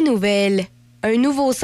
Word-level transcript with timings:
nouvelles. 0.00 0.66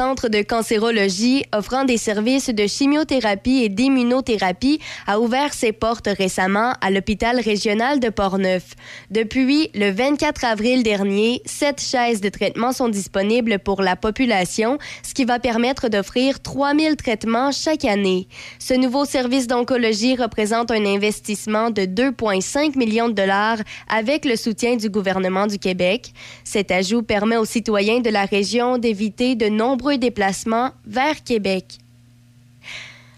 Centre 0.06 0.28
de 0.28 0.43
cancérologie 0.43 1.43
offrant 1.53 1.84
des 1.84 1.97
services 1.97 2.49
de 2.49 2.69
chimiothérapie 2.69 3.65
et 3.65 3.69
d'immunothérapie 3.69 4.78
a 5.09 5.19
ouvert 5.19 5.53
ses 5.53 5.72
portes 5.72 6.06
récemment 6.06 6.75
à 6.81 6.93
l'hôpital 6.93 7.41
régional 7.41 7.99
de 7.99 8.09
Portneuf. 8.09 8.77
Depuis 9.11 9.69
le 9.75 9.91
24 9.91 10.44
avril 10.44 10.84
dernier, 10.84 11.43
sept 11.44 11.81
chaises 11.81 12.21
de 12.21 12.28
traitement 12.28 12.71
sont 12.71 12.89
disponibles 12.89 13.59
pour 13.59 13.83
la 13.83 13.97
population, 13.97 14.78
ce 15.03 15.12
qui 15.12 15.25
va 15.25 15.41
permettre 15.41 15.89
d'offrir 15.89 16.41
3000 16.41 16.94
traitements 16.94 17.50
chaque 17.50 17.84
année. 17.84 18.28
Ce 18.61 18.75
nouveau 18.75 19.06
service 19.06 19.49
d'oncologie 19.49 20.15
représente 20.15 20.71
un 20.71 20.87
investissement 20.87 21.71
de 21.71 21.83
2,5 21.83 22.78
millions 22.78 23.09
de 23.09 23.15
dollars 23.15 23.59
avec 23.88 24.25
le 24.25 24.37
soutien 24.37 24.77
du 24.77 24.88
gouvernement 24.88 25.49
du 25.49 25.59
Québec. 25.59 26.12
Cet 26.44 26.71
ajout 26.71 27.03
permet 27.03 27.38
aux 27.38 27.44
citoyens 27.44 27.99
de 27.99 28.11
la 28.11 28.25
région 28.25 28.78
d'éviter 28.78 29.34
de 29.34 29.49
nombreux 29.49 29.95
déplacements 29.98 30.72
vers 30.86 31.22
Québec. 31.22 31.78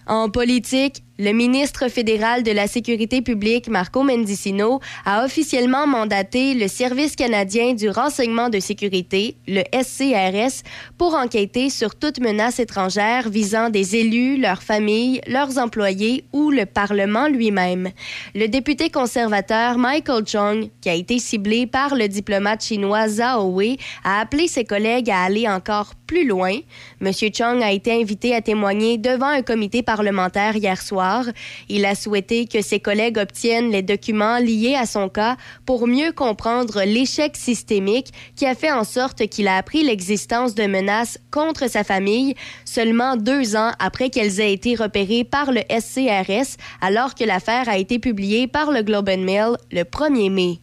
En 0.07 0.31
politique, 0.31 1.03
le 1.19 1.33
ministre 1.33 1.89
fédéral 1.89 2.45
de 2.45 2.53
la 2.53 2.69
Sécurité 2.69 3.23
publique, 3.23 3.69
Marco 3.69 4.05
Mendicino, 4.05 4.81
a 5.05 5.25
officiellement 5.25 5.87
mandaté 5.87 6.55
le 6.55 6.69
Service 6.69 7.17
canadien 7.17 7.75
du 7.75 7.91
renseignement 7.91 8.49
de 8.51 8.61
sécurité, 8.61 9.35
le 9.49 9.63
SCRS, 9.73 10.63
pour 10.97 11.15
enquêter 11.15 11.71
sur 11.71 11.97
toute 11.97 12.21
menace 12.21 12.61
étrangère 12.61 13.31
visant 13.31 13.69
des 13.69 13.97
élus, 13.97 14.37
leurs 14.37 14.63
familles, 14.63 15.21
leurs 15.27 15.59
employés 15.59 16.25
ou 16.33 16.51
le 16.51 16.67
Parlement 16.67 17.27
lui-même. 17.27 17.91
Le 18.37 18.47
député 18.47 18.89
conservateur 18.89 19.77
Michael 19.77 20.25
Chung, 20.25 20.71
qui 20.81 20.89
a 20.89 20.95
été 20.95 21.19
ciblé 21.19 21.67
par 21.67 21.97
le 21.97 22.07
diplomate 22.07 22.63
chinois 22.63 23.09
Zhao 23.09 23.51
Wei, 23.51 23.77
a 24.05 24.21
appelé 24.21 24.47
ses 24.47 24.65
collègues 24.65 25.11
à 25.11 25.25
aller 25.25 25.49
encore 25.49 25.95
plus 26.07 26.27
loin. 26.27 26.59
M. 27.01 27.13
Chung 27.13 27.63
a 27.63 27.73
été 27.73 27.93
invité 27.93 28.35
à 28.35 28.43
témoigner 28.43 28.99
devant 28.99 29.29
un 29.29 29.43
comité 29.43 29.83
parlementaire 29.83 30.57
hier 30.57 30.81
soir. 30.81 31.25
Il 31.69 31.85
a 31.85 31.95
souhaité 31.95 32.47
que 32.47 32.61
ses 32.61 32.81
collègues 32.81 33.19
obtiennent 33.19 33.71
les 33.71 33.83
documents 33.83 34.39
liés 34.39 34.75
à 34.75 34.87
son 34.87 35.09
cas 35.09 35.37
pour 35.65 35.87
mieux 35.87 36.13
comprendre 36.13 36.83
l'échec 36.85 37.37
systémique 37.37 38.13
qui 38.35 38.47
a 38.47 38.55
fait 38.55 38.73
en 38.73 38.85
sorte 38.85 39.27
qu'il 39.29 39.49
a 39.49 39.57
appris 39.57 39.85
l'existence 39.85 40.55
de 40.55 40.67
menaces 40.67 41.19
contre 41.31 41.69
sa 41.69 41.85
famille 41.85 42.35
seulement 42.65 43.17
deux 43.17 43.57
ans 43.57 43.73
après 43.79 44.11
qu'elles 44.11 44.41
aient 44.41 44.53
été 44.53 44.75
repérées 44.75 45.25
par 45.25 45.53
le 45.53 45.61
SCRS 45.71 46.57
alors 46.81 47.15
que 47.15 47.25
l'affaire 47.25 47.69
a 47.69 47.79
été 47.79 47.99
publiée 47.99 48.47
par 48.47 48.73
le 48.73 48.83
Globe 48.83 49.09
and 49.09 49.23
Mail 49.23 49.57
le 49.71 49.83
1er 49.83 50.31
mai. 50.31 50.59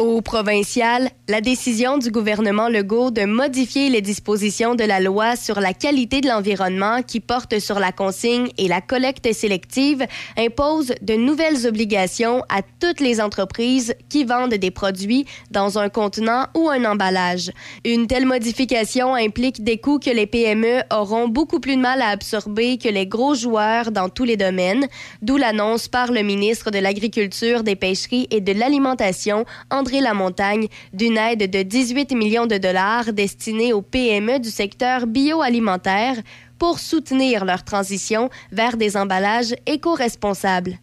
Au 0.00 0.22
provincial, 0.22 1.10
la 1.28 1.42
décision 1.42 1.98
du 1.98 2.10
gouvernement 2.10 2.70
Legault 2.70 3.10
de 3.10 3.26
modifier 3.26 3.90
les 3.90 4.00
dispositions 4.00 4.74
de 4.74 4.82
la 4.82 4.98
loi 4.98 5.36
sur 5.36 5.60
la 5.60 5.74
qualité 5.74 6.22
de 6.22 6.26
l'environnement 6.26 7.02
qui 7.02 7.20
porte 7.20 7.58
sur 7.58 7.78
la 7.78 7.92
consigne 7.92 8.48
et 8.56 8.66
la 8.66 8.80
collecte 8.80 9.30
sélective 9.34 10.06
impose 10.38 10.94
de 11.02 11.14
nouvelles 11.16 11.66
obligations 11.66 12.42
à 12.48 12.62
toutes 12.62 13.00
les 13.00 13.20
entreprises 13.20 13.94
qui 14.08 14.24
vendent 14.24 14.54
des 14.54 14.70
produits 14.70 15.26
dans 15.50 15.78
un 15.78 15.90
contenant 15.90 16.46
ou 16.56 16.70
un 16.70 16.86
emballage. 16.86 17.50
Une 17.84 18.06
telle 18.06 18.24
modification 18.24 19.14
implique 19.14 19.62
des 19.62 19.76
coûts 19.76 19.98
que 19.98 20.08
les 20.08 20.26
PME 20.26 20.80
auront 20.90 21.28
beaucoup 21.28 21.60
plus 21.60 21.76
de 21.76 21.82
mal 21.82 22.00
à 22.00 22.08
absorber 22.08 22.78
que 22.78 22.88
les 22.88 23.06
gros 23.06 23.34
joueurs 23.34 23.90
dans 23.90 24.08
tous 24.08 24.24
les 24.24 24.38
domaines, 24.38 24.86
d'où 25.20 25.36
l'annonce 25.36 25.88
par 25.88 26.10
le 26.10 26.22
ministre 26.22 26.70
de 26.70 26.78
l'Agriculture, 26.78 27.64
des 27.64 27.76
Pêcheries 27.76 28.28
et 28.30 28.40
de 28.40 28.52
l'Alimentation, 28.52 29.44
André 29.70 29.89
Lamontagne, 29.98 30.68
d'une 30.92 31.18
aide 31.18 31.50
de 31.50 31.62
18 31.62 32.12
millions 32.14 32.46
de 32.46 32.58
dollars 32.58 33.12
destinée 33.12 33.72
aux 33.72 33.82
PME 33.82 34.38
du 34.38 34.50
secteur 34.50 35.06
bioalimentaire 35.06 36.16
pour 36.58 36.78
soutenir 36.78 37.44
leur 37.44 37.64
transition 37.64 38.30
vers 38.52 38.76
des 38.76 38.96
emballages 38.96 39.56
éco-responsables. 39.66 40.78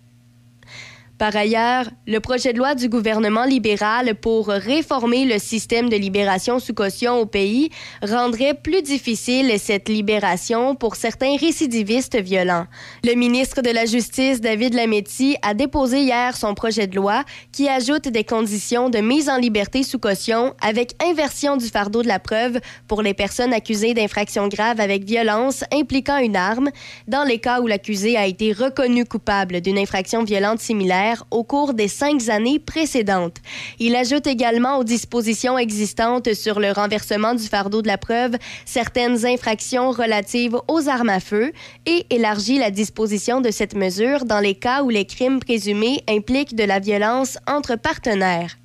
Par 1.18 1.36
ailleurs, 1.36 1.86
le 2.06 2.20
projet 2.20 2.54
de 2.54 2.60
loi 2.60 2.76
du 2.76 2.90
gouvernement 2.90 3.46
libéral 3.46 4.14
pour 4.14 4.50
réformer 4.50 5.26
le 5.26 5.40
système 5.40 5.90
de 5.90 5.96
libération 5.96 6.60
sous 6.60 6.76
caution 6.76 7.20
au 7.20 7.26
pays 7.26 7.72
rendrait 8.04 8.54
plus 8.54 8.84
difficile 8.84 9.52
cette 9.58 9.90
libération 9.90 10.76
pour 10.76 10.96
certains 10.96 11.36
récidivistes 11.36 12.22
violents. 12.22 12.68
Le 13.04 13.16
ministre 13.16 13.64
de 13.64 13.72
la 13.72 13.88
Justice, 13.88 14.42
David 14.42 14.76
Lametti, 14.76 15.38
a 15.42 15.56
déposé 15.56 16.02
hier 16.02 16.38
son 16.38 16.54
projet 16.54 16.86
de 16.86 16.96
loi 16.96 17.24
qui 17.52 17.68
ajoute 17.68 18.10
des 18.10 18.24
conditions 18.24 18.92
de 18.92 19.00
mise 19.00 19.28
en 19.28 19.38
liberté 19.38 19.82
sous 19.82 19.98
caution 19.98 20.54
avec 20.62 20.94
inversion 21.04 21.58
du 21.58 21.66
fardeau 21.66 22.04
de 22.04 22.08
la 22.08 22.20
preuve 22.20 22.60
pour 22.88 23.02
les 23.02 23.16
personnes 23.16 23.54
accusées 23.54 23.96
d'infractions 23.96 24.50
graves 24.50 24.80
avec 24.80 25.04
violence 25.04 25.64
impliquant 25.74 26.20
une 26.20 26.36
arme, 26.36 26.70
dans 27.08 27.24
les 27.24 27.40
cas 27.40 27.60
où 27.60 27.66
l'accusé 27.66 28.18
a 28.18 28.28
été 28.28 28.54
reconnu 28.54 29.04
coupable 29.04 29.62
d'une 29.62 29.80
infraction 29.80 30.24
violente 30.24 30.60
similaire 30.60 31.07
au 31.32 31.44
cours 31.44 31.74
des 31.74 31.88
cinq 31.88 32.30
années 32.30 32.60
précédentes. 32.60 33.38
Il 33.80 33.96
ajoute 33.96 34.28
également 34.28 34.78
aux 34.78 34.84
dispositions 34.84 35.58
existantes 35.58 36.34
sur 36.34 36.60
le 36.60 36.72
renversement 36.72 37.34
du 37.34 37.44
fardeau 37.44 37.82
de 37.82 37.88
la 37.88 37.98
preuve 37.98 38.38
certaines 38.66 39.26
infractions 39.26 39.92
relatives 39.92 40.58
aux 40.68 40.88
armes 40.88 41.10
à 41.10 41.20
feu 41.20 41.52
et 41.86 42.06
élargit 42.10 42.58
la 42.60 42.72
disposition 42.72 43.42
de 43.42 43.52
cette 43.52 43.76
mesure 43.76 44.26
dans 44.26 44.40
les 44.40 44.56
cas 44.56 44.84
où 44.84 44.90
les 44.90 45.06
crimes 45.06 45.40
présumés 45.40 46.04
impliquent 46.08 46.56
de 46.56 46.64
la 46.64 46.80
violence 46.80 47.38
entre 47.48 47.76
partenaires. 47.76 48.58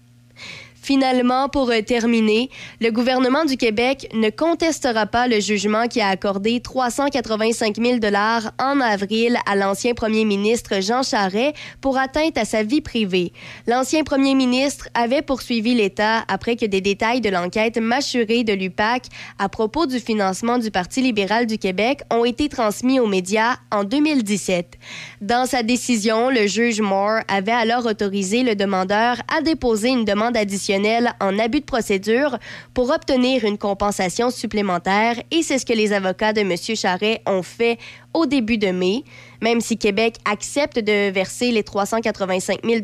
Finalement, 0.82 1.48
pour 1.48 1.70
euh, 1.70 1.80
terminer, 1.80 2.50
le 2.80 2.90
gouvernement 2.90 3.44
du 3.44 3.56
Québec 3.56 4.08
ne 4.14 4.30
contestera 4.30 5.06
pas 5.06 5.28
le 5.28 5.38
jugement 5.38 5.86
qui 5.86 6.00
a 6.00 6.08
accordé 6.08 6.58
385 6.58 7.76
000 7.76 7.98
dollars 7.98 8.50
en 8.58 8.80
avril 8.80 9.38
à 9.46 9.54
l'ancien 9.54 9.94
premier 9.94 10.24
ministre 10.24 10.80
Jean 10.80 11.04
Charest 11.04 11.54
pour 11.80 11.98
atteinte 11.98 12.36
à 12.36 12.44
sa 12.44 12.64
vie 12.64 12.80
privée. 12.80 13.32
L'ancien 13.68 14.02
premier 14.02 14.34
ministre 14.34 14.88
avait 14.94 15.22
poursuivi 15.22 15.72
l'État 15.76 16.24
après 16.26 16.56
que 16.56 16.66
des 16.66 16.80
détails 16.80 17.20
de 17.20 17.30
l'enquête 17.30 17.78
mâchurée 17.78 18.42
de 18.42 18.52
l'UPAC 18.52 19.04
à 19.38 19.48
propos 19.48 19.86
du 19.86 20.00
financement 20.00 20.58
du 20.58 20.72
Parti 20.72 21.00
libéral 21.00 21.46
du 21.46 21.58
Québec 21.58 22.00
ont 22.10 22.24
été 22.24 22.48
transmis 22.48 22.98
aux 22.98 23.06
médias 23.06 23.54
en 23.70 23.84
2017. 23.84 24.78
Dans 25.20 25.46
sa 25.46 25.62
décision, 25.62 26.28
le 26.28 26.48
juge 26.48 26.80
Moore 26.80 27.20
avait 27.28 27.52
alors 27.52 27.86
autorisé 27.86 28.42
le 28.42 28.56
demandeur 28.56 29.18
à 29.32 29.42
déposer 29.42 29.90
une 29.90 30.04
demande 30.04 30.36
additionnelle 30.36 30.71
en 31.20 31.38
abus 31.38 31.60
de 31.60 31.64
procédure 31.64 32.38
pour 32.74 32.90
obtenir 32.90 33.44
une 33.44 33.58
compensation 33.58 34.30
supplémentaire 34.30 35.16
et 35.30 35.42
c'est 35.42 35.58
ce 35.58 35.66
que 35.66 35.72
les 35.72 35.92
avocats 35.92 36.32
de 36.32 36.40
M. 36.40 36.56
Charret 36.76 37.22
ont 37.26 37.42
fait 37.42 37.78
au 38.14 38.26
début 38.26 38.58
de 38.58 38.68
mai. 38.68 39.04
Même 39.40 39.60
si 39.60 39.76
Québec 39.76 40.16
accepte 40.24 40.78
de 40.78 41.10
verser 41.10 41.50
les 41.50 41.64
385 41.64 42.60
000 42.64 42.80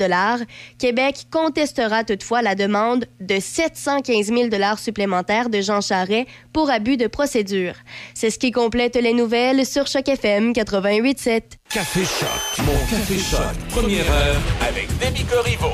Québec 0.79 1.27
contestera 1.31 2.03
toutefois 2.03 2.43
la 2.43 2.55
demande 2.55 3.07
de 3.21 3.39
715 3.39 4.27
000 4.27 4.49
supplémentaires 4.77 5.51
de 5.51 5.61
Jean 5.61 5.81
Charret 5.81 6.27
pour 6.53 6.71
abus 6.71 6.97
de 6.97 7.07
procédure. 7.07 7.75
C'est 8.15 8.31
ce 8.31 8.39
qui 8.39 8.51
complète 8.51 8.97
les 8.97 9.13
nouvelles 9.13 9.65
sur 9.67 9.87
Choc 9.87 10.09
FM 10.09 10.53
88.7. 10.53 11.43
Café 11.71 12.01
Choc, 12.01 12.67
mon 12.67 12.73
Café 12.91 13.19
Choc, 13.19 13.69
première 13.71 14.11
heure 14.11 14.41
avec 14.69 14.89
Corriveau. 15.31 15.73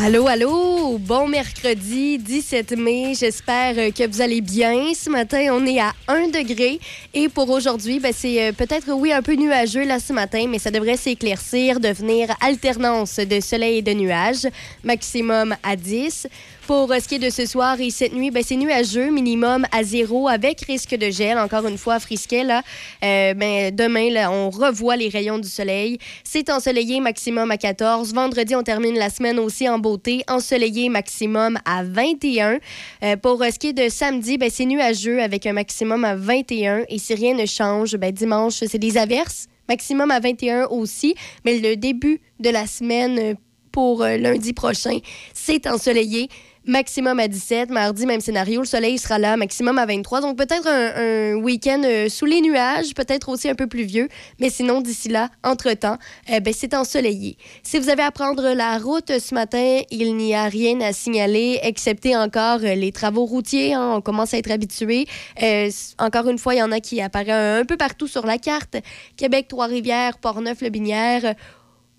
Allô, 0.00 0.28
allô, 0.28 0.96
bon 0.98 1.26
mercredi 1.26 2.18
17 2.18 2.76
mai. 2.76 3.14
J'espère 3.18 3.74
euh, 3.76 3.90
que 3.90 4.06
vous 4.06 4.20
allez 4.20 4.40
bien. 4.40 4.94
Ce 4.94 5.10
matin, 5.10 5.48
on 5.50 5.66
est 5.66 5.80
à 5.80 5.92
1 6.06 6.28
degré 6.28 6.78
et 7.12 7.28
pour 7.28 7.50
aujourd'hui, 7.50 7.98
ben, 7.98 8.12
c'est 8.14 8.46
euh, 8.48 8.52
peut-être, 8.52 8.92
oui, 8.92 9.12
un 9.12 9.22
peu 9.22 9.34
nuageux 9.34 9.84
là 9.84 9.98
ce 9.98 10.12
matin, 10.12 10.46
mais 10.48 10.60
ça 10.60 10.70
devrait 10.70 10.96
s'éclaircir, 10.96 11.80
devenir 11.80 12.28
alternance 12.40 13.16
de 13.16 13.40
soleil 13.40 13.78
et 13.78 13.82
de 13.82 13.92
nuages, 13.92 14.46
maximum 14.84 15.56
à 15.64 15.74
10. 15.74 16.28
Pour 16.68 16.92
euh, 16.92 17.00
ce 17.00 17.08
qui 17.08 17.14
est 17.14 17.18
de 17.18 17.30
ce 17.30 17.46
soir 17.46 17.80
et 17.80 17.88
cette 17.88 18.12
nuit, 18.12 18.30
ben, 18.30 18.42
c'est 18.46 18.54
nuageux, 18.54 19.10
minimum 19.10 19.64
à 19.72 19.82
zéro 19.82 20.28
avec 20.28 20.60
risque 20.66 20.94
de 20.94 21.08
gel. 21.08 21.38
Encore 21.38 21.66
une 21.66 21.78
fois, 21.78 21.98
frisquet, 21.98 22.44
là. 22.44 22.60
Euh, 23.02 23.32
ben, 23.32 23.74
demain, 23.74 24.10
là, 24.10 24.30
on 24.30 24.50
revoit 24.50 24.96
les 24.96 25.08
rayons 25.08 25.38
du 25.38 25.48
soleil. 25.48 25.96
C'est 26.24 26.50
ensoleillé, 26.50 27.00
maximum 27.00 27.50
à 27.50 27.56
14. 27.56 28.12
Vendredi, 28.12 28.54
on 28.54 28.62
termine 28.62 28.98
la 28.98 29.08
semaine 29.08 29.38
aussi 29.38 29.66
en 29.66 29.78
beauté. 29.78 30.22
Ensoleillé, 30.28 30.90
maximum 30.90 31.58
à 31.64 31.84
21. 31.84 32.58
Euh, 33.02 33.16
pour 33.16 33.42
ce 33.42 33.58
qui 33.58 33.68
est 33.68 33.72
de 33.72 33.88
samedi, 33.88 34.36
ben, 34.36 34.50
c'est 34.52 34.66
nuageux 34.66 35.22
avec 35.22 35.46
un 35.46 35.54
maximum 35.54 36.04
à 36.04 36.16
21. 36.16 36.84
Et 36.90 36.98
si 36.98 37.14
rien 37.14 37.32
ne 37.32 37.46
change, 37.46 37.96
ben, 37.96 38.12
dimanche, 38.12 38.62
c'est 38.68 38.78
des 38.78 38.98
averses. 38.98 39.46
Maximum 39.70 40.10
à 40.10 40.20
21 40.20 40.66
aussi. 40.66 41.14
Mais 41.46 41.60
le 41.60 41.76
début 41.76 42.20
de 42.40 42.50
la 42.50 42.66
semaine 42.66 43.36
pour 43.72 44.04
lundi 44.04 44.52
prochain, 44.52 44.98
c'est 45.32 45.66
ensoleillé 45.66 46.28
maximum 46.68 47.18
à 47.18 47.26
17. 47.28 47.70
Mardi, 47.70 48.06
même 48.06 48.20
scénario, 48.20 48.60
le 48.60 48.66
soleil 48.66 48.98
sera 48.98 49.18
là, 49.18 49.36
maximum 49.36 49.78
à 49.78 49.86
23. 49.86 50.20
Donc 50.20 50.36
peut-être 50.36 50.68
un, 50.68 51.34
week-end 51.34 51.82
euh, 51.84 52.08
sous 52.08 52.26
les 52.26 52.40
nuages, 52.40 52.94
peut-être 52.94 53.30
aussi 53.30 53.48
un 53.48 53.54
peu 53.54 53.66
pluvieux. 53.66 54.08
Mais 54.38 54.50
sinon, 54.50 54.80
d'ici 54.80 55.08
là, 55.08 55.30
entre-temps, 55.42 55.96
eh 56.28 56.40
ben, 56.40 56.52
c'est 56.56 56.74
ensoleillé. 56.74 57.38
Si 57.62 57.78
vous 57.78 57.88
avez 57.88 58.02
à 58.02 58.10
prendre 58.10 58.52
la 58.52 58.78
route 58.78 59.18
ce 59.18 59.34
matin, 59.34 59.80
il 59.90 60.14
n'y 60.16 60.34
a 60.34 60.44
rien 60.44 60.80
à 60.82 60.92
signaler, 60.92 61.58
excepté 61.62 62.14
encore 62.14 62.60
euh, 62.62 62.74
les 62.74 62.92
travaux 62.92 63.24
routiers. 63.24 63.72
Hein. 63.72 63.94
on 63.96 64.00
commence 64.00 64.34
à 64.34 64.38
être 64.38 64.50
habitué. 64.50 65.06
Euh, 65.42 65.70
encore 65.98 66.28
une 66.28 66.38
fois, 66.38 66.54
il 66.54 66.58
y 66.58 66.62
en 66.62 66.70
a 66.70 66.80
qui 66.80 67.00
apparaissent 67.00 67.60
un 67.60 67.64
peu 67.64 67.76
partout 67.76 68.06
sur 68.06 68.26
la 68.26 68.38
carte. 68.38 68.76
Québec, 69.16 69.46
Trois-Rivières, 69.48 70.18
Port-Neuf-le-Binière 70.18 71.34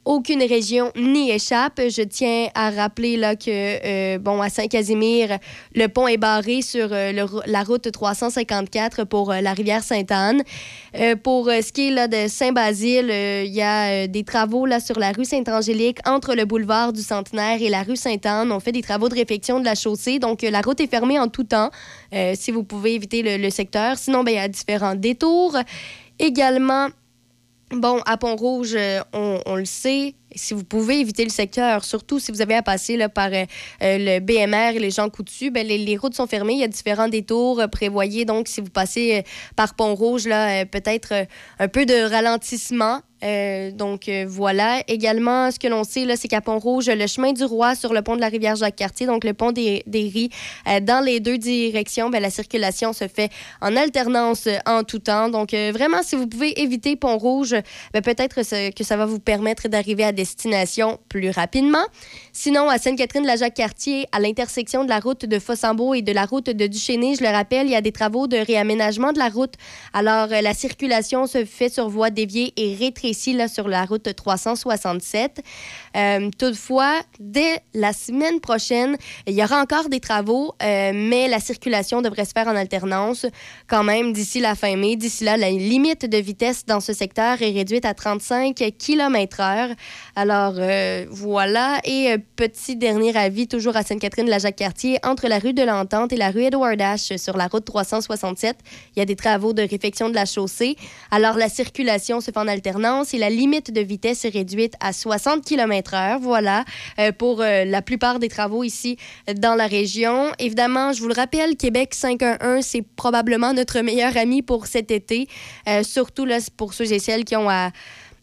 aucune 0.09 0.41
région 0.41 0.91
n'y 0.95 1.29
échappe. 1.29 1.79
Je 1.79 2.01
tiens 2.01 2.47
à 2.55 2.71
rappeler 2.71 3.15
là, 3.15 3.35
que, 3.35 3.45
euh, 3.45 4.17
bon, 4.17 4.41
à 4.41 4.49
Saint-Casimir, 4.49 5.37
le 5.75 5.85
pont 5.85 6.07
est 6.07 6.17
barré 6.17 6.63
sur 6.63 6.89
euh, 6.91 7.11
la 7.45 7.63
route 7.63 7.91
354 7.91 9.03
pour 9.03 9.31
euh, 9.31 9.41
la 9.41 9.53
rivière 9.53 9.83
Sainte-Anne. 9.83 10.41
pour 11.21 11.45
ce 11.45 11.71
qui 11.71 11.89
est 11.89 11.91
là, 11.91 12.07
de 12.07 12.27
Saint-Basile, 12.27 13.11
il 13.45 13.53
y 13.53 13.61
a 13.61 14.07
des 14.07 14.23
travaux 14.23 14.65
là, 14.65 14.79
sur 14.79 14.97
la 14.97 15.11
rue 15.11 15.25
Sainte-Angélique 15.25 15.99
entre 16.07 16.33
le 16.33 16.45
boulevard 16.45 16.91
du 16.91 17.01
Centenaire 17.01 17.61
et 17.61 17.69
la 17.69 17.83
rue 17.83 17.95
Sainte-Anne. 17.95 18.51
On 18.51 18.59
fait 18.59 18.71
des 18.71 18.81
travaux 18.81 19.09
de 19.09 19.15
réfection 19.15 19.59
de 19.59 19.65
la 19.65 19.75
chaussée, 19.75 20.17
donc 20.17 20.41
la 20.41 20.61
route 20.61 20.79
est 20.79 20.89
fermée 20.89 21.19
en 21.19 21.27
tout 21.27 21.43
temps 21.43 21.69
si 22.33 22.49
vous 22.49 22.63
pouvez 22.63 22.95
éviter 22.95 23.37
le, 23.37 23.49
secteur. 23.51 23.99
Sinon, 23.99 24.23
ben, 24.23 24.31
il 24.31 24.37
y 24.37 24.39
a 24.39 24.47
différents 24.47 24.95
détours. 24.95 25.55
Également, 26.17 26.89
Bon, 27.71 28.01
à 28.07 28.17
Pont-Rouge, 28.17 28.73
euh, 28.73 28.99
on, 29.13 29.55
le 29.55 29.65
sait, 29.65 30.15
si 30.33 30.55
vous 30.55 30.63
pouvez 30.63 31.01
éviter 31.01 31.23
le 31.23 31.29
secteur, 31.29 31.83
surtout 31.83 32.17
si 32.17 32.31
vous 32.31 32.41
avez 32.41 32.55
à 32.55 32.63
passer 32.63 32.97
là, 32.97 33.09
par 33.09 33.27
euh, 33.27 33.45
euh, 33.83 33.97
le 33.99 34.19
BMR 34.19 34.75
et 34.75 34.79
les 34.79 34.89
gens 34.89 35.07
coutus, 35.09 35.53
ben, 35.53 35.67
les, 35.67 35.97
routes 35.97 36.15
sont 36.15 36.25
fermées. 36.25 36.53
Il 36.53 36.59
y 36.59 36.63
a 36.63 36.67
différents 36.67 37.09
détours 37.09 37.61
prévoyés. 37.71 38.25
Donc, 38.25 38.47
si 38.47 38.59
vous 38.59 38.71
passez 38.71 39.23
par 39.55 39.75
Pont-Rouge, 39.75 40.23
peut-être 40.71 41.27
un 41.59 41.67
peu 41.67 41.85
de 41.85 42.09
ralentissement. 42.09 43.01
Euh, 43.23 43.71
donc 43.71 44.07
euh, 44.07 44.25
voilà. 44.27 44.81
Également, 44.87 45.51
ce 45.51 45.59
que 45.59 45.67
l'on 45.67 45.83
sait, 45.83 46.05
c'est 46.15 46.27
qu'à 46.27 46.41
Pont-Rouge, 46.41 46.89
le 46.89 47.07
chemin 47.07 47.33
du 47.33 47.43
Roi 47.43 47.75
sur 47.75 47.93
le 47.93 48.01
pont 48.01 48.15
de 48.15 48.21
la 48.21 48.29
rivière 48.29 48.55
Jacques-Cartier, 48.55 49.07
donc 49.07 49.23
le 49.23 49.33
pont 49.33 49.51
des, 49.51 49.83
des 49.87 50.09
Ries, 50.13 50.29
euh, 50.67 50.79
dans 50.79 51.03
les 51.03 51.19
deux 51.19 51.37
directions, 51.37 52.09
ben, 52.09 52.21
la 52.21 52.29
circulation 52.29 52.93
se 52.93 53.07
fait 53.07 53.31
en 53.61 53.75
alternance 53.75 54.47
en 54.65 54.83
tout 54.83 54.99
temps. 54.99 55.29
Donc 55.29 55.51
vraiment, 55.51 56.03
si 56.03 56.15
vous 56.15 56.27
pouvez 56.27 56.61
éviter 56.61 56.95
Pont-Rouge, 56.95 57.55
ben, 57.93 58.01
peut-être 58.01 58.41
que 58.73 58.83
ça 58.83 58.97
va 58.97 59.05
vous 59.05 59.19
permettre 59.19 59.67
d'arriver 59.67 60.03
à 60.03 60.11
destination 60.11 60.99
plus 61.09 61.29
rapidement. 61.29 61.85
Sinon, 62.41 62.69
à 62.69 62.77
Sainte-Catherine 62.77 63.23
de 63.23 63.27
la 63.27 63.35
Jacques-Cartier, 63.35 64.07
à 64.13 64.19
l'intersection 64.21 64.85
de 64.85 64.89
la 64.89 65.01
route 65.01 65.25
de 65.25 65.39
Fossambeau 65.39 65.93
et 65.93 66.01
de 66.01 66.13
la 66.13 66.23
route 66.23 66.45
de 66.45 66.67
Duchesnay, 66.67 67.15
je 67.15 67.21
le 67.21 67.29
rappelle, 67.29 67.67
il 67.67 67.71
y 67.71 67.75
a 67.75 67.81
des 67.81 67.91
travaux 67.91 68.27
de 68.27 68.37
réaménagement 68.37 69.11
de 69.11 69.19
la 69.19 69.27
route. 69.27 69.55
Alors, 69.91 70.27
la 70.29 70.53
circulation 70.53 71.27
se 71.27 71.43
fait 71.43 71.67
sur 71.67 71.89
voie 71.89 72.11
déviée 72.11 72.53
et 72.55 72.75
rétrécie 72.75 73.37
sur 73.49 73.67
la 73.67 73.83
route 73.83 74.15
367. 74.15 75.41
Euh, 75.97 76.29
toutefois, 76.37 77.01
dès 77.19 77.59
la 77.73 77.91
semaine 77.91 78.39
prochaine, 78.39 78.95
il 79.27 79.33
y 79.33 79.43
aura 79.43 79.61
encore 79.61 79.89
des 79.89 79.99
travaux, 79.99 80.55
euh, 80.63 80.93
mais 80.95 81.27
la 81.27 81.41
circulation 81.41 82.01
devrait 82.01 82.23
se 82.23 82.31
faire 82.31 82.47
en 82.47 82.55
alternance 82.55 83.25
quand 83.67 83.83
même 83.83 84.13
d'ici 84.13 84.39
la 84.39 84.55
fin 84.55 84.77
mai. 84.77 84.95
D'ici 84.95 85.25
là, 85.25 85.35
la 85.35 85.49
limite 85.49 86.05
de 86.05 86.17
vitesse 86.17 86.65
dans 86.65 86.79
ce 86.79 86.93
secteur 86.93 87.41
est 87.41 87.51
réduite 87.51 87.83
à 87.83 87.93
35 87.93 88.55
km/h. 88.77 89.75
Alors 90.19 90.55
euh, 90.57 91.05
voilà. 91.09 91.79
Et 91.85 92.13
petit 92.35 92.75
dernier 92.75 93.15
avis, 93.15 93.47
toujours 93.47 93.77
à 93.77 93.83
Sainte-Catherine-la-Jacques-Cartier, 93.83 94.99
entre 95.03 95.29
la 95.29 95.39
rue 95.39 95.53
de 95.53 95.61
l'Entente 95.61 96.11
et 96.11 96.17
la 96.17 96.29
rue 96.29 96.43
Edward 96.43 96.77
H 96.77 97.17
sur 97.17 97.37
la 97.37 97.47
route 97.47 97.63
367, 97.63 98.57
il 98.97 98.99
y 98.99 99.01
a 99.01 99.05
des 99.05 99.15
travaux 99.15 99.53
de 99.53 99.61
réfection 99.61 100.09
de 100.09 100.15
la 100.15 100.25
chaussée. 100.25 100.75
Alors 101.09 101.37
la 101.37 101.47
circulation 101.47 102.19
se 102.19 102.31
fait 102.31 102.37
en 102.37 102.49
alternance 102.49 103.13
et 103.13 103.17
la 103.17 103.29
limite 103.29 103.71
de 103.71 103.79
vitesse 103.79 104.25
est 104.25 104.33
réduite 104.33 104.73
à 104.81 104.91
60 104.91 105.45
km/h. 105.45 106.19
Voilà 106.19 106.65
euh, 106.99 107.13
pour 107.13 107.39
euh, 107.39 107.63
la 107.63 107.81
plupart 107.81 108.19
des 108.19 108.27
travaux 108.27 108.65
ici 108.65 108.97
dans 109.37 109.55
la 109.55 109.67
région. 109.67 110.33
Évidemment, 110.37 110.91
je 110.91 110.99
vous 111.01 111.07
le 111.07 111.13
rappelle, 111.13 111.55
Québec 111.55 111.93
511, 111.93 112.65
c'est 112.65 112.83
probablement 112.97 113.53
notre 113.53 113.79
meilleur 113.79 114.17
ami 114.17 114.41
pour 114.41 114.67
cet 114.67 114.91
été, 114.91 115.29
euh, 115.69 115.81
surtout 115.83 116.25
là, 116.25 116.39
pour 116.57 116.73
ceux 116.73 116.91
et 116.91 116.99
celles 116.99 117.23
qui 117.23 117.37
ont 117.37 117.49
à 117.49 117.71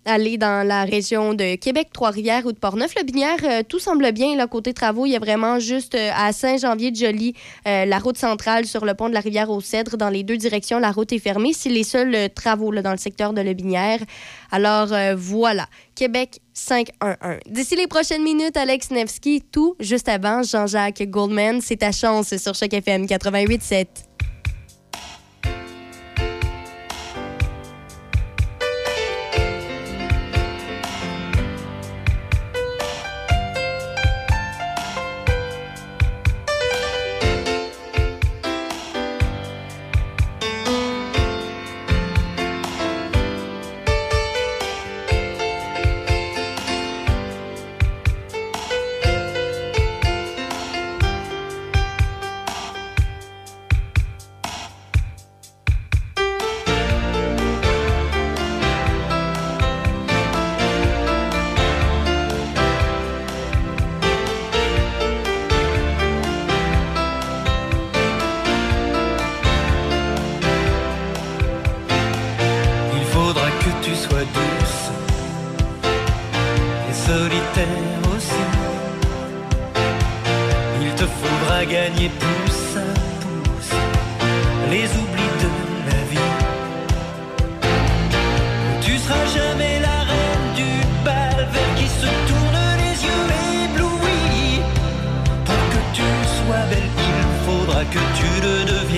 aller 0.07 0.39
dans 0.39 0.67
la 0.67 0.85
région 0.85 1.35
de 1.35 1.57
Québec, 1.57 1.89
Trois-Rivières 1.93 2.47
ou 2.47 2.53
de 2.53 2.59
Portneuf-le-Binière. 2.59 3.39
Euh, 3.45 3.63
tout 3.69 3.79
semble 3.79 4.13
bien. 4.13 4.37
Là, 4.37 4.47
côté 4.47 4.73
travaux, 4.73 5.07
il 5.07 5.11
y 5.11 5.17
a 5.17 5.19
vraiment 5.19 5.59
juste 5.59 5.95
euh, 5.95 6.11
à 6.17 6.33
Saint-Janvier-de-Joly 6.33 7.35
euh, 7.67 7.85
la 7.85 7.99
route 7.99 8.17
centrale 8.17 8.65
sur 8.65 8.85
le 8.85 8.95
pont 8.95 9.09
de 9.09 9.15
la 9.15 9.21
rivière 9.21 9.51
au 9.51 9.61
Cèdre. 9.61 9.97
Dans 9.97 10.09
les 10.09 10.23
deux 10.23 10.37
directions, 10.37 10.79
la 10.79 10.93
route 10.93 11.13
est 11.13 11.19
fermée. 11.19 11.53
C'est 11.53 11.69
les 11.69 11.85
seuls 11.85 12.31
travaux 12.35 12.73
dans 12.75 12.93
le 12.93 12.97
secteur 12.97 13.33
de 13.33 13.41
Le 13.41 13.55
Binière. 13.55 14.01
Alors 14.51 14.89
voilà, 15.17 15.67
Québec 15.95 16.41
511. 16.55 17.17
D'ici 17.47 17.77
les 17.77 17.87
prochaines 17.87 18.23
minutes, 18.23 18.57
Alex 18.57 18.91
Nevsky, 18.91 19.43
tout 19.53 19.77
juste 19.81 20.09
avant, 20.09 20.43
Jean-Jacques 20.43 21.03
Goldman, 21.03 21.61
c'est 21.61 21.77
ta 21.77 21.93
chance 21.93 22.37
sur 22.37 22.55
chaque 22.55 22.75
FM 22.75 23.07
88.7. 23.07 23.87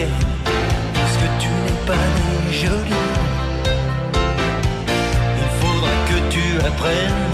Parce 0.06 1.16
que 1.16 1.28
tu 1.40 1.48
n'es 1.48 1.80
pas 1.86 2.04
née 2.14 2.52
jolie. 2.52 3.04
Il 5.42 5.50
faudra 5.60 5.90
que 6.08 6.18
tu 6.30 6.44
apprennes 6.64 7.26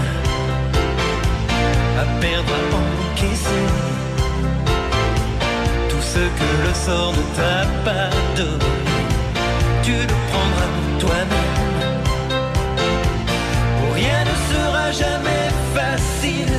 à 1.99 2.05
perdre, 2.19 2.53
à 2.53 2.61
encaisser 3.11 3.67
tout 5.89 6.01
ce 6.01 6.23
que 6.39 6.49
le 6.67 6.73
sort 6.73 7.13
ne 7.13 7.23
t'a 7.37 7.65
pas 7.83 8.09
donné. 8.35 8.73
Tu 9.83 9.91
le 9.91 10.15
prendras 10.29 10.71
toi-même. 10.99 11.55
Rien 13.93 14.23
ne 14.31 14.35
sera 14.51 14.91
jamais 14.91 15.47
facile. 15.75 16.57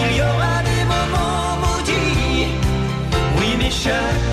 Il 0.00 0.16
y 0.16 0.20
aura 0.22 0.62
des 0.70 0.84
moments 0.94 1.58
maudits. 1.62 2.48
Oui, 3.38 3.48
mais 3.58 3.70
chaque 3.70 4.25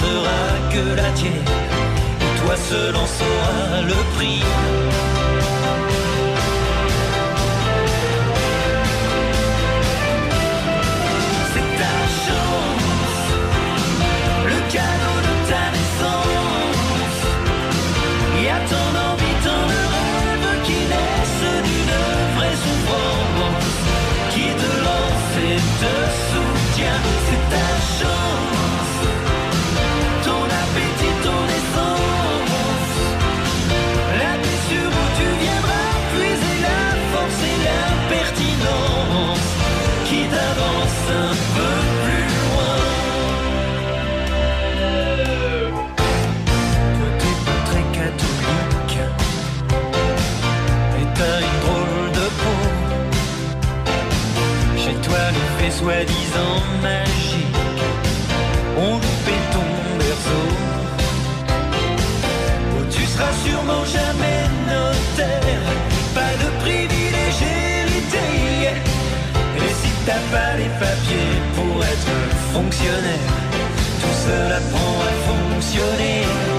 sera 0.00 0.40
que 0.72 0.96
la 1.00 1.10
tienne. 1.12 1.50
Et 2.24 2.40
toi 2.40 2.56
seul 2.56 2.94
en 2.96 3.06
sauras 3.06 3.82
le 3.90 3.98
prix. 4.16 4.42
Soi-disant 55.88 56.60
magique. 56.82 57.82
On 58.76 58.92
loupé 59.04 59.36
ton 59.54 59.68
berceau. 59.98 60.46
Oh, 62.74 62.84
tu 62.90 63.02
seras 63.06 63.32
sûrement 63.44 63.84
jamais 63.96 64.40
notaire. 64.72 65.66
Pas 66.14 66.34
de 66.42 66.48
privilège 66.62 67.42
hérité 67.42 68.26
Et 69.56 69.70
si 69.80 69.90
t'as 70.04 70.24
pas 70.34 70.52
les 70.60 70.70
papiers 70.84 71.36
pour 71.56 71.76
être 71.92 72.14
fonctionnaire 72.52 73.32
Tout 74.00 74.16
seul 74.26 74.52
apprend 74.60 74.94
à 75.08 75.12
fonctionner 75.28 76.57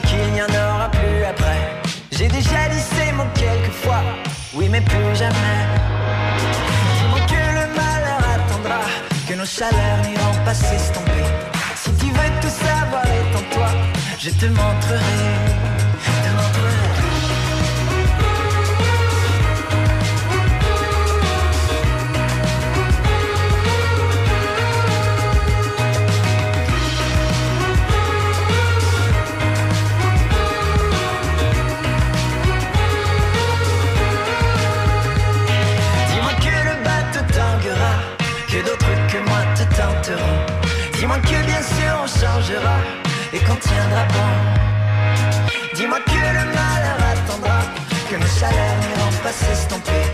qu'il 0.00 0.32
n'y 0.32 0.42
en 0.42 0.46
aura 0.46 0.90
plus 0.90 1.24
après. 1.24 1.60
J'ai 2.10 2.28
déjà 2.28 2.68
lissé 2.68 3.12
mon 3.16 3.26
quelquefois, 3.34 4.02
oui 4.54 4.68
mais 4.70 4.80
plus 4.80 5.16
jamais. 5.16 5.60
Dis-moi 6.98 7.20
que 7.26 7.42
le 7.58 7.66
malheur 7.78 8.22
attendra, 8.34 8.80
que 9.28 9.34
nos 9.34 9.46
chaleurs 9.46 10.00
n'iront 10.04 10.44
pas 10.44 10.54
s'estomper. 10.54 11.24
Si 11.76 11.90
tu 11.94 12.06
veux 12.06 12.40
tout 12.40 12.48
savoir, 12.48 13.04
étends-toi, 13.04 13.68
je 14.18 14.30
te 14.30 14.46
montrerai. 14.46 15.73
Et 43.32 43.38
qu'on 43.40 43.56
tiendra 43.56 44.04
bon. 44.08 44.30
Dis-moi 45.74 45.98
que 46.00 46.12
le 46.12 46.44
malheur 46.56 46.98
attendra, 47.12 47.60
que 48.08 48.16
nos 48.16 48.32
chaleurs 48.38 48.76
n'iront 48.80 49.16
pas 49.22 49.32
s'estomper. 49.32 50.04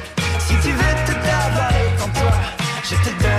Si 0.40 0.54
tu 0.56 0.72
veux 0.72 0.94
tout 1.06 1.22
avoir 1.46 1.70
en 2.02 2.08
toi, 2.18 2.32
je 2.82 2.96
te 2.96 3.10
donnerai, 3.22 3.29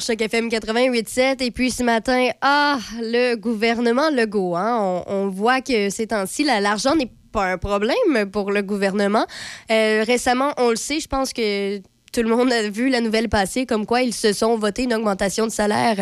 Choc 0.00 0.22
FM 0.22 0.48
88.7. 0.48 1.40
Et 1.40 1.52
puis 1.52 1.70
ce 1.70 1.84
matin, 1.84 2.30
ah, 2.40 2.78
le 3.00 3.36
gouvernement 3.36 4.10
Legault. 4.10 4.56
Hein, 4.56 5.04
on, 5.06 5.28
voit 5.28 5.60
que 5.60 5.88
ces 5.88 6.08
temps-ci, 6.08 6.42
l'argent 6.42 6.96
n'est 6.96 7.12
pas 7.30 7.52
un 7.52 7.58
problème 7.58 8.28
pour 8.32 8.50
le 8.50 8.62
gouvernement. 8.62 9.24
Euh, 9.70 10.02
récemment, 10.04 10.52
on 10.56 10.70
le 10.70 10.76
sait, 10.76 10.98
je 10.98 11.06
pense 11.06 11.32
que 11.32 11.80
tout 12.14 12.22
le 12.22 12.28
monde 12.28 12.52
a 12.52 12.68
vu 12.70 12.88
la 12.88 13.00
nouvelle 13.00 13.28
passer, 13.28 13.66
comme 13.66 13.86
quoi 13.86 14.02
ils 14.02 14.14
se 14.14 14.32
sont 14.32 14.56
votés 14.56 14.84
une 14.84 14.94
augmentation 14.94 15.46
de 15.46 15.50
salaire 15.50 15.96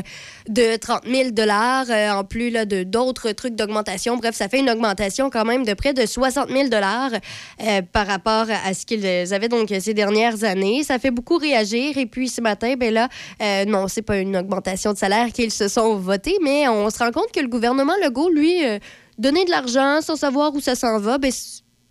de 0.46 0.76
30 0.76 1.06
000 1.06 1.30
euh, 1.38 2.10
en 2.10 2.24
plus 2.24 2.52
d'autres 2.84 3.32
trucs 3.32 3.54
d'augmentation. 3.54 4.18
Bref, 4.18 4.34
ça 4.34 4.48
fait 4.48 4.60
une 4.60 4.68
augmentation 4.68 5.30
quand 5.30 5.46
même 5.46 5.64
de 5.64 5.72
près 5.72 5.94
de 5.94 6.04
60 6.04 6.50
000 6.50 6.68
euh, 6.72 7.82
par 7.92 8.06
rapport 8.06 8.46
à 8.64 8.74
ce 8.74 8.84
qu'ils 8.84 9.06
avaient 9.32 9.48
donc 9.48 9.72
ces 9.80 9.94
dernières 9.94 10.44
années. 10.44 10.84
Ça 10.84 10.98
fait 10.98 11.10
beaucoup 11.10 11.38
réagir. 11.38 11.96
Et 11.96 12.06
puis 12.06 12.28
ce 12.28 12.42
matin, 12.42 12.74
ben 12.78 12.92
là, 12.92 13.08
euh, 13.42 13.64
non, 13.64 13.88
c'est 13.88 14.02
pas 14.02 14.18
une 14.18 14.36
augmentation 14.36 14.92
de 14.92 14.98
salaire 14.98 15.32
qu'ils 15.32 15.50
se 15.50 15.68
sont 15.68 15.96
votés, 15.96 16.36
mais 16.42 16.68
on 16.68 16.90
se 16.90 16.98
rend 16.98 17.10
compte 17.10 17.32
que 17.32 17.40
le 17.40 17.48
gouvernement 17.48 17.94
Legault, 18.04 18.28
lui, 18.30 18.64
euh, 18.66 18.78
donner 19.18 19.44
de 19.44 19.50
l'argent 19.50 20.00
sans 20.02 20.16
savoir 20.16 20.54
où 20.54 20.60
ça 20.60 20.74
s'en 20.74 20.98
va, 20.98 21.18
ben, 21.18 21.30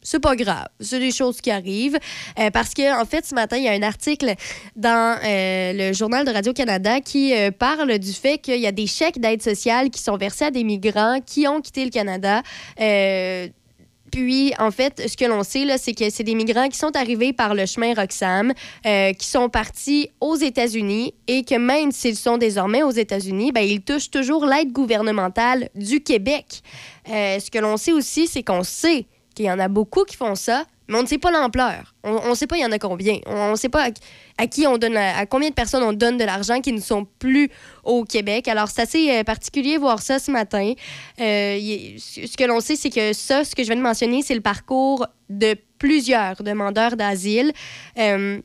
c'est 0.01 0.19
pas 0.19 0.35
grave. 0.35 0.67
C'est 0.79 0.99
des 0.99 1.11
choses 1.11 1.41
qui 1.41 1.51
arrivent. 1.51 1.97
Euh, 2.39 2.49
parce 2.51 2.73
que, 2.73 2.99
en 2.99 3.05
fait, 3.05 3.25
ce 3.25 3.35
matin, 3.35 3.57
il 3.57 3.63
y 3.63 3.67
a 3.67 3.73
un 3.73 3.83
article 3.83 4.33
dans 4.75 5.19
euh, 5.23 5.73
le 5.73 5.93
journal 5.93 6.25
de 6.25 6.31
Radio-Canada 6.31 7.01
qui 7.01 7.33
euh, 7.33 7.51
parle 7.51 7.97
du 7.99 8.13
fait 8.13 8.37
qu'il 8.39 8.59
y 8.59 8.67
a 8.67 8.71
des 8.71 8.87
chèques 8.87 9.19
d'aide 9.19 9.41
sociale 9.41 9.89
qui 9.89 10.01
sont 10.01 10.17
versés 10.17 10.45
à 10.45 10.51
des 10.51 10.63
migrants 10.63 11.19
qui 11.25 11.47
ont 11.47 11.61
quitté 11.61 11.85
le 11.85 11.91
Canada. 11.91 12.41
Puis, 14.11 14.51
en 14.59 14.71
fait, 14.71 15.07
ce 15.07 15.15
que 15.15 15.23
l'on 15.23 15.41
sait, 15.41 15.63
là, 15.63 15.77
c'est 15.77 15.93
que 15.93 16.09
c'est 16.09 16.25
des 16.25 16.35
migrants 16.35 16.67
qui 16.67 16.77
sont 16.77 16.93
arrivés 16.97 17.31
par 17.31 17.55
le 17.55 17.65
chemin 17.65 17.93
Roxham, 17.93 18.51
qui 18.83 19.25
sont 19.25 19.47
partis 19.47 20.09
aux 20.19 20.35
États-Unis 20.35 21.13
et 21.27 21.45
que 21.45 21.55
même 21.55 21.93
s'ils 21.93 22.17
sont 22.17 22.37
désormais 22.37 22.83
aux 22.83 22.91
États-Unis, 22.91 23.53
ben, 23.53 23.61
ils 23.61 23.81
touchent 23.81 24.11
toujours 24.11 24.45
l'aide 24.45 24.73
gouvernementale 24.73 25.69
du 25.75 26.03
Québec. 26.03 26.61
Ce 27.07 27.49
que 27.49 27.59
l'on 27.59 27.77
sait 27.77 27.93
aussi, 27.93 28.27
c'est 28.27 28.43
qu'on 28.43 28.63
sait 28.63 29.05
qu'il 29.33 29.45
y 29.45 29.51
en 29.51 29.59
a 29.59 29.67
beaucoup 29.67 30.03
qui 30.03 30.15
font 30.15 30.35
ça, 30.35 30.65
mais 30.91 30.97
on 30.97 31.03
ne 31.03 31.07
sait 31.07 31.17
pas 31.17 31.31
l'ampleur. 31.31 31.93
On 32.03 32.29
ne 32.29 32.35
sait 32.35 32.47
pas 32.47 32.57
il 32.57 32.61
y 32.61 32.65
en 32.65 32.71
a 32.71 32.77
combien. 32.77 33.19
On 33.25 33.51
ne 33.51 33.55
sait 33.55 33.69
pas 33.69 33.87
à, 34.37 34.47
qui 34.47 34.67
on 34.67 34.77
donne, 34.77 34.97
à 34.97 35.25
combien 35.25 35.49
de 35.49 35.53
personnes 35.53 35.83
on 35.83 35.93
donne 35.93 36.17
de 36.17 36.25
l'argent 36.25 36.59
qui 36.59 36.73
ne 36.73 36.81
sont 36.81 37.05
plus 37.17 37.49
au 37.85 38.03
Québec. 38.03 38.49
Alors, 38.49 38.67
c'est 38.67 38.81
assez 38.81 39.09
euh, 39.11 39.23
particulier 39.23 39.77
voir 39.77 40.01
ça 40.01 40.19
ce 40.19 40.31
matin. 40.31 40.73
Euh, 41.21 41.57
ce 41.97 42.35
que 42.35 42.43
l'on 42.43 42.59
sait, 42.59 42.75
c'est 42.75 42.89
que 42.89 43.13
ça, 43.13 43.45
ce 43.45 43.55
que 43.55 43.63
je 43.63 43.67
viens 43.69 43.77
de 43.77 43.81
mentionner, 43.81 44.21
c'est 44.21 44.35
le 44.35 44.41
parcours 44.41 45.07
de 45.29 45.55
plusieurs 45.79 46.43
demandeurs 46.43 46.97
d'asile. 46.97 47.53
Euh, 47.97 48.41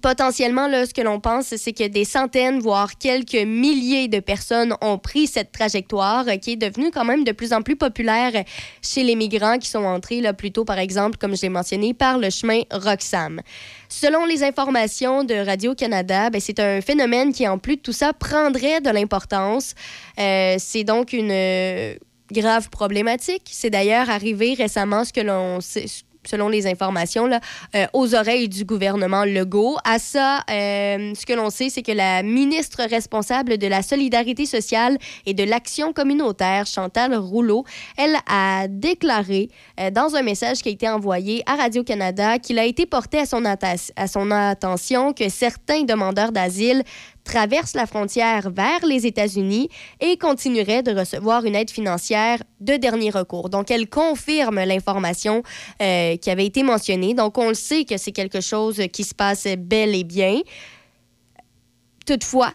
potentiellement, 0.00 0.68
là, 0.68 0.86
ce 0.86 0.94
que 0.94 1.02
l'on 1.02 1.20
pense, 1.20 1.54
c'est 1.56 1.72
que 1.72 1.86
des 1.86 2.04
centaines, 2.04 2.60
voire 2.60 2.96
quelques 2.96 3.34
milliers 3.34 4.08
de 4.08 4.20
personnes 4.20 4.74
ont 4.80 4.98
pris 4.98 5.26
cette 5.26 5.52
trajectoire 5.52 6.26
euh, 6.28 6.36
qui 6.36 6.52
est 6.52 6.56
devenue 6.56 6.90
quand 6.90 7.04
même 7.04 7.24
de 7.24 7.32
plus 7.32 7.52
en 7.52 7.62
plus 7.62 7.76
populaire 7.76 8.32
chez 8.80 9.02
les 9.02 9.16
migrants 9.16 9.58
qui 9.58 9.68
sont 9.68 9.84
entrés, 9.84 10.20
là, 10.20 10.32
plutôt, 10.32 10.64
par 10.64 10.78
exemple, 10.78 11.18
comme 11.18 11.36
je 11.36 11.42
l'ai 11.42 11.48
mentionné, 11.48 11.94
par 11.94 12.18
le 12.18 12.30
chemin 12.30 12.62
Roxham. 12.70 13.40
Selon 13.88 14.24
les 14.24 14.42
informations 14.42 15.24
de 15.24 15.34
Radio-Canada, 15.34 16.30
ben, 16.30 16.40
c'est 16.40 16.60
un 16.60 16.80
phénomène 16.80 17.32
qui, 17.32 17.46
en 17.46 17.58
plus 17.58 17.76
de 17.76 17.82
tout 17.82 17.92
ça, 17.92 18.12
prendrait 18.12 18.80
de 18.80 18.90
l'importance. 18.90 19.74
Euh, 20.18 20.56
c'est 20.58 20.84
donc 20.84 21.12
une 21.12 21.30
euh, 21.30 21.94
grave 22.30 22.70
problématique. 22.70 23.42
C'est 23.50 23.70
d'ailleurs 23.70 24.08
arrivé 24.08 24.54
récemment, 24.54 25.04
ce 25.04 25.12
que 25.12 25.20
l'on 25.20 25.60
selon 26.24 26.48
les 26.48 26.66
informations, 26.66 27.28
euh, 27.74 27.86
aux 27.92 28.14
oreilles 28.14 28.48
du 28.48 28.64
gouvernement 28.64 29.24
Legault. 29.24 29.76
À 29.84 29.98
ça, 29.98 30.40
euh, 30.50 31.12
ce 31.14 31.26
que 31.26 31.32
l'on 31.32 31.50
sait, 31.50 31.68
c'est 31.68 31.82
que 31.82 31.92
la 31.92 32.22
ministre 32.22 32.82
responsable 32.88 33.58
de 33.58 33.66
la 33.66 33.82
solidarité 33.82 34.46
sociale 34.46 34.98
et 35.26 35.34
de 35.34 35.44
l'action 35.44 35.92
communautaire, 35.92 36.66
Chantal 36.66 37.14
Rouleau, 37.14 37.64
elle 37.96 38.16
a 38.26 38.66
déclaré 38.68 39.50
euh, 39.80 39.90
dans 39.90 40.14
un 40.14 40.22
message 40.22 40.62
qui 40.62 40.68
a 40.68 40.72
été 40.72 40.88
envoyé 40.88 41.42
à 41.46 41.56
Radio-Canada 41.56 42.38
qu'il 42.38 42.58
a 42.58 42.64
été 42.64 42.86
porté 42.86 43.18
à 43.18 43.26
son 43.26 44.30
attention 44.30 45.12
que 45.12 45.28
certains 45.28 45.82
demandeurs 45.82 46.32
d'asile 46.32 46.82
traversent 47.24 47.74
la 47.74 47.86
frontière 47.86 48.50
vers 48.50 48.84
les 48.86 49.06
États-Unis 49.06 49.68
et 50.00 50.16
continueraient 50.16 50.82
de 50.82 50.92
recevoir 50.92 51.44
une 51.44 51.54
aide 51.54 51.70
financière 51.70 52.42
de 52.60 52.76
dernier 52.76 53.10
recours. 53.10 53.48
Donc, 53.48 53.70
elle 53.70 53.88
confirme 53.88 54.62
l'information 54.64 55.42
euh, 55.80 56.16
qui 56.16 56.30
avait 56.30 56.46
été 56.46 56.62
mentionnée. 56.62 57.14
Donc, 57.14 57.38
on 57.38 57.48
le 57.48 57.54
sait 57.54 57.84
que 57.84 57.96
c'est 57.96 58.12
quelque 58.12 58.40
chose 58.40 58.80
qui 58.92 59.04
se 59.04 59.14
passe 59.14 59.46
bel 59.58 59.94
et 59.94 60.04
bien. 60.04 60.40
Toutefois, 62.06 62.52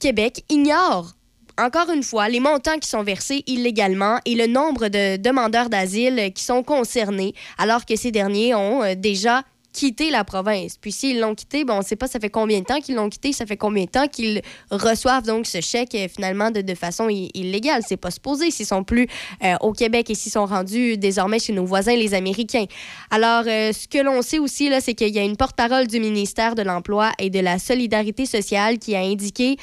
Québec 0.00 0.44
ignore 0.48 1.14
encore 1.60 1.90
une 1.90 2.02
fois, 2.02 2.30
les 2.30 2.40
montants 2.40 2.78
qui 2.78 2.88
sont 2.88 3.02
versés 3.02 3.42
illégalement 3.46 4.18
et 4.24 4.34
le 4.34 4.46
nombre 4.46 4.88
de 4.88 5.18
demandeurs 5.18 5.68
d'asile 5.68 6.32
qui 6.34 6.42
sont 6.42 6.62
concernés, 6.62 7.34
alors 7.58 7.84
que 7.84 7.96
ces 7.96 8.10
derniers 8.10 8.54
ont 8.54 8.82
euh, 8.82 8.94
déjà 8.96 9.42
quitté 9.72 10.10
la 10.10 10.24
province. 10.24 10.76
Puis 10.80 10.92
s'ils 10.92 11.20
l'ont 11.20 11.34
quitté, 11.34 11.64
bon, 11.64 11.74
on 11.74 11.78
ne 11.78 11.84
sait 11.84 11.96
pas 11.96 12.06
ça 12.06 12.18
fait 12.18 12.30
combien 12.30 12.60
de 12.60 12.64
temps 12.64 12.80
qu'ils 12.80 12.96
l'ont 12.96 13.08
quitté, 13.08 13.32
ça 13.32 13.46
fait 13.46 13.56
combien 13.56 13.84
de 13.84 13.90
temps 13.90 14.08
qu'ils 14.08 14.42
reçoivent 14.70 15.24
donc 15.24 15.46
ce 15.46 15.60
chèque 15.60 15.94
euh, 15.94 16.08
finalement 16.08 16.50
de, 16.50 16.60
de 16.60 16.74
façon 16.74 17.08
illégale. 17.08 17.82
C'est 17.86 17.96
pas 17.96 18.10
supposé 18.10 18.50
s'ils 18.50 18.66
sont 18.66 18.84
plus 18.84 19.06
euh, 19.44 19.54
au 19.60 19.72
Québec 19.72 20.10
et 20.10 20.14
s'ils 20.14 20.32
sont 20.32 20.46
rendus 20.46 20.96
désormais 20.96 21.38
chez 21.38 21.52
nos 21.52 21.64
voisins 21.64 21.94
les 21.94 22.14
Américains. 22.14 22.66
Alors, 23.10 23.44
euh, 23.46 23.72
ce 23.72 23.86
que 23.86 23.98
l'on 23.98 24.22
sait 24.22 24.38
aussi, 24.38 24.68
là, 24.68 24.80
c'est 24.80 24.94
qu'il 24.94 25.14
y 25.14 25.18
a 25.18 25.24
une 25.24 25.36
porte-parole 25.36 25.86
du 25.86 26.00
ministère 26.00 26.54
de 26.54 26.62
l'Emploi 26.62 27.12
et 27.18 27.30
de 27.30 27.40
la 27.40 27.58
Solidarité 27.58 28.26
sociale 28.26 28.78
qui 28.78 28.94
a 28.94 29.00
indiqué 29.00 29.56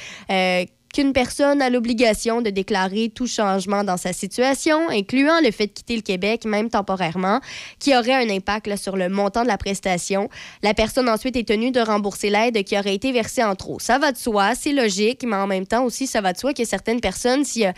qu'une 0.92 1.12
personne 1.12 1.60
a 1.62 1.70
l'obligation 1.70 2.40
de 2.40 2.50
déclarer 2.50 3.10
tout 3.14 3.26
changement 3.26 3.84
dans 3.84 3.96
sa 3.96 4.12
situation, 4.12 4.88
incluant 4.88 5.40
le 5.42 5.50
fait 5.50 5.66
de 5.66 5.72
quitter 5.72 5.96
le 5.96 6.02
Québec, 6.02 6.44
même 6.44 6.70
temporairement, 6.70 7.40
qui 7.78 7.96
aurait 7.96 8.14
un 8.14 8.28
impact 8.30 8.74
sur 8.76 8.96
le 8.96 9.08
montant 9.08 9.42
de 9.42 9.48
la 9.48 9.58
prestation. 9.58 10.28
La 10.62 10.74
personne 10.74 11.08
ensuite 11.08 11.36
est 11.36 11.46
tenue 11.46 11.70
de 11.70 11.80
rembourser 11.80 12.30
l'aide 12.30 12.62
qui 12.64 12.78
aurait 12.78 12.94
été 12.94 13.12
versée 13.12 13.44
en 13.44 13.54
trop. 13.54 13.78
Ça 13.78 13.98
va 13.98 14.12
de 14.12 14.16
soi, 14.16 14.54
c'est 14.54 14.72
logique, 14.72 15.24
mais 15.24 15.36
en 15.36 15.46
même 15.46 15.66
temps 15.66 15.84
aussi, 15.84 16.06
ça 16.06 16.20
va 16.20 16.32
de 16.32 16.38
soi 16.38 16.54
que 16.54 16.64
certaines 16.64 17.00
personnes, 17.00 17.44
s'il 17.44 17.72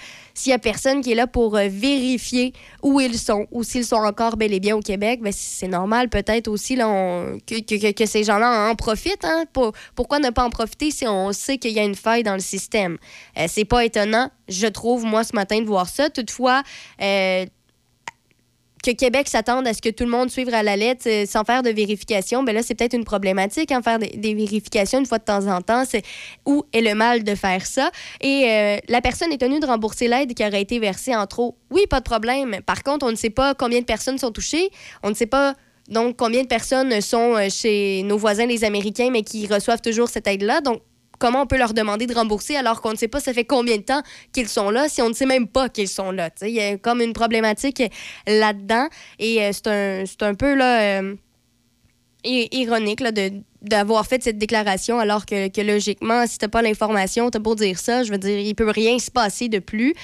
y 0.47 0.53
a, 0.53 0.59
personne 0.59 1.03
qui 1.03 1.13
est 1.13 1.17
là 1.17 1.27
pour 1.27 1.57
euh, 1.57 1.69
vérifier 1.69 2.53
où 2.83 3.01
ils 3.01 3.19
sont 3.19 3.47
ou 3.51 3.65
s'ils 3.65 3.85
sont 3.85 3.97
encore 3.97 4.37
bel 4.37 4.53
et 4.53 4.61
bien 4.61 4.77
au 4.77 4.81
Québec, 4.81 5.21
ben, 5.23 5.33
c'est 5.35 5.69
normal 5.69 6.09
peut-être 6.09 6.49
aussi 6.49 6.77
que, 6.77 8.07
ces 8.07 8.25
gens-là 8.25 8.71
en 8.71 8.75
profitent. 8.75 9.25
hein. 9.25 9.45
Pour- 9.53 9.73
pourquoi 9.95 10.19
ne 10.19 10.31
pas 10.31 10.45
en 10.45 10.51
profiter 10.51 10.91
si 10.91 11.07
on 11.07 11.33
sait 11.33 11.59
qu'il 11.59 11.73
y 11.73 11.79
a 11.79 11.85
une 11.85 11.95
faille 11.95 12.23
dans 12.23 12.35
le 12.35 12.41
système? 12.41 12.99
Euh, 13.39 13.47
c'est 13.49 13.65
pas 13.65 13.85
étonnant, 13.85 14.31
je 14.49 14.67
trouve, 14.67 15.05
moi, 15.05 15.25
ce 15.25 15.35
matin, 15.35 15.61
de 15.61 15.67
voir 15.67 15.89
ça. 15.89 16.11
Toutefois, 16.11 16.63
euh, 17.01 17.47
que 18.83 18.91
Québec 18.93 19.29
s'attende 19.29 19.67
à 19.67 19.75
ce 19.75 19.83
que 19.83 19.89
tout 19.89 20.05
le 20.05 20.11
monde 20.11 20.31
suive 20.31 20.53
à 20.53 20.63
la 20.63 20.77
lettre 20.77 21.09
euh, 21.09 21.27
sans 21.27 21.45
faire 21.45 21.63
de 21.63 21.71
vérification, 21.71 22.43
ben 22.43 22.55
là, 22.55 22.63
c'est 22.63 22.75
peut-être 22.75 22.95
une 22.95 23.05
problématique, 23.05 23.71
en 23.73 23.83
faire 23.83 23.99
des, 23.99 24.35
vérifications 24.35 24.99
une 24.99 25.07
fois 25.07 25.19
de 25.19 25.25
temps 25.25 25.47
en 25.47 25.61
temps. 25.61 25.85
C'est 25.87 26.03
où 26.47 26.65
est 26.73 26.81
le 26.81 26.95
mal 26.95 27.25
de 27.25 27.35
faire 27.35 27.67
ça? 27.67 27.91
Et 28.21 28.45
euh, 28.49 28.77
la 28.89 29.01
personne 29.01 29.33
est 29.33 29.39
tenue 29.39 29.61
de 29.61 29.67
rembourser 29.67 30.09
l'aide 30.09 30.35
qui 30.35 30.45
aurait 30.45 30.63
été 30.63 30.79
versée 30.79 31.15
en 31.15 31.27
trop. 31.27 31.57
Oui, 31.71 31.83
pas 31.89 32.01
de 32.01 32.05
problème. 32.05 32.61
Par 32.65 32.83
contre, 32.83 33.07
on 33.07 33.11
ne 33.11 33.17
sait 33.17 33.31
pas 33.31 33.55
combien 33.55 33.81
de 33.81 33.85
personnes 33.85 34.19
sont 34.19 34.33
touchées. 34.33 34.71
On 35.03 35.11
ne 35.11 35.15
sait 35.15 35.27
pas 35.27 35.55
donc 35.89 36.17
combien 36.17 36.43
de 36.43 36.49
personnes 36.49 37.01
sont 37.01 37.37
chez 37.51 38.03
nos 38.05 38.17
voisins 38.17 38.47
les 38.47 38.65
Américains, 38.65 39.11
mais 39.11 39.23
qui 39.23 39.47
reçoivent 39.47 39.81
toujours 39.81 40.09
cette 40.09 40.27
aide-là. 40.27 40.61
Donc, 40.61 40.81
comment 41.21 41.43
on 41.43 41.47
peut 41.47 41.59
leur 41.59 41.75
demander 41.75 42.09
de 42.09 42.15
rembourser 42.15 42.57
alors 42.57 42.81
qu'on 42.81 42.91
ne 42.91 42.97
sait 42.97 43.07
pas 43.07 43.21
ça 43.21 43.33
fait 43.33 43.45
combien 43.45 43.77
de 43.77 43.83
temps 43.83 44.03
qu'ils 44.33 44.49
sont 44.49 44.71
là 44.71 44.89
si 44.89 45.01
on 45.03 45.09
ne 45.09 45.15
sait 45.15 45.27
même 45.27 45.47
pas 45.47 45.69
qu'ils 45.69 45.89
sont 45.89 46.11
là. 46.11 46.31
Il 46.43 46.49
y 46.49 46.61
a 46.61 46.77
comme 46.77 47.01
une 47.01 47.13
problématique 47.13 47.83
là-dedans 48.27 48.89
et 49.21 49.45
euh, 49.45 49.53
c'est 49.53 50.23
un, 50.23 50.35
peu 50.35 50.55
là, 50.55 51.01
euh, 51.01 51.15
ironique 52.25 53.03
d'avoir 53.63 54.07
fait 54.07 54.23
cette 54.23 54.39
déclaration 54.39 54.99
alors 54.99 55.27
que, 55.27 55.49
que 55.49 55.61
logiquement, 55.61 56.27
si 56.27 56.39
t'as 56.39 56.49
pas 56.49 56.63
l'information, 56.63 57.31
t'as 57.31 57.39
beau 57.39 57.55
dire 57.55 57.79
ça, 57.79 58.03
je 58.03 58.11
veux 58.11 58.19
dire, 58.19 58.39
il 58.39 58.55
peut 58.55 58.71
rien 58.71 58.99
se 58.99 59.11
passer 59.11 59.49
de 59.49 59.59
plus. 59.59 59.95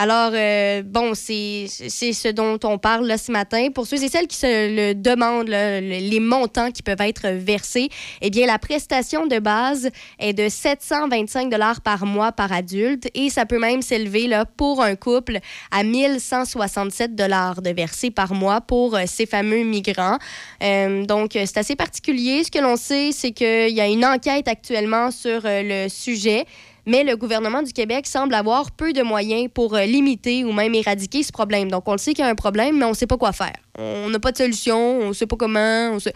Alors, 0.00 0.30
euh, 0.32 0.84
bon, 0.84 1.14
c'est 1.16 1.66
ce 1.66 2.28
dont 2.28 2.56
on 2.62 2.78
parle 2.78 3.08
là, 3.08 3.18
ce 3.18 3.32
matin. 3.32 3.70
Pour 3.74 3.88
ceux 3.88 4.00
et 4.04 4.08
celles 4.08 4.28
qui 4.28 4.36
se 4.36 4.46
le 4.46 4.94
demandent, 4.94 5.48
les 5.48 6.20
montants 6.20 6.70
qui 6.70 6.84
peuvent 6.84 7.00
être 7.00 7.26
versés, 7.30 7.88
eh 8.22 8.30
bien, 8.30 8.46
la 8.46 8.60
prestation 8.60 9.26
de 9.26 9.40
base 9.40 9.90
est 10.20 10.34
de 10.34 10.48
725 10.48 11.52
par 11.82 12.06
mois 12.06 12.30
par 12.30 12.52
adulte 12.52 13.08
et 13.12 13.28
ça 13.28 13.44
peut 13.44 13.58
même 13.58 13.82
s'élever 13.82 14.30
pour 14.56 14.84
un 14.84 14.94
couple 14.94 15.38
à 15.72 15.82
1167 15.82 17.16
de 17.16 17.70
versés 17.72 18.12
par 18.12 18.34
mois 18.34 18.60
pour 18.60 18.94
euh, 18.94 19.02
ces 19.06 19.26
fameux 19.26 19.64
migrants. 19.64 20.18
Euh, 20.62 21.04
donc, 21.06 21.30
c'est 21.32 21.56
assez 21.56 21.74
particulier. 21.74 22.44
Ce 22.44 22.52
que 22.52 22.60
l'on 22.60 22.76
sait, 22.76 23.10
c'est 23.10 23.32
qu'il 23.32 23.74
y 23.74 23.80
a 23.80 23.88
une 23.88 24.04
enquête 24.04 24.46
actuellement 24.46 25.10
sur 25.10 25.40
le 25.44 25.88
sujet. 25.88 26.46
Mais 26.88 27.04
le 27.04 27.18
gouvernement 27.18 27.62
du 27.62 27.74
Québec 27.74 28.06
semble 28.06 28.32
avoir 28.32 28.70
peu 28.70 28.94
de 28.94 29.02
moyens 29.02 29.50
pour 29.52 29.74
euh, 29.74 29.84
limiter 29.84 30.42
ou 30.44 30.52
même 30.52 30.74
éradiquer 30.74 31.22
ce 31.22 31.30
problème. 31.30 31.70
Donc, 31.70 31.86
on 31.86 31.92
le 31.92 31.98
sait 31.98 32.14
qu'il 32.14 32.24
y 32.24 32.26
a 32.26 32.30
un 32.30 32.34
problème, 32.34 32.78
mais 32.78 32.86
on 32.86 32.90
ne 32.90 32.94
sait 32.94 33.06
pas 33.06 33.18
quoi 33.18 33.32
faire. 33.32 33.52
On 33.78 34.08
n'a 34.08 34.18
pas 34.18 34.32
de 34.32 34.38
solution, 34.38 35.00
on 35.00 35.08
ne 35.08 35.12
sait 35.12 35.26
pas 35.26 35.36
comment, 35.36 35.90
on 35.92 35.98
sait, 35.98 36.14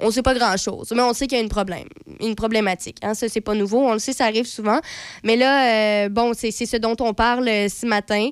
on 0.00 0.10
sait 0.10 0.22
pas 0.22 0.34
grand-chose. 0.34 0.92
Mais 0.96 1.02
on 1.02 1.12
sait 1.12 1.28
qu'il 1.28 1.38
y 1.38 1.40
a 1.40 1.44
une 1.44 1.48
problème, 1.48 1.86
une 2.20 2.34
problématique. 2.34 2.96
Hein? 3.02 3.14
Ça, 3.14 3.28
c'est 3.28 3.40
pas 3.40 3.54
nouveau. 3.54 3.86
On 3.86 3.92
le 3.92 4.00
sait, 4.00 4.12
ça 4.12 4.24
arrive 4.24 4.46
souvent. 4.46 4.80
Mais 5.22 5.36
là, 5.36 6.06
euh, 6.06 6.08
bon, 6.08 6.32
c'est 6.34 6.50
ce 6.50 6.76
dont 6.76 6.96
on 6.98 7.14
parle 7.14 7.48
euh, 7.48 7.68
ce 7.68 7.86
matin, 7.86 8.30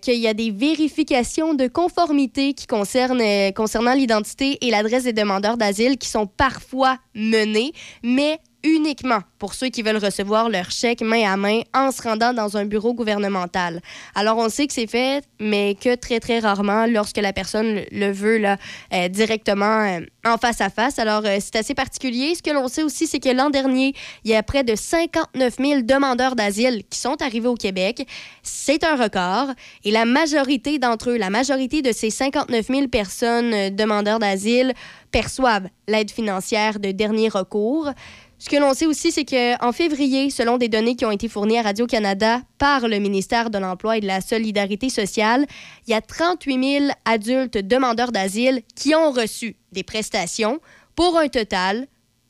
qu'il 0.00 0.20
y 0.20 0.26
a 0.26 0.32
des 0.32 0.50
vérifications 0.52 1.52
de 1.52 1.66
conformité 1.66 2.54
qui 2.54 2.66
concernent, 2.66 3.52
concernant 3.54 3.92
l'identité 3.92 4.56
et 4.62 4.70
l'adresse 4.70 5.04
des 5.04 5.12
demandeurs 5.12 5.58
d'asile 5.58 5.98
qui 5.98 6.08
sont 6.08 6.26
parfois 6.26 6.96
menées, 7.14 7.72
mais 8.02 8.40
uniquement 8.64 9.20
pour 9.38 9.54
ceux 9.54 9.68
qui 9.68 9.82
veulent 9.82 10.02
recevoir 10.02 10.48
leur 10.48 10.70
chèque 10.70 11.02
main 11.02 11.30
à 11.30 11.36
main 11.36 11.60
en 11.74 11.92
se 11.92 12.02
rendant 12.02 12.32
dans 12.32 12.56
un 12.56 12.64
bureau 12.64 12.94
gouvernemental. 12.94 13.80
Alors, 14.14 14.38
on 14.38 14.48
sait 14.48 14.66
que 14.66 14.72
c'est 14.72 14.86
fait, 14.86 15.22
mais 15.38 15.76
que 15.80 15.94
très, 15.94 16.18
très 16.18 16.38
rarement 16.38 16.86
lorsque 16.86 17.18
la 17.18 17.32
personne 17.32 17.82
le- 17.92 18.10
veut 18.10 18.38
là, 18.38 18.56
euh, 18.92 19.08
directement 19.08 19.82
euh, 19.84 20.00
en 20.24 20.38
face 20.38 20.60
à 20.62 20.70
face. 20.70 20.98
Alors, 20.98 21.22
euh, 21.26 21.36
c'est 21.40 21.56
assez 21.56 21.74
particulier. 21.74 22.34
Ce 22.34 22.42
que 22.42 22.50
l'on 22.50 22.66
sait 22.68 22.82
aussi, 22.82 23.06
c'est 23.06 23.20
que 23.20 23.28
l'an 23.28 23.50
dernier, 23.50 23.94
il 24.24 24.30
y 24.30 24.34
a 24.34 24.42
près 24.42 24.64
de 24.64 24.74
59 24.74 25.56
000 25.58 25.82
demandeurs 25.82 26.34
d'asile 26.34 26.82
qui 26.88 26.98
sont 26.98 27.20
arrivés 27.22 27.48
au 27.48 27.54
Québec. 27.56 28.08
C'est 28.42 28.82
un 28.82 28.96
record. 28.96 29.48
Et 29.84 29.90
la 29.90 30.06
majorité 30.06 30.78
d'entre 30.78 31.10
eux, 31.10 31.16
la 31.18 31.28
majorité 31.30 31.82
de 31.82 31.92
ces 31.92 32.08
59 32.10 32.66
000 32.66 32.88
personnes 32.88 33.70
demandeurs 33.70 34.18
d'asile 34.18 34.72
perçoivent 35.10 35.68
l'aide 35.86 36.10
financière 36.10 36.80
de 36.80 36.90
dernier 36.90 37.28
recours. 37.28 37.90
Ce 38.38 38.50
que 38.50 38.56
l'on 38.56 38.74
sait 38.74 38.86
aussi, 38.86 39.12
c'est 39.12 39.24
qu'en 39.24 39.72
février, 39.72 40.28
selon 40.28 40.58
des 40.58 40.68
données 40.68 40.96
qui 40.96 41.04
ont 41.04 41.10
été 41.10 41.28
fournies 41.28 41.58
à 41.58 41.62
Radio-Canada 41.62 42.40
par 42.58 42.88
le 42.88 42.98
ministère 42.98 43.48
de 43.48 43.58
l'Emploi 43.58 43.98
et 43.98 44.00
de 44.00 44.06
la 44.06 44.20
Solidarité 44.20 44.88
sociale, 44.88 45.46
il 45.86 45.92
y 45.92 45.94
a 45.94 46.00
38 46.00 46.78
000 46.80 46.92
adultes 47.04 47.58
demandeurs 47.58 48.12
d'asile 48.12 48.62
qui 48.74 48.94
ont 48.94 49.12
reçu 49.12 49.56
des 49.72 49.82
prestations 49.82 50.60
pour 50.96 51.16
un 51.18 51.28
total, 51.28 51.86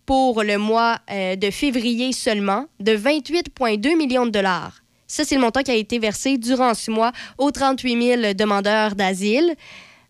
pour 0.06 0.42
le 0.42 0.58
mois 0.58 0.98
euh, 1.10 1.36
de 1.36 1.50
février 1.50 2.12
seulement, 2.12 2.66
de 2.80 2.92
28,2 2.92 3.96
millions 3.96 4.26
de 4.26 4.30
dollars. 4.30 4.82
Ça, 5.06 5.24
c'est 5.24 5.34
le 5.34 5.40
montant 5.40 5.62
qui 5.62 5.70
a 5.70 5.74
été 5.74 5.98
versé 5.98 6.38
durant 6.38 6.74
ce 6.74 6.90
mois 6.90 7.12
aux 7.38 7.50
38 7.50 8.20
000 8.20 8.34
demandeurs 8.34 8.94
d'asile. 8.94 9.54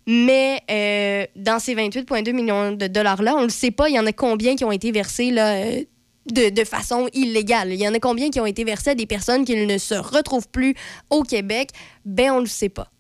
Mais 0.06 0.60
euh, 0.70 1.26
dans 1.36 1.58
ces 1.58 1.74
28,2 1.74 2.32
millions 2.32 2.72
de 2.72 2.86
dollars-là, 2.86 3.34
on 3.36 3.40
ne 3.40 3.44
le 3.44 3.50
sait 3.50 3.70
pas, 3.70 3.88
il 3.88 3.94
y 3.94 3.98
en 3.98 4.06
a 4.06 4.12
combien 4.12 4.54
qui 4.54 4.64
ont 4.64 4.72
été 4.72 4.92
versés 4.92 5.30
là, 5.30 5.54
euh, 5.54 5.82
de, 6.30 6.50
de 6.50 6.64
façon 6.64 7.08
illégale. 7.12 7.72
Il 7.72 7.80
y 7.80 7.88
en 7.88 7.94
a 7.94 7.98
combien 7.98 8.30
qui 8.30 8.40
ont 8.40 8.46
été 8.46 8.64
versés 8.64 8.90
à 8.90 8.94
des 8.94 9.06
personnes 9.06 9.44
qui 9.44 9.56
ne 9.56 9.78
se 9.78 9.94
retrouvent 9.94 10.48
plus 10.48 10.74
au 11.10 11.22
Québec? 11.22 11.70
Ben, 12.04 12.32
on 12.32 12.36
ne 12.36 12.40
le 12.42 12.46
sait 12.46 12.68
pas. 12.68 12.90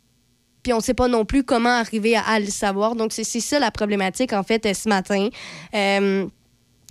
Puis 0.62 0.72
on 0.72 0.78
ne 0.78 0.82
sait 0.82 0.94
pas 0.94 1.08
non 1.08 1.26
plus 1.26 1.44
comment 1.44 1.68
arriver 1.68 2.16
à, 2.16 2.40
le 2.40 2.46
savoir. 2.46 2.96
Donc, 2.96 3.12
c'est 3.12 3.24
ça 3.24 3.58
la 3.58 3.70
problématique, 3.70 4.32
en 4.32 4.42
fait, 4.42 4.64
euh, 4.64 4.72
ce 4.72 4.88
matin. 4.88 5.28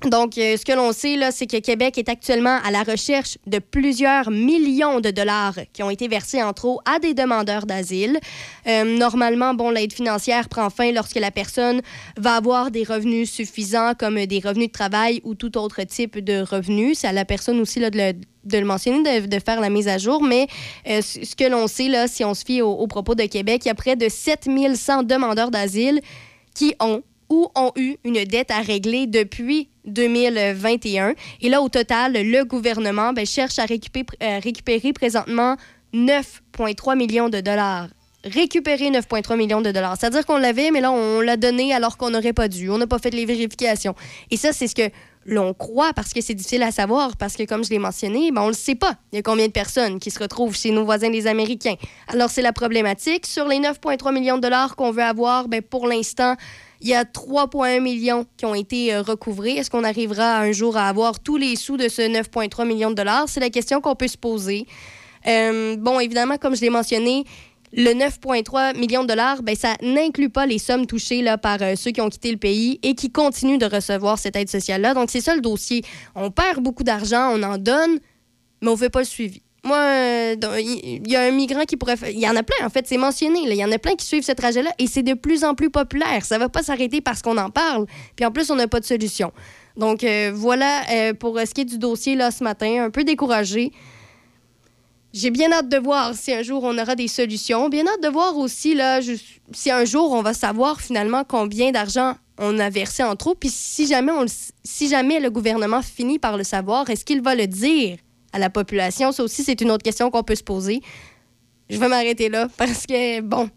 Donc, 0.09 0.37
euh, 0.37 0.57
ce 0.57 0.65
que 0.65 0.73
l'on 0.73 0.91
sait, 0.91 1.15
là, 1.15 1.31
c'est 1.31 1.47
que 1.47 1.57
Québec 1.57 1.97
est 1.97 2.09
actuellement 2.09 2.59
à 2.63 2.71
la 2.71 2.83
recherche 2.83 3.37
de 3.47 3.59
plusieurs 3.59 4.31
millions 4.31 4.99
de 4.99 5.11
dollars 5.11 5.55
qui 5.71 5.83
ont 5.83 5.89
été 5.89 6.07
versés 6.07 6.41
en 6.41 6.53
trop 6.53 6.81
à 6.85 6.99
des 6.99 7.13
demandeurs 7.13 7.65
d'asile. 7.65 8.19
Euh, 8.67 8.83
normalement, 8.97 9.53
bon, 9.53 9.69
l'aide 9.69 9.93
financière 9.93 10.49
prend 10.49 10.69
fin 10.69 10.91
lorsque 10.91 11.19
la 11.19 11.31
personne 11.31 11.81
va 12.17 12.35
avoir 12.35 12.71
des 12.71 12.83
revenus 12.83 13.31
suffisants, 13.31 13.93
comme 13.97 14.25
des 14.25 14.39
revenus 14.39 14.67
de 14.67 14.73
travail 14.73 15.21
ou 15.23 15.35
tout 15.35 15.57
autre 15.57 15.83
type 15.83 16.19
de 16.19 16.41
revenus. 16.41 16.99
C'est 16.99 17.07
à 17.07 17.13
la 17.13 17.25
personne 17.25 17.59
aussi 17.59 17.79
là, 17.79 17.89
de, 17.89 18.13
le, 18.51 18.65
mentionner, 18.65 19.21
de, 19.21 19.39
faire 19.39 19.61
la 19.61 19.69
mise 19.69 19.87
à 19.87 19.97
jour. 19.97 20.23
Mais 20.23 20.47
euh, 20.87 21.01
ce 21.01 21.23
ce 21.23 21.35
que 21.35 21.49
l'on 21.49 21.67
sait, 21.67 21.87
là, 21.87 22.07
si 22.07 22.23
on 22.23 22.33
se 22.33 22.45
fie 22.45 22.61
aux, 22.61 22.73
aux 22.73 22.87
propos 22.87 23.15
de 23.15 23.23
Québec, 23.23 23.63
il 23.65 23.69
y 23.69 23.71
a 23.71 23.75
près 23.75 23.95
de 23.95 24.07
7100 24.07 25.03
demandeurs 25.03 25.49
d'asile 25.49 25.99
qui 26.53 26.75
ont 26.79 27.01
ont 27.55 27.71
eu 27.75 27.97
une 28.03 28.23
dette 28.25 28.51
à 28.51 28.59
régler 28.59 29.07
depuis 29.07 29.69
2021. 29.85 31.13
Et 31.41 31.49
là, 31.49 31.61
au 31.61 31.69
total, 31.69 32.13
le 32.13 32.43
gouvernement 32.43 33.13
ben, 33.13 33.25
cherche 33.25 33.59
à 33.59 33.65
récupérer, 33.65 34.05
euh, 34.21 34.39
récupérer 34.39 34.93
présentement 34.93 35.55
9,3 35.93 36.97
millions 36.97 37.29
de 37.29 37.41
dollars. 37.41 37.87
Récupérer 38.23 38.89
9,3 38.89 39.35
millions 39.35 39.61
de 39.61 39.71
dollars. 39.71 39.97
C'est-à-dire 39.99 40.25
qu'on 40.25 40.37
l'avait, 40.37 40.71
mais 40.71 40.79
là, 40.79 40.91
on 40.91 41.19
l'a 41.19 41.35
donné 41.35 41.73
alors 41.73 41.97
qu'on 41.97 42.09
n'aurait 42.09 42.33
pas 42.33 42.47
dû. 42.47 42.69
On 42.69 42.77
n'a 42.77 42.87
pas 42.87 42.99
fait 42.99 43.09
les 43.09 43.25
vérifications. 43.25 43.95
Et 44.31 44.37
ça, 44.37 44.53
c'est 44.53 44.67
ce 44.67 44.75
que 44.75 44.89
l'on 45.25 45.53
croit 45.53 45.93
parce 45.93 46.13
que 46.13 46.21
c'est 46.21 46.33
difficile 46.33 46.63
à 46.63 46.71
savoir. 46.71 47.17
Parce 47.17 47.35
que, 47.35 47.43
comme 47.43 47.65
je 47.65 47.69
l'ai 47.69 47.79
mentionné, 47.79 48.31
ben, 48.31 48.41
on 48.41 48.45
ne 48.45 48.51
le 48.51 48.55
sait 48.55 48.75
pas. 48.75 48.95
Il 49.11 49.17
y 49.17 49.19
a 49.19 49.21
combien 49.21 49.47
de 49.47 49.51
personnes 49.51 49.99
qui 49.99 50.09
se 50.09 50.19
retrouvent 50.19 50.55
chez 50.55 50.71
nos 50.71 50.85
voisins 50.85 51.09
les 51.09 51.27
Américains? 51.27 51.75
Alors, 52.07 52.29
c'est 52.29 52.41
la 52.41 52.53
problématique. 52.53 53.25
Sur 53.25 53.47
les 53.47 53.57
9,3 53.57 54.13
millions 54.13 54.37
de 54.37 54.41
dollars 54.41 54.77
qu'on 54.77 54.91
veut 54.91 55.03
avoir, 55.03 55.49
ben, 55.49 55.61
pour 55.61 55.87
l'instant, 55.87 56.35
il 56.83 56.89
y 56.89 56.93
a 56.93 57.05
3,1 57.05 57.79
millions 57.79 58.25
qui 58.35 58.45
ont 58.45 58.53
été 58.53 58.93
euh, 58.93 59.01
recouvrés. 59.01 59.53
Est-ce 59.53 59.71
qu'on 59.71 59.85
arrivera 59.85 60.39
un 60.39 60.51
jour 60.51 60.75
à 60.75 60.89
avoir 60.89 61.21
tous 61.21 61.37
les 61.37 61.55
sous 61.55 61.77
de 61.77 61.87
ce 61.87 62.01
9,3 62.01 62.67
millions 62.67 62.89
de 62.89 62.95
dollars? 62.95 63.29
C'est 63.29 63.39
la 63.39 63.49
question 63.49 63.79
qu'on 63.79 63.95
peut 63.95 64.09
se 64.09 64.17
poser. 64.17 64.67
Euh, 65.25 65.77
bon, 65.77 66.01
évidemment, 66.01 66.37
comme 66.37 66.57
je 66.57 66.61
l'ai 66.61 66.69
mentionné, 66.69 67.23
le 67.71 67.91
9,3 67.91 68.77
millions 68.77 69.03
de 69.03 69.07
dollars, 69.07 69.41
ben, 69.43 69.55
ça 69.55 69.75
n'inclut 69.81 70.29
pas 70.29 70.45
les 70.45 70.59
sommes 70.59 70.85
touchées 70.85 71.21
là, 71.21 71.37
par 71.37 71.61
euh, 71.61 71.75
ceux 71.77 71.91
qui 71.91 72.01
ont 72.01 72.09
quitté 72.09 72.31
le 72.31 72.37
pays 72.37 72.81
et 72.83 72.95
qui 72.95 73.09
continuent 73.09 73.57
de 73.57 73.65
recevoir 73.65 74.19
cette 74.19 74.35
aide 74.35 74.49
sociale-là. 74.49 74.93
Donc, 74.93 75.09
c'est 75.09 75.21
ça 75.21 75.35
le 75.35 75.41
dossier. 75.41 75.83
On 76.15 76.31
perd 76.31 76.61
beaucoup 76.61 76.83
d'argent, 76.83 77.31
on 77.33 77.43
en 77.43 77.57
donne, 77.57 77.99
mais 78.61 78.67
on 78.67 78.73
ne 78.73 78.77
fait 78.77 78.89
pas 78.89 78.99
le 78.99 79.05
suivi. 79.05 79.41
Moi, 79.63 79.77
euh, 79.77 80.35
il 80.59 81.01
il 81.05 81.11
y, 81.11 81.15
a 81.15 81.21
un 81.21 81.31
migrant 81.31 81.63
qui 81.63 81.77
pourrait. 81.77 81.95
Il 82.11 82.19
y 82.19 82.27
en 82.27 82.35
a 82.35 82.43
plein, 82.43 82.65
en 82.65 82.69
fait, 82.69 82.85
c'est 82.87 82.97
mentionné. 82.97 83.39
Il 83.45 83.53
y 83.53 83.63
en 83.63 83.71
a 83.71 83.79
plein 83.79 83.95
qui 83.95 84.05
suivent 84.05 84.23
ce 84.23 84.33
trajet-là 84.33 84.71
et 84.77 84.87
c'est 84.87 85.03
de 85.03 85.13
plus 85.13 85.43
en 85.43 85.55
plus 85.55 85.69
populaire. 85.69 86.25
Ça 86.25 86.37
va 86.37 86.49
pas 86.49 86.63
s'arrêter 86.63 86.99
parce 86.99 87.21
qu'on 87.21 87.37
en 87.37 87.49
parle. 87.49 87.85
Puis 88.15 88.25
en 88.25 88.31
plus, 88.31 88.49
on 88.51 88.55
n'a 88.55 88.67
pas 88.67 88.81
de 88.81 88.85
solution. 88.85 89.31
Donc 89.77 90.03
euh, 90.03 90.31
voilà 90.33 90.83
euh, 90.91 91.13
pour 91.13 91.37
euh, 91.37 91.45
ce 91.45 91.53
qui 91.53 91.61
est 91.61 91.65
du 91.65 91.77
dossier 91.77 92.15
là 92.15 92.31
ce 92.31 92.43
matin. 92.43 92.85
Un 92.85 92.89
peu 92.89 93.03
découragé. 93.03 93.71
J'ai 95.13 95.29
bien 95.29 95.51
hâte 95.51 95.69
de 95.69 95.77
voir 95.77 96.15
si 96.15 96.33
un 96.33 96.41
jour 96.41 96.63
on 96.63 96.77
aura 96.77 96.95
des 96.95 97.07
solutions. 97.07 97.69
Bien 97.69 97.85
hâte 97.85 98.01
de 98.01 98.07
voir 98.07 98.37
aussi 98.37 98.73
là, 98.73 98.99
si 99.51 99.71
un 99.71 99.85
jour 99.85 100.11
on 100.11 100.21
va 100.21 100.33
savoir 100.33 100.81
finalement 100.81 101.23
combien 101.23 101.71
d'argent 101.71 102.15
on 102.39 102.57
a 102.57 102.69
versé 102.69 103.03
en 103.03 103.15
trop. 103.15 103.35
Puis 103.35 103.49
si 103.51 103.85
jamais, 103.85 104.11
on, 104.11 104.25
si 104.63 104.89
jamais 104.89 105.19
le 105.19 105.29
gouvernement 105.29 105.83
finit 105.83 106.17
par 106.17 106.35
le 106.35 106.43
savoir, 106.43 106.89
est-ce 106.89 107.05
qu'il 107.05 107.21
va 107.21 107.35
le 107.35 107.45
dire? 107.45 107.97
À 108.33 108.39
la 108.39 108.49
population? 108.49 109.11
Ça 109.11 109.23
aussi, 109.23 109.43
c'est 109.43 109.61
une 109.61 109.71
autre 109.71 109.83
question 109.83 110.11
qu'on 110.11 110.23
peut 110.23 110.35
se 110.35 110.43
poser. 110.43 110.81
je 111.69 111.77
vais 111.77 111.87
m'arrêter 111.87 112.29
là 112.29 112.47
parce 112.57 112.85
que, 112.85 113.21
bon, 113.21 113.49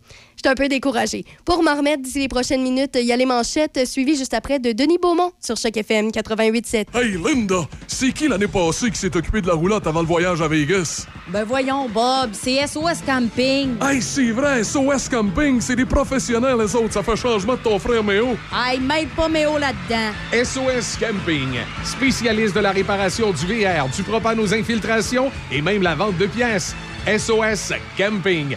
suis 0.47 0.53
un 0.53 0.55
peu 0.55 0.69
découragée. 0.69 1.25
Pour 1.45 1.63
m'en 1.65 1.75
remettre 1.75 2.03
d'ici 2.03 2.21
les 2.21 2.29
prochaines 2.29 2.63
minutes, 2.63 2.93
il 2.95 3.07
y 3.07 3.13
a 3.13 3.17
les 3.17 3.27
manchettes 3.27 3.85
suivies 3.85 4.17
juste 4.17 4.33
après 4.33 4.61
de 4.61 4.71
Denis 4.71 4.99
Beaumont 4.99 5.33
sur 5.41 5.57
Choc 5.57 5.77
FM 5.77 6.11
88.7. 6.11 6.87
Hey 6.95 7.19
Linda, 7.19 7.67
c'est 7.89 8.13
qui 8.13 8.29
l'année 8.29 8.47
passée 8.47 8.91
qui 8.91 8.99
s'est 8.99 9.17
occupé 9.17 9.41
de 9.41 9.49
la 9.49 9.55
roulotte 9.55 9.87
avant 9.89 10.03
le 10.03 10.07
voyage 10.07 10.41
à 10.41 10.47
Vegas? 10.47 11.07
Ben 11.29 11.43
voyons, 11.43 11.89
Bob, 11.89 12.31
c'est 12.33 12.65
SOS 12.65 13.03
Camping. 13.05 13.75
Hey, 13.83 14.01
c'est 14.01 14.31
vrai, 14.31 14.63
SOS 14.63 15.09
Camping, 15.09 15.61
c'est 15.61 15.75
des 15.75 15.85
professionnels, 15.85 16.59
les 16.61 16.77
autres. 16.77 16.93
Ça 16.93 17.03
fait 17.03 17.17
changement 17.17 17.55
de 17.55 17.61
ton 17.61 17.79
frère 17.81 18.05
Méo. 18.05 18.37
Hey, 18.55 18.79
mêle 18.79 19.09
pas 19.17 19.29
Méo 19.29 19.59
là-dedans. 19.59 20.13
SOS 20.33 20.97
Camping, 21.01 21.59
spécialiste 21.85 22.55
de 22.55 22.61
la 22.61 22.71
réparation 22.71 23.33
du 23.33 23.47
VR, 23.47 23.89
du 23.89 24.03
propane 24.05 24.39
aux 24.39 24.55
infiltrations 24.55 25.33
et 25.51 25.61
même 25.61 25.83
la 25.83 25.97
vente 25.97 26.17
de 26.19 26.27
pièces. 26.27 26.77
SOS 27.07 27.73
Camping. 27.99 28.57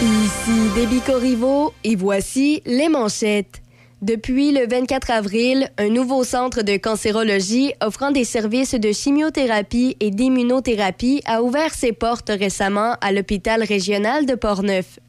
Ici 0.00 0.70
Déby 0.76 1.00
Corriveau 1.00 1.74
et 1.82 1.96
voici 1.96 2.62
les 2.66 2.88
manchettes. 2.88 3.62
Depuis 4.00 4.52
le 4.52 4.68
24 4.68 5.10
avril, 5.10 5.70
un 5.76 5.88
nouveau 5.88 6.22
centre 6.22 6.62
de 6.62 6.76
cancérologie 6.76 7.72
offrant 7.82 8.12
des 8.12 8.22
services 8.22 8.74
de 8.74 8.92
chimiothérapie 8.92 9.96
et 9.98 10.12
d'immunothérapie 10.12 11.20
a 11.26 11.42
ouvert 11.42 11.74
ses 11.74 11.92
portes 11.92 12.30
récemment 12.30 12.94
à 13.00 13.10
l'hôpital 13.10 13.64
régional 13.64 14.24
de 14.24 14.36
Portneuf. 14.36 15.00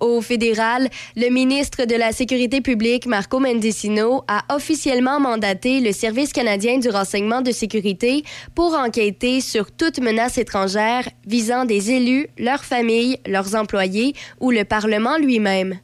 Au 0.00 0.20
fédéral, 0.20 0.88
le 1.16 1.28
ministre 1.28 1.84
de 1.84 1.94
la 1.94 2.12
Sécurité 2.12 2.60
publique, 2.60 3.06
Marco 3.06 3.38
Mendicino, 3.38 4.24
a 4.28 4.44
officiellement 4.54 5.20
mandaté 5.20 5.80
le 5.80 5.92
Service 5.92 6.32
canadien 6.32 6.78
du 6.78 6.88
renseignement 6.88 7.42
de 7.42 7.52
sécurité 7.52 8.24
pour 8.54 8.74
enquêter 8.74 9.40
sur 9.40 9.70
toute 9.70 10.00
menace 10.00 10.38
étrangère 10.38 11.08
visant 11.26 11.64
des 11.64 11.90
élus, 11.90 12.28
leurs 12.38 12.64
familles, 12.64 13.18
leurs 13.26 13.54
employés 13.54 14.14
ou 14.40 14.50
le 14.50 14.64
Parlement 14.64 15.16
lui-même. 15.18 15.78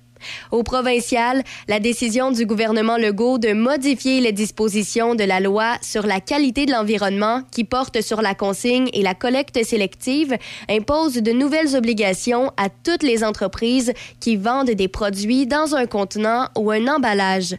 Au 0.51 0.63
provincial, 0.63 1.43
la 1.69 1.81
décision 1.81 2.31
du 2.31 2.47
gouvernement 2.47 2.97
Legault 2.97 3.39
de 3.39 3.53
modifier 3.53 4.21
les 4.21 4.33
dispositions 4.33 5.15
de 5.15 5.25
la 5.25 5.41
loi 5.41 5.77
sur 5.83 6.07
la 6.07 6.21
qualité 6.21 6.67
de 6.67 6.73
l'environnement 6.73 7.43
qui 7.51 7.65
porte 7.65 8.01
sur 8.01 8.23
la 8.23 8.35
consigne 8.35 8.89
et 8.93 9.03
la 9.03 9.15
collecte 9.15 9.63
sélective 9.65 10.37
impose 10.69 11.15
de 11.15 11.33
nouvelles 11.33 11.77
obligations 11.77 12.53
à 12.57 12.69
toutes 12.69 13.03
les 13.03 13.25
entreprises 13.25 13.93
qui 14.21 14.37
vendent 14.37 14.71
des 14.71 14.89
produits 14.89 15.47
dans 15.47 15.75
un 15.75 15.87
contenant 15.87 16.49
ou 16.57 16.71
un 16.71 16.87
emballage. 16.87 17.57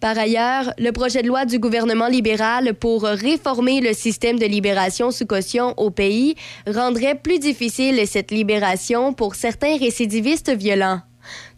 Par 0.00 0.18
ailleurs, 0.18 0.72
le 0.78 0.90
projet 0.92 1.22
de 1.22 1.28
loi 1.28 1.46
du 1.46 1.58
gouvernement 1.58 2.08
libéral 2.08 2.74
pour 2.74 3.02
réformer 3.04 3.80
le 3.80 3.94
système 3.94 4.38
de 4.38 4.44
libération 4.44 5.10
sous 5.10 5.26
caution 5.26 5.72
au 5.78 5.90
pays 5.90 6.34
rendrait 6.66 7.14
plus 7.14 7.38
difficile 7.38 8.06
cette 8.06 8.30
libération 8.30 9.14
pour 9.14 9.34
certains 9.34 9.78
récidivistes 9.78 10.50
violents. 10.54 11.00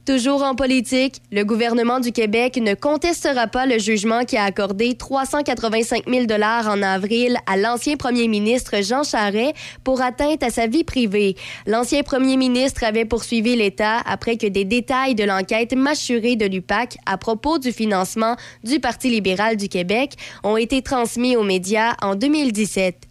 Toujours 0.08 0.42
en 0.42 0.54
politique, 0.54 1.20
le 1.30 1.44
gouvernement 1.44 2.00
du 2.00 2.12
Québec 2.12 2.56
ne 2.56 2.72
contestera 2.72 3.46
pas 3.46 3.66
le 3.66 3.78
jugement 3.78 4.24
qui 4.24 4.38
a 4.38 4.44
accordé 4.44 4.94
385 4.94 6.04
000 6.08 6.24
dollars 6.24 6.66
en 6.66 6.80
avril 6.80 7.36
à 7.44 7.58
l'ancien 7.58 7.98
premier 7.98 8.26
ministre 8.26 8.82
Jean 8.82 9.02
Charest 9.02 9.54
pour 9.84 10.00
atteinte 10.00 10.42
à 10.42 10.48
sa 10.48 10.66
vie 10.66 10.82
privée. 10.82 11.36
L'ancien 11.66 12.02
premier 12.02 12.38
ministre 12.38 12.84
avait 12.84 13.04
poursuivi 13.04 13.54
l'État 13.54 13.98
après 14.06 14.38
que 14.38 14.46
des 14.46 14.64
détails 14.64 15.14
de 15.14 15.24
l'enquête 15.24 15.74
mâchurée 15.74 16.36
de 16.36 16.46
l'UPAC 16.46 16.96
à 17.04 17.18
propos 17.18 17.58
du 17.58 17.70
financement 17.70 18.36
du 18.64 18.80
Parti 18.80 19.10
libéral 19.10 19.58
du 19.58 19.68
Québec 19.68 20.14
ont 20.42 20.56
été 20.56 20.80
transmis 20.80 21.36
aux 21.36 21.44
médias 21.44 21.96
en 22.00 22.14
2017. 22.14 23.07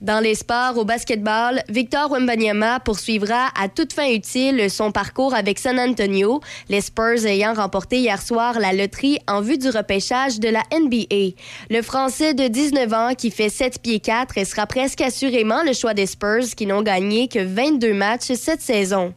Dans 0.00 0.20
les 0.20 0.34
sports, 0.34 0.78
au 0.78 0.86
basketball, 0.86 1.62
Victor 1.68 2.10
Wembanyama 2.10 2.80
poursuivra 2.80 3.48
à 3.54 3.68
toute 3.68 3.92
fin 3.92 4.10
utile 4.10 4.70
son 4.70 4.92
parcours 4.92 5.34
avec 5.34 5.58
San 5.58 5.78
Antonio, 5.78 6.40
les 6.70 6.80
Spurs 6.80 7.26
ayant 7.26 7.52
remporté 7.52 7.98
hier 7.98 8.22
soir 8.22 8.58
la 8.58 8.72
loterie 8.72 9.18
en 9.28 9.42
vue 9.42 9.58
du 9.58 9.68
repêchage 9.68 10.40
de 10.40 10.48
la 10.48 10.62
NBA. 10.72 11.36
Le 11.68 11.82
Français 11.82 12.32
de 12.32 12.48
19 12.48 12.92
ans 12.94 13.14
qui 13.14 13.30
fait 13.30 13.50
7 13.50 13.82
pieds 13.82 14.00
4 14.00 14.38
et 14.38 14.46
sera 14.46 14.66
presque 14.66 15.02
assurément 15.02 15.62
le 15.64 15.74
choix 15.74 15.92
des 15.92 16.06
Spurs 16.06 16.54
qui 16.56 16.64
n'ont 16.64 16.80
gagné 16.80 17.28
que 17.28 17.40
22 17.40 17.92
matchs 17.92 18.32
cette 18.36 18.62
saison. 18.62 19.12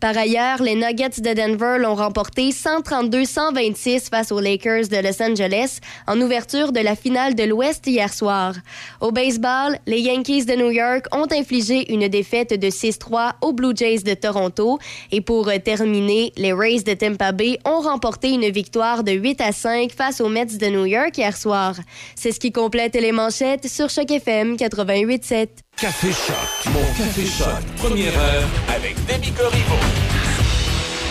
Par 0.00 0.18
ailleurs, 0.18 0.60
les 0.62 0.74
Nuggets 0.74 1.20
de 1.20 1.32
Denver 1.32 1.76
l'ont 1.78 1.94
remporté 1.94 2.50
132-126 2.50 4.10
face 4.10 4.32
aux 4.32 4.40
Lakers 4.40 4.88
de 4.88 4.96
Los 4.96 5.22
Angeles 5.22 5.78
en 6.08 6.20
ouverture 6.20 6.72
de 6.72 6.80
la 6.80 6.96
finale 6.96 7.36
de 7.36 7.44
l'Ouest 7.44 7.86
hier 7.86 8.12
soir. 8.12 8.54
Au 9.00 9.12
baseball, 9.12 9.78
les 9.86 10.00
Yankees 10.00 10.23
de 10.24 10.56
New 10.56 10.70
York 10.70 11.04
ont 11.12 11.26
infligé 11.30 11.92
une 11.92 12.08
défaite 12.08 12.58
de 12.58 12.68
6-3 12.68 13.32
aux 13.42 13.52
Blue 13.52 13.76
Jays 13.76 13.98
de 13.98 14.14
Toronto. 14.14 14.78
Et 15.12 15.20
pour 15.20 15.50
terminer, 15.62 16.32
les 16.38 16.54
Rays 16.54 16.82
de 16.82 16.94
Tampa 16.94 17.32
Bay 17.32 17.58
ont 17.66 17.80
remporté 17.80 18.30
une 18.30 18.48
victoire 18.48 19.04
de 19.04 19.12
8 19.12 19.40
à 19.42 19.52
5 19.52 19.92
face 19.92 20.22
aux 20.22 20.30
Mets 20.30 20.46
de 20.46 20.66
New 20.68 20.86
York 20.86 21.18
hier 21.18 21.36
soir. 21.36 21.74
C'est 22.14 22.32
ce 22.32 22.40
qui 22.40 22.52
complète 22.52 22.94
les 22.94 23.12
manchettes 23.12 23.68
sur 23.68 23.90
Choc 23.90 24.10
FM 24.10 24.56
88.7. 24.56 25.48
Café 25.76 26.08
Choc. 26.08 26.72
Mon 26.72 26.80
Café 26.96 27.26
Choc. 27.26 27.62
Première 27.76 28.18
heure 28.18 28.48
avec 28.74 28.94
Demi 29.06 29.30
Corriveau. 29.32 29.74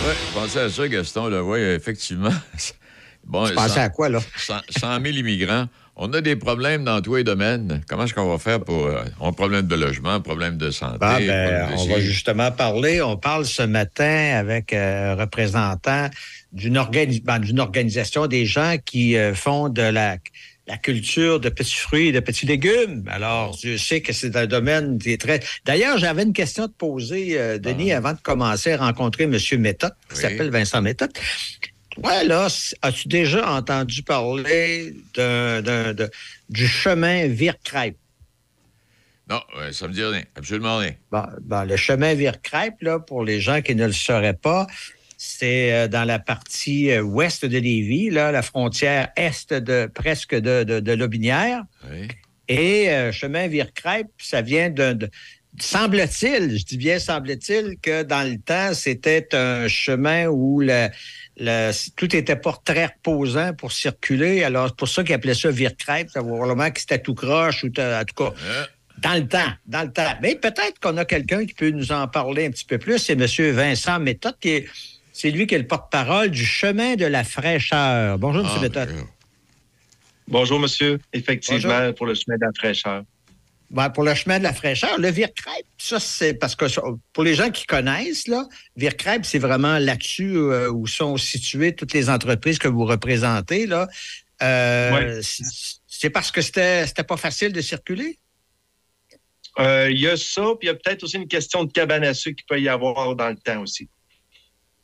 Oui, 0.06 0.12
je 0.28 0.40
pensais 0.40 0.60
à 0.60 0.68
ça, 0.70 0.88
Gaston. 0.88 1.28
Là. 1.28 1.42
Oui, 1.44 1.60
effectivement. 1.60 2.30
Bon, 3.26 3.46
Tu 3.48 3.54
pensais 3.54 3.80
à 3.80 3.88
quoi, 3.88 4.10
là? 4.10 4.20
100, 4.36 4.54
100 4.78 5.00
000 5.00 5.16
immigrants. 5.16 5.64
On 5.96 6.12
a 6.12 6.20
des 6.20 6.34
problèmes 6.34 6.84
dans 6.84 7.00
tous 7.00 7.14
les 7.16 7.24
domaines. 7.24 7.82
Comment 7.88 8.04
est-ce 8.04 8.14
qu'on 8.14 8.28
va 8.28 8.38
faire 8.38 8.60
pour. 8.60 8.86
euh, 8.86 9.04
on 9.20 9.26
a 9.26 9.28
un 9.28 9.32
problème 9.32 9.66
de 9.68 9.76
logement, 9.76 10.10
un 10.10 10.20
problème 10.20 10.56
de 10.56 10.70
santé. 10.72 10.98
Ah, 11.00 11.18
ben, 11.20 11.68
de 11.70 11.74
on 11.76 11.86
va 11.86 12.00
justement 12.00 12.50
parler. 12.50 13.00
On 13.00 13.16
parle 13.16 13.44
ce 13.46 13.62
matin 13.62 14.34
avec 14.36 14.72
euh, 14.72 15.12
un 15.12 15.14
représentant 15.14 16.10
d'une 16.52 16.76
organi- 16.78 17.22
ben, 17.22 17.40
organisation 17.60 18.26
des 18.26 18.44
gens 18.44 18.76
qui 18.84 19.16
euh, 19.16 19.34
font 19.34 19.68
de 19.68 19.82
la, 19.82 20.16
la 20.66 20.76
culture 20.78 21.38
de 21.38 21.48
petits 21.48 21.76
fruits 21.76 22.08
et 22.08 22.12
de 22.12 22.18
petits 22.20 22.46
légumes. 22.46 23.04
Alors, 23.08 23.56
je 23.62 23.76
sais 23.76 24.00
que 24.00 24.12
c'est 24.12 24.34
un 24.34 24.46
domaine 24.46 24.98
qui 24.98 25.12
est 25.12 25.20
très... 25.20 25.38
D'ailleurs, 25.64 25.98
j'avais 25.98 26.24
une 26.24 26.32
question 26.32 26.64
à 26.64 26.68
te 26.68 26.72
poser, 26.72 27.38
euh, 27.38 27.58
Denis, 27.58 27.92
avant 27.92 28.14
de 28.14 28.20
commencer 28.20 28.72
à 28.72 28.78
rencontrer 28.78 29.24
M. 29.24 29.38
Méthode, 29.58 29.92
qui 30.08 30.16
Oui. 30.16 30.22
s'appelle 30.22 30.50
Vincent 30.50 30.82
Méthode. 30.82 31.12
Toi, 31.94 32.24
là, 32.24 32.48
as-tu 32.82 33.08
déjà 33.08 33.50
entendu 33.52 34.02
parler 34.02 34.94
d'un- 35.14 35.62
d'un- 35.62 35.94
de- 35.94 36.10
du 36.50 36.66
chemin 36.66 37.28
Vire-Crêpe? 37.28 37.96
Non, 39.28 39.40
ouais, 39.56 39.72
ça 39.72 39.88
me 39.88 39.92
dit 39.92 40.04
rien. 40.04 40.24
Absolument 40.36 40.78
rien. 40.78 40.94
Bon, 41.10 41.24
bon, 41.40 41.66
le 41.66 41.76
chemin 41.76 42.14
Vire-Crêpe, 42.14 42.82
là, 42.82 42.98
pour 42.98 43.24
les 43.24 43.40
gens 43.40 43.62
qui 43.62 43.74
ne 43.74 43.86
le 43.86 43.92
sauraient 43.92 44.34
pas, 44.34 44.66
c'est 45.16 45.72
euh, 45.72 45.88
dans 45.88 46.04
la 46.04 46.18
partie 46.18 46.90
euh, 46.90 47.00
ouest 47.00 47.46
de 47.46 47.56
Lévis, 47.58 48.10
là, 48.10 48.32
la 48.32 48.42
frontière 48.42 49.08
est 49.16 49.52
de 49.54 49.86
presque 49.86 50.34
de, 50.34 50.64
de, 50.64 50.80
de 50.80 50.92
Lobinière. 50.92 51.62
Oui. 51.90 52.08
Et 52.48 52.90
euh, 52.90 53.12
chemin 53.12 53.46
Vire-Crêpe, 53.46 54.08
ça 54.18 54.42
vient 54.42 54.68
de- 54.68 55.08
semble-t-il, 55.58 56.58
je 56.58 56.64
dis 56.64 56.76
bien 56.76 56.98
semble-t-il, 56.98 57.78
que 57.80 58.02
dans 58.02 58.28
le 58.28 58.36
temps, 58.38 58.74
c'était 58.74 59.28
un 59.34 59.68
chemin 59.68 60.26
où 60.26 60.60
le, 60.60 60.88
le- 61.36 61.72
tout 61.96 62.14
était 62.14 62.36
pas 62.36 62.56
très 62.64 62.86
reposant 62.86 63.52
pour 63.54 63.72
circuler. 63.72 64.44
Alors, 64.44 64.68
c'est 64.68 64.76
pour 64.76 64.88
ça 64.88 65.02
qu'ils 65.04 65.14
appelaient 65.14 65.34
ça 65.34 65.50
Vire-Crêpe. 65.50 66.10
Ça 66.10 66.22
probablement 66.22 66.70
que 66.70 66.80
c'était 66.80 66.98
tout 67.00 67.14
croche 67.14 67.64
ou 67.64 67.68
en 67.68 68.04
tout 68.04 68.14
cas. 68.24 68.32
Dans 68.98 69.14
le 69.14 69.26
temps, 69.26 69.52
dans 69.66 69.82
le 69.82 69.92
temps. 69.92 70.14
Mais 70.22 70.36
peut-être 70.36 70.78
qu'on 70.80 70.96
a 70.96 71.04
quelqu'un 71.04 71.44
qui 71.44 71.52
peut 71.52 71.70
nous 71.70 71.90
en 71.92 72.06
parler 72.08 72.46
un 72.46 72.50
petit 72.50 72.64
peu 72.64 72.78
plus. 72.78 72.98
C'est 72.98 73.14
M. 73.20 73.26
Vincent 73.52 73.98
Méthode, 73.98 74.36
qui 74.40 74.50
est, 74.50 74.68
c'est 75.12 75.30
lui 75.30 75.46
qui 75.46 75.56
est 75.56 75.58
le 75.58 75.66
porte-parole 75.66 76.30
du 76.30 76.44
chemin 76.44 76.94
de 76.94 77.04
la 77.04 77.24
fraîcheur. 77.24 78.18
Bonjour, 78.18 78.44
M. 78.44 78.50
Ah, 78.56 78.60
Méthode. 78.60 78.90
Bonjour, 80.28 80.58
monsieur. 80.60 80.98
Effectivement, 81.12 81.60
Bonjour. 81.80 81.94
pour 81.96 82.06
le 82.06 82.14
chemin 82.14 82.36
de 82.36 82.42
la 82.46 82.52
fraîcheur. 82.56 83.02
Ben, 83.74 83.90
pour 83.90 84.04
le 84.04 84.14
chemin 84.14 84.38
de 84.38 84.44
la 84.44 84.52
fraîcheur, 84.54 84.98
le 84.98 85.10
Vire-Crêpe, 85.10 85.66
ça, 85.78 85.98
c'est 85.98 86.34
parce 86.34 86.54
que 86.54 86.64
pour 87.12 87.24
les 87.24 87.34
gens 87.34 87.50
qui 87.50 87.66
connaissent, 87.66 88.28
là, 88.28 88.46
Vire-Crêpe, 88.76 89.24
c'est 89.26 89.40
vraiment 89.40 89.78
là-dessus 89.78 90.36
euh, 90.36 90.70
où 90.70 90.86
sont 90.86 91.16
situées 91.16 91.74
toutes 91.74 91.92
les 91.92 92.08
entreprises 92.08 92.58
que 92.58 92.68
vous 92.68 92.84
représentez. 92.84 93.66
Là. 93.66 93.88
Euh, 94.42 94.92
Ouais. 95.16 95.22
c'est- 95.22 95.80
C'est 95.96 96.10
parce 96.10 96.30
que 96.32 96.42
c'était 96.42 96.86
c'était 96.88 97.04
pas 97.04 97.16
facile 97.16 97.52
de 97.52 97.60
circuler? 97.60 98.18
Euh, 99.60 99.88
Il 99.90 99.98
y 100.00 100.08
a 100.08 100.16
ça, 100.16 100.42
puis 100.58 100.62
il 100.62 100.66
y 100.66 100.70
a 100.70 100.74
peut-être 100.74 101.04
aussi 101.04 101.16
une 101.16 101.28
question 101.28 101.64
de 101.64 101.72
cabane 101.72 102.02
à 102.04 102.14
sucre 102.14 102.36
qu'il 102.36 102.46
peut 102.46 102.60
y 102.60 102.68
avoir 102.68 103.14
dans 103.14 103.28
le 103.28 103.36
temps 103.36 103.60
aussi. 103.62 103.88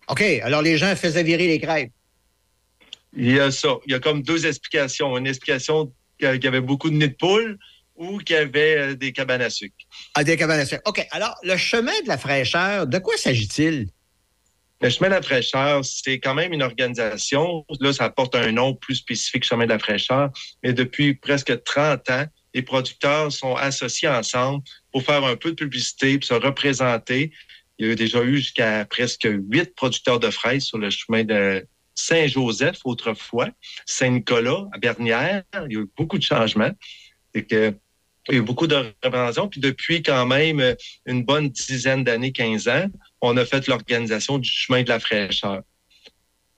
OK, 0.09 0.22
alors 0.42 0.62
les 0.62 0.79
gens 0.79 0.94
faisaient 0.96 1.24
virer 1.24 1.46
les 1.48 1.59
crêpes. 1.61 1.92
Il 3.16 3.31
y 3.33 3.40
a 3.40 3.50
ça. 3.50 3.76
Il 3.87 3.92
y 3.92 3.94
a 3.94 3.98
comme 4.00 4.22
deux 4.22 4.46
explications. 4.46 5.16
Une 5.18 5.26
explication 5.26 5.92
qu'il 6.18 6.42
y 6.42 6.46
avait 6.46 6.61
beaucoup 6.61 6.90
de 6.90 6.94
nids 6.94 7.09
de 7.09 7.14
poules 7.14 7.59
ou 8.01 8.19
qu'il 8.19 8.35
y 8.35 8.39
avait 8.39 8.79
euh, 8.79 8.95
des 8.97 9.13
cabanes 9.13 9.43
à 9.43 9.51
sucre. 9.51 9.77
Ah, 10.15 10.25
des 10.25 10.37
cabanes 10.37 10.59
à 10.59 10.67
sucre. 10.67 10.83
OK, 10.87 11.07
alors 11.13 11.37
le 11.43 11.57
chemin 11.57 11.93
de 12.03 12.09
la 12.09 12.19
fraîcheur, 12.19 12.87
de 12.87 12.99
quoi 12.99 13.17
s'agit-il? 13.17 13.89
Le 14.83 14.89
chemin 14.89 15.09
de 15.09 15.15
la 15.15 15.23
fraîcheur, 15.23 15.85
c'est 15.85 16.19
quand 16.19 16.33
même 16.33 16.55
une 16.55 16.63
organisation. 16.63 17.67
Là, 17.81 17.93
ça 17.93 18.09
porte 18.09 18.35
un 18.35 18.51
nom 18.51 18.75
plus 18.75 18.95
spécifique, 18.95 19.45
chemin 19.45 19.67
de 19.67 19.71
la 19.71 19.79
fraîcheur. 19.79 20.31
Mais 20.63 20.73
depuis 20.73 21.15
presque 21.15 21.63
30 21.63 22.09
ans, 22.09 22.25
les 22.55 22.63
producteurs 22.63 23.31
sont 23.31 23.55
associés 23.57 24.09
ensemble 24.09 24.65
pour 24.91 25.03
faire 25.03 25.23
un 25.23 25.37
peu 25.37 25.51
de 25.51 25.57
publicité, 25.57 26.19
pour 26.19 26.27
se 26.27 26.35
représenter. 26.35 27.31
Il 27.79 27.89
y 27.89 27.93
a 27.93 27.95
déjà 27.95 28.23
eu 28.23 28.39
jusqu'à 28.39 28.87
presque 28.87 29.29
huit 29.31 29.75
producteurs 29.75 30.19
de 30.19 30.31
fraises 30.31 30.65
sur 30.65 30.79
le 30.79 30.89
chemin 30.89 31.25
de 31.25 31.67
Saint-Joseph 31.95 32.79
autrefois, 32.85 33.51
Saint-Nicolas, 33.85 34.67
à 34.73 34.79
Bernières. 34.79 35.43
Il 35.69 35.73
y 35.75 35.77
a 35.77 35.81
eu 35.81 35.91
beaucoup 35.95 36.17
de 36.17 36.23
changements. 36.23 36.73
C'est 37.35 37.45
que 37.45 37.75
il 38.31 38.37
y 38.37 38.38
a 38.38 38.43
beaucoup 38.43 38.66
de 38.66 38.77
représentations. 39.03 39.49
Puis 39.49 39.61
depuis 39.61 40.03
quand 40.03 40.27
même 40.27 40.75
une 41.07 41.25
bonne 41.25 41.49
dizaine 41.49 42.05
d'années, 42.05 42.33
15 42.33 42.69
ans, 42.69 42.87
on 43.21 43.37
a 43.37 43.45
fait 43.45 43.66
l'organisation 43.66 44.38
du 44.38 44.49
chemin 44.49 44.83
de 44.83 44.88
la 44.88 45.01
fraîcheur. 45.01 45.62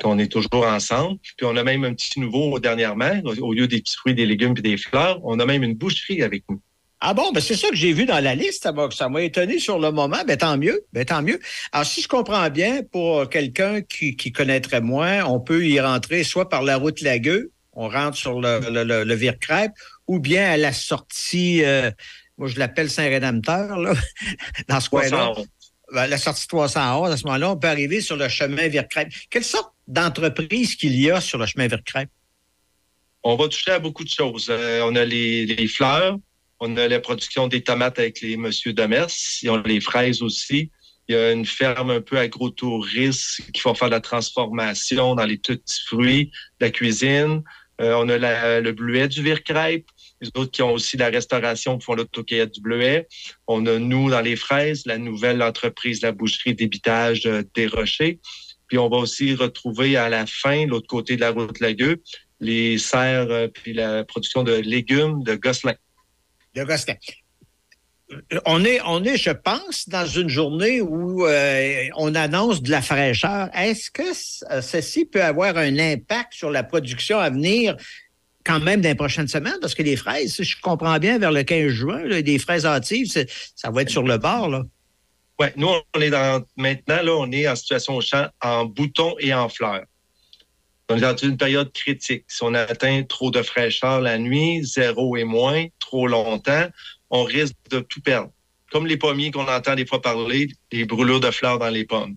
On 0.04 0.18
est 0.18 0.30
toujours 0.30 0.66
ensemble. 0.66 1.18
Puis 1.36 1.46
on 1.46 1.56
a 1.56 1.62
même 1.62 1.84
un 1.84 1.94
petit 1.94 2.18
nouveau 2.18 2.58
dernièrement, 2.58 3.20
au 3.40 3.52
lieu 3.52 3.68
des 3.68 3.80
petits 3.80 3.96
fruits, 3.96 4.14
des 4.14 4.26
légumes 4.26 4.54
et 4.58 4.62
des 4.62 4.76
fleurs, 4.76 5.20
on 5.22 5.38
a 5.38 5.46
même 5.46 5.62
une 5.62 5.74
boucherie 5.74 6.22
avec 6.22 6.44
nous. 6.48 6.60
Ah 7.04 7.14
bon, 7.14 7.32
ben 7.32 7.40
c'est 7.40 7.56
ça 7.56 7.68
que 7.68 7.74
j'ai 7.74 7.92
vu 7.92 8.04
dans 8.04 8.20
la 8.20 8.36
liste. 8.36 8.62
Ça 8.92 9.08
m'a, 9.08 9.22
étonné 9.22 9.58
sur 9.58 9.80
le 9.80 9.90
moment. 9.90 10.18
Ben 10.24 10.36
tant 10.36 10.56
mieux. 10.56 10.84
Ben 10.92 11.04
tant 11.04 11.20
mieux. 11.20 11.40
Alors, 11.72 11.84
si 11.84 12.00
je 12.00 12.06
comprends 12.06 12.48
bien, 12.48 12.82
pour 12.84 13.28
quelqu'un 13.28 13.80
qui, 13.82 14.14
connaîtrait 14.32 14.80
moins, 14.80 15.24
on 15.24 15.40
peut 15.40 15.66
y 15.66 15.80
rentrer 15.80 16.22
soit 16.22 16.48
par 16.48 16.62
la 16.62 16.76
route 16.76 17.00
Lagueux, 17.00 17.50
on 17.72 17.88
rentre 17.88 18.16
sur 18.16 18.40
le 18.40 19.14
Vire-Crêpe, 19.14 19.72
ou 20.06 20.18
bien 20.18 20.50
à 20.50 20.56
la 20.56 20.72
sortie, 20.72 21.64
euh, 21.64 21.90
moi 22.38 22.48
je 22.48 22.58
l'appelle 22.58 22.90
Saint-Rédempteur, 22.90 23.78
là, 23.78 23.94
dans 24.68 24.80
ce 24.80 24.90
coin-là. 24.90 25.08
311. 25.08 25.46
Ben, 25.92 26.06
La 26.06 26.18
sortie 26.18 26.46
311, 26.46 27.12
à 27.12 27.16
ce 27.16 27.24
moment-là, 27.24 27.50
on 27.50 27.56
peut 27.56 27.68
arriver 27.68 28.00
sur 28.00 28.16
le 28.16 28.28
chemin 28.28 28.68
Vire-Crêpe. 28.68 29.12
Quelle 29.30 29.44
sorte 29.44 29.72
d'entreprise 29.86 30.74
qu'il 30.74 30.98
y 30.98 31.10
a 31.10 31.20
sur 31.20 31.38
le 31.38 31.46
chemin 31.46 31.66
Vire-Crêpe? 31.66 32.10
On 33.22 33.36
va 33.36 33.48
toucher 33.48 33.72
à 33.72 33.78
beaucoup 33.78 34.02
de 34.02 34.08
choses. 34.08 34.48
Euh, 34.50 34.82
on 34.84 34.96
a 34.96 35.04
les, 35.04 35.46
les 35.46 35.68
fleurs, 35.68 36.18
on 36.60 36.76
a 36.76 36.88
la 36.88 37.00
production 37.00 37.46
des 37.46 37.62
tomates 37.62 37.98
avec 37.98 38.20
les 38.20 38.36
Monsieur 38.36 38.72
Demers, 38.72 39.08
ils 39.42 39.50
ont 39.50 39.62
les 39.62 39.80
fraises 39.80 40.22
aussi. 40.22 40.70
Il 41.08 41.14
y 41.14 41.18
a 41.18 41.32
une 41.32 41.44
ferme 41.44 41.90
un 41.90 42.00
peu 42.00 42.18
agrotouriste 42.18 43.42
qui 43.52 43.60
va 43.64 43.74
faire 43.74 43.88
de 43.88 43.94
la 43.94 44.00
transformation 44.00 45.14
dans 45.14 45.24
les 45.24 45.36
petits 45.36 45.82
fruits, 45.86 46.30
la 46.60 46.70
cuisine. 46.70 47.42
Euh, 47.82 47.94
on 47.96 48.08
a 48.08 48.60
le 48.60 48.72
bleuet 48.72 49.08
du 49.08 49.22
Vire-Crêpe. 49.22 49.86
Les 50.20 50.28
autres 50.36 50.52
qui 50.52 50.62
ont 50.62 50.72
aussi 50.72 50.96
la 50.96 51.08
restauration 51.08 51.80
font 51.80 51.94
l'autocueillette 51.94 52.52
du 52.52 52.60
bleuet. 52.60 53.08
On 53.48 53.66
a 53.66 53.78
nous 53.78 54.08
dans 54.08 54.20
les 54.20 54.36
fraises, 54.36 54.86
la 54.86 54.98
nouvelle 54.98 55.42
entreprise, 55.42 56.00
la 56.02 56.12
boucherie 56.12 56.54
d'ébitage 56.54 57.26
euh, 57.26 57.42
des 57.54 57.66
Rochers. 57.66 58.20
Puis 58.68 58.78
on 58.78 58.88
va 58.88 58.98
aussi 58.98 59.34
retrouver 59.34 59.96
à 59.96 60.08
la 60.08 60.26
fin, 60.26 60.66
l'autre 60.66 60.86
côté 60.86 61.16
de 61.16 61.20
la 61.20 61.30
route 61.30 61.58
Lagueux, 61.58 62.00
les 62.40 62.78
serres 62.78 63.30
euh, 63.30 63.48
puis 63.48 63.72
la 63.72 64.04
production 64.04 64.44
de 64.44 64.54
légumes 64.54 65.24
de 65.24 65.34
Gosselin. 65.34 65.74
de 66.54 66.62
Gosselin. 66.62 66.96
On 68.44 68.64
est, 68.64 69.16
je 69.16 69.30
pense, 69.30 69.88
dans 69.88 70.06
une 70.06 70.28
journée 70.28 70.80
où 70.80 71.26
euh, 71.26 71.84
on 71.96 72.14
annonce 72.14 72.62
de 72.62 72.70
la 72.70 72.82
fraîcheur. 72.82 73.48
Est-ce 73.54 73.90
que 73.90 74.02
euh, 74.50 74.60
ceci 74.60 75.04
peut 75.04 75.22
avoir 75.22 75.56
un 75.56 75.78
impact 75.78 76.34
sur 76.34 76.50
la 76.50 76.62
production 76.62 77.18
à 77.18 77.30
venir 77.30 77.76
quand 78.44 78.60
même 78.60 78.80
dans 78.80 78.88
les 78.88 78.94
prochaines 78.94 79.28
semaines? 79.28 79.58
Parce 79.60 79.74
que 79.74 79.82
les 79.82 79.96
fraises, 79.96 80.36
je 80.40 80.56
comprends 80.60 80.98
bien, 80.98 81.18
vers 81.18 81.32
le 81.32 81.42
15 81.42 81.68
juin, 81.68 82.02
là, 82.04 82.22
des 82.22 82.38
fraises 82.38 82.66
hâtives, 82.66 83.10
ça 83.54 83.70
va 83.70 83.82
être 83.82 83.90
sur 83.90 84.02
le 84.02 84.18
bord. 84.18 84.48
Là. 84.48 84.62
Ouais, 85.38 85.52
nous, 85.56 85.68
on 85.94 86.00
est 86.00 86.10
dans, 86.10 86.44
maintenant, 86.56 87.02
là, 87.02 87.12
on 87.14 87.30
est 87.32 87.48
en 87.48 87.56
situation 87.56 87.96
au 87.96 88.00
champ 88.00 88.26
en 88.40 88.64
bouton 88.64 89.14
et 89.18 89.32
en 89.32 89.48
fleurs. 89.48 89.84
On 90.88 90.96
est 90.96 91.00
dans 91.00 91.16
une 91.16 91.36
période 91.36 91.72
critique. 91.72 92.24
Si 92.28 92.42
on 92.42 92.52
atteint 92.54 93.02
trop 93.04 93.30
de 93.30 93.42
fraîcheur 93.42 94.00
la 94.00 94.18
nuit, 94.18 94.62
zéro 94.62 95.16
et 95.16 95.24
moins, 95.24 95.66
trop 95.78 96.06
longtemps, 96.06 96.66
on 97.12 97.22
risque 97.22 97.54
de 97.70 97.78
tout 97.80 98.00
perdre. 98.00 98.30
Comme 98.72 98.86
les 98.86 98.96
pommiers 98.96 99.30
qu'on 99.30 99.46
entend 99.46 99.74
des 99.76 99.86
fois 99.86 100.00
parler, 100.02 100.48
des 100.72 100.84
brûlures 100.86 101.20
de 101.20 101.30
fleurs 101.30 101.58
dans 101.58 101.68
les 101.68 101.84
pommes. 101.84 102.16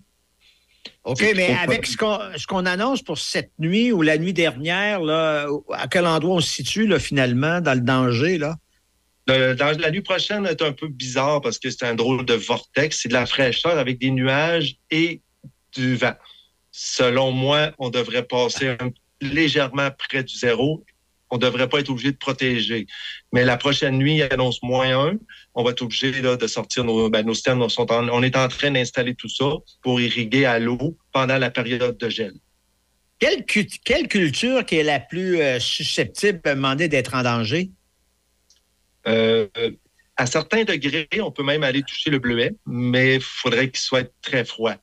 OK, 1.04 1.20
mais 1.36 1.54
avec 1.54 1.86
ce 1.86 1.96
qu'on, 1.96 2.18
ce 2.36 2.46
qu'on 2.46 2.64
annonce 2.66 3.02
pour 3.02 3.18
cette 3.18 3.52
nuit 3.58 3.92
ou 3.92 4.02
la 4.02 4.18
nuit 4.18 4.32
dernière, 4.32 5.00
là, 5.00 5.46
à 5.72 5.86
quel 5.86 6.06
endroit 6.06 6.36
on 6.36 6.40
se 6.40 6.48
situe 6.50 6.86
là, 6.86 6.98
finalement 6.98 7.60
dans 7.60 7.74
le 7.74 7.80
danger? 7.80 8.38
Là? 8.38 8.56
Le- 9.28 9.54
dans 9.54 9.78
la 9.78 9.90
nuit 9.90 10.00
prochaine 10.02 10.46
est 10.46 10.62
un 10.62 10.72
peu 10.72 10.88
bizarre 10.88 11.40
parce 11.42 11.58
que 11.58 11.70
c'est 11.70 11.84
un 11.84 11.94
drôle 11.94 12.24
de 12.24 12.34
vortex. 12.34 13.00
C'est 13.02 13.08
de 13.08 13.12
la 13.14 13.26
fraîcheur 13.26 13.78
avec 13.78 13.98
des 13.98 14.10
nuages 14.10 14.76
et 14.90 15.20
du 15.74 15.94
vent. 15.96 16.14
Selon 16.72 17.32
moi, 17.32 17.72
on 17.78 17.90
devrait 17.90 18.24
passer 18.24 18.68
un- 18.68 18.90
légèrement 19.20 19.90
près 20.08 20.24
du 20.24 20.36
zéro. 20.36 20.84
On 21.30 21.36
ne 21.36 21.40
devrait 21.42 21.68
pas 21.68 21.80
être 21.80 21.90
obligé 21.90 22.12
de 22.12 22.16
protéger. 22.16 22.86
Mais 23.32 23.44
la 23.44 23.56
prochaine 23.56 23.98
nuit, 23.98 24.16
il 24.16 24.22
annonce 24.22 24.62
moins 24.62 25.06
un. 25.08 25.14
On 25.54 25.64
va 25.64 25.72
être 25.72 25.82
obligé 25.82 26.12
là, 26.22 26.36
de 26.36 26.46
sortir 26.46 26.84
nos, 26.84 27.10
ben, 27.10 27.26
nos. 27.26 27.34
Sont 27.34 27.90
en- 27.92 28.08
on 28.08 28.22
est 28.22 28.36
en 28.36 28.48
train 28.48 28.70
d'installer 28.70 29.14
tout 29.14 29.28
ça 29.28 29.50
pour 29.82 30.00
irriguer 30.00 30.46
à 30.46 30.58
l'eau 30.58 30.96
pendant 31.12 31.38
la 31.38 31.50
période 31.50 31.96
de 31.98 32.08
gel. 32.08 32.34
Quelle, 33.18 33.44
cu- 33.46 33.66
quelle 33.84 34.08
culture 34.08 34.64
qui 34.64 34.76
est 34.76 34.82
la 34.82 35.00
plus 35.00 35.40
euh, 35.40 35.58
susceptible 35.58 36.40
de 36.44 36.50
demander 36.50 36.88
d'être 36.88 37.14
en 37.14 37.22
danger? 37.22 37.70
Euh, 39.06 39.46
à 40.16 40.26
certains 40.26 40.64
degrés, 40.64 41.08
on 41.20 41.30
peut 41.30 41.42
même 41.42 41.62
aller 41.62 41.82
toucher 41.82 42.10
le 42.10 42.18
bleuet, 42.18 42.54
mais 42.66 43.16
il 43.16 43.20
faudrait 43.20 43.70
qu'il 43.70 43.80
soit 43.80 44.10
très 44.22 44.44
froid 44.44 44.74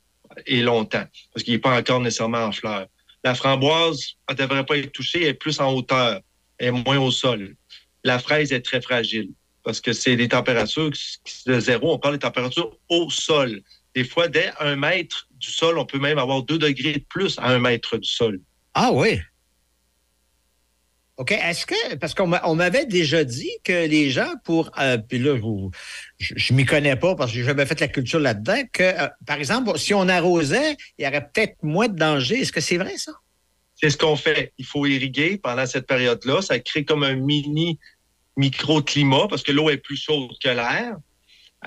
et 0.45 0.61
longtemps, 0.61 1.05
parce 1.33 1.43
qu'il 1.43 1.53
n'est 1.53 1.59
pas 1.59 1.77
encore 1.77 1.99
nécessairement 1.99 2.45
en 2.45 2.51
fleurs. 2.51 2.87
La 3.23 3.35
framboise, 3.35 4.13
elle 4.27 4.35
ne 4.35 4.41
devrait 4.41 4.65
pas 4.65 4.77
être 4.77 4.91
touchée, 4.91 5.21
elle 5.23 5.29
est 5.29 5.33
plus 5.33 5.59
en 5.59 5.71
hauteur, 5.73 6.19
est 6.59 6.71
moins 6.71 6.99
au 6.99 7.11
sol. 7.11 7.55
La 8.03 8.19
fraise 8.19 8.51
est 8.51 8.61
très 8.61 8.81
fragile, 8.81 9.29
parce 9.63 9.79
que 9.81 9.93
c'est 9.93 10.15
des 10.15 10.27
températures 10.27 10.91
de 11.45 11.59
zéro, 11.59 11.93
on 11.93 11.99
parle 11.99 12.15
des 12.15 12.19
températures 12.19 12.77
au 12.89 13.09
sol. 13.09 13.61
Des 13.95 14.03
fois, 14.03 14.27
dès 14.27 14.51
un 14.59 14.75
mètre 14.75 15.27
du 15.31 15.51
sol, 15.51 15.77
on 15.77 15.85
peut 15.85 15.99
même 15.99 16.17
avoir 16.17 16.43
deux 16.43 16.57
degrés 16.57 16.93
de 16.93 17.05
plus 17.07 17.37
à 17.39 17.47
un 17.47 17.59
mètre 17.59 17.97
du 17.97 18.09
sol. 18.09 18.41
Ah 18.73 18.91
oui. 18.91 19.19
OK. 21.17 21.31
Est-ce 21.31 21.67
que, 21.67 21.95
parce 21.97 22.15
qu'on 22.15 22.25
m'a- 22.25 22.41
on 22.45 22.55
m'avait 22.55 22.87
déjà 22.87 23.23
dit 23.23 23.51
que 23.63 23.85
les 23.87 24.09
gens, 24.09 24.33
pour, 24.43 24.71
euh, 24.79 24.97
puis 24.97 25.19
là, 25.19 25.37
je, 26.17 26.33
je 26.35 26.53
m'y 26.53 26.65
connais 26.65 26.95
pas 26.95 27.15
parce 27.15 27.31
que 27.31 27.37
j'ai 27.37 27.43
jamais 27.43 27.67
fait 27.67 27.79
la 27.79 27.87
culture 27.87 28.19
là-dedans, 28.19 28.63
que, 28.73 28.81
euh, 28.81 29.07
par 29.25 29.37
exemple, 29.37 29.77
si 29.77 29.93
on 29.93 30.07
arrosait, 30.09 30.75
il 30.97 31.05
y 31.05 31.07
aurait 31.07 31.29
peut-être 31.31 31.55
moins 31.61 31.87
de 31.87 31.95
danger. 31.95 32.41
Est-ce 32.41 32.51
que 32.51 32.61
c'est 32.61 32.77
vrai, 32.77 32.97
ça? 32.97 33.11
C'est 33.83 33.89
ce 33.89 33.97
qu'on 33.97 34.15
fait. 34.15 34.53
Il 34.57 34.63
faut 34.65 34.85
irriguer 34.85 35.37
pendant 35.37 35.65
cette 35.65 35.87
période-là. 35.87 36.41
Ça 36.41 36.57
crée 36.57 36.85
comme 36.85 37.03
un 37.03 37.15
mini 37.15 37.77
microclimat 38.37 39.27
parce 39.27 39.43
que 39.43 39.51
l'eau 39.51 39.69
est 39.69 39.75
plus 39.77 39.97
chaude 39.97 40.31
que 40.41 40.47
l'air. 40.47 40.95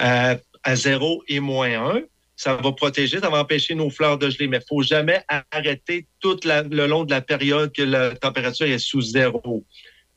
Euh, 0.01 0.35
à 0.62 0.77
zéro 0.77 1.23
et 1.29 1.41
moins 1.41 1.91
un, 1.91 2.01
ça 2.35 2.55
va 2.57 2.73
protéger, 2.73 3.21
ça 3.21 3.29
va 3.29 3.41
empêcher 3.41 3.75
nos 3.75 3.91
fleurs 3.91 4.17
de 4.17 4.31
geler. 4.31 4.49
Mais 4.49 4.57
il 4.59 4.64
faut 4.67 4.83
jamais 4.83 5.23
arrêter 5.53 6.07
tout 6.21 6.41
la- 6.45 6.62
le 6.62 6.87
long 6.87 7.05
de 7.05 7.11
la 7.11 7.21
période 7.21 7.71
que 7.71 7.83
la 7.83 8.14
température 8.17 8.67
est 8.67 8.79
sous 8.79 9.03
zéro. 9.03 9.64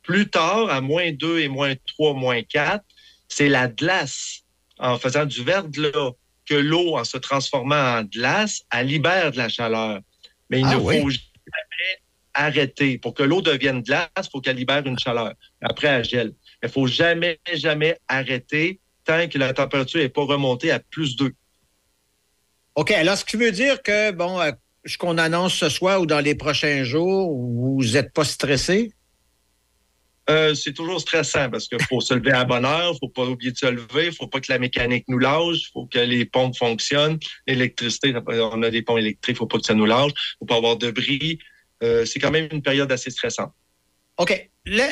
Plus 0.02 0.30
tard, 0.30 0.70
à 0.70 0.80
moins 0.80 1.12
2 1.12 1.39
et 1.39 1.50
moins 1.50 1.74
3, 1.86 2.14
moins 2.14 2.41
4, 2.43 2.82
c'est 3.28 3.50
la 3.50 3.68
glace. 3.68 4.43
En 4.80 4.97
faisant 4.97 5.26
du 5.26 5.43
verglas, 5.43 6.12
que 6.45 6.56
l'eau, 6.56 6.97
en 6.97 7.04
se 7.04 7.18
transformant 7.18 7.76
en 8.00 8.04
glace, 8.04 8.64
elle 8.74 8.88
libère 8.88 9.34
de 9.34 9.38
la 9.38 9.50
chaleur. 9.50 10.00
Mais 10.50 10.62
il 10.62 10.66
Ah 10.66 10.76
ne 10.76 10.80
oui. 10.82 11.02
faut 11.02 11.10
arrêter. 12.34 12.97
Pour 12.97 13.14
que 13.14 13.24
l'eau 13.24 13.41
devienne 13.41 13.82
glace, 13.82 14.10
il 14.18 14.30
faut 14.32 14.41
qu'elle 14.41 14.58
libère 14.58 14.86
une 14.86 14.97
chaleur. 14.97 15.34
Après, 15.62 15.88
elle 15.88 16.04
gèle. 16.06 16.34
Il 16.62 16.68
ne 16.68 16.72
faut 16.72 16.88
jamais, 16.88 17.39
jamais 17.54 17.97
arrêter 18.08 18.80
tant 19.06 19.28
que 19.28 19.38
la 19.38 19.54
température 19.54 20.00
n'est 20.00 20.10
pas 20.10 20.24
remontée 20.24 20.72
à 20.72 20.80
plus 20.80 21.16
2. 21.16 21.34
OK. 22.76 22.91
Alors, 22.91 23.18
ce 23.18 23.26
qui 23.26 23.38
veut 23.38 23.52
dire 23.52 23.82
que, 23.82 24.12
bon, 24.12 24.39
euh, 24.39 24.52
ce 24.86 24.97
qu'on 24.97 25.18
annonce 25.18 25.56
ce 25.56 25.70
soir 25.70 26.02
ou 26.02 26.06
dans 26.06 26.20
les 26.20 26.36
prochains 26.36 26.84
jours, 26.84 27.36
vous 27.36 27.84
n'êtes 27.93 28.14
pas 28.14 28.24
stressé? 28.24 28.91
Euh, 30.30 30.53
c'est 30.53 30.73
toujours 30.73 31.01
stressant 31.01 31.49
parce 31.49 31.67
qu'il 31.67 31.82
faut 31.84 32.01
se 32.01 32.13
lever 32.13 32.32
à 32.32 32.45
bonne 32.45 32.65
heure, 32.65 32.91
il 32.91 32.93
ne 32.93 32.97
faut 32.99 33.09
pas 33.09 33.25
oublier 33.25 33.51
de 33.51 33.57
se 33.57 33.65
lever, 33.65 34.05
il 34.05 34.09
ne 34.09 34.11
faut 34.11 34.27
pas 34.27 34.39
que 34.39 34.51
la 34.51 34.59
mécanique 34.59 35.05
nous 35.07 35.17
lâche, 35.17 35.57
il 35.57 35.69
faut 35.73 35.86
que 35.88 35.97
les 35.97 36.25
pompes 36.25 36.55
fonctionnent. 36.55 37.17
L'électricité, 37.47 38.13
on 38.27 38.61
a 38.61 38.69
des 38.69 38.84
pompes 38.84 38.99
électriques, 38.99 39.30
il 39.30 39.34
ne 39.34 39.38
faut 39.39 39.47
pas 39.47 39.57
que 39.57 39.65
ça 39.65 39.73
nous 39.73 39.86
lâche, 39.86 40.11
il 40.11 40.36
ne 40.36 40.38
faut 40.39 40.45
pas 40.45 40.57
avoir 40.57 40.77
de 40.77 40.91
bris. 40.91 41.39
Euh, 41.82 42.05
c'est 42.05 42.19
quand 42.19 42.30
même 42.30 42.47
une 42.51 42.61
période 42.61 42.91
assez 42.91 43.09
stressante. 43.09 43.53
OK. 44.17 44.49
Là, 44.65 44.88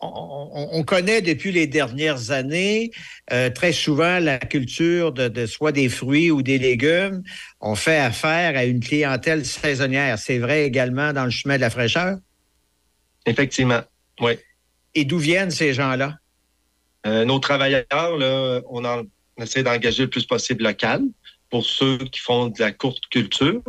on 0.00 0.82
connaît 0.82 1.22
depuis 1.22 1.52
les 1.52 1.68
dernières 1.68 2.32
années 2.32 2.90
euh, 3.32 3.50
très 3.50 3.72
souvent 3.72 4.18
la 4.18 4.38
culture 4.38 5.12
de, 5.12 5.28
de 5.28 5.46
soit 5.46 5.70
des 5.70 5.88
fruits 5.88 6.30
ou 6.32 6.42
des 6.42 6.58
légumes. 6.58 7.22
On 7.60 7.76
fait 7.76 7.98
affaire 7.98 8.56
à 8.56 8.64
une 8.64 8.80
clientèle 8.80 9.46
saisonnière. 9.46 10.18
C'est 10.18 10.38
vrai 10.38 10.64
également 10.64 11.12
dans 11.12 11.24
le 11.24 11.30
chemin 11.30 11.54
de 11.54 11.60
la 11.60 11.70
fraîcheur? 11.70 12.18
Effectivement, 13.26 13.82
oui. 14.20 14.32
Et 14.94 15.04
d'où 15.04 15.18
viennent 15.18 15.50
ces 15.50 15.74
gens-là? 15.74 16.16
Euh, 17.06 17.24
nos 17.24 17.38
travailleurs, 17.38 17.84
là, 18.18 18.60
on, 18.68 18.84
en- 18.84 19.02
on 19.36 19.42
essaie 19.42 19.62
d'engager 19.62 20.04
le 20.04 20.10
plus 20.10 20.24
possible 20.24 20.62
local 20.64 21.02
pour 21.50 21.66
ceux 21.66 21.98
qui 21.98 22.20
font 22.20 22.46
de 22.48 22.60
la 22.60 22.72
courte 22.72 23.04
culture. 23.10 23.60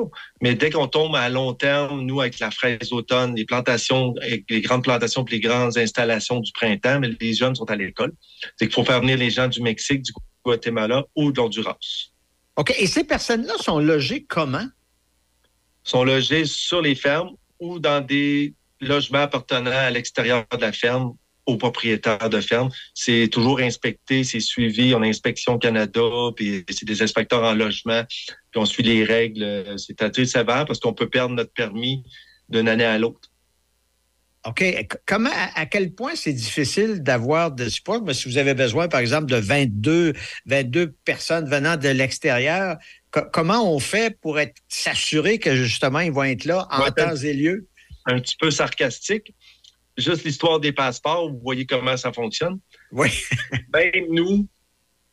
Mais 0.42 0.56
dès 0.56 0.70
qu'on 0.70 0.88
tombe 0.88 1.16
à 1.16 1.28
long 1.30 1.54
terme, 1.54 2.02
nous, 2.02 2.22
avec 2.22 2.40
la 2.40 2.50
fraise 2.52 2.92
automne, 2.94 3.36
les 3.36 3.44
plantations, 3.46 4.14
les 4.50 4.62
grandes 4.62 4.84
plantations 4.84 5.24
puis 5.26 5.36
les 5.36 5.42
grandes 5.42 5.78
installations 5.78 6.40
du 6.40 6.52
printemps, 6.54 7.00
mais 7.02 7.10
les 7.20 7.34
jeunes 7.34 7.56
sont 7.56 7.70
à 7.70 7.76
l'école. 7.76 8.14
C'est 8.58 8.68
qu'il 8.68 8.74
faut 8.74 8.86
faire 8.86 9.02
venir 9.02 9.18
les 9.18 9.30
gens 9.32 9.48
du 9.48 9.62
Mexique, 9.62 10.04
du 10.04 10.14
Guatemala 10.46 11.04
ou 11.16 11.32
de 11.32 11.38
l'Honduras. 11.38 11.78
OK. 12.56 12.74
Et 12.80 12.88
ces 12.88 13.04
personnes-là 13.04 13.54
sont 13.60 13.80
logées 13.80 14.24
comment? 14.24 14.66
sont 15.86 16.06
logés 16.06 16.46
sur 16.46 16.82
les 16.82 16.96
fermes 16.96 17.32
ou 17.60 17.78
dans 17.80 18.00
des 18.00 18.54
logements 18.84 19.22
appartenant 19.24 19.72
à 19.72 19.90
l'extérieur 19.90 20.46
de 20.52 20.58
la 20.62 20.72
ferme 20.72 21.14
aux 21.46 21.58
propriétaires 21.58 22.30
de 22.30 22.40
ferme. 22.40 22.70
C'est 22.94 23.28
toujours 23.30 23.60
inspecté, 23.60 24.24
c'est 24.24 24.40
suivi. 24.40 24.94
On 24.96 25.02
a 25.02 25.08
Inspection 25.08 25.58
Canada, 25.58 26.02
puis 26.36 26.64
c'est 26.70 26.86
des 26.86 27.02
inspecteurs 27.02 27.44
en 27.44 27.54
logement, 27.54 28.04
puis 28.08 28.32
on 28.56 28.66
suit 28.66 28.84
les 28.84 29.04
règles. 29.04 29.66
C'est 29.78 30.02
assez 30.02 30.26
sévère 30.26 30.66
parce 30.66 30.80
qu'on 30.80 30.94
peut 30.94 31.10
perdre 31.10 31.36
notre 31.36 31.52
permis 31.52 32.04
d'une 32.48 32.70
année 32.70 32.86
à 32.86 32.98
l'autre. 32.98 33.30
OK. 34.46 34.64
Comment, 35.06 35.30
à, 35.34 35.62
à 35.62 35.66
quel 35.66 35.94
point 35.94 36.14
c'est 36.16 36.34
difficile 36.34 37.02
d'avoir 37.02 37.52
de 37.52 37.70
support? 37.70 38.04
Mais 38.04 38.14
si 38.14 38.28
vous 38.28 38.38
avez 38.38 38.54
besoin, 38.54 38.90
par 38.90 39.00
exemple, 39.00 39.28
de 39.28 39.38
22, 39.38 40.14
22 40.46 40.92
personnes 41.06 41.50
venant 41.50 41.78
de 41.78 41.88
l'extérieur, 41.88 42.76
co- 43.12 43.22
comment 43.32 43.74
on 43.74 43.80
fait 43.80 44.18
pour 44.20 44.40
être 44.40 44.56
s'assurer 44.68 45.40
que 45.40 45.56
justement 45.56 46.00
ils 46.02 46.12
vont 46.12 46.24
être 46.24 46.44
là 46.44 46.68
en 46.72 46.84
Ouais, 46.84 46.92
temps 46.92 47.16
et 47.16 47.34
lieu? 47.34 47.68
Un 48.06 48.20
petit 48.20 48.36
peu 48.40 48.52
sarcastique. 48.52 49.34
Juste 49.98 50.24
l'histoire 50.24 50.60
des 50.60 50.72
passeports, 50.72 51.30
vous 51.30 51.40
voyez 51.40 51.66
comment 51.66 51.96
ça 51.98 52.12
fonctionne. 52.12 52.60
Oui. 52.92 53.10
Même 53.74 54.06
nous, 54.10 54.48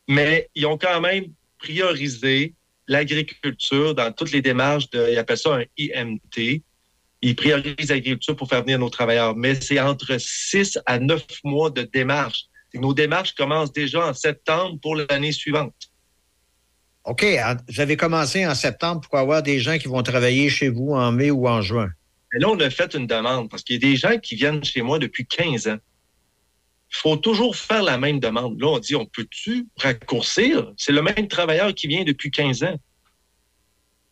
mais 0.09 0.49
ils 0.55 0.67
ont 0.67 0.79
quand 0.79 1.01
même 1.01 1.27
priorisé 1.59 2.55
l'agriculture 2.89 3.95
dans 3.95 4.11
toutes 4.13 4.33
les 4.33 4.43
démarches 4.43 4.91
de, 4.91 5.11
ils 5.13 5.19
appellent 5.19 5.39
ça 5.39 5.57
un 5.57 5.65
IMT. 5.79 6.63
Ils 7.23 7.37
priorisent 7.37 7.91
l'agriculture 7.91 8.35
pour 8.35 8.49
faire 8.49 8.63
venir 8.63 8.79
nos 8.79 8.89
travailleurs, 8.89 9.37
mais 9.37 9.55
c'est 9.55 9.79
entre 9.79 10.17
6 10.19 10.79
à 10.87 10.99
9 10.99 11.23
mois 11.45 11.71
de 11.71 11.83
démarches. 11.83 12.47
Nos 12.75 12.95
démarches 12.95 13.35
commencent 13.35 13.73
déjà 13.73 14.07
en 14.07 14.15
septembre 14.15 14.79
pour 14.81 14.97
l'année 14.97 15.33
suivante. 15.33 15.75
OK. 17.05 17.25
Vous 17.69 17.81
avez 17.81 17.97
commencé 17.97 18.47
en 18.47 18.55
septembre 18.55 19.01
pour 19.03 19.19
avoir 19.19 19.43
des 19.43 19.59
gens 19.59 19.79
qui 19.79 19.89
vont 19.89 20.03
travailler 20.03 20.49
chez 20.49 20.69
vous 20.69 20.91
en 20.91 21.13
mai 21.13 21.31
ou 21.31 21.49
en 21.49 21.63
juin. 21.63 21.91
Et 22.35 22.39
là, 22.39 22.49
on 22.49 22.59
a 22.61 22.71
fait 22.71 22.95
une 22.95 23.07
demande 23.07 23.51
parce 23.51 23.63
qu'il 23.63 23.75
y 23.83 23.87
a 23.87 23.91
des 23.91 23.97
gens 23.97 24.19
qui 24.19 24.37
viennent 24.37 24.63
chez 24.63 24.83
moi 24.83 24.99
depuis 24.99 25.27
15 25.27 25.69
ans. 25.69 25.79
Il 26.93 26.97
faut 26.97 27.17
toujours 27.17 27.57
faire 27.57 27.83
la 27.83 27.99
même 27.99 28.19
demande. 28.21 28.61
Là, 28.61 28.69
on 28.69 28.79
dit, 28.79 28.95
on 28.97 29.07
peut-tu 29.07 29.67
raccourcir? 29.77 30.73
C'est 30.77 30.93
le 30.93 31.03
même 31.03 31.29
travailleur 31.29 31.75
qui 31.75 31.87
vient 31.87 32.05
depuis 32.05 32.31
15 32.31 32.65
ans. 32.65 32.77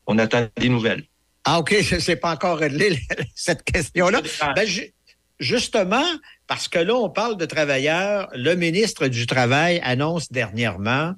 On 0.07 0.19
attend 0.19 0.49
des 0.57 0.69
nouvelles. 0.69 1.05
Ah, 1.45 1.59
OK, 1.61 1.75
je 1.81 1.99
sais 1.99 2.17
pas 2.17 2.33
encore 2.33 2.59
réglé 2.59 2.99
cette 3.35 3.63
question-là. 3.63 4.21
Ben, 4.55 4.65
ju- 4.67 4.93
justement, 5.39 6.05
parce 6.47 6.69
que 6.69 6.79
là, 6.79 6.95
on 6.95 7.11
parle 7.11 7.37
de 7.37 7.47
travailleurs, 7.47 8.29
le 8.35 8.55
ministre 8.55 9.09
du 9.09 9.27
Travail 9.27 9.81
annonce 9.83 10.31
dernièrement 10.31 11.15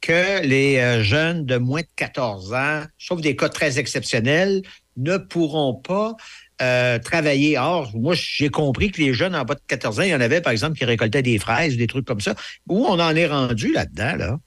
que 0.00 0.42
les 0.46 0.78
euh, 0.78 1.02
jeunes 1.02 1.44
de 1.44 1.56
moins 1.56 1.82
de 1.82 1.88
14 1.96 2.54
ans, 2.54 2.84
sauf 2.98 3.20
des 3.20 3.36
cas 3.36 3.48
très 3.48 3.78
exceptionnels, 3.78 4.62
ne 5.02 5.16
pourront 5.16 5.74
pas 5.74 6.14
euh, 6.62 6.98
travailler. 6.98 7.58
Or, 7.58 7.90
moi, 7.96 8.14
j'ai 8.16 8.48
compris 8.48 8.90
que 8.90 9.00
les 9.00 9.12
jeunes 9.14 9.34
en 9.34 9.44
bas 9.44 9.54
de 9.54 9.60
14 9.66 10.00
ans, 10.00 10.02
il 10.02 10.10
y 10.10 10.14
en 10.14 10.20
avait, 10.20 10.40
par 10.40 10.52
exemple, 10.52 10.76
qui 10.78 10.84
récoltaient 10.84 11.22
des 11.22 11.38
fraises, 11.38 11.76
des 11.76 11.86
trucs 11.86 12.06
comme 12.06 12.20
ça. 12.20 12.34
Où 12.68 12.86
on 12.86 12.98
en 13.00 13.14
est 13.16 13.26
rendu 13.26 13.72
là-dedans, 13.72 14.16
là? 14.16 14.38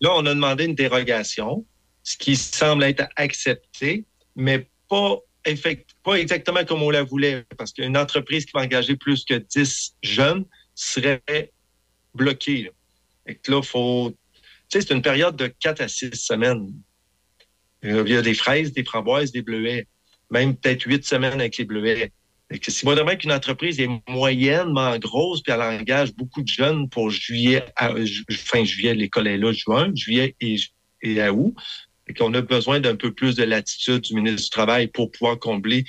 Là, 0.00 0.10
on 0.14 0.26
a 0.26 0.34
demandé 0.34 0.64
une 0.64 0.74
dérogation, 0.74 1.64
ce 2.02 2.16
qui 2.16 2.34
semble 2.36 2.82
être 2.84 3.04
accepté, 3.16 4.04
mais 4.34 4.66
pas, 4.88 5.16
effect- 5.44 5.90
pas 6.02 6.14
exactement 6.14 6.64
comme 6.64 6.82
on 6.82 6.90
la 6.90 7.04
voulait, 7.04 7.44
parce 7.56 7.72
qu'une 7.72 7.96
entreprise 7.96 8.44
qui 8.44 8.52
va 8.52 8.62
engager 8.62 8.96
plus 8.96 9.24
que 9.24 9.34
10 9.34 9.94
jeunes 10.02 10.44
serait 10.74 11.52
bloquée. 12.14 12.70
là. 13.46 13.62
Faut. 13.62 14.12
C'est 14.68 14.90
une 14.90 15.02
période 15.02 15.36
de 15.36 15.46
4 15.46 15.82
à 15.82 15.88
6 15.88 16.10
semaines. 16.14 16.72
Euh, 17.84 18.04
Il 18.06 18.12
y 18.12 18.16
a 18.16 18.22
des 18.22 18.34
fraises, 18.34 18.72
des 18.72 18.84
framboises, 18.84 19.32
des 19.32 19.42
bleuets, 19.42 19.86
même 20.30 20.56
peut-être 20.56 20.84
8 20.84 21.04
semaines 21.04 21.40
avec 21.40 21.56
les 21.56 21.64
bleuets. 21.64 22.12
Si 22.68 22.84
vraiment 22.84 23.16
qu'une 23.16 23.32
entreprise 23.32 23.80
est 23.80 23.88
moyennement 24.08 24.98
grosse, 24.98 25.42
puis 25.42 25.52
elle 25.52 25.62
engage 25.62 26.14
beaucoup 26.14 26.42
de 26.42 26.48
jeunes 26.48 26.88
pour 26.88 27.10
juillet, 27.10 27.64
à, 27.76 27.94
fin 28.30 28.64
juillet, 28.64 28.94
l'école 28.94 29.26
est 29.26 29.38
là, 29.38 29.52
juin, 29.52 29.90
juillet 29.94 30.36
et, 30.40 30.56
et 31.02 31.20
à 31.20 31.32
août, 31.32 31.54
et 32.08 32.14
qu'on 32.14 32.32
a 32.34 32.42
besoin 32.42 32.80
d'un 32.80 32.96
peu 32.96 33.12
plus 33.12 33.36
de 33.36 33.44
latitude 33.44 34.02
du 34.02 34.14
ministre 34.14 34.42
du 34.42 34.50
Travail 34.50 34.88
pour 34.88 35.10
pouvoir 35.10 35.38
combler. 35.38 35.84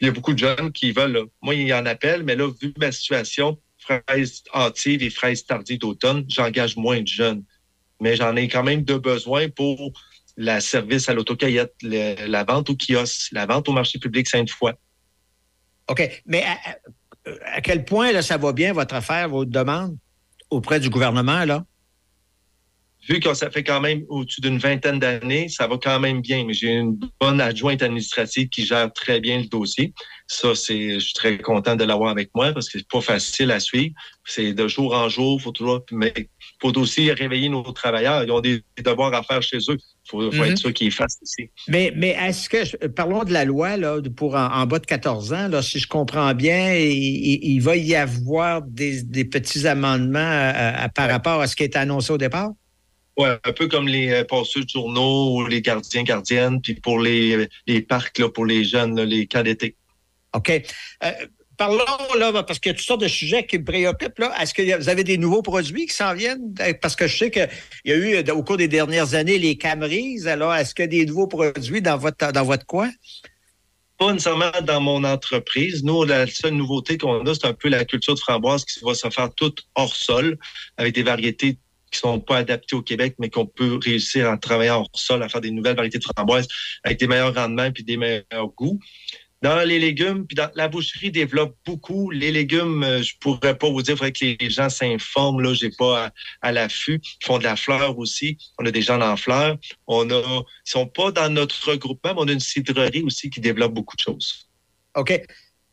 Il 0.00 0.06
y 0.06 0.08
a 0.08 0.12
beaucoup 0.12 0.32
de 0.32 0.38
jeunes 0.38 0.72
qui 0.72 0.90
veulent, 0.90 1.12
là. 1.12 1.22
moi, 1.42 1.54
il 1.54 1.68
y 1.68 1.72
en 1.72 1.86
appelle, 1.86 2.24
mais 2.24 2.34
là, 2.34 2.50
vu 2.60 2.72
ma 2.78 2.90
situation, 2.90 3.58
fraises 3.78 4.42
hâtives 4.52 5.02
et 5.02 5.10
fraises 5.10 5.44
tardives 5.44 5.78
d'automne, 5.78 6.24
j'engage 6.28 6.76
moins 6.76 7.00
de 7.00 7.06
jeunes. 7.06 7.44
Mais 8.00 8.16
j'en 8.16 8.34
ai 8.34 8.48
quand 8.48 8.64
même 8.64 8.82
de 8.82 8.96
besoin 8.96 9.48
pour 9.48 9.92
la 10.36 10.60
service 10.60 11.08
à 11.08 11.14
l'autocueillette, 11.14 11.74
le- 11.82 12.26
la 12.26 12.44
vente 12.44 12.70
au 12.70 12.76
kiosque, 12.76 13.28
la 13.32 13.46
vente 13.46 13.68
au 13.68 13.72
marché 13.72 13.98
public 13.98 14.28
Sainte-Foy. 14.28 14.72
OK. 15.88 16.22
Mais 16.26 16.44
à, 17.54 17.60
quel 17.60 17.84
point 17.84 18.12
là, 18.12 18.22
ça 18.22 18.36
va 18.36 18.52
bien, 18.52 18.72
votre 18.72 18.94
affaire, 18.94 19.28
votre 19.28 19.50
demande 19.50 19.96
auprès 20.50 20.80
du 20.80 20.90
gouvernement, 20.90 21.44
là? 21.44 21.64
vu 23.08 23.20
que 23.20 23.34
ça 23.34 23.50
fait 23.50 23.62
quand 23.62 23.80
même 23.80 24.04
au-dessus 24.08 24.40
d'une 24.40 24.58
vingtaine 24.58 24.98
d'années, 24.98 25.48
ça 25.48 25.66
va 25.66 25.76
quand 25.78 26.00
même 26.00 26.20
bien. 26.20 26.44
Mais 26.44 26.54
j'ai 26.54 26.70
une 26.70 26.98
bonne 27.20 27.40
adjointe 27.40 27.82
administrative 27.82 28.48
qui 28.48 28.64
gère 28.64 28.92
très 28.92 29.20
bien 29.20 29.38
le 29.38 29.46
dossier. 29.46 29.92
Ça, 30.26 30.54
c'est, 30.54 30.94
je 30.94 30.98
suis 31.00 31.14
très 31.14 31.38
content 31.38 31.76
de 31.76 31.84
l'avoir 31.84 32.10
avec 32.10 32.30
moi 32.34 32.52
parce 32.52 32.68
que 32.68 32.78
c'est 32.78 32.88
pas 32.88 33.00
facile 33.00 33.50
à 33.50 33.60
suivre. 33.60 33.94
C'est 34.24 34.54
de 34.54 34.68
jour 34.68 34.94
en 34.94 35.08
jour, 35.08 35.40
faut 35.40 35.52
toujours, 35.52 35.84
faut 36.60 36.76
aussi 36.78 37.10
réveiller 37.12 37.48
nos 37.48 37.62
travailleurs. 37.72 38.24
Ils 38.24 38.30
ont 38.30 38.40
des 38.40 38.62
devoirs 38.82 39.12
à 39.14 39.22
faire 39.22 39.42
chez 39.42 39.58
eux. 39.68 39.76
Faut, 40.08 40.30
faut 40.30 40.36
Mhm. 40.36 40.50
être 40.50 40.58
sûr 40.58 40.72
qu'ils 40.72 40.90
fassent 40.92 41.18
aussi. 41.22 41.50
Mais, 41.68 41.92
mais 41.96 42.10
est-ce 42.10 42.48
que, 42.48 42.86
parlons 42.88 43.24
de 43.24 43.32
la 43.32 43.44
loi 43.44 43.76
là, 43.76 44.00
pour 44.16 44.34
en, 44.34 44.46
en 44.46 44.66
bas 44.66 44.78
de 44.78 44.86
14 44.86 45.32
ans, 45.32 45.48
là, 45.48 45.62
si 45.62 45.78
je 45.78 45.88
comprends 45.88 46.34
bien, 46.34 46.74
il, 46.74 46.92
il- 46.92 47.44
il 47.54 47.58
va 47.60 47.76
y 47.76 47.94
avoir 47.94 48.62
des, 48.62 49.02
des 49.02 49.24
petits 49.24 49.66
amendements 49.66 50.18
à- 50.18 50.84
à- 50.84 50.88
par 50.88 51.08
rapport 51.10 51.40
à 51.40 51.46
ce 51.46 51.56
qui 51.56 51.62
est 51.62 51.76
annoncé 51.76 52.12
au 52.12 52.18
départ? 52.18 52.50
Ouais, 53.16 53.38
un 53.44 53.52
peu 53.52 53.68
comme 53.68 53.86
les 53.86 54.10
euh, 54.10 54.24
passeurs 54.24 54.64
de 54.64 54.68
journaux 54.68 55.36
ou 55.36 55.46
les 55.46 55.62
gardiens, 55.62 56.02
gardiennes, 56.02 56.60
puis 56.60 56.74
pour 56.74 56.98
les, 56.98 57.48
les 57.66 57.80
parcs, 57.80 58.18
là, 58.18 58.28
pour 58.28 58.44
les 58.44 58.64
jeunes, 58.64 58.96
là, 58.96 59.04
les 59.04 59.26
d'été. 59.26 59.76
OK. 60.34 60.50
Euh, 60.50 61.10
parlons, 61.56 62.14
là, 62.18 62.42
parce 62.42 62.58
qu'il 62.58 62.70
y 62.70 62.74
a 62.74 62.76
toutes 62.76 62.86
sortes 62.86 63.00
de 63.00 63.08
sujets 63.08 63.46
qui 63.46 63.58
me 63.58 63.64
préoccupent. 63.64 64.18
Là. 64.18 64.32
Est-ce 64.40 64.54
que 64.54 64.78
vous 64.78 64.88
avez 64.88 65.04
des 65.04 65.18
nouveaux 65.18 65.42
produits 65.42 65.86
qui 65.86 65.94
s'en 65.94 66.14
viennent? 66.14 66.54
Euh, 66.60 66.72
Parce 66.80 66.96
que 66.96 67.06
je 67.06 67.16
sais 67.16 67.30
qu'il 67.30 67.48
y 67.84 67.92
a 67.92 67.96
eu, 67.96 68.14
euh, 68.16 68.34
au 68.34 68.42
cours 68.42 68.56
des 68.56 68.68
dernières 68.68 69.14
années, 69.14 69.38
les 69.38 69.56
Camrys. 69.56 70.26
Alors, 70.26 70.54
est-ce 70.54 70.74
qu'il 70.74 70.84
y 70.84 70.88
a 70.88 70.88
des 70.88 71.06
nouveaux 71.06 71.26
produits 71.26 71.82
dans 71.82 71.96
votre, 71.96 72.66
coin? 72.66 72.90
Pas 73.98 74.12
nécessairement 74.12 74.50
dans 74.62 74.80
mon 74.80 75.04
entreprise. 75.04 75.84
Nous, 75.84 76.04
la 76.04 76.26
seule 76.26 76.54
nouveauté 76.54 76.98
qu'on 76.98 77.24
a, 77.24 77.34
c'est 77.34 77.46
un 77.46 77.54
peu 77.54 77.68
la 77.68 77.84
culture 77.84 78.14
de 78.14 78.20
framboise 78.20 78.64
qui 78.64 78.80
va 78.84 78.94
se 78.94 79.08
faire 79.08 79.32
toute 79.34 79.64
hors 79.74 79.94
sol, 79.94 80.36
avec 80.76 80.94
des 80.94 81.02
variétés 81.02 81.58
qui 81.94 82.00
sont 82.00 82.18
pas 82.18 82.38
adaptées 82.38 82.74
au 82.74 82.82
Québec, 82.82 83.14
mais 83.18 83.30
qu'on 83.30 83.46
peut 83.46 83.78
réussir 83.82 84.28
en 84.28 84.36
travaillant 84.36 84.80
hors 84.80 84.90
sol, 84.94 85.22
à 85.22 85.28
faire 85.28 85.40
des 85.40 85.52
nouvelles 85.52 85.76
variétés 85.76 85.98
de 85.98 86.04
framboises 86.04 86.48
avec 86.82 86.98
des 86.98 87.06
meilleurs 87.06 87.34
rendements 87.34 87.70
puis 87.70 87.84
des 87.84 87.96
meilleurs 87.96 88.48
goûts. 88.56 88.80
Dans 89.44 89.60
les 89.68 89.78
légumes, 89.78 90.26
puis 90.26 90.34
dans 90.36 90.50
la 90.54 90.68
boucherie 90.68 91.10
développe 91.10 91.54
beaucoup. 91.66 92.10
Les 92.10 92.32
légumes, 92.32 92.82
euh, 92.82 93.02
je 93.02 93.12
pourrais 93.20 93.56
pas 93.58 93.68
vous 93.68 93.82
dire, 93.82 93.92
il 93.94 93.98
faudrait 93.98 94.12
que 94.12 94.24
les 94.40 94.48
gens 94.50 94.70
s'informent. 94.70 95.42
Là, 95.42 95.52
j'ai 95.52 95.70
pas 95.70 96.06
à, 96.06 96.10
à 96.40 96.50
l'affût. 96.52 96.98
Ils 97.20 97.26
font 97.26 97.36
de 97.38 97.44
la 97.44 97.54
fleur 97.56 97.98
aussi. 97.98 98.38
On 98.58 98.64
a 98.64 98.70
des 98.70 98.80
gens 98.80 98.96
dans 98.96 99.10
la 99.10 99.16
fleur. 99.18 99.58
On 99.86 100.08
a, 100.10 100.20
ils 100.66 100.70
sont 100.70 100.86
pas 100.86 101.12
dans 101.12 101.28
notre 101.28 101.56
regroupement, 101.70 102.14
mais 102.14 102.20
on 102.22 102.28
a 102.28 102.32
une 102.32 102.40
cidrerie 102.40 103.02
aussi 103.02 103.28
qui 103.28 103.40
développe 103.40 103.74
beaucoup 103.74 103.96
de 103.96 104.00
choses. 104.00 104.48
OK. 104.96 105.12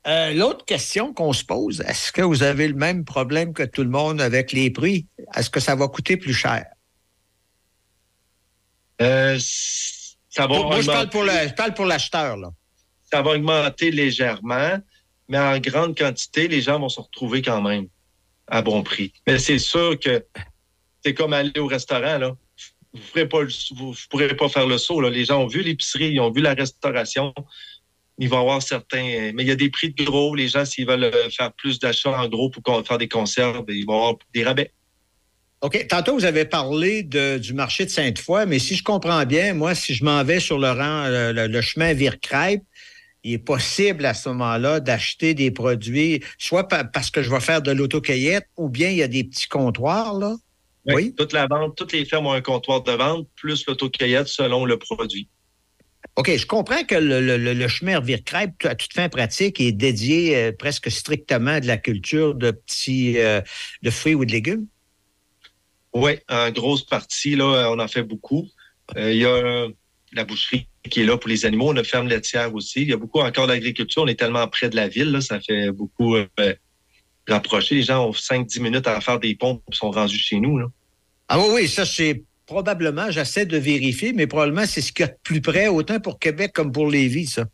Euh, 0.07 0.33
L'autre 0.33 0.65
question 0.65 1.13
qu'on 1.13 1.31
se 1.31 1.45
pose, 1.45 1.79
est-ce 1.87 2.11
que 2.11 2.21
vous 2.23 2.43
avez 2.43 2.67
le 2.67 2.73
même 2.73 3.05
problème 3.05 3.53
que 3.53 3.63
tout 3.63 3.83
le 3.83 3.89
monde 3.89 4.19
avec 4.19 4.51
les 4.51 4.69
prix? 4.71 5.07
Est-ce 5.35 5.49
que 5.49 5.61
ça 5.61 5.75
va 5.75 5.87
coûter 5.87 6.17
plus 6.17 6.33
cher? 6.33 6.65
Euh, 9.01 9.37
ça 9.39 10.47
va 10.47 10.47
Moi, 10.47 10.65
moi, 10.65 10.81
je 10.81 10.87
parle 10.87 11.09
pour 11.09 11.23
le- 11.23 11.47
je 11.47 11.53
parle 11.53 11.73
pour 11.73 11.85
l'acheteur, 11.85 12.35
là. 12.35 12.49
Ça 13.11 13.21
va 13.21 13.31
augmenter 13.31 13.91
légèrement, 13.91 14.77
mais 15.27 15.39
en 15.39 15.59
grande 15.59 15.97
quantité, 15.97 16.47
les 16.47 16.61
gens 16.61 16.79
vont 16.79 16.89
se 16.89 16.99
retrouver 16.99 17.41
quand 17.41 17.61
même 17.61 17.87
à 18.47 18.61
bon 18.61 18.83
prix. 18.83 19.13
Mais 19.27 19.39
c'est 19.39 19.59
sûr 19.59 19.97
que 19.99 20.23
c'est 21.03 21.13
comme 21.13 21.33
aller 21.33 21.59
au 21.59 21.67
restaurant, 21.67 22.17
là. 22.17 22.35
Vous 22.93 23.19
ne 23.19 24.07
pourrez 24.09 24.35
pas 24.35 24.49
faire 24.49 24.67
le 24.67 24.77
saut. 24.77 24.99
Là. 24.99 25.09
Les 25.09 25.23
gens 25.23 25.41
ont 25.43 25.47
vu 25.47 25.61
l'épicerie, 25.61 26.11
ils 26.11 26.19
ont 26.19 26.29
vu 26.29 26.41
la 26.41 26.53
restauration. 26.53 27.33
Il 28.17 28.27
va 28.27 28.37
y 28.37 28.39
avoir 28.39 28.61
certains. 28.61 29.31
Mais 29.33 29.43
il 29.43 29.47
y 29.47 29.51
a 29.51 29.55
des 29.55 29.69
prix 29.69 29.93
de 29.93 30.03
gros. 30.03 30.35
Les 30.35 30.49
gens, 30.49 30.65
s'ils 30.65 30.85
veulent 30.85 31.05
euh, 31.05 31.29
faire 31.29 31.53
plus 31.53 31.79
d'achats 31.79 32.11
en 32.11 32.27
gros 32.27 32.49
pour 32.49 32.85
faire 32.85 32.97
des 32.97 33.07
conserves, 33.07 33.63
ils 33.69 33.85
vont 33.85 33.95
avoir 33.95 34.15
des 34.33 34.43
rabais. 34.43 34.73
OK. 35.61 35.87
Tantôt, 35.87 36.15
vous 36.15 36.25
avez 36.25 36.43
parlé 36.43 37.03
du 37.03 37.53
marché 37.53 37.85
de 37.85 37.91
Sainte-Foy, 37.91 38.45
mais 38.45 38.59
si 38.59 38.75
je 38.75 38.83
comprends 38.83 39.25
bien, 39.25 39.53
moi, 39.53 39.73
si 39.73 39.93
je 39.93 40.03
m'en 40.03 40.23
vais 40.23 40.41
sur 40.41 40.59
le 40.59 40.71
rang, 40.71 41.05
euh, 41.05 41.31
le, 41.31 41.47
le 41.47 41.61
chemin 41.61 41.93
Vire-Crêpe, 41.93 42.63
il 43.23 43.33
est 43.33 43.37
possible 43.37 44.05
à 44.05 44.13
ce 44.13 44.29
moment-là 44.29 44.79
d'acheter 44.79 45.33
des 45.33 45.51
produits, 45.51 46.23
soit 46.37 46.67
pa- 46.67 46.83
parce 46.83 47.11
que 47.11 47.21
je 47.21 47.29
vais 47.29 47.39
faire 47.39 47.61
de 47.61 47.71
l'autocueillette, 47.71 48.47
ou 48.57 48.69
bien 48.69 48.89
il 48.89 48.97
y 48.97 49.03
a 49.03 49.07
des 49.07 49.23
petits 49.23 49.47
comptoirs, 49.47 50.17
là. 50.17 50.35
Oui. 50.87 51.13
Toute 51.15 51.31
la 51.33 51.45
vente, 51.45 51.75
toutes 51.77 51.91
les 51.91 52.05
fermes 52.05 52.25
ont 52.25 52.31
un 52.31 52.41
comptoir 52.41 52.81
de 52.81 52.91
vente, 52.91 53.27
plus 53.35 53.65
l'autocueillette 53.67 54.27
selon 54.27 54.65
le 54.65 54.77
produit. 54.77 55.29
OK, 56.15 56.35
je 56.35 56.45
comprends 56.47 56.83
que 56.83 56.95
le, 56.95 57.21
le- 57.21 57.37
le- 57.37 57.53
le 57.53 57.67
chemin 57.67 57.99
Vire-Crêpe, 57.99 58.65
à 58.65 58.73
toute 58.73 58.91
fin 58.91 59.07
pratique, 59.07 59.61
est 59.61 59.71
dédié 59.71 60.35
euh, 60.35 60.51
presque 60.51 60.89
strictement 60.89 61.51
à 61.51 61.59
de 61.59 61.67
la 61.67 61.77
culture 61.77 62.33
de 62.33 62.49
petits 62.49 63.19
euh, 63.19 63.41
de 63.83 63.89
fruits 63.91 64.15
ou 64.15 64.25
de 64.25 64.31
légumes. 64.31 64.65
Oui, 65.93 66.13
en 66.27 66.49
grosse 66.51 66.83
partie, 66.85 67.35
là, 67.35 67.69
on 67.71 67.79
en 67.79 67.87
fait 67.87 68.03
beaucoup. 68.03 68.47
Euh, 68.97 69.11
Il 69.13 69.19
y 69.19 69.25
a 69.25 69.67
la 70.13 70.25
boucherie 70.25 70.67
qui 70.89 71.01
est 71.01 71.05
là 71.05 71.17
pour 71.17 71.29
les 71.29 71.45
animaux. 71.45 71.69
On 71.69 71.77
a 71.77 71.83
ferme 71.83 72.07
laitière 72.07 72.53
aussi. 72.53 72.81
Il 72.81 72.89
y 72.89 72.93
a 72.93 72.97
beaucoup 72.97 73.19
encore 73.19 73.47
d'agriculture. 73.47 74.03
On 74.03 74.07
est 74.07 74.19
tellement 74.19 74.47
près 74.47 74.69
de 74.69 74.75
la 74.75 74.87
ville, 74.87 75.11
là, 75.11 75.21
ça 75.21 75.39
fait 75.39 75.71
beaucoup 75.71 76.15
euh, 76.15 76.27
rapprocher. 77.27 77.75
Les 77.75 77.83
gens 77.83 78.07
ont 78.07 78.11
5-10 78.11 78.61
minutes 78.61 78.87
à 78.87 78.99
faire 79.01 79.19
des 79.19 79.35
pompes 79.35 79.61
et 79.71 79.75
sont 79.75 79.91
rendus 79.91 80.17
chez 80.17 80.39
nous. 80.39 80.57
Là. 80.57 80.65
Ah 81.27 81.39
oui, 81.39 81.45
oui, 81.53 81.67
ça 81.67 81.85
c'est 81.85 82.23
probablement, 82.45 83.09
j'essaie 83.09 83.45
de 83.45 83.57
vérifier, 83.57 84.11
mais 84.11 84.27
probablement 84.27 84.65
c'est 84.65 84.81
ce 84.81 84.91
qu'il 84.91 85.05
y 85.05 85.09
a 85.09 85.11
de 85.11 85.17
plus 85.23 85.39
près, 85.39 85.67
autant 85.67 85.99
pour 85.99 86.19
Québec 86.19 86.51
comme 86.53 86.71
pour 86.71 86.89
Lévis, 86.89 87.27
ça. 87.27 87.45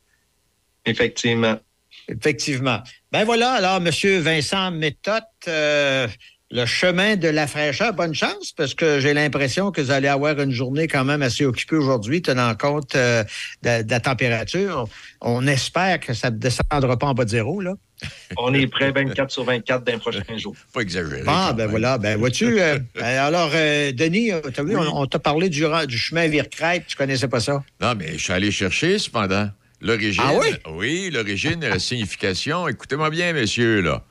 Effectivement. 0.86 1.60
Effectivement. 2.08 2.80
Ben 3.12 3.24
voilà, 3.26 3.52
alors, 3.52 3.82
Monsieur 3.82 4.20
Vincent 4.20 4.72
Méthode, 4.72 5.24
euh, 5.48 6.08
le 6.50 6.66
chemin 6.66 7.18
de 7.18 7.28
la 7.28 7.46
fraîcheur, 7.46 7.94
bonne 7.94 8.14
chance, 8.14 8.54
parce 8.56 8.74
que 8.74 9.00
j'ai 9.02 9.14
l'impression 9.14 9.72
que 9.72 9.82
vous 9.82 9.92
allez 9.92 10.08
avoir 10.08 10.40
une 10.40 10.52
journée 10.52 10.88
quand 10.88 11.04
même 11.04 11.22
assez 11.22 11.46
occupée 11.46 11.76
aujourd'hui, 11.76 12.22
tenant 12.22 12.56
compte 12.56 12.96
euh, 12.96 13.24
de, 13.64 13.84
de 13.84 13.92
la 13.92 14.00
température. 14.00 14.88
On 15.20 15.46
espère 15.46 16.00
que 16.00 16.14
ça 16.14 16.32
ne 16.32 16.38
descendra 16.38 16.98
pas 16.98 17.08
en 17.08 17.14
bas 17.14 17.26
de 17.26 17.30
zéro, 17.30 17.60
là. 17.60 17.74
On 18.38 18.54
est 18.54 18.68
prêt 18.68 18.92
24 18.92 19.32
sur 19.32 19.44
24 19.44 19.84
dans 19.84 19.92
les 19.92 19.98
prochains 19.98 20.22
jours. 20.38 20.56
Pas 20.72 20.82
exagéré. 20.82 21.24
Ah, 21.26 21.52
ben 21.58 21.66
voilà, 21.68 21.98
ben 21.98 22.18
vois-tu. 22.18 22.62
euh, 22.62 22.78
alors, 23.02 23.50
euh, 23.54 23.92
Denis, 23.92 24.32
t'as 24.54 24.64
vu, 24.64 24.78
on, 24.78 25.02
on 25.02 25.06
t'a 25.08 25.20
parlé 25.20 25.50
du 25.50 25.66
chemin 25.98 26.28
Vire-Crêpe, 26.28 26.86
tu 26.88 26.96
connaissais 26.96 27.28
pas 27.28 27.40
ça? 27.40 27.64
Non, 27.82 27.94
mais 27.96 28.14
je 28.14 28.24
suis 28.24 28.34
allé 28.34 28.52
chercher, 28.52 29.00
cependant. 29.00 29.50
L'origine. 29.82 30.24
Ah 30.26 30.34
oui? 30.40 30.48
Oui, 30.72 31.10
l'origine 31.12 31.62
et 31.64 31.70
la 31.70 31.80
signification. 31.80 32.68
Écoutez-moi 32.68 33.10
bien, 33.10 33.34
messieurs, 33.34 33.82
là. 33.82 34.04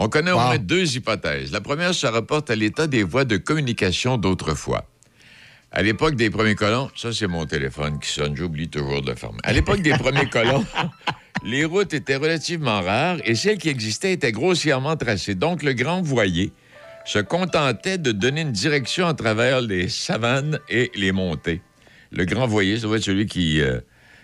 On 0.00 0.08
connaît 0.08 0.30
au 0.30 0.38
moins 0.38 0.58
deux 0.58 0.96
hypothèses. 0.96 1.50
La 1.50 1.60
première 1.60 1.92
se 1.92 2.06
rapporte 2.06 2.50
à 2.50 2.54
l'état 2.54 2.86
des 2.86 3.02
voies 3.02 3.24
de 3.24 3.36
communication 3.36 4.16
d'autrefois. 4.16 4.86
À 5.72 5.82
l'époque 5.82 6.14
des 6.14 6.30
premiers 6.30 6.54
colons, 6.54 6.88
ça 6.94 7.12
c'est 7.12 7.26
mon 7.26 7.46
téléphone 7.46 7.98
qui 7.98 8.08
sonne, 8.08 8.36
j'oublie 8.36 8.68
toujours 8.68 9.02
de 9.02 9.10
le 9.10 9.16
fermer. 9.16 9.38
À 9.42 9.52
l'époque 9.52 9.82
des 9.82 9.90
premiers 9.90 10.28
colons, 10.28 10.64
les 11.44 11.64
routes 11.64 11.92
étaient 11.94 12.14
relativement 12.14 12.80
rares 12.80 13.18
et 13.24 13.34
celles 13.34 13.58
qui 13.58 13.70
existaient 13.70 14.12
étaient 14.12 14.30
grossièrement 14.30 14.96
tracées. 14.96 15.34
Donc 15.34 15.64
le 15.64 15.72
grand 15.72 16.00
voyer 16.00 16.52
se 17.04 17.18
contentait 17.18 17.98
de 17.98 18.12
donner 18.12 18.42
une 18.42 18.52
direction 18.52 19.08
à 19.08 19.14
travers 19.14 19.60
les 19.60 19.88
savanes 19.88 20.60
et 20.68 20.92
les 20.94 21.10
montées. 21.10 21.60
Le 22.12 22.24
grand 22.24 22.46
voyer, 22.46 22.76
ça 22.76 22.82
doit 22.86 22.98
être 22.98 23.02
celui 23.02 23.26
qui... 23.26 23.60
euh, 23.60 23.80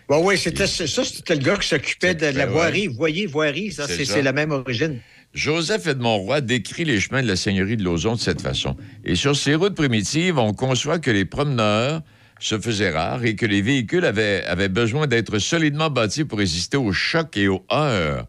Bon, 0.09 0.25
oui, 0.25 0.39
c'était 0.39 0.67
ça, 0.69 0.87
c'était 0.87 1.35
le 1.35 1.43
gars 1.43 1.57
qui 1.57 1.67
s'occupait 1.67 2.15
de 2.15 2.27
la 2.27 2.47
voirie. 2.47 2.87
Voyez, 2.87 3.27
voirie, 3.27 3.73
ça. 3.73 3.89
c'est 3.89 4.23
la 4.23 4.33
même 4.33 4.53
origine. 4.53 5.01
Joseph 5.35 5.89
Edmond-Roy 5.89 6.43
décrit 6.43 6.85
les 6.85 7.01
chemins 7.01 7.21
de 7.21 7.27
la 7.27 7.35
seigneurie 7.35 7.77
de 7.77 7.83
Lauzon 7.83 8.15
de 8.15 8.21
cette 8.21 8.41
façon. 8.41 8.77
Et 9.05 9.17
sur 9.17 9.35
ces 9.35 9.57
routes 9.57 9.75
primitives, 9.75 10.39
on 10.39 10.53
conçoit 10.53 11.01
que 11.01 11.11
les 11.11 11.25
promeneurs 11.25 12.03
se 12.39 12.59
faisaient 12.59 12.93
rares 12.93 13.25
et 13.25 13.35
que 13.35 13.45
les 13.45 13.61
véhicules 13.61 14.05
avaient, 14.05 14.69
besoin 14.69 15.09
d'être 15.09 15.41
solidement 15.41 15.91
bâtis 15.91 16.25
pour 16.25 16.39
résister 16.39 16.77
aux 16.77 16.93
chocs 16.93 17.37
et 17.37 17.49
aux 17.49 17.65
heurts. 17.73 18.29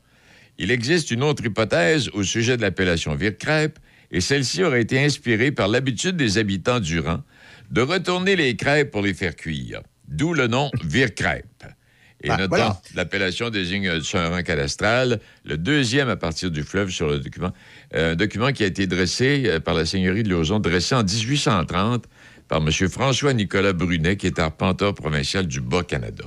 Il 0.57 0.71
existe 0.71 1.11
une 1.11 1.21
autre 1.21 1.45
hypothèse 1.45 2.09
au 2.13 2.23
sujet 2.23 2.57
de 2.57 2.63
l'appellation 2.63 3.13
vire-crêpe, 3.13 3.77
et 4.09 4.21
celle-ci 4.21 4.63
aurait 4.63 4.81
été 4.81 5.03
inspirée 5.03 5.51
par 5.51 5.67
l'habitude 5.67 6.15
des 6.15 6.39
habitants 6.39 6.79
du 6.79 6.99
rang 6.99 7.21
de 7.69 7.81
retourner 7.81 8.35
les 8.35 8.55
crêpes 8.55 8.89
pour 8.89 9.01
les 9.01 9.13
faire 9.13 9.35
cuire, 9.35 9.81
d'où 10.07 10.33
le 10.33 10.47
nom 10.47 10.71
vire-crêpe. 10.83 11.65
Et 12.25 12.29
Ben, 12.29 12.47
voilà. 12.47 12.81
l'appellation 12.95 13.49
désigne 13.49 13.87
euh, 13.87 14.01
sur 14.01 14.19
un 14.19 14.29
rang 14.29 14.41
cadastral, 14.43 15.19
le 15.45 15.57
deuxième 15.57 16.09
à 16.09 16.15
partir 16.15 16.49
du 16.51 16.63
fleuve 16.63 16.89
sur 16.89 17.07
le 17.07 17.19
document, 17.19 17.51
euh, 17.95 18.13
un 18.13 18.15
document 18.15 18.51
qui 18.51 18.63
a 18.63 18.67
été 18.67 18.87
dressé 18.87 19.43
euh, 19.45 19.59
par 19.59 19.75
la 19.75 19.85
seigneurie 19.85 20.23
de 20.23 20.29
Lauzon, 20.29 20.59
dressé 20.59 20.95
en 20.95 21.03
1830 21.03 22.05
par 22.47 22.59
M. 22.59 22.71
François-Nicolas 22.89 23.73
Brunet, 23.73 24.17
qui 24.17 24.27
est 24.27 24.39
arpenteur 24.39 24.93
provincial 24.93 25.47
du 25.47 25.61
Bas-Canada. 25.61 26.25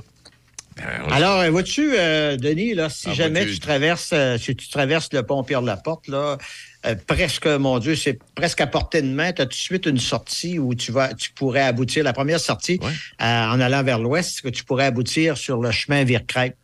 Ben, 0.77 0.85
Alors, 1.11 1.39
euh, 1.41 1.49
vois-tu, 1.49 1.91
euh, 1.97 2.37
Denis, 2.37 2.73
là, 2.73 2.89
si 2.89 3.09
Ah, 3.09 3.13
jamais 3.13 3.45
tu 3.45 3.59
traverses, 3.59 4.11
euh, 4.13 4.37
si 4.37 4.55
tu 4.55 4.69
traverses 4.69 5.09
le 5.11 5.23
pont 5.23 5.43
Pierre-Laporte, 5.43 6.07
là, 6.07 6.37
euh, 6.85 6.95
presque, 7.07 7.45
mon 7.45 7.79
Dieu, 7.79 7.95
c'est 7.95 8.19
presque 8.35 8.61
à 8.61 8.67
portée 8.67 9.01
de 9.01 9.07
main, 9.07 9.33
tu 9.33 9.41
as 9.41 9.45
tout 9.45 9.49
de 9.49 9.55
suite 9.55 9.85
une 9.85 9.97
sortie 9.97 10.59
où 10.59 10.75
tu 10.75 10.91
vas, 10.91 11.13
tu 11.13 11.31
pourrais 11.31 11.63
aboutir, 11.63 12.03
la 12.03 12.13
première 12.13 12.39
sortie, 12.39 12.79
euh, 12.83 12.89
en 13.19 13.59
allant 13.59 13.83
vers 13.83 13.99
l'ouest, 13.99 14.41
que 14.41 14.49
tu 14.49 14.63
pourrais 14.63 14.85
aboutir 14.85 15.37
sur 15.37 15.61
le 15.61 15.71
chemin 15.71 16.03
Vire-Crêpe. 16.03 16.55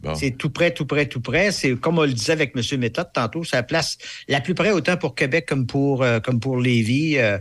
Bon. 0.00 0.14
C'est 0.14 0.32
tout 0.32 0.50
près, 0.50 0.70
tout 0.72 0.84
près, 0.84 1.06
tout 1.06 1.20
près. 1.20 1.50
C'est 1.50 1.74
comme 1.76 1.98
on 1.98 2.02
le 2.02 2.12
disait 2.12 2.32
avec 2.32 2.54
M. 2.54 2.78
Méthode 2.78 3.10
tantôt, 3.12 3.42
c'est 3.42 3.56
la 3.56 3.62
place 3.62 3.96
la 4.28 4.40
plus 4.40 4.54
près 4.54 4.70
autant 4.70 4.96
pour 4.96 5.14
Québec 5.14 5.46
comme 5.48 5.66
pour, 5.66 6.02
euh, 6.02 6.20
comme 6.20 6.40
pour 6.40 6.58
Lévis, 6.58 7.16
euh, 7.18 7.38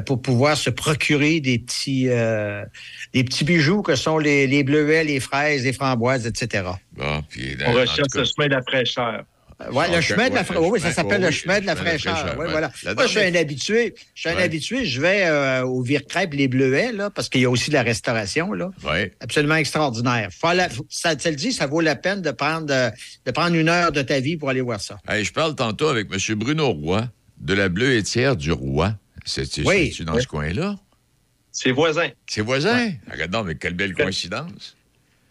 pour 0.00 0.22
pouvoir 0.22 0.56
se 0.56 0.70
procurer 0.70 1.40
des 1.40 1.58
petits, 1.58 2.08
euh, 2.08 2.64
des 3.12 3.24
petits 3.24 3.44
bijoux 3.44 3.82
que 3.82 3.96
sont 3.96 4.18
les, 4.18 4.46
les 4.46 4.62
bleuets, 4.62 5.04
les 5.04 5.20
fraises, 5.20 5.64
les 5.64 5.72
framboises, 5.72 6.26
etc. 6.26 6.64
Bon, 6.92 7.22
puis, 7.28 7.56
On 7.66 7.72
recherche 7.72 8.14
le 8.14 8.24
chemin 8.24 8.46
de 8.46 8.54
la 8.54 8.62
fraîcheur. 8.62 9.24
Ouais, 9.72 9.94
le 9.94 10.00
chemin 10.00 10.30
de 10.30 10.34
la 10.34 10.44
fraîcheur. 10.44 10.64
Oui, 10.68 10.80
ça 10.80 10.92
s'appelle 10.92 11.20
le 11.20 11.30
chemin 11.30 11.60
de 11.60 11.66
la 11.66 11.76
fraîcheur. 11.76 12.34
voilà. 12.36 12.70
Moi, 12.94 13.06
je 13.06 13.08
suis 13.08 13.20
un 13.20 13.34
habitué. 13.34 13.94
Je 14.14 14.20
suis 14.20 14.30
un 14.30 14.36
habitué. 14.38 14.84
Je 14.86 15.00
vais 15.00 15.24
euh, 15.26 15.64
au 15.64 15.82
Vire-Crêpe 15.82 16.32
Les 16.34 16.48
Bleuets, 16.48 16.92
là, 16.92 17.10
parce 17.10 17.28
qu'il 17.28 17.42
y 17.42 17.44
a 17.44 17.50
aussi 17.50 17.68
de 17.70 17.74
la 17.74 17.82
restauration, 17.82 18.52
là. 18.54 18.70
Ouais. 18.84 19.12
Absolument 19.20 19.56
extraordinaire. 19.56 20.30
Faut 20.38 20.52
la- 20.52 20.68
faut- 20.70 20.86
ça 20.88 21.14
te 21.14 21.28
le 21.28 21.34
dit, 21.36 21.52
ça 21.52 21.66
vaut 21.66 21.80
la 21.82 21.94
peine 21.96 22.22
de 22.22 22.30
prendre, 22.30 22.72
euh, 22.72 22.90
de 23.26 23.30
prendre 23.32 23.54
une 23.54 23.68
heure 23.68 23.92
de 23.92 24.02
ta 24.02 24.18
vie 24.20 24.36
pour 24.36 24.48
aller 24.48 24.60
voir 24.62 24.80
ça. 24.80 24.98
Hey, 25.08 25.24
je 25.24 25.32
parle 25.32 25.54
tantôt 25.54 25.88
avec 25.88 26.08
M. 26.12 26.34
Bruno 26.38 26.70
Roy, 26.70 27.08
de 27.38 27.54
la 27.54 27.68
bleuetière 27.68 28.36
du 28.36 28.52
Roi. 28.52 28.94
C'est 29.26 29.46
tu 29.46 29.62
Oui. 29.66 29.94
dans 30.06 30.14
Oui. 30.14 30.22
ce 30.22 30.26
coin-là? 30.26 30.76
C'est 31.52 31.72
voisin. 31.72 32.08
C'est 32.26 32.40
voisin? 32.42 32.92
Regarde 33.10 33.30
donc, 33.32 33.46
mais 33.46 33.54
quelle 33.56 33.74
belle 33.74 33.92
coïncidence. 33.94 34.76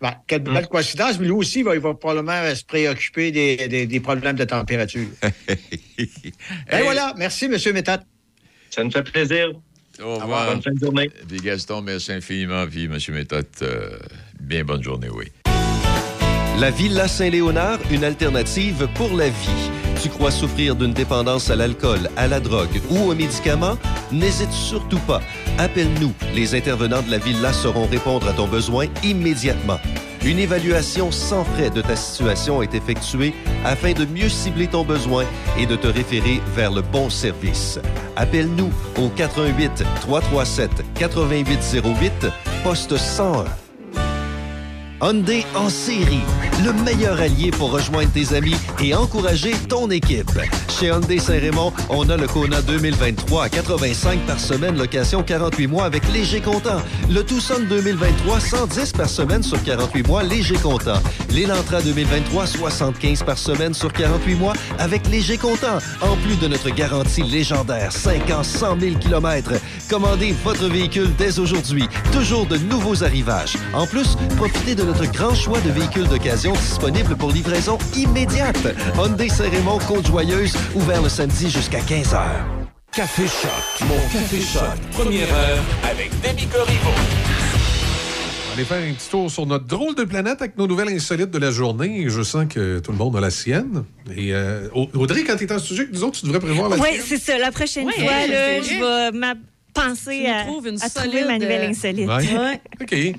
Ben, 0.01 0.13
quelle 0.27 0.43
belle 0.43 0.67
coïncidence, 0.67 1.19
mais 1.19 1.25
lui 1.25 1.33
aussi, 1.33 1.59
il 1.59 1.65
va, 1.65 1.75
il 1.75 1.81
va 1.81 1.93
probablement 1.93 2.55
se 2.55 2.63
préoccuper 2.63 3.31
des, 3.31 3.67
des- 3.67 3.85
des 3.85 3.99
problèmes 3.99 4.37
de 4.37 4.45
température. 4.45 5.07
Ben 5.21 6.07
Hey, 6.69 6.83
voilà, 6.83 7.13
merci, 7.17 7.45
M. 7.45 7.57
Méthode. 7.73 8.01
Ça 8.69 8.83
nous 8.83 8.91
fait 8.91 9.03
plaisir. 9.03 9.49
Au 10.01 10.15
revoir. 10.15 10.45
Bonne 10.53 10.61
fin 10.61 10.71
de 10.71 10.79
journée. 10.79 11.09
Puis 11.27 11.39
Gaston, 11.39 11.81
merci 11.81 12.13
infiniment. 12.13 12.65
Puis 12.67 12.85
M. 12.85 12.97
Méthode, 13.09 13.47
euh, 13.61 13.99
bien 14.39 14.63
bonne 14.63 14.81
journée, 14.81 15.09
oui. 15.09 15.25
La 16.59 16.71
Villa 16.71 17.07
Saint-Léonard, 17.07 17.79
une 17.89 18.03
alternative 18.03 18.89
pour 18.95 19.15
la 19.15 19.29
vie. 19.29 19.71
Tu 20.03 20.09
crois 20.09 20.29
souffrir 20.29 20.75
d'une 20.75 20.91
dépendance 20.91 21.49
à 21.49 21.55
l'alcool, 21.55 22.09
à 22.17 22.27
la 22.27 22.41
drogue 22.41 22.81
ou 22.89 23.09
aux 23.09 23.15
médicaments? 23.15 23.77
N'hésite 24.11 24.51
surtout 24.51 24.99
pas. 24.99 25.21
Appelle-nous. 25.57 26.11
Les 26.35 26.55
intervenants 26.55 27.01
de 27.01 27.11
la 27.11 27.17
Villa 27.17 27.53
sauront 27.53 27.85
répondre 27.85 28.27
à 28.27 28.33
ton 28.33 28.45
besoin 28.45 28.87
immédiatement. 29.05 29.79
Une 30.25 30.37
évaluation 30.37 31.11
sans 31.11 31.45
frais 31.45 31.69
de 31.69 31.81
ta 31.81 31.95
situation 31.95 32.61
est 32.61 32.75
effectuée 32.75 33.33
afin 33.63 33.93
de 33.93 34.03
mieux 34.03 34.27
cibler 34.27 34.67
ton 34.67 34.83
besoin 34.83 35.23
et 35.57 35.65
de 35.65 35.77
te 35.77 35.87
référer 35.87 36.41
vers 36.57 36.73
le 36.73 36.81
bon 36.81 37.09
service. 37.09 37.79
Appelle-nous 38.17 38.73
au 38.97 39.07
88 39.07 39.85
337 40.01 40.71
8808 40.99 42.27
poste 42.65 42.97
101. 42.97 43.45
Hyundai 45.01 45.45
en 45.55 45.69
série, 45.69 46.19
le 46.61 46.73
meilleur 46.83 47.21
allié 47.21 47.51
pour 47.51 47.71
rejoindre 47.71 48.11
tes 48.11 48.35
amis 48.35 48.55
et 48.83 48.93
encourager 48.93 49.53
ton 49.69 49.89
équipe. 49.89 50.29
Chez 50.77 50.87
Hyundai 50.87 51.19
Saint-Raymond, 51.19 51.71
on 51.89 52.09
a 52.09 52.17
le 52.17 52.27
Kona 52.27 52.61
2023 52.61 53.45
à 53.45 53.49
85 53.49 54.19
par 54.25 54.39
semaine, 54.39 54.77
location 54.77 55.23
48 55.23 55.67
mois 55.67 55.85
avec 55.85 56.03
léger 56.11 56.41
comptant. 56.41 56.81
Le 57.09 57.23
Tucson 57.23 57.61
2023, 57.69 58.39
110 58.41 58.91
par 58.91 59.07
semaine 59.07 59.41
sur 59.41 59.63
48 59.63 60.05
mois, 60.05 60.21
léger 60.21 60.55
comptant. 60.55 61.01
L'Elantra 61.31 61.81
2023, 61.81 62.47
75 62.47 63.23
par 63.23 63.37
semaine 63.37 63.73
sur 63.73 63.93
48 63.93 64.35
mois 64.35 64.53
avec 64.79 65.07
léger 65.07 65.37
comptant. 65.37 65.77
En 66.01 66.17
plus 66.17 66.35
de 66.35 66.47
notre 66.47 66.69
garantie 66.71 67.23
légendaire, 67.23 67.93
5 67.93 68.31
ans, 68.31 68.43
100 68.43 68.79
000 68.81 68.95
km. 68.97 69.53
Commandez 69.89 70.35
votre 70.43 70.67
véhicule 70.67 71.09
dès 71.17 71.39
aujourd'hui. 71.39 71.87
Toujours 72.11 72.45
de 72.45 72.57
nouveaux 72.57 73.01
arrivages. 73.01 73.55
En 73.73 73.87
plus, 73.87 74.17
profitez 74.35 74.75
de 74.75 74.88
notre 74.89 75.11
grand 75.11 75.35
choix 75.35 75.59
de 75.61 75.69
véhicules 75.69 76.07
d'occasion 76.07 76.51
disponibles 76.53 77.15
pour 77.15 77.31
livraison 77.31 77.77
immédiate. 77.95 78.57
Hyundai 78.97 79.29
Saint-Raymond, 79.29 79.77
Côte-Joyeuse, 79.87 80.55
ouvert 80.73 81.03
le 81.03 81.09
samedi 81.09 81.47
jusqu'à 81.47 81.77
15h. 81.79 82.19
Café 82.91 83.27
Choc. 83.27 83.87
Mon 83.87 83.99
Café 84.11 84.41
Choc. 84.41 84.63
Première 84.93 85.31
heure 85.31 85.59
avec 85.83 86.09
Demi 86.23 86.47
Corriveau. 86.47 86.89
On 86.89 88.47
va 88.47 88.53
aller 88.55 88.63
faire 88.63 88.77
un 88.77 88.93
petit 88.93 89.09
tour 89.11 89.29
sur 89.29 89.45
notre 89.45 89.65
drôle 89.65 89.93
de 89.93 90.05
planète 90.05 90.41
avec 90.41 90.57
nos 90.57 90.65
nouvelles 90.65 90.89
insolites 90.89 91.29
de 91.29 91.37
la 91.37 91.51
journée. 91.51 92.05
Je 92.07 92.23
sens 92.23 92.47
que 92.49 92.79
tout 92.79 92.91
le 92.91 92.97
monde 92.97 93.15
a 93.15 93.19
la 93.19 93.29
sienne. 93.29 93.83
Et 94.17 94.33
euh, 94.33 94.69
Audrey, 94.73 95.23
quand 95.23 95.35
tu 95.35 95.43
es 95.43 95.53
en 95.53 95.59
studio 95.59 95.83
avec 95.83 95.93
nous 95.93 96.03
autres, 96.03 96.19
tu 96.19 96.25
devrais 96.25 96.39
prévoir 96.39 96.67
la 96.67 96.77
Oui, 96.77 96.99
c'est 97.05 97.19
ça. 97.19 97.37
La 97.37 97.51
prochaine 97.51 97.85
Ouais, 97.85 97.93
fois, 97.93 98.25
là, 98.27 98.59
je 98.63 99.11
vais 99.11 99.33
penser 99.71 100.25
à, 100.25 100.45
trouves 100.45 100.67
une 100.67 100.81
à 100.81 100.89
trouver 100.89 101.25
ma 101.25 101.37
nouvelle 101.37 101.65
euh, 101.65 101.69
insolite. 101.69 102.07
Ouais. 102.07 102.59
OK. 102.81 103.15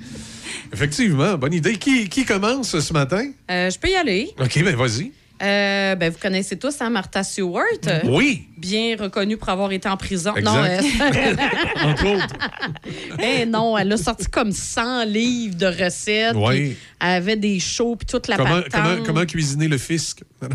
Effectivement, 0.73 1.37
bonne 1.37 1.53
idée. 1.53 1.77
Qui, 1.77 2.09
qui 2.09 2.25
commence 2.25 2.79
ce 2.79 2.93
matin? 2.93 3.31
Euh, 3.49 3.69
je 3.69 3.77
peux 3.79 3.89
y 3.89 3.95
aller. 3.95 4.31
OK, 4.39 4.63
ben 4.63 4.75
vas-y. 4.75 5.11
Euh, 5.41 5.95
ben, 5.95 6.11
vous 6.11 6.19
connaissez 6.19 6.57
tous 6.57 6.81
hein, 6.81 6.91
Martha 6.91 7.23
Stewart? 7.23 7.63
Oui. 8.03 8.47
Bien 8.57 8.95
reconnue 8.99 9.37
pour 9.37 9.49
avoir 9.49 9.71
été 9.71 9.89
en 9.89 9.97
prison. 9.97 10.35
Exact. 10.35 10.43
Non, 10.45 10.63
euh, 10.63 11.35
Entre 11.83 12.05
autres. 12.05 12.35
Eh 13.23 13.45
non, 13.47 13.75
elle 13.75 13.91
a 13.91 13.97
sorti 13.97 14.27
comme 14.27 14.51
100 14.51 15.05
livres 15.05 15.55
de 15.55 15.65
recettes. 15.65 16.35
Oui. 16.35 16.77
Elle 16.99 17.09
avait 17.09 17.37
des 17.37 17.59
shows 17.59 17.95
puis 17.95 18.05
toute 18.05 18.27
la 18.27 18.37
Comment, 18.37 18.61
comment, 18.71 19.03
comment 19.03 19.25
cuisiner 19.25 19.67
le 19.67 19.77
fisc? 19.77 20.21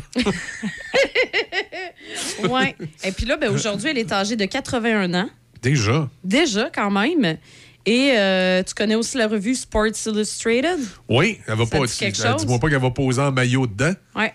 Ouais. 2.49 2.77
Et 3.05 3.13
puis 3.13 3.27
là, 3.27 3.37
ben, 3.37 3.51
aujourd'hui, 3.51 3.91
elle 3.91 3.99
est 3.99 4.13
âgée 4.13 4.37
de 4.37 4.45
81 4.45 5.13
ans. 5.15 5.29
Déjà. 5.63 6.09
Déjà, 6.23 6.71
quand 6.73 6.91
même. 6.91 7.39
Et 7.87 8.11
euh, 8.17 8.63
tu 8.65 8.75
connais 8.75 8.97
aussi 8.97 9.17
la 9.17 9.29
revue 9.29 9.55
Sports 9.55 9.87
Illustrated? 10.07 10.81
Oui, 11.09 11.39
elle 11.47 11.55
va 11.55 11.65
Ça 11.65 11.71
pas. 11.79 11.87
chose? 11.87 12.37
Dis-moi 12.41 12.59
pas 12.59 12.69
qu'elle 12.69 12.81
va 12.81 12.91
poser 12.91 13.21
en 13.23 13.31
maillot 13.31 13.67
dedans. 13.69 13.93
Ouais. 14.17 14.35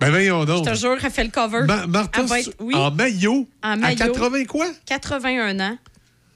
Ben 0.00 0.10
voyons 0.10 0.42
Je 0.42 0.46
donc. 0.46 0.66
te 0.66 0.74
jure, 0.74 0.96
elle 1.02 1.10
fait 1.10 1.24
le 1.24 1.30
cover. 1.30 1.62
Ma- 1.66 1.86
Martha, 1.86 2.20
Elle 2.20 2.26
va 2.28 2.40
être- 2.40 2.52
oui, 2.60 2.74
en 2.74 2.90
maillot? 2.90 3.48
en 3.62 3.76
maillot. 3.76 4.02
À 4.02 4.06
80 4.06 4.44
quoi? 4.44 4.66
81 4.86 5.58
ans. 5.60 5.78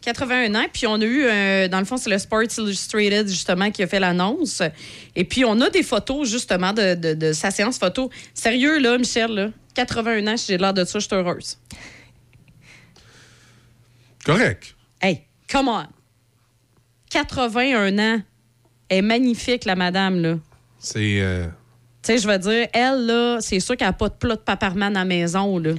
81 0.01 0.55
ans. 0.55 0.67
Puis 0.73 0.87
on 0.87 0.95
a 0.95 1.05
eu, 1.05 1.25
euh, 1.25 1.69
dans 1.69 1.79
le 1.81 1.85
fond, 1.85 1.97
c'est 1.97 2.09
le 2.11 2.19
Sports 2.19 2.45
Illustrated, 2.59 3.29
justement, 3.29 3.71
qui 3.71 3.83
a 3.83 3.87
fait 3.87 4.01
l'annonce. 4.01 4.63
Et 5.15 5.25
puis 5.25 5.45
on 5.45 5.61
a 5.61 5.71
des 5.71 5.83
photos, 5.83 6.29
justement, 6.29 6.73
de, 6.73 6.95
de- 6.95 7.15
de 7.15 7.33
sa 7.33 7.51
séance 7.51 7.79
photo. 7.79 8.11
Sérieux, 8.35 8.79
là, 8.79 8.97
Michel, 8.97 9.31
là, 9.33 9.49
81 9.75 10.27
ans, 10.29 10.37
j'ai 10.37 10.57
l'air 10.57 10.73
de 10.75 10.85
ça, 10.85 10.99
je 10.99 11.07
suis 11.07 11.15
heureuse. 11.15 11.59
Correct. 14.25 14.75
Hey, 15.01 15.23
come 15.51 15.69
on! 15.69 15.87
81 17.11 17.99
ans. 17.99 18.21
Elle 18.89 18.99
est 18.99 19.03
magnifique, 19.03 19.65
la 19.65 19.77
madame, 19.77 20.21
là. 20.21 20.39
C'est. 20.79 21.21
euh, 21.21 21.47
Tu 22.03 22.13
sais, 22.13 22.19
je 22.19 22.29
veux 22.29 22.39
dire, 22.39 22.69
elle, 22.73 23.07
là, 23.07 23.39
c'est 23.41 23.61
sûr 23.61 23.77
qu'elle 23.77 23.89
n'a 23.89 23.93
pas 23.93 24.09
de 24.09 24.15
plat 24.15 24.37
de 24.37 24.41
paparman 24.41 24.97
à 24.97 25.01
la 25.01 25.05
maison, 25.05 25.59
là. 25.59 25.73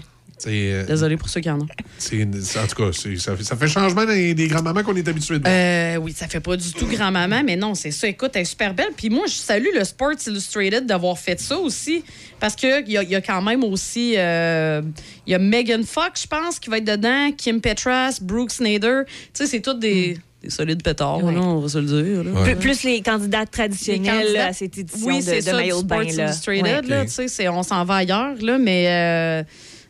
euh, 0.47 0.85
Désolée 0.85 1.17
pour 1.17 1.27
ceux 1.27 1.41
qui 1.41 1.49
en 1.49 1.59
ont. 1.59 1.63
en 1.65 2.67
tout 2.67 2.75
cas, 2.75 2.91
ça, 3.17 3.35
fait, 3.35 3.43
ça 3.43 3.55
fait 3.57 3.67
changement 3.67 4.05
des, 4.05 4.33
des 4.35 4.47
grands-mamans 4.47 4.83
qu'on 4.83 4.95
est 4.95 5.07
habitué 5.07 5.39
de 5.39 5.43
voir. 5.43 5.53
Euh, 5.53 5.95
oui, 5.97 6.13
ça 6.13 6.27
fait 6.27 6.39
pas 6.39 6.55
du 6.55 6.71
tout 6.71 6.85
grand-maman, 6.85 7.41
mais 7.43 7.55
non, 7.55 7.73
c'est 7.73 7.91
ça. 7.91 8.07
Écoute, 8.07 8.31
elle 8.35 8.43
est 8.43 8.45
super 8.45 8.73
belle. 8.73 8.91
Puis 8.95 9.09
moi, 9.09 9.25
je 9.27 9.33
salue 9.33 9.69
le 9.73 9.83
Sports 9.83 10.13
Illustrated 10.27 10.85
d'avoir 10.85 11.17
fait 11.17 11.39
ça 11.39 11.57
aussi. 11.57 12.03
Parce 12.39 12.55
qu'il 12.55 12.85
y, 12.87 12.97
a- 12.97 13.03
y 13.03 13.15
a 13.15 13.21
quand 13.21 13.41
même 13.41 13.63
aussi. 13.63 14.13
euh, 14.17 14.81
Il 15.25 15.31
y 15.31 15.35
a 15.35 15.39
Megan 15.39 15.83
Fox, 15.83 16.21
je 16.23 16.27
pense, 16.27 16.59
qui 16.59 16.69
va 16.69 16.77
être 16.77 16.85
dedans, 16.85 17.31
Kim 17.35 17.59
Petras, 17.59 18.19
Brooke 18.21 18.51
Snyder. 18.51 19.01
Tu 19.07 19.11
sais, 19.33 19.47
c'est 19.47 19.61
tous 19.61 19.73
des, 19.73 20.17
des 20.41 20.49
solides 20.49 20.81
pétards, 20.83 21.21
là, 21.31 21.41
on 21.41 21.59
va 21.59 21.67
se 21.67 21.77
le 21.79 21.85
dire. 21.85 22.23
là. 22.23 22.43
Plus, 22.43 22.55
plus 22.55 22.83
les 22.83 23.01
candidats 23.01 23.45
traditionnels 23.45 24.01
Les 24.03 24.21
candidats- 24.23 24.39
là, 24.39 24.45
à 24.47 24.53
cette 24.53 24.77
édition 24.77 25.07
oui, 25.07 25.17
de, 25.19 25.23
c'est 25.23 25.37
de 25.37 25.41
ça, 25.41 25.53
maillot 25.53 25.81
de 25.81 25.87
bain. 25.87 26.03
Là. 26.03 26.31
Ouais. 26.47 26.81
là, 26.87 27.51
on 27.53 27.63
s'en 27.63 27.83
va 27.83 27.95
ailleurs, 27.95 28.35
là, 28.41 28.57
mais 28.57 28.85
euh, 28.87 29.43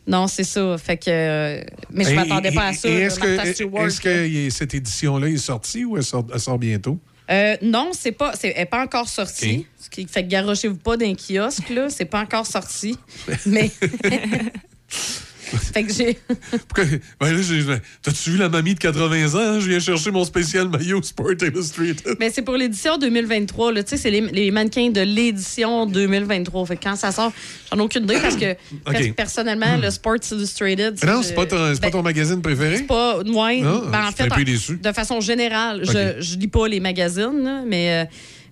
non, 0.08 0.26
c'est 0.26 0.42
ça. 0.44 0.76
Fait 0.78 0.96
que, 0.96 1.04
euh, 1.08 1.62
mais 1.92 2.04
je 2.04 2.10
Et- 2.10 2.14
m'attendais 2.14 2.50
pas 2.50 2.66
à 2.68 2.72
ça. 2.72 2.88
Est-ce 2.88 4.00
que, 4.00 4.50
cette 4.50 4.74
édition-là 4.74 5.28
est 5.28 5.36
sortie 5.36 5.84
ou 5.84 5.96
elle 5.96 6.02
sort, 6.02 6.26
elle 6.34 6.40
sort 6.40 6.58
bientôt? 6.58 6.98
Euh, 7.30 7.56
non, 7.62 7.90
c'est 7.92 8.10
pas, 8.10 8.32
c'est, 8.34 8.48
elle 8.48 8.58
n'est 8.62 8.66
pas 8.66 8.82
encore 8.82 9.08
sortie. 9.08 9.58
OK. 9.60 9.66
Ce 9.84 9.88
qui 9.88 10.06
fait 10.08 10.24
que 10.24 10.28
garochez-vous 10.28 10.78
pas 10.78 10.96
d'un 10.96 11.14
kiosque, 11.14 11.70
là. 11.70 11.88
C'est 11.88 12.04
pas 12.06 12.20
encore 12.22 12.46
sorti. 12.46 12.98
Mais. 13.46 13.70
fait 15.72 15.84
que 15.84 15.92
j'ai. 15.92 16.18
Pourquoi? 16.68 16.84
Ben 17.20 17.32
là, 17.32 17.42
j'ai- 17.42 17.64
T'as-tu 18.02 18.30
vu 18.30 18.36
la 18.38 18.48
mamie 18.48 18.74
de 18.74 18.78
80 18.78 19.34
ans? 19.34 19.60
Je 19.60 19.68
viens 19.68 19.78
chercher 19.80 20.10
mon 20.10 20.24
spécial 20.24 20.68
maillot 20.68 21.02
Sport 21.02 21.32
Illustrated. 21.32 22.16
Mais 22.18 22.30
c'est 22.30 22.42
pour 22.42 22.56
l'édition 22.56 22.98
2023, 22.98 23.72
là. 23.72 23.82
Tu 23.82 23.90
sais, 23.90 23.96
c'est 23.96 24.10
les, 24.10 24.20
les 24.20 24.50
mannequins 24.50 24.90
de 24.90 25.00
l'édition 25.00 25.86
2023. 25.86 26.66
Fait 26.66 26.76
que 26.76 26.82
quand 26.84 26.96
ça 26.96 27.12
sort, 27.12 27.32
j'en 27.70 27.78
ai 27.78 27.82
aucune 27.82 28.04
idée 28.04 28.18
parce 28.20 28.36
que, 28.36 28.54
parce 28.84 28.98
que 28.98 29.10
personnellement, 29.12 29.76
le 29.76 29.90
Sports 29.90 30.16
Illustrated. 30.32 30.98
Mais 31.02 31.10
non, 31.12 31.22
c'est 31.22 31.34
pas, 31.34 31.46
ton, 31.46 31.56
pas 31.56 31.74
ben, 31.74 31.90
ton 31.90 32.02
magazine 32.02 32.40
préféré? 32.42 32.78
C'est 32.78 32.86
pas. 32.86 33.18
Ouais, 33.18 33.60
Non, 33.60 33.86
ben, 33.90 34.06
en 34.06 34.12
fait, 34.12 34.24
un 34.24 34.28
peu 34.28 34.40
en- 34.40 34.44
déçu. 34.44 34.76
de 34.76 34.92
façon 34.92 35.20
générale, 35.20 35.82
je, 35.84 36.20
je 36.22 36.36
lis 36.36 36.48
pas 36.48 36.68
les 36.68 36.80
magazines, 36.80 37.64
mais. 37.66 38.04
euh, 38.04 38.10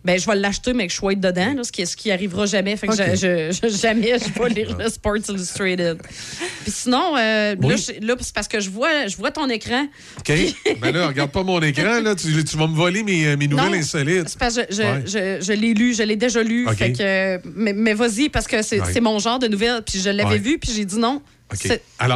ben, 0.08 0.18
je 0.18 0.24
vais 0.26 0.36
l'acheter, 0.36 0.72
mais 0.72 0.86
que 0.86 0.92
je 0.92 0.96
sois 0.96 1.14
dedans, 1.14 1.52
là, 1.54 1.62
ce, 1.64 1.70
qui, 1.70 1.84
ce 1.86 1.94
qui 1.94 2.10
arrivera 2.10 2.46
jamais. 2.46 2.76
Fait 2.78 2.86
que 2.86 2.94
je, 2.96 3.14
je- 3.62 3.68
jamais 3.76 4.14
je 4.18 4.40
vais 4.42 4.48
lire 4.48 4.74
le 4.78 4.88
Sports 4.88 5.18
Illustrated. 5.28 5.98
Puis 6.62 6.72
sinon, 6.72 7.14
euh, 7.18 7.54
Oui. 7.62 7.74
là, 7.76 7.94
là, 8.00 8.14
c'est 8.18 8.34
parce 8.34 8.48
que 8.48 8.58
je 8.58 8.70
vois, 8.70 9.06
je 9.06 9.16
vois 9.18 9.30
ton 9.30 9.50
écran. 9.50 9.86
OK. 10.20 10.32
ben 10.80 10.92
là, 10.94 11.08
regarde 11.08 11.30
pas 11.30 11.42
mon 11.42 11.60
écran, 11.60 12.00
là. 12.00 12.14
Tu, 12.14 12.42
tu 12.42 12.56
vas 12.56 12.66
me 12.66 12.74
voler 12.74 13.02
mes, 13.02 13.36
mes 13.36 13.46
nouvelles 13.48 13.66
Non, 13.70 13.74
insolites. 13.76 14.30
C'est 14.30 14.38
parce 14.38 14.56
que 14.56 14.62
je, 14.70 14.82
Ouais. 14.82 15.02
je- 15.04 15.44
je 15.44 15.52
l'ai 15.52 15.74
lu, 15.74 15.94
je 15.94 16.02
l'ai 16.04 16.16
déjà 16.16 16.42
lu. 16.42 16.66
Fait 16.74 16.92
que, 16.92 17.02
euh, 17.02 17.38
mais 17.54 17.74
mais 17.74 17.92
vas-y, 17.92 18.30
parce 18.30 18.46
que 18.46 18.62
c'est 18.62 18.80
Ouais. 18.80 19.00
mon 19.02 19.18
genre 19.18 19.38
de 19.38 19.46
nouvelle. 19.48 19.82
Puis 19.86 20.00
je 20.00 20.08
l'avais 20.08 20.30
Ouais. 20.30 20.38
vu, 20.38 20.58
puis 20.58 20.72
j'ai 20.74 20.86
dit 20.86 20.98
non. 20.98 21.20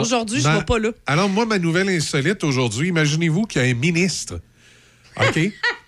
Aujourd'hui, 0.01 0.41
je 0.41 0.49
ne 0.49 0.57
vais 0.59 0.65
pas 0.65 0.79
là. 0.79 0.91
Alors, 1.07 1.29
moi, 1.29 1.45
ma 1.47 1.59
nouvelle 1.59 1.89
insolite 1.91 2.43
aujourd'hui, 2.45 2.89
imaginez-vous 2.89 3.45
qu'il 3.45 3.61
y 3.63 3.65
a 3.67 3.69
un 3.69 3.75
ministre, 3.75 4.41
OK, 5.17 5.39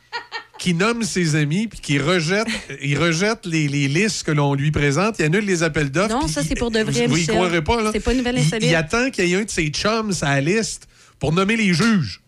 qui 0.58 0.72
nomme 0.74 1.02
ses 1.02 1.34
amis 1.36 1.66
puis 1.66 1.80
qui 1.80 1.98
rejette, 1.98 2.46
il 2.82 2.98
rejette 2.98 3.44
les, 3.44 3.68
les 3.68 3.88
listes 3.88 4.22
que 4.24 4.30
l'on 4.30 4.54
lui 4.54 4.70
présente. 4.70 5.16
Il 5.18 5.24
annule 5.26 5.44
les 5.44 5.62
appels 5.62 5.90
d'offres. 5.90 6.14
Non, 6.14 6.28
ça, 6.28 6.40
il- 6.42 6.48
c'est 6.48 6.54
pour 6.54 6.70
de 6.70 6.80
vrai, 6.80 7.06
Vous 7.06 7.16
y 7.16 7.20
Michel. 7.20 7.34
croirez 7.34 7.62
pas, 7.62 7.82
là? 7.82 7.90
C'est 7.92 8.00
pas 8.00 8.12
une 8.12 8.18
nouvelle 8.18 8.38
Il- 8.38 8.46
insolite. 8.46 8.68
Il, 8.70 8.74
attend 8.74 9.10
qu'il 9.10 9.26
y 9.26 9.32
ait 9.34 9.36
un 9.36 9.44
de 9.44 9.50
ses 9.50 9.68
chums 9.68 10.12
sur 10.12 10.26
la 10.26 10.40
liste 10.40 10.86
pour 11.18 11.32
nommer 11.32 11.56
les 11.56 11.74
juges. 11.74 12.20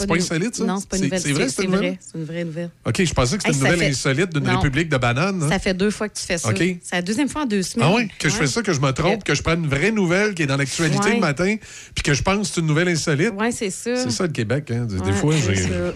C'est 0.00 0.06
pas 0.08 0.14
une- 0.16 0.22
insolite, 0.22 0.54
ça? 0.56 0.64
Non, 0.64 0.78
c'est 0.80 0.88
pas 0.88 0.96
une 0.96 1.04
nouvelle. 1.04 1.20
c'est 1.20 1.32
vrai, 1.32 1.48
c'est 1.48 1.62
une 1.64 1.70
nouvelle? 1.70 1.98
C'est 2.00 2.18
une 2.18 2.24
vraie 2.24 2.44
nouvelle. 2.44 2.70
OK, 2.86 3.04
je 3.04 3.12
pensais 3.14 3.36
que 3.36 3.42
c'était 3.42 3.48
Hey, 3.48 3.54
une 3.54 3.64
nouvelle 3.72 3.78
fait- 3.78 3.90
insolite 3.92 4.34
d'une 4.34 4.48
république 4.48 4.88
de 4.88 4.96
bananes. 4.96 5.42
hein? 5.42 5.48
Ça 5.48 5.58
fait 5.58 5.74
deux 5.74 5.90
fois 5.90 6.08
que 6.08 6.18
tu 6.18 6.24
fais 6.24 6.38
ça. 6.38 6.50
C'est 6.56 6.80
la 6.92 7.02
deuxième 7.02 7.28
fois 7.28 7.42
en 7.42 7.46
deux 7.46 7.62
semaines. 7.62 7.88
Ah 7.90 7.94
oui, 7.94 8.08
que 8.18 8.28
je 8.28 8.34
fais 8.34 8.46
ça, 8.46 8.62
que 8.62 8.72
je 8.72 8.80
me 8.80 8.90
trompe, 8.92 9.24
que 9.24 9.34
je 9.34 9.42
prenne 9.42 9.64
une 9.64 9.70
vraie 9.70 9.92
nouvelle 9.92 10.34
qui 10.34 10.42
est 10.42 10.46
dans 10.46 10.56
l'actualité 10.56 10.98
Ouais. 11.08 11.14
le 11.14 11.20
matin, 11.20 11.56
puis 11.94 12.02
que 12.02 12.14
je 12.14 12.22
pense 12.22 12.48
que 12.48 12.54
c'est 12.54 12.60
une 12.60 12.66
nouvelle 12.66 12.88
insolite. 12.88 13.32
Oui, 13.38 13.52
c'est 13.52 13.70
ça. 13.70 13.96
C'est 13.96 14.10
ça 14.10 14.24
le 14.26 14.32
Québec, 14.32 14.70
hein? 14.70 14.86
Des, 14.88 14.96
Ouais, 14.98 15.12
fois, 15.12 15.34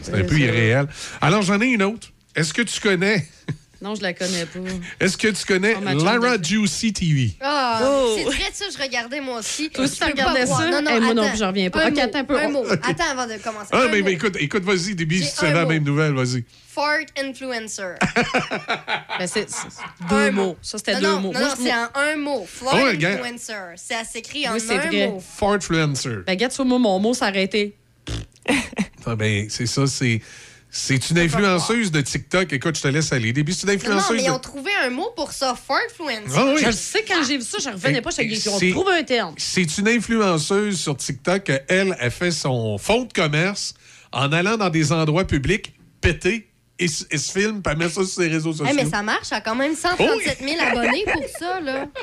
c'est 0.02 0.14
un 0.14 0.24
peu 0.24 0.38
irréel. 0.38 0.86
Alors, 1.20 1.42
j'en 1.42 1.60
ai 1.60 1.66
une 1.66 1.82
autre. 1.82 2.08
Est-ce 2.36 2.52
que 2.52 2.62
tu 2.62 2.80
connais, 2.80 3.26
Non, 3.84 3.94
je 3.94 4.00
la 4.02 4.14
connais 4.14 4.46
pas. 4.46 4.58
est-ce 4.98 5.18
que 5.18 5.28
tu 5.28 5.44
connais 5.44 5.76
Oh, 5.78 6.02
Lara 6.04 6.40
Juicy 6.40 6.90
TV? 6.94 7.32
Ah, 7.40 7.80
Oh. 7.84 8.14
c'est 8.16 8.24
vrai 8.24 8.44
ça, 8.50 8.64
je 8.74 8.82
regardais 8.82 9.20
moi 9.20 9.40
aussi. 9.40 9.68
Toi 9.68 9.84
aussi, 9.84 9.96
Je 10.00 10.04
tu 10.06 10.10
regardais 10.10 10.46
ça? 10.46 10.70
Non, 10.70 10.80
non, 10.80 10.90
Hey, 10.90 11.00
moi 11.00 11.12
non 11.12 11.30
j'en 11.36 11.48
reviens 11.48 11.68
pas. 11.68 11.84
Un 11.84 11.88
Ok, 11.88 11.96
mot, 11.96 12.00
attends 12.00 12.18
un 12.20 12.24
peu. 12.24 12.40
Un 12.40 12.48
mot. 12.48 12.64
Attends 12.70 13.10
avant 13.10 13.26
de 13.26 13.36
commencer. 13.42 13.68
Ah, 13.72 13.82
Un 13.82 13.88
mais, 13.88 13.98
mot. 13.98 14.04
mais 14.06 14.12
écoute, 14.12 14.36
écoute, 14.40 14.62
vas-y, 14.64 14.94
début, 14.94 15.18
si 15.22 15.30
c'est 15.36 15.48
un 15.48 15.52
la 15.52 15.66
même 15.66 15.82
nouvelle, 15.84 16.14
vas-y. 16.14 16.44
Fart 16.74 17.04
influencer. 17.22 17.94
Ben, 19.18 19.26
c'est 19.28 19.46
deux 20.08 20.30
mots. 20.32 20.56
Ça, 20.62 20.78
c'était 20.78 20.94
non, 20.94 21.00
deux 21.00 21.06
non, 21.08 21.20
mots. 21.20 21.32
Non, 21.34 21.40
non, 21.40 21.48
je- 21.58 21.62
c'est 21.62 21.72
en 21.72 21.88
un 21.94 22.16
mot. 22.16 22.46
Fart 22.48 22.74
Oh, 22.74 22.86
regarde. 22.86 23.20
influencer. 23.20 23.52
Ça 23.76 24.02
s'écrit 24.04 24.48
en 24.48 24.54
Oui, 24.54 24.60
un 24.70 24.76
vrai. 24.78 25.06
mot. 25.08 25.20
Fartfluencer. 25.36 26.08
Ben, 26.26 26.32
regarde, 26.32 26.52
sur 26.52 26.64
moi, 26.64 26.78
mon 26.78 26.98
mot 26.98 27.12
s'arrêtait. 27.14 27.74
Ah, 29.06 29.14
ben, 29.14 29.46
c'est 29.50 29.66
ça, 29.66 29.86
c'est. 29.86 30.20
C'est 30.76 31.10
une 31.10 31.20
influenceuse 31.20 31.92
de 31.92 32.00
TikTok. 32.00 32.52
Écoute, 32.52 32.76
je 32.76 32.82
te 32.82 32.88
laisse 32.88 33.12
aller. 33.12 33.32
Début, 33.32 33.52
c'est 33.52 33.62
une 33.62 33.68
Non, 33.68 33.74
influenceuse 33.76 34.16
mais 34.16 34.24
ils 34.24 34.30
ont 34.30 34.40
trouvé 34.40 34.72
un 34.82 34.90
mot 34.90 35.08
pour 35.14 35.30
ça, 35.30 35.54
Fartfluencer. 35.54 36.34
Ah 36.36 36.46
oui. 36.52 36.62
Je 36.66 36.72
sais, 36.72 37.04
quand 37.06 37.22
j'ai 37.24 37.36
vu 37.38 37.44
ça, 37.44 37.58
je 37.62 37.68
revenais 37.68 38.02
pas. 38.02 38.10
Et 38.18 38.38
on 38.48 38.72
trouve 38.72 38.88
un 38.88 39.04
terme. 39.04 39.34
C'est 39.38 39.78
une 39.78 39.86
influenceuse 39.86 40.80
sur 40.80 40.96
TikTok. 40.96 41.52
Elle 41.68 41.96
a 42.00 42.10
fait 42.10 42.32
son 42.32 42.76
fonds 42.78 43.04
de 43.04 43.12
commerce 43.12 43.74
en 44.10 44.32
allant 44.32 44.56
dans 44.56 44.68
des 44.68 44.90
endroits 44.90 45.24
publics 45.24 45.74
péter 46.00 46.48
et, 46.78 46.86
et 46.86 47.18
se 47.18 47.32
filme 47.32 47.62
puis 47.62 47.72
elle 47.72 47.78
met 47.78 47.88
ça 47.88 48.04
sur 48.04 48.06
ses 48.06 48.28
réseaux 48.28 48.52
sociaux. 48.52 48.66
Hey, 48.66 48.74
mais 48.74 48.90
ça 48.90 49.02
marche, 49.02 49.28
elle 49.30 49.38
a 49.38 49.40
quand 49.40 49.54
même 49.54 49.74
137 49.76 50.38
000 50.40 50.56
abonnés 50.60 51.04
pour 51.12 51.22
ça, 51.38 51.60
là. 51.60 51.86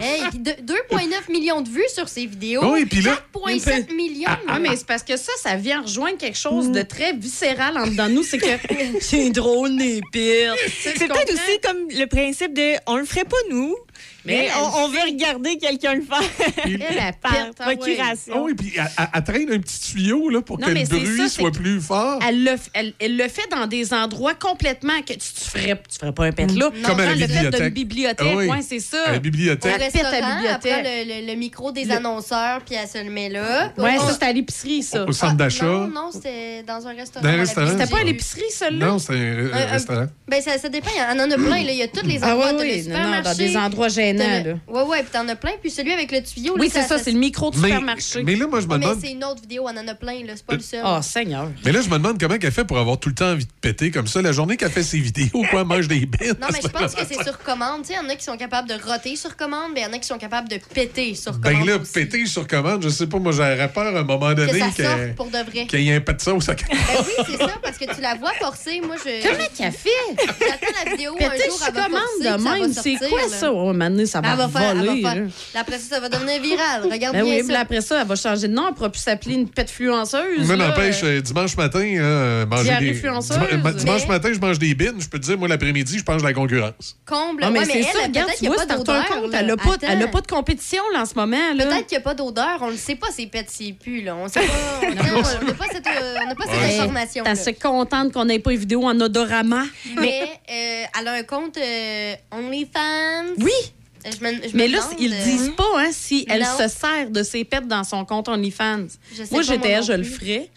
Hey, 0.00 0.22
puis 0.30 0.38
de- 0.38 0.50
2,9 0.52 1.30
millions 1.32 1.60
de 1.62 1.68
vues 1.68 1.82
sur 1.92 2.08
ses 2.08 2.24
vidéos. 2.24 2.62
Oui, 2.72 2.86
puis 2.86 3.00
là- 3.02 3.18
4,7 3.34 3.92
millions. 3.94 4.30
Ah, 4.46 4.60
mais 4.60 4.76
c'est 4.76 4.86
parce 4.86 5.02
que 5.02 5.16
ça, 5.16 5.32
ça 5.42 5.56
vient 5.56 5.82
rejoindre 5.82 6.16
quelque 6.16 6.38
chose 6.38 6.70
de 6.70 6.82
très 6.82 7.12
viscéral 7.12 7.76
en 7.76 7.86
dedans 7.88 8.06
de 8.08 8.12
nous. 8.14 8.22
C'est 8.22 8.38
que 8.38 8.46
c'est 9.00 9.30
drôle, 9.30 9.70
les 9.72 10.00
pires. 10.12 10.54
C'est 10.80 10.94
peut-être 10.94 11.32
aussi 11.32 11.58
comme 11.64 11.88
le 11.90 12.04
principe 12.06 12.54
de 12.54 12.74
on 12.86 12.96
le 12.98 13.04
ferait 13.04 13.24
pas 13.24 13.36
nous, 13.50 13.74
mais, 14.24 14.48
on, 14.58 14.84
on 14.84 14.88
veut 14.88 15.00
regarder 15.00 15.56
quelqu'un 15.58 15.94
le 15.94 16.02
faire. 16.02 16.22
Elle, 16.64 16.82
elle 16.82 17.12
Par 17.20 17.32
pète, 17.32 17.54
ah 17.58 17.64
procuration. 17.74 18.34
Ah 18.36 18.40
oui, 18.42 18.54
puis 18.54 18.72
elle, 18.76 18.90
elle- 18.98 19.08
elle 19.14 19.24
traîne 19.24 19.52
un 19.52 19.58
petit 19.60 19.80
tuyau 19.92 20.28
là, 20.28 20.42
pour 20.42 20.58
Non, 20.58 20.66
que 20.66 20.72
le 20.72 20.84
bruit 20.84 21.16
ça, 21.16 21.28
soit 21.28 21.50
plus 21.50 21.80
fort. 21.80 22.20
Elle 22.26 22.44
le, 22.44 22.52
elle, 22.74 22.92
elle 22.98 23.16
le 23.16 23.28
fait 23.28 23.48
dans 23.50 23.66
des 23.66 23.92
endroits 23.94 24.34
complètement 24.34 25.00
que 25.06 25.12
tu, 25.14 25.18
tu 25.18 25.40
ferais, 25.50 25.80
tu 25.90 25.98
ferais 25.98 26.12
pas 26.12 26.24
un 26.26 26.32
pet 26.32 26.46
là. 26.52 26.70
Comme 26.84 27.00
à 27.00 27.06
la 27.06 27.14
Dans 27.14 27.20
le 27.20 27.20
fait 27.20 27.26
bibliothèque. 27.26 27.60
d'une 27.62 27.68
bibliothèque, 27.70 28.26
Ah 28.30 28.36
oui. 28.36 28.46
ouais, 28.48 28.62
c'est 28.62 28.80
ça. 28.80 29.02
À 29.06 29.12
la 29.12 29.18
bibliothèque. 29.18 29.72
Au 29.72 29.82
Elle 29.82 29.90
pète 29.92 29.96
à 29.96 30.02
la 30.02 30.10
restaurant, 30.10 30.36
elle 30.42 30.58
prend 30.58 30.58
bibliothèque. 30.60 31.06
le, 31.06 31.20
le- 31.20 31.26
le 31.32 31.34
micro 31.38 31.72
des 31.72 31.90
annonceurs, 31.90 32.60
puis 32.64 32.74
elle 32.74 32.88
se 32.88 33.02
le 33.04 33.10
met 33.10 33.28
là. 33.28 33.72
Ouais, 33.78 33.96
On- 33.98 34.06
ça, 34.06 34.12
c'était 34.14 34.26
à 34.26 34.32
l'épicerie, 34.32 34.82
ça. 34.82 35.04
Au 35.04 35.12
centre 35.12 35.34
d'achat. 35.36 35.64
Non, 35.64 35.88
non, 35.88 36.10
c'était 36.12 36.62
dans 36.62 36.86
un 36.86 36.92
restaurant. 36.94 37.24
Dans 37.24 37.30
un 37.32 37.36
restaurant. 37.36 37.68
C'était 37.70 37.86
pas 37.90 38.00
à 38.00 38.04
l'épicerie, 38.04 38.42
celle-là? 38.50 38.86
Non, 38.86 38.98
c'est 38.98 39.14
un, 39.14 39.66
restaurant. 39.70 40.06
Ben, 40.28 40.42
ça, 40.42 40.58
ça 40.58 40.68
dépend. 40.68 40.90
Il 40.94 41.18
y 41.18 41.20
en 41.22 41.30
a 41.30 41.34
plein. 41.36 41.58
Il 41.58 41.74
y 41.74 41.82
a 41.82 41.88
tous 41.88 42.04
les 42.06 42.18
Ah 42.22 42.34
endroits. 42.36 42.52
le 42.52 42.88
Non, 42.90 43.10
non, 43.16 43.20
dans 43.22 43.34
des 43.36 43.56
endroits 43.56 43.88
le- 43.98 44.50
là. 44.50 44.56
Ouais, 44.68 44.82
ouais. 44.82 45.02
Puis 45.02 45.10
t'en 45.12 45.26
as 45.28 45.36
plein. 45.36 45.52
Puis 45.60 45.70
celui 45.70 45.92
avec 45.92 46.10
le 46.12 46.22
tuyau. 46.22 46.54
Oui, 46.58 46.70
c'est 46.72 46.82
ça, 46.82 46.98
c'est 46.98 47.12
le 47.12 47.18
micro 47.18 47.50
du 47.50 47.58
Mais- 47.58 47.68
supermarché. 47.68 48.22
mais 48.22 48.36
là, 48.36 48.46
moi, 48.46 48.60
je 48.60 48.66
me 48.66 48.72
Ouais, 48.72 48.78
mais 48.78 48.86
demande- 48.86 49.00
c'est 49.00 49.10
une 49.12 49.24
autre 49.24 49.40
vidéo. 49.42 49.64
On 49.66 49.70
en 49.76 49.88
a 49.88 49.94
plein. 49.94 50.24
là. 50.24 50.32
C'est 50.36 50.46
pas 50.46 50.54
le 50.54 50.60
seul. 50.60 50.82
Oh, 50.84 50.98
Seigneur. 51.02 51.48
Mais 51.64 51.72
là, 51.72 51.80
je 51.80 51.88
me 51.88 51.94
demande 51.98 52.18
comment 52.20 52.36
elle 52.40 52.52
fait 52.52 52.64
pour 52.64 52.78
avoir 52.78 52.98
tout 52.98 53.08
le 53.08 53.14
temps 53.14 53.30
envie 53.32 53.44
de 53.46 53.50
péter 53.60 53.90
comme 53.90 54.06
ça. 54.06 54.22
La 54.22 54.32
journée 54.32 54.56
qu'elle 54.56 54.70
fait 54.70 54.82
ses 54.82 54.98
vidéos, 54.98 55.44
quoi, 55.50 55.64
mange 55.64 55.88
des 55.88 56.06
bines. 56.06 56.34
Non, 56.40 56.48
mais 56.52 56.60
je 56.62 56.68
pense 56.68 56.94
que 56.94 57.02
c'est 57.06 57.22
sur 57.24 57.38
commande. 57.38 57.82
Tu 57.82 57.88
sais, 57.88 57.94
il 57.94 58.02
y 58.02 58.06
en 58.06 58.08
a 58.08 58.16
qui 58.16 58.24
sont 58.24 58.36
capables 58.36 58.68
de 58.68 58.74
roter 58.74 59.16
sur 59.16 59.36
commande, 59.36 59.72
mais 59.74 59.80
il 59.80 59.84
y 59.84 59.86
en 59.86 59.92
a 59.92 59.98
qui 59.98 60.06
sont 60.06 60.18
capables 60.18 60.48
de 60.48 60.58
péter 60.74 61.14
sur 61.14 61.32
commande. 61.40 61.42
Ben 61.60 61.66
là, 61.66 61.76
aussi. 61.78 61.92
péter 61.92 62.26
sur 62.26 62.46
commande, 62.46 62.82
je 62.82 62.88
sais 62.88 63.06
pas, 63.06 63.18
moi, 63.18 63.32
j'aurais 63.32 63.70
peur 63.72 63.94
à 63.96 64.00
un 64.00 64.04
moment 64.04 64.32
donné 64.34 64.52
que 64.52 64.58
ça 64.58 64.68
que- 64.70 64.82
sorte 64.82 65.14
pour 65.16 65.26
de 65.26 65.50
vrai. 65.50 65.66
qu'il 65.66 65.80
y 65.82 65.90
ait 65.90 65.94
un 65.96 66.00
peu 66.00 66.12
de 66.14 66.20
sauce 66.20 66.48
à 66.48 66.54
Ben 66.54 66.66
oui, 66.70 67.24
c'est 67.26 67.38
ça, 67.38 67.54
parce 67.62 67.78
que 67.78 67.84
tu 67.94 68.00
la 68.00 68.14
vois 68.14 68.32
forcer. 68.34 68.80
Moi, 68.80 68.96
je. 69.04 69.22
Comment 69.22 69.44
qu'elle 69.56 69.72
fait? 69.72 69.90
J'attends 70.18 70.84
la 70.84 70.90
vidéo 70.90 71.14
un 71.20 71.36
jour, 71.36 71.58
sur 71.58 71.72
commande 71.72 72.00
de 72.20 72.42
même, 72.42 72.72
c'est 72.72 72.96
quoi 73.08 73.20
là. 73.22 73.28
ça? 73.28 73.52
Maintenant, 73.72 74.06
ça 74.06 74.20
va, 74.20 74.30
Elle 74.32 74.36
va 74.38 74.48
faire, 74.48 74.70
elle 74.70 74.76
va 74.78 74.84
voler. 74.86 75.02
faire. 75.02 75.14
Là, 75.54 75.60
Après 75.60 75.78
ça, 75.78 75.94
ça 75.96 76.00
va 76.00 76.08
devenir 76.08 76.40
viral. 76.42 76.82
Regarde 76.90 77.14
Ben 77.16 77.24
bien 77.24 77.32
oui, 77.34 77.38
ça. 77.38 77.44
puis 77.44 77.52
là, 77.52 77.60
après 77.60 77.80
ça, 77.80 78.00
elle 78.00 78.06
va 78.06 78.16
changer 78.16 78.48
de 78.48 78.52
nom. 78.52 78.68
Elle 78.68 78.74
pourra 78.74 78.90
plus 78.90 79.00
s'appeler 79.00 79.34
une 79.34 79.48
pète 79.48 79.70
fluenceuse. 79.70 80.48
Là. 80.48 80.56
n'empêche, 80.56 81.00
euh, 81.04 81.20
dimanche 81.20 81.56
matin, 81.56 81.80
euh, 81.80 82.46
manger 82.46 82.64
Diarrhée 82.64 82.90
des... 82.90 82.96
influenceuse. 82.98 83.36
Dima- 83.36 83.72
dimanche 83.74 84.02
Mais- 84.02 84.08
matin, 84.08 84.30
je 84.32 84.38
mange 84.38 84.58
des 84.58 84.74
bines. 84.74 84.94
Je 85.00 85.08
peux 85.08 85.18
te 85.18 85.24
dire, 85.26 85.38
moi, 85.38 85.48
l'après-midi, 85.48 85.98
je 85.98 86.04
pense 86.04 86.22
de 86.22 86.26
la 86.26 86.32
concurrence. 86.32 86.96
Comble. 87.06 87.42
Ah, 87.44 87.50
mais 87.50 87.60
Ouais, 87.60 87.64
c'est 87.66 87.78
elle, 87.78 87.84
ça, 87.84 87.90
regarde, 88.04 88.12
peut-être 88.12 88.30
tu 88.30 88.36
qu'il 88.38 88.44
y 88.44 88.46
a 88.46 88.50
vois, 88.50 88.56
pas 88.56 88.62
c'est 88.68 88.72
un 88.72 88.76
compte. 88.76 89.34
Elle 89.34 89.50
a 89.50 89.56
pas, 89.56 89.76
elle 89.82 90.10
pas 90.10 90.20
de 90.20 90.26
compétition, 90.26 90.82
là, 90.92 91.02
en 91.02 91.06
ce 91.06 91.14
moment. 91.14 91.36
là. 91.54 91.66
Peut-être 91.66 91.86
qu'il 91.86 91.96
n'y 91.98 92.02
a 92.02 92.04
pas 92.04 92.14
d'odeur. 92.14 92.58
On 92.62 92.70
ne 92.70 92.76
sait 92.76 92.96
pas 92.96 93.08
si 93.14 93.26
pète 93.26 93.50
s'il 93.50 93.76
pue. 93.76 94.00
Là. 94.02 94.16
On 94.16 94.28
sait 94.28 94.40
pas. 94.40 94.46
On 94.82 94.94
n'a 94.94 95.02
n'a 95.02 95.54
pas 95.54 95.64
cette, 95.72 95.86
euh, 95.86 96.14
on 96.22 96.28
n'a 96.28 96.34
pas 96.34 96.44
cette 96.44 96.60
Ouais. 96.60 96.78
information. 96.80 97.24
T'es 97.24 97.30
assez 97.30 97.54
contente 97.54 98.12
qu'on 98.12 98.24
n'ait 98.24 98.38
pas 98.38 98.52
une 98.52 98.58
vidéo 98.58 98.84
en 98.84 98.98
odorama? 99.00 99.64
Mais 100.00 100.22
euh, 100.50 100.84
elle 101.00 101.08
a 101.08 101.12
un 101.12 101.22
compte 101.22 101.56
euh, 101.58 102.14
OnlyFans. 102.32 103.34
Oui. 103.38 103.50
Euh, 104.06 104.10
Je 104.18 104.24
me, 104.24 104.32
je 104.42 104.48
me 104.48 104.56
Mais 104.56 104.68
là, 104.68 104.80
ils 104.98 105.12
euh, 105.12 105.24
disent 105.24 105.52
pas 105.56 105.64
hein, 105.78 105.90
si 105.92 106.24
elle 106.28 106.44
se 106.44 106.68
sert 106.68 107.10
de 107.10 107.22
ses 107.22 107.44
pets 107.44 107.66
dans 107.66 107.84
son 107.84 108.04
compte 108.04 108.28
OnlyFans. 108.28 108.86
Moi, 109.30 109.42
j'étais, 109.42 109.82
je 109.82 109.92
le 109.92 110.04
ferais. 110.04 110.50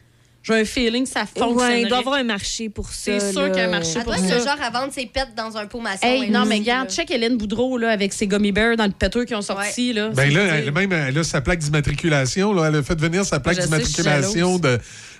J'ai 0.46 0.56
un 0.60 0.66
feeling 0.66 1.06
que 1.06 1.10
ça 1.10 1.26
fonctionne. 1.26 1.56
Ouais, 1.56 1.84
il 1.84 1.88
doit 1.88 2.00
y 2.00 2.02
avoir 2.02 2.16
un 2.16 2.24
marché 2.24 2.68
pour 2.68 2.90
ça. 2.90 3.18
C'est 3.18 3.32
sûr 3.32 3.46
qu'il 3.50 3.60
y 3.60 3.62
a 3.62 3.68
un 3.68 3.72
marché 3.72 3.94
Elle 3.96 4.04
pour 4.04 4.14
être 4.14 4.28
ça. 4.28 4.36
le 4.40 4.44
genre 4.44 4.62
à 4.62 4.70
vendre 4.72 4.92
ses 4.92 5.06
pets 5.06 5.34
dans 5.38 5.56
un 5.56 5.68
pot 5.68 5.80
maçon. 5.80 6.06
Hey, 6.06 6.30
non, 6.30 6.46
mais 6.46 6.58
regarde, 6.58 6.90
check 6.92 7.10
Hélène 7.12 7.38
Boudreau 7.38 7.78
là, 7.78 7.92
avec 7.92 8.12
ses 8.12 8.28
gummy 8.28 8.52
bears 8.52 8.76
dans 8.76 8.86
le 8.86 8.92
péteux 8.92 9.24
qui 9.24 9.34
ont 9.36 9.42
sorti. 9.42 9.94
Là. 9.94 10.10
Ben 10.10 10.34
là, 10.34 10.42
elle, 10.58 10.74
même, 10.74 10.92
elle 10.92 11.18
a 11.18 11.24
sa 11.24 11.40
plaque 11.40 11.60
d'immatriculation. 11.60 12.52
là. 12.52 12.68
Elle 12.68 12.76
a 12.76 12.84
fait 12.84 13.00
venir 13.00 13.24
sa 13.24 13.40
plaque 13.40 13.58
d'immatriculation 13.60 14.60
de, 14.60 14.80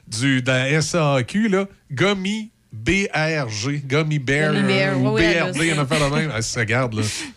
du, 0.10 0.42
de 0.42 0.52
la 0.52 0.82
SAQ, 0.82 1.48
là. 1.48 1.68
Gummy 1.90 2.52
BRG. 2.74 3.84
Gummy 3.88 4.20
Bear. 4.20 4.52
Gummy 4.54 4.68
Bear, 4.68 5.00
ou 5.00 5.10
ouais, 5.12 5.12
ouais, 5.14 5.24
elle 5.24 5.38
a 5.38 5.52
BRD, 5.52 5.78
on 5.78 5.82
a 5.82 5.86
fait 5.86 6.00
de 6.10 6.16
même. 6.16 6.32
Elle 6.36 6.44
se 6.44 6.60
regarde, 6.60 6.96
là. 6.96 7.04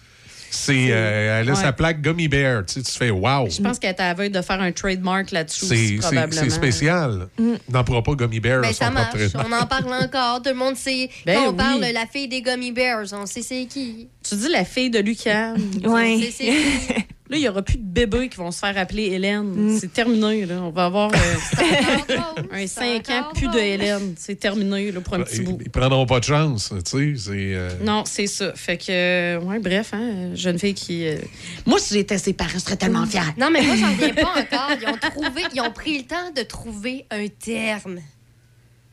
C'est, 0.56 0.88
euh, 0.90 1.40
elle 1.40 1.48
a 1.48 1.52
Ouais. 1.52 1.60
sa 1.60 1.72
plaque 1.72 2.00
Gummy 2.00 2.28
Bear. 2.28 2.64
Tu, 2.64 2.74
sais, 2.74 2.82
tu 2.82 2.92
fais 2.92 3.10
wow. 3.10 3.48
Je 3.50 3.60
pense 3.60 3.78
qu'elle 3.78 3.92
était 3.92 4.02
aveugle 4.02 4.34
de 4.34 4.40
faire 4.42 4.60
un 4.60 4.72
trademark 4.72 5.30
là-dessus. 5.30 5.66
C'est, 5.66 5.74
aussi, 5.74 5.88
c'est, 5.88 5.96
probablement. 6.08 6.42
c'est 6.42 6.50
spécial. 6.50 7.28
On 7.38 7.56
n'en 7.68 7.84
pourra 7.84 8.02
pas 8.02 8.14
Gummy 8.14 8.40
Bear. 8.40 8.62
Ben, 8.62 8.70
à 8.70 8.72
ça 8.72 8.86
son 8.86 8.92
marche. 8.92 9.16
On 9.34 9.52
en 9.52 9.66
parle 9.66 9.92
encore. 10.02 10.40
Tout 10.42 10.48
le 10.50 10.54
monde 10.56 10.76
sait. 10.76 11.10
Ben 11.26 11.34
Quand 11.36 11.46
on 11.48 11.50
oui. 11.50 11.56
parle 11.56 11.86
de 11.88 11.92
la 11.92 12.06
fille 12.06 12.28
des 12.28 12.40
Gummy 12.42 12.72
Bears, 12.72 13.06
on 13.12 13.26
sait 13.26 13.42
c'est 13.42 13.66
qui. 13.66 14.08
Tu 14.28 14.34
dis 14.34 14.48
la 14.48 14.64
fille 14.64 14.90
de 14.90 14.98
Lucas. 15.00 15.54
On 15.84 15.96
sait 16.20 16.30
c'est 16.36 16.44
qui. 16.46 17.04
Là, 17.28 17.36
il 17.36 17.40
n'y 17.40 17.48
aura 17.48 17.62
plus 17.62 17.76
de 17.78 17.82
bébés 17.84 18.28
qui 18.28 18.36
vont 18.36 18.50
se 18.52 18.58
faire 18.60 18.76
appeler 18.78 19.04
Hélène. 19.06 19.72
Mm. 19.72 19.78
C'est 19.80 19.92
terminé. 19.92 20.46
Là. 20.46 20.62
On 20.62 20.70
va 20.70 20.84
avoir 20.86 21.10
euh, 21.12 21.16
un 22.52 22.66
5 22.66 23.08
ans 23.10 23.28
plus 23.34 23.48
de 23.48 23.58
Hélène. 23.58 24.14
C'est 24.16 24.36
terminé 24.38 24.92
là, 24.92 25.00
pour 25.00 25.14
un 25.14 25.22
petit 25.22 25.38
Ils, 25.38 25.44
bout. 25.44 25.58
ils 25.60 25.70
prendront 25.70 26.06
pas 26.06 26.20
de 26.20 26.24
chance. 26.24 26.72
Tu 26.88 27.16
sais, 27.16 27.30
euh, 27.32 27.70
Non, 27.82 28.04
c'est 28.06 28.26
ça. 28.26 28.52
Fait 28.54 28.76
que, 28.76 28.84
euh, 28.90 29.40
ouais, 29.40 29.58
bref, 29.58 29.90
hein, 29.92 30.34
jeune 30.34 30.58
fille 30.58 30.74
qui. 30.74 31.06
euh, 31.06 31.16
Moi, 31.66 31.78
si 31.78 31.94
j'étais 31.94 32.18
ses 32.18 32.32
parents, 32.32 32.50
je 32.54 32.58
serais 32.60 32.76
tellement 32.76 33.06
fière. 33.06 33.32
Non, 33.38 33.48
mais 33.50 33.62
moi, 33.62 33.74
j'en 33.76 33.90
reviens 33.90 34.14
pas 34.14 34.30
encore. 34.40 34.70
Ils 34.80 34.88
ont, 34.88 35.10
trouvé, 35.10 35.42
ils 35.54 35.60
ont 35.60 35.70
pris 35.72 35.98
le 35.98 36.04
temps 36.04 36.30
de 36.36 36.42
trouver 36.42 37.06
un 37.10 37.26
terme. 37.26 37.98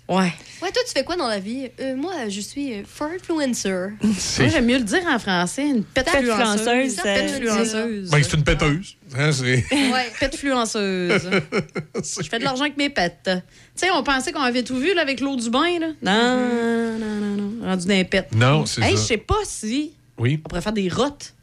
Ouais. 0.09 0.33
Ouais, 0.61 0.71
toi, 0.71 0.81
tu 0.85 0.91
fais 0.93 1.03
quoi 1.05 1.15
dans 1.15 1.27
la 1.27 1.39
vie? 1.39 1.69
Euh, 1.79 1.95
moi, 1.95 2.11
je 2.27 2.41
suis 2.41 2.73
euh, 2.73 2.83
Farfluencer. 2.85 3.69
Moi, 4.01 4.47
j'aime 4.49 4.65
mieux 4.65 4.77
le 4.77 4.83
dire 4.83 5.01
en 5.07 5.17
français. 5.17 5.63
Une 5.69 5.83
pète 5.85 6.09
fluenceuse. 6.09 6.61
fluenceuse, 6.61 6.95
Pète 7.01 7.73
euh. 7.75 8.05
Ben, 8.11 8.23
c'est 8.23 8.33
une 8.37 8.43
péteuse. 8.43 8.95
Hein, 9.17 9.31
c'est... 9.31 9.63
Ouais. 9.71 10.11
Pète 10.19 10.35
fluenceuse. 10.35 11.21
je 11.95 12.29
fais 12.29 12.37
de 12.39 12.43
l'argent 12.43 12.63
avec 12.63 12.75
mes 12.77 12.89
pètes. 12.89 13.29
Tu 13.31 13.39
sais, 13.75 13.91
on 13.91 14.03
pensait 14.03 14.33
qu'on 14.33 14.41
avait 14.41 14.63
tout 14.63 14.75
vu 14.77 14.93
là, 14.93 15.01
avec 15.03 15.21
l'eau 15.21 15.37
du 15.37 15.49
bain. 15.49 15.79
Là. 15.79 15.87
Non, 16.01 16.99
non, 16.99 17.19
non, 17.19 17.35
non. 17.41 17.65
Rendu 17.65 17.87
d'un 17.87 18.03
pète. 18.03 18.35
Non, 18.35 18.65
c'est 18.65 18.81
Hey, 18.81 18.91
je 18.91 18.97
ça. 18.97 19.03
sais 19.07 19.17
pas 19.17 19.39
si 19.45 19.93
Oui. 20.17 20.41
on 20.43 20.49
pourrait 20.49 20.61
faire 20.61 20.73
des 20.73 20.89
rottes. 20.89 21.33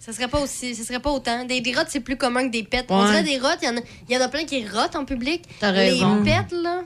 Ça 0.00 0.12
serait 0.12 0.28
pas 0.28 0.40
aussi, 0.40 0.74
ça 0.74 0.84
serait 0.84 1.00
pas 1.00 1.10
autant. 1.10 1.44
Des, 1.44 1.60
des 1.60 1.72
rottes, 1.72 1.88
c'est 1.88 2.00
plus 2.00 2.16
commun 2.16 2.46
que 2.46 2.52
des 2.52 2.62
pets. 2.64 2.84
On 2.88 3.04
dirait 3.06 3.22
des 3.24 3.38
rottes, 3.38 3.58
il 3.62 3.66
y, 3.66 3.68
en 3.70 3.76
a- 3.76 3.80
il 4.08 4.14
y 4.14 4.18
en 4.18 4.20
a 4.20 4.28
plein 4.28 4.44
qui 4.44 4.64
rotent 4.66 4.94
en 4.96 5.04
public. 5.04 5.42
T'as 5.60 5.70
raison. 5.70 6.22
Les 6.22 6.30
pets, 6.32 6.52
là. 6.52 6.82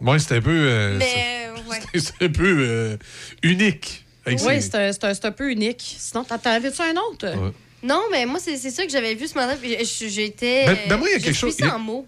Moi, 0.00 0.18
c'était 0.18 0.36
un 0.36 0.40
peu. 0.40 0.50
euh, 0.50 0.96
Mais, 0.98 1.48
euh, 1.48 1.70
ouais. 1.70 1.78
c'est 1.94 2.22
un 2.24 2.28
peu 2.30 2.56
euh, 2.60 2.96
unique. 3.42 4.04
Oui, 4.26 4.36
ces- 4.38 4.60
c'est 4.60 4.74
un, 4.76 4.92
c'est 4.92 5.04
un- 5.04 5.14
c'est 5.14 5.24
un 5.26 5.32
peu 5.32 5.50
unique. 5.50 5.96
Sinon, 5.98 6.24
t'en 6.24 6.36
avais-tu 6.44 6.80
un 6.82 6.94
autre? 7.10 7.26
Ouais. 7.26 7.52
Non, 7.82 8.02
mais 8.12 8.26
moi, 8.26 8.38
c'est 8.38 8.58
c'est 8.58 8.70
ça 8.70 8.84
que 8.84 8.92
j'avais 8.92 9.14
vu 9.14 9.26
ce 9.26 9.34
matin. 9.34 9.56
J'étais. 9.62 10.66
Ben, 10.66 10.76
ben, 10.90 10.96
moi, 10.98 11.08
il 11.08 11.12
y 11.12 11.16
a 11.16 11.18
quelque 11.24 11.34
chose. 11.34 11.56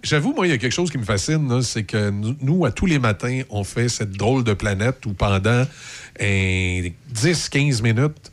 J'avoue, 0.02 0.34
moi, 0.34 0.46
il 0.46 0.50
y 0.50 0.52
a 0.52 0.58
quelque 0.58 0.72
chose 0.74 0.90
qui 0.90 0.98
me 0.98 1.04
fascine, 1.04 1.62
c'est 1.62 1.84
que 1.84 2.10
nous, 2.10 2.66
à 2.66 2.70
tous 2.70 2.84
les 2.84 2.98
matins, 2.98 3.40
on 3.48 3.64
fait 3.64 3.88
cette 3.88 4.10
drôle 4.12 4.44
de 4.44 4.52
planète 4.52 5.06
où 5.06 5.14
pendant 5.14 5.64
10-15 6.20 7.82
minutes, 7.82 8.30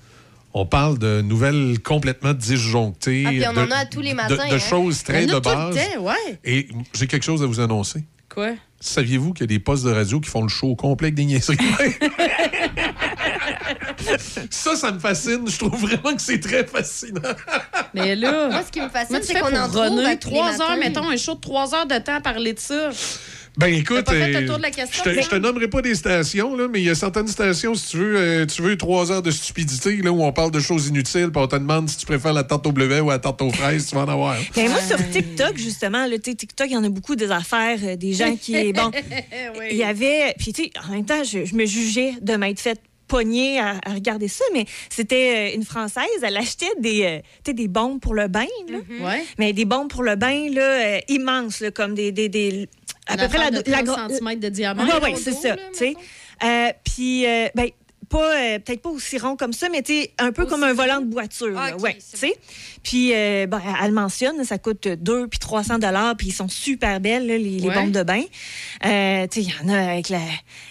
on 0.54 0.66
parle 0.66 0.98
de 0.98 1.22
nouvelles 1.22 1.78
complètement 1.84 2.34
disjonctées. 2.34 3.24
Ah, 3.26 3.30
puis 3.30 3.48
on 3.48 3.54
de, 3.54 3.60
en 3.60 3.72
a 3.72 3.76
à 3.78 3.86
tous 3.86 4.02
les 4.02 4.14
matins, 4.14 4.36
De, 4.36 4.56
hein. 4.56 4.60
choses 4.60 5.04
très 5.04 5.26
de 5.26 5.32
a 5.36 5.40
tout 5.42 5.50
le 5.50 5.56
base. 5.56 5.76
temps, 5.76 6.02
ouais. 6.04 6.40
Et 6.44 6.68
j'ai 6.94 7.08
quelque 7.08 7.24
chose 7.24 7.42
à 7.44 7.46
vous 7.46 7.60
annoncer. 7.60 8.04
Quoi? 8.34 8.52
Saviez-vous 8.80 9.34
qu'il 9.34 9.42
y 9.42 9.44
a 9.46 9.48
des 9.48 9.60
postes 9.60 9.86
de 9.86 9.92
radio 9.92 10.20
qui 10.20 10.30
font 10.30 10.44
le 10.44 10.50
show 10.50 10.76
complet 10.76 11.08
avec 11.08 11.16
des 11.16 11.26
niaiseries? 11.26 11.58
ça, 14.50 14.76
ça 14.76 14.92
me 14.92 15.00
fascine. 15.00 15.48
Je 15.48 15.58
trouve 15.58 15.76
vraiment 15.76 16.16
que 16.16 16.22
c'est 16.22 16.40
très 16.40 16.66
fascinant. 16.66 17.22
Mais 17.94 18.16
là. 18.16 18.50
Moi, 18.50 18.64
ce 18.64 18.72
qui 18.72 18.82
me 18.82 18.90
fascine, 18.90 19.20
c'est 19.22 19.40
qu'on 19.40 19.56
en 19.56 19.70
trouve 19.70 20.20
trois 20.20 20.62
heures, 20.62 20.78
mettons, 20.78 21.10
un 21.10 21.18
show 21.18 21.36
de 21.36 21.42
trois 21.42 21.76
heures 21.76 21.88
de 21.88 21.98
temps 21.98 22.16
à 22.16 22.22
parler 22.22 22.54
de 22.54 22.60
ça. 22.60 22.90
Ben 23.58 23.74
écoute, 23.74 24.04
T'as 24.06 24.14
pas 24.14 24.20
fait 24.20 24.42
le 24.42 24.48
tour 24.48 24.58
de 24.58 24.62
la 24.62 24.72
question, 24.72 25.04
je 25.04 25.10
te, 25.10 25.22
je 25.22 25.30
te 25.30 25.36
nommerai 25.36 25.68
pas 25.68 25.82
des 25.82 25.96
stations, 25.96 26.56
là, 26.56 26.68
mais 26.70 26.80
il 26.80 26.86
y 26.86 26.90
a 26.90 26.96
certaines 26.96 27.28
stations, 27.28 27.76
si 27.76 27.90
tu 27.90 27.98
veux, 27.98 28.16
euh, 28.18 28.46
tu 28.46 28.62
veux 28.62 28.78
trois 28.78 29.12
heures 29.12 29.22
de 29.22 29.32
stupidité, 29.32 29.98
là, 29.98 30.12
où 30.12 30.24
on 30.24 30.32
parle 30.32 30.52
de 30.52 30.60
choses 30.60 30.88
inutiles, 30.88 31.30
puis 31.32 31.42
on 31.42 31.48
te 31.48 31.56
demande 31.56 31.90
si 31.90 31.98
tu 31.98 32.06
préfères 32.06 32.34
la 32.34 32.44
tarte 32.44 32.66
au 32.68 32.72
bleuet 32.72 33.00
ou 33.00 33.10
la 33.10 33.20
tarte 33.20 33.42
aux 33.42 33.52
fraises, 33.52 33.88
tu 33.88 33.96
vas 33.96 34.02
en 34.02 34.10
avoir. 34.10 34.38
Ben, 34.56 34.70
moi, 34.70 34.82
sur 34.82 34.98
TikTok, 35.10 35.58
justement, 35.58 36.06
là, 36.06 36.18
tu 36.18 36.32
sais, 36.32 36.36
TikTok, 36.36 36.68
il 36.70 36.74
y 36.74 36.78
en 36.78 36.84
a 36.84 36.90
beaucoup 36.90 37.16
des 37.16 37.32
affaires, 37.32 37.80
euh, 37.84 37.96
des 37.96 38.14
gens 38.14 38.36
qui. 38.36 38.74
Bon, 38.80 38.92
il 39.70 39.78
y 39.78 39.84
avait. 39.84 40.34
Puis, 40.38 40.54
tu 40.54 40.64
sais, 40.64 40.72
en 40.88 40.94
même 40.94 41.06
temps, 41.06 41.24
je, 41.24 41.44
je 41.44 41.56
me 41.56 41.66
jugeais 41.66 42.14
de 42.22 42.36
m'être 42.36 42.60
fait 42.60 42.80
pogner 43.10 43.60
à, 43.60 43.76
à 43.84 43.94
regarder 43.94 44.30
ça, 44.30 44.46
mais 44.54 44.66
c'était 44.90 45.52
euh, 45.52 45.56
une 45.56 45.66
Française, 45.66 46.06
elle 46.24 46.38
achetait 46.38 46.72
des, 46.80 47.04
euh, 47.04 47.18
tu 47.44 47.50
sais, 47.50 47.54
des 47.54 47.68
bombes 47.68 48.00
pour 48.00 48.14
le 48.14 48.30
bain, 48.30 48.46
là. 48.70 48.78
Ouais. 49.02 49.24
Mais 49.38 49.52
des 49.52 49.66
bombes 49.66 49.90
pour 49.90 50.04
le 50.04 50.16
bain, 50.16 50.50
là, 50.50 50.62
euh, 50.62 51.00
immenses, 51.10 51.60
là, 51.60 51.72
comme 51.72 51.96
des. 51.96 52.14
des, 52.14 52.30
des 52.30 52.70
à 53.10 53.18
peu 53.18 53.28
près 53.28 53.38
la, 53.38 53.52
de 53.52 53.70
la 53.70 53.84
30 53.84 53.86
gro- 53.86 53.96
centimètres 53.96 54.42
de 54.42 54.50
diamètre. 54.50 55.00
Oui, 55.02 55.12
oui, 55.14 55.20
c'est 55.22 55.34
ça. 55.34 55.56
Euh, 56.42 56.72
Puis, 56.84 57.26
euh, 57.26 57.48
ben, 57.56 57.70
pas, 58.10 58.36
euh, 58.38 58.60
peut-être 58.60 58.82
pas 58.82 58.90
aussi 58.90 59.18
rond 59.20 59.36
comme 59.36 59.54
ça, 59.54 59.70
mais 59.70 59.84
un 60.18 60.32
peu 60.32 60.46
comme 60.46 60.64
un 60.64 60.74
volant 60.74 61.00
de 61.02 61.12
voiture. 61.12 61.56
ouais, 61.80 61.98
sais. 62.00 62.34
Puis, 62.82 63.14
euh, 63.14 63.46
ben, 63.46 63.62
elle 63.84 63.92
mentionne, 63.92 64.44
ça 64.44 64.58
coûte 64.58 64.88
2 64.88 65.28
puis 65.28 65.38
300 65.40 65.78
dollars, 65.80 66.16
puis 66.18 66.28
ils 66.28 66.34
sont 66.34 66.48
super 66.48 67.00
belles, 67.00 67.28
là, 67.28 67.38
les, 67.38 67.60
bombes 67.60 67.92
de 67.92 68.04
bain. 68.04 68.24
Euh, 68.86 69.28
il 69.36 69.44
y 69.44 69.54
en 69.64 69.70
a 69.70 69.92
avec 69.92 70.10
la 70.10 70.22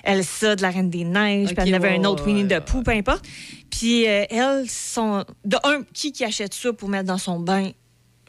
Elsa 0.02 0.56
de 0.56 0.62
la 0.62 0.70
Reine 0.70 0.90
des 0.90 1.04
Neiges, 1.04 1.54
puis 1.54 1.70
en 1.74 1.76
avait 1.76 1.96
un 1.96 2.04
autre 2.04 2.26
ouais, 2.26 2.32
Winnie 2.32 2.48
the 2.48 2.60
Pooh, 2.60 2.82
peu 2.82 2.90
importe. 2.90 3.24
Puis, 3.70 4.04
elles 4.04 4.68
sont. 4.68 5.24
De 5.44 5.58
un, 5.64 5.82
qui 5.94 6.12
qui 6.12 6.24
achète 6.24 6.54
ça 6.54 6.72
pour 6.72 6.88
mettre 6.88 7.06
dans 7.06 7.18
son 7.18 7.38
bain? 7.38 7.70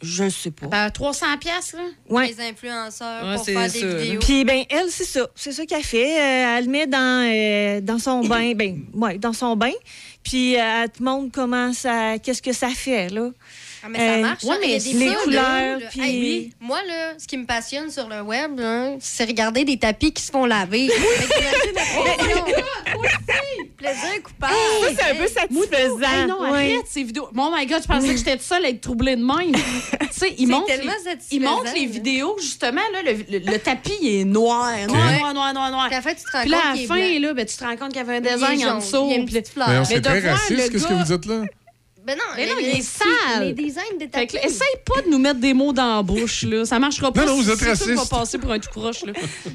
Je 0.01 0.29
sais 0.29 0.51
pas. 0.51 0.67
Ben, 0.67 0.89
300 0.89 1.25
pièces 1.39 1.73
là. 1.73 1.83
Ouais. 2.09 2.27
Les 2.27 2.39
influenceurs 2.41 3.25
Ouais, 3.25 3.35
pour 3.35 3.45
faire 3.45 3.71
des 3.71 3.79
ça, 3.79 3.87
vidéos. 3.87 4.19
Puis 4.19 4.45
ben 4.45 4.63
elle 4.69 4.89
c'est 4.89 5.05
ça, 5.05 5.27
c'est 5.35 5.51
ça 5.51 5.65
qu'elle 5.65 5.83
fait. 5.83 6.19
Euh, 6.19 6.57
elle 6.57 6.65
le 6.65 6.71
met 6.71 6.87
dans 6.87 7.27
euh, 7.27 7.81
dans 7.81 7.99
son 7.99 8.21
bain, 8.25 8.53
ben 8.55 8.83
ouais, 8.93 9.17
dans 9.17 9.33
son 9.33 9.55
bain. 9.55 9.71
Puis 10.23 10.57
euh, 10.57 10.83
elle 10.83 10.89
te 10.89 11.03
montre 11.03 11.31
comment 11.33 11.73
ça, 11.73 12.17
qu'est-ce 12.19 12.41
que 12.41 12.53
ça 12.53 12.69
fait 12.69 13.09
là. 13.09 13.29
Ah, 13.83 13.87
mais 13.89 13.97
ça 13.97 14.03
Euh, 14.13 14.21
marche. 14.21 14.43
ouais, 14.43 14.55
ça. 14.55 14.59
Il 14.63 14.69
y 14.69 14.73
a 14.73 14.77
mais 14.77 14.79
des 14.79 14.85
les 14.85 14.93
vidéos 14.93 15.11
de 15.19 15.23
couleurs, 15.23 15.79
puis- 15.89 16.01
Hey, 16.01 16.19
oui. 16.21 16.53
Moi, 16.59 16.79
là, 16.87 17.13
ce 17.17 17.25
qui 17.27 17.37
me 17.37 17.45
passionne 17.45 17.89
sur 17.89 18.07
le 18.09 18.21
web, 18.21 18.59
c'est 18.99 19.25
regarder 19.25 19.63
des 19.63 19.77
tapis 19.77 20.11
qui 20.11 20.21
se 20.23 20.31
font 20.31 20.45
laver. 20.45 20.89
Plaisir 23.77 24.21
coupable. 24.23 24.53
Ça, 24.81 24.87
c'est 24.97 25.11
un 25.11 25.15
peu 25.15 25.27
satisfaisant. 25.27 25.99
Hey, 26.21 26.27
non, 26.27 26.41
arrête 26.43 26.85
ces 26.87 27.03
vidéos. 27.03 27.29
Oh 27.35 27.49
my 27.55 27.65
God, 27.65 27.81
je 27.81 27.87
pensais 27.87 28.07
que 28.09 28.17
j'étais 28.17 28.33
toute 28.33 28.41
seule 28.45 28.65
à 28.65 28.69
être 28.69 28.81
troublée 28.81 29.15
de 29.15 29.23
même. 29.23 29.51
tu 30.01 30.07
sais, 30.11 30.33
ils 30.37 30.47
montrent 30.47 30.67
les, 30.67 30.89
ils 31.31 31.41
montrent 31.41 31.73
les 31.73 31.85
vidéos, 31.85 32.35
justement, 32.39 32.81
là, 32.93 33.01
le, 33.03 33.13
le- 33.39 33.51
le 33.51 33.59
tapis 33.59 33.93
il 34.01 34.21
est 34.21 34.25
noir, 34.25 34.73
noir, 34.87 35.07
Ouais. 35.07 35.19
noir, 35.19 35.33
noir, 35.33 35.53
noir, 35.53 35.71
noir. 35.71 35.85
Puis 35.87 35.95
à 35.95 35.99
la 35.99 36.01
fin, 36.03 36.13
tu 36.13 36.23
te 36.23 36.31
rends 36.31 36.41
Puis 36.41 36.49
là, 36.49 36.57
compte 36.57 36.65
à 36.71 36.73
qu'il 36.73 36.87
la 36.87 36.95
fin, 36.95 37.19
là, 37.19 37.33
ben, 37.33 37.45
tu 37.45 37.55
te 37.55 37.63
rends 37.63 37.75
compte 37.77 37.87
qu'il 37.89 37.97
y 37.97 37.99
avait 37.99 38.15
un 38.17 38.21
design 38.21 38.65
en 38.67 38.77
dessous. 38.79 39.05
il 39.05 39.11
y 39.11 39.13
a 39.13 39.17
une 39.17 39.25
puis- 39.25 39.35
petite 39.35 39.53
fleur. 39.53 39.69
Mais 39.69 39.77
on 39.77 39.79
Mais 39.81 39.85
c'est 39.85 40.01
très 40.01 40.29
raciste, 40.29 40.71
qu'est-ce 40.71 40.87
que 40.87 40.93
vous 40.93 41.17
dites 41.17 41.25
là? 41.25 41.41
Ben 42.09 42.17
non, 42.17 42.23
Mais 42.35 42.47
non, 42.47 42.53
il 42.59 42.67
est 42.69 42.81
sale. 42.81 43.45
Les 43.45 43.53
designs 43.53 43.81
de 43.99 44.05
Fait 44.05 44.07
tapis. 44.09 44.27
que, 44.27 44.37
essaye 44.47 44.67
pas 44.83 45.01
de 45.03 45.09
nous 45.09 45.19
mettre 45.19 45.39
des 45.39 45.53
mots 45.53 45.71
dans 45.73 45.97
la 45.97 46.01
bouche, 46.01 46.43
là. 46.43 46.65
Ça 46.65 46.79
marchera 46.79 47.11
pas. 47.11 47.21
Non, 47.25 47.35
non, 47.35 47.41
vous 47.41 47.51
êtes 47.51 47.61
raciste. 47.61 47.89
va 47.89 48.05
passer 48.05 48.39
pour 48.39 48.51
un 48.51 48.57
tout 48.59 48.69
croche, 48.71 49.03
là. 49.05 49.13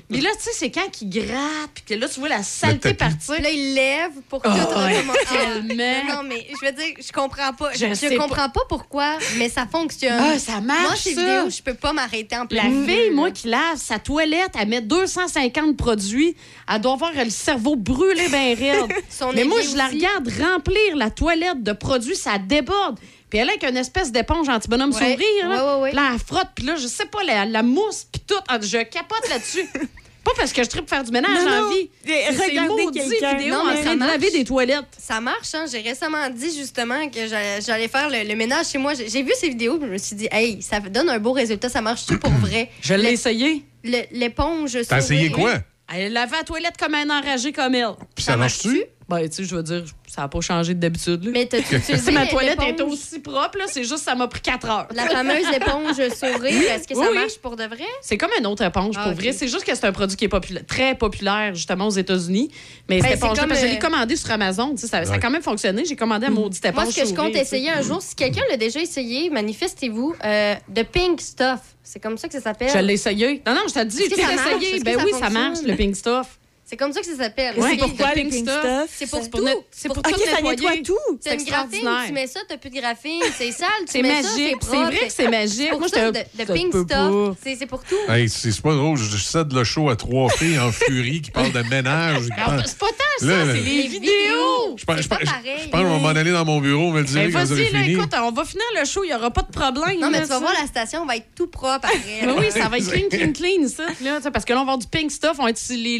Mais 0.08 0.20
là, 0.20 0.30
tu 0.36 0.44
sais, 0.44 0.50
c'est 0.54 0.70
quand 0.70 0.88
qu'il 0.92 1.10
gratte, 1.10 1.70
puis 1.74 1.84
que 1.88 1.94
là, 1.94 2.08
tu 2.08 2.20
vois 2.20 2.28
la 2.28 2.42
saleté 2.44 2.94
partir. 2.94 3.40
Là, 3.42 3.50
il 3.50 3.74
lève 3.74 4.12
pour 4.28 4.40
tout 4.40 4.48
Oh, 4.52 4.66
recommencer. 4.68 4.98
ouais, 4.98 5.04
Ah, 5.20 5.36
tellement. 5.36 6.14
Non, 6.14 6.28
mais 6.28 6.46
je 6.48 6.64
veux 6.66 6.72
dire, 6.72 6.94
je 7.04 7.10
comprends 7.12 7.52
pas. 7.52 7.72
Je 7.74 8.16
comprends 8.16 8.48
pas. 8.50 8.60
pourquoi, 8.68 9.18
mais 9.36 9.48
ça 9.48 9.66
fonctionne. 9.66 10.12
Ah, 10.20 10.38
ça 10.38 10.60
marche, 10.60 10.82
Moi, 10.82 10.96
ces 10.96 11.10
vidéos, 11.10 11.50
je 11.50 11.60
peux 11.62 11.74
pas 11.74 11.92
m'arrêter 11.92 12.36
en 12.36 12.46
plein 12.46 12.62
La 12.64 12.86
fille, 12.86 13.10
moi, 13.10 13.30
qui 13.32 13.48
lave 13.48 13.76
sa 13.78 13.98
toilette, 13.98 14.52
elle 14.60 14.68
met 14.68 14.80
250 14.80 15.76
produits. 15.76 16.36
Elle 16.72 16.80
doit 16.80 16.92
avoir 16.92 17.12
le 17.12 17.30
cerveau 17.30 17.74
brûlé 17.76 18.28
bien 18.28 18.54
raide. 18.54 18.92
Son 19.10 19.32
Mais 19.32 19.44
moi, 19.44 19.58
je 19.60 19.76
la 19.76 19.86
aussi. 19.86 19.96
regarde 19.96 20.28
remplir 20.40 20.96
la 20.96 21.10
toilette 21.10 21.62
de 21.62 21.72
produits, 21.72 22.16
ça 22.16 22.38
déborde. 22.46 22.98
Puis 23.30 23.38
elle 23.38 23.48
est 23.48 23.52
avec 23.52 23.64
une 23.68 23.76
espèce 23.76 24.12
d'éponge 24.12 24.48
anti-bonhomme 24.48 24.92
Ouais. 24.92 24.98
sourire. 25.12 25.48
Là. 25.48 25.48
Ouais, 25.48 25.74
ouais, 25.76 25.82
ouais. 25.82 25.88
Puis 25.90 25.96
là, 25.96 26.10
elle 26.12 26.18
frotte. 26.20 26.48
Puis 26.54 26.64
là, 26.66 26.76
je 26.76 26.86
sais 26.86 27.06
pas, 27.06 27.22
la, 27.24 27.44
la 27.46 27.62
mousse, 27.62 28.06
puis 28.10 28.22
tout. 28.26 28.34
Ah, 28.48 28.58
Je 28.62 28.78
capote 28.84 29.28
là-dessus. 29.28 29.64
pas 30.24 30.30
parce 30.38 30.52
que 30.54 30.62
je 30.64 30.68
tripe 30.70 30.88
faire 30.88 31.04
du 31.04 31.10
ménage 31.10 31.44
Non, 31.44 31.50
en 31.52 31.60
non. 31.62 31.70
vie. 31.70 31.90
Regardez 32.06 32.84
maudites 32.84 33.02
quelqu'un. 33.10 33.36
vidéos 33.36 33.54
Non, 33.54 33.60
en 33.60 33.72
train 33.74 33.82
ça 33.82 33.94
de 33.94 34.00
laver 34.00 34.18
marche. 34.18 34.32
des 34.32 34.44
toilettes. 34.44 34.84
Ça 34.98 35.20
marche, 35.20 35.54
hein? 35.54 35.64
J'ai 35.70 35.80
récemment 35.80 36.30
dit 36.30 36.56
justement 36.56 37.08
que 37.10 37.26
j'allais 37.26 37.88
faire 37.88 38.08
le, 38.08 38.26
le 38.26 38.34
ménage 38.34 38.66
chez 38.68 38.78
moi. 38.78 38.92
J'ai 38.94 39.22
vu 39.22 39.32
ces 39.38 39.48
vidéos, 39.50 39.76
puis 39.78 39.86
je 39.88 39.92
me 39.92 39.98
suis 39.98 40.16
dit, 40.16 40.28
hey, 40.30 40.62
ça 40.62 40.80
donne 40.80 41.10
un 41.10 41.18
beau 41.18 41.32
résultat, 41.32 41.68
ça 41.68 41.80
marche-tu 41.82 42.18
pour 42.18 42.30
vrai? 42.40 42.70
Je 42.80 42.94
l'ai 42.94 43.12
essayé. 43.12 43.64
le- 43.82 44.04
L'éponge. 44.12 44.78
T'as 44.88 44.98
essayé 44.98 45.30
quoi? 45.30 45.54
Elle 45.94 46.12
lavait 46.14 46.36
la 46.38 46.44
toilette 46.44 46.76
comme 46.78 46.94
un 46.94 47.10
enragé 47.10 47.52
comme 47.52 47.74
elle. 47.74 47.88
Puis 48.14 48.24
ça 48.24 48.36
marche-tu? 48.38 48.82
Ben, 49.08 49.20
tu 49.28 49.34
sais, 49.36 49.44
je 49.44 49.54
veux 49.54 49.62
dire, 49.62 49.84
ça 50.06 50.22
n'a 50.22 50.28
pas 50.28 50.40
changé 50.40 50.72
de 50.74 50.80
d'habitude. 50.80 51.24
là. 51.24 51.30
Mais 51.32 51.44
t'as-tu 51.46 51.74
utilisé 51.76 52.10
Si 52.10 52.12
ma 52.12 52.26
toilette 52.26 52.58
est 52.62 52.80
aussi 52.80 53.18
propre, 53.18 53.58
là, 53.58 53.64
c'est 53.68 53.84
juste 53.84 53.98
ça 53.98 54.14
m'a 54.14 54.28
pris 54.28 54.40
4 54.40 54.68
heures. 54.70 54.88
La 54.94 55.06
fameuse 55.06 55.44
éponge 55.54 55.96
sourire, 56.14 56.70
est-ce 56.72 56.88
que 56.88 56.94
ça 56.94 57.10
oui. 57.10 57.14
marche 57.14 57.36
pour 57.42 57.54
de 57.56 57.64
vrai? 57.64 57.84
C'est 58.00 58.16
comme 58.16 58.30
une 58.38 58.46
autre 58.46 58.62
éponge, 58.64 58.94
Ah, 58.98 59.02
pour 59.04 59.12
ok. 59.12 59.18
vrai. 59.18 59.32
C'est 59.32 59.48
juste 59.48 59.64
que 59.64 59.74
c'est 59.74 59.86
un 59.86 59.92
produit 59.92 60.16
qui 60.16 60.24
est 60.24 60.28
popula- 60.32 60.64
très 60.64 60.94
populaire, 60.94 61.54
justement, 61.54 61.88
aux 61.88 61.90
États-Unis. 61.90 62.50
Mais 62.88 62.96
Ben, 63.00 63.02
cette 63.02 63.10
c'est 63.20 63.26
éponge 63.26 63.38
comme, 63.38 63.48
parce 63.48 63.60
que 63.60 63.66
je 63.66 63.70
euh, 63.72 63.74
l'ai 63.74 63.78
commandé 63.78 64.16
sur 64.16 64.30
Amazon. 64.30 64.70
tu 64.70 64.78
sais, 64.82 64.86
Ça, 64.86 65.04
ça 65.04 65.12
a 65.14 65.18
quand 65.18 65.30
même 65.30 65.42
fonctionné. 65.42 65.84
J'ai 65.84 65.96
commandé 65.96 66.26
à 66.26 66.30
maudite 66.30 66.64
éponge 66.64 66.84
Moi, 66.84 66.92
ce 66.92 67.00
que 67.02 67.06
je 67.08 67.14
compte 67.14 67.34
essayer 67.36 67.70
un 67.70 67.82
jour, 67.82 68.00
si 68.00 68.14
quelqu'un 68.14 68.42
l'a 68.50 68.56
déjà 68.56 68.80
essayé, 68.80 69.28
manifestez-vous. 69.30 70.14
Euh, 70.24 70.54
de 70.68 70.82
Pink 70.82 71.20
Stuff. 71.20 71.60
C'est 71.82 72.00
comme 72.02 72.16
ça 72.16 72.28
que 72.28 72.34
ça 72.34 72.40
s'appelle. 72.40 72.70
Je 72.72 72.78
l'ai 72.78 72.94
essayé. 72.94 73.42
Non, 73.46 73.54
non, 73.54 73.60
je 73.68 73.74
t'ai 73.74 73.84
dit, 73.84 73.98
marche? 73.98 74.62
essayé. 74.62 74.80
Ben 74.80 74.96
oui, 75.04 75.10
ça 75.20 75.28
marche, 75.28 75.58
le 75.62 75.74
pink 75.76 75.94
stuff. 75.94 76.38
C'est 76.66 76.76
comme 76.78 76.92
ça 76.92 77.00
que 77.00 77.06
ça 77.06 77.16
s'appelle. 77.16 77.58
Ouais, 77.58 77.70
c'est 77.72 77.76
pourquoi 77.76 78.06
pink 78.12 78.16
les 78.16 78.30
pink 78.30 78.48
stuff? 78.48 78.58
stuff? 78.60 78.90
C'est 78.96 79.10
pour 79.10 79.30
pour 79.30 79.40
tout. 79.40 79.46
c'est 79.70 79.88
pour 79.88 79.98
OK, 79.98 80.04
tout 80.12 80.20
ça 80.24 80.40
nettoie 80.40 80.72
tout. 80.82 80.96
C'est 81.20 81.30
C'est 81.30 81.36
une 81.36 81.44
graphine, 81.44 81.88
tu 82.06 82.12
mets 82.14 82.26
ça, 82.26 82.40
t'as 82.48 82.56
plus 82.56 82.70
de 82.70 82.76
graphine, 82.80 83.20
c'est 83.36 83.52
sale, 83.52 83.68
tu 83.80 83.84
C'est 83.88 84.02
mets 84.02 84.22
ça, 84.22 84.28
magique. 84.30 84.34
c'est 84.36 84.48
C'est 84.48 84.56
propre. 84.72 84.86
vrai 84.86 85.06
que 85.06 85.12
c'est 85.12 85.28
magique. 85.28 85.70
Pour 85.70 85.78
Moi, 85.80 85.88
ça, 85.88 86.06
j'étais- 86.06 86.26
de, 86.38 86.44
de 86.44 86.52
pink 86.52 86.74
stuff, 86.74 87.36
c'est 87.58 87.66
pour 87.66 87.82
tout. 87.84 87.94
Hey, 88.12 88.28
c'est 88.30 88.62
pas 88.62 88.74
drôle, 88.74 88.96
je, 88.96 89.16
cède 89.18 89.52
le 89.52 89.62
show 89.64 89.90
à 89.90 89.96
trois 89.96 90.30
filles 90.30 90.58
en 90.58 90.72
furie 90.72 91.20
qui 91.20 91.30
parlent 91.30 91.52
de 91.52 91.62
ménage. 91.62 92.28
parlent- 92.34 92.62
C'est 92.66 92.78
pas 92.78 92.86
tant 92.88 93.26
ça, 93.26 93.26
c'est 93.46 93.60
les 93.60 93.86
vidéos. 93.86 94.76
Je 94.76 94.84
pense, 94.84 94.96
c'est 94.96 95.02
je 95.02 95.08
pas 95.08 95.16
pense- 95.16 95.24
pareil. 95.30 95.58
je 95.64 95.68
pense 95.68 95.80
qu'on 95.82 95.90
va 95.90 95.98
m'en 95.98 96.08
aller 96.18 96.32
dans 96.32 96.44
mon 96.44 96.60
bureau, 96.60 96.84
on 96.84 96.92
va 96.92 97.00
le 97.00 97.04
dire 97.06 97.22
quand 97.32 97.44
vous 97.44 97.52
avez 97.52 97.64
vas-y, 97.64 97.72
là, 97.72 97.82
fini. 97.82 97.94
écoute, 97.94 98.10
on 98.20 98.30
va 98.32 98.44
finir 98.44 98.64
le 98.78 98.84
show, 98.86 99.04
il 99.04 99.08
n'y 99.08 99.14
aura 99.14 99.30
pas 99.30 99.42
de 99.42 99.52
problème. 99.52 100.00
Non, 100.00 100.10
mais 100.10 100.22
tu 100.22 100.28
vas 100.28 100.38
voir, 100.38 100.52
la 100.58 100.66
station 100.66 101.04
va 101.06 101.16
être 101.16 101.26
tout 101.36 101.46
propre 101.46 101.74
après. 101.86 101.98
Ben 102.26 102.34
oui, 102.38 102.46
ça 102.50 102.68
va 102.68 102.78
être 102.78 102.90
clean, 102.90 103.08
clean, 103.10 103.32
clean, 103.32 103.68
ça. 103.68 103.84
Parce 104.30 104.44
que 104.44 104.52
là, 104.52 104.60
on 104.60 104.64
va 104.64 104.72
avoir 104.72 104.78
du 104.78 104.86
pink 104.86 105.10
stuff, 105.10 105.36
on 105.38 105.44
va 105.44 105.50
être 105.50 105.60
les, 105.70 105.98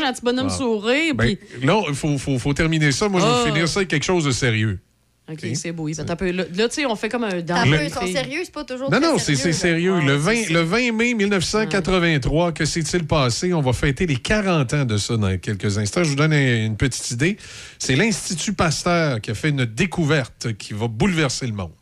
les 0.00 0.06
petites 0.12 0.18
éponges 0.22 0.34
anti-bonhomme 0.34 0.48
Ah. 0.50 0.56
sourire. 0.56 1.14
Ben, 1.14 1.36
là, 1.62 1.82
il 1.88 1.94
faut, 1.94 2.18
faut, 2.18 2.38
faut 2.38 2.54
terminer 2.54 2.92
ça. 2.92 3.08
Moi, 3.08 3.20
je 3.20 3.26
Ah. 3.26 3.42
vais 3.44 3.50
finir 3.50 3.68
ça 3.68 3.80
avec 3.80 3.88
quelque 3.88 4.04
chose 4.04 4.24
de 4.24 4.30
sérieux. 4.30 4.78
OK, 5.26 5.38
c'est 5.54 5.72
beau. 5.72 5.88
Taper. 5.90 6.32
Là, 6.32 6.44
tu 6.44 6.54
sais, 6.70 6.84
on 6.84 6.94
fait 6.96 7.08
comme 7.08 7.24
un 7.24 7.30
T'as 7.40 7.64
dans 7.64 7.70
peu, 7.70 7.82
ils 7.82 7.90
sont 7.90 8.06
sérieux, 8.06 8.40
c'est 8.44 8.52
pas 8.52 8.64
toujours 8.64 8.90
Non, 8.90 9.00
très 9.00 9.10
non, 9.12 9.18
c'est 9.18 9.36
c'est 9.36 9.54
sérieux. 9.54 9.94
Ah, 9.98 10.04
le, 10.04 10.18
c'est 10.20 10.34
20, 10.34 10.44
ça. 10.48 10.52
le 10.52 10.60
20 10.60 10.92
mai 10.92 11.14
1983, 11.14 12.52
que 12.52 12.66
s'est-il 12.66 13.06
passé? 13.06 13.54
On 13.54 13.62
va 13.62 13.72
fêter 13.72 14.04
les 14.06 14.16
40 14.16 14.74
ans 14.74 14.84
de 14.84 14.98
ça 14.98 15.16
dans 15.16 15.38
quelques 15.38 15.78
instants. 15.78 16.04
Je 16.04 16.10
vous 16.10 16.14
donne 16.16 16.34
un- 16.34 16.66
une 16.66 16.76
petite 16.76 17.10
idée. 17.10 17.38
C'est 17.78 17.96
l'Institut 17.96 18.52
Pasteur 18.52 19.18
qui 19.22 19.30
a 19.30 19.34
fait 19.34 19.48
une 19.48 19.64
découverte 19.64 20.52
qui 20.58 20.74
va 20.74 20.88
bouleverser 20.88 21.46
le 21.46 21.54
monde. 21.54 21.72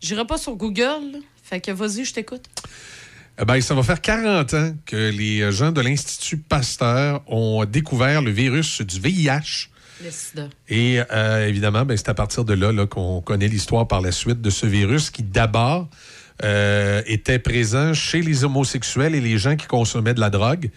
J'irai 0.00 0.26
pas 0.26 0.38
sur 0.38 0.56
Google. 0.56 1.20
Fait 1.42 1.60
que 1.60 1.70
vas-y, 1.70 2.06
je 2.06 2.14
t'écoute. 2.14 2.44
Eh 3.40 3.44
ben, 3.44 3.60
ça 3.60 3.74
va 3.74 3.82
faire 3.82 4.00
40 4.00 4.54
ans 4.54 4.72
que 4.86 5.10
les 5.10 5.50
gens 5.50 5.72
de 5.72 5.80
l'Institut 5.80 6.36
Pasteur 6.36 7.22
ont 7.26 7.64
découvert 7.64 8.22
le 8.22 8.30
virus 8.30 8.80
du 8.80 9.00
VIH. 9.00 9.70
Le 10.04 10.10
sida. 10.10 10.48
Et 10.68 11.00
euh, 11.10 11.48
évidemment, 11.48 11.84
ben, 11.84 11.96
c'est 11.96 12.08
à 12.08 12.14
partir 12.14 12.44
de 12.44 12.54
là, 12.54 12.70
là, 12.70 12.86
qu'on 12.86 13.20
connaît 13.20 13.48
l'histoire 13.48 13.88
par 13.88 14.00
la 14.00 14.12
suite 14.12 14.40
de 14.40 14.50
ce 14.50 14.66
virus 14.66 15.10
qui, 15.10 15.24
d'abord, 15.24 15.88
euh, 16.44 17.02
était 17.06 17.40
présent 17.40 17.92
chez 17.92 18.22
les 18.22 18.44
homosexuels 18.44 19.14
et 19.14 19.20
les 19.20 19.38
gens 19.38 19.56
qui 19.56 19.66
consommaient 19.66 20.14
de 20.14 20.20
la 20.20 20.30
drogue. 20.30 20.70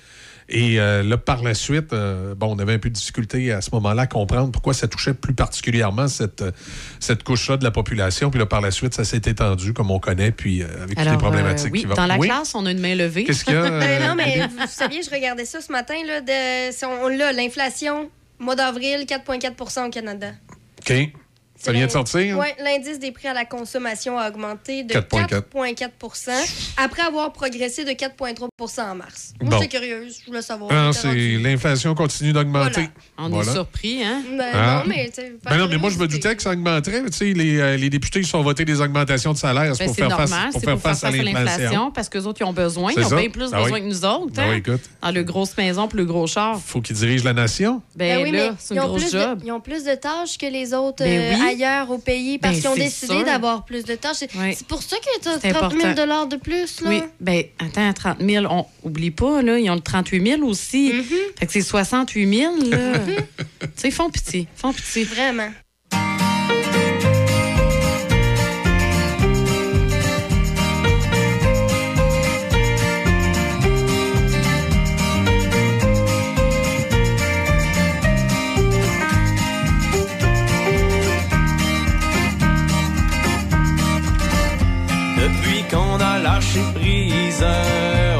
Et 0.49 0.79
euh, 0.79 1.03
là, 1.03 1.17
par 1.17 1.43
la 1.43 1.53
suite, 1.53 1.91
euh, 1.91 2.33
bon, 2.33 2.55
on 2.55 2.59
avait 2.59 2.73
un 2.73 2.79
peu 2.79 2.89
de 2.89 2.93
difficulté 2.93 3.51
à 3.51 3.59
ce 3.59 3.69
moment-là 3.73 4.03
à 4.03 4.07
comprendre 4.07 4.49
pourquoi 4.51 4.73
ça 4.73 4.87
touchait 4.87 5.13
plus 5.13 5.33
particulièrement 5.33 6.07
cette, 6.07 6.41
euh, 6.41 6.51
cette 7.01 7.23
couche-là 7.23 7.57
de 7.57 7.65
la 7.65 7.71
population. 7.71 8.29
Puis 8.29 8.39
là, 8.39 8.45
par 8.45 8.61
la 8.61 8.71
suite, 8.71 8.93
ça 8.93 9.03
s'est 9.03 9.17
étendu, 9.17 9.73
comme 9.73 9.91
on 9.91 9.99
connaît, 9.99 10.31
puis 10.31 10.63
euh, 10.63 10.67
avec 10.83 10.97
toutes 10.97 11.09
les 11.09 11.17
problématiques 11.17 11.67
euh, 11.67 11.71
oui, 11.73 11.79
qui 11.81 11.85
vont. 11.85 11.95
dans 11.95 12.05
la 12.05 12.17
Oui? 12.17 12.27
classe, 12.29 12.55
on 12.55 12.65
a 12.65 12.71
une 12.71 12.79
main 12.79 12.95
levée. 12.95 13.25
Qu'est-ce 13.25 13.43
qu'il 13.43 13.53
y 13.53 13.57
a? 13.57 13.61
Euh, 13.67 13.81
euh, 13.81 14.07
non, 14.07 14.15
mais 14.15 14.47
vous 14.47 14.67
saviez, 14.67 15.01
je 15.03 15.09
regardais 15.09 15.43
ça 15.43 15.59
ce 15.59 15.71
matin, 15.71 15.95
là, 16.05 16.21
de, 16.21 16.85
on, 17.03 17.09
l'a, 17.09 17.33
l'inflation, 17.33 18.09
mois 18.39 18.55
d'avril, 18.55 19.05
4,4% 19.05 19.87
au 19.87 19.89
Canada. 19.89 20.31
OK. 20.79 20.93
Ça 21.57 21.71
vient 21.71 21.85
de 21.87 21.91
sortir? 21.91 22.37
Oui, 22.37 22.47
l'indice 22.63 22.99
des 22.99 23.11
prix 23.11 23.27
à 23.27 23.33
la 23.33 23.45
consommation 23.45 24.17
a 24.17 24.29
augmenté 24.29 24.83
de 24.83 24.93
4,4. 24.93 25.43
4,4 25.53 26.73
après 26.77 27.01
avoir 27.01 27.31
progressé 27.33 27.83
de 27.83 27.91
4,3% 27.91 28.81
en 28.91 28.95
mars. 28.95 29.33
Moi, 29.41 29.49
Bon. 29.51 29.61
j'étais 29.61 29.77
curieuse, 29.77 30.17
je 30.21 30.25
voulais 30.27 30.41
savoir. 30.41 30.71
Ah, 30.73 30.91
l'inflation 31.41 31.95
continue 31.95 32.33
d'augmenter. 32.33 32.89
On 33.17 33.29
Voilà. 33.29 33.49
est 33.49 33.53
surpris, 33.53 34.03
hein? 34.03 34.21
Ben, 34.37 34.51
Ah. 34.53 34.83
non, 34.83 34.89
mais, 34.89 35.09
tu 35.09 35.21
sais, 35.21 35.33
Ben 35.43 35.57
non, 35.57 35.67
mais 35.67 35.77
moi, 35.77 35.89
je 35.89 35.97
me 35.97 36.07
doutais 36.07 36.35
que 36.35 36.41
ça 36.41 36.51
augmenterait. 36.51 37.03
Tu 37.05 37.11
sais, 37.17 37.33
les, 37.33 37.57
euh, 37.59 37.77
les 37.77 37.89
députés 37.89 38.19
ils 38.19 38.25
sont 38.27 38.41
votés 38.41 38.65
des 38.65 38.79
augmentations 38.81 39.33
de 39.33 39.37
salaire 39.37 39.75
c'est 39.75 39.83
Ben, 39.85 39.87
pour, 39.87 39.95
faire 39.95 40.09
normal, 40.09 40.27
face, 40.27 40.51
pour 40.51 40.59
c'est 40.61 40.65
faire 40.65 40.73
pour 40.75 40.81
faire 40.83 40.91
face 40.91 41.03
à 41.03 41.11
face 41.11 41.19
à 41.19 41.23
l'inflation. 41.23 41.91
parce 41.91 42.09
qu'eux 42.09 42.21
autres, 42.23 42.41
ils 42.41 42.45
ont 42.45 42.53
besoin. 42.53 42.91
Ils 42.95 43.03
ont 43.05 43.09
ça. 43.09 43.15
bien 43.15 43.29
plus 43.29 43.51
Ben 43.51 43.57
besoin 43.63 43.71
oui. 43.79 43.81
que 43.81 43.85
nous 43.87 44.05
autres. 44.05 44.33
Ben 44.33 44.43
hein? 44.43 44.47
oui, 44.51 44.57
écoute. 44.57 44.81
Dans 45.01 45.11
le 45.11 45.23
grosse 45.23 45.55
maison 45.57 45.87
puis 45.87 45.97
le 45.97 46.05
gros 46.05 46.27
char. 46.27 46.59
faut 46.59 46.81
qu'ils 46.81 46.95
dirigent 46.95 47.23
la 47.25 47.33
nation. 47.33 47.81
Ben, 47.95 48.17
Ben 48.17 48.23
oui, 48.23 48.31
là, 48.31 48.49
mais 48.51 48.55
c'est 48.59 48.75
ils 48.75 48.79
ont, 48.81 48.95
plus 48.95 49.11
job. 49.11 49.39
de, 49.41 49.45
ils 49.45 49.51
ont 49.51 49.59
plus 49.61 49.83
de 49.83 49.95
tâches 49.95 50.37
que 50.37 50.45
les 50.45 50.73
autres 50.73 51.03
Ben 51.03 51.19
euh, 51.19 51.33
oui. 51.39 51.46
Ailleurs 51.47 51.89
au 51.91 51.97
pays 51.97 52.37
parce 52.37 52.55
Ben, 52.55 52.61
qu'ils 52.61 52.69
ont 52.69 52.75
décidé 52.75 53.23
d'avoir 53.23 53.65
plus 53.65 53.83
de 53.83 53.95
tâches. 53.95 54.17
C'est 54.17 54.29
Oui. 54.35 54.53
c'est 54.55 54.67
pour 54.67 54.81
ça 54.83 54.97
que 54.97 55.21
tu 55.21 55.27
as 55.29 55.39
C'est 55.39 55.51
30 55.53 55.71
000 55.73 55.85
important. 55.87 56.25
de 56.25 56.35
plus. 56.37 56.81
Là? 56.81 56.89
Oui, 56.89 57.01
ben 57.19 57.43
attends, 57.59 57.93
30 57.93 58.17
000, 58.21 58.45
on 58.49 58.65
oublie 58.83 59.11
pas, 59.11 59.41
là, 59.41 59.57
ils 59.59 59.69
ont 59.69 59.75
le 59.75 59.81
38 59.81 60.25
000 60.37 60.43
aussi. 60.43 60.91
Mm-hmm. 60.91 61.39
Fait 61.39 61.45
que 61.45 61.51
c'est 61.53 61.61
68 61.61 62.37
000, 62.37 62.55
là. 62.69 62.93
tu 63.59 63.67
sais, 63.75 63.87
ils 63.89 63.91
font 63.91 64.09
pitié, 64.09 64.47
font 64.55 64.73
pitié. 64.73 65.03
Vraiment. 65.03 65.49
Lâcher. 86.27 86.63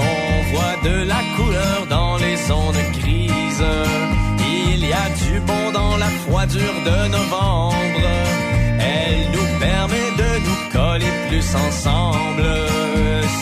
On 0.09 0.39
voit 0.51 0.77
de 0.89 0.95
la 1.13 1.21
couleur 1.35 1.79
dans 1.89 2.17
les 2.17 2.35
zones 2.49 2.83
grises. 2.99 3.69
Il 4.39 4.79
y 4.91 4.93
a 4.93 5.07
du 5.23 5.39
bon 5.41 5.71
dans 5.79 5.97
la 5.97 6.11
froidure 6.23 6.77
de 6.89 6.97
novembre. 7.17 8.05
Elle 8.79 9.23
nous 9.35 9.49
permet 9.59 10.09
de 10.21 10.29
nous 10.45 10.59
coller 10.77 11.13
plus 11.27 11.47
ensemble. 11.65 12.49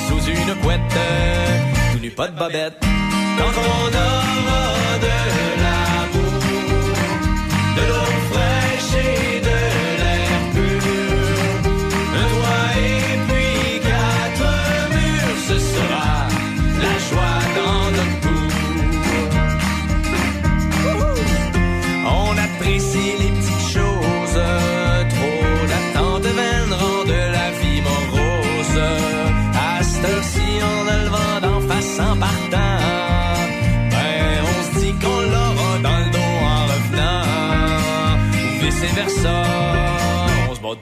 Sous 0.07 0.21
une 0.35 0.53
couette, 0.61 0.97
tout 1.91 1.99
nu 1.99 2.11
pas 2.11 2.27
de 2.27 2.37
bobette. 2.37 2.77
Quand 3.37 3.53
on 3.61 3.67
aura 3.67 4.99
de 5.05 5.84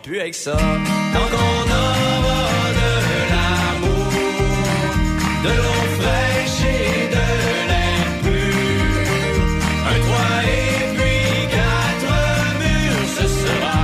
plus 0.02 0.20
avec 0.20 0.36
ça. 0.36 0.56
Tant 0.58 1.28
qu'on 1.34 1.68
aura 1.82 2.44
de 2.80 2.92
l'amour, 3.32 4.12
de 5.44 5.50
l'eau 5.50 5.82
fraîche 6.00 6.62
et 6.66 7.08
de 7.16 7.26
l'air 7.70 8.06
pur, 8.24 8.56
un 9.92 9.98
toit 10.06 10.38
et 10.46 10.84
puis 10.96 11.28
quatre 11.58 12.14
murs, 12.60 13.08
ce 13.18 13.26
sera 13.28 13.82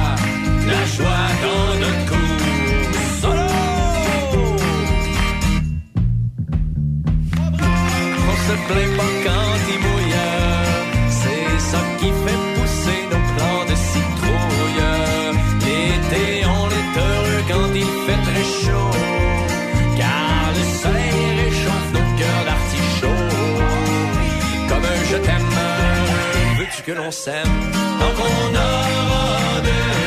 la 0.67 0.83
joie 0.95 1.27
dans 1.45 1.71
notre 1.83 2.03
cour. 2.09 2.39
Solo! 3.21 3.51
On 8.29 8.35
se 8.47 8.55
plaint 8.67 8.93
que 26.89 26.95
l'on 26.95 27.11
s'aime? 27.11 27.53
Tant 27.99 28.13
qu'on 28.17 28.55
aura 28.55 29.61
de 29.67 29.98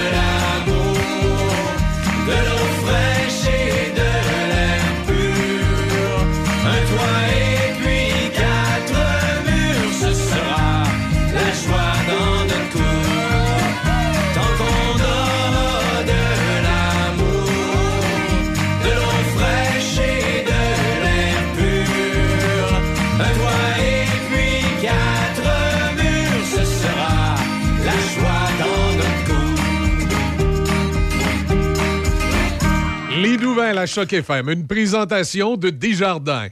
à 33.82 33.86
Choc 33.86 34.12
FM, 34.12 34.48
une 34.48 34.64
présentation 34.64 35.56
de 35.56 35.68
Desjardins. 35.68 36.46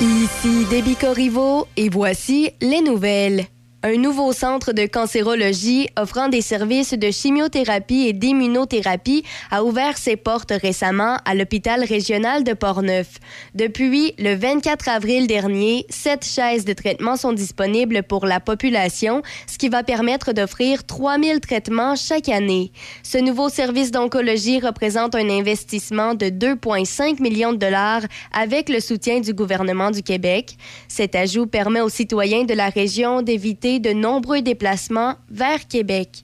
Ici 0.00 0.64
Déby 0.70 0.94
Corriveau 0.94 1.66
et 1.76 1.88
voici 1.88 2.52
les 2.60 2.82
nouvelles. 2.82 3.46
Un 3.86 3.98
nouveau 3.98 4.32
centre 4.32 4.72
de 4.72 4.86
cancérologie 4.86 5.90
offrant 5.98 6.28
des 6.28 6.40
services 6.40 6.94
de 6.94 7.10
chimiothérapie 7.10 8.06
et 8.08 8.14
d'immunothérapie 8.14 9.24
a 9.50 9.62
ouvert 9.62 9.98
ses 9.98 10.16
portes 10.16 10.54
récemment 10.58 11.18
à 11.26 11.34
l'hôpital 11.34 11.84
régional 11.84 12.44
de 12.44 12.54
Portneuf. 12.54 13.18
Depuis 13.54 14.14
le 14.16 14.36
24 14.36 14.88
avril 14.88 15.26
dernier, 15.26 15.84
sept 15.90 16.24
chaises 16.24 16.64
de 16.64 16.72
traitement 16.72 17.16
sont 17.16 17.34
disponibles 17.34 18.04
pour 18.04 18.24
la 18.24 18.40
population, 18.40 19.20
ce 19.46 19.58
qui 19.58 19.68
va 19.68 19.82
permettre 19.82 20.32
d'offrir 20.32 20.86
3000 20.86 21.40
traitements 21.40 21.94
chaque 21.94 22.30
année. 22.30 22.72
Ce 23.02 23.18
nouveau 23.18 23.50
service 23.50 23.90
d'oncologie 23.90 24.60
représente 24.60 25.14
un 25.14 25.28
investissement 25.28 26.14
de 26.14 26.28
2,5 26.30 27.20
millions 27.20 27.52
de 27.52 27.58
dollars 27.58 28.04
avec 28.32 28.70
le 28.70 28.80
soutien 28.80 29.20
du 29.20 29.34
gouvernement 29.34 29.90
du 29.90 30.02
Québec. 30.02 30.56
Cet 30.88 31.14
ajout 31.14 31.46
permet 31.46 31.82
aux 31.82 31.90
citoyens 31.90 32.44
de 32.44 32.54
la 32.54 32.70
région 32.70 33.20
d'éviter 33.20 33.73
de 33.80 33.92
nombreux 33.92 34.42
déplacements 34.42 35.16
vers 35.30 35.66
Québec. 35.68 36.22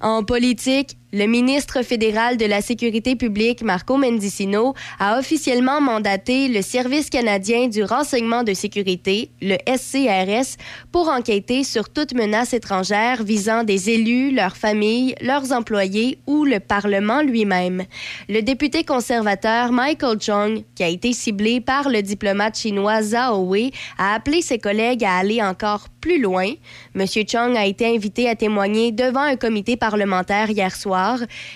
En 0.00 0.24
politique, 0.24 0.96
le 1.12 1.26
ministre 1.26 1.82
fédéral 1.82 2.36
de 2.36 2.46
la 2.46 2.60
Sécurité 2.60 3.14
publique, 3.14 3.62
Marco 3.62 3.96
Mendicino, 3.96 4.74
a 4.98 5.18
officiellement 5.18 5.80
mandaté 5.80 6.48
le 6.48 6.62
Service 6.62 7.10
canadien 7.10 7.68
du 7.68 7.84
renseignement 7.84 8.42
de 8.42 8.54
sécurité, 8.54 9.30
le 9.40 9.56
SCRS, 9.68 10.56
pour 10.90 11.08
enquêter 11.08 11.62
sur 11.62 11.88
toute 11.90 12.12
menace 12.12 12.54
étrangère 12.54 13.22
visant 13.22 13.62
des 13.62 13.90
élus, 13.90 14.32
leurs 14.32 14.56
familles, 14.56 15.14
leurs 15.20 15.52
employés 15.52 16.18
ou 16.26 16.44
le 16.44 16.58
Parlement 16.58 17.22
lui-même. 17.22 17.84
Le 18.28 18.40
député 18.40 18.82
conservateur 18.82 19.70
Michael 19.70 20.20
Chung, 20.20 20.64
qui 20.74 20.82
a 20.82 20.88
été 20.88 21.12
ciblé 21.12 21.60
par 21.60 21.88
le 21.88 22.02
diplomate 22.02 22.58
chinois 22.58 23.02
Zhao 23.02 23.44
Wei, 23.44 23.70
a 23.96 24.14
appelé 24.14 24.42
ses 24.42 24.58
collègues 24.58 25.04
à 25.04 25.18
aller 25.18 25.40
encore 25.40 25.88
plus 26.00 26.20
loin. 26.20 26.50
M. 26.94 27.06
Chung 27.06 27.56
a 27.56 27.66
été 27.66 27.86
invité 27.86 28.28
à 28.28 28.34
témoigner 28.34 28.90
devant 28.90 29.20
un 29.20 29.36
comité 29.36 29.76
parlementaire 29.76 30.50
hier 30.50 30.74
soir. 30.74 30.95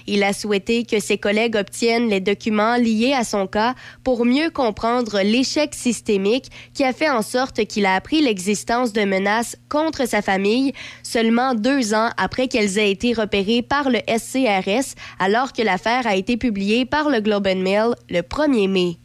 Il 0.06 0.22
a 0.22 0.32
souhaité 0.32 0.84
que 0.84 1.00
ses 1.00 1.18
collègues 1.18 1.56
obtiennent 1.56 2.08
les 2.08 2.20
documents 2.20 2.76
liés 2.76 3.14
à 3.14 3.24
son 3.24 3.46
cas 3.46 3.74
pour 4.04 4.24
mieux 4.24 4.50
comprendre 4.50 5.20
l'échec 5.22 5.74
systémique 5.74 6.50
qui 6.74 6.84
a 6.84 6.92
fait 6.92 7.10
en 7.10 7.22
sorte 7.22 7.64
qu'il 7.66 7.86
a 7.86 7.94
appris 7.94 8.20
l'existence 8.20 8.92
de 8.92 9.02
menaces 9.02 9.56
contre 9.68 10.06
sa 10.06 10.22
famille 10.22 10.72
seulement 11.02 11.54
deux 11.54 11.94
ans 11.94 12.10
après 12.16 12.48
qu'elles 12.48 12.78
aient 12.78 12.90
été 12.90 13.12
repérées 13.12 13.62
par 13.62 13.90
le 13.90 13.98
SCRS 14.08 14.94
alors 15.18 15.52
que 15.52 15.62
l'affaire 15.62 16.06
a 16.06 16.16
été 16.16 16.36
publiée 16.36 16.84
par 16.84 17.08
le 17.08 17.20
Globe 17.20 17.46
and 17.46 17.56
Mail 17.56 17.94
le 18.08 18.20
1er 18.20 18.68
mai. 18.68 18.98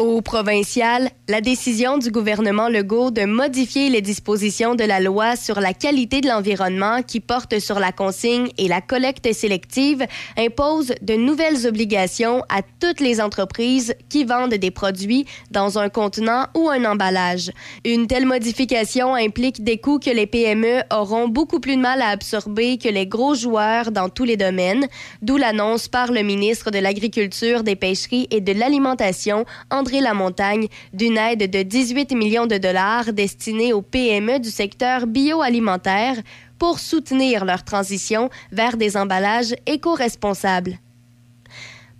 Au 0.00 0.22
provincial, 0.22 1.08
la 1.28 1.40
décision 1.40 1.98
du 1.98 2.10
gouvernement 2.10 2.68
Legault 2.68 3.12
de 3.12 3.26
modifier 3.26 3.90
les 3.90 4.00
dispositions 4.00 4.74
de 4.74 4.82
la 4.82 4.98
loi 4.98 5.36
sur 5.36 5.60
la 5.60 5.72
qualité 5.72 6.20
de 6.20 6.26
l'environnement 6.26 7.02
qui 7.02 7.20
porte 7.20 7.60
sur 7.60 7.78
la 7.78 7.92
consigne 7.92 8.48
et 8.58 8.66
la 8.66 8.80
collecte 8.80 9.32
sélective 9.32 10.04
impose 10.36 10.92
de 11.00 11.14
nouvelles 11.14 11.68
obligations 11.68 12.42
à 12.48 12.62
toutes 12.80 12.98
les 12.98 13.20
entreprises 13.20 13.94
qui 14.08 14.24
vendent 14.24 14.54
des 14.54 14.72
produits 14.72 15.26
dans 15.52 15.78
un 15.78 15.88
contenant 15.88 16.46
ou 16.56 16.68
un 16.68 16.84
emballage. 16.84 17.52
Une 17.84 18.08
telle 18.08 18.26
modification 18.26 19.14
implique 19.14 19.62
des 19.62 19.78
coûts 19.78 20.00
que 20.00 20.10
les 20.10 20.26
PME 20.26 20.82
auront 20.92 21.28
beaucoup 21.28 21.60
plus 21.60 21.76
de 21.76 21.80
mal 21.80 22.02
à 22.02 22.08
absorber 22.08 22.78
que 22.78 22.88
les 22.88 23.06
gros 23.06 23.36
joueurs 23.36 23.92
dans 23.92 24.08
tous 24.08 24.24
les 24.24 24.36
domaines, 24.36 24.88
d'où 25.22 25.36
l'annonce 25.36 25.86
par 25.86 26.10
le 26.10 26.22
ministre 26.22 26.72
de 26.72 26.80
l'Agriculture, 26.80 27.62
des 27.62 27.76
Pêcheries 27.76 28.26
et 28.32 28.40
de 28.40 28.52
l'Alimentation, 28.52 29.44
André 29.84 30.00
Lamontagne, 30.00 30.68
d'une 30.94 31.18
aide 31.18 31.50
de 31.50 31.62
18 31.62 32.12
millions 32.12 32.46
de 32.46 32.56
dollars 32.56 33.12
destinée 33.12 33.74
aux 33.74 33.82
PME 33.82 34.38
du 34.38 34.48
secteur 34.48 35.06
bioalimentaire 35.06 36.16
pour 36.58 36.78
soutenir 36.78 37.44
leur 37.44 37.64
transition 37.64 38.30
vers 38.50 38.78
des 38.78 38.96
emballages 38.96 39.54
éco-responsables. 39.66 40.78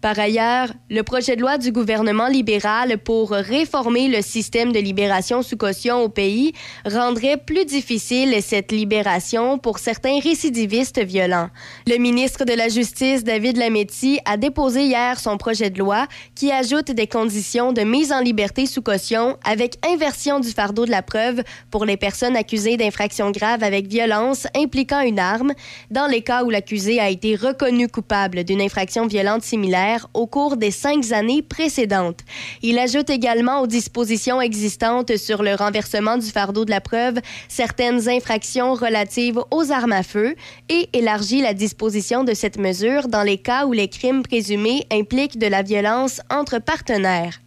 Par 0.05 0.19
ailleurs, 0.19 0.69
le 0.91 1.03
projet 1.03 1.35
de 1.35 1.41
loi 1.41 1.57
du 1.57 1.73
gouvernement 1.73 2.29
libéral 2.29 2.99
pour 2.99 3.31
réformer 3.31 4.09
le 4.09 4.21
système 4.21 4.71
de 4.71 4.79
libération 4.79 5.41
sous 5.41 5.57
caution 5.57 6.03
au 6.03 6.11
pays 6.11 6.53
rendrait 6.85 7.39
plus 7.39 7.65
difficile 7.65 8.37
cette 8.43 8.71
libération 8.71 9.57
pour 9.57 9.79
certains 9.79 10.21
récidivistes 10.21 11.03
violents. 11.03 11.49
Le 11.87 11.97
ministre 11.97 12.45
de 12.45 12.53
la 12.53 12.69
Justice, 12.69 13.25
David 13.25 13.57
Lametti, 13.57 14.19
a 14.27 14.37
déposé 14.37 14.83
hier 14.83 15.19
son 15.19 15.39
projet 15.39 15.71
de 15.71 15.79
loi 15.79 16.07
qui 16.35 16.53
ajoute 16.53 16.91
des 16.91 17.07
conditions 17.07 17.73
de 17.73 17.81
mise 17.81 18.13
en 18.13 18.21
liberté 18.21 18.67
sous 18.67 18.83
caution 18.83 19.39
avec 19.43 19.79
inversion 19.91 20.39
du 20.39 20.51
fardeau 20.51 20.85
de 20.85 20.91
la 20.91 21.01
preuve 21.01 21.43
pour 21.71 21.87
les 21.87 21.97
personnes 21.97 22.37
accusées 22.37 22.77
d'infractions 22.77 23.31
graves 23.31 23.63
avec 23.63 23.87
violence 23.87 24.47
impliquant 24.55 25.01
une 25.01 25.19
arme, 25.19 25.55
dans 25.91 26.09
les 26.09 26.21
cas 26.21 26.45
où 26.45 26.51
l'accusé 26.51 27.01
a 27.01 27.09
été 27.09 27.37
reconnu 27.37 27.89
coupable 27.89 28.45
d'une 28.45 28.61
infraction 28.61 29.07
violente 29.07 29.43
similaire 29.45 29.94
au 30.15 30.27
cours 30.27 30.57
des 30.57 30.71
cinq 30.71 31.13
années 31.13 31.43
précédentes. 31.43 32.21
Il 32.63 32.79
ajoute 32.79 33.11
également 33.11 33.61
aux 33.61 33.67
dispositions 33.67 34.41
existantes 34.41 35.17
sur 35.17 35.43
le 35.43 35.55
renversement 35.55 36.17
du 36.17 36.27
fardeau 36.31 36.65
de 36.65 36.71
la 36.71 36.81
preuve 36.81 37.21
certaines 37.49 38.09
infractions 38.09 38.75
relatives 38.75 39.41
aux 39.51 39.71
armes 39.71 39.93
à 39.93 40.03
feu 40.03 40.35
et 40.69 40.89
élargit 40.93 41.43
la 41.43 41.55
disposition 41.55 42.25
de 42.25 42.35
cette 42.35 42.59
mesure 42.59 43.09
dans 43.09 43.23
les 43.23 43.39
cas 43.39 43.67
où 43.67 43.73
les 43.73 43.89
crimes 43.89 44.23
présumés 44.23 44.87
impliquent 44.91 45.39
de 45.39 45.47
la 45.47 45.63
violence 45.63 46.21
entre 46.31 46.59
partenaires. 46.59 47.44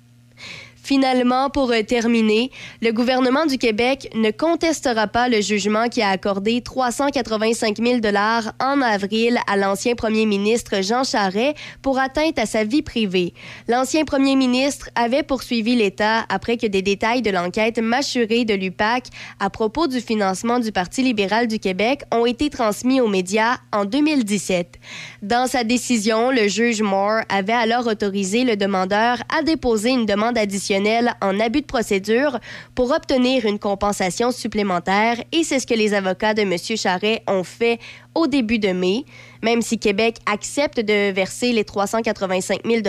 Finalement, 0.88 1.50
pour 1.50 1.72
euh, 1.72 1.84
terminer, 1.84 2.50
le 2.82 2.94
gouvernement 2.94 3.46
du 3.46 3.58
Québec 3.58 4.10
ne 4.16 4.32
contestera 4.32 5.08
pas 5.08 5.28
le 5.28 5.42
jugement 5.42 5.90
qui 5.90 6.02
a 6.02 6.08
accordé 6.08 6.62
385 6.62 7.78
000 7.78 8.00
dollars 8.00 8.54
en 8.62 8.82
avril 8.82 9.38
à 9.48 9.58
l'ancien 9.58 9.96
premier 9.96 10.26
ministre 10.26 10.82
Jean 10.82 11.04
Charest 11.04 11.58
pour 11.82 12.00
atteinte 12.00 12.40
à 12.40 12.46
sa 12.46 12.64
vie 12.64 12.84
privée. 12.84 13.34
L'ancien 13.68 14.06
premier 14.06 14.38
ministre 14.38 14.90
avait 14.96 15.24
poursuivi 15.24 15.76
l'État 15.76 16.26
après 16.30 16.56
que 16.56 16.68
des 16.68 16.82
détails 16.82 17.22
de 17.22 17.32
l'enquête 17.32 17.80
mâchurée 17.80 18.46
de 18.46 18.54
l'UPAC 18.54 19.08
à 19.42 19.50
propos 19.50 19.88
du 19.88 20.00
financement 20.00 20.62
du 20.62 20.72
Parti 20.72 21.04
libéral 21.04 21.48
du 21.48 21.60
Québec 21.60 22.04
ont 22.14 22.26
été 22.26 22.50
transmis 22.50 23.02
aux 23.02 23.10
médias 23.10 23.58
en 23.74 23.84
2017. 23.84 24.80
Dans 25.22 25.48
sa 25.48 25.66
décision, 25.66 26.32
le 26.32 26.48
juge 26.48 26.82
Moore 26.82 27.24
avait 27.28 27.52
alors 27.52 27.88
autorisé 27.88 28.46
le 28.46 28.56
demandeur 28.56 29.18
à 29.38 29.44
déposer 29.44 29.90
une 29.90 30.06
demande 30.06 30.38
additionnelle 30.38 30.77
en 31.22 31.40
abus 31.40 31.62
de 31.62 31.66
procédure 31.66 32.40
pour 32.76 32.92
obtenir 32.92 33.46
une 33.46 33.60
compensation 33.60 34.32
supplémentaire 34.32 35.18
et 35.32 35.44
c'est 35.44 35.60
ce 35.60 35.68
que 35.68 35.74
les 35.74 35.94
avocats 35.94 36.34
de 36.34 36.42
M. 36.42 36.56
Charret 36.78 37.24
ont 37.28 37.44
fait 37.44 37.80
au 38.16 38.28
début 38.28 38.60
de 38.60 38.70
mai. 38.70 39.06
Même 39.44 39.62
si 39.62 39.78
Québec 39.78 40.18
accepte 40.26 40.80
de 40.80 41.12
verser 41.12 41.52
les 41.54 41.64
385 41.64 42.62
000 42.66 42.82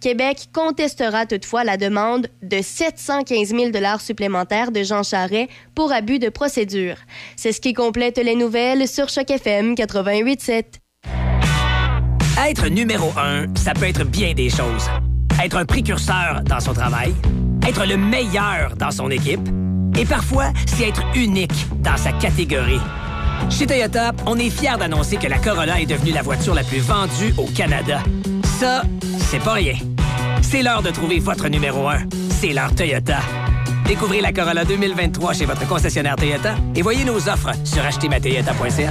Québec 0.00 0.48
contestera 0.52 1.26
toutefois 1.26 1.64
la 1.64 1.76
demande 1.76 2.28
de 2.42 2.60
715 2.62 3.48
000 3.48 3.70
supplémentaires 3.98 4.70
de 4.70 4.82
Jean 4.82 5.02
Charret 5.02 5.48
pour 5.74 5.92
abus 5.92 6.18
de 6.18 6.28
procédure. 6.28 6.96
C'est 7.36 7.52
ce 7.52 7.60
qui 7.60 7.72
complète 7.72 8.18
les 8.18 8.36
nouvelles 8.36 8.86
sur 8.86 9.08
Choc 9.08 9.30
FM 9.30 9.74
88.7. 9.74 10.64
Être 12.48 12.68
numéro 12.68 13.10
un, 13.16 13.46
ça 13.54 13.74
peut 13.74 13.86
être 13.86 14.04
bien 14.04 14.34
des 14.34 14.50
choses. 14.50 14.88
Être 15.42 15.56
un 15.56 15.64
précurseur 15.64 16.42
dans 16.44 16.60
son 16.60 16.72
travail, 16.72 17.14
être 17.66 17.84
le 17.86 17.96
meilleur 17.96 18.76
dans 18.76 18.90
son 18.90 19.10
équipe, 19.10 19.48
et 19.98 20.04
parfois, 20.04 20.46
c'est 20.66 20.88
être 20.88 21.02
unique 21.14 21.66
dans 21.82 21.96
sa 21.96 22.12
catégorie. 22.12 22.80
Chez 23.50 23.66
Toyota, 23.66 24.12
on 24.26 24.38
est 24.38 24.50
fiers 24.50 24.76
d'annoncer 24.78 25.16
que 25.16 25.26
la 25.26 25.38
Corolla 25.38 25.80
est 25.80 25.86
devenue 25.86 26.12
la 26.12 26.22
voiture 26.22 26.54
la 26.54 26.64
plus 26.64 26.80
vendue 26.80 27.34
au 27.36 27.46
Canada. 27.46 28.00
Ça, 28.58 28.82
c'est 29.18 29.42
pas 29.42 29.54
rien. 29.54 29.74
C'est 30.42 30.62
l'heure 30.62 30.82
de 30.82 30.90
trouver 30.90 31.18
votre 31.18 31.48
numéro 31.48 31.88
un. 31.88 32.00
C'est 32.30 32.52
l'heure 32.52 32.74
Toyota. 32.74 33.18
Découvrez 33.86 34.20
la 34.20 34.32
Corolla 34.32 34.64
2023 34.64 35.34
chez 35.34 35.44
votre 35.44 35.66
concessionnaire 35.68 36.16
Toyota 36.16 36.54
et 36.74 36.82
voyez 36.82 37.04
nos 37.04 37.28
offres 37.28 37.52
sur 37.64 37.84
achetermatoyota.ca. 37.84 38.90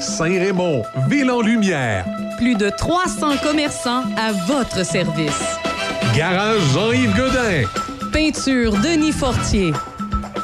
Saint-Raymond, 0.00 0.82
ville 1.08 1.30
en 1.30 1.40
lumière. 1.40 2.04
Plus 2.38 2.54
de 2.54 2.70
300 2.70 3.36
commerçants 3.42 4.04
à 4.16 4.32
votre 4.46 4.84
service. 4.84 5.58
Garage 6.16 6.60
Jean-Yves 6.72 7.16
Godin. 7.16 7.64
Peinture 8.12 8.72
Denis 8.80 9.12
Fortier. 9.12 9.72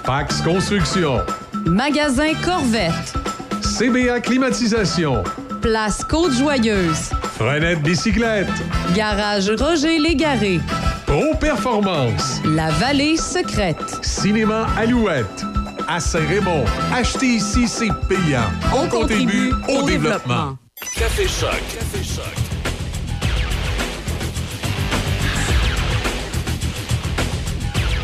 Pax 0.05 0.40
Construction. 0.43 1.20
Magasin 1.64 2.35
Corvette. 2.44 3.14
CBA 3.62 4.20
Climatisation. 4.20 5.22
Place 5.62 6.05
Côte-Joyeuse. 6.05 7.10
Frenette 7.36 7.82
Bicyclette. 7.82 8.48
Garage 8.94 9.51
Roger 9.51 9.98
Légaré. 9.98 10.60
Pro 11.06 11.35
Performance. 11.40 12.40
La 12.44 12.70
Vallée 12.70 13.16
Secrète. 13.16 13.98
Cinéma 14.02 14.66
Alouette. 14.76 15.44
À 15.89 16.01
Saint-Raymond. 16.01 16.65
Acheter 16.93 17.27
ici, 17.36 17.69
c'est 17.69 17.93
payant. 18.09 18.51
On 18.74 18.89
contribue 18.89 19.52
au 19.69 19.82
développement. 19.82 20.56
Café 20.97 21.27
Choc. 21.28 21.61
Café 21.73 22.02
Choc. 22.02 22.35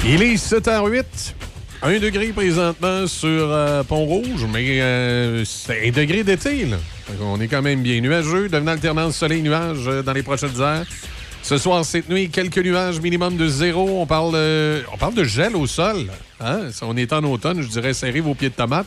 Il 0.05 0.23
est 0.23 0.35
7h08. 0.37 1.05
Un 1.83 1.99
degré 1.99 2.29
présentement 2.29 3.07
sur 3.07 3.29
euh, 3.31 3.83
Pont-Rouge, 3.83 4.47
mais 4.53 4.81
euh, 4.81 5.45
c'est 5.47 5.89
un 5.89 5.91
degré 5.91 6.23
d'été. 6.25 6.67
là. 6.67 6.77
Qu'on 7.19 7.41
est 7.41 7.49
quand 7.49 7.63
même 7.63 7.83
bien 7.83 8.01
nuageux. 8.01 8.49
Devenant 8.49 8.73
alternance 8.73 9.17
soleil-nuage 9.17 9.89
euh, 9.89 10.03
dans 10.03 10.13
les 10.13 10.23
prochaines 10.23 10.61
heures. 10.61 10.85
Ce 11.43 11.57
soir, 11.59 11.85
cette 11.85 12.09
nuit, 12.09 12.29
quelques 12.31 12.59
nuages 12.59 13.01
minimum 13.01 13.37
de 13.37 13.49
zéro. 13.49 14.01
On 14.01 14.07
parle, 14.07 14.33
euh, 14.35 14.83
on 14.93 14.97
parle 14.99 15.15
de 15.15 15.25
gel 15.25 15.57
au 15.57 15.67
sol. 15.67 16.07
Hein? 16.39 16.69
On 16.83 16.97
est 16.97 17.13
en 17.13 17.25
automne, 17.25 17.63
je 17.63 17.69
dirais 17.69 17.95
serrez 17.95 18.21
vos 18.21 18.35
pieds 18.35 18.51
de 18.51 18.55
tomate. 18.55 18.87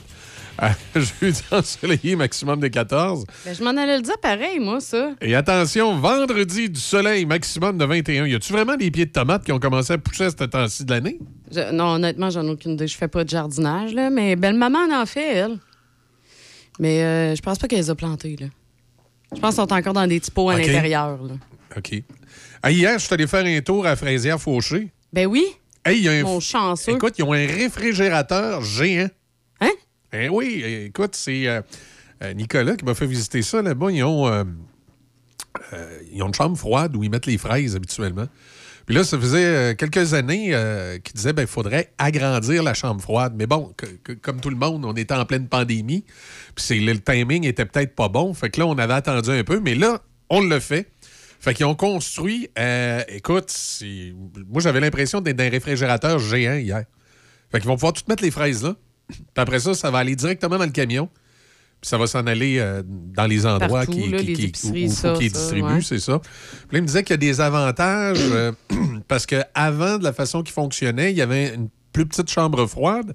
Euh, 0.62 0.70
jeudi 1.22 1.42
ensoleillé, 1.52 2.16
maximum 2.16 2.60
de 2.60 2.68
14. 2.68 3.26
Ben, 3.44 3.56
je 3.56 3.64
m'en 3.64 3.72
allais 3.72 3.98
le 3.98 4.04
dire 4.04 4.18
pareil, 4.22 4.60
moi, 4.60 4.80
ça. 4.80 5.10
Et 5.20 5.34
attention, 5.34 5.98
vendredi, 5.98 6.70
du 6.70 6.80
soleil, 6.80 7.26
maximum 7.26 7.76
de 7.78 7.86
21. 7.86 8.28
Y 8.28 8.36
a-tu 8.36 8.54
vraiment 8.54 8.76
des 8.76 8.92
pieds 8.92 9.08
de 9.08 9.12
tomates 9.12 9.44
qui 9.44 9.52
ont 9.52 9.60
commencé 9.60 9.94
à 9.94 9.98
pousser 9.98 10.26
à 10.26 10.30
ce 10.30 10.36
temps-ci 10.36 10.86
de 10.86 10.92
l'année? 10.92 11.18
Je- 11.52 11.72
non, 11.72 11.96
honnêtement, 11.96 12.30
j'en 12.30 12.46
ai 12.46 12.52
aucune 12.52 12.74
idée. 12.74 12.86
Je 12.88 12.96
fais 12.96 13.08
pas 13.08 13.24
de 13.24 13.30
jardinage, 13.30 13.94
là, 13.96 14.12
mais 14.12 14.36
belle-maman 14.36 14.78
en 14.92 15.02
en 15.02 15.06
fait, 15.08 15.38
elle. 15.38 15.58
Mais 16.80 17.02
euh, 17.04 17.36
je 17.36 17.42
pense 17.42 17.58
pas 17.58 17.68
qu'elle 17.68 17.80
les 17.80 17.90
a 17.90 17.96
plantés, 17.96 18.36
là. 18.40 18.48
Je 19.36 19.40
pense 19.40 19.56
qu'ils 19.56 19.64
sont 19.64 19.74
encore 19.74 19.94
dans 19.94 20.06
des 20.06 20.20
petits 20.20 20.30
pots 20.32 20.52
à 20.52 20.58
l'intérieur, 20.58 21.18
là. 21.24 21.34
OK. 21.76 22.04
Ah, 22.64 22.72
hier, 22.72 22.98
je 22.98 23.06
suis 23.06 23.14
allé 23.14 23.28
faire 23.28 23.46
un 23.46 23.60
tour 23.62 23.86
à 23.86 23.96
Fraisière-Fauché. 23.96 24.90
Ben 25.12 25.28
oui. 25.28 25.46
Hey, 25.86 26.00
y 26.02 26.08
a 26.08 26.14
un... 26.14 26.24
Mon 26.24 26.40
chanceux. 26.40 26.94
Écoute, 26.94 27.16
ils 27.18 27.24
ont 27.24 27.34
un 27.34 27.46
réfrigérateur 27.46 28.62
géant. 28.64 29.10
Hein? 29.60 29.72
Eh 30.14 30.30
oui, 30.30 30.64
écoute, 30.88 31.14
c'est 31.16 31.46
euh, 31.48 31.62
euh, 32.24 32.34
Nicolas 32.34 32.78
qui 32.78 32.86
m'a 32.86 32.94
fait 32.96 33.06
visiter 33.06 33.42
ça 33.42 33.62
là-bas. 33.62 33.92
Ils 33.92 34.04
ont, 34.04 34.28
euh, 34.28 34.46
euh, 35.74 36.00
ils 36.14 36.24
ont 36.24 36.28
une 36.28 36.34
chambre 36.34 36.58
froide 36.58 36.96
où 36.96 37.04
ils 37.04 37.10
mettent 37.10 37.26
les 37.26 37.38
fraises 37.38 37.76
habituellement. 37.76 38.28
Puis 38.86 38.96
là, 38.96 39.04
ça 39.04 39.20
faisait 39.20 39.76
quelques 39.78 40.14
années 40.14 40.50
euh, 40.54 41.00
qu'ils 41.00 41.16
disaient 41.16 41.34
qu'il 41.34 41.48
faudrait 41.48 41.92
agrandir 41.98 42.64
la 42.64 42.74
chambre 42.74 43.02
froide. 43.02 43.34
Mais 43.36 43.46
bon, 43.48 43.74
que- 43.76 43.86
que- 43.86 44.12
comme 44.14 44.40
tout 44.40 44.50
le 44.50 44.56
monde, 44.58 44.86
on 44.86 44.94
était 44.94 45.14
en 45.14 45.26
pleine 45.26 45.48
pandémie. 45.50 46.06
Puis 46.56 46.80
le 46.80 46.98
timing 47.00 47.46
était 47.46 47.66
peut-être 47.66 47.94
pas 47.96 48.08
bon. 48.08 48.34
Fait 48.34 48.50
que 48.50 48.60
là, 48.62 48.68
on 48.68 48.78
avait 48.78 48.94
attendu 48.94 49.32
un 49.32 49.44
peu. 49.44 49.60
Mais 49.60 49.76
là, 49.76 50.02
on 50.30 50.40
le 50.42 50.60
fait. 50.62 50.88
Fait 51.44 51.54
qu'ils 51.54 51.66
ont 51.66 51.76
construit, 51.76 52.48
euh, 52.58 53.04
écoute, 53.10 53.54
moi 54.50 54.62
j'avais 54.62 54.80
l'impression 54.80 55.20
d'être 55.20 55.36
dans 55.36 55.44
un 55.44 55.50
réfrigérateur 55.50 56.18
géant 56.18 56.56
hier. 56.56 56.86
Fait 57.52 57.60
qu'ils 57.60 57.68
vont 57.68 57.76
pouvoir 57.76 57.92
tout 57.92 58.04
mettre 58.08 58.24
les 58.24 58.32
fraises 58.32 58.64
là. 58.64 58.76
Puis 59.10 59.18
après 59.36 59.60
ça, 59.60 59.74
ça 59.74 59.92
va 59.92 59.98
aller 60.00 60.16
directement 60.16 60.58
dans 60.58 60.64
le 60.66 60.72
camion. 60.72 61.10
Puis 61.82 61.90
ça 61.90 61.98
va 61.98 62.08
s'en 62.08 62.26
aller 62.28 62.60
euh, 62.60 62.82
dans 62.86 63.26
les 63.28 63.46
endroits 63.46 63.86
Partout, 63.86 63.92
qui, 63.92 64.10
là, 64.10 64.20
qui, 64.20 64.26
les 64.28 64.34
qui- 64.36 64.44
épiceries, 64.46 64.86
où- 64.86 64.90
où 64.90 64.94
ça, 64.94 65.14
faut 65.14 65.20
qu'ils 65.20 65.32
ça, 65.32 65.38
distribuent, 65.40 65.66
ouais. 65.74 65.82
c'est 65.82 66.00
ça. 66.00 66.20
Puis 66.20 66.30
là, 66.72 66.78
il 66.80 66.82
me 66.84 66.88
disait 66.88 67.04
qu'il 67.04 67.12
y 67.12 67.14
a 67.16 67.18
des 67.18 67.42
avantages 67.42 68.20
euh, 68.22 68.54
parce 69.10 69.26
qu'avant, 69.26 69.98
de 69.98 70.04
la 70.06 70.14
façon 70.14 70.44
qu'il 70.44 70.54
fonctionnait, 70.54 71.12
il 71.12 71.18
y 71.18 71.22
avait 71.22 71.54
une 71.56 71.68
plus 71.92 72.06
petite 72.06 72.30
chambre 72.32 72.66
froide. 72.68 73.14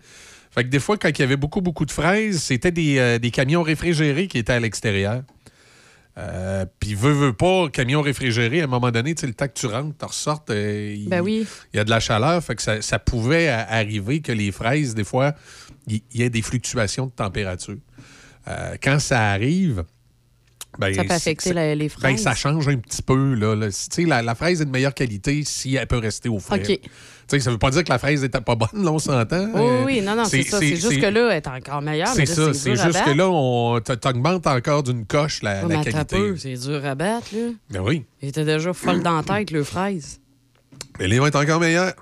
Fait 0.51 0.65
que 0.65 0.69
des 0.69 0.81
fois, 0.81 0.99
quand 0.99 1.09
il 1.09 1.19
y 1.19 1.23
avait 1.23 1.37
beaucoup, 1.39 1.63
beaucoup 1.63 1.87
de 1.87 1.91
fraises, 1.91 2.43
c'était 2.43 2.71
des, 2.73 2.99
euh, 2.99 3.19
des 3.19 3.31
camions 3.31 3.63
réfrigérés 3.63 4.29
qui 4.29 4.37
étaient 4.37 4.53
à 4.53 4.61
l'extérieur. 4.61 5.23
Euh, 6.19 6.67
Puis, 6.81 6.95
veut, 6.95 7.13
veut 7.13 7.33
pas, 7.33 7.69
camion 7.71 8.03
réfrigéré, 8.03 8.61
à 8.61 8.65
un 8.65 8.67
moment 8.67 8.91
donné, 8.91 9.15
tu 9.15 9.21
sais, 9.21 9.27
le 9.29 9.35
temps 9.35 9.47
que 9.47 9.53
tu 9.55 9.67
rentres, 9.67 9.97
tu 9.97 10.05
ressortes, 10.05 10.51
euh, 10.51 10.95
il 10.99 11.09
Ben 11.09 11.21
oui. 11.21 11.47
il 11.73 11.77
y 11.77 11.81
a 11.81 11.85
de 11.85 11.91
la 11.91 12.01
chaleur. 12.01 12.43
Fait 12.43 12.57
que 12.57 12.63
ça, 12.63 12.83
ça 12.83 12.99
pouvait 12.99 13.49
a- 13.49 13.71
arriver 13.71 14.21
que 14.21 14.33
les 14.33 14.51
fraises, 14.51 14.95
des 14.95 15.05
fois, 15.05 15.35
il 15.87 16.01
il 16.13 16.21
y 16.21 16.25
ait 16.25 16.31
des 16.31 16.43
fluctuations 16.43 17.07
de 17.07 17.13
température. 17.13 17.77
Euh, 18.49 18.77
quand 18.83 18.99
ça 18.99 19.31
arrive, 19.31 19.85
ben, 20.79 20.93
Ça 20.95 21.05
peut 21.05 21.13
affecter 21.15 21.53
la- 21.53 21.75
les 21.75 21.87
ben, 21.87 21.91
fraises. 21.91 22.23
ça 22.23 22.35
change 22.35 22.67
un 22.69 22.77
petit 22.79 23.03
peu. 23.03 23.35
Là, 23.35 23.55
la, 23.55 24.23
la 24.23 24.35
fraise 24.35 24.61
est 24.61 24.65
de 24.65 24.71
meilleure 24.71 24.95
qualité 24.95 25.45
si 25.45 25.77
elle 25.77 25.87
peut 25.87 25.99
rester 25.99 26.29
au 26.29 26.39
frais. 26.41 26.81
Tu 27.29 27.37
sais, 27.37 27.41
ça 27.41 27.51
veut 27.51 27.59
pas 27.59 27.71
dire 27.71 27.85
que 27.85 27.91
la 27.91 27.99
fraise 27.99 28.23
n'était 28.23 28.41
pas 28.41 28.55
bonne, 28.55 28.83
là, 28.85 28.91
on 28.91 28.99
s'entend. 28.99 29.45
Oui, 29.55 29.61
Euh, 29.61 29.85
oui, 29.85 30.01
non, 30.01 30.15
non, 30.17 30.25
c'est 30.25 30.43
ça. 30.45 30.59
C'est 30.59 30.77
juste 30.77 30.99
que 30.99 31.07
là, 31.07 31.29
elle 31.31 31.37
est 31.37 31.47
encore 31.47 31.83
meilleure. 31.83 32.09
C'est 32.09 32.25
ça, 32.27 32.55
c'est 32.55 32.75
juste 32.77 33.05
que 33.05 33.11
là, 33.11 33.29
on 33.29 33.79
t- 33.81 33.97
t'augmentes 33.99 34.47
encore 34.47 34.83
d'une 34.83 35.05
coche 35.05 35.43
la, 35.43 35.67
Ouais, 35.67 35.75
un 35.77 35.83
qualité. 35.83 36.35
c'est 36.39 36.55
dur 36.55 36.85
à 36.87 36.95
battre, 36.95 37.29
là. 37.35 37.51
Ben 37.71 37.81
oui. 37.81 38.05
Il 38.23 38.29
était 38.31 38.45
déjà 38.47 38.73
folle 38.73 39.03
dans 39.03 39.17
la 39.19 39.23
tête, 39.23 39.51
le 39.51 39.63
fraise. 39.63 40.21
Mais 40.99 41.07
les 41.07 41.19
vont 41.19 41.27
être 41.27 41.37
encore 41.41 41.61
meilleurs. 41.61 41.93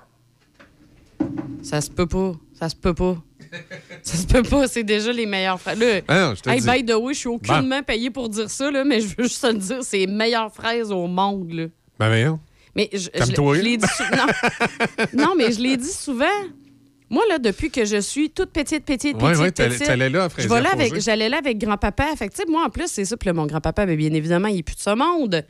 Ça 1.61 1.81
se 1.81 1.89
peut 1.89 2.07
pas. 2.07 2.31
Ça 2.57 2.69
se 2.69 2.75
peut 2.75 2.93
pas. 2.93 3.17
ça 4.03 4.17
se 4.17 4.25
peut 4.25 4.43
pas, 4.43 4.67
c'est 4.67 4.83
déjà 4.83 5.11
les 5.11 5.25
meilleures 5.25 5.59
fraises. 5.59 5.79
Là, 5.79 6.01
Ah 6.07 6.19
non, 6.29 6.35
je 6.35 6.41
te 6.41 6.49
hey, 6.49 6.61
by 6.61 6.85
the 6.85 6.95
way, 6.95 7.13
je 7.13 7.19
suis 7.19 7.29
aucunement 7.29 7.81
payé 7.83 8.09
pour 8.09 8.29
dire 8.29 8.49
ça, 8.49 8.69
là, 8.71 8.83
mais 8.83 8.99
je 9.01 9.07
veux 9.07 9.23
juste 9.23 9.41
te 9.41 9.47
le 9.47 9.57
dire, 9.59 9.77
c'est 9.83 9.97
les 9.99 10.07
meilleures 10.07 10.53
fraises 10.53 10.91
au 10.91 11.07
monde. 11.07 11.51
Là. 11.51 11.65
Ben 11.99 12.07
voyons. 12.07 12.39
Mais 12.77 12.89
je, 12.93 12.99
je, 12.99 13.09
Calme-toi. 13.09 13.55
je 13.57 13.61
l'ai 13.61 13.77
dit 13.77 13.87
sou- 13.87 14.03
non. 14.15 14.27
non, 15.25 15.33
mais 15.35 15.51
je 15.51 15.59
l'ai 15.59 15.75
dit 15.75 15.91
souvent. 15.91 16.25
Moi, 17.09 17.23
là, 17.29 17.39
depuis 17.39 17.71
que 17.71 17.83
je 17.85 17.99
suis 18.01 18.29
toute 18.29 18.51
petite, 18.51 18.85
petite, 18.85 19.17
petite, 19.17 19.21
Ouais, 19.23 19.35
ouais, 19.37 19.51
t'allais- 19.51 19.69
petite, 19.75 19.87
t'allais 19.87 20.09
là 20.09 20.25
à 20.25 20.29
je 20.29 20.35
vais 20.35 20.47
là 20.61 20.69
Fraisier-Forger. 20.69 20.89
avec, 20.91 21.01
j'allais 21.01 21.29
là 21.29 21.37
avec 21.39 21.57
grand-papa. 21.57 22.05
Fait 22.17 22.27
que, 22.27 22.33
tu 22.35 22.41
sais, 22.43 22.47
moi, 22.49 22.63
en 22.65 22.69
plus, 22.69 22.87
c'est 22.87 23.05
ça. 23.05 23.17
Puis 23.17 23.31
mon 23.33 23.45
grand-papa, 23.45 23.85
ben, 23.85 23.95
bien 23.97 24.13
évidemment, 24.13 24.47
il 24.49 24.59
est 24.59 24.63
plus 24.63 24.75
de 24.75 24.81
ce 24.81 24.93
monde. 24.93 25.43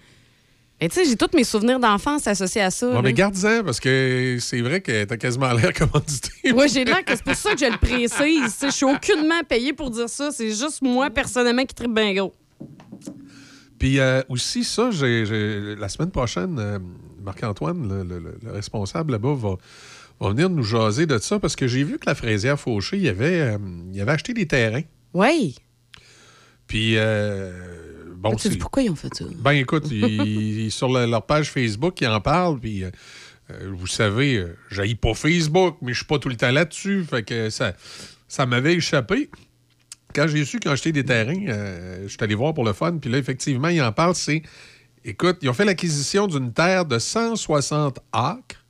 Mais 0.80 0.88
tu 0.90 0.95
sais, 0.95 1.06
j'ai 1.06 1.16
tous 1.16 1.36
mes 1.36 1.44
souvenirs 1.44 1.80
d'enfance 1.80 2.28
associés 2.28 2.62
à 2.62 2.70
ça. 2.70 2.88
Ouais, 2.88 2.94
là. 2.94 3.02
mais 3.02 3.12
garde-en, 3.14 3.64
parce 3.64 3.80
que 3.80 4.38
c'est 4.40 4.62
vrai 4.62 4.80
que 4.82 5.04
t'as 5.06 5.18
quasiment 5.18 5.52
l'air 5.52 5.74
commandité. 5.74 6.30
Oui, 6.56 6.68
j'ai 6.72 6.86
l'air 6.86 7.04
que 7.04 7.16
c'est 7.16 7.24
pour 7.24 7.34
ça 7.34 7.54
que 7.56 7.60
je 7.60 7.66
le 7.72 7.78
précise. 7.80 8.56
Je 8.64 8.70
suis 8.72 8.86
aucunement 8.86 9.41
payé 9.49 9.74
pour 9.74 9.90
dire 9.90 10.08
ça. 10.08 10.30
C'est 10.32 10.49
juste 10.49 10.84
moi, 10.84 11.10
personnellement, 11.10 11.66
qui 11.66 11.74
tripe 11.74 11.94
bien 11.94 12.14
gros. 12.14 12.34
Puis 13.80 13.99
euh, 13.99 14.22
aussi, 14.30 14.64
ça, 14.64 14.90
j'ai- 14.91 15.76
la 15.76 15.90
semaine 15.90 16.12
prochaine, 16.12 16.58
euh, 16.60 16.80
Marc-Antoine, 17.28 17.88
le, 17.88 18.04
le- 18.04 18.20
le- 18.20 18.38
le 18.44 18.52
responsable 18.52 19.12
là-bas, 19.12 19.36
va, 19.36 19.56
va 20.20 20.30
venir 20.30 20.49
nous 20.49 20.64
jaser 20.64 21.06
de 21.06 21.18
ça 21.20 21.40
parce 21.40 21.56
que 21.56 21.68
j'ai 21.68 21.84
vu 21.84 21.99
que 21.99 22.06
la 22.08 22.16
fraisière 22.16 22.60
Fauché, 22.60 22.98
il 22.98 23.08
avait, 23.08 23.41
euh, 23.41 23.58
il 23.94 24.02
avait 24.02 24.14
acheté 24.14 24.34
des 24.34 24.48
terrains. 24.48 24.84
Oui. 25.14 25.56
Puis, 26.68 26.94
euh, 26.98 27.52
bon, 28.16 28.36
tu 28.36 28.49
c'est- 28.49 28.58
pourquoi 28.58 28.84
ils 28.84 28.90
ont 28.90 28.95
fait 28.95 29.14
ça? 29.14 29.26
Ben 29.40 29.52
écoute, 29.52 29.86
ils- 29.91 30.72
sur 30.72 30.90
le- 30.90 31.06
leur 31.06 31.26
page 31.26 31.52
Facebook, 31.52 31.99
ils 32.02 32.08
en 32.08 32.20
parlent, 32.22 32.60
puis 32.60 32.84
euh, 32.84 32.90
vous 33.72 33.88
savez, 33.88 34.45
j'haïs 34.70 34.95
pas 34.95 35.14
Facebook, 35.14 35.78
mais 35.82 35.94
je 35.94 35.98
suis 35.98 36.06
pas 36.06 36.20
tout 36.20 36.30
le 36.30 36.36
temps 36.36 36.52
là-dessus, 36.52 37.04
fait 37.10 37.24
que 37.24 37.49
ça, 37.49 37.74
ça 38.28 38.45
m'avait 38.45 38.74
échappé. 38.76 39.30
Quand 40.16 40.28
j'ai 40.28 40.44
su 40.45 40.60
qu'ils 40.60 40.70
ont 40.70 40.74
acheté 40.74 40.91
des 40.91 41.06
terrains, 41.06 41.45
euh, 41.48 42.04
je 42.04 42.08
suis 42.10 42.18
allé 42.22 42.36
voir 42.36 42.54
pour 42.54 42.64
le 42.66 42.74
fun, 42.74 42.98
puis 42.98 43.10
là, 43.12 43.18
effectivement, 43.18 43.68
ils 43.70 43.82
en 43.82 43.91
parlent, 43.91 44.16
c'est... 44.16 44.41
Écoute, 45.08 45.38
ils 45.42 45.50
ont 45.50 45.54
fait 45.54 45.64
l'acquisition 45.66 46.28
d'une 46.28 46.52
terre 46.52 46.86
de 46.86 47.00
160 47.00 48.00
acres, 48.12 48.66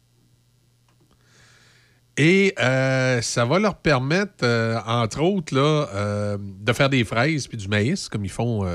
et 2.16 2.56
euh, 2.60 3.22
ça 3.22 3.46
va 3.46 3.60
leur 3.60 3.76
permettre, 3.76 4.44
euh, 4.44 4.80
entre 4.88 5.22
autres, 5.22 5.56
là, 5.56 5.88
euh, 5.94 6.38
de 6.40 6.74
faire 6.74 6.90
des 6.90 7.04
fraises 7.04 7.48
puis 7.48 7.58
du 7.58 7.68
maïs, 7.68 8.10
comme 8.10 8.26
ils 8.26 8.32
font 8.32 8.66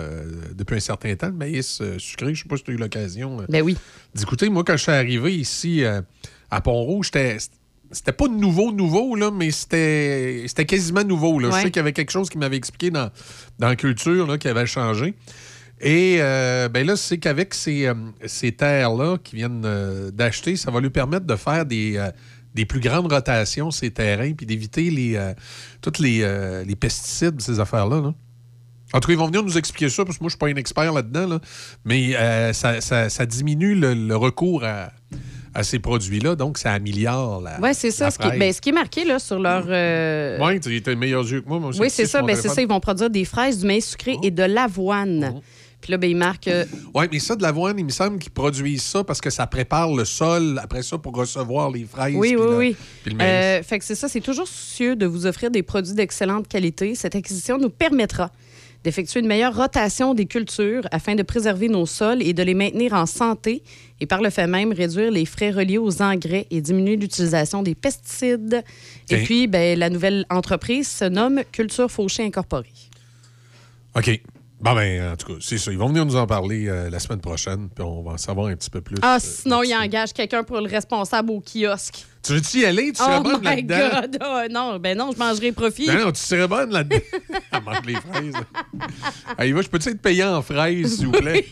depuis 0.54 0.76
un 0.76 0.80
certain 0.80 1.14
temps, 1.16 1.26
le 1.28 1.32
maïs 1.34 1.82
sucré. 1.98 2.34
Je 2.34 2.42
sais 2.42 2.48
pas 2.48 2.56
si 2.56 2.62
tu 2.62 2.70
as 2.70 2.74
eu 2.74 2.78
l'occasion 2.78 3.44
Ben 3.48 3.62
oui. 3.62 3.76
d'écouter. 4.14 4.48
Moi, 4.48 4.62
quand 4.64 4.76
je 4.76 4.82
suis 4.82 4.92
arrivé 4.92 5.36
ici 5.36 5.82
à 6.50 6.60
Pont-Rouge, 6.60 7.10
c'était- 7.90 8.12
pas 8.12 8.28
nouveau, 8.28 8.70
nouveau, 8.70 9.16
là, 9.16 9.30
mais 9.32 9.50
c'était 9.50 10.44
c'était 10.46 10.66
quasiment 10.66 11.02
nouveau. 11.04 11.40
Là. 11.40 11.50
Je 11.50 11.56
sais 11.56 11.64
qu'il 11.64 11.76
y 11.76 11.80
avait 11.80 11.92
quelque 11.92 12.12
chose 12.12 12.30
qui 12.30 12.38
m'avait 12.38 12.56
expliqué 12.56 12.90
dans, 12.90 13.10
dans 13.58 13.68
la 13.68 13.76
culture 13.76 14.26
là, 14.26 14.38
qui 14.38 14.46
avait 14.48 14.66
changé. 14.66 15.14
Et 15.84 16.18
euh, 16.20 16.68
ben 16.68 16.86
là, 16.86 16.94
c'est 16.96 17.18
qu'avec 17.18 17.54
ces, 17.54 17.86
euh, 17.86 17.94
ces 18.26 18.52
terres-là 18.52 19.18
qu'ils 19.22 19.40
viennent 19.40 19.64
euh, 19.64 20.10
d'acheter, 20.12 20.54
ça 20.56 20.70
va 20.70 20.80
lui 20.80 20.90
permettre 20.90 21.26
de 21.26 21.34
faire 21.34 21.66
des, 21.66 21.96
euh, 21.96 22.10
des 22.54 22.64
plus 22.64 22.78
grandes 22.78 23.12
rotations, 23.12 23.70
ces 23.72 23.90
terrains, 23.90 24.32
puis 24.32 24.46
d'éviter 24.46 24.90
les, 24.90 25.18
toutes 25.80 25.98
les, 25.98 26.24
les 26.66 26.76
pesticides, 26.76 27.40
ces 27.40 27.58
affaires-là. 27.60 28.00
là. 28.00 28.14
En 28.94 29.00
tout 29.00 29.06
cas, 29.08 29.12
ils 29.14 29.18
vont 29.18 29.26
venir 29.26 29.42
nous 29.42 29.56
expliquer 29.56 29.88
ça, 29.88 30.04
parce 30.04 30.18
que 30.18 30.22
moi, 30.22 30.28
je 30.28 30.34
suis 30.34 30.38
pas 30.38 30.48
un 30.48 30.56
expert 30.56 30.92
là-dedans, 30.92 31.26
là. 31.26 31.40
mais 31.84 32.12
ça, 32.52 32.80
ça- 32.82 33.08
ça 33.08 33.24
diminue 33.26 33.74
le, 33.74 33.94
le 33.94 34.14
recours 34.16 34.64
à, 34.64 34.92
à 35.54 35.62
ces 35.62 35.78
produits-là, 35.78 36.36
donc 36.36 36.58
ça 36.58 36.72
améliore 36.72 37.40
la. 37.40 37.58
Oui, 37.62 37.70
c'est 37.72 37.90
ça. 37.90 38.10
Ce 38.10 38.18
qui, 38.18 38.28
ben, 38.38 38.52
ce 38.52 38.60
qui 38.60 38.68
est 38.68 38.72
marqué 38.72 39.04
là, 39.06 39.18
sur 39.18 39.38
leur. 39.38 39.64
euh, 39.68 40.38
Ouais, 40.38 40.60
tu 40.60 40.82
as 40.86 40.94
meilleurs 40.94 41.26
yeux 41.26 41.40
que 41.40 41.48
moi. 41.48 41.58
moi 41.58 41.70
aussi, 41.70 41.80
oui, 41.80 41.88
c'est 41.90 42.04
ça. 42.06 42.20
Ben, 42.22 42.36
c'est 42.36 42.48
ça. 42.50 42.60
Ils 42.60 42.68
vont 42.68 42.80
produire 42.80 43.08
des 43.08 43.24
fraises, 43.24 43.60
du 43.60 43.66
maïs 43.66 43.86
sucré 43.88 44.16
et 44.22 44.30
de 44.30 44.42
l'avoine. 44.42 45.40
Puis 45.82 45.90
là, 45.90 45.98
ben, 45.98 46.08
ils 46.08 46.16
marquent. 46.16 46.48
euh, 46.48 46.64
Oui, 46.94 47.04
mais 47.12 47.18
ça, 47.18 47.36
de 47.36 47.42
l'avoine, 47.42 47.78
il 47.78 47.84
me 47.84 47.90
semble 47.90 48.18
qu'ils 48.18 48.32
produisent 48.32 48.82
ça 48.84 49.04
parce 49.04 49.20
que 49.20 49.28
ça 49.30 49.46
prépare 49.46 49.92
le 49.94 50.04
sol 50.06 50.58
après 50.62 50.82
ça 50.82 50.96
pour 50.96 51.14
recevoir 51.14 51.70
les 51.70 51.84
fraises. 51.84 52.14
Oui, 52.16 52.34
oui, 52.34 52.46
le- 52.46 52.56
oui. 52.56 52.76
puis 53.02 53.10
le 53.12 53.16
maïs. 53.18 53.30
Euh, 53.30 53.62
fait 53.62 53.78
que 53.80 53.84
c'est 53.84 53.94
ça, 53.96 54.08
c'est 54.08 54.20
toujours 54.20 54.48
soucieux 54.48 54.96
de 54.96 55.04
vous 55.04 55.26
offrir 55.26 55.50
des 55.50 55.62
produits 55.62 55.92
d'excellente 55.94 56.48
qualité. 56.48 56.94
Cette 56.94 57.14
acquisition 57.16 57.58
nous 57.58 57.68
permettra 57.68 58.30
d'effectuer 58.84 59.20
une 59.20 59.28
meilleure 59.28 59.54
rotation 59.54 60.12
des 60.14 60.26
cultures 60.26 60.82
afin 60.90 61.14
de 61.14 61.22
préserver 61.22 61.68
nos 61.68 61.86
sols 61.86 62.20
et 62.22 62.32
de 62.32 62.42
les 62.42 62.54
maintenir 62.54 62.94
en 62.94 63.06
santé 63.06 63.62
et 64.00 64.06
par 64.06 64.20
le 64.22 64.28
fait 64.30 64.48
même 64.48 64.72
réduire 64.72 65.12
les 65.12 65.24
frais 65.24 65.50
reliés 65.52 65.78
aux 65.78 66.02
engrais 66.02 66.48
et 66.50 66.60
diminuer 66.60 66.96
l'utilisation 66.96 67.62
des 67.62 67.76
pesticides. 67.76 68.64
Et 69.08 69.18
puis, 69.22 69.46
ben, 69.46 69.78
la 69.78 69.88
nouvelle 69.88 70.26
entreprise 70.30 70.88
se 70.88 71.04
nomme 71.04 71.42
Culture 71.52 71.88
Fauché 71.92 72.24
Incorporée. 72.24 72.72
OK. 73.94 74.20
Bon, 74.62 74.74
ben, 74.74 75.12
en 75.12 75.16
tout 75.16 75.26
cas, 75.26 75.38
c'est 75.40 75.58
ça. 75.58 75.72
Ils 75.72 75.78
vont 75.78 75.88
venir 75.88 76.06
nous 76.06 76.14
en 76.14 76.24
parler 76.26 76.68
euh, 76.68 76.88
la 76.88 77.00
semaine 77.00 77.20
prochaine, 77.20 77.68
puis 77.74 77.84
on 77.84 78.02
va 78.02 78.12
en 78.12 78.16
savoir 78.16 78.46
un 78.46 78.54
petit 78.54 78.70
peu 78.70 78.80
plus. 78.80 78.94
Ah, 79.02 79.16
euh, 79.16 79.18
sinon, 79.20 79.64
il 79.64 79.74
engage 79.74 80.12
quelqu'un 80.12 80.44
pour 80.44 80.60
le 80.60 80.68
responsable 80.68 81.32
au 81.32 81.40
kiosque. 81.40 82.06
Tu 82.22 82.32
veux-tu 82.34 82.58
y 82.58 82.64
aller? 82.64 82.92
Tu 82.92 83.02
serais 83.02 83.16
Oh 83.18 83.22
bonne 83.24 83.40
my 83.40 83.62
là-dedans? 83.66 84.00
God! 84.02 84.18
Ah, 84.20 84.44
non, 84.48 84.78
ben 84.78 84.96
non, 84.96 85.10
je 85.12 85.18
mangerai 85.18 85.50
profit. 85.50 85.88
Non, 85.88 86.04
non, 86.04 86.12
tu 86.12 86.20
serais 86.20 86.46
bonne 86.46 86.70
là-dedans. 86.70 87.00
Elle 87.52 87.62
mange 87.64 87.84
les 87.84 87.94
fraises. 87.94 88.34
Allez, 89.38 89.52
va, 89.52 89.62
je 89.62 89.68
peux-tu 89.68 89.88
être 89.88 90.00
payant 90.00 90.36
en 90.36 90.42
fraises, 90.42 90.96
s'il 90.96 91.06
vous 91.06 91.12
plaît? 91.12 91.44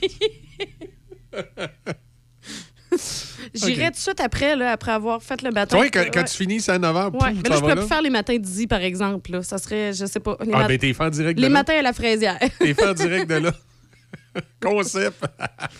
J'irai 3.66 3.86
tout 3.86 3.92
de 3.92 3.96
suite 3.96 4.20
après, 4.20 4.56
là, 4.56 4.72
après 4.72 4.92
avoir 4.92 5.22
fait 5.22 5.42
le 5.42 5.50
matin. 5.50 5.76
vois, 5.76 5.88
quand, 5.88 6.04
quand 6.12 6.20
Ouais. 6.20 6.24
tu 6.26 6.36
finis, 6.36 6.60
c'est 6.60 6.72
à 6.72 6.78
9 6.78 6.94
h. 6.96 7.12
Ouais, 7.12 7.32
mais 7.42 7.48
là, 7.48 7.54
je 7.56 7.60
pourrais 7.60 7.76
plus 7.76 7.86
faire 7.88 8.02
les 8.02 8.10
matins 8.10 8.36
d'Izzy, 8.36 8.66
par 8.66 8.80
exemple. 8.80 9.32
Là. 9.32 9.42
Ça 9.42 9.58
serait, 9.58 9.92
je 9.92 10.06
sais 10.06 10.20
pas. 10.20 10.36
Les, 10.44 10.50
Ah, 10.54 10.66
ben, 10.68 10.78
t'es 10.78 10.92
fait 10.92 11.04
en 11.04 11.10
direct 11.10 11.36
de 11.36 11.42
les 11.42 11.48
là. 11.48 11.52
matins 11.54 11.78
à 11.78 11.82
la 11.82 11.92
fraisière. 11.92 12.38
T'es 12.58 12.74
fait 12.74 12.86
en 12.88 12.94
direct 12.94 13.28
de 13.28 13.34
là. 13.36 13.52
Concept. 14.62 15.24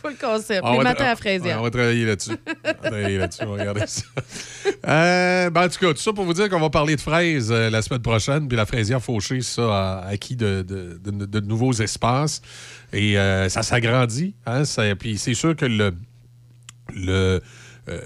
Full 0.02 0.16
concept. 0.20 0.62
On 0.64 0.78
les 0.78 0.82
matins 0.84 1.04
à 1.04 1.08
la 1.10 1.16
fraisière. 1.16 1.60
On 1.60 1.62
va 1.62 1.70
travailler 1.70 2.04
là-dessus. 2.04 2.32
On 2.32 2.66
va 2.68 2.74
travailler 2.74 3.18
là-dessus, 3.18 3.40
on 3.44 3.54
va 3.54 3.60
regarder 3.60 3.86
ça. 3.86 4.02
Euh, 4.88 5.50
ben, 5.50 5.64
en 5.66 5.68
tout 5.68 5.78
cas, 5.78 5.92
tout 5.94 6.00
ça 6.00 6.12
pour 6.12 6.24
vous 6.24 6.32
dire 6.32 6.48
qu'on 6.48 6.58
va 6.58 6.68
parler 6.70 6.96
de 6.96 7.00
fraises 7.00 7.52
euh, 7.52 7.70
la 7.70 7.80
semaine 7.82 8.02
prochaine, 8.02 8.48
puis 8.48 8.56
la 8.56 8.66
fraisière 8.66 9.00
fauchée, 9.02 9.40
ça, 9.42 9.62
a 10.02 10.06
acquis 10.08 10.34
de, 10.34 10.62
de- 10.66 10.98
de- 11.10 11.26
de 11.26 11.40
nouveaux 11.46 11.72
espaces. 11.74 12.42
Et 12.92 13.16
euh, 13.18 13.48
ça 13.48 13.62
s'agrandit. 13.62 14.34
Hein, 14.46 14.64
ça- 14.64 14.96
puis 14.96 15.16
c'est 15.18 15.34
sûr 15.34 15.54
que 15.54 15.66
le, 15.66 15.94
le, 16.96 17.40
euh, 17.90 18.00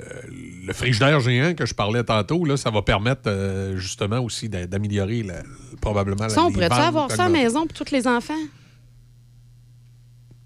le 0.66 0.72
frigidaire 0.72 1.20
géant 1.20 1.54
que 1.54 1.66
je 1.66 1.74
parlais 1.74 2.02
tantôt, 2.04 2.44
là, 2.44 2.56
ça 2.56 2.70
va 2.70 2.82
permettre 2.82 3.22
euh, 3.26 3.76
justement 3.76 4.20
aussi 4.20 4.48
d'a- 4.48 4.66
d'améliorer 4.66 5.22
la- 5.22 5.42
probablement 5.80 6.28
Ça, 6.28 6.42
on 6.42 6.48
les 6.48 6.54
pourrait-tu 6.54 6.74
avoir 6.74 7.10
ça 7.10 7.24
à 7.24 7.28
la 7.28 7.32
maison 7.32 7.66
pour 7.66 7.76
tous 7.76 7.92
les 7.92 8.06
enfants? 8.06 8.34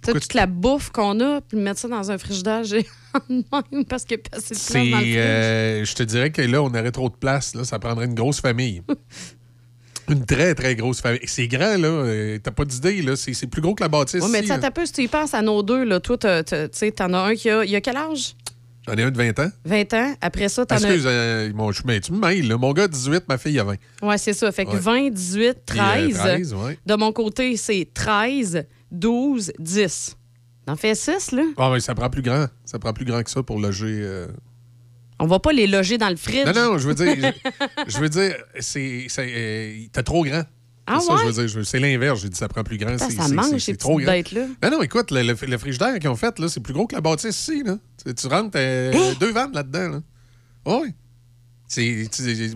Toute 0.01 0.33
la 0.35 0.47
bouffe 0.47 0.91
qu'on 0.91 1.21
a, 1.21 1.41
puis 1.41 1.59
mettre 1.59 1.81
ça 1.81 1.89
dans 1.89 2.11
un 2.11 2.19
frigidaire 2.19 2.63
géant 2.65 2.83
parce 3.89 4.05
qu'il 4.05 4.17
n'y 4.19 4.23
a 4.23 4.29
pas 4.31 4.37
assez 4.39 4.55
de 4.55 4.59
place 4.59 4.63
C'est, 4.63 4.75
dans 4.79 4.83
le 4.85 4.91
frigidaire. 4.97 5.25
euh, 5.25 5.85
je 5.85 5.95
te 5.95 6.03
dirais 6.05 6.31
que 6.31 6.41
là, 6.43 6.63
on 6.63 6.69
aurait 6.69 6.93
trop 6.93 7.09
de 7.11 7.17
place. 7.17 7.55
Là, 7.55 7.65
ça 7.65 7.79
prendrait 7.79 8.07
une 8.07 8.15
grosse 8.15 8.41
famille. 8.41 8.83
une 10.09 10.25
très, 10.25 10.55
très 10.55 10.77
grosse 10.77 11.01
famille. 11.03 11.21
C'est 11.25 11.49
grand, 11.49 11.77
là. 11.77 11.89
euh, 11.89 12.39
T'as 12.43 12.53
pas 12.53 12.65
d'idée, 12.65 13.03
là. 13.03 13.17
C'est, 13.17 13.47
plus 13.49 13.61
gros 13.61 13.75
que 13.75 13.83
la 13.83 13.89
bâtisse. 13.89 14.23
Oui, 14.23 14.31
mais 14.33 14.41
ici, 14.41 14.53
tu 14.75 14.87
si 14.87 14.93
tu 14.93 15.03
y 15.03 15.09
penses 15.09 15.35
à 15.35 15.43
nos 15.43 15.63
deux, 15.63 15.85
là, 15.85 16.01
toi, 16.01 16.17
tu 16.17 16.27
sais, 16.73 16.93
t'en 16.93 17.13
as 17.13 17.19
un 17.19 17.35
qui 17.35 17.51
a, 17.51 17.65
il 17.65 17.75
a 17.77 17.81
quel 17.81 17.97
âge? 17.97 18.35
J'en 18.89 18.97
ai 18.97 19.03
un 19.03 19.11
de 19.11 19.17
20 19.17 19.39
ans. 19.41 19.51
20 19.65 19.95
ans? 19.95 20.15
Après 20.21 20.49
ça, 20.49 20.65
t'en 20.67 20.77
as... 20.77 20.79
Excuse, 20.81 21.05
euh, 21.07 21.53
mon 21.55 21.71
chemin. 21.73 22.01
Tu 22.01 22.13
me 22.13 22.19
mêles, 22.19 22.49
là. 22.49 22.57
Mon 22.57 22.73
gars, 22.73 22.89
18, 22.89 23.25
ma 23.29 23.39
fille, 23.39 23.59
a 23.59 23.65
20. 23.65 23.75
Oui, 24.03 24.15
c'est 24.19 24.33
ça. 24.33 24.51
Fait 24.53 24.65
que 24.65 24.71
Ouais. 24.73 24.79
20, 24.79 25.11
18, 25.11 25.57
Puis, 25.67 25.79
euh, 25.79 25.83
13. 25.83 26.15
13, 26.19 26.55
ouais. 26.55 26.79
De 26.87 26.95
mon 26.95 27.13
côté, 27.13 27.57
c'est 27.57 27.89
13, 27.93 28.65
12, 28.91 29.53
10. 29.59 30.17
T'en 30.67 30.77
fais 30.77 30.95
6, 30.95 31.33
là? 31.33 31.43
Ah, 31.57 31.71
mais 31.73 31.81
ça 31.81 31.95
prend 31.95 32.11
plus 32.11 32.23
grand. 32.23 32.47
Ça 32.65 32.79
prend 32.79 32.93
plus 32.93 33.05
grand 33.05 33.23
que 33.23 33.31
ça 33.31 33.43
pour 33.43 33.59
loger. 33.59 34.01
euh. 34.03 34.27
On 35.21 35.27
va 35.27 35.39
pas 35.41 35.53
les 35.53 35.67
loger 35.67 35.99
dans 35.99 36.11
le 36.11 36.17
fridge. 36.17 36.47
Non, 36.47 36.53
non, 36.73 36.79
je 36.79 36.89
veux 36.89 36.95
dire, 36.95 37.15
je, 37.17 37.85
je 37.93 37.99
veux 37.99 38.09
dire, 38.09 38.37
c'est, 38.61 39.07
c'est, 39.09 39.27
euh, 39.29 39.87
t'es 39.93 40.03
trop 40.03 40.25
grand. 40.25 40.43
Ah 40.91 40.99
C'est 41.01 41.07
ça, 41.09 41.17
je 41.19 41.27
veux 41.27 41.47
dire, 41.47 41.67
c'est 41.67 41.81
l'inverse. 41.81 42.21
J'ai 42.23 42.29
dit 42.31 42.37
ça 42.39 42.49
prend 42.49 42.63
plus 42.65 42.79
grand. 42.79 42.93
Putain, 42.93 43.11
ça 43.11 43.29
mange, 43.29 43.51
c'est- 43.51 43.59
ces 43.59 43.75
petites 43.75 44.07
bêtes-là. 44.07 44.47
Ben 44.63 44.71
non, 44.71 44.81
écoute, 44.83 45.11
le, 45.11 45.21
le, 45.23 45.35
le 45.47 45.59
frigidaire 45.59 45.99
qu'ils 45.99 46.09
ont 46.09 46.17
fait, 46.17 46.39
là, 46.39 46.49
c'est 46.49 46.61
plus 46.61 46.73
gros 46.73 46.87
que 46.87 46.95
la 46.95 47.03
bâtisse 47.03 47.39
ici. 47.39 47.63
Là. 47.63 47.77
Tu, 48.13 48.27
rentres, 48.27 48.51
t'as 48.53 48.91
Hein? 48.93 49.15
deux 49.21 49.33
vannes 49.33 49.53
là-dedans. 49.53 49.89
Là. 49.89 50.01
oui. 50.67 50.89
Ben, 51.77 52.07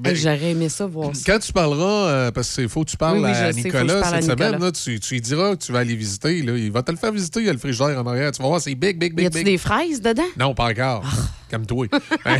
Hey, 0.06 0.16
J'aurais 0.16 0.52
aimé 0.52 0.70
ça 0.70 0.86
voir 0.86 1.14
ça. 1.14 1.22
quand 1.26 1.38
tu 1.38 1.52
parleras, 1.52 2.08
euh, 2.08 2.30
parce 2.30 2.54
qu'il 2.54 2.66
faut 2.70 2.82
que 2.82 2.88
tu 2.90 2.96
parles 2.96 3.18
Oui, 3.18 3.24
oui, 3.24 3.30
à 3.30 3.52
Nicolas 3.52 4.00
parle 4.00 4.14
à 4.14 4.22
cette 4.22 4.30
semaine, 4.38 4.58
là, 4.58 4.72
tu, 4.72 4.98
tu 5.00 5.14
lui 5.14 5.20
diras 5.20 5.54
que 5.54 5.62
tu 5.62 5.70
vas 5.70 5.80
aller 5.80 5.94
visiter. 5.94 6.40
Là. 6.40 6.56
Il 6.56 6.72
va 6.72 6.82
te 6.82 6.90
le 6.92 6.96
faire 6.96 7.12
visiter, 7.12 7.40
il 7.40 7.46
y 7.46 7.50
a 7.50 7.52
le 7.52 7.58
frigidaire 7.58 7.98
en 8.02 8.06
arrière. 8.06 8.32
Tu 8.32 8.40
vas 8.40 8.48
voir, 8.48 8.62
c'est 8.62 8.74
big, 8.74 8.98
big, 8.98 9.12
Y 9.12 9.16
big, 9.16 9.26
a-tu 9.26 9.36
big. 9.38 9.44
des 9.44 9.58
fraises 9.58 10.00
dedans? 10.00 10.22
Non, 10.38 10.54
pas 10.54 10.70
encore. 10.70 11.04
Comme 11.50 11.66
toi. 11.66 11.86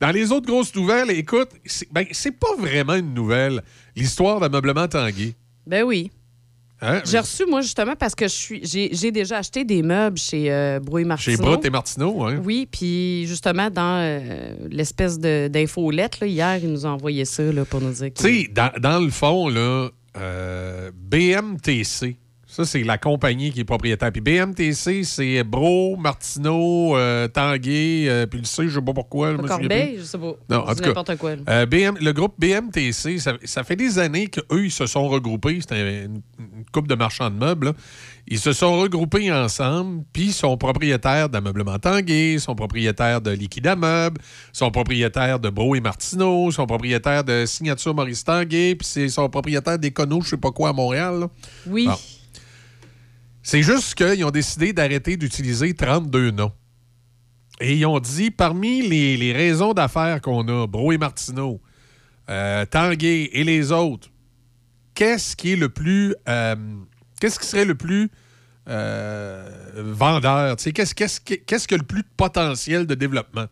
Dans 0.00 0.10
les 0.10 0.32
autres 0.32 0.46
grosses 0.46 0.74
nouvelles, 0.74 1.10
écoute, 1.10 1.50
c'est 1.64 1.86
ben, 1.92 2.04
pas 2.38 2.56
vraiment 2.58 2.94
une 2.94 3.14
nouvelle, 3.14 3.62
l'histoire 3.94 4.40
d'ameublement 4.40 4.88
Tanguy. 4.88 5.34
Ben 5.66 5.84
oui. 5.84 6.10
Hein? 6.82 7.00
J'ai 7.04 7.18
reçu, 7.18 7.46
moi, 7.46 7.62
justement, 7.62 7.94
parce 7.98 8.14
que 8.14 8.26
je 8.26 8.32
suis, 8.32 8.60
j'ai, 8.62 9.10
déjà 9.10 9.38
acheté 9.38 9.64
des 9.64 9.82
meubles 9.82 10.18
chez 10.18 10.52
euh, 10.52 10.78
Brouille 10.78 11.04
Martineau. 11.04 11.36
Chez 11.36 11.42
Brut 11.42 11.64
et 11.64 11.70
Martineau, 11.70 12.24
hein? 12.24 12.40
Oui, 12.44 12.68
puis 12.70 13.26
justement, 13.26 13.70
dans 13.70 13.98
euh, 14.02 14.54
l'espèce 14.70 15.18
d'infolette, 15.18 16.18
hier, 16.22 16.58
ils 16.62 16.70
nous 16.70 16.84
ont 16.84 16.90
envoyé 16.90 17.24
ça 17.24 17.42
là, 17.44 17.64
pour 17.64 17.80
nous 17.80 17.92
dire 17.92 18.12
que... 18.12 18.22
Tu 18.22 18.42
sais, 18.42 18.50
dans, 18.52 18.70
dans 18.78 18.98
le 19.02 19.10
fond, 19.10 19.48
là, 19.48 19.88
euh, 20.18 20.90
BMTC, 20.94 22.16
ça, 22.56 22.64
c'est 22.64 22.82
la 22.84 22.96
compagnie 22.96 23.52
qui 23.52 23.60
est 23.60 23.64
propriétaire. 23.64 24.10
Puis 24.10 24.22
BMTC, 24.22 25.04
c'est 25.04 25.44
Bro, 25.44 25.98
Martineau, 25.98 26.96
euh, 26.96 27.28
Tanguay, 27.28 28.06
euh, 28.08 28.24
puis 28.24 28.38
le 28.38 28.46
C, 28.46 28.66
je 28.66 28.76
sais 28.76 28.80
pas 28.82 28.94
pourquoi. 28.94 29.32
je 29.32 29.36
me 29.36 29.46
Corbeil, 29.46 29.92
plus. 29.92 29.98
je 29.98 30.04
sais 30.04 30.16
pas. 30.16 30.32
Non, 30.48 30.60
en 30.60 30.68
tout 30.74 30.76
cas, 30.76 30.86
n'importe 30.86 31.16
quoi, 31.18 31.32
euh, 31.50 31.66
BM, 31.66 31.98
le 32.00 32.12
groupe 32.12 32.32
BMTC, 32.38 33.18
ça, 33.18 33.34
ça 33.44 33.62
fait 33.62 33.76
des 33.76 33.98
années 33.98 34.28
qu'eux, 34.28 34.64
ils 34.64 34.70
se 34.70 34.86
sont 34.86 35.06
regroupés. 35.06 35.58
C'était 35.60 36.06
une, 36.06 36.22
une 36.38 36.64
couple 36.72 36.88
de 36.88 36.94
marchands 36.94 37.28
de 37.28 37.36
meubles. 37.36 37.66
là. 37.66 37.72
Ils 38.26 38.38
se 38.40 38.54
sont 38.54 38.78
regroupés 38.80 39.30
ensemble, 39.30 40.02
puis 40.14 40.24
ils 40.28 40.32
sont 40.32 40.56
propriétaires 40.56 41.28
d'ameublement 41.28 41.78
Tanguay, 41.78 42.38
sont 42.38 42.54
propriétaires 42.54 43.20
de 43.20 43.32
Liquida 43.32 43.76
Meubles, 43.76 44.18
sont 44.54 44.70
propriétaires 44.70 45.38
de 45.40 45.50
Bro 45.50 45.76
et 45.76 45.80
Martineau, 45.80 46.50
sont 46.50 46.66
propriétaires 46.66 47.22
de 47.22 47.44
Signature 47.44 47.94
Maurice 47.94 48.24
Tanguay, 48.24 48.76
puis 48.76 49.10
sont 49.10 49.28
propriétaires 49.28 49.78
d'Econo, 49.78 50.22
je 50.22 50.30
sais 50.30 50.36
pas 50.38 50.52
quoi, 50.52 50.70
à 50.70 50.72
Montréal. 50.72 51.20
là. 51.20 51.28
Oui. 51.66 51.86
Bon. 51.86 51.94
C'est 53.46 53.62
juste 53.62 53.94
qu'ils 53.94 54.24
ont 54.24 54.32
décidé 54.32 54.72
d'arrêter 54.72 55.16
d'utiliser 55.16 55.72
32 55.72 56.32
noms. 56.32 56.50
Et 57.60 57.76
ils 57.76 57.86
ont 57.86 58.00
dit, 58.00 58.32
parmi 58.32 58.82
les, 58.82 59.32
raisons 59.32 59.72
d'affaires 59.72 60.20
qu'on 60.20 60.48
a, 60.48 60.66
Bro 60.66 60.90
et 60.90 60.98
Martineau, 60.98 61.60
euh, 62.28 62.66
Tanguay 62.66 63.30
et 63.32 63.44
les 63.44 63.70
autres, 63.70 64.08
qu'est-ce 64.94 65.36
qui 65.36 65.52
est 65.52 65.56
le 65.56 65.68
plus. 65.68 66.16
euh, 66.28 66.56
qu'est-ce 67.20 67.38
qui 67.38 67.46
serait 67.46 67.64
le 67.64 67.76
plus 67.76 68.10
euh, 68.68 69.48
vendeur? 69.76 70.56
Qu'est-ce 70.56 71.20
qu'est-ce 71.20 71.76
le 71.76 71.84
plus 71.84 72.02
de 72.02 72.08
potentiel 72.16 72.84
de 72.84 72.96
développement? 72.96 73.46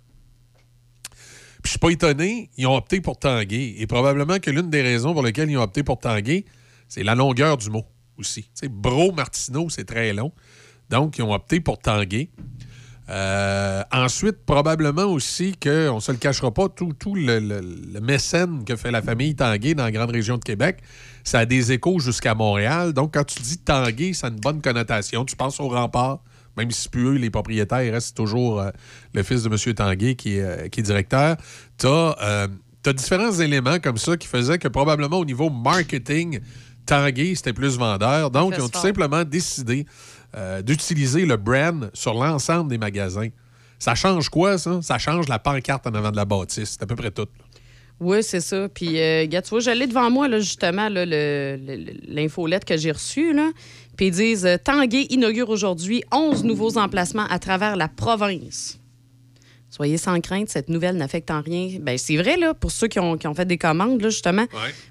Puis 1.62 1.66
je 1.66 1.70
suis 1.70 1.78
pas 1.78 1.90
étonné, 1.90 2.50
ils 2.56 2.66
ont 2.66 2.74
opté 2.74 3.00
pour 3.00 3.16
Tanguay. 3.16 3.76
Et 3.78 3.86
probablement 3.86 4.40
que 4.40 4.50
l'une 4.50 4.70
des 4.70 4.82
raisons 4.82 5.12
pour 5.12 5.22
lesquelles 5.22 5.52
ils 5.52 5.56
ont 5.56 5.62
opté 5.62 5.84
pour 5.84 6.00
Tanguay, 6.00 6.46
c'est 6.88 7.04
la 7.04 7.14
longueur 7.14 7.58
du 7.58 7.70
mot 7.70 7.86
aussi. 8.18 8.48
Bro 8.70 9.12
Martineau, 9.12 9.68
c'est 9.68 9.84
très 9.84 10.12
long. 10.12 10.32
Donc, 10.90 11.18
ils 11.18 11.22
ont 11.22 11.32
opté 11.32 11.60
pour 11.60 11.78
Tanguay. 11.78 12.30
Euh, 13.10 13.82
ensuite, 13.92 14.46
probablement 14.46 15.04
aussi 15.04 15.54
que, 15.58 15.90
on 15.90 16.00
se 16.00 16.10
le 16.10 16.18
cachera 16.18 16.52
pas, 16.52 16.68
tout, 16.68 16.94
tout 16.98 17.14
le, 17.14 18.00
mécène 18.00 18.64
que 18.64 18.76
fait 18.76 18.90
la 18.90 19.02
famille 19.02 19.34
Tanguay 19.34 19.74
dans 19.74 19.84
la 19.84 19.92
grande 19.92 20.10
région 20.10 20.38
de 20.38 20.44
Québec, 20.44 20.78
ça 21.22 21.40
a 21.40 21.46
des 21.46 21.72
échos 21.72 21.98
jusqu'à 21.98 22.34
Montréal. 22.34 22.92
Donc, 22.92 23.14
quand 23.14 23.24
tu 23.24 23.42
dis 23.42 23.58
Tanguay, 23.58 24.14
ça 24.14 24.28
a 24.28 24.30
une 24.30 24.40
bonne 24.40 24.62
connotation. 24.62 25.24
Tu 25.24 25.36
penses 25.36 25.60
au 25.60 25.68
rempart, 25.68 26.20
même 26.56 26.70
si 26.70 26.88
plus 26.88 27.04
eux, 27.04 27.14
les 27.14 27.30
propriétaires, 27.30 27.82
il 27.82 27.90
reste 27.90 28.16
toujours 28.16 28.60
euh, 28.60 28.70
le 29.12 29.22
fils 29.22 29.42
de 29.42 29.48
M. 29.48 29.74
Tanguay 29.74 30.14
qui 30.14 30.40
euh, 30.40 30.68
qui 30.68 30.80
est 30.80 30.84
directeur. 30.84 31.36
Tu 31.78 31.86
as, 31.86 32.48
différents 32.94 33.32
éléments 33.32 33.78
comme 33.80 33.96
ça 33.96 34.16
qui 34.16 34.28
faisaient 34.28 34.58
que 34.58 34.68
probablement 34.68 35.18
au 35.18 35.24
niveau 35.24 35.48
marketing, 35.48 36.40
Tanguay, 36.86 37.34
c'était 37.34 37.52
plus 37.52 37.76
vendeur. 37.78 38.30
Donc, 38.30 38.54
ils 38.56 38.62
ont 38.62 38.68
tout 38.68 38.80
simplement 38.80 39.24
décidé 39.24 39.86
euh, 40.36 40.62
d'utiliser 40.62 41.24
le 41.24 41.36
brand 41.36 41.90
sur 41.94 42.14
l'ensemble 42.14 42.70
des 42.70 42.78
magasins. 42.78 43.28
Ça 43.78 43.94
change 43.94 44.28
quoi, 44.28 44.58
ça? 44.58 44.80
Ça 44.82 44.98
change 44.98 45.28
la 45.28 45.38
pancarte 45.38 45.86
en 45.86 45.94
avant 45.94 46.10
de 46.10 46.16
la 46.16 46.24
bâtisse. 46.24 46.70
C'est 46.72 46.82
à 46.82 46.86
peu 46.86 46.96
près 46.96 47.10
tout. 47.10 47.26
Oui, 48.00 48.22
c'est 48.22 48.40
ça. 48.40 48.68
Puis, 48.68 49.00
euh, 49.00 49.26
gars, 49.26 49.42
tu 49.42 49.50
vois, 49.50 49.60
j'allais 49.60 49.86
devant 49.86 50.10
moi, 50.10 50.26
là, 50.26 50.40
justement, 50.40 50.88
l'infolette 50.88 52.64
que 52.64 52.76
j'ai 52.76 52.90
reçue, 52.90 53.32
là. 53.32 53.50
Puis 53.96 54.06
ils 54.06 54.12
disent 54.12 54.46
euh, 54.46 54.56
Tanguay 54.56 55.06
inaugure 55.10 55.48
aujourd'hui 55.50 56.02
11 56.12 56.44
nouveaux 56.44 56.76
emplacements 56.78 57.26
à 57.30 57.38
travers 57.38 57.76
la 57.76 57.88
province. 57.88 58.80
Soyez 59.74 59.98
sans 59.98 60.20
crainte, 60.20 60.48
cette 60.50 60.68
nouvelle 60.68 60.96
n'affecte 60.96 61.32
en 61.32 61.40
rien. 61.40 61.78
Ben, 61.80 61.98
c'est 61.98 62.16
vrai, 62.16 62.36
là, 62.36 62.54
pour 62.54 62.70
ceux 62.70 62.86
qui 62.86 63.00
ont, 63.00 63.16
qui 63.18 63.26
ont 63.26 63.34
fait 63.34 63.44
des 63.44 63.58
commandes, 63.58 64.00
là, 64.00 64.08
justement. 64.08 64.44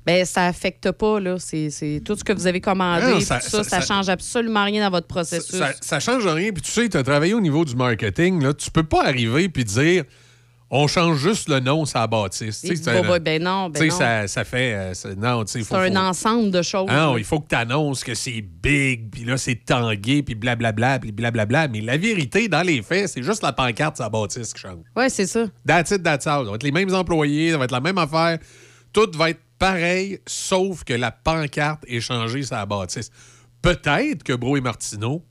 Ben, 0.05 0.26
ça 0.26 0.45
affecte 0.47 0.91
pas, 0.91 1.22
là. 1.22 1.38
C'est 1.39 1.69
c'est 1.69 2.01
tout 2.03 2.18
ce 2.18 2.23
que 2.26 2.34
vous 2.34 2.47
avez 2.47 2.60
commandé. 2.60 3.05
Non, 3.14 3.19
ça- 3.22 3.39
ça, 3.39 3.64
ça- 3.64 3.80
ça, 3.80 3.80
change 3.81 4.10
absolument 4.10 4.65
rien 4.65 4.84
dans 4.84 4.91
votre 4.91 5.07
processus. 5.07 5.55
Ça, 5.57 5.72
ça 5.80 5.99
change 6.01 6.27
rien. 6.27 6.51
Puis 6.51 6.61
tu 6.64 6.72
sais, 6.72 6.89
tu 6.89 6.97
as 6.97 7.03
travaillé 7.03 7.34
au 7.34 7.39
niveau 7.39 7.64
du 7.64 7.77
marketing. 7.77 8.43
Là. 8.43 8.53
Tu 8.53 8.69
peux 8.72 8.84
pas 8.84 9.05
arriver 9.05 9.47
puis 9.47 9.64
dire 9.64 10.03
on 10.75 10.87
change 10.87 11.17
juste 11.19 11.49
le 11.49 11.59
nom, 11.59 11.85
ça 11.85 12.07
bâtisse. 12.07 12.65
Bah, 12.83 13.19
ben 13.19 13.43
non, 13.43 13.69
ben 13.69 13.87
non. 13.87 13.95
ça, 13.95 14.27
ça 14.27 14.43
fait. 14.43 14.73
euh, 14.73 14.93
ça- 14.95 15.13
non, 15.13 15.43
tu 15.45 15.51
sais, 15.51 15.59
il 15.59 15.65
faut. 15.65 15.75
C'est 15.75 15.81
un 15.81 15.91
faut- 15.91 15.97
ensemble 15.97 16.49
de 16.49 16.61
choses. 16.63 16.89
Non, 16.89 17.15
il 17.15 17.23
faut 17.23 17.39
que 17.39 17.47
tu 17.47 17.55
annonces 17.55 18.03
que 18.03 18.15
c'est 18.15 18.41
big, 18.41 19.11
puis 19.11 19.23
là, 19.23 19.37
c'est 19.37 19.63
tangué, 19.63 20.23
puis 20.23 20.33
blablabla, 20.33 20.97
puis 20.97 21.11
blablabla. 21.11 21.67
Mais 21.67 21.81
la 21.81 21.97
vérité, 21.97 22.47
dans 22.47 22.63
les 22.63 22.81
faits, 22.81 23.07
c'est 23.09 23.21
juste 23.21 23.43
la 23.43 23.53
pancarte, 23.53 23.97
ça 23.97 24.09
bâtisse 24.09 24.51
qui 24.51 24.61
change. 24.61 24.79
Ouais, 24.95 25.09
c'est 25.09 25.27
ça. 25.27 25.45
That's 25.67 25.91
it, 25.91 26.01
that's 26.01 26.25
all. 26.25 26.45
Ça 26.45 26.49
va 26.49 26.55
être 26.55 26.63
les 26.63 26.71
mêmes 26.71 26.93
employés, 26.93 27.51
ça 27.51 27.59
va 27.59 27.65
être 27.65 27.71
la 27.71 27.79
même 27.79 27.99
affaire. 27.99 28.39
Tout 28.91 29.11
va 29.15 29.29
être 29.29 29.41
pareil, 29.59 30.19
sauf 30.25 30.83
que 30.83 30.93
la 30.93 31.11
pancarte 31.11 31.83
est 31.87 32.01
changée 32.01 32.41
la 32.49 32.65
bâtisse. 32.65 33.11
Peut-être 33.61 34.23
que 34.23 34.33
Bro 34.33 34.57
et 34.57 34.61
Martineau 34.61 35.23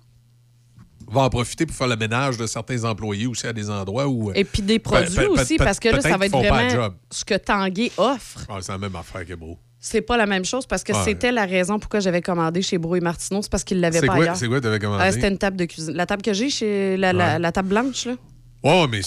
va 1.12 1.22
en 1.22 1.30
profiter 1.30 1.66
pour 1.66 1.76
faire 1.76 1.88
le 1.88 1.96
ménage 1.96 2.36
de 2.36 2.46
certains 2.46 2.82
employés 2.84 3.26
aussi 3.26 3.46
à 3.46 3.52
des 3.52 3.68
endroits 3.70 4.06
où... 4.08 4.30
euh, 4.30 4.34
Et 4.34 4.44
puis 4.44 4.62
des 4.62 4.78
Pe- 4.78 4.90
produits 4.90 5.14
pe- 5.16 5.28
aussi, 5.28 5.56
parce 5.56 5.78
que 5.78 5.88
là, 5.90 6.00
ça 6.00 6.16
va 6.16 6.26
être 6.26 6.32
vraiment 6.36 6.88
ce 7.10 7.24
que 7.24 7.34
Tanguay 7.34 7.90
offre. 7.96 8.40
Ah, 8.48 8.58
c'est 8.60 8.72
la 8.72 8.78
même 8.78 8.96
affaire 8.96 9.24
que 9.26 9.34
Bro. 9.34 9.58
C'est 9.84 10.00
pas 10.00 10.16
la 10.16 10.26
même 10.26 10.44
chose 10.44 10.64
parce 10.64 10.84
que 10.84 10.92
Ouais. 10.92 10.98
c'était 11.04 11.32
la 11.32 11.44
raison 11.44 11.78
pourquoi 11.80 11.98
j'avais 12.00 12.22
commandé 12.22 12.62
chez 12.62 12.78
Bro 12.78 12.96
et 12.96 13.00
Martineau. 13.00 13.42
C'est 13.42 13.50
parce 13.50 13.64
qu'ils 13.64 13.80
l'avaient 13.80 13.98
C'est 13.98 14.06
pas 14.06 14.14
ailleurs. 14.14 14.36
c'est 14.36 14.46
quoi 14.46 14.60
t'avais 14.60 14.78
commandé? 14.78 15.02
Ah, 15.04 15.10
c'était 15.10 15.28
une 15.28 15.38
table 15.38 15.56
de 15.56 15.64
cuisine. 15.64 15.94
La 15.94 16.06
table 16.06 16.22
que 16.22 16.32
j'ai 16.32 16.50
chez 16.50 16.96
la, 16.96 17.12
la- 17.12 17.32
Ouais. 17.34 17.38
la 17.40 17.50
table 17.52 17.68
blanche, 17.70 18.06
là. 18.06 18.14
Oh, 18.62 18.86
mais... 18.88 19.00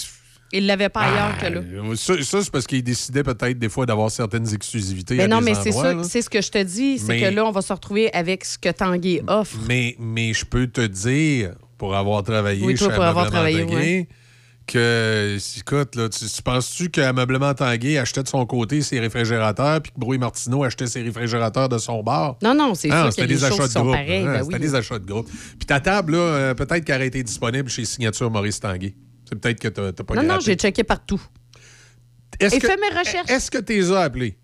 Ils 0.52 0.64
l'avaient 0.66 0.88
pas 0.90 1.00
ailleurs 1.00 1.34
Ah, 1.36 1.40
que 1.48 1.52
là. 1.54 1.60
euh, 1.60 1.96
Ça, 1.96 2.22
ça, 2.22 2.40
c'est 2.42 2.50
parce 2.52 2.66
qu'ils 2.68 2.82
décidaient 2.84 3.24
peut-être 3.24 3.58
des 3.58 3.68
fois 3.68 3.84
d'avoir 3.84 4.10
certaines 4.12 4.52
exclusivités 4.54 5.16
Mais 5.16 5.24
à 5.24 5.28
non, 5.28 5.38
des 5.38 5.46
mais 5.46 5.54
c'est 5.54 5.72
ça, 5.72 5.94
c'est 6.04 6.22
ce 6.22 6.30
que 6.30 6.40
je 6.40 6.50
te 6.50 6.62
dis, 6.62 6.98
c'est 6.98 7.08
Mais- 7.08 7.20
que 7.20 7.34
là, 7.34 7.44
on 7.46 7.50
va 7.50 7.62
se 7.62 7.72
retrouver 7.72 8.12
avec 8.14 8.44
ce 8.44 8.56
que 8.56 8.68
Tanguay 8.68 9.22
offre. 9.26 9.56
Mais, 9.66 9.96
mais 9.98 10.32
je 10.34 10.44
peux 10.44 10.68
te 10.68 10.82
dire, 10.86 11.54
pour 11.78 11.94
avoir 11.96 12.22
travaillé 12.22 12.64
Oui, 12.64 12.74
toi, 12.74 12.88
chez 12.88 12.94
pour 12.94 13.04
avoir 13.04 13.26
travaillé, 13.30 13.62
ouais. 13.64 14.08
que, 14.66 15.36
écoute, 15.58 15.94
là, 15.94 16.08
tu, 16.08 16.24
tu 16.26 16.42
penses-tu 16.42 16.88
qu'Ameublement 16.90 17.54
Tanguay 17.54 17.98
achetait 17.98 18.22
de 18.22 18.28
son 18.28 18.44
côté 18.46 18.82
ses 18.82 18.98
réfrigérateurs 18.98 19.80
puis 19.80 19.92
que 19.92 19.98
Brouille 20.00 20.18
Martineau 20.18 20.64
achetait 20.64 20.86
ses 20.88 21.02
réfrigérateurs 21.02 21.68
de 21.68 21.78
son 21.78 22.02
bar? 22.02 22.36
Non, 22.42 22.54
non, 22.54 22.74
c'est 22.74 22.90
Ah, 22.90 23.02
sûr 23.04 23.12
c'était 23.12 23.26
qu'il 23.28 23.36
y 23.40 23.44
a 23.44 23.48
des 23.48 23.50
des 23.50 23.56
choses 23.56 23.60
achats 23.70 23.78
de 23.80 23.84
groupe. 23.84 23.94
hein, 23.96 24.04
ben 24.06 24.42
c'était 24.42 24.54
oui. 24.54 24.60
des 24.60 24.74
achats 24.74 24.98
de 24.98 25.06
groupe. 25.06 25.28
Puis 25.30 25.66
ta 25.66 25.80
table, 25.80 26.12
là, 26.12 26.18
euh, 26.18 26.54
peut-être 26.54 26.84
qu'elle 26.84 26.96
aurait 26.96 27.06
été 27.06 27.22
disponible 27.22 27.68
chez 27.70 27.84
Signature 27.84 28.30
Maurice 28.30 28.58
Tanguay. 28.60 28.94
C'est 29.28 29.38
peut-être 29.38 29.60
que 29.60 29.68
t'as 29.68 29.92
pas 30.04 30.14
Non, 30.14 30.22
non, 30.22 30.28
gratté. 30.28 30.44
j'ai 30.46 30.54
checké 30.56 30.82
partout. 30.84 31.20
Est-ce 32.40 32.56
Et 32.56 32.58
que- 32.58 32.66
mes 32.66 32.98
recherches. 32.98 33.30
Est-ce 33.30 33.50
que 33.50 33.58
tu 33.58 33.72
les 33.74 33.92
as 33.92 34.00
appelés? 34.00 34.36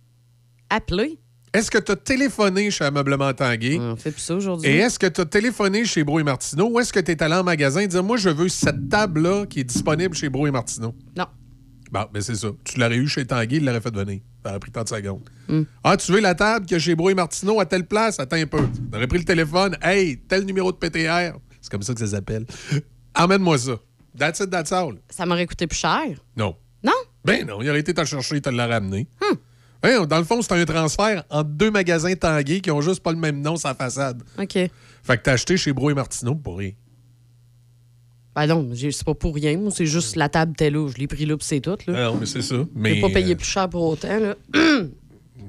Appelé? 0.70 1.18
Est-ce 1.54 1.70
que 1.70 1.76
tu 1.76 1.92
as 1.92 1.96
téléphoné 1.96 2.70
chez 2.70 2.84
Ameublement 2.84 3.30
Tanguay? 3.34 3.78
On 3.78 3.94
fait 3.96 4.10
plus 4.10 4.22
ça 4.22 4.34
aujourd'hui. 4.34 4.70
Et 4.70 4.78
est-ce 4.78 4.98
que 4.98 5.06
tu 5.06 5.20
as 5.20 5.26
téléphoné 5.26 5.84
chez 5.84 6.02
Bro 6.02 6.20
et 6.20 6.22
Martineau 6.22 6.70
ou 6.70 6.80
est-ce 6.80 6.92
que 6.94 7.00
tu 7.00 7.10
es 7.10 7.22
allé 7.22 7.34
en 7.34 7.44
magasin 7.44 7.80
et 7.80 7.86
dire 7.86 8.02
Moi, 8.02 8.16
je 8.16 8.30
veux 8.30 8.48
cette 8.48 8.88
table-là 8.88 9.44
qui 9.44 9.60
est 9.60 9.64
disponible 9.64 10.14
chez 10.14 10.30
Bro 10.30 10.46
et 10.46 10.50
Martineau? 10.50 10.94
Non. 11.14 11.26
Bon, 11.90 12.06
ben 12.10 12.22
c'est 12.22 12.36
ça. 12.36 12.48
Tu 12.64 12.80
l'aurais 12.80 12.96
eu 12.96 13.06
chez 13.06 13.26
Tanguay, 13.26 13.58
il 13.58 13.66
l'aurait 13.66 13.82
fait 13.82 13.94
venir. 13.94 14.20
Ça 14.42 14.50
aurait 14.50 14.60
pris 14.60 14.70
30 14.70 14.88
secondes. 14.88 15.20
Hmm. 15.46 15.64
Ah, 15.84 15.98
tu 15.98 16.10
veux 16.10 16.20
la 16.20 16.34
table 16.34 16.64
que 16.64 16.78
chez 16.78 16.94
Bro 16.94 17.10
et 17.10 17.14
Martineau 17.14 17.60
à 17.60 17.66
telle 17.66 17.86
place? 17.86 18.18
Attends 18.18 18.36
un 18.36 18.46
peu. 18.46 18.62
Tu 18.90 18.96
aurais 18.96 19.06
pris 19.06 19.18
le 19.18 19.24
téléphone. 19.24 19.76
Hey, 19.82 20.16
tel 20.26 20.44
numéro 20.46 20.72
de 20.72 20.78
PTR. 20.78 21.36
C'est 21.60 21.70
comme 21.70 21.82
ça 21.82 21.92
que 21.92 22.00
ça 22.00 22.06
s'appelle. 22.06 22.46
Emmène-moi 23.14 23.58
ça. 23.58 23.72
That's 24.18 24.40
it, 24.40 24.48
that's 24.48 24.72
all. 24.72 24.94
Ça 25.10 25.26
m'aurait 25.26 25.46
coûté 25.46 25.66
plus 25.66 25.78
cher. 25.78 26.02
Non. 26.34 26.56
Non? 26.82 26.92
Ben 27.26 27.46
non, 27.46 27.60
il 27.60 27.68
aurait 27.68 27.80
été 27.80 27.92
te 27.92 28.00
le 28.00 28.06
chercher, 28.06 28.36
il 28.36 28.42
te 28.42 28.48
l'a 28.48 28.66
ramené. 28.66 29.06
Hmm. 29.20 29.36
Dans 29.82 30.18
le 30.18 30.24
fond, 30.24 30.40
c'est 30.42 30.52
un 30.52 30.64
transfert 30.64 31.24
entre 31.28 31.50
deux 31.50 31.70
magasins 31.70 32.14
Tanguay 32.14 32.60
qui 32.60 32.70
ont 32.70 32.80
juste 32.80 33.00
pas 33.02 33.10
le 33.12 33.18
même 33.18 33.40
nom 33.40 33.54
la 33.64 33.74
façade. 33.74 34.22
OK. 34.38 34.52
Fait 34.52 34.70
que 35.18 35.22
t'as 35.22 35.32
acheté 35.32 35.56
chez 35.56 35.72
Bro 35.72 35.90
et 35.90 35.94
Martineau 35.94 36.34
pour 36.36 36.58
rien. 36.58 36.70
Ben 38.34 38.46
non, 38.46 38.70
j'ai- 38.72 38.92
c'est 38.92 39.04
pas 39.04 39.14
pour 39.14 39.34
rien. 39.34 39.58
Moi, 39.58 39.70
c'est 39.70 39.84
juste 39.86 40.16
la 40.16 40.28
table 40.28 40.52
était 40.52 40.70
là. 40.70 40.88
Je 40.88 40.96
l'ai 40.98 41.06
pris 41.06 41.26
là, 41.26 41.36
c'est 41.40 41.60
tout. 41.60 41.76
Là. 41.86 41.94
Ah 41.96 42.04
non, 42.12 42.16
mais 42.18 42.26
c'est 42.26 42.40
ça. 42.42 42.54
Mais, 42.74 43.00
pas 43.00 43.10
payé 43.10 43.34
plus 43.36 43.44
cher 43.46 43.68
pour 43.68 43.82
autant. 43.88 44.18
Là. 44.18 44.36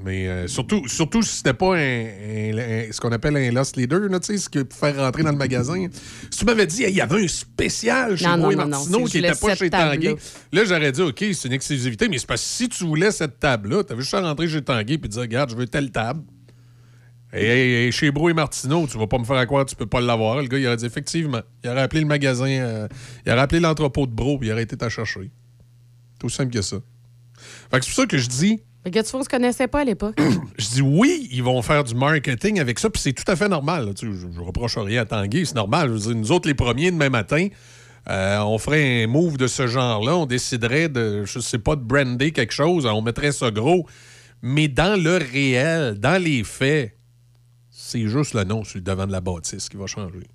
Mais 0.06 0.28
euh, 0.28 0.48
surtout, 0.48 0.86
surtout 0.88 1.22
si 1.22 1.38
c'était 1.38 1.54
pas 1.54 1.76
un, 1.78 1.80
un- 1.80 2.58
un- 2.58 2.92
ce 2.92 3.00
qu'on 3.00 3.12
appelle 3.14 3.38
un 3.38 3.52
lost 3.52 3.78
leader, 3.78 4.02
là, 4.10 4.20
tu 4.20 4.34
sais, 4.34 4.38
ce 4.38 4.50
qui 4.50 4.58
peut 4.64 4.68
faire 4.76 4.98
rentrer 4.98 5.24
dans 5.24 5.32
le 5.32 5.38
magasin. 5.38 5.88
Si 6.30 6.40
tu 6.40 6.46
m'avais 6.46 6.68
dit, 6.68 6.84
Hey, 6.84 6.92
il 6.92 6.98
y 6.98 7.02
avait 7.02 7.24
un 7.24 7.28
spécial 7.28 8.18
chez 8.18 8.26
Non, 8.26 8.38
moi 8.38 8.52
et 8.54 8.56
non, 8.58 8.64
non, 8.64 8.70
non, 8.70 8.78
Martineau 8.80 8.98
c'est 9.00 9.04
que 9.06 9.10
qui 9.12 9.22
n'était 9.22 9.40
pas 9.40 9.56
chez 9.56 9.70
Tanguay, 9.70 10.16
là, 10.52 10.66
j'aurais 10.66 10.92
dit, 10.92 11.02
OK, 11.02 11.24
c'est 11.34 11.48
une 11.48 11.54
exclusivité, 11.54 12.10
mais 12.10 12.18
c'est 12.18 12.28
parce 12.28 12.42
que 12.42 12.48
si 12.48 12.68
tu 12.70 12.84
voulais 12.84 13.12
cette 13.12 13.40
table-là, 13.40 13.84
tu 13.86 13.94
avais 13.94 14.02
juste 14.02 14.14
à 14.14 14.22
rentrer 14.22 14.48
chez 14.50 14.62
Tanguay 14.62 14.96
et 14.96 15.08
dire, 15.08 15.22
regarde, 15.22 15.52
je 15.52 15.56
veux 15.56 15.68
telle 15.68 15.90
table. 15.92 16.22
Et, 17.36 17.46
et- 17.46 17.88
et 17.88 17.92
chez 17.92 18.12
Bro 18.12 18.30
et 18.30 18.34
Martineau, 18.34 18.86
tu 18.86 18.98
vas 18.98 19.08
pas 19.08 19.18
me 19.18 19.24
faire 19.24 19.38
à 19.38 19.46
croire 19.46 19.66
tu 19.66 19.76
peux 19.76 19.88
pas 19.88 20.02
l'avoir. 20.02 20.42
Le 20.42 20.48
gars, 20.48 20.58
il 20.60 20.68
aurait 20.68 20.76
dit 20.78 20.86
effectivement. 20.86 21.42
Il 21.64 21.70
aurait 21.70 21.82
appelé 21.82 22.02
le 22.02 22.08
magasin, 22.08 22.46
euh, 22.48 22.88
il 23.26 23.32
aurait 23.32 23.42
appelé 23.42 23.60
l'entrepôt 23.60 24.06
de 24.06 24.12
Bro, 24.12 24.38
puis 24.38 24.50
il 24.50 24.52
aurait 24.52 24.64
été 24.64 24.78
t'en 24.78 24.90
chercher. 24.90 25.32
Tout 26.20 26.30
simple 26.30 26.52
que 26.54 26.62
ça. 26.62 26.78
Fait 27.72 27.80
que 27.80 27.86
c'est 27.86 27.92
pour 27.92 28.02
ça 28.02 28.06
que 28.06 28.18
je 28.20 28.28
dis, 28.28 28.62
que 28.92 29.00
tu 29.00 29.16
on 29.16 29.24
se 29.24 29.30
connaissait 29.30 29.68
pas 29.68 29.82
à 29.82 29.84
l'époque. 29.84 30.20
je 30.58 30.68
dis 30.68 30.82
oui, 30.82 31.30
ils 31.32 31.44
vont 31.44 31.62
faire 31.62 31.84
du 31.84 31.96
marketing 31.96 32.60
avec 32.60 32.80
ça, 32.80 32.90
puis 32.90 33.02
c'est 33.02 33.14
tout 33.14 33.30
à 33.32 33.36
fait 33.36 33.48
normal. 33.48 33.94
Tu 33.96 34.14
je, 34.14 34.28
je 34.34 34.40
reproche 34.42 34.78
rien 34.78 35.04
à 35.04 35.06
Tanguy, 35.06 35.46
c'est 35.46 35.56
normal. 35.56 35.94
Je 35.94 35.98
dire, 35.98 36.16
nous 36.16 36.32
autres, 36.32 36.48
les 36.48 36.54
premiers, 36.54 36.92
demain 36.92 37.10
matin, 37.10 37.48
euh, 38.10 38.40
on 38.40 38.58
ferait 38.58 39.04
un 39.04 39.08
move 39.08 39.38
de 39.38 39.48
ce 39.48 39.68
genre-là, 39.68 40.18
on 40.18 40.26
déciderait 40.26 40.90
de, 40.90 41.24
je 41.26 41.40
sais 41.40 41.60
pas, 41.60 41.76
de 41.76 41.82
brander 41.82 42.32
quelque 42.32 42.54
chose, 42.54 42.86
on 42.86 43.02
mettrait 43.02 43.32
ça 43.32 43.52
gros. 43.52 43.88
Mais 44.42 44.68
dans 44.68 45.02
le 45.02 45.18
réel, 45.18 45.98
dans 46.00 46.22
les 46.22 46.44
faits, 46.44 46.98
c'est 47.70 48.08
juste 48.08 48.34
le 48.34 48.44
nom 48.44 48.64
sur 48.66 48.80
le 48.80 48.84
devant 48.84 49.08
de 49.08 49.12
la 49.12 49.22
bâtisse 49.22 49.70
qui 49.70 49.78
va 49.78 49.88
changer. 49.88 50.28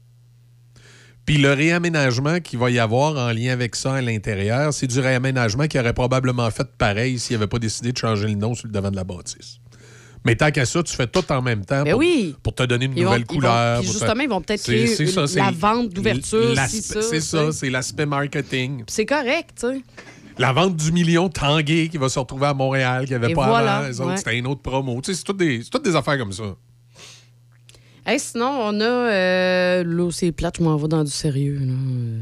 Puis 1.28 1.36
le 1.36 1.52
réaménagement 1.52 2.40
qu'il 2.40 2.58
va 2.58 2.70
y 2.70 2.78
avoir 2.78 3.14
en 3.18 3.30
lien 3.32 3.52
avec 3.52 3.76
ça 3.76 3.92
à 3.96 4.00
l'intérieur, 4.00 4.72
c'est 4.72 4.86
du 4.86 4.98
réaménagement 4.98 5.66
qui 5.66 5.78
aurait 5.78 5.92
probablement 5.92 6.50
fait 6.50 6.66
pareil 6.78 7.18
s'il 7.18 7.36
n'avait 7.36 7.46
pas 7.46 7.58
décidé 7.58 7.92
de 7.92 7.98
changer 7.98 8.26
le 8.28 8.32
nom 8.34 8.54
sur 8.54 8.66
le 8.66 8.72
devant 8.72 8.90
de 8.90 8.96
la 8.96 9.04
bâtisse. 9.04 9.58
Mais 10.24 10.36
tant 10.36 10.50
qu'à 10.50 10.64
ça, 10.64 10.82
tu 10.82 10.96
fais 10.96 11.06
tout 11.06 11.30
en 11.30 11.42
même 11.42 11.66
temps 11.66 11.82
Ben 11.84 11.90
pour, 11.90 12.00
oui. 12.00 12.34
pour 12.42 12.54
te 12.54 12.62
donner 12.62 12.86
une 12.86 12.92
Ils 12.96 13.04
vont- 13.04 13.10
nouvelle 13.10 13.26
ils 13.28 13.34
vont- 13.34 13.40
couleur. 13.40 13.80
te- 13.82 13.86
justement, 13.86 14.22
ils 14.22 14.28
vont 14.30 14.40
peut-être 14.40 14.60
C'est- 14.60 14.72
créer 14.74 14.86
c'est 14.86 15.06
ça, 15.06 15.24
la 15.38 15.50
vente 15.50 15.90
d'ouverture, 15.90 16.54
si 16.66 16.80
C'est 16.80 17.20
ça, 17.20 17.52
c'est 17.52 17.68
l'aspect 17.68 18.06
marketing. 18.06 18.84
C'est 18.86 19.04
correct, 19.04 19.50
tu 19.60 19.66
sais. 19.66 19.82
La 20.38 20.52
vente 20.54 20.76
du 20.76 20.92
million 20.92 21.28
Tanguay 21.28 21.88
qui 21.90 21.98
va 21.98 22.08
se 22.08 22.18
retrouver 22.18 22.46
à 22.46 22.54
Montréal, 22.54 23.04
qui 23.06 23.12
avait 23.12 23.32
Et 23.32 23.34
pas 23.34 23.48
voilà, 23.48 23.76
avant. 23.78 23.88
Les 23.88 24.00
autres, 24.00 24.10
ouais. 24.12 24.16
c'était 24.16 24.38
une 24.38 24.46
autre 24.46 24.62
promo. 24.62 24.98
Tu 25.02 25.12
sais, 25.12 25.18
c'est 25.18 25.24
toutes 25.24 25.36
des, 25.36 25.60
c'est 25.62 25.68
toutes 25.68 25.84
des 25.84 25.94
affaires 25.94 26.16
comme 26.16 26.32
ça. 26.32 26.54
Hey, 28.08 28.18
sinon, 28.18 28.48
on 28.62 28.80
a. 28.80 28.84
Euh, 28.84 29.84
là, 29.84 30.10
c'est 30.10 30.32
plate, 30.32 30.56
je 30.56 30.62
m'en 30.62 30.78
vais 30.78 30.88
dans 30.88 31.04
du 31.04 31.10
sérieux. 31.10 31.58
là. 31.60 31.72
Euh, 31.72 32.20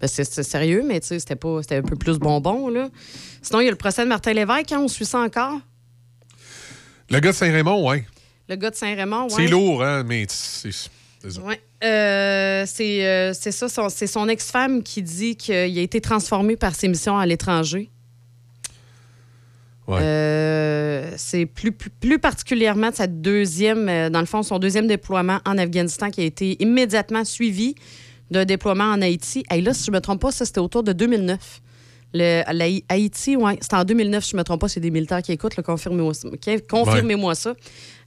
Ben, 0.00 0.08
c'est 0.08 0.24
sérieux, 0.42 0.82
mais 0.84 0.98
tu 0.98 1.06
sais, 1.06 1.20
c'était 1.20 1.36
pas. 1.36 1.62
C'était 1.62 1.76
un 1.76 1.82
peu 1.82 1.94
plus 1.94 2.18
bonbon, 2.18 2.68
là. 2.68 2.88
Sinon, 3.40 3.60
il 3.60 3.66
y 3.66 3.68
a 3.68 3.70
le 3.70 3.76
procès 3.76 4.02
de 4.02 4.08
Martin 4.08 4.32
Lévesque, 4.32 4.72
hein, 4.72 4.80
on 4.80 4.88
suit 4.88 5.04
ça 5.04 5.20
encore? 5.20 5.60
Le 7.08 7.20
gars 7.20 7.30
de 7.30 7.36
Saint-Raymond, 7.36 7.88
ouais. 7.88 8.04
Le 8.48 8.56
gars 8.56 8.70
de 8.70 8.74
Saint-Raymond, 8.74 9.26
ouais. 9.26 9.30
C'est 9.30 9.46
lourd, 9.46 9.84
hein, 9.84 10.02
mais 10.02 10.26
c'est. 10.28 10.70
Ouais. 11.40 11.60
Euh, 11.84 12.64
c'est 12.66 13.06
euh, 13.06 13.32
ça, 13.32 13.88
c'est 13.90 14.06
son 14.08 14.28
ex-femme 14.28 14.82
qui 14.82 15.02
dit 15.02 15.36
qu'il 15.36 15.54
a 15.54 15.82
été 15.82 16.00
transformé 16.00 16.56
par 16.56 16.74
ses 16.74 16.88
missions 16.88 17.16
à 17.16 17.26
l'étranger. 17.26 17.92
Euh, 19.88 21.12
c'est 21.16 21.46
plus, 21.46 21.72
plus, 21.72 21.90
plus 21.90 22.18
particulièrement 22.18 22.90
sa 22.92 23.06
deuxième, 23.06 23.88
euh, 23.88 24.10
dans 24.10 24.20
le 24.20 24.26
fond, 24.26 24.42
son 24.42 24.58
deuxième 24.58 24.86
déploiement 24.86 25.38
en 25.46 25.56
Afghanistan 25.56 26.10
qui 26.10 26.20
a 26.20 26.24
été 26.24 26.62
immédiatement 26.62 27.24
suivi 27.24 27.74
d'un 28.30 28.44
déploiement 28.44 28.84
en 28.84 29.00
Haïti. 29.00 29.44
Et 29.54 29.60
là, 29.60 29.72
si 29.72 29.84
je 29.86 29.90
ne 29.90 29.96
me 29.96 30.00
trompe 30.00 30.20
pas, 30.20 30.30
ça, 30.30 30.44
c'était 30.44 30.60
autour 30.60 30.82
de 30.82 30.92
2009. 30.92 31.60
Le, 32.14 32.42
la- 32.50 32.80
Haïti, 32.88 33.36
ouais, 33.36 33.58
c'était 33.60 33.76
en 33.76 33.84
2009, 33.84 34.24
si 34.24 34.30
je 34.30 34.36
ne 34.36 34.40
me 34.40 34.44
trompe 34.44 34.62
pas, 34.62 34.68
c'est 34.68 34.80
des 34.80 34.90
militaires 34.90 35.20
qui 35.20 35.32
écoutent, 35.32 35.54
confirmez-moi 35.60 36.12
Confirmez-moi 36.70 37.34
ça. 37.34 37.52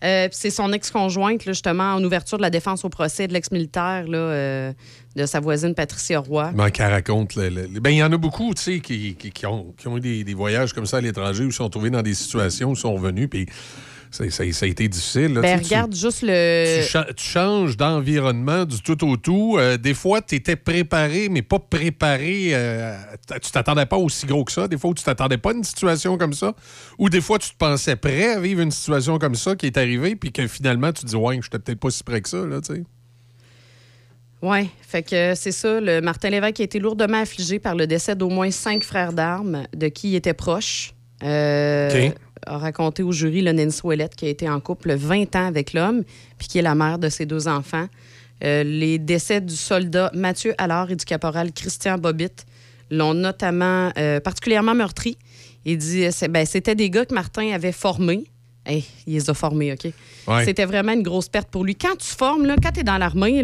Euh, 0.03 0.27
c'est 0.31 0.49
son 0.49 0.73
ex-conjointe, 0.73 1.43
justement, 1.45 1.93
en 1.93 2.03
ouverture 2.03 2.37
de 2.37 2.41
la 2.41 2.49
défense 2.49 2.83
au 2.83 2.89
procès 2.89 3.27
de 3.27 3.33
l'ex-militaire 3.33 4.05
euh, 4.09 4.73
de 5.15 5.25
sa 5.27 5.39
voisine 5.39 5.75
Patricia 5.75 6.19
Roy. 6.19 6.51
Ben, 6.55 6.71
qu'elle 6.71 6.89
raconte. 6.91 7.35
le- 7.35 7.49
le- 7.49 7.79
ben, 7.79 7.91
il 7.91 7.97
y 7.97 8.03
en 8.03 8.11
a 8.11 8.17
beaucoup, 8.17 8.53
tu 8.55 8.61
sais, 8.63 8.79
qui, 8.79 9.13
qui- 9.15 9.29
qui 9.31 9.45
ont, 9.45 9.73
qui 9.77 9.87
ont 9.87 9.97
eu 9.97 10.01
des, 10.01 10.23
des 10.23 10.33
voyages 10.33 10.73
comme 10.73 10.87
ça 10.87 10.97
à 10.97 11.01
l'étranger 11.01 11.43
où 11.43 11.47
ils 11.49 11.53
sont 11.53 11.69
trouvés 11.69 11.91
dans 11.91 12.01
des 12.01 12.15
situations 12.15 12.69
où 12.69 12.73
ils 12.73 12.77
sont 12.79 12.93
revenus, 12.95 13.29
puis 13.29 13.45
ça, 14.11 14.29
ça- 14.29 14.51
ça 14.51 14.65
a 14.65 14.69
été 14.69 14.87
difficile. 14.87 15.33
là, 15.35 15.41
Ben, 15.41 15.57
tu 15.59 15.65
regarde 15.65 15.95
juste 15.95 16.21
le. 16.21 16.81
Tu, 16.83 16.87
cha- 16.89 17.07
tu 17.15 17.23
changes 17.23 17.77
d'environnement 17.77 18.65
du 18.65 18.81
tout 18.81 19.03
au 19.07 19.15
tout. 19.17 19.55
Euh, 19.57 19.77
des 19.77 19.93
fois, 19.93 20.21
tu 20.21 20.35
étais 20.35 20.55
préparé, 20.57 21.29
mais 21.29 21.41
pas 21.41 21.59
préparé. 21.59 22.49
euh, 22.53 22.97
tu 23.41 23.51
t'attendais 23.51 23.85
pas 23.85 23.97
aussi 23.97 24.25
gros 24.25 24.43
que 24.43 24.51
ça. 24.51 24.67
Des 24.67 24.77
fois, 24.77 24.93
tu 24.93 25.03
t'attendais 25.03 25.37
pas 25.37 25.51
à 25.51 25.53
une 25.53 25.63
situation 25.63 26.17
comme 26.17 26.33
ça. 26.33 26.53
Ou 26.99 27.09
des 27.09 27.21
fois, 27.21 27.39
tu 27.39 27.49
te 27.49 27.55
pensais 27.57 27.95
prêt 27.95 28.33
à 28.33 28.39
vivre 28.39 28.61
une 28.61 28.71
situation 28.71 29.17
comme 29.17 29.35
ça 29.35 29.55
qui 29.55 29.65
est 29.67 29.77
arrivée, 29.77 30.15
puis 30.15 30.31
que 30.31 30.45
finalement, 30.47 30.91
tu 30.91 31.03
te 31.03 31.07
dis, 31.07 31.15
ouais, 31.15 31.39
je 31.41 31.49
peut-être 31.49 31.79
pas 31.79 31.89
si 31.89 32.03
près 32.03 32.21
que 32.21 32.29
ça, 32.29 32.45
là, 32.45 32.59
tu 32.61 32.75
sais. 32.75 32.83
Oui, 34.43 34.69
fait 34.81 35.03
que 35.03 35.35
c'est 35.35 35.51
ça. 35.51 35.79
Le 35.79 36.01
Martin 36.01 36.29
Lévesque 36.31 36.59
a 36.61 36.63
été 36.63 36.79
lourdement 36.79 37.21
affligé 37.21 37.59
par 37.59 37.75
le 37.75 37.85
décès 37.85 38.15
d'au 38.15 38.29
moins 38.29 38.49
cinq 38.49 38.83
frères 38.83 39.13
d'armes 39.13 39.63
de 39.75 39.87
qui 39.87 40.09
il 40.09 40.15
était 40.15 40.33
proche. 40.33 40.93
Euh. 41.23 42.09
A 42.45 42.57
raconté 42.57 43.03
au 43.03 43.11
jury 43.11 43.41
le 43.41 43.51
Nancy 43.53 43.81
Ouellette 43.83 44.15
qui 44.15 44.25
a 44.25 44.29
été 44.29 44.49
en 44.49 44.59
couple 44.59 44.93
20 44.95 45.35
ans 45.35 45.45
avec 45.45 45.73
l'homme, 45.73 46.03
puis 46.37 46.47
qui 46.47 46.57
est 46.57 46.61
la 46.63 46.75
mère 46.75 46.97
de 46.99 47.09
ses 47.09 47.25
deux 47.25 47.47
enfants. 47.47 47.87
Euh, 48.43 48.63
les 48.63 48.97
décès 48.97 49.39
du 49.41 49.55
soldat 49.55 50.09
Mathieu 50.15 50.53
Allard 50.57 50.89
et 50.91 50.95
du 50.95 51.05
caporal 51.05 51.51
Christian 51.51 51.97
Bobbitt 51.99 52.45
l'ont 52.89 53.13
notamment 53.13 53.91
euh, 53.97 54.19
particulièrement 54.19 54.73
meurtri. 54.73 55.17
Il 55.65 55.77
dit 55.77 56.05
euh, 56.05 56.09
c'est- 56.11 56.27
ben, 56.27 56.45
c'était 56.45 56.73
des 56.75 56.89
gars 56.89 57.05
que 57.05 57.13
Martin 57.13 57.51
avait 57.51 57.71
formés. 57.71 58.23
Hey, 58.65 58.83
il 59.07 59.13
les 59.13 59.29
a 59.29 59.33
formés, 59.33 59.73
OK? 59.73 59.91
Ouais. 60.27 60.45
C'était 60.45 60.65
vraiment 60.65 60.93
une 60.93 61.03
grosse 61.03 61.29
perte 61.29 61.49
pour 61.49 61.63
lui. 61.63 61.75
Quand 61.75 61.95
tu 61.97 62.07
formes, 62.07 62.45
là, 62.45 62.55
quand 62.61 62.71
tu 62.71 62.79
es 62.81 62.83
dans 62.83 62.97
l'armée, 62.97 63.43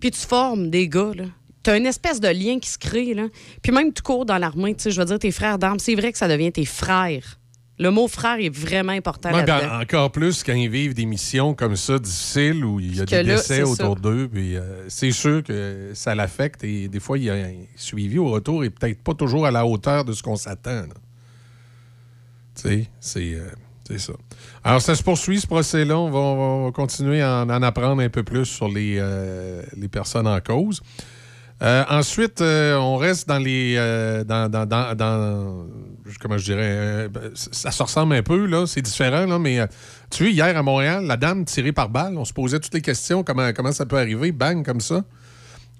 puis 0.00 0.10
tu 0.12 0.20
formes 0.20 0.70
des 0.70 0.88
gars, 0.88 1.10
là, 1.14 1.24
T'as 1.62 1.76
une 1.76 1.84
espèce 1.84 2.20
de 2.20 2.28
lien 2.28 2.58
qui 2.58 2.70
se 2.70 2.78
crée, 2.78 3.12
là. 3.12 3.26
Puis 3.62 3.70
même 3.70 3.92
tu 3.92 4.00
cours 4.00 4.24
dans 4.24 4.38
l'armée, 4.38 4.74
tu 4.74 4.84
sais, 4.84 4.90
je 4.92 4.98
veux 4.98 5.04
dire, 5.04 5.18
tes 5.18 5.30
frères 5.30 5.58
d'armes, 5.58 5.78
c'est 5.78 5.94
vrai 5.94 6.10
que 6.10 6.16
ça 6.16 6.26
devient 6.26 6.50
tes 6.50 6.64
frères. 6.64 7.38
Le 7.80 7.90
mot 7.90 8.08
frère 8.08 8.36
est 8.38 8.54
vraiment 8.54 8.92
important 8.92 9.32
Ouais, 9.32 9.42
ben, 9.42 9.80
encore 9.80 10.12
plus 10.12 10.42
quand 10.44 10.52
ils 10.52 10.68
vivent 10.68 10.92
des 10.92 11.06
missions 11.06 11.54
comme 11.54 11.76
ça, 11.76 11.98
difficiles, 11.98 12.62
où 12.62 12.78
il 12.78 12.94
y 12.96 13.00
a 13.00 13.06
des 13.06 13.22
là, 13.22 13.36
décès 13.36 13.62
autour 13.62 13.96
d'eux. 13.96 14.28
Puis 14.30 14.54
euh, 14.56 14.84
c'est 14.88 15.12
sûr 15.12 15.42
que 15.42 15.92
ça 15.94 16.14
l'affecte 16.14 16.62
et 16.62 16.88
des 16.88 17.00
fois, 17.00 17.16
il 17.16 17.24
y 17.24 17.30
a 17.30 17.34
un 17.34 17.54
suivi 17.76 18.18
au 18.18 18.28
retour 18.28 18.64
et 18.64 18.70
peut-être 18.70 19.02
pas 19.02 19.14
toujours 19.14 19.46
à 19.46 19.50
la 19.50 19.64
hauteur 19.64 20.04
de 20.04 20.12
ce 20.12 20.22
qu'on 20.22 20.36
s'attend. 20.36 20.82
Tu 22.54 22.62
sais, 22.62 22.88
c'est 23.00 23.34
euh, 23.34 23.48
c'est 23.88 23.98
ça. 23.98 24.12
Alors, 24.62 24.82
ça 24.82 24.94
se 24.94 25.02
poursuit, 25.02 25.40
ce 25.40 25.46
procès-là. 25.46 25.98
On 25.98 26.10
va, 26.10 26.18
on 26.18 26.64
va 26.66 26.72
continuer 26.72 27.22
à 27.22 27.44
en, 27.44 27.48
en 27.50 27.62
apprendre 27.62 28.02
un 28.02 28.08
peu 28.10 28.22
plus 28.22 28.44
sur 28.44 28.68
les, 28.68 28.96
euh, 28.98 29.62
les 29.76 29.88
personnes 29.88 30.26
en 30.28 30.38
cause. 30.40 30.82
Euh, 31.62 31.82
ensuite, 31.88 32.42
on 32.42 32.96
reste 32.96 33.26
dans 33.26 33.38
les. 33.38 33.76
dans, 34.28 34.50
dans, 34.50 34.66
dans, 34.66 34.94
dans- 34.94 35.66
comment 36.18 36.38
je 36.38 36.44
dirais. 36.44 36.62
euh, 36.62 37.08
ben, 37.08 37.30
ça 37.34 37.70
se 37.70 37.82
ressemble 37.82 38.14
un 38.14 38.22
peu, 38.22 38.46
là. 38.46 38.66
C'est 38.66 38.82
différent, 38.82 39.26
là. 39.26 39.38
Mais 39.38 39.60
euh, 39.60 39.66
tu 40.10 40.24
vois, 40.24 40.32
hier 40.32 40.56
à 40.56 40.62
Montréal, 40.62 41.04
la 41.04 41.16
dame 41.16 41.44
tirée 41.44 41.72
par 41.72 41.88
balle, 41.88 42.16
on 42.16 42.24
se 42.24 42.32
posait 42.32 42.58
toutes 42.60 42.74
les 42.74 42.82
questions. 42.82 43.22
Comment, 43.22 43.52
comment 43.52 43.72
ça 43.72 43.86
peut 43.86 43.98
arriver? 43.98 44.32
Bang, 44.32 44.64
comme 44.64 44.80
ça. 44.80 45.04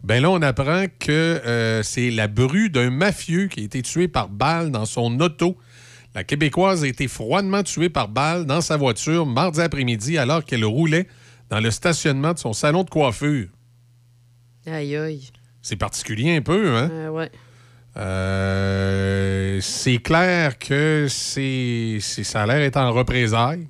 Ben 0.03 0.23
là, 0.23 0.31
on 0.31 0.41
apprend 0.41 0.87
que 0.99 1.11
euh, 1.11 1.83
c'est 1.83 2.11
la 2.11 2.27
bru 2.27 2.71
d'un 2.71 2.91
mafieux 2.91 3.49
qui 3.49 3.61
a 3.61 3.65
été 3.65 3.83
tué 3.83 4.09
par 4.09 4.29
balle 4.29 4.71
dans 4.71 4.87
son 4.87 5.21
auto. 5.21 5.57
La 6.15 6.25
Québécoise 6.25 6.83
a 6.85 6.89
été 6.89 7.07
froidement 7.07 7.63
tuée 7.63 7.91
par 7.91 8.09
balle 8.09 8.47
dans 8.47 8.63
sa 8.63 8.77
voiture 8.77 9.27
mardi 9.27 9.61
après-midi 9.61 10.17
alors 10.19 10.45
qu'elle 10.45 10.65
roulait 10.65 11.07
dans 11.51 11.61
le 11.61 11.71
stationnement 11.71 12.33
de 12.33 12.39
son 12.39 12.53
salon 12.53 12.83
de 12.85 12.91
coiffure. 12.91 13.49
Aïe, 14.67 14.97
aïe. 14.97 15.31
C'est 15.63 15.77
particulier 15.77 16.37
un 16.37 16.43
peu, 16.43 16.77
hein? 16.77 17.11
Ouais. 17.11 17.31
Euh, 17.97 19.59
c'est 19.61 19.99
clair 19.99 20.59
que 20.59 21.07
c'est, 21.09 21.99
ça 22.01 22.43
a 22.43 22.87
en 22.87 22.93
représailles. 22.93 23.69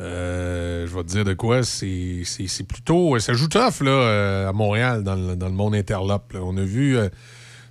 Euh, 0.00 0.86
je 0.86 0.94
vais 0.94 1.02
te 1.02 1.08
dire 1.08 1.24
de 1.24 1.34
quoi, 1.34 1.62
c'est, 1.62 2.22
plutôt. 2.68 3.18
Ça 3.18 3.32
joue 3.32 3.48
tough 3.48 3.80
là, 3.80 3.90
euh, 3.90 4.48
à 4.48 4.52
Montréal, 4.52 5.02
dans 5.02 5.14
le, 5.14 5.36
dans 5.36 5.48
le 5.48 5.54
monde 5.54 5.74
interlope. 5.74 6.36
On 6.40 6.56
a 6.56 6.62
vu, 6.62 6.96
euh, 6.96 7.08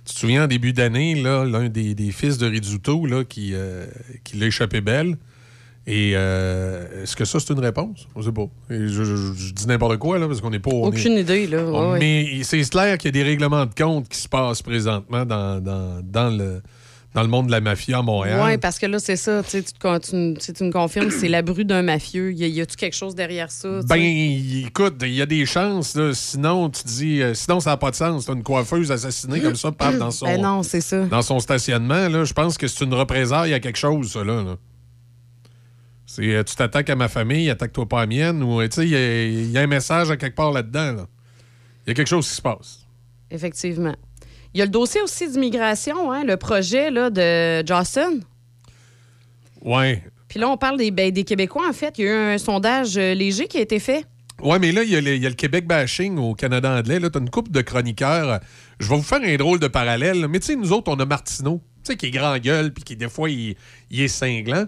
tu 0.04 0.14
te 0.14 0.18
souviens, 0.18 0.44
en 0.44 0.46
début 0.46 0.72
d'année, 0.72 1.14
l'un 1.14 1.68
des, 1.68 1.94
des 1.94 2.10
fils 2.12 2.38
de 2.38 2.46
Rizzuto 2.46 3.06
là, 3.06 3.24
qui, 3.24 3.52
euh, 3.54 3.86
qui 4.24 4.36
l'a 4.36 4.46
échappé 4.46 4.80
belle. 4.80 5.16
Et 5.90 6.12
euh, 6.16 7.02
est-ce 7.02 7.16
que 7.16 7.24
ça, 7.24 7.40
c'est 7.40 7.50
une 7.54 7.60
réponse? 7.60 8.06
Je 8.14 8.22
sais 8.22 8.32
pas. 8.32 8.46
Et 8.70 8.88
je, 8.88 9.04
je- 9.04 9.32
je 9.34 9.52
dis 9.54 9.66
n'importe 9.66 9.96
quoi, 9.96 10.18
là, 10.18 10.26
parce 10.28 10.42
qu'on 10.42 10.50
n'est 10.50 10.58
pas. 10.58 10.70
on 10.70 10.88
Aucune 10.88 11.12
est- 11.16 11.22
idée, 11.22 11.46
là. 11.46 11.62
On- 11.64 11.92
ouais. 11.92 11.98
Mais 11.98 12.42
c'est 12.44 12.60
clair 12.68 12.98
qu'il 12.98 13.06
y 13.08 13.18
a 13.18 13.22
des 13.22 13.28
règlements 13.28 13.64
de 13.64 13.72
compte 13.74 14.06
qui 14.08 14.18
se 14.18 14.28
passent 14.28 14.60
présentement 14.60 15.24
dans, 15.24 15.62
dans, 15.62 16.02
dans 16.04 16.28
le, 16.36 16.60
dans 17.14 17.22
le 17.22 17.28
monde 17.28 17.46
de 17.46 17.52
la 17.52 17.62
mafia 17.62 18.00
à 18.00 18.02
Montréal. 18.02 18.38
Oui, 18.44 18.58
parce 18.58 18.78
que 18.78 18.84
là, 18.84 18.98
c'est 18.98 19.16
ça. 19.16 19.42
Tu, 19.42 19.64
tu, 19.64 19.72
te 19.72 19.78
con- 19.78 19.98
tu 19.98 20.14
me- 20.14 20.34
tu 20.36 20.70
confirmes, 20.70 21.10
c'est 21.10 21.26
la 21.28 21.40
bru 21.40 21.64
d'un 21.64 21.80
mafieux. 21.80 22.32
Y 22.34 22.50
y 22.50 22.60
a-tu 22.60 22.76
quelque 22.76 22.94
chose 22.94 23.14
derrière 23.14 23.50
ça? 23.50 23.80
Ben, 23.88 23.96
sais? 23.96 24.66
écoute, 24.66 24.96
il 25.00 25.14
y 25.14 25.22
a 25.22 25.26
des 25.26 25.46
chances. 25.46 25.96
là. 25.96 26.12
Sinon, 26.12 26.68
tu 26.68 26.82
dis, 26.84 27.22
euh, 27.22 27.32
sinon, 27.32 27.60
ça 27.60 27.70
n'a 27.70 27.76
pas 27.78 27.90
de 27.92 27.96
sens. 27.96 28.26
T'as 28.26 28.34
une 28.34 28.42
coiffeuse 28.42 28.92
assassinée 28.92 29.40
comme 29.40 29.56
ça, 29.56 29.72
paf, 29.72 29.96
dans 29.96 30.10
son, 30.10 30.26
Ben 30.26 30.38
non, 30.42 30.62
ça. 30.62 31.06
dans 31.06 31.22
son 31.22 31.40
stationnement. 31.40 32.24
Je 32.26 32.32
pense 32.34 32.58
que 32.58 32.66
c'est 32.68 32.84
une 32.84 32.92
représaille 32.92 33.54
à 33.54 33.58
quelque 33.60 33.78
chose, 33.78 34.12
ça. 34.12 34.22
Là, 34.22 34.42
là. 34.42 34.56
C'est, 36.10 36.24
euh, 36.34 36.42
tu 36.42 36.56
t'attaques 36.56 36.88
à 36.88 36.96
ma 36.96 37.08
famille, 37.08 37.50
attaque-toi 37.50 37.86
pas 37.86 37.98
à 37.98 38.00
la 38.00 38.06
mienne. 38.06 38.42
Ou, 38.42 38.60
euh, 38.62 38.68
il 38.78 38.88
y 38.88 38.96
a- 38.96 39.24
il 39.26 39.50
y, 39.50 39.58
a 39.58 39.60
un 39.60 39.66
message 39.66 40.10
à 40.10 40.16
quelque 40.16 40.34
part 40.36 40.52
là-dedans. 40.52 40.92
là. 40.92 41.06
Il 41.86 41.90
y 41.90 41.92
a 41.92 41.94
quelque 41.94 42.06
chose 42.08 42.26
qui 42.26 42.34
se 42.34 42.40
passe. 42.40 42.80
Effectivement. 43.30 43.94
Il 44.54 44.58
y 44.58 44.62
a 44.62 44.64
le 44.64 44.70
dossier 44.70 45.02
aussi 45.02 45.30
d'immigration, 45.30 46.10
hein, 46.10 46.24
le 46.24 46.38
projet 46.38 46.90
là, 46.90 47.10
de 47.10 47.62
Johnson. 47.66 48.20
Ouais. 49.62 50.02
Puis 50.28 50.40
là, 50.40 50.48
on 50.48 50.56
parle 50.56 50.78
des, 50.78 50.90
ben, 50.90 51.10
des 51.10 51.24
Québécois, 51.24 51.68
en 51.68 51.72
fait. 51.74 51.98
Il 51.98 52.04
y 52.04 52.08
a 52.08 52.10
eu 52.10 52.34
un 52.34 52.38
sondage 52.38 52.96
euh, 52.96 53.12
léger 53.12 53.46
qui 53.46 53.58
a 53.58 53.60
été 53.60 53.78
fait. 53.78 54.04
Ouais, 54.42 54.58
mais 54.58 54.72
là, 54.72 54.84
il 54.84 54.90
y, 54.90 54.96
a 54.96 55.00
le- 55.02 55.14
il 55.16 55.22
y 55.22 55.26
a 55.26 55.28
le 55.28 55.34
Québec 55.34 55.66
bashing 55.66 56.16
au 56.16 56.34
Canada 56.34 56.70
anglais. 56.78 57.00
Là, 57.00 57.10
t'as 57.10 57.18
une 57.20 57.28
couple 57.28 57.50
de 57.50 57.60
chroniqueurs. 57.60 58.40
Je 58.78 58.88
vais 58.88 58.96
vous 58.96 59.02
faire 59.02 59.20
un 59.22 59.36
drôle 59.36 59.58
de 59.58 59.68
parallèle. 59.68 60.26
Mais 60.28 60.40
tu 60.40 60.46
sais, 60.46 60.56
nous 60.56 60.72
autres, 60.72 60.90
on 60.90 60.96
a 61.00 61.04
Martineau, 61.04 61.60
tu 61.84 61.92
sais, 61.92 61.96
qui 61.96 62.06
est 62.06 62.10
grand 62.10 62.38
gueule, 62.38 62.72
puis 62.72 62.84
qui, 62.84 62.96
des 62.96 63.08
fois, 63.08 63.28
il, 63.28 63.56
il 63.90 64.00
est 64.00 64.08
cinglant. 64.08 64.64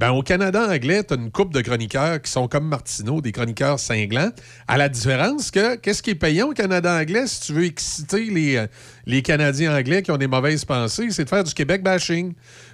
Ben, 0.00 0.12
au 0.12 0.22
Canada 0.22 0.66
anglais, 0.66 1.02
t'as 1.02 1.16
une 1.16 1.30
couple 1.30 1.54
de 1.54 1.60
chroniqueurs 1.60 2.22
qui 2.22 2.30
sont 2.30 2.48
comme 2.48 2.66
Martineau, 2.66 3.20
des 3.20 3.32
chroniqueurs 3.32 3.78
cinglants. 3.78 4.30
À 4.66 4.78
la 4.78 4.88
différence 4.88 5.50
que, 5.50 5.76
qu'est-ce 5.76 6.02
qui 6.02 6.08
est 6.08 6.14
payant 6.14 6.48
au 6.48 6.52
Canada 6.54 6.98
anglais 6.98 7.26
si 7.26 7.42
tu 7.42 7.52
veux 7.52 7.66
exciter 7.66 8.24
les, 8.30 8.56
euh, 8.56 8.66
les 9.04 9.20
Canadiens 9.20 9.76
anglais 9.76 10.02
qui 10.02 10.10
ont 10.10 10.16
des 10.16 10.26
mauvaises 10.26 10.64
pensées, 10.64 11.10
c'est 11.10 11.24
de 11.24 11.28
faire 11.28 11.44
du 11.44 11.52
Québec 11.52 11.82
bashing. 11.82 12.32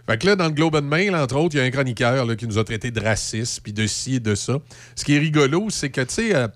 Fait 0.08 0.18
que 0.18 0.24
là, 0.24 0.36
dans 0.36 0.44
le 0.44 0.52
Globe 0.52 0.76
and 0.76 0.82
Mail, 0.82 1.16
entre 1.16 1.34
autres, 1.34 1.56
il 1.56 1.58
y 1.58 1.60
a 1.62 1.64
un 1.64 1.70
chroniqueur 1.72 2.26
là, 2.26 2.36
qui 2.36 2.46
nous 2.46 2.58
a 2.58 2.64
traité 2.64 2.92
de 2.92 3.00
raciste, 3.00 3.60
puis 3.60 3.72
de 3.72 3.88
ci 3.88 4.14
et 4.14 4.20
de 4.20 4.36
ça. 4.36 4.58
Ce 4.94 5.04
qui 5.04 5.16
est 5.16 5.18
rigolo, 5.18 5.68
c'est 5.68 5.90
que, 5.90 6.02
tu 6.02 6.14
sais, 6.14 6.36
euh, 6.36 6.46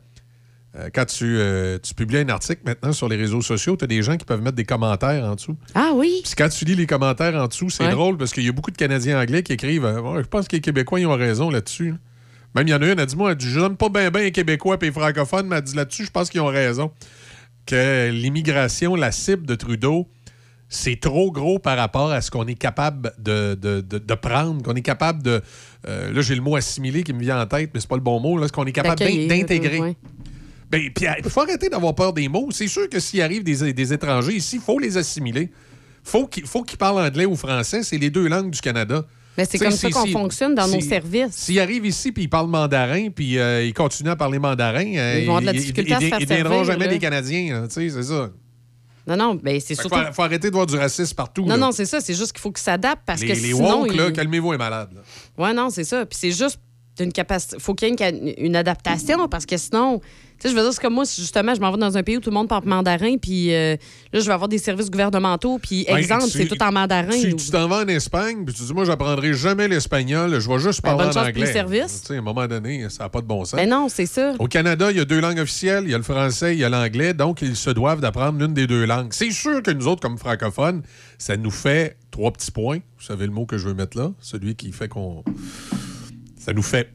quand 0.94 1.04
tu, 1.06 1.24
euh, 1.24 1.78
tu 1.82 1.94
publies 1.94 2.18
un 2.18 2.28
article 2.28 2.60
maintenant 2.64 2.92
sur 2.92 3.08
les 3.08 3.16
réseaux 3.16 3.42
sociaux, 3.42 3.76
tu 3.76 3.84
as 3.84 3.86
des 3.88 4.02
gens 4.02 4.16
qui 4.16 4.24
peuvent 4.24 4.40
mettre 4.42 4.56
des 4.56 4.64
commentaires 4.64 5.24
en 5.24 5.34
dessous. 5.34 5.56
Ah 5.74 5.90
oui? 5.94 6.20
Puis 6.24 6.32
quand 6.36 6.48
tu 6.48 6.64
lis 6.64 6.76
les 6.76 6.86
commentaires 6.86 7.34
en 7.34 7.48
dessous, 7.48 7.70
c'est 7.70 7.84
Ouais. 7.86 7.90
drôle 7.90 8.16
parce 8.16 8.32
qu'il 8.32 8.44
y 8.44 8.48
a 8.48 8.52
beaucoup 8.52 8.70
de 8.70 8.76
Canadiens 8.76 9.20
anglais 9.20 9.42
qui 9.42 9.52
écrivent 9.52 9.84
euh, 9.84 10.22
Je 10.22 10.28
pense 10.28 10.46
que 10.48 10.56
les 10.56 10.60
Québécois 10.62 11.00
ils 11.00 11.06
ont 11.06 11.16
raison 11.16 11.50
là-dessus. 11.50 11.94
Même 12.54 12.66
il 12.68 12.70
y 12.70 12.74
en 12.74 12.82
a 12.82 12.84
une, 12.86 12.92
elle 12.92 13.00
a 13.00 13.06
dit 13.06 13.16
Moi, 13.16 13.30
elle 13.32 13.36
dit, 13.36 13.48
je 13.50 13.60
n'aime 13.60 13.76
pas 13.76 13.88
bien 13.88 14.10
bien 14.10 14.22
les 14.22 14.32
Québécois 14.32 14.76
et 14.80 14.84
les 14.84 14.92
francophones, 14.92 15.46
mais 15.48 15.56
elle 15.56 15.62
dit 15.62 15.74
là-dessus, 15.76 16.04
je 16.04 16.10
pense 16.10 16.30
qu'ils 16.30 16.40
ont 16.40 16.46
raison. 16.46 16.90
Que 17.66 18.10
l'immigration, 18.10 18.94
la 18.96 19.12
cible 19.12 19.46
de 19.46 19.54
Trudeau, 19.54 20.08
c'est 20.68 20.98
trop 21.00 21.30
gros 21.32 21.58
par 21.58 21.76
rapport 21.76 22.10
à 22.12 22.20
ce 22.20 22.30
qu'on 22.30 22.46
est 22.46 22.54
capable 22.54 23.12
de, 23.18 23.54
de- 23.54 23.80
de- 23.80 23.98
de 23.98 24.14
prendre, 24.14 24.62
qu'on 24.62 24.74
est 24.74 24.82
capable 24.82 25.22
de. 25.22 25.42
euh, 25.88 26.12
là, 26.12 26.20
j'ai 26.22 26.34
le 26.36 26.40
mot 26.42 26.56
assimiler 26.56 27.02
qui 27.02 27.12
me 27.12 27.20
vient 27.20 27.40
en 27.40 27.46
tête, 27.46 27.70
mais 27.74 27.80
c'est 27.80 27.88
pas 27.88 27.96
le 27.96 28.02
bon 28.02 28.18
mot. 28.20 28.38
Là, 28.38 28.46
ce 28.48 28.52
qu'on 28.52 28.64
est 28.66 28.72
capable 28.72 28.98
d'intégrer. 29.28 29.96
Ben, 30.70 30.88
puis 30.94 31.06
il 31.24 31.30
faut 31.30 31.40
arrêter 31.42 31.68
d'avoir 31.68 31.94
peur 31.94 32.12
des 32.12 32.28
mots. 32.28 32.48
C'est 32.52 32.68
sûr 32.68 32.88
que 32.88 33.00
s'il 33.00 33.20
arrive 33.22 33.42
des, 33.42 33.72
des 33.72 33.92
étrangers 33.92 34.34
ici, 34.36 34.56
il 34.56 34.62
faut 34.62 34.78
les 34.78 34.96
assimiler. 34.96 35.50
Faut 36.04 36.26
qu'il 36.26 36.46
faut 36.46 36.62
qu'ils 36.62 36.78
parlent 36.78 36.98
anglais 37.04 37.24
ou 37.26 37.34
français. 37.36 37.82
C'est 37.82 37.98
les 37.98 38.08
deux 38.10 38.28
langues 38.28 38.50
du 38.50 38.60
Canada. 38.60 39.04
Mais 39.36 39.44
c'est 39.44 39.58
comme 39.58 39.70
ça 39.70 39.90
qu'on 39.90 40.06
fonctionne 40.06 40.54
dans 40.54 40.66
nos 40.68 40.80
services. 40.80 41.32
S'ils 41.32 41.60
arrivent 41.60 41.86
ici 41.86 42.12
puis 42.12 42.24
ils 42.24 42.28
parlent 42.28 42.48
mandarin 42.48 43.08
puis 43.10 43.38
euh, 43.38 43.64
ils 43.64 43.72
continuent 43.74 44.10
à 44.10 44.16
parler 44.16 44.38
mandarin, 44.38 44.84
euh, 44.96 45.18
Ils 45.20 45.26
vont 45.26 45.36
avoir 45.36 45.40
de 45.40 45.46
la 45.46 45.52
difficulté 45.52 45.90
ils- 45.90 45.94
à 45.94 46.00
se 46.00 46.06
faire 46.06 46.20
Ils 46.20 46.26
deviendront 46.26 46.64
jamais 46.64 46.86
là. 46.86 46.92
des 46.92 46.98
Canadiens. 46.98 47.66
Tu 47.68 47.74
sais, 47.74 47.88
c'est 47.90 48.02
ça. 48.02 48.30
Non, 49.06 49.16
non, 49.16 49.34
ben 49.34 49.58
c'est 49.60 49.74
surtout. 49.74 49.96
faut, 49.96 50.12
faut 50.12 50.22
arrêter 50.22 50.48
de 50.50 50.54
voir 50.54 50.66
du 50.66 50.76
racisme 50.76 51.14
partout. 51.14 51.42
Non, 51.42 51.48
là. 51.50 51.56
non, 51.56 51.72
c'est 51.72 51.86
ça. 51.86 52.00
C'est 52.00 52.14
juste 52.14 52.32
qu'il 52.32 52.40
faut 52.40 52.52
qu'ils 52.52 52.62
s'adaptent 52.62 53.02
parce 53.06 53.20
les, 53.22 53.28
que 53.28 53.32
les 53.32 53.52
sinon. 53.54 53.82
woke, 53.82 53.92
ils- 53.94 54.12
calmez-vous, 54.12 54.52
est 54.52 54.58
malade. 54.58 54.90
là. 54.94 55.00
Ouais, 55.44 55.54
non, 55.54 55.70
c'est 55.70 55.84
ça. 55.84 56.04
Puis 56.06 56.18
c'est 56.20 56.30
juste 56.32 56.58
une 57.00 57.12
capacité. 57.12 57.56
faut 57.58 57.74
qu'il 57.74 57.88
y 57.88 58.02
ait 58.02 58.34
une 58.38 58.56
adaptation 58.56 59.26
parce 59.28 59.46
que 59.46 59.56
sinon. 59.56 60.00
Tu 60.40 60.48
sais, 60.48 60.54
je 60.54 60.58
veux 60.58 60.62
dire, 60.64 60.72
c'est 60.72 60.80
comme 60.80 60.94
moi, 60.94 61.04
justement, 61.04 61.54
je 61.54 61.60
m'en 61.60 61.70
vais 61.70 61.76
dans 61.76 61.98
un 61.98 62.02
pays 62.02 62.16
où 62.16 62.20
tout 62.20 62.30
le 62.30 62.34
monde 62.34 62.48
parle 62.48 62.64
mandarin, 62.64 63.16
puis 63.18 63.54
euh, 63.54 63.76
là, 64.10 64.20
je 64.20 64.24
vais 64.26 64.32
avoir 64.32 64.48
des 64.48 64.56
services 64.56 64.90
gouvernementaux, 64.90 65.58
puis 65.58 65.84
Ben, 65.86 65.98
exemple, 65.98 66.24
c'est 66.30 66.46
tout 66.46 66.60
en 66.62 66.72
mandarin. 66.72 67.10
Tu 67.10 67.34
ou- 67.34 67.50
t'en 67.52 67.68
vas 67.68 67.84
en 67.84 67.88
Espagne, 67.88 68.44
puis 68.46 68.54
tu 68.54 68.62
dis, 68.62 68.72
moi, 68.72 68.86
j'apprendrai 68.86 69.34
jamais 69.34 69.68
l'espagnol, 69.68 70.40
je 70.40 70.48
vais 70.48 70.58
juste 70.58 70.80
Ben, 70.82 70.96
parler 70.96 71.12
bonne 71.12 71.18
en 71.22 71.26
anglais. 71.28 71.46
les 71.46 71.52
services. 71.52 72.00
Tu 72.00 72.06
sais, 72.08 72.14
à 72.16 72.18
un 72.18 72.22
moment 72.22 72.46
donné, 72.46 72.88
ça 72.88 73.02
n'a 73.04 73.08
pas 73.10 73.20
de 73.20 73.26
bon 73.26 73.44
sens. 73.44 73.60
Ben 73.60 73.68
non, 73.68 73.88
c'est 73.90 74.06
ça. 74.06 74.32
Au 74.38 74.46
Canada, 74.46 74.90
il 74.90 74.96
y 74.96 75.00
a 75.00 75.04
deux 75.04 75.20
langues 75.20 75.40
officielles, 75.40 75.84
il 75.84 75.90
y 75.90 75.94
a 75.94 75.98
le 75.98 76.02
français, 76.04 76.54
il 76.54 76.58
y 76.60 76.64
a 76.64 76.70
l'anglais, 76.70 77.12
donc 77.12 77.42
ils 77.42 77.54
se 77.54 77.68
doivent 77.70 78.00
d'apprendre 78.00 78.38
l'une 78.38 78.54
des 78.54 78.66
deux 78.66 78.86
langues. 78.86 79.12
C'est 79.12 79.32
sûr 79.32 79.62
que 79.62 79.70
nous 79.70 79.88
autres, 79.88 80.00
comme 80.00 80.16
francophones, 80.16 80.82
ça 81.18 81.36
nous 81.36 81.50
fait 81.50 81.98
trois 82.10 82.30
petits 82.32 82.50
points. 82.50 82.78
Vous 82.98 83.04
savez 83.04 83.26
le 83.26 83.32
mot 83.32 83.44
que 83.44 83.58
je 83.58 83.68
veux 83.68 83.74
mettre 83.74 83.98
là, 83.98 84.10
celui 84.20 84.54
qui 84.54 84.72
fait 84.72 84.88
qu'on... 84.88 85.22
Ça 86.38 86.54
nous 86.54 86.62
fait 86.62 86.88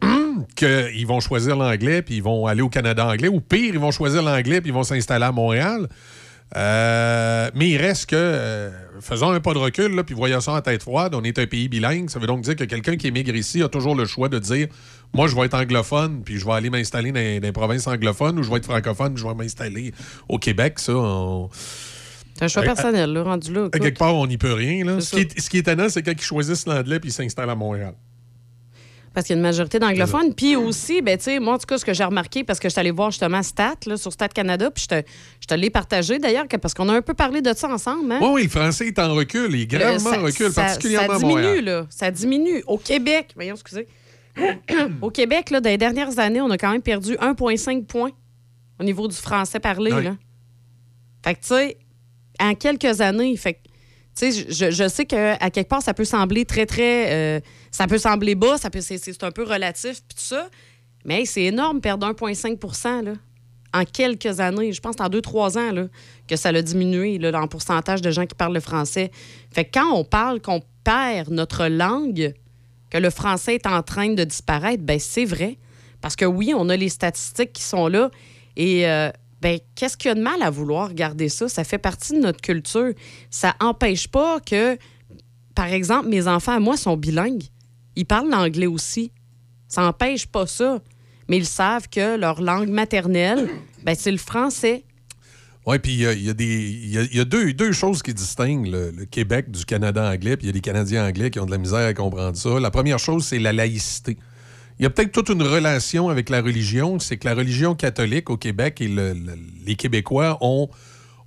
qu'ils 0.55 1.07
vont 1.07 1.19
choisir 1.19 1.55
l'anglais 1.55 2.01
puis 2.01 2.15
ils 2.17 2.23
vont 2.23 2.45
aller 2.47 2.61
au 2.61 2.69
Canada 2.69 3.05
anglais, 3.07 3.27
ou 3.27 3.39
pire, 3.41 3.73
ils 3.73 3.79
vont 3.79 3.91
choisir 3.91 4.21
l'anglais 4.23 4.61
puis 4.61 4.69
ils 4.69 4.73
vont 4.73 4.83
s'installer 4.83 5.25
à 5.25 5.31
Montréal. 5.31 5.87
Euh, 6.55 7.49
mais 7.55 7.69
il 7.69 7.77
reste 7.77 8.09
que, 8.11 8.15
euh, 8.15 8.69
faisons 9.01 9.31
un 9.31 9.39
pas 9.39 9.53
de 9.53 9.57
recul, 9.57 9.95
là, 9.95 10.03
puis 10.03 10.13
voyons 10.13 10.39
ça 10.41 10.53
en 10.53 10.61
tête 10.61 10.83
froide, 10.83 11.15
on 11.15 11.23
est 11.23 11.37
un 11.39 11.47
pays 11.47 11.67
bilingue. 11.67 12.09
Ça 12.09 12.19
veut 12.19 12.27
donc 12.27 12.41
dire 12.41 12.55
que 12.55 12.63
quelqu'un 12.63 12.97
qui 12.97 13.07
émigre 13.07 13.35
ici 13.35 13.63
a 13.63 13.67
toujours 13.67 13.95
le 13.95 14.05
choix 14.05 14.29
de 14.29 14.37
dire 14.39 14.67
Moi, 15.13 15.27
je 15.27 15.35
vais 15.35 15.45
être 15.47 15.55
anglophone, 15.55 16.21
puis 16.23 16.37
je 16.37 16.45
vais 16.45 16.51
aller 16.53 16.69
m'installer 16.69 17.11
dans, 17.11 17.19
dans 17.41 17.47
les 17.47 17.51
provinces 17.51 17.87
anglophones, 17.87 18.37
ou 18.39 18.43
je 18.43 18.49
vais 18.51 18.57
être 18.57 18.65
francophone, 18.65 19.15
puis 19.15 19.23
je 19.23 19.27
vais 19.27 19.33
m'installer 19.33 19.91
au 20.29 20.37
Québec. 20.37 20.77
Ça, 20.79 20.93
on- 20.95 21.49
C'est 22.37 22.43
un 22.43 22.47
choix 22.47 22.63
Euh, 22.63 22.65
personnel, 22.65 23.11
là, 23.13 23.23
rendu 23.23 23.51
là. 23.53 23.67
à 23.73 23.79
quelque 23.79 23.97
part, 23.97 24.13
on 24.15 24.27
n'y 24.27 24.37
peut 24.37 24.53
rien. 24.53 24.85
là. 24.85 24.99
Ce 25.01 25.15
qui, 25.15 25.21
est, 25.21 25.39
ce 25.39 25.49
qui 25.49 25.57
est 25.57 25.61
étonnant, 25.61 25.87
c'est 25.89 26.03
quand 26.03 26.11
ils 26.11 26.21
choisissent 26.21 26.67
l'anglais 26.67 26.99
puis 26.99 27.09
ils 27.09 27.13
s'installent 27.13 27.49
à 27.49 27.55
Montréal. 27.55 27.93
Parce 29.15 29.25
qu'il 29.27 29.33
y 29.33 29.37
a 29.37 29.39
une 29.39 29.43
majorité 29.43 29.79
d'anglophones. 29.79 30.33
Puis 30.35 30.55
aussi, 30.57 31.01
ben, 31.01 31.17
tu 31.17 31.23
sais, 31.23 31.39
moi, 31.39 31.53
en 31.55 31.57
tout 31.57 31.65
cas, 31.65 31.77
ce 31.77 31.85
que 31.85 31.93
j'ai 31.93 32.03
remarqué, 32.03 32.43
parce 32.43 32.59
que 32.59 32.67
je 32.67 32.73
suis 32.73 32.79
allée 32.81 32.91
voir 32.91 33.09
justement 33.11 33.41
Stat, 33.41 33.75
là, 33.87 33.95
sur 33.97 34.11
Stat 34.11 34.27
Canada, 34.27 34.69
puis 34.69 34.83
je 34.83 34.87
te, 35.01 35.07
je 35.39 35.47
te 35.47 35.53
l'ai 35.55 35.69
partagé 35.69 36.19
d'ailleurs, 36.19 36.45
parce 36.61 36.73
qu'on 36.73 36.89
a 36.89 36.93
un 36.93 37.01
peu 37.01 37.13
parlé 37.13 37.41
de 37.41 37.53
ça 37.55 37.69
ensemble. 37.69 38.11
Hein? 38.11 38.19
Oui, 38.21 38.29
oui, 38.33 38.43
le 38.43 38.49
français 38.49 38.87
est 38.87 38.99
en 38.99 39.13
recul, 39.15 39.55
il 39.55 39.61
est 39.61 39.65
gravement 39.65 40.11
Euh, 40.11 40.19
en 40.19 40.23
recul, 40.23 40.51
ça- 40.51 40.63
particulièrement 40.65 41.07
ça 41.07 41.13
à 41.15 41.17
diminue, 41.19 41.41
Montréal. 41.43 41.63
là. 41.65 41.87
Ça 41.89 42.11
diminue. 42.11 42.63
Au 42.67 42.77
Québec, 42.77 43.31
voyons, 43.35 43.55
excusez. 43.55 43.87
Au 45.01 45.09
Québec, 45.11 45.49
là, 45.49 45.61
dans 45.61 45.69
les 45.69 45.77
dernières 45.77 46.19
années, 46.19 46.41
on 46.41 46.49
a 46.51 46.57
quand 46.57 46.71
même 46.71 46.81
perdu 46.81 47.15
1,5 47.21 47.85
points 47.85 48.11
au 48.81 48.83
niveau 48.83 49.07
du 49.07 49.15
français 49.15 49.61
parlé. 49.61 49.93
Oui. 49.93 50.03
Là. 50.03 50.17
Fait 51.23 51.35
que, 51.35 51.39
tu 51.39 51.47
sais, 51.47 51.77
en 52.41 52.53
quelques 52.53 52.99
années, 52.99 53.37
fait 53.37 53.53
que, 53.53 53.59
tu 54.15 54.31
sais, 54.31 54.45
je, 54.49 54.71
je 54.71 54.87
sais 54.87 55.05
qu'à 55.05 55.49
quelque 55.49 55.67
part, 55.67 55.81
ça 55.81 55.93
peut 55.93 56.05
sembler 56.05 56.45
très, 56.45 56.65
très. 56.65 57.13
euh, 57.13 57.39
ça 57.71 57.87
peut 57.87 57.97
sembler 57.97 58.35
bas, 58.35 58.55
c'est, 58.57 59.23
un 59.23 59.31
peu 59.31 59.43
relatif, 59.43 60.01
puis 60.07 60.15
tout 60.15 60.23
ça. 60.23 60.49
Mais 61.03 61.25
c'est 61.25 61.43
énorme, 61.43 61.81
perdre 61.81 62.07
1,5 62.07 63.03
là, 63.03 63.13
en 63.73 63.83
quelques 63.83 64.39
années. 64.39 64.71
Je 64.71 64.79
pense 64.79 64.95
en 64.99 65.09
2-3 65.09 65.59
ans 65.59 65.71
là, 65.71 65.87
que 66.27 66.37
ça 66.37 66.49
a 66.49 66.61
diminué 66.61 67.17
là, 67.17 67.37
en 67.39 67.47
pourcentage 67.47 68.01
de 68.01 68.09
gens 68.09 68.25
qui 68.25 68.35
parlent 68.35 68.53
le 68.53 68.61
français. 68.61 69.11
Fait 69.51 69.65
que 69.65 69.71
quand 69.73 69.91
on 69.93 70.05
parle 70.05 70.41
qu'on 70.41 70.61
perd 70.83 71.29
notre 71.29 71.67
langue, 71.67 72.33
que 72.89 72.97
le 72.97 73.09
français 73.09 73.55
est 73.55 73.67
en 73.67 73.83
train 73.83 74.13
de 74.13 74.23
disparaître, 74.23 74.83
ben 74.83 74.99
c'est 74.99 75.25
vrai. 75.25 75.57
Parce 75.99 76.15
que 76.15 76.25
oui, 76.25 76.53
on 76.55 76.69
a 76.69 76.77
les 76.77 76.89
statistiques 76.89 77.51
qui 77.51 77.63
sont 77.63 77.87
là. 77.87 78.09
Et 78.55 78.87
euh, 78.87 79.09
qu'est-ce 79.75 79.97
qu'il 79.97 80.09
y 80.09 80.11
a 80.11 80.15
de 80.15 80.21
mal 80.21 80.41
à 80.41 80.49
vouloir 80.49 80.93
garder 80.93 81.29
ça? 81.29 81.47
Ça 81.49 81.63
fait 81.63 81.77
partie 81.77 82.13
de 82.13 82.19
notre 82.19 82.41
culture. 82.41 82.93
Ça 83.29 83.55
empêche 83.59 84.07
pas 84.07 84.39
que, 84.39 84.77
par 85.55 85.67
exemple, 85.67 86.09
mes 86.09 86.27
enfants 86.27 86.53
à 86.53 86.59
moi 86.59 86.77
sont 86.77 86.97
bilingues. 86.97 87.43
Ils 87.95 88.05
parlent 88.05 88.29
l'anglais 88.29 88.67
aussi. 88.67 89.11
Ça 89.67 89.81
n'empêche 89.81 90.25
pas 90.27 90.47
ça. 90.47 90.81
Mais 91.27 91.37
ils 91.37 91.45
savent 91.45 91.87
que 91.89 92.17
leur 92.17 92.41
langue 92.41 92.69
maternelle, 92.69 93.49
ben, 93.83 93.95
c'est 93.97 94.11
le 94.11 94.17
français. 94.17 94.83
Oui, 95.65 95.79
puis 95.79 95.93
il 95.93 95.99
y 96.23 96.29
a, 96.29 96.33
des- 96.33 96.45
y 97.11 97.15
y 97.17 97.19
a 97.19 97.25
deux, 97.25 97.51
deux 97.53 97.71
choses 97.71 98.03
qui 98.03 98.13
distinguent 98.13 98.67
le, 98.67 98.91
le 98.91 99.05
Québec 99.05 99.49
du 99.49 99.65
Canada 99.65 100.07
anglais, 100.11 100.37
puis 100.37 100.45
il 100.45 100.49
y 100.49 100.49
a 100.49 100.53
des 100.53 100.61
Canadiens 100.61 101.07
anglais 101.07 101.31
qui 101.31 101.39
ont 101.39 101.47
de 101.47 101.51
la 101.51 101.57
misère 101.57 101.87
à 101.87 101.93
comprendre 101.95 102.37
ça. 102.37 102.59
La 102.59 102.69
première 102.69 102.99
chose, 102.99 103.25
c'est 103.25 103.39
la 103.39 103.51
laïcité. 103.51 104.17
Il 104.79 104.83
y 104.83 104.85
a 104.85 104.89
peut-être 104.89 105.11
toute 105.13 105.29
une 105.29 105.43
relation 105.43 106.09
avec 106.09 106.29
la 106.29 106.41
religion, 106.41 106.99
c'est 106.99 107.17
que 107.17 107.27
la 107.27 107.33
religion 107.33 107.75
catholique 107.75 108.29
au 108.29 108.37
Québec 108.37 108.81
et 108.81 108.87
le- 108.89 109.13
le- 109.13 109.37
les 109.65 109.75
Québécois 109.75 110.37
ont, 110.41 110.69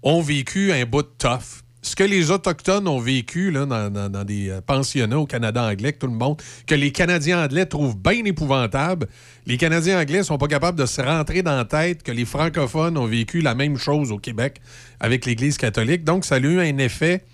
ont 0.02 0.20
vécu 0.20 0.70
un 0.72 0.84
bout 0.84 1.02
de 1.02 1.08
tough. 1.18 1.62
Ce 1.80 1.96
que 1.96 2.04
les 2.04 2.30
Autochtones 2.30 2.86
ont 2.88 2.98
vécu 2.98 3.50
là, 3.50 3.64
dans, 3.64 3.88
dans- 4.10 4.24
des 4.24 4.50
euh, 4.50 4.60
pensionnats 4.60 5.18
au 5.18 5.26
Canada 5.26 5.62
anglais, 5.62 5.92
que 5.94 5.98
tout 5.98 6.08
le 6.08 6.12
monde, 6.12 6.36
que 6.66 6.74
les 6.74 6.90
Canadiens 6.92 7.42
anglais 7.42 7.64
trouvent 7.64 7.96
bien 7.96 8.22
épouvantable, 8.24 9.06
les 9.46 9.56
Canadiens 9.56 9.98
anglais 9.98 10.22
sont 10.24 10.36
pas 10.36 10.48
capables 10.48 10.78
de 10.78 10.84
se 10.84 11.00
rentrer 11.00 11.42
dans 11.42 11.56
la 11.56 11.64
tête 11.64 12.02
que 12.02 12.12
les 12.12 12.26
francophones 12.26 12.98
ont 12.98 13.06
vécu 13.06 13.40
la 13.40 13.54
même 13.54 13.78
chose 13.78 14.12
au 14.12 14.18
Québec 14.18 14.60
avec 15.00 15.24
l'Église 15.24 15.56
catholique. 15.56 16.04
Donc, 16.04 16.26
ça 16.26 16.34
a 16.34 16.38
eu 16.38 16.60
un 16.60 16.76
effet 16.78 17.24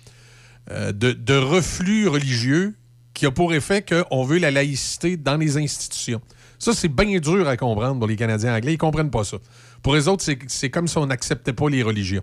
euh, 0.71 0.93
de 0.93 1.35
reflux 1.35 2.07
religieux 2.07 2.75
qui 3.15 3.25
a 3.25 3.31
pour 3.31 3.53
effet 3.53 3.83
qu'on 3.83 4.23
veut 4.23 4.37
la 4.37 4.51
laïcité 4.51 5.17
dans 5.17 5.37
les 5.37 5.57
institutions. 5.57 6.21
Ça, 6.59 6.73
c'est 6.73 6.87
bien 6.89 7.17
dur 7.19 7.47
à 7.47 7.57
comprendre 7.57 7.97
pour 7.97 8.07
les 8.07 8.15
Canadiens 8.15 8.55
anglais. 8.55 8.73
Ils 8.73 8.77
comprennent 8.77 9.09
pas 9.09 9.23
ça. 9.23 9.37
Pour 9.81 9.95
les 9.95 10.07
autres, 10.07 10.23
c'est- 10.47 10.69
comme 10.69 10.87
si 10.87 10.97
on 10.97 11.05
n'acceptait 11.07 11.53
pas 11.53 11.69
les 11.69 11.81
religions. 11.81 12.21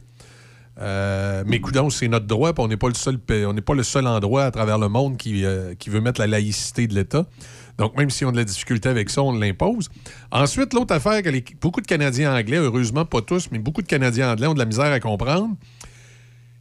Euh, 0.80 1.44
mais 1.46 1.60
coudons, 1.60 1.90
c'est 1.90 2.08
notre 2.08 2.26
droit, 2.26 2.54
puis 2.54 2.64
on 2.64 2.68
n'est 2.68 2.78
pas 2.78 2.88
le 2.88 2.94
seul 2.94 3.18
on 3.46 3.52
n'est 3.52 3.60
pas 3.60 3.74
le 3.74 3.82
seul 3.82 4.06
endroit 4.06 4.44
à 4.44 4.50
travers 4.50 4.78
le 4.78 4.88
monde 4.88 5.18
qui, 5.18 5.44
euh, 5.44 5.74
qui 5.74 5.90
veut 5.90 6.00
mettre 6.00 6.20
la 6.20 6.26
laïcité 6.26 6.86
de 6.86 6.94
l'État. 6.94 7.26
Donc, 7.78 7.96
même 7.96 8.08
si 8.10 8.24
on 8.24 8.28
a 8.28 8.32
de 8.32 8.36
la 8.38 8.44
difficulté 8.44 8.88
avec 8.88 9.10
ça, 9.10 9.22
on 9.22 9.32
l'impose. 9.32 9.90
Ensuite, 10.30 10.72
l'autre 10.72 10.94
affaire 10.94 11.22
que 11.22 11.30
beaucoup 11.60 11.80
de 11.82 11.86
Canadiens 11.86 12.34
anglais, 12.34 12.56
heureusement 12.56 13.04
pas 13.04 13.20
tous, 13.20 13.50
mais 13.50 13.58
beaucoup 13.58 13.82
de 13.82 13.86
Canadiens 13.86 14.30
anglais 14.32 14.46
ont 14.46 14.54
de 14.54 14.58
la 14.58 14.64
misère 14.64 14.92
à 14.92 15.00
comprendre, 15.00 15.56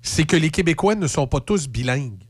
c'est 0.01 0.25
que 0.25 0.35
les 0.35 0.49
Québécois 0.49 0.95
ne 0.95 1.07
sont 1.07 1.27
pas 1.27 1.39
tous 1.39 1.67
bilingues. 1.69 2.23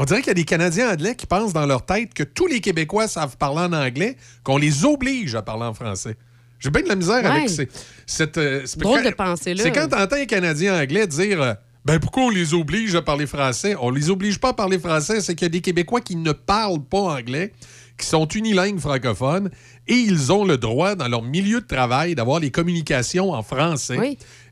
On 0.00 0.04
dirait 0.04 0.20
qu'il 0.20 0.28
y 0.28 0.30
a 0.30 0.34
des 0.34 0.44
Canadiens 0.44 0.90
anglais 0.92 1.14
qui 1.16 1.26
pensent 1.26 1.52
dans 1.52 1.66
leur 1.66 1.84
tête 1.84 2.14
que 2.14 2.22
tous 2.22 2.46
les 2.46 2.60
Québécois 2.60 3.08
savent 3.08 3.36
parler 3.36 3.60
en 3.60 3.72
anglais, 3.72 4.16
qu'on 4.44 4.56
les 4.56 4.84
oblige 4.84 5.34
à 5.34 5.42
parler 5.42 5.64
en 5.64 5.74
français. 5.74 6.16
J'ai 6.60 6.70
bien 6.70 6.82
de 6.82 6.88
la 6.88 6.96
misère 6.96 7.22
Ouais. 7.24 7.30
avec 7.30 7.48
ces- 7.50 7.68
cette... 8.06 8.38
euh, 8.38 8.62
c'est- 8.64 8.78
Drôle 8.78 9.02
quand- 9.02 9.10
de 9.10 9.14
pensée-là. 9.14 9.62
C'est 9.62 9.72
quand 9.72 9.88
t'entends 9.88 10.16
un 10.16 10.24
Canadien 10.26 10.80
anglais 10.80 11.06
dire... 11.06 11.42
euh, 11.42 11.54
ben 11.84 11.98
pourquoi 12.00 12.24
on 12.24 12.30
les 12.30 12.54
oblige 12.54 12.94
à 12.94 13.02
parler 13.02 13.26
français? 13.26 13.74
On 13.80 13.90
les 13.90 14.10
oblige 14.10 14.38
pas 14.38 14.50
à 14.50 14.52
parler 14.52 14.78
français, 14.78 15.20
c'est 15.20 15.34
qu'il 15.34 15.46
y 15.46 15.46
a 15.46 15.50
des 15.50 15.60
Québécois 15.60 16.00
qui 16.00 16.16
ne 16.16 16.32
parlent 16.32 16.82
pas 16.84 16.98
anglais, 16.98 17.52
qui 17.96 18.06
sont 18.06 18.26
unilingues 18.26 18.78
francophones, 18.78 19.50
et 19.86 19.94
ils 19.94 20.30
ont 20.32 20.44
le 20.44 20.58
droit, 20.58 20.94
dans 20.96 21.08
leur 21.08 21.22
milieu 21.22 21.60
de 21.60 21.66
travail, 21.66 22.14
d'avoir 22.14 22.40
les 22.40 22.50
communications 22.50 23.32
en 23.32 23.42
français. 23.42 23.96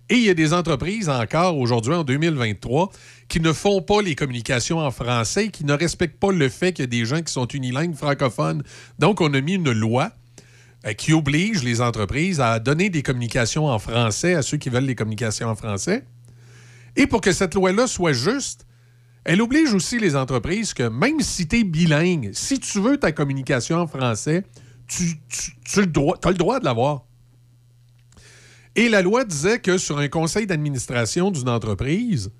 Et 0.08 0.14
il 0.14 0.22
y 0.22 0.30
a 0.30 0.34
des 0.34 0.52
entreprises 0.52 1.08
encore 1.08 1.58
aujourd'hui, 1.58 1.92
en 1.92 2.04
2023, 2.04 2.90
qui 3.28 3.40
ne 3.40 3.52
font 3.52 3.82
pas 3.82 4.02
les 4.02 4.14
communications 4.14 4.78
en 4.78 4.92
français, 4.92 5.48
qui 5.48 5.64
ne 5.64 5.72
respectent 5.72 6.20
pas 6.20 6.30
le 6.30 6.48
fait 6.48 6.72
qu'il 6.72 6.84
y 6.84 6.84
a 6.84 6.86
des 6.86 7.04
gens 7.04 7.20
qui 7.22 7.32
sont 7.32 7.46
unilingues 7.46 7.94
francophones. 7.94 8.62
Donc, 9.00 9.20
on 9.20 9.34
a 9.34 9.40
mis 9.40 9.54
une 9.54 9.72
loi 9.72 10.12
euh, 10.86 10.92
qui 10.92 11.12
oblige 11.12 11.64
les 11.64 11.80
entreprises 11.80 12.40
à 12.40 12.60
donner 12.60 12.88
des 12.88 13.02
communications 13.02 13.66
en 13.66 13.80
français 13.80 14.34
à 14.34 14.42
ceux 14.42 14.58
qui 14.58 14.68
veulent 14.68 14.84
les 14.84 14.94
communications 14.94 15.48
en 15.48 15.56
français. 15.56 16.04
Et 16.94 17.08
pour 17.08 17.20
que 17.20 17.32
cette 17.32 17.54
loi-là 17.54 17.88
soit 17.88 18.12
juste, 18.12 18.64
elle 19.24 19.42
oblige 19.42 19.74
aussi 19.74 19.98
les 19.98 20.14
entreprises 20.14 20.72
que 20.72 20.84
même 20.84 21.20
si 21.20 21.48
tu 21.48 21.58
es 21.58 21.64
bilingue, 21.64 22.30
si 22.32 22.60
tu 22.60 22.80
veux 22.80 22.96
ta 22.96 23.10
communication 23.10 23.78
en 23.78 23.86
français, 23.88 24.44
tu, 24.86 25.18
as 25.76 25.80
le 25.80 25.86
droit 25.86 26.60
de 26.60 26.64
l'avoir. 26.64 27.06
Et 28.76 28.88
la 28.88 29.02
loi 29.02 29.24
disait 29.24 29.58
que 29.58 29.78
sur 29.78 29.98
un 29.98 30.08
conseil 30.08 30.46
d'administration 30.46 31.30
d'une 31.30 31.48
entreprise, 31.48 32.30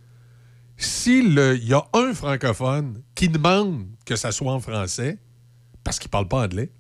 s'il 0.77 1.33
y 1.65 1.73
a 1.73 1.83
un 1.95 2.13
francophone 2.13 3.03
qui 3.15 3.29
demande 3.29 3.87
que 4.05 4.17
ça 4.17 4.31
soit 4.33 4.53
en 4.53 4.61
français, 4.61 5.19
parce 5.83 5.99
qu'il 5.99 6.11
parle 6.11 6.29
pas 6.29 6.43
anglais, 6.45 6.71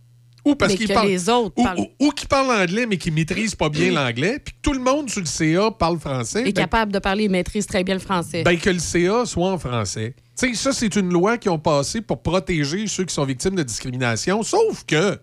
ou 0.45 0.55
parce 0.55 0.75
qu'il 0.75 0.87
parle 0.93 1.09
les 1.09 1.29
autres 1.29 1.55
ou, 1.57 1.65
parlent- 1.65 1.81
ou- 1.81 2.07
ou 2.07 2.11
qui 2.11 2.27
parle 2.27 2.51
anglais 2.53 2.87
mais 2.87 2.99
qui 2.99 3.11
maîtrise 3.11 3.55
pas 3.55 3.69
bien 3.69 3.91
l'anglais, 3.91 4.39
puis 4.45 4.55
que 4.55 4.59
tout 4.63 4.75
le 4.75 4.79
monde 4.81 5.09
sur 5.11 5.21
le 5.21 5.27
CA 5.27 5.71
parle 5.71 5.99
français, 5.99 6.41
est 6.43 6.45
ben, 6.45 6.53
capable 6.53 6.93
de 6.93 6.99
parler, 6.99 7.25
il 7.25 7.31
maîtrise 7.31 7.67
très 7.67 7.83
bien 7.83 7.95
le 7.95 8.01
français. 8.01 8.43
ben, 8.45 8.57
que 8.59 8.71
le 8.71 8.79
CA 8.79 9.25
soit 9.25 9.51
en 9.51 9.59
français. 9.59 10.15
Tu 10.39 10.49
sais, 10.49 10.55
ça, 10.55 10.73
c'est 10.75 10.95
une 10.97 11.11
loi 11.11 11.39
qui 11.39 11.49
ont 11.49 11.59
passé 11.59 12.03
pour 12.03 12.23
protéger 12.23 12.87
ceux 12.87 13.05
qui 13.05 13.15
sont 13.15 13.25
victimes 13.25 13.55
de 13.57 13.63
discrimination, 13.63 14.43
sauf 14.43 14.85
que 14.85 15.19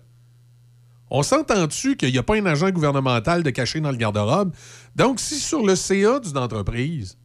on 1.13 1.21
s'entend-tu 1.21 1.95
qu'il 1.95 2.11
n'y 2.11 2.17
a 2.17 2.23
pas 2.23 2.35
un 2.35 2.45
agent 2.47 2.71
gouvernemental 2.71 3.43
de 3.43 3.49
caché 3.51 3.79
dans 3.79 3.91
le 3.91 3.97
garde-robe? 3.97 4.51
Donc, 4.95 5.19
si 5.19 5.35
sur 5.35 5.63
le 5.63 5.75
CA 5.75 6.19
d'une 6.19 6.39
entreprise, 6.39 7.19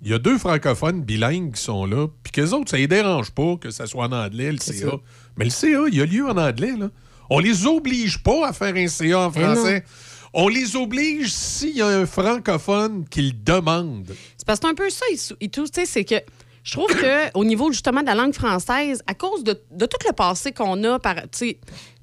il 0.00 0.08
y 0.08 0.14
a 0.14 0.20
deux 0.20 0.38
francophones 0.38 1.02
bilingues 1.02 1.54
qui 1.54 1.60
sont 1.60 1.84
là, 1.84 2.06
puis 2.22 2.30
qu'eux 2.30 2.50
autres, 2.52 2.70
ça 2.70 2.76
les 2.76 2.86
dérange 2.86 3.32
pas 3.32 3.56
que 3.56 3.70
ça 3.70 3.88
soit 3.88 4.04
en 4.06 4.12
anglais, 4.12 4.52
le 4.52 4.58
CA. 4.58 4.72
ça. 4.72 4.96
Mais 5.36 5.46
le 5.46 5.50
CA, 5.50 5.82
il 5.88 5.94
y 5.96 6.00
a 6.00 6.06
lieu 6.06 6.26
en 6.26 6.36
anglais, 6.36 6.74
là. 6.78 6.90
On 7.28 7.40
les 7.40 7.66
oblige 7.66 8.22
pas 8.22 8.48
à 8.48 8.52
faire 8.52 8.74
un 8.76 8.86
CA 8.86 9.26
en 9.26 9.32
Eh 9.34 9.40
français. 9.40 9.84
On 10.32 10.46
les 10.46 10.76
oblige 10.76 11.32
s'il 11.32 11.76
y 11.76 11.82
a 11.82 11.88
un 11.88 12.06
francophone 12.06 13.04
qui 13.08 13.22
le 13.22 13.32
demande. 13.32 14.14
C'est 14.36 14.46
parce 14.46 14.60
que 14.60 14.66
c'est 14.66 14.70
un 14.70 14.74
peu 14.76 14.90
ça 14.90 15.04
et 15.40 15.48
tout, 15.48 15.64
tu 15.64 15.70
sais, 15.74 15.86
c'est 15.86 16.04
que 16.04 16.14
je 16.62 16.72
trouve 16.72 16.88
que 16.88 17.36
au 17.36 17.44
niveau 17.44 17.72
justement 17.72 18.02
de 18.02 18.06
la 18.06 18.14
langue 18.14 18.34
française, 18.34 19.02
à 19.06 19.14
cause 19.14 19.42
de, 19.42 19.60
de 19.72 19.86
tout 19.86 19.96
le 20.06 20.12
passé 20.12 20.52
qu'on 20.52 20.84
a 20.84 20.98
par, 20.98 21.16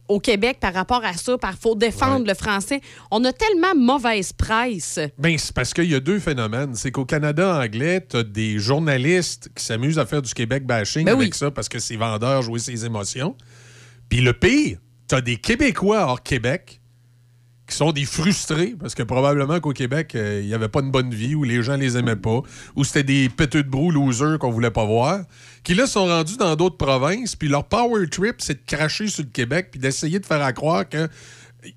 au 0.07 0.19
Québec 0.19 0.57
par 0.59 0.73
rapport 0.73 1.03
à 1.03 1.13
ça, 1.13 1.37
par 1.37 1.55
faut 1.55 1.75
défendre 1.75 2.27
le 2.27 2.33
français, 2.33 2.81
on 3.11 3.23
a 3.23 3.33
tellement 3.33 3.75
mauvaise 3.75 4.33
presse. 4.33 4.99
Ben, 5.17 5.37
c'est 5.37 5.53
parce 5.53 5.73
qu'il 5.73 5.89
y 5.89 5.95
a 5.95 5.99
deux 5.99 6.19
phénomènes. 6.19 6.75
C'est 6.75 6.91
qu'au 6.91 7.05
Canada 7.05 7.59
anglais, 7.59 8.05
tu 8.07 8.17
as 8.17 8.23
des 8.23 8.59
journalistes 8.59 9.49
qui 9.55 9.63
s'amusent 9.63 9.99
à 9.99 10.05
faire 10.05 10.21
du 10.21 10.33
Québec 10.33 10.65
bashing 10.65 11.05
Ben 11.05 11.13
avec 11.13 11.33
oui. 11.33 11.37
ça 11.37 11.51
parce 11.51 11.69
que 11.69 11.79
c'est 11.79 11.95
vendeur 11.95 12.41
jouer 12.41 12.59
ses 12.59 12.85
émotions. 12.85 13.35
Puis 14.09 14.21
le 14.21 14.33
pire, 14.33 14.77
tu 15.07 15.15
as 15.15 15.21
des 15.21 15.37
Québécois 15.37 16.05
hors 16.07 16.23
Québec 16.23 16.81
qui 17.67 17.75
sont 17.75 17.91
des 17.91 18.05
frustrés 18.05 18.75
parce 18.79 18.93
que 18.93 19.01
probablement 19.03 19.59
qu'au 19.59 19.71
Québec, 19.73 20.13
euh, 20.15 20.39
il 20.41 20.47
n'y 20.47 20.53
avait 20.53 20.67
pas 20.69 20.81
une 20.81 20.91
bonne 20.91 21.13
vie, 21.13 21.33
ou 21.35 21.43
les 21.43 21.63
gens 21.63 21.75
les 21.77 21.97
aimaient 21.97 22.15
pas, 22.15 22.41
ou 22.75 22.83
c'était 22.83 23.03
des 23.03 23.27
péteux 23.29 23.63
de 23.63 23.69
brou 23.69 23.89
losers 23.91 24.37
qu'on 24.39 24.51
voulait 24.51 24.69
pas 24.71 24.85
voir, 24.85 25.21
qui 25.63 25.73
là 25.73 25.87
sont 25.87 26.05
rendus 26.05 26.37
dans 26.37 26.55
d'autres 26.55 26.77
provinces, 26.77 27.35
puis 27.35 27.47
leur 27.47 27.63
power 27.63 28.07
trip, 28.07 28.35
c'est 28.39 28.53
de 28.65 28.65
cracher 28.75 29.07
sur 29.07 29.23
le 29.23 29.29
Québec, 29.31 29.69
puis 29.71 29.79
d'essayer 29.79 30.19
de 30.19 30.25
faire 30.25 30.43
à 30.43 30.53
croire 30.53 30.87
que. 30.87 31.07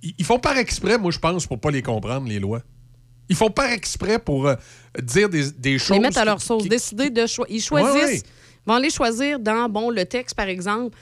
Ils 0.03 0.25
font 0.27 0.39
par 0.39 0.59
exprès, 0.59 0.99
moi, 0.99 1.11
je 1.11 1.19
pense, 1.19 1.47
pour 1.47 1.59
pas 1.59 1.71
les 1.71 1.81
comprendre, 1.81 2.29
les 2.29 2.39
lois. 2.39 2.61
Ils 3.31 3.37
font 3.37 3.51
par 3.51 3.71
exprès 3.71 4.19
pour 4.19 4.47
euh, 4.47 4.55
dire 5.03 5.31
des, 5.31 5.51
des 5.53 5.79
choses. 5.79 5.97
les 5.97 6.03
mettre 6.03 6.19
à 6.19 6.25
leur 6.27 6.43
sauce, 6.43 6.63
qui- 6.65 6.69
décider 6.69 7.09
de 7.09 7.27
choisir. 7.27 7.57
Ils 7.57 7.63
choisissent, 7.63 7.95
Ouais, 7.95 8.05
ouais. 8.05 8.23
vont 8.67 8.77
les 8.79 8.91
choisir 8.91 9.39
dans 9.41 9.69
bon 9.71 9.89
le 9.89 10.05
texte 10.05 10.35
par 10.37 10.49
exemple. 10.49 10.95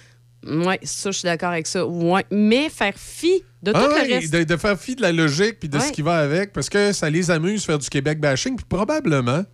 Oui, 0.49 0.75
ça 0.83 1.11
je 1.11 1.19
suis 1.19 1.27
d'accord 1.27 1.51
avec 1.51 1.67
ça. 1.67 1.87
Ouais, 1.87 2.25
mais 2.31 2.69
faire 2.69 2.95
fi 2.97 3.43
de 3.63 3.73
tout 3.73 3.79
Ah 3.79 3.89
le 3.89 4.15
reste. 4.15 4.33
de, 4.33 4.45
de 4.45 4.57
faire 4.57 4.79
fi 4.79 4.95
de 4.95 5.03
la 5.03 5.13
logique 5.13 5.59
puis 5.59 5.69
de 5.69 5.79
ce 5.79 5.91
qui 5.93 6.03
va 6.03 6.19
avec, 6.19 6.53
parce 6.53 6.69
que 6.69 6.93
ça 6.93 7.11
les 7.11 7.31
amuse 7.31 7.65
faire 7.65 7.79
du 7.79 7.89
Québec 7.89 8.21
bashing, 8.21 8.57
puis 8.57 8.67
probablement 8.69 9.45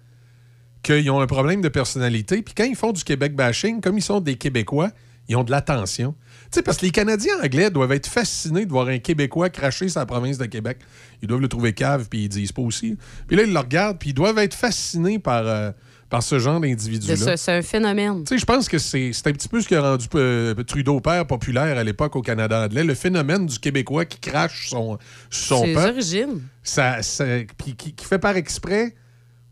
qu'ils 0.82 1.10
ont 1.10 1.20
un 1.20 1.26
problème 1.26 1.60
de 1.62 1.68
personnalité, 1.68 2.42
puis 2.42 2.54
quand 2.54 2.64
ils 2.64 2.76
font 2.76 2.92
du 2.92 3.04
Québec 3.04 3.34
bashing, 3.34 3.80
comme 3.80 3.98
ils 3.98 4.02
sont 4.02 4.20
des 4.20 4.34
Québécois, 4.34 4.90
ils 5.28 5.36
ont 5.36 5.44
de 5.44 5.52
l'attention. 5.52 6.14
Tu 6.50 6.56
sais, 6.56 6.62
parce 6.62 6.78
que 6.78 6.84
les 6.86 6.90
Canadiens 6.90 7.38
anglais 7.42 7.70
doivent 7.70 7.92
être 7.92 8.08
fascinés 8.08 8.66
de 8.66 8.70
voir 8.70 8.88
un 8.88 8.98
Québécois 8.98 9.48
cracher 9.48 9.88
sa 9.88 10.04
province 10.04 10.36
de 10.36 10.46
Québec. 10.46 10.78
Ils 11.22 11.28
doivent 11.28 11.40
le 11.40 11.48
trouver 11.48 11.72
cave, 11.72 12.08
puis 12.10 12.24
ils 12.24 12.28
disent 12.28 12.52
pas 12.52 12.62
aussi. 12.62 12.96
Puis 13.28 13.36
là, 13.36 13.44
ils 13.44 13.52
le 13.52 13.58
regardent, 13.58 13.98
puis 13.98 14.10
ils 14.10 14.14
doivent 14.14 14.38
être 14.38 14.54
fascinés 14.54 15.20
par, 15.20 15.46
euh, 15.46 15.70
par 16.12 16.22
ce 16.22 16.38
genre 16.38 16.60
d'individu-là. 16.60 17.16
ça, 17.16 17.36
C'est 17.38 17.52
un 17.52 17.62
phénomène. 17.62 18.24
Tu 18.24 18.34
sais, 18.34 18.38
je 18.38 18.44
pense 18.44 18.68
que 18.68 18.76
c'est 18.76 19.08
un 19.24 19.32
petit 19.32 19.48
peu 19.48 19.62
ce 19.62 19.66
qui 19.66 19.74
a 19.74 19.80
rendu 19.80 20.04
euh, 20.14 20.52
Trudeau 20.62 21.00
père 21.00 21.26
populaire 21.26 21.78
à 21.78 21.82
l'époque 21.82 22.14
au 22.16 22.20
Canada 22.20 22.64
anglais, 22.64 22.84
le 22.84 22.92
phénomène 22.94 23.46
du 23.46 23.58
Québécois 23.58 24.04
qui 24.04 24.20
crache 24.20 24.68
son, 24.68 24.98
son 25.30 25.64
Ses 25.64 25.72
peuple. 25.72 25.88
origines. 25.94 26.42
Ça, 26.62 27.00
ça- 27.00 27.24
puis 27.56 27.74
qui, 27.74 27.94
qui 27.94 28.04
fait 28.04 28.18
par 28.18 28.36
exprès 28.36 28.94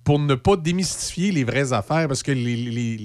pour 0.04 0.18
ne 0.18 0.34
pas 0.34 0.56
démystifier 0.56 1.32
les 1.32 1.44
vraies 1.44 1.72
affaires, 1.72 2.06
parce 2.08 2.22
que 2.22 2.32
les, 2.32 2.56
les- 2.56 2.96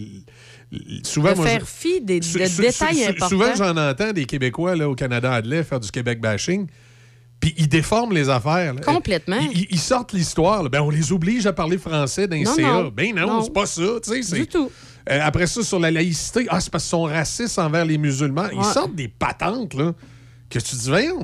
les- 0.72 1.04
souvent... 1.06 1.32
de 1.32 1.38
moi, 1.38 1.48
faire 1.48 1.66
fi 1.66 2.02
des, 2.02 2.20
détails 2.20 3.06
importants. 3.06 3.30
Souvent, 3.30 3.56
j'en 3.56 3.78
entends 3.78 4.12
des 4.12 4.26
Québécois 4.26 4.76
là, 4.76 4.90
au 4.90 4.96
Canada 4.96 5.32
anglais 5.32 5.64
faire 5.64 5.80
du 5.80 5.90
Québec 5.92 6.20
bashing, 6.20 6.68
puis 7.46 7.54
ils 7.58 7.68
déforment 7.68 8.14
les 8.14 8.28
affaires. 8.30 8.74
là. 8.74 8.82
Complètement. 8.82 9.38
Ils, 9.70 9.80
sortent 9.80 10.14
l'histoire. 10.14 10.68
Ben, 10.70 10.82
on 10.82 10.90
les 10.90 11.12
oblige 11.12 11.46
à 11.46 11.54
parler 11.54 11.78
français 11.78 12.28
d'un 12.28 12.42
Non, 12.42 12.56
CA. 12.56 12.62
non. 12.64 12.90
Ben 12.96 13.14
non, 13.14 13.28
Non. 13.28 13.44
c'est 13.44 13.54
pas 13.54 13.68
ça. 13.68 13.84
tu 14.04 14.10
sais, 14.12 14.24
c'est- 14.24 14.36
Du 14.36 14.48
tout. 14.48 14.72
Euh, 15.12 15.20
après 15.22 15.46
ça, 15.46 15.62
sur 15.62 15.80
la 15.80 15.92
laïcité, 15.92 16.48
ah, 16.50 16.60
c'est 16.60 16.72
parce 16.72 16.86
qu'ils 16.86 16.90
sont 16.90 17.04
racistes 17.04 17.60
envers 17.60 17.86
les 17.86 18.00
musulmans. 18.00 18.48
Ils 18.52 18.58
Ouais. 18.58 18.64
sortent 18.64 18.96
des 18.96 19.08
patentes, 19.08 19.76
là. 19.76 19.94
Que 20.50 20.58
tu 20.60 20.72
te 20.72 20.76
dis, 20.76 20.90
voyons, 20.90 21.24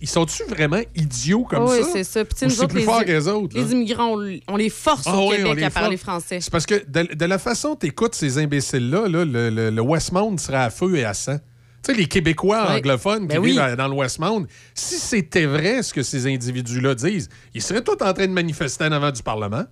ils, 0.00 0.08
sont-tu 0.08 0.44
vraiment 0.44 0.80
idiots 0.94 1.44
comme 1.44 1.64
oui, 1.64 1.78
ça? 1.82 1.88
c'est 1.92 2.04
ça. 2.04 2.24
Puis, 2.24 2.46
nous 2.46 2.58
autres, 2.60 2.68
plus 2.68 2.78
les, 2.80 2.84
fort 2.84 3.04
que 3.04 3.10
les 3.10 3.26
autres. 3.28 3.56
là? 3.56 3.62
les 3.64 3.72
immigrants, 3.72 4.16
on, 4.48 4.56
les 4.56 4.68
force 4.70 5.04
Ah 5.06 5.16
au 5.16 5.30
oui, 5.30 5.36
Québec 5.38 5.56
les 5.56 5.64
à 5.64 5.70
parler 5.70 5.96
français. 5.96 6.40
C'est 6.40 6.50
parce 6.52 6.66
que 6.66 6.84
de, 6.88 7.14
de 7.14 7.24
la 7.24 7.38
façon 7.38 7.74
tu 7.76 7.86
écoutes 7.86 8.14
ces 8.14 8.38
imbéciles-là, 8.38 9.08
là, 9.08 9.24
le, 9.24 9.50
le- 9.50 9.70
le 9.70 9.80
Westmount 9.82 10.38
serait 10.38 10.56
à 10.58 10.70
feu 10.70 10.96
et 10.96 11.04
à 11.04 11.14
sang. 11.14 11.38
Tu 11.86 11.92
sais, 11.92 11.98
les 11.98 12.06
Québécois 12.08 12.68
anglophones 12.76 13.22
qui 13.28 13.34
Ben 13.34 13.38
oui. 13.38 13.50
vivent 13.52 13.60
à- 13.60 13.76
dans 13.76 13.86
le 13.86 13.94
Westmount, 13.94 14.46
si 14.74 14.96
c'était 14.96 15.46
vrai 15.46 15.84
ce 15.84 15.94
que 15.94 16.02
ces 16.02 16.26
individus-là 16.26 16.96
disent, 16.96 17.28
ils 17.54 17.62
seraient 17.62 17.82
tous 17.84 17.92
en 18.02 18.12
train 18.12 18.26
de 18.26 18.32
manifester 18.32 18.84
en 18.86 18.92
avant 18.92 19.12
du 19.12 19.22
Parlement. 19.22 19.64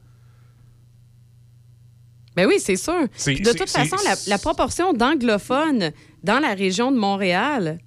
Ben 2.37 2.47
oui, 2.47 2.57
c'est 2.59 2.77
sûr. 2.77 3.03
De 3.03 3.53
toute 3.57 3.71
façon, 3.71 3.97
la, 4.05 4.15
la 4.29 4.39
proportion 4.39 4.93
d'anglophones 4.93 5.91
dans 6.23 6.39
la 6.41 6.55
région 6.55 6.91
de 6.93 6.97
Montréal, 6.99 7.79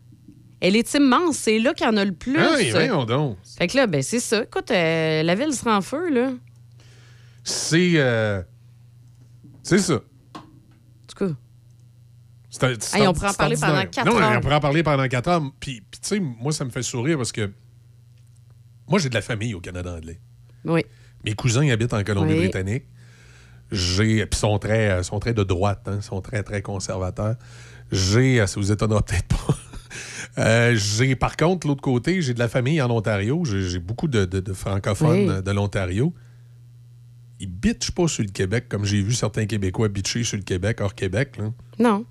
elle 0.61 0.75
est 0.75 0.93
immense. 0.93 1.37
C'est 1.37 1.59
là 1.59 1.73
qu'il 1.73 1.85
y 1.85 1.89
en 1.89 1.97
a 1.97 2.03
le 2.05 2.13
plus. 2.13 2.37
Ah 2.39 2.55
oui, 2.57 2.69
voyons 2.71 3.05
donc. 3.05 3.37
Fait 3.57 3.67
que 3.67 3.77
là, 3.77 3.87
ben 3.87 4.01
c'est 4.01 4.19
ça. 4.21 4.43
Écoute, 4.43 4.71
euh, 4.71 5.23
la 5.23 5.35
ville 5.35 5.53
sera 5.53 5.77
en 5.77 5.81
feu, 5.81 6.09
là. 6.09 6.31
C'est. 7.43 7.93
euh, 7.95 8.41
c'est 9.63 9.79
ça. 9.79 9.95
En 10.35 10.39
tout 11.07 11.25
cas. 11.27 11.31
Un- 12.63 12.97
Hey, 12.97 13.07
on 13.07 13.13
pourrait 13.13 13.29
en 13.29 13.33
parler 13.33 13.55
pendant 13.59 13.85
quatre 13.85 14.05
non, 14.05 14.17
heures. 14.19 14.37
on 14.37 14.41
pourrait 14.41 14.55
en 14.55 14.59
parler 14.59 14.83
pendant 14.83 15.07
quatre 15.07 15.27
heures. 15.29 15.41
Puis, 15.59 15.81
puis 15.89 15.99
tu 16.01 16.07
sais, 16.07 16.19
moi, 16.19 16.51
ça 16.51 16.65
me 16.65 16.69
fait 16.69 16.83
sourire 16.83 17.17
parce 17.17 17.31
que 17.31 17.51
moi, 18.87 18.99
j'ai 18.99 19.09
de 19.09 19.13
la 19.15 19.21
famille 19.21 19.53
au 19.53 19.59
Canada 19.59 19.93
anglais. 19.95 20.19
Oui. 20.65 20.85
Mes 21.25 21.33
cousins 21.33 21.63
ils 21.63 21.71
habitent 21.71 21.93
en 21.93 22.03
Colombie-Britannique. 22.03 22.85
J'ai. 23.71 24.25
Puis 24.25 24.39
sont 24.39 24.57
très, 24.59 24.89
euh, 24.91 25.03
sont 25.03 25.19
très 25.19 25.33
de 25.33 25.43
droite, 25.43 25.81
hein, 25.87 25.99
sont 26.01 26.21
très, 26.21 26.41
très 26.43 26.61
conservateurs. 26.61 27.35
J'ai. 27.91 28.39
euh, 28.41 28.47
Ça 28.47 28.59
vous 28.59 28.71
étonnera 28.71 29.01
peut-être 29.03 29.27
pas. 29.27 29.37
Euh, 30.39 30.75
j'ai, 30.75 31.15
par 31.15 31.35
contre, 31.35 31.65
l'autre 31.65 31.81
côté, 31.81 32.21
j'ai 32.21 32.35
de 32.35 32.37
la 32.39 32.47
famille 32.47 32.79
en 32.79 32.91
Ontario. 32.91 33.43
J'ai, 33.43 33.79
beaucoup 33.79 34.07
de, 34.07 34.23
de- 34.25 34.39
de 34.39 34.53
francophones 34.53 35.31
Oui. 35.37 35.41
de 35.43 35.51
l'Ontario. 35.51 36.13
ils 37.39 37.47
bitchent 37.49 37.89
pas 37.89 38.07
sur 38.07 38.21
le 38.23 38.29
Québec 38.29 38.65
comme 38.69 38.85
j'ai 38.85 39.01
vu 39.01 39.13
certains 39.13 39.47
Québécois 39.47 39.87
bitcher 39.89 40.23
sur 40.23 40.37
le 40.37 40.43
Québec 40.43 40.79
hors 40.79 40.93
Québec. 40.93 41.37
Là. 41.37 41.51
Non. 41.79 42.05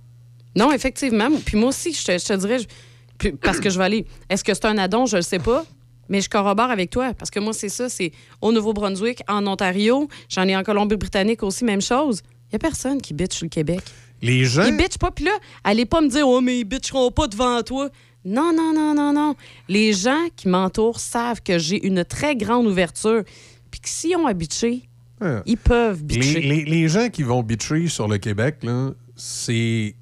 Non, 0.56 0.72
effectivement. 0.72 1.28
Puis 1.44 1.56
moi 1.56 1.68
aussi, 1.68 1.92
je 1.92 2.04
te, 2.04 2.18
je 2.18 2.24
te 2.24 2.32
dirais, 2.34 2.58
je- 2.58 3.28
parce 3.42 3.60
que 3.60 3.70
je 3.70 3.78
vais 3.78 3.84
aller. 3.84 4.06
Est-ce 4.28 4.42
que 4.42 4.52
c'est 4.54 4.64
un 4.64 4.78
addon? 4.78 5.06
Je 5.06 5.18
ne 5.18 5.22
sais 5.22 5.38
pas. 5.38 5.64
Mais 6.08 6.20
je 6.20 6.28
corrobore 6.30 6.70
avec 6.70 6.90
toi. 6.90 7.12
Parce 7.14 7.30
que 7.30 7.40
moi, 7.40 7.52
c'est 7.52 7.68
ça. 7.68 7.88
C'est 7.88 8.12
au 8.40 8.52
Nouveau-Brunswick, 8.52 9.22
en 9.28 9.46
Ontario. 9.46 10.08
J'en 10.28 10.46
ai 10.48 10.56
en 10.56 10.62
Colombie-Britannique 10.62 11.42
aussi, 11.42 11.64
même 11.64 11.80
chose. 11.82 12.22
Il 12.44 12.52
n'y 12.52 12.56
a 12.56 12.58
personne 12.60 13.00
qui 13.02 13.12
bitch 13.12 13.34
sur 13.36 13.44
le 13.44 13.50
Québec. 13.50 13.80
Les 14.22 14.44
gens. 14.44 14.64
Ils 14.64 14.76
bitchent 14.76 14.98
pas. 14.98 15.10
Puis 15.10 15.24
là, 15.24 15.32
allez 15.64 15.84
pas 15.84 16.00
me 16.00 16.08
dire, 16.08 16.26
oh, 16.28 16.40
mais 16.40 16.60
ils 16.60 16.64
bitcheront 16.64 17.10
pas 17.10 17.26
devant 17.26 17.60
toi. 17.62 17.90
Non, 18.24 18.52
non, 18.54 18.72
non, 18.72 18.94
non, 18.94 19.12
non. 19.12 19.34
Les 19.68 19.92
gens 19.92 20.26
qui 20.36 20.48
m'entourent 20.48 21.00
savent 21.00 21.42
que 21.42 21.58
j'ai 21.58 21.84
une 21.86 22.04
très 22.04 22.34
grande 22.36 22.66
ouverture. 22.66 23.22
Puis 23.70 23.80
que 23.80 23.88
s'ils 23.88 24.16
ont 24.16 24.26
à 24.26 24.32
bitcher, 24.32 24.82
Ah. 25.20 25.42
ils 25.44 25.56
peuvent 25.58 26.00
Les, 26.08 26.18
bitcher. 26.18 26.40
les- 26.40 26.64
les 26.64 26.88
gens 26.88 27.08
qui 27.08 27.24
vont 27.24 27.42
bitcher 27.42 27.88
sur 27.88 28.06
le 28.08 28.18
Québec, 28.18 28.58
là, 28.62 28.90
c'est 29.16 29.94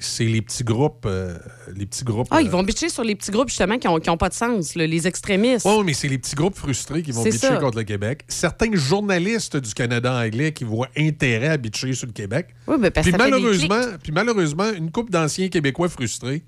c'est 0.00 0.24
les 0.24 0.42
petits 0.42 0.64
groupes. 0.64 1.04
euh, 1.06 1.38
les 1.76 1.86
petits 1.86 2.04
groupes. 2.04 2.26
Ah, 2.30 2.38
euh, 2.38 2.42
ils 2.42 2.50
vont 2.50 2.62
bitcher 2.62 2.88
sur 2.88 3.04
les 3.04 3.14
petits 3.14 3.30
groupes, 3.30 3.48
justement, 3.48 3.78
qui 3.78 3.86
n'ont 3.86 4.00
ont 4.08 4.16
pas 4.16 4.30
de 4.30 4.34
sens, 4.34 4.74
là, 4.74 4.86
les 4.86 5.06
extrémistes. 5.06 5.66
Oui, 5.66 5.84
mais 5.84 5.92
c'est 5.92 6.08
les 6.08 6.18
petits 6.18 6.34
groupes 6.34 6.56
frustrés 6.56 7.02
qui 7.02 7.12
vont 7.12 7.22
bitcher 7.22 7.38
ça. 7.38 7.56
contre 7.56 7.78
le 7.78 7.84
Québec. 7.84 8.24
Certains 8.26 8.74
journalistes 8.74 9.56
du 9.58 9.74
Canada 9.74 10.12
anglais 10.14 10.52
qui 10.52 10.64
voient 10.64 10.88
intérêt 10.96 11.48
à 11.48 11.56
bitcher 11.56 11.92
sur 11.92 12.06
le 12.06 12.12
Québec. 12.12 12.48
Oui, 12.66 12.76
ben, 12.78 12.90
parce 12.90 13.06
puis, 13.06 13.12
fait 13.12 13.18
des 13.18 13.30
malheureusement, 13.30 13.82
puis 14.02 14.12
malheureusement, 14.12 14.70
une 14.72 14.90
couple 14.90 15.12
d'anciens 15.12 15.48
Québécois 15.48 15.88
frustrés 15.88 16.42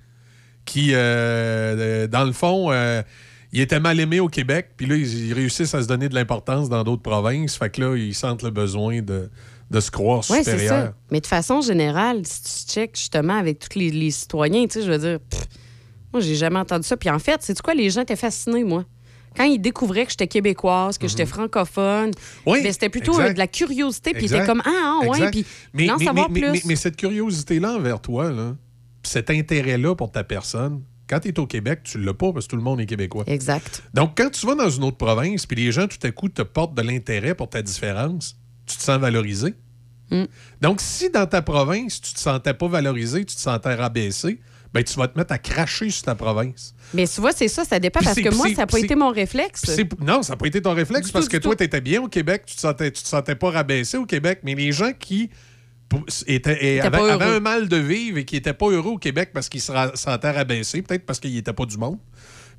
qui, 0.64 0.94
euh, 0.94 0.96
euh, 0.98 2.06
dans 2.06 2.24
le 2.24 2.32
fond, 2.32 2.72
euh, 2.72 3.02
ils 3.52 3.60
étaient 3.60 3.80
mal 3.80 4.00
aimés 4.00 4.20
au 4.20 4.28
Québec, 4.28 4.70
puis 4.76 4.86
là, 4.86 4.96
ils, 4.96 5.26
ils 5.26 5.32
réussissent 5.34 5.74
à 5.74 5.82
se 5.82 5.88
donner 5.88 6.08
de 6.08 6.14
l'importance 6.14 6.68
dans 6.68 6.84
d'autres 6.84 7.02
provinces. 7.02 7.56
Fait 7.56 7.70
que 7.70 7.82
là, 7.82 7.96
ils 7.96 8.14
sentent 8.14 8.42
le 8.42 8.50
besoin 8.50 9.02
de, 9.02 9.28
de 9.72 9.80
se 9.80 9.90
croire 9.90 10.22
Oui, 10.30 10.38
c'est 10.44 10.68
ça. 10.68 10.94
Mais 11.10 11.20
de 11.20 11.26
façon 11.26 11.60
générale, 11.62 12.20
si 12.24 12.66
tu 12.66 12.72
checkes 12.74 12.96
justement 12.96 13.34
avec 13.36 13.58
tous 13.58 13.78
les, 13.78 13.90
les 13.90 14.10
citoyens, 14.10 14.66
tu 14.66 14.74
sais, 14.80 14.86
je 14.86 14.90
veux 14.92 14.98
dire, 14.98 15.18
pff, 15.18 15.40
moi, 16.12 16.20
j'ai 16.20 16.34
jamais 16.36 16.58
entendu 16.58 16.86
ça. 16.86 16.96
Puis 16.96 17.08
en 17.10 17.18
fait, 17.18 17.38
c'est 17.40 17.60
quoi, 17.60 17.74
les 17.74 17.88
gens 17.90 18.02
étaient 18.02 18.16
fascinés, 18.16 18.64
moi. 18.64 18.84
Quand 19.34 19.44
ils 19.44 19.58
découvraient 19.58 20.04
que 20.04 20.10
j'étais 20.10 20.26
québécoise, 20.28 20.98
que 20.98 21.08
j'étais 21.08 21.24
francophone, 21.24 22.08
Mhm. 22.08 22.12
Oui, 22.52 22.62
ben, 22.62 22.70
c'était 22.72 22.90
plutôt 22.90 23.18
euh, 23.18 23.32
de 23.32 23.38
la 23.38 23.46
curiosité. 23.46 24.12
Puis 24.12 24.26
ils 24.26 24.34
étaient 24.34 24.44
comme, 24.44 24.62
ah, 24.66 25.00
ah, 25.02 25.06
ouais, 25.08 25.30
puis 25.30 25.46
mais, 25.72 25.86
savoir 25.86 26.28
mais- 26.30 26.40
plus. 26.50 26.64
mais- 26.66 26.76
cette 26.76 26.96
curiosité-là 26.96 27.72
envers 27.76 27.98
toi, 28.00 28.30
là, 28.30 28.54
cet 29.02 29.30
intérêt-là 29.30 29.94
pour 29.96 30.12
ta 30.12 30.22
personne, 30.22 30.82
quand 31.08 31.20
tu 31.20 31.28
es 31.28 31.38
au 31.40 31.46
Québec, 31.46 31.80
tu 31.82 31.98
l'as 31.98 32.12
pas 32.14 32.30
parce 32.32 32.44
que 32.44 32.50
tout 32.50 32.56
le 32.56 32.62
monde 32.62 32.80
est 32.80 32.86
québécois. 32.86 33.24
Exact. 33.26 33.82
Donc, 33.94 34.12
quand 34.18 34.28
tu 34.30 34.46
vas 34.46 34.54
dans 34.54 34.68
une 34.68 34.84
autre 34.84 34.98
province, 34.98 35.46
puis 35.46 35.56
les 35.56 35.72
gens, 35.72 35.86
tout 35.88 35.98
à 36.06 36.10
coup, 36.10 36.28
te 36.28 36.42
portent 36.42 36.74
de 36.74 36.82
l'intérêt 36.82 37.34
pour 37.34 37.48
ta 37.48 37.62
différence, 37.62 38.36
tu 38.66 38.76
te 38.76 38.82
sens 38.82 38.98
valorisé. 38.98 39.54
Mm. 40.10 40.24
Donc, 40.60 40.80
si 40.80 41.10
dans 41.10 41.26
ta 41.26 41.42
province, 41.42 42.00
tu 42.00 42.12
te 42.12 42.20
sentais 42.20 42.54
pas 42.54 42.68
valorisé, 42.68 43.24
tu 43.24 43.34
te 43.34 43.40
sentais 43.40 43.74
rabaissé, 43.74 44.40
ben, 44.72 44.82
tu 44.82 44.94
vas 44.94 45.08
te 45.08 45.18
mettre 45.18 45.32
à 45.32 45.38
cracher 45.38 45.90
sur 45.90 46.04
ta 46.04 46.14
province. 46.14 46.74
Mais 46.94 47.06
tu 47.06 47.20
vois, 47.20 47.32
c'est 47.32 47.48
ça, 47.48 47.64
ça 47.64 47.78
dépend 47.78 48.00
parce 48.00 48.20
que 48.20 48.34
moi, 48.34 48.48
ça 48.48 48.62
n'a 48.62 48.66
pas 48.66 48.78
été 48.78 48.94
mon 48.94 49.10
réflexe. 49.10 49.64
Non, 50.00 50.22
ça 50.22 50.32
n'a 50.32 50.36
pas 50.36 50.46
été 50.46 50.62
ton 50.62 50.74
réflexe 50.74 51.06
Du 51.06 51.12
parce 51.12 51.26
tout, 51.26 51.32
que 51.32 51.36
toi, 51.36 51.56
tu 51.56 51.64
étais 51.64 51.80
bien 51.80 52.02
au 52.02 52.08
Québec, 52.08 52.44
tu 52.46 52.54
te 52.54 52.60
sentais, 52.60 52.90
tu 52.90 53.02
te 53.02 53.08
sentais 53.08 53.34
pas 53.34 53.50
rabaissé 53.50 53.98
au 53.98 54.06
Québec, 54.06 54.40
mais 54.44 54.54
les 54.54 54.72
gens 54.72 54.92
qui 54.98 55.30
étaient, 56.26 56.80
avaient, 56.80 57.10
avaient 57.10 57.24
un 57.24 57.40
mal 57.40 57.68
de 57.68 57.76
vivre 57.76 58.16
et 58.16 58.24
qui 58.24 58.36
n'étaient 58.36 58.54
pas 58.54 58.68
heureux 58.70 58.92
au 58.92 58.98
Québec 58.98 59.30
parce 59.34 59.50
qu'ils 59.50 59.60
se 59.60 59.72
sentaient 59.94 60.30
rabaissés, 60.30 60.80
peut-être 60.80 61.04
parce 61.04 61.20
qu'ils 61.20 61.34
n'étaient 61.34 61.52
pas 61.52 61.66
du 61.66 61.76
monde, 61.76 61.98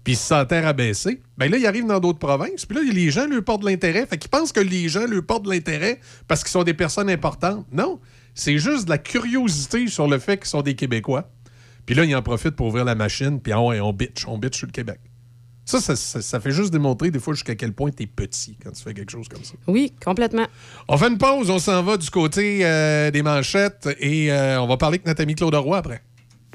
puis 0.03 0.13
ils 0.13 0.17
se 0.17 0.25
sentaient 0.27 0.59
rabaissés, 0.59 1.21
ben 1.37 1.49
là, 1.49 1.57
ils 1.57 1.65
arrivent 1.65 1.87
dans 1.87 1.99
d'autres 1.99 2.19
provinces, 2.19 2.65
puis 2.65 2.77
là, 2.77 2.83
les 2.91 3.09
gens 3.11 3.25
leur 3.27 3.43
portent 3.43 3.61
de 3.61 3.67
l'intérêt. 3.69 4.05
Fait 4.05 4.17
qu'ils 4.17 4.29
pensent 4.29 4.51
que 4.51 4.59
les 4.59 4.89
gens 4.89 5.05
leur 5.07 5.23
portent 5.25 5.45
de 5.45 5.49
l'intérêt 5.51 5.99
parce 6.27 6.43
qu'ils 6.43 6.51
sont 6.51 6.63
des 6.63 6.73
personnes 6.73 7.09
importantes. 7.09 7.65
Non, 7.71 7.99
c'est 8.35 8.57
juste 8.57 8.85
de 8.85 8.89
la 8.89 8.97
curiosité 8.97 9.87
sur 9.87 10.07
le 10.07 10.19
fait 10.19 10.37
qu'ils 10.37 10.47
sont 10.47 10.61
des 10.61 10.75
Québécois. 10.75 11.29
Puis 11.85 11.95
là, 11.95 12.03
ils 12.05 12.15
en 12.15 12.21
profitent 12.21 12.55
pour 12.55 12.67
ouvrir 12.67 12.85
la 12.85 12.95
machine, 12.95 13.39
puis 13.41 13.51
ah 13.53 13.61
ouais, 13.61 13.79
on 13.79 13.93
bitch, 13.93 14.25
on 14.27 14.37
bitch 14.37 14.57
sur 14.57 14.67
le 14.67 14.71
Québec. 14.71 14.99
Ça, 15.65 15.79
ça, 15.79 15.95
ça- 15.95 16.21
ça 16.21 16.39
fait 16.41 16.51
juste 16.51 16.71
démontrer 16.71 17.09
des 17.09 17.19
fois 17.19 17.33
jusqu'à 17.33 17.55
quel 17.55 17.71
point 17.71 17.89
t'es 17.91 18.05
petit 18.05 18.57
quand 18.61 18.71
tu 18.71 18.83
fais 18.83 18.93
quelque 18.93 19.11
chose 19.11 19.29
comme 19.29 19.43
ça. 19.45 19.53
Oui, 19.67 19.93
complètement. 20.03 20.45
On 20.89 20.97
fait 20.97 21.07
une 21.07 21.17
pause, 21.17 21.49
on 21.49 21.59
s'en 21.59 21.81
va 21.83 21.95
du 21.95 22.09
côté 22.09 22.65
euh, 22.65 23.11
des 23.11 23.21
manchettes 23.21 23.87
et 23.99 24.29
euh, 24.33 24.59
on 24.61 24.67
va 24.67 24.75
parler 24.75 24.95
avec 24.95 25.05
notre 25.07 25.21
ami 25.21 25.35
Claude 25.35 25.55
Roy 25.55 25.77
après. 25.77 26.01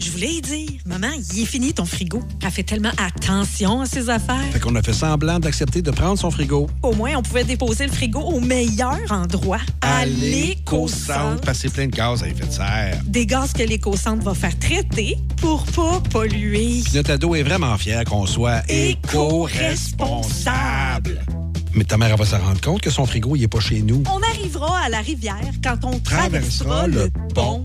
Je 0.00 0.12
voulais 0.12 0.34
y 0.34 0.40
dire, 0.40 0.68
maman, 0.86 1.08
il 1.32 1.42
est 1.42 1.44
fini 1.44 1.74
ton 1.74 1.84
frigo. 1.84 2.22
Elle 2.44 2.52
fait 2.52 2.62
tellement 2.62 2.92
attention 2.98 3.80
à 3.80 3.86
ses 3.86 4.08
affaires. 4.10 4.44
Fait 4.52 4.60
qu'on 4.60 4.76
a 4.76 4.82
fait 4.82 4.92
semblant 4.92 5.40
d'accepter 5.40 5.82
de 5.82 5.90
prendre 5.90 6.16
son 6.16 6.30
frigo. 6.30 6.68
Au 6.84 6.94
moins, 6.94 7.16
on 7.16 7.22
pouvait 7.22 7.42
déposer 7.42 7.86
le 7.86 7.92
frigo 7.92 8.20
au 8.20 8.38
meilleur 8.38 8.96
endroit, 9.10 9.58
à 9.80 10.06
l'éco-centre. 10.06 11.40
Passer 11.40 11.68
plein 11.68 11.86
de 11.86 11.96
gaz 11.96 12.22
à 12.22 12.28
effet 12.28 12.46
de 12.46 12.52
serre. 12.52 13.00
Des 13.06 13.26
gaz 13.26 13.52
que 13.52 13.64
l'éco-centre 13.64 14.22
va 14.22 14.34
faire 14.34 14.56
traiter 14.60 15.18
pour 15.38 15.64
pas 15.64 16.00
polluer. 16.10 16.80
Puis 16.84 16.94
Notre 16.94 17.10
ado 17.10 17.34
est 17.34 17.42
vraiment 17.42 17.76
fier 17.76 18.04
qu'on 18.04 18.26
soit 18.26 18.62
Éco-responsable. 18.68 21.24
Mais 21.74 21.84
ta 21.84 21.96
mère 21.96 22.10
elle 22.12 22.18
va 22.18 22.24
se 22.24 22.36
rendre 22.36 22.60
compte 22.60 22.82
que 22.82 22.90
son 22.90 23.04
frigo, 23.04 23.34
il 23.34 23.42
est 23.42 23.48
pas 23.48 23.60
chez 23.60 23.82
nous. 23.82 24.04
On 24.06 24.22
arrivera 24.22 24.78
à 24.78 24.88
la 24.88 25.00
rivière 25.00 25.40
quand 25.62 25.84
on 25.84 25.98
traversera 25.98 26.86
le 26.86 27.10
pont. 27.34 27.64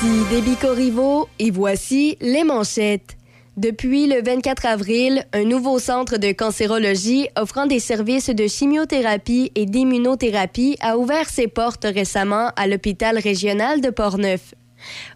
Ici 0.00 0.22
Déby 0.30 0.54
Corriveau 0.54 1.28
et 1.40 1.50
voici 1.50 2.16
les 2.20 2.44
manchettes. 2.44 3.16
Depuis 3.56 4.06
le 4.06 4.22
24 4.22 4.66
avril, 4.66 5.24
un 5.32 5.42
nouveau 5.42 5.80
centre 5.80 6.18
de 6.18 6.30
cancérologie 6.30 7.26
offrant 7.36 7.66
des 7.66 7.80
services 7.80 8.30
de 8.30 8.46
chimiothérapie 8.46 9.50
et 9.56 9.66
d'immunothérapie 9.66 10.76
a 10.80 10.98
ouvert 10.98 11.28
ses 11.28 11.48
portes 11.48 11.84
récemment 11.84 12.52
à 12.54 12.68
l'hôpital 12.68 13.18
régional 13.18 13.80
de 13.80 13.90
Portneuf. 13.90 14.54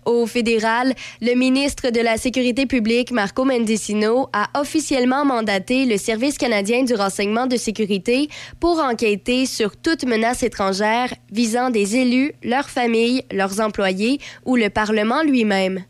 Au 0.05 0.27
fédéral, 0.27 0.95
le 1.21 1.35
ministre 1.35 1.91
de 1.91 2.01
la 2.01 2.17
Sécurité 2.17 2.67
publique, 2.67 3.11
Marco 3.11 3.45
Mendicino, 3.45 4.29
a 4.33 4.61
officiellement 4.61 5.25
mandaté 5.25 5.87
le 5.87 5.97
Service 5.97 6.39
canadien 6.39 6.85
du 6.85 6.95
renseignement 6.95 7.47
de 7.47 7.57
sécurité 7.57 8.29
pour 8.61 8.79
enquêter 8.79 9.47
sur 9.47 9.77
toute 9.77 10.05
menace 10.05 10.43
étrangère 10.43 11.13
visant 11.31 11.71
des 11.71 11.97
élus, 11.97 12.33
leurs 12.43 12.71
familles, 12.71 13.25
leurs 13.31 13.61
employés 13.61 14.19
ou 14.45 14.57
le 14.57 14.71
Parlement 14.71 15.23
lui-même. 15.23 15.85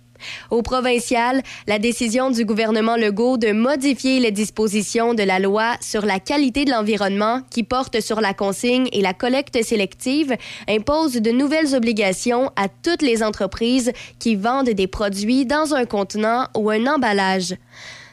Au 0.50 0.62
provincial, 0.62 1.42
la 1.66 1.78
décision 1.78 2.30
du 2.30 2.44
gouvernement 2.44 2.96
Legault 2.96 3.36
de 3.36 3.52
modifier 3.52 4.20
les 4.20 4.30
dispositions 4.30 5.14
de 5.14 5.22
la 5.22 5.38
loi 5.38 5.76
sur 5.80 6.04
la 6.04 6.20
qualité 6.20 6.64
de 6.64 6.70
l'environnement 6.70 7.40
qui 7.50 7.62
porte 7.62 8.00
sur 8.00 8.20
la 8.20 8.34
consigne 8.34 8.88
et 8.92 9.00
la 9.00 9.14
collecte 9.14 9.62
sélective 9.62 10.36
impose 10.68 11.14
de 11.14 11.30
nouvelles 11.30 11.74
obligations 11.74 12.50
à 12.56 12.68
toutes 12.68 13.02
les 13.02 13.22
entreprises 13.22 13.92
qui 14.18 14.36
vendent 14.36 14.70
des 14.70 14.86
produits 14.86 15.46
dans 15.46 15.74
un 15.74 15.84
contenant 15.84 16.46
ou 16.56 16.70
un 16.70 16.86
emballage. 16.86 17.54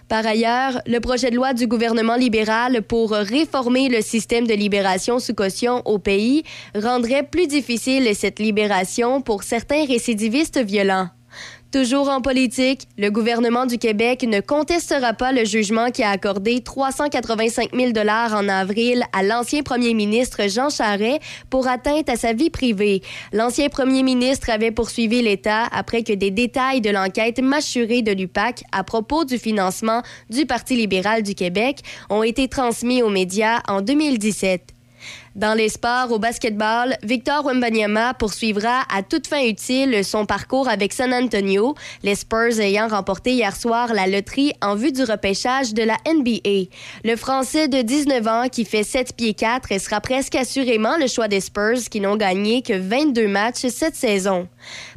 Par 0.10 0.26
ailleurs, 0.26 0.82
le 0.88 1.00
projet 1.00 1.30
de 1.30 1.36
loi 1.36 1.54
du 1.54 1.68
gouvernement 1.68 2.16
libéral 2.16 2.82
pour 2.82 3.12
réformer 3.12 3.90
le 3.90 4.02
système 4.02 4.48
de 4.48 4.56
libération 4.56 5.20
sous 5.20 5.36
caution 5.36 5.84
au 5.86 6.00
pays 6.00 6.44
rendrait 6.74 7.22
plus 7.22 7.46
difficile 7.46 8.10
cette 8.16 8.40
libération 8.40 9.22
pour 9.22 9.44
certains 9.44 9.86
récidivistes 9.86 10.58
violents. 10.58 11.10
Toujours 11.72 12.10
en 12.10 12.20
politique, 12.20 12.88
le 12.98 13.12
gouvernement 13.12 13.68
du 13.68 13.78
Québec 13.78 14.24
ne 14.24 14.40
contestera 14.40 15.14
pas 15.14 15.32
le 15.32 15.46
jugement 15.46 15.92
qui 15.92 16.02
a 16.02 16.10
accordé 16.10 16.62
385 16.62 17.76
000 17.76 17.92
en 17.96 18.50
avril 18.50 19.04
à 19.14 19.22
l'ancien 19.22 19.62
premier 19.62 19.94
ministre 19.94 20.50
Jean 20.50 20.72
Charest 20.72 21.22
pour 21.52 21.68
atteinte 21.68 22.10
à 22.10 22.16
sa 22.16 22.34
vie 22.34 22.50
privée. 22.50 23.04
L'ancien 23.34 23.70
premier 23.70 24.02
ministre 24.02 24.50
avait 24.50 24.72
poursuivi 24.72 25.22
l'État 25.22 25.66
après 25.72 26.02
que 26.02 26.14
des 26.14 26.32
détails 26.32 26.82
de 26.82 26.90
l'enquête 26.90 27.40
mâchurée 27.40 28.02
de 28.02 28.14
l'UPAC 28.14 28.64
à 28.72 28.84
propos 28.84 29.24
du 29.24 29.38
financement 29.38 30.02
du 30.32 30.48
Parti 30.48 30.76
libéral 30.76 31.22
du 31.22 31.36
Québec 31.36 31.82
ont 32.10 32.24
été 32.24 32.48
transmis 32.48 33.04
aux 33.04 33.10
médias 33.10 33.62
en 33.68 33.82
2017. 33.82 34.79
Dans 35.36 35.54
les 35.54 35.70
sports, 35.70 36.12
au 36.12 36.18
basketball, 36.18 36.96
Victor 37.04 37.46
Wembanyama 37.46 38.16
poursuivra 38.16 38.82
à 38.92 39.04
toute 39.04 39.28
fin 39.28 39.44
utile 39.46 40.04
son 40.04 40.26
parcours 40.26 40.68
avec 40.68 40.92
San 40.92 41.14
Antonio, 41.14 41.76
les 42.04 42.16
Spurs 42.16 42.60
ayant 42.60 42.88
remporté 42.88 43.34
hier 43.34 43.56
soir 43.56 43.94
la 43.94 44.08
loterie 44.08 44.54
en 44.62 44.76
vue 44.76 44.92
du 44.92 45.04
repêchage 45.04 45.74
de 45.74 45.84
la 45.84 45.98
NBA. 46.12 46.70
Le 47.04 47.16
Français 47.16 47.68
de 47.68 47.82
19 47.82 48.28
ans 48.28 48.50
qui 48.52 48.66
fait 48.66 48.84
7 48.84 49.16
pieds 49.16 49.36
4 49.36 49.72
et 49.72 49.80
sera 49.80 50.02
presque 50.02 50.36
assurément 50.36 50.98
le 50.98 51.08
choix 51.08 51.28
des 51.28 51.42
Spurs 51.42 51.90
qui 51.92 52.02
n'ont 52.02 52.18
gagné 52.18 52.64
que 52.64 52.74
22 52.74 53.28
matchs 53.28 53.68
cette 53.68 53.96
saison. 53.96 54.48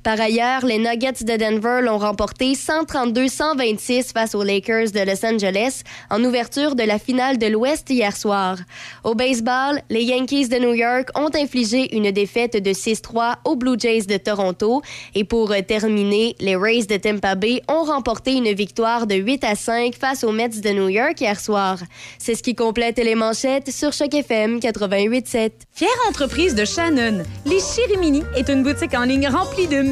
Par 0.03 0.21
ailleurs, 0.21 0.67
les 0.67 0.79
Nuggets 0.79 1.23
de 1.25 1.37
Denver 1.37 1.79
l'ont 1.81 1.99
remporté 1.99 2.55
132-126 2.55 4.13
face 4.13 4.35
aux 4.35 4.43
Lakers 4.43 4.91
de 4.91 4.99
Los 5.01 5.25
Angeles 5.25 5.83
en 6.11 6.25
ouverture 6.25 6.75
de 6.75 6.83
la 6.83 6.99
finale 6.99 7.39
de 7.39 7.47
l'Ouest 7.47 7.89
hier 7.89 8.17
soir. 8.17 8.57
Au 9.05 9.15
baseball, 9.15 9.81
les 9.91 10.03
Yankees 10.03 10.49
de 10.49 10.59
New 10.59 10.75
York 10.75 11.11
ont 11.15 11.31
infligé 11.33 11.95
une 11.95 12.11
défaite 12.11 12.61
de 12.61 12.71
6-3 12.71 13.37
aux 13.45 13.55
Blue 13.55 13.79
Jays 13.79 14.07
de 14.07 14.17
Toronto 14.17 14.83
et 15.15 15.23
pour 15.23 15.55
terminer, 15.69 16.35
les 16.41 16.57
Rays 16.57 16.87
de 16.87 16.97
Tampa 16.97 17.37
Bay 17.37 17.63
ont 17.69 17.85
remporté 17.85 18.33
une 18.33 18.53
victoire 18.53 19.07
de 19.07 19.15
8 19.15 19.45
à 19.45 19.55
5 19.55 19.95
face 19.95 20.25
aux 20.25 20.33
Mets 20.33 20.49
de 20.49 20.71
New 20.71 20.89
York 20.89 21.21
hier 21.21 21.39
soir. 21.39 21.79
C'est 22.19 22.35
ce 22.35 22.43
qui 22.43 22.57
complète 22.57 22.99
les 22.99 23.15
manchettes 23.15 23.71
sur 23.71 23.93
Choc 23.93 24.13
FM 24.13 24.59
88.7. 24.59 25.51
Fière 25.73 25.91
entreprise 26.09 26.57
de 26.57 26.65
Shannon, 26.65 27.23
les 27.47 27.61
Chirimini 27.61 28.25
est 28.37 28.49
une 28.49 28.65
boutique 28.65 28.95
en 28.95 29.05
ligne 29.05 29.29
remplie 29.29 29.69
de 29.69 29.92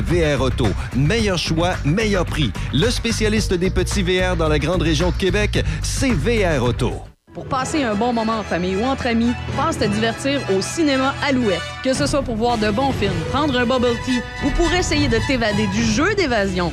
VR 0.00 0.40
Auto. 0.40 0.66
Meilleur 0.96 1.38
choix, 1.38 1.74
meilleur 1.84 2.24
prix. 2.24 2.52
Le 2.72 2.90
spécialiste 2.90 3.54
des 3.54 3.70
petits 3.70 4.02
VR 4.02 4.36
dans 4.36 4.48
la 4.48 4.58
grande 4.58 4.82
région 4.82 5.10
de 5.10 5.16
Québec, 5.16 5.64
c'est 5.82 6.12
VR 6.12 6.62
Auto. 6.62 6.92
Pour 7.34 7.46
passer 7.46 7.82
un 7.82 7.96
bon 7.96 8.12
moment 8.12 8.38
en 8.38 8.42
famille 8.44 8.76
ou 8.76 8.84
entre 8.84 9.08
amis, 9.08 9.32
passe 9.56 9.78
te 9.78 9.84
divertir 9.84 10.40
au 10.56 10.60
cinéma 10.60 11.14
Alouette. 11.26 11.60
Que 11.82 11.92
ce 11.92 12.06
soit 12.06 12.22
pour 12.22 12.36
voir 12.36 12.58
de 12.58 12.70
bons 12.70 12.92
films, 12.92 13.12
prendre 13.32 13.58
un 13.58 13.66
bubble 13.66 13.96
tea 14.04 14.22
ou 14.46 14.50
pour 14.50 14.72
essayer 14.72 15.08
de 15.08 15.18
t'évader 15.26 15.66
du 15.66 15.82
jeu 15.82 16.14
d'évasion. 16.14 16.72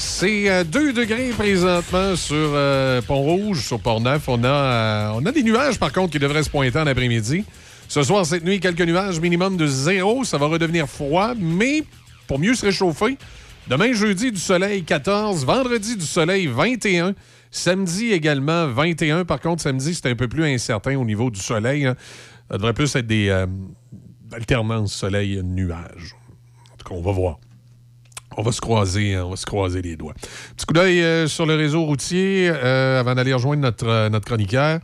C'est 0.00 0.48
euh, 0.48 0.62
2 0.64 0.92
degrés 0.92 1.30
présentement 1.30 2.14
sur 2.14 2.36
euh, 2.36 3.02
Pont-Rouge, 3.02 3.64
sur 3.66 3.80
Port-Neuf. 3.80 4.28
On 4.28 4.42
a, 4.44 4.48
euh, 4.48 5.10
on 5.14 5.26
a 5.26 5.32
des 5.32 5.42
nuages, 5.42 5.78
par 5.78 5.92
contre, 5.92 6.12
qui 6.12 6.18
devraient 6.20 6.42
se 6.44 6.50
pointer 6.50 6.78
en 6.78 6.86
après-midi. 6.86 7.44
Ce 7.88 8.02
soir, 8.02 8.24
cette 8.24 8.44
nuit, 8.44 8.60
quelques 8.60 8.82
nuages 8.82 9.18
minimum 9.20 9.56
de 9.56 9.66
zéro. 9.66 10.22
Ça 10.24 10.38
va 10.38 10.46
redevenir 10.46 10.86
froid, 10.88 11.34
mais 11.36 11.82
pour 12.28 12.38
mieux 12.38 12.54
se 12.54 12.64
réchauffer, 12.66 13.18
demain, 13.68 13.92
jeudi, 13.92 14.30
du 14.30 14.38
soleil 14.38 14.84
14. 14.84 15.44
Vendredi, 15.44 15.96
du 15.96 16.06
soleil 16.06 16.46
21. 16.46 17.14
Samedi 17.50 18.12
également 18.12 18.68
21. 18.68 19.24
Par 19.24 19.40
contre, 19.40 19.62
samedi, 19.62 19.94
c'est 19.94 20.08
un 20.10 20.14
peu 20.16 20.28
plus 20.28 20.44
incertain 20.44 20.96
au 20.96 21.04
niveau 21.04 21.30
du 21.30 21.40
soleil. 21.40 21.86
hein. 21.86 21.96
Ça 22.50 22.56
devrait 22.56 22.74
plus 22.74 22.94
être 22.94 23.06
des 23.06 23.28
euh, 23.30 23.46
alternances 24.32 24.92
soleil-nuages. 24.94 26.14
En 26.72 26.76
tout 26.76 26.88
cas, 26.88 26.94
on 26.94 27.02
va 27.02 27.12
voir. 27.12 27.38
On 28.38 28.42
va 28.42 28.52
se 28.52 28.60
croiser, 28.60 29.18
on 29.18 29.30
va 29.30 29.36
se 29.36 29.44
croiser 29.44 29.82
les 29.82 29.96
doigts. 29.96 30.14
Petit 30.56 30.64
coup 30.64 30.72
d'œil 30.72 31.02
euh, 31.02 31.26
sur 31.26 31.44
le 31.44 31.56
réseau 31.56 31.82
routier 31.82 32.48
euh, 32.48 33.00
avant 33.00 33.16
d'aller 33.16 33.32
rejoindre 33.32 33.62
notre, 33.62 33.88
euh, 33.88 34.08
notre 34.10 34.26
chroniqueur. 34.26 34.78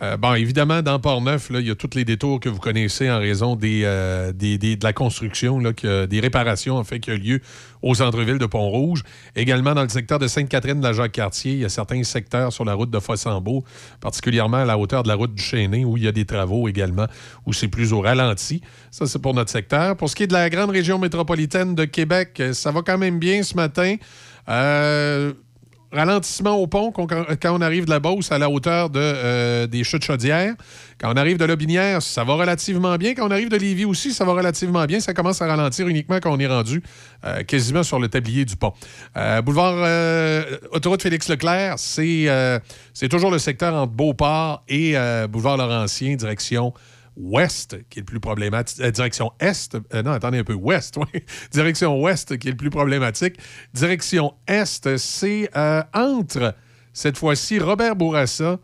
Euh, 0.00 0.16
bon, 0.16 0.32
évidemment, 0.34 0.80
dans 0.80 0.98
Port-Neuf, 0.98 1.48
il 1.50 1.66
y 1.66 1.70
a 1.70 1.74
tous 1.74 1.90
les 1.94 2.04
détours 2.04 2.40
que 2.40 2.48
vous 2.48 2.58
connaissez 2.58 3.10
en 3.10 3.18
raison 3.18 3.58
euh, 3.62 4.32
de 4.32 4.82
la 4.82 4.92
construction, 4.94 5.60
des 5.60 6.20
réparations 6.20 6.76
en 6.76 6.84
fait, 6.84 6.98
qui 6.98 7.10
ont 7.10 7.14
lieu 7.16 7.40
au 7.82 7.94
centre-ville 7.94 8.38
de 8.38 8.46
Pont-Rouge. 8.46 9.02
Également, 9.36 9.74
dans 9.74 9.82
le 9.82 9.90
secteur 9.90 10.18
de 10.18 10.28
Sainte-Catherine 10.28 10.80
de 10.80 10.84
la 10.84 10.94
Jacques-Cartier, 10.94 11.52
il 11.52 11.58
y 11.58 11.64
a 11.64 11.68
certains 11.68 12.02
secteurs 12.04 12.52
sur 12.52 12.64
la 12.64 12.72
route 12.72 12.90
de 12.90 12.98
Fossambeau, 13.00 13.64
particulièrement 14.00 14.58
à 14.58 14.64
la 14.64 14.78
hauteur 14.78 15.02
de 15.02 15.08
la 15.08 15.14
route 15.14 15.34
du 15.34 15.42
Chêné, 15.42 15.84
où 15.84 15.98
il 15.98 16.04
y 16.04 16.08
a 16.08 16.12
des 16.12 16.24
travaux 16.24 16.68
également, 16.68 17.06
où 17.44 17.52
c'est 17.52 17.68
plus 17.68 17.92
au 17.92 18.00
ralenti. 18.00 18.62
Ça, 18.90 19.06
c'est 19.06 19.20
pour 19.20 19.34
notre 19.34 19.50
secteur. 19.50 19.96
Pour 19.96 20.08
ce 20.08 20.16
qui 20.16 20.22
est 20.22 20.28
de 20.28 20.32
la 20.32 20.48
grande 20.48 20.70
région 20.70 20.98
métropolitaine 20.98 21.74
de 21.74 21.84
Québec, 21.84 22.42
ça 22.52 22.70
va 22.70 22.80
quand 22.80 22.98
même 22.98 23.18
bien 23.18 23.42
ce 23.42 23.54
matin. 23.56 23.96
Euh, 24.48 25.32
ralentissement 25.92 26.56
au 26.56 26.66
pont 26.66 26.90
quand, 26.90 27.06
quand 27.06 27.56
on 27.56 27.60
arrive 27.60 27.84
de 27.84 27.90
la 27.90 28.00
Beauce 28.00 28.32
à 28.32 28.38
la 28.38 28.48
hauteur 28.48 28.90
de, 28.90 29.00
euh, 29.00 29.66
des 29.66 29.84
chutes 29.84 30.04
chaudières. 30.04 30.54
Quand 30.98 31.12
on 31.12 31.16
arrive 31.16 31.36
de 31.36 31.44
Lobinière, 31.44 32.00
ça 32.00 32.24
va 32.24 32.34
relativement 32.34 32.96
bien. 32.96 33.14
Quand 33.14 33.26
on 33.26 33.30
arrive 33.30 33.48
de 33.48 33.56
Lévis 33.56 33.84
aussi, 33.84 34.12
ça 34.12 34.24
va 34.24 34.32
relativement 34.32 34.84
bien. 34.86 35.00
Ça 35.00 35.14
commence 35.14 35.42
à 35.42 35.46
ralentir 35.46 35.88
uniquement 35.88 36.18
quand 36.20 36.32
on 36.32 36.38
est 36.38 36.46
rendu 36.46 36.82
euh, 37.24 37.42
quasiment 37.42 37.82
sur 37.82 37.98
le 37.98 38.08
tablier 38.08 38.44
du 38.44 38.56
pont. 38.56 38.72
Euh, 39.16 39.42
boulevard 39.42 39.74
euh, 39.78 40.58
Autoroute 40.70 41.02
Félix-Leclerc, 41.02 41.74
c'est 41.78 42.24
euh, 42.28 42.58
toujours 43.10 43.30
le 43.30 43.38
secteur 43.38 43.74
entre 43.74 43.92
Beauport 43.92 44.62
et 44.68 44.96
euh, 44.96 45.26
Boulevard 45.26 45.56
Laurentien, 45.56 46.14
direction 46.14 46.72
ouest 47.16 47.76
qui 47.88 47.98
est 47.98 48.02
le 48.02 48.06
plus 48.06 48.20
problématique. 48.20 48.80
euh, 48.80 48.90
direction 48.90 49.32
est. 49.40 49.76
euh, 49.94 50.02
non, 50.02 50.12
attendez 50.12 50.38
un 50.38 50.44
peu. 50.44 50.54
Ouest, 50.54 50.96
oui. 51.14 51.22
direction 51.50 52.00
ouest 52.00 52.38
qui 52.38 52.48
est 52.48 52.52
le 52.52 52.56
plus 52.56 52.70
problématique. 52.70 53.38
Direction 53.74 54.34
est, 54.46 54.96
c'est 54.96 55.48
euh, 55.56 55.82
entre, 55.94 56.54
cette 56.92 57.18
fois-ci, 57.18 57.58
Robert 57.58 57.96
Bourassa 57.96 58.58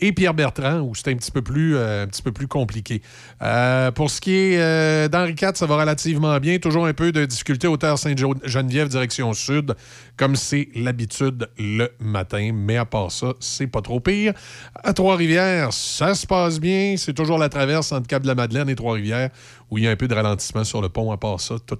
et 0.00 0.12
Pierre 0.12 0.34
Bertrand, 0.34 0.80
où 0.80 0.94
c'est 0.94 1.10
un 1.10 1.16
petit 1.16 1.30
peu 1.30 1.42
plus, 1.42 1.76
euh, 1.76 2.06
plus 2.34 2.48
compliqué. 2.48 3.02
Euh, 3.42 3.90
pour 3.90 4.10
ce 4.10 4.20
qui 4.20 4.34
est 4.34 4.58
euh, 4.58 5.08
d'Henri 5.08 5.32
IV, 5.32 5.52
ça 5.54 5.66
va 5.66 5.76
relativement 5.76 6.38
bien. 6.38 6.58
Toujours 6.58 6.86
un 6.86 6.92
peu 6.92 7.12
de 7.12 7.24
difficulté 7.24 7.66
hauteur 7.66 7.98
Sainte-Geneviève, 7.98 8.88
direction 8.88 9.32
sud, 9.32 9.74
comme 10.16 10.36
c'est 10.36 10.68
l'habitude 10.74 11.48
le 11.58 11.88
matin. 12.00 12.50
Mais 12.54 12.76
à 12.76 12.84
part 12.84 13.12
ça, 13.12 13.34
c'est 13.40 13.66
pas 13.66 13.82
trop 13.82 14.00
pire. 14.00 14.32
À 14.74 14.92
Trois-Rivières, 14.92 15.72
ça 15.72 16.14
se 16.14 16.26
passe 16.26 16.60
bien. 16.60 16.94
C'est 16.96 17.14
toujours 17.14 17.38
la 17.38 17.48
traverse 17.48 17.92
entre 17.92 18.06
Cap-de-la-Madeleine 18.06 18.68
et 18.68 18.74
Trois-Rivières, 18.74 19.30
où 19.70 19.78
il 19.78 19.84
y 19.84 19.88
a 19.88 19.90
un 19.90 19.96
peu 19.96 20.08
de 20.08 20.14
ralentissement 20.14 20.64
sur 20.64 20.80
le 20.80 20.88
pont. 20.88 21.12
À 21.12 21.16
part 21.16 21.40
ça, 21.40 21.56
tout, 21.66 21.78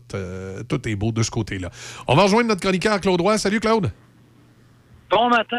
tout 0.69 0.89
est 0.89 0.97
beau 0.97 1.13
de 1.13 1.23
ce 1.23 1.31
côté-là. 1.31 1.71
On 2.07 2.15
va 2.15 2.25
rejoindre 2.25 2.49
notre 2.49 2.61
chroniqueur 2.61 3.01
Claude 3.01 3.21
Roy. 3.21 3.39
Salut 3.39 3.61
Claude. 3.61 3.91
Bon 5.11 5.29
matin. 5.29 5.59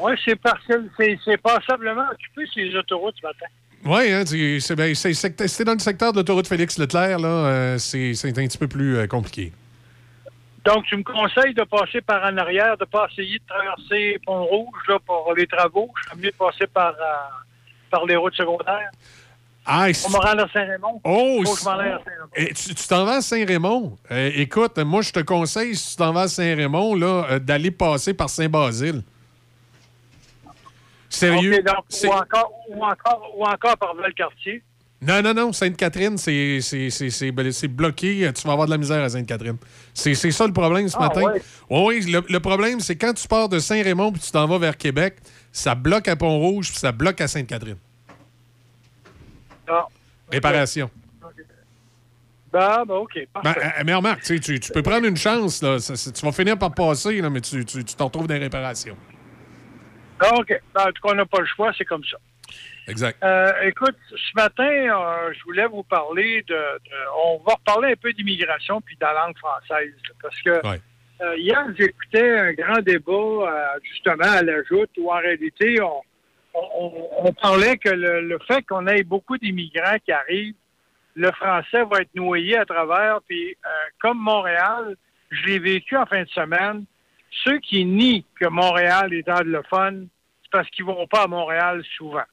Oui, 0.00 0.12
c'est 0.24 0.36
partiel. 0.36 0.88
C'est 0.96 1.18
c'est 1.24 1.36
passablement 1.38 2.04
occupé 2.12 2.42
ces 2.54 2.74
autoroutes 2.76 3.14
ce 3.20 3.26
matin. 3.26 3.46
Oui, 3.84 4.12
hein, 4.12 4.24
c'est 4.26 4.74
ben, 4.74 4.94
c'est- 4.94 5.14
c'est- 5.14 5.46
c'est 5.48 5.64
dans 5.64 5.72
le 5.74 5.78
secteur 5.78 6.12
de 6.12 6.18
l'autoroute 6.18 6.48
Félix-Leclerc, 6.48 7.18
là, 7.18 7.28
euh, 7.28 7.78
c'est 7.78 8.14
c'est 8.14 8.28
un 8.38 8.46
petit 8.46 8.58
peu 8.58 8.68
plus 8.68 8.96
euh, 8.98 9.06
compliqué. 9.06 9.52
Donc, 10.64 10.84
tu 10.86 10.96
me 10.96 11.04
conseilles 11.04 11.54
de 11.54 11.62
passer 11.62 12.00
par 12.00 12.24
en 12.24 12.36
arrière, 12.38 12.76
de 12.76 12.82
ne 12.82 12.86
pas 12.90 13.06
essayer 13.12 13.38
de 13.38 13.44
traverser 13.46 14.18
Pont-Rouge 14.26 14.74
là, 14.88 14.98
pour 15.06 15.32
les 15.36 15.46
travaux. 15.46 15.88
Je 16.02 16.08
serais 16.08 16.16
mieux 16.16 16.30
de 16.30 16.36
passer 16.36 16.66
par, 16.66 16.88
euh, 16.94 17.04
par 17.88 18.04
les 18.04 18.16
routes 18.16 18.34
secondaires. 18.34 18.90
Ah, 19.64 19.86
On 20.06 20.10
me 20.10 20.16
rendre 20.16 20.44
à 20.44 20.48
Saint-Raymond. 20.52 21.00
Oh, 21.04 21.42
Faut 21.44 21.54
que 21.54 21.60
je 21.60 21.64
m'en 21.64 21.70
à 21.72 21.76
Saint-Raymond. 21.84 22.28
Eh, 22.36 22.52
tu 22.54 22.74
t'en 22.88 23.04
vas 23.04 23.16
à 23.16 23.20
Saint-Raymond? 23.20 23.96
Euh, 24.10 24.30
écoute, 24.34 24.76
moi, 24.78 25.02
je 25.02 25.12
te 25.12 25.20
conseille, 25.20 25.76
si 25.76 25.90
tu 25.90 25.96
t'en 25.96 26.12
vas 26.12 26.22
à 26.22 26.28
Saint-Raymond, 26.28 26.94
là, 26.96 27.38
d'aller 27.38 27.70
passer 27.70 28.12
par 28.14 28.28
Saint-Basile. 28.28 29.02
Sérieux? 31.16 31.62
Donc, 31.62 31.84
ou, 32.04 32.06
encore, 32.08 32.52
ou, 32.68 32.84
encore, 32.84 33.32
ou 33.36 33.44
encore 33.44 33.76
par 33.78 33.94
Valcartier. 33.94 34.62
Non, 35.02 35.20
non, 35.22 35.34
non. 35.34 35.52
Sainte-Catherine, 35.52 36.16
c'est 36.16 36.60
c'est- 36.62 36.88
c'est- 36.90 37.10
c'est 37.52 37.68
bloqué. 37.68 38.30
Tu 38.34 38.46
vas 38.46 38.52
avoir 38.52 38.66
de 38.66 38.72
la 38.72 38.78
misère 38.78 39.02
à 39.02 39.08
Sainte-Catherine. 39.10 39.56
C'est 39.92 40.14
c'est 40.14 40.30
ça 40.30 40.46
le 40.46 40.52
problème 40.54 40.88
ce 40.88 40.96
Ah, 40.98 41.02
matin. 41.08 41.22
Oui, 41.70 42.00
oui. 42.00 42.10
Le, 42.10 42.22
le 42.28 42.40
problème, 42.40 42.80
c'est 42.80 42.96
quand 42.96 43.12
tu 43.12 43.28
pars 43.28 43.48
de 43.48 43.58
Saint-Raymond 43.58 44.12
puis 44.12 44.22
tu 44.22 44.30
t'en 44.30 44.46
vas 44.46 44.58
vers 44.58 44.76
Québec, 44.76 45.16
ça 45.52 45.74
bloque 45.74 46.08
à 46.08 46.16
Pont-Rouge 46.16 46.70
puis 46.70 46.78
ça 46.78 46.92
bloque 46.92 47.20
à 47.20 47.28
Sainte-Catherine. 47.28 47.76
Ah, 49.68 49.86
Réparation. 50.32 50.90
ben, 52.52 52.84
ben, 52.86 52.94
OK, 52.94 53.18
Ben, 53.44 53.54
euh, 53.56 53.82
mais 53.84 53.94
remarque, 53.94 54.22
tu, 54.22 54.40
tu, 54.40 54.58
peux 54.72 54.82
prendre 54.82 55.06
une 55.06 55.16
chance. 55.16 55.62
Là. 55.62 55.78
Ça- 55.78 56.10
tu 56.10 56.24
vas 56.24 56.32
finir 56.32 56.56
par 56.58 56.72
passer, 56.72 57.20
là, 57.20 57.28
mais 57.28 57.42
tu 57.42 57.64
tu- 57.66 57.84
t'en 57.84 58.06
retrouves 58.06 58.26
dans 58.26 58.34
les 58.34 58.40
réparations. 58.40 58.96
OK. 60.38 60.60
Ben, 60.74 60.82
en 60.82 60.92
tout 60.92 61.02
cas, 61.02 61.08
on 61.12 61.14
n'a 61.14 61.26
pas 61.26 61.40
le 61.40 61.46
choix, 61.46 61.72
c'est 61.76 61.84
comme 61.84 62.04
ça. 62.04 62.16
Exact. 62.88 63.22
Euh, 63.24 63.52
écoute, 63.64 63.96
ce 64.10 64.32
matin, 64.36 64.64
euh, 64.68 65.32
je 65.36 65.42
voulais 65.44 65.66
vous 65.66 65.82
parler 65.82 66.42
de, 66.48 66.54
de- 66.54 66.90
On 67.24 67.38
va 67.46 67.54
reparler 67.54 67.92
un 67.92 67.96
peu 67.96 68.12
d'immigration 68.12 68.80
puis 68.80 68.94
de 68.96 69.04
la 69.04 69.12
langue 69.12 69.36
française. 69.38 69.92
là, 70.08 70.14
Parce 70.22 70.40
que 70.42 70.60
euh, 71.22 71.36
hier, 71.36 71.64
j'écoutais 71.76 72.38
un 72.38 72.52
grand 72.52 72.80
débat, 72.82 73.78
justement, 73.82 74.30
à 74.30 74.42
la 74.42 74.62
joute, 74.64 74.90
où 74.98 75.10
en 75.10 75.16
réalité, 75.18 75.80
on, 75.82 76.00
on- 76.54 77.08
on 77.24 77.32
parlait 77.32 77.76
que 77.76 77.88
le, 77.90 78.20
le 78.20 78.38
fait 78.46 78.62
qu'on 78.62 78.86
ait 78.86 79.02
beaucoup 79.02 79.36
d'immigrants 79.36 79.96
qui 80.04 80.12
arrivent, 80.12 80.54
le 81.16 81.32
français 81.32 81.82
va 81.90 82.02
être 82.02 82.14
noyé 82.14 82.56
à 82.58 82.64
travers. 82.64 83.18
Puis, 83.26 83.56
comme 84.00 84.18
Montréal, 84.18 84.94
je 85.30 85.44
l'ai 85.46 85.58
vécu 85.58 85.96
en 85.96 86.06
fin 86.06 86.22
de 86.22 86.28
semaine, 86.28 86.84
ceux 87.44 87.58
qui 87.58 87.84
nient 87.84 88.24
que 88.40 88.46
Montréal 88.46 89.12
est 89.12 89.28
anglophone, 89.28 90.08
c'est 90.42 90.50
parce 90.50 90.68
qu'ils 90.70 90.84
vont 90.84 91.06
pas 91.06 91.22
à 91.22 91.26
Montréal 91.26 91.82
souvent. 91.96 92.24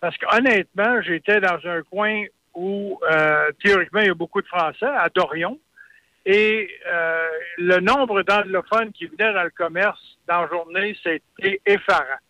Parce 0.00 0.16
que 0.18 0.26
honnêtement, 0.36 1.00
j'étais 1.02 1.40
dans 1.40 1.58
un 1.64 1.82
coin 1.82 2.24
où 2.54 2.98
euh, 3.10 3.50
théoriquement 3.62 4.00
il 4.00 4.06
y 4.06 4.10
a 4.10 4.14
beaucoup 4.14 4.42
de 4.42 4.46
Français, 4.46 4.86
à 4.86 5.08
Dorion, 5.14 5.58
et 6.26 6.70
euh, 6.86 7.26
le 7.58 7.80
nombre 7.80 8.22
d'anglophones 8.22 8.92
qui 8.92 9.06
venaient 9.06 9.32
dans 9.32 9.42
le 9.42 9.50
commerce 9.50 10.00
dans 10.26 10.42
la 10.42 10.48
journée, 10.48 10.96
c'était 11.02 11.60
effarant. 11.66 12.20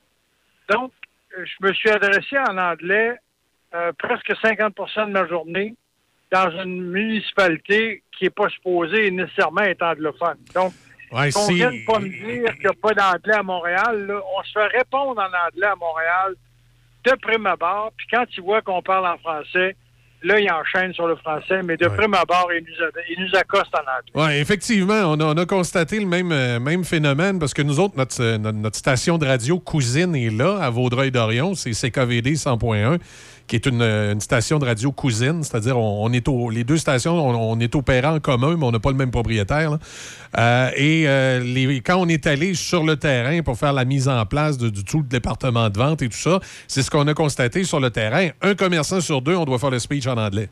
Donc, 0.68 0.92
je 1.36 1.66
me 1.66 1.72
suis 1.72 1.90
adressé 1.90 2.38
en 2.38 2.58
anglais 2.58 3.18
euh, 3.74 3.92
presque 3.98 4.30
50% 4.30 5.06
de 5.06 5.12
ma 5.12 5.26
journée 5.26 5.74
dans 6.32 6.50
une 6.62 6.90
municipalité 6.90 8.02
qui 8.16 8.24
n'est 8.24 8.30
pas 8.30 8.48
supposée 8.48 9.10
nécessairement 9.10 9.62
être 9.62 9.82
anglophone. 9.82 10.38
Donc, 10.54 10.72
Ouais, 11.14 11.30
qu'on 11.30 11.46
vienne 11.46 11.84
pas 11.86 12.00
me 12.00 12.08
dire 12.08 12.52
qu'il 12.54 12.64
n'y 12.64 12.66
a 12.66 12.72
pas 12.72 12.92
d'anglais 12.92 13.34
à 13.34 13.42
Montréal, 13.42 14.06
là, 14.06 14.20
on 14.36 14.42
se 14.42 14.52
fait 14.52 14.78
répondre 14.78 15.20
en 15.20 15.46
anglais 15.46 15.66
à 15.66 15.76
Montréal 15.76 16.34
de 17.04 17.12
prime 17.22 17.46
abord, 17.46 17.92
puis 17.96 18.06
quand 18.10 18.24
ils 18.36 18.42
voient 18.42 18.62
qu'on 18.62 18.82
parle 18.82 19.06
en 19.06 19.18
français, 19.18 19.76
là, 20.24 20.40
ils 20.40 20.50
enchaînent 20.50 20.92
sur 20.92 21.06
le 21.06 21.16
français, 21.16 21.62
mais 21.62 21.76
de 21.76 21.86
prime 21.86 22.14
abord, 22.14 22.48
ils 22.52 22.64
nous, 22.64 22.86
ils 23.10 23.24
nous 23.24 23.38
accostent 23.38 23.74
en 23.74 23.80
anglais. 23.80 24.34
Oui, 24.34 24.40
effectivement, 24.40 25.02
on 25.12 25.20
a, 25.20 25.24
on 25.24 25.36
a 25.36 25.46
constaté 25.46 26.00
le 26.00 26.06
même, 26.06 26.32
euh, 26.32 26.58
même 26.58 26.84
phénomène 26.84 27.38
parce 27.38 27.54
que 27.54 27.62
nous 27.62 27.78
autres, 27.78 27.96
notre, 27.96 28.20
euh, 28.20 28.38
notre, 28.38 28.58
notre 28.58 28.76
station 28.76 29.18
de 29.18 29.26
radio 29.26 29.60
cousine 29.60 30.16
est 30.16 30.30
là, 30.30 30.58
à 30.60 30.70
Vaudreuil-Dorion, 30.70 31.54
c'est 31.54 31.72
CKVD 31.72 32.32
100.1, 32.32 32.98
qui 33.46 33.56
est 33.56 33.66
une, 33.66 33.82
euh, 33.82 34.12
une 34.12 34.20
station 34.20 34.58
de 34.58 34.64
radio 34.64 34.90
cousine, 34.92 35.42
c'est-à-dire 35.42 35.78
on, 35.78 36.10
est 36.12 36.28
au, 36.28 36.50
les 36.50 36.64
deux 36.64 36.78
stations, 36.78 37.14
on, 37.14 37.58
est 37.60 37.74
opérants 37.74 38.16
en 38.16 38.20
commun, 38.20 38.56
mais 38.56 38.64
on 38.64 38.72
n'a 38.72 38.80
pas 38.80 38.90
le 38.90 38.96
même 38.96 39.10
propriétaire. 39.10 39.78
Euh, 40.38 40.70
et 40.76 41.04
euh, 41.06 41.80
quand 41.84 41.96
on 41.96 42.08
est 42.08 42.26
allé 42.26 42.54
sur 42.54 42.84
le 42.84 42.96
terrain 42.96 43.42
pour 43.42 43.58
faire 43.58 43.72
la 43.72 43.84
mise 43.84 44.08
en 44.08 44.24
place 44.26 44.56
du 44.56 44.84
tout 44.84 44.98
le 44.98 45.08
département 45.08 45.68
de 45.68 45.78
vente 45.78 46.02
et 46.02 46.08
tout 46.08 46.16
ça, 46.16 46.40
c'est 46.66 46.82
ce 46.82 46.90
qu'on 46.90 47.06
a 47.06 47.14
constaté 47.14 47.64
sur 47.64 47.80
le 47.80 47.90
terrain. 47.90 48.30
Un 48.40 48.54
commerçant 48.54 49.00
sur 49.00 49.20
deux, 49.20 49.36
on 49.36 49.44
doit 49.44 49.58
faire 49.58 49.70
le 49.70 49.78
speech 49.78 50.06
en 50.06 50.16
anglais. 50.16 50.48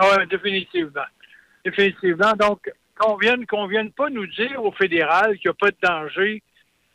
Oui, 0.00 0.26
définitivement. 0.30 1.00
Définitivement. 1.64 2.32
Donc, 2.38 2.70
qu'on 2.98 3.16
vienne, 3.16 3.46
qu'on 3.46 3.66
vienne 3.66 3.90
pas 3.92 4.10
nous 4.10 4.26
dire 4.26 4.62
au 4.62 4.72
fédéral 4.72 5.38
qu'il 5.38 5.48
n'y 5.48 5.50
a 5.50 5.54
pas 5.54 5.70
de 5.70 5.76
danger 5.82 6.42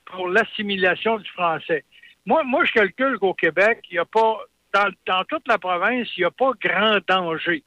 pour 0.06 0.28
l'assimilation 0.28 1.18
du 1.18 1.30
français. 1.32 1.84
Moi, 2.26 2.44
moi, 2.44 2.64
je 2.66 2.72
calcule 2.72 3.18
qu'au 3.20 3.34
Québec, 3.34 3.80
il 3.90 3.96
n'y 3.96 4.00
a 4.00 4.06
pas, 4.06 4.40
dans, 4.74 5.24
toute 5.26 5.48
la 5.48 5.58
province, 5.58 6.08
il 6.18 6.22
n'y 6.22 6.26
a 6.26 6.32
pas 6.32 6.52
grand 6.62 6.98
danger. 7.08 7.64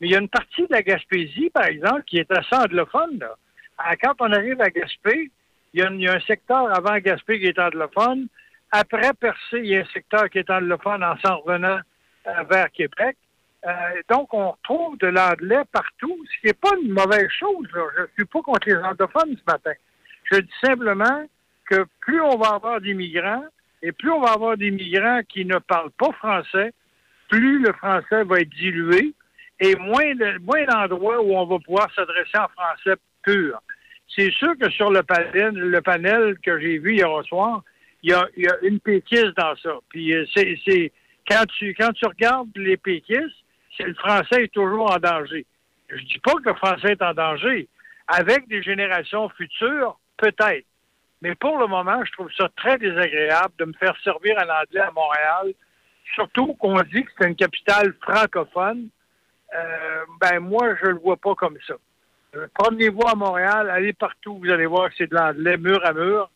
Mais 0.00 0.08
il 0.08 0.12
y 0.12 0.16
a 0.16 0.20
une 0.20 0.28
partie 0.28 0.62
de 0.62 0.72
la 0.72 0.82
Gaspésie, 0.82 1.50
par 1.50 1.64
exemple, 1.64 2.02
qui 2.06 2.18
est 2.18 2.30
assez 2.30 2.54
anglophone. 2.54 3.18
Là. 3.18 3.34
Ah, 3.78 3.96
Quand 3.96 4.14
on 4.20 4.32
arrive 4.32 4.60
à 4.60 4.70
Gaspé, 4.70 5.30
il 5.72 5.80
y, 5.80 5.82
a, 5.82 5.88
une- 5.88 6.00
il 6.00 6.04
y 6.04 6.08
a 6.08 6.14
un 6.14 6.20
secteur 6.20 6.72
avant 6.76 6.96
Gaspé 6.98 7.40
qui 7.40 7.46
est 7.46 7.58
anglophone. 7.58 8.28
Après 8.70 9.12
Percé, 9.14 9.58
il 9.58 9.66
y 9.66 9.76
a 9.76 9.80
un 9.80 9.92
secteur 9.92 10.28
qui 10.30 10.38
est 10.38 10.50
anglophone 10.50 11.02
en 11.04 11.16
s'en 11.18 11.38
revenant 11.38 11.78
euh, 12.26 12.42
vers 12.50 12.70
Québec. 12.72 13.16
Euh, 13.66 13.70
donc, 14.10 14.32
on 14.34 14.50
retrouve 14.52 14.98
de 14.98 15.06
l'anglais 15.06 15.62
partout, 15.72 16.16
ce 16.34 16.40
qui 16.40 16.46
n'est 16.48 16.52
pas 16.54 16.70
une 16.82 16.90
mauvaise 16.92 17.28
chose. 17.30 17.66
là. 17.74 17.82
Je 17.96 18.02
ne 18.02 18.06
suis 18.14 18.24
pas 18.26 18.42
contre 18.42 18.68
les 18.68 18.76
anglophones 18.76 19.36
ce 19.36 19.52
matin. 19.52 19.72
Je 20.30 20.38
dis 20.40 20.52
simplement 20.62 21.24
que 21.70 21.86
plus 22.00 22.20
on 22.20 22.36
va 22.36 22.48
avoir 22.54 22.80
d'immigrants 22.80 23.44
et 23.84 23.92
plus 23.92 24.10
on 24.10 24.20
va 24.20 24.32
avoir 24.32 24.56
d'immigrants 24.56 25.20
qui 25.28 25.44
ne 25.44 25.58
parlent 25.58 25.90
pas 25.98 26.10
français, 26.12 26.72
plus 27.28 27.58
le 27.60 27.70
français 27.74 28.24
va 28.24 28.40
être 28.40 28.48
dilué 28.48 29.12
et 29.60 29.76
moins 29.76 30.14
moins 30.40 30.64
d'endroits 30.64 31.22
où 31.22 31.36
on 31.36 31.44
va 31.44 31.58
pouvoir 31.58 31.92
s'adresser 31.94 32.38
en 32.38 32.48
français 32.48 32.98
pur. 33.22 33.60
C'est 34.08 34.30
sûr 34.32 34.56
que 34.58 34.70
sur 34.70 34.90
le 34.90 35.02
panel, 35.02 36.38
que 36.42 36.58
j'ai 36.58 36.78
vu 36.78 36.94
hier 36.94 37.24
soir, 37.24 37.62
il 38.02 38.10
y 38.10 38.14
a, 38.14 38.56
une 38.62 38.80
péquiste 38.80 39.36
dans 39.36 39.54
ça. 39.56 39.74
Puis 39.90 40.14
euh, 40.14 40.24
c'est, 40.34 40.58
c'est- 40.66 40.92
quand 41.28 41.44
tu 41.58 41.74
quand 41.74 41.92
tu 41.92 42.06
regardes 42.06 42.56
les 42.56 42.78
péquistes, 42.78 43.44
c'est 43.76 43.86
le 43.86 43.94
français 43.94 44.44
est 44.44 44.52
toujours 44.52 44.90
en 44.90 44.98
danger. 44.98 45.44
Je 45.90 46.02
dis 46.04 46.18
pas 46.20 46.34
que 46.34 46.48
le 46.48 46.54
français 46.54 46.92
est 46.92 47.02
en 47.02 47.12
danger. 47.12 47.68
Avec 48.08 48.48
des 48.48 48.62
générations 48.62 49.28
futures, 49.30 49.98
peut-être. 50.16 50.66
Mais 51.24 51.34
pour 51.34 51.58
le 51.58 51.66
moment, 51.66 52.04
je 52.04 52.12
trouve 52.12 52.30
ça 52.36 52.50
très 52.54 52.76
désagréable 52.76 53.54
de 53.58 53.64
me 53.64 53.72
faire 53.72 53.96
servir 54.04 54.36
en 54.36 54.42
anglais 54.42 54.80
à 54.80 54.90
Montréal, 54.90 55.54
surtout 56.14 56.52
qu'on 56.54 56.78
dit 56.82 57.02
que 57.02 57.10
c'est 57.18 57.26
une 57.26 57.34
capitale 57.34 57.94
francophone. 58.02 58.88
Euh, 59.56 60.04
ben 60.20 60.38
moi, 60.40 60.74
je 60.82 60.90
le 60.90 60.98
vois 60.98 61.16
pas 61.16 61.34
comme 61.34 61.56
ça. 61.66 61.76
Euh, 62.36 62.46
Promenez-vous 62.52 63.06
à 63.08 63.14
Montréal, 63.14 63.70
allez 63.70 63.94
partout, 63.94 64.38
vous 64.38 64.50
allez 64.50 64.66
voir 64.66 64.90
que 64.90 64.96
c'est 64.98 65.06
de 65.06 65.14
l'anglais 65.14 65.56
mur 65.56 65.80
à 65.82 65.94
mur. 65.94 66.28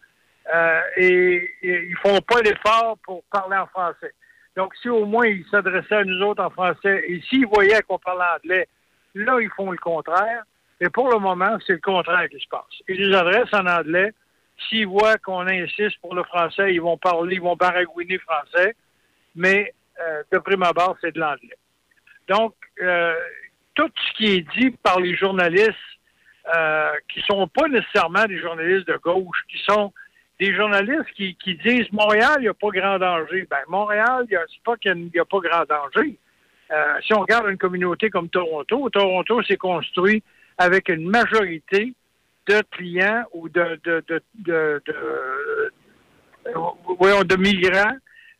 Euh, 0.54 0.80
et, 0.96 1.50
et 1.60 1.84
ils 1.90 1.96
font 1.98 2.18
pas 2.20 2.40
l'effort 2.40 2.96
pour 3.04 3.22
parler 3.24 3.58
en 3.58 3.66
français. 3.66 4.14
Donc, 4.56 4.74
si 4.80 4.88
au 4.88 5.04
moins 5.04 5.26
ils 5.26 5.44
s'adressaient 5.50 5.96
à 5.96 6.04
nous 6.04 6.22
autres 6.22 6.42
en 6.42 6.48
français 6.48 7.04
et 7.06 7.20
s'ils 7.28 7.46
voyaient 7.46 7.82
qu'on 7.82 7.98
parlait 7.98 8.24
anglais, 8.36 8.66
là, 9.14 9.38
ils 9.38 9.50
font 9.50 9.70
le 9.70 9.76
contraire. 9.76 10.44
Mais 10.80 10.88
pour 10.88 11.12
le 11.12 11.18
moment, 11.18 11.58
c'est 11.66 11.74
le 11.74 11.80
contraire 11.80 12.26
qui 12.30 12.40
se 12.40 12.48
passe. 12.48 12.64
Ils 12.88 13.06
nous 13.06 13.14
adressent 13.14 13.52
en 13.52 13.66
anglais. 13.66 14.14
S'ils 14.68 14.86
voient 14.86 15.18
qu'on 15.18 15.46
insiste 15.46 15.98
pour 16.00 16.14
le 16.14 16.24
français, 16.24 16.74
ils 16.74 16.80
vont 16.80 16.98
parler, 16.98 17.36
ils 17.36 17.42
vont 17.42 17.56
baragouiner 17.56 18.18
français. 18.18 18.74
Mais 19.34 19.72
euh, 20.00 20.22
de 20.32 20.38
prime 20.38 20.62
abord, 20.62 20.96
c'est 21.00 21.14
de 21.14 21.20
l'anglais. 21.20 21.56
Donc, 22.28 22.54
euh, 22.82 23.14
tout 23.74 23.90
ce 23.94 24.16
qui 24.16 24.26
est 24.34 24.46
dit 24.56 24.70
par 24.82 25.00
les 25.00 25.16
journalistes 25.16 25.74
euh, 26.56 26.92
qui 27.08 27.20
sont 27.22 27.46
pas 27.48 27.68
nécessairement 27.68 28.24
des 28.24 28.38
journalistes 28.38 28.88
de 28.88 28.96
gauche, 28.96 29.42
qui 29.48 29.58
sont 29.68 29.92
des 30.40 30.54
journalistes 30.54 31.10
qui, 31.16 31.34
qui 31.36 31.56
disent 31.56 31.90
Montréal, 31.92 32.36
il 32.38 32.42
n'y 32.42 32.48
a 32.48 32.54
pas 32.54 32.68
grand 32.70 32.98
danger. 32.98 33.46
Ben, 33.50 33.58
Montréal, 33.68 34.26
il 34.30 34.38
pas 34.64 34.76
qu'il 34.76 34.94
n'y 34.94 35.18
a 35.18 35.24
pas 35.24 35.38
grand 35.40 35.64
danger. 35.64 36.16
Euh, 36.70 37.00
si 37.02 37.14
on 37.14 37.20
regarde 37.20 37.48
une 37.48 37.58
communauté 37.58 38.10
comme 38.10 38.28
Toronto, 38.28 38.88
Toronto 38.90 39.42
s'est 39.42 39.56
construit 39.56 40.22
avec 40.58 40.88
une 40.88 41.08
majorité 41.08 41.94
de 42.48 42.62
clients 42.70 43.24
ou 43.32 43.48
de, 43.48 43.78
de, 43.84 44.02
de, 44.08 44.22
de, 44.34 44.82
euh, 46.46 47.36
migrants 47.38 47.96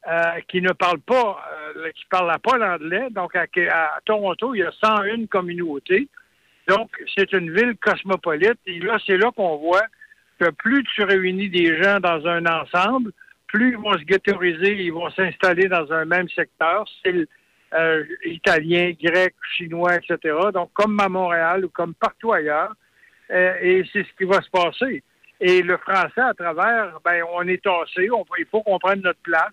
euh, 0.09 0.23
qui 0.49 0.63
ne 0.63 0.73
parlent 0.73 1.01
pas, 1.01 1.45
euh, 1.77 1.91
qui 1.95 2.05
parlent 2.11 2.39
pas 2.41 2.57
l'anglais. 2.57 3.09
Donc, 3.11 3.37
à, 3.37 3.43
à 3.43 4.01
Toronto, 4.05 4.55
il 4.55 4.59
y 4.59 4.63
a 4.63 4.73
101 4.83 5.27
communautés. 5.27 6.09
Donc, 6.69 6.91
c'est 7.17 7.33
une 7.33 7.53
ville 7.53 7.77
cosmopolite. 7.77 8.59
Et 8.67 8.79
là, 8.81 8.99
c'est 9.07 9.17
là 9.17 9.31
qu'on 9.37 9.57
voit 9.57 9.87
que 10.41 10.51
plus 10.51 10.83
tu 10.95 11.03
réunis 11.03 11.51
des 11.51 11.83
gens 11.83 12.01
dans 12.01 12.27
un 12.27 12.47
ensemble, 12.47 13.13
plus 13.47 13.71
ils 13.71 13.79
vont 13.79 13.95
se 13.95 14.05
ghettoiser, 14.05 14.83
ils 14.85 14.93
vont 14.93 15.11
s'installer 15.11 15.69
dans 15.69 15.91
un 15.93 16.05
même 16.05 16.29
secteur, 16.29 16.87
style 17.01 17.27
euh, 17.75 18.05
italien, 18.25 18.93
grec, 19.03 19.35
chinois, 19.57 19.97
etc. 19.97 20.35
Donc, 20.55 20.71
comme 20.73 20.99
à 21.01 21.09
Montréal 21.09 21.65
ou 21.65 21.69
comme 21.69 21.95
partout 21.95 22.33
ailleurs. 22.33 22.73
Euh, 23.31 23.55
et 23.61 23.85
c'est 23.93 24.05
ce 24.05 24.13
qui 24.17 24.25
va 24.25 24.41
se 24.41 24.51
passer. 24.51 25.03
Et 25.41 25.63
le 25.63 25.77
français, 25.77 26.21
à 26.21 26.35
travers, 26.35 26.99
ben, 27.05 27.23
on 27.33 27.47
est 27.47 27.63
tassé, 27.63 28.09
il 28.39 28.47
faut 28.51 28.63
qu'on 28.63 28.79
prenne 28.79 29.01
notre 29.03 29.21
place, 29.21 29.53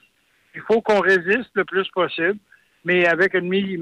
il 0.56 0.62
faut 0.62 0.82
qu'on 0.82 1.00
résiste 1.02 1.52
le 1.56 1.66
plus 1.66 1.88
possible. 1.90 2.40
mais 2.86 3.08
avec 3.08 3.34
une, 3.34 3.50
mi- 3.50 3.80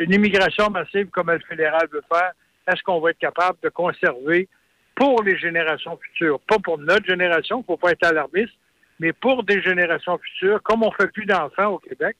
une 0.00 0.12
immigration 0.12 0.70
massive 0.70 1.08
comme 1.10 1.30
le 1.30 1.38
fédéral 1.40 1.86
veut 1.92 2.02
faire, 2.10 2.32
est-ce 2.66 2.82
qu'on 2.82 2.98
va 2.98 3.10
être 3.10 3.18
capable 3.18 3.58
de 3.62 3.68
conserver 3.68 4.48
pour 4.94 5.22
les 5.22 5.38
générations 5.38 5.96
futures, 5.98 6.40
pas 6.40 6.58
pour 6.58 6.78
notre 6.78 7.06
génération, 7.06 7.58
il 7.58 7.60
ne 7.60 7.64
faut 7.66 7.76
pas 7.76 7.92
être 7.92 8.04
alarmiste, 8.06 8.54
mais 8.98 9.12
pour 9.12 9.44
des 9.44 9.62
générations 9.62 10.18
futures, 10.18 10.60
comme 10.62 10.82
on 10.82 10.90
ne 10.90 10.94
fait 11.00 11.12
plus 11.12 11.24
d'enfants 11.26 11.74
au 11.74 11.78
Québec, 11.78 12.16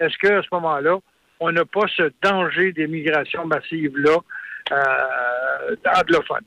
est-ce 0.00 0.16
qu'à 0.18 0.42
ce 0.42 0.48
moment-là, 0.52 0.98
on 1.38 1.52
n'a 1.52 1.64
pas 1.64 1.86
ce 1.94 2.10
danger 2.22 2.72
d'immigration 2.72 3.46
massive-là 3.46 4.16
euh, 4.72 5.76
anglophone? 5.94 6.42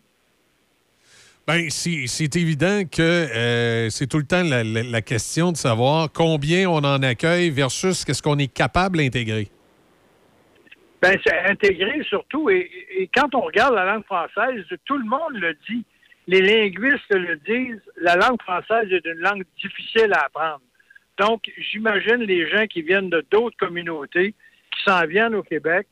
Ben, 1.49 1.67
c'est 1.71 2.35
évident 2.35 2.83
que 2.85 3.01
euh, 3.01 3.89
c'est 3.89 4.05
tout 4.05 4.19
le 4.19 4.23
temps 4.23 4.43
la, 4.43 4.63
la- 4.63 5.01
question 5.01 5.51
de 5.51 5.57
savoir 5.57 6.11
combien 6.13 6.69
on 6.69 6.83
en 6.83 7.01
accueille 7.01 7.49
versus 7.49 8.05
qu'est-ce 8.05 8.21
qu'on 8.21 8.37
est 8.37 8.53
capable 8.53 8.99
d'intégrer. 8.99 9.47
Ben, 11.01 11.17
c'est 11.25 11.39
intégré 11.49 12.03
surtout. 12.07 12.51
Et, 12.51 12.69
et 12.99 13.09
quand 13.15 13.33
on 13.33 13.41
regarde 13.41 13.73
la 13.73 13.85
langue 13.85 14.05
française, 14.05 14.63
tout 14.85 14.99
le 14.99 15.05
monde 15.05 15.33
le 15.41 15.55
dit. 15.67 15.83
Les 16.27 16.41
linguistes 16.41 17.09
le 17.09 17.37
disent. 17.37 17.81
La 17.99 18.15
langue 18.15 18.39
française 18.43 18.87
est 18.91 19.03
une 19.07 19.17
langue 19.19 19.43
difficile 19.59 20.13
à 20.13 20.25
apprendre. 20.25 20.61
Donc, 21.17 21.41
j'imagine 21.71 22.17
les 22.17 22.47
gens 22.47 22.67
qui 22.67 22.83
viennent 22.83 23.09
de 23.09 23.25
d'autres 23.31 23.57
communautés, 23.57 24.35
qui 24.71 24.83
s'en 24.85 25.03
viennent 25.07 25.33
au 25.33 25.41
Québec, 25.41 25.87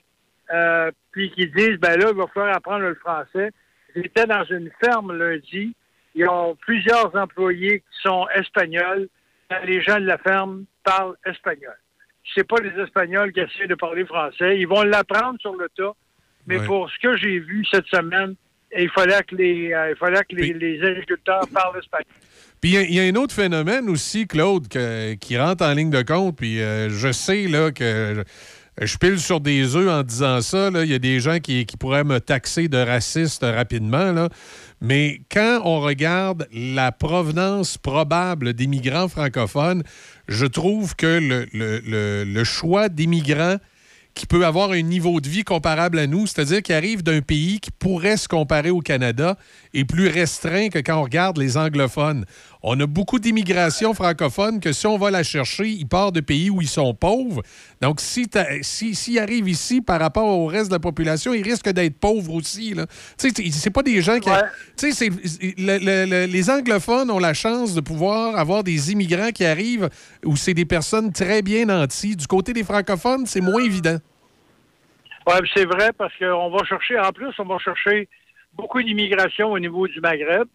euh, 0.53 0.91
puis 1.11 1.31
qui 1.31 1.47
disent, 1.47 1.77
ben 1.79 1.97
là, 1.97 2.09
il 2.11 2.15
va 2.15 2.27
falloir 2.31 2.55
apprendre 2.55 2.81
le 2.83 2.93
français. 2.93 3.49
J'étais 4.01 4.25
dans 4.25 4.43
une 4.45 4.69
ferme 4.83 5.11
lundi. 5.17 5.73
Ils 6.15 6.27
ont 6.27 6.55
plusieurs 6.61 7.15
employés 7.15 7.79
qui 7.79 8.01
sont 8.03 8.27
espagnols. 8.35 9.07
Les 9.65 9.81
gens 9.81 9.99
de 9.99 10.05
la 10.05 10.17
ferme 10.17 10.65
parlent 10.83 11.15
espagnol. 11.25 11.75
C'est 12.35 12.45
pas 12.47 12.57
les 12.61 12.81
Espagnols 12.83 13.31
qui 13.31 13.39
essaient 13.39 13.67
de 13.67 13.75
parler 13.75 14.05
français. 14.05 14.59
Ils 14.59 14.67
vont 14.67 14.83
l'apprendre 14.83 15.39
sur 15.39 15.55
le 15.55 15.69
tas. 15.77 15.93
Mais 16.45 16.59
Ouais. 16.59 16.65
pour 16.65 16.89
ce 16.89 16.95
que 17.01 17.15
j'ai 17.17 17.39
vu 17.39 17.65
cette 17.71 17.85
semaine, 17.87 18.35
il 18.77 18.89
fallait 18.89 19.23
que 19.23 19.35
les, 19.35 19.71
euh, 19.73 19.91
il 19.91 19.95
fallait 19.95 20.23
que 20.29 20.35
les, 20.35 20.51
les 20.53 20.81
agriculteurs 20.83 21.47
parlent 21.53 21.77
espagnol. 21.79 22.05
Puis 22.59 22.71
il 22.71 22.73
y 22.73 22.77
a- 22.77 22.81
il 22.81 22.93
y, 22.95 22.99
a 22.99 23.03
un 23.03 23.15
autre 23.15 23.33
phénomène 23.33 23.87
aussi, 23.89 24.27
Claude, 24.27 24.67
que- 24.67 25.13
qui 25.13 25.37
rentre 25.37 25.63
en 25.63 25.73
ligne 25.73 25.89
de 25.91 26.01
compte. 26.01 26.35
Puis 26.37 26.59
euh, 26.61 26.89
je 26.89 27.11
sais 27.13 27.47
là, 27.47 27.71
que 27.71 28.23
je, 28.81 28.97
pile 28.97 29.19
sur 29.19 29.39
des 29.39 29.75
œufs 29.75 29.89
en 29.89 30.03
disant 30.03 30.41
ça. 30.41 30.69
Il 30.73 30.89
y 30.89 30.93
a 30.93 30.99
des 30.99 31.19
gens 31.19 31.39
qui, 31.39 31.65
pourraient 31.79 32.03
me 32.03 32.19
taxer 32.19 32.67
de 32.67 32.77
raciste 32.77 33.43
rapidement. 33.43 34.27
Mais 34.81 35.21
quand 35.31 35.61
on 35.63 35.79
regarde 35.79 36.47
la 36.51 36.91
provenance 36.91 37.77
probable 37.77 38.53
des 38.53 38.67
migrants 38.67 39.07
francophones, 39.07 39.83
je 40.27 40.45
trouve 40.45 40.95
que 40.95 41.19
le 41.53 42.43
choix 42.43 42.89
d'immigrants 42.89 43.57
qui 44.17 44.25
peut 44.25 44.45
avoir 44.45 44.71
un 44.71 44.81
niveau 44.81 45.21
de 45.21 45.29
vie 45.29 45.43
comparable 45.43 45.99
à 45.99 46.07
nous, 46.07 46.25
c'est-à-dire 46.25 46.63
qui 46.63 46.73
arrive 46.73 47.03
d'un 47.03 47.21
pays 47.21 47.59
qui 47.59 47.69
pourrait 47.69 48.17
se 48.17 48.27
comparer 48.27 48.71
au 48.71 48.81
Canada, 48.81 49.37
est 49.77 49.85
plus 49.85 50.07
restreint 50.07 50.69
que 50.69 50.79
quand 50.79 50.97
on 50.99 51.03
regarde 51.03 51.37
les 51.37 51.55
anglophones. 51.57 52.25
On 52.63 52.77
a 52.79 52.87
beaucoup 52.87 53.19
d'immigration 53.19 53.93
francophone 53.93 54.59
que 54.59 54.73
si 54.73 54.87
on 54.87 54.97
va 54.97 55.11
la 55.11 55.21
chercher, 55.23 55.67
ils 55.69 55.87
partent 55.87 56.15
de 56.15 56.21
pays 56.21 56.49
où 56.49 56.59
ils 56.61 56.67
sont 56.67 56.93
pauvres. 56.95 57.43
Donc, 57.81 58.01
si 58.01 58.27
t'as- 58.27 58.61
si- 58.63 58.95
s'ils 58.95 59.19
arrivent 59.19 59.47
ici 59.47 59.79
par 59.79 59.99
rapport 59.99 60.25
au 60.27 60.47
reste 60.47 60.69
de 60.69 60.73
la 60.75 60.79
population, 60.79 61.33
ils 61.33 61.43
risquent 61.43 61.69
d'être 61.69 61.99
pauvres 61.99 62.33
aussi. 62.33 62.73
Tu 63.17 63.29
sais, 63.29 63.51
c'est 63.51 63.69
pas 63.69 63.83
des 63.83 64.01
gens 64.01 64.19
qui... 64.19 64.29
Tu 64.75 64.91
sais, 64.91 65.09
c'est- 65.11 65.55
le- 65.59 65.77
le- 65.77 66.05
le- 66.09 66.25
les 66.25 66.49
anglophones 66.49 67.11
ont 67.11 67.19
la 67.19 67.35
chance 67.35 67.75
de 67.75 67.81
pouvoir 67.81 68.35
avoir 68.37 68.63
des 68.63 68.91
immigrants 68.91 69.31
qui 69.31 69.45
arrivent 69.45 69.89
où 70.25 70.35
c'est 70.35 70.55
des 70.55 70.65
personnes 70.65 71.13
très 71.13 71.41
bien 71.43 71.65
nanties. 71.65 72.15
Du 72.15 72.25
côté 72.27 72.51
des 72.53 72.63
francophones, 72.63 73.25
c'est 73.27 73.41
moins 73.41 73.63
évident. 73.63 73.97
Oui, 75.27 75.33
c'est 75.53 75.65
vrai 75.65 75.91
parce 75.97 76.13
qu'on 76.17 76.49
va 76.49 76.63
chercher, 76.65 76.97
en 76.99 77.11
plus, 77.11 77.33
on 77.37 77.43
va 77.45 77.57
chercher 77.59 78.07
beaucoup 78.57 78.81
d'immigration 78.81 79.51
au 79.51 79.59
niveau 79.59 79.87
du 79.87 79.99
Maghreb. 80.01 80.47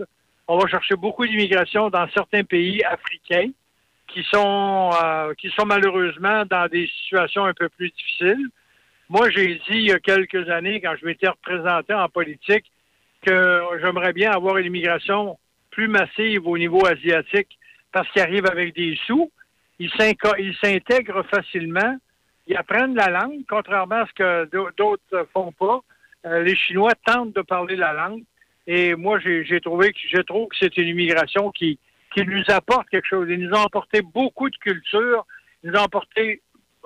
On 0.49 0.59
va 0.59 0.67
chercher 0.69 0.97
beaucoup 0.97 1.27
d'immigration 1.27 1.89
dans 1.89 2.09
certains 2.11 2.45
pays 2.45 2.83
africains 2.85 3.51
qui 4.09 4.23
sont, 4.25 4.91
euh, 5.03 5.33
qui 5.35 5.49
sont 5.51 5.65
malheureusement 5.65 6.45
dans 6.45 6.67
des 6.69 6.87
situations 6.89 7.45
un 7.45 7.55
peu 7.55 7.69
plus 7.69 7.91
difficiles. 7.91 8.49
Moi, 9.09 9.31
j'ai 9.31 9.55
dit 9.55 9.63
il 9.85 9.89
y 9.89 9.93
a 9.93 9.99
quelques 10.01 10.49
années, 10.51 10.81
quand 10.81 10.95
je 11.01 11.07
m'étais 11.07 11.29
représenté 11.29 11.95
en 11.95 12.09
politique, 12.09 12.67
que 13.25 13.63
j'aimerais 13.81 14.13
bien 14.13 14.33
avoir 14.33 14.57
une 14.59 14.67
immigration 14.67 15.39
plus 15.71 15.89
massive 15.89 16.47
au 16.47 16.59
niveau 16.59 16.85
asiatique 16.85 17.57
parce 17.93 18.09
qu'ils 18.11 18.23
arrivent 18.23 18.51
avec 18.51 18.75
des 18.75 18.99
sous, 19.07 19.31
ils 19.79 19.91
s'intègrent 20.63 21.23
facilement, 21.25 21.97
ils 22.47 22.57
apprennent 22.57 22.95
la 22.95 23.09
langue, 23.09 23.41
contrairement 23.49 24.03
à 24.03 24.07
ce 24.07 24.13
que 24.13 24.45
d'au- 24.51 24.71
d'autres 24.77 25.29
font 25.33 25.53
pas. 25.53 25.81
Euh, 26.27 26.43
les 26.43 26.55
Chinois 26.55 26.93
tentent 27.05 27.35
de 27.35 27.43
parler 27.43 27.77
la 27.77 27.93
langue. 27.93 28.23
Et 28.67 28.95
moi, 28.95 29.19
j'ai 29.19 29.61
trouvé 29.61 29.93
que 29.93 29.99
je 30.09 30.21
trouve 30.21 30.49
que 30.49 30.57
c'est 30.61 30.77
une 30.77 30.89
immigration 30.89 31.51
qui, 31.51 31.79
qui 32.15 32.25
nous 32.25 32.45
apporte 32.49 32.89
quelque 32.89 33.09
chose. 33.09 33.27
Ils 33.29 33.41
nous 33.41 33.57
ont 33.57 33.65
apporté 33.65 34.03
beaucoup 34.03 34.49
de 34.49 34.57
culture, 34.57 35.27
ils 35.63 35.71
nous 35.71 35.79
ont 35.79 35.85
apporté 35.85 36.43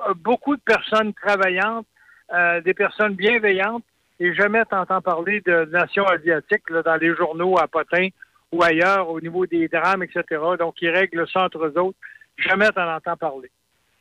euh, 0.06 0.14
beaucoup 0.14 0.56
de 0.56 0.62
personnes 0.62 1.12
travaillantes, 1.12 1.86
euh, 2.32 2.60
des 2.62 2.74
personnes 2.74 3.14
bienveillantes. 3.14 3.84
Et 4.18 4.34
jamais 4.34 4.64
t'entends 4.64 5.02
parler 5.02 5.42
de 5.42 5.66
nations 5.66 6.06
asiatiques 6.06 6.70
là, 6.70 6.82
dans 6.82 6.96
les 6.96 7.14
journaux 7.14 7.58
à 7.58 7.68
Potin 7.68 8.08
ou 8.50 8.62
ailleurs 8.62 9.10
au 9.10 9.20
niveau 9.20 9.44
des 9.44 9.68
drames, 9.68 10.02
etc. 10.02 10.40
Donc, 10.58 10.76
ils 10.80 10.88
règlent 10.88 11.28
ça 11.28 11.44
entre 11.44 11.66
eux 11.66 11.78
autres. 11.78 11.98
Jamais 12.38 12.70
t'en 12.70 12.94
entends 12.94 13.16
parler. 13.16 13.50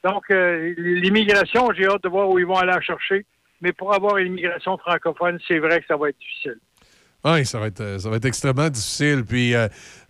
Donc, 0.03 0.24
euh, 0.32 0.74
l'immigration, 0.78 1.72
j'ai 1.74 1.88
hâte 1.88 2.03
de 2.03 2.10
voir 2.10 2.30
où 2.30 2.40
ils 2.40 2.45
vont 2.45 2.56
aller 2.56 2.72
la 2.72 2.80
chercher. 2.80 3.26
Mais 3.61 3.72
pour 3.73 3.94
avoir 3.94 4.18
une 4.18 4.27
immigration 4.34 4.77
francophone, 4.77 5.40
c'est 5.48 5.60
vrai 5.60 5.80
que 5.80 5.86
ça 5.88 5.98
va 5.98 6.10
être 6.10 6.18
difficile. 6.19 6.57
Oui, 7.23 7.45
ça 7.45 7.60
va 7.60 7.68
être, 7.68 7.82
euh, 7.82 7.98
ça 7.98 8.10
va 8.10 8.18
être 8.18 8.26
extrêmement 8.26 8.69
difficile. 8.69 9.23
Puis 9.27 9.56
euh, 9.56 9.68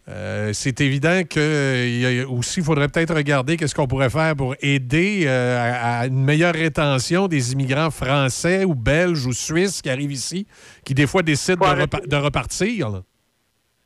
euh, 0.09 0.51
c'est 0.53 0.81
évident 0.81 1.21
que 1.29 2.25
aussi, 2.25 2.59
il 2.59 2.65
faudrait 2.65 2.89
peut-être 2.89 3.15
regarder 3.15 3.55
qu'est-ce 3.55 3.73
qu'on 3.73 3.87
pourrait 3.87 4.09
faire 4.09 4.35
pour 4.35 4.55
aider 4.61 5.23
euh, 5.25 5.57
à, 5.57 5.99
à 6.01 6.07
une 6.07 6.23
meilleure 6.25 6.53
rétention 6.53 7.27
des 7.27 7.53
immigrants 7.53 7.89
français 7.91 8.65
ou 8.65 8.75
belges 8.75 9.25
ou 9.25 9.31
suisses 9.31 9.81
qui 9.81 9.89
arrivent 9.89 10.11
ici, 10.11 10.45
qui 10.83 10.93
des 10.93 11.07
fois 11.07 11.21
décident 11.23 11.73
de, 11.73 11.81
repa- 11.83 12.05
de 12.07 12.15
repartir. 12.17 12.89
là. 12.89 13.01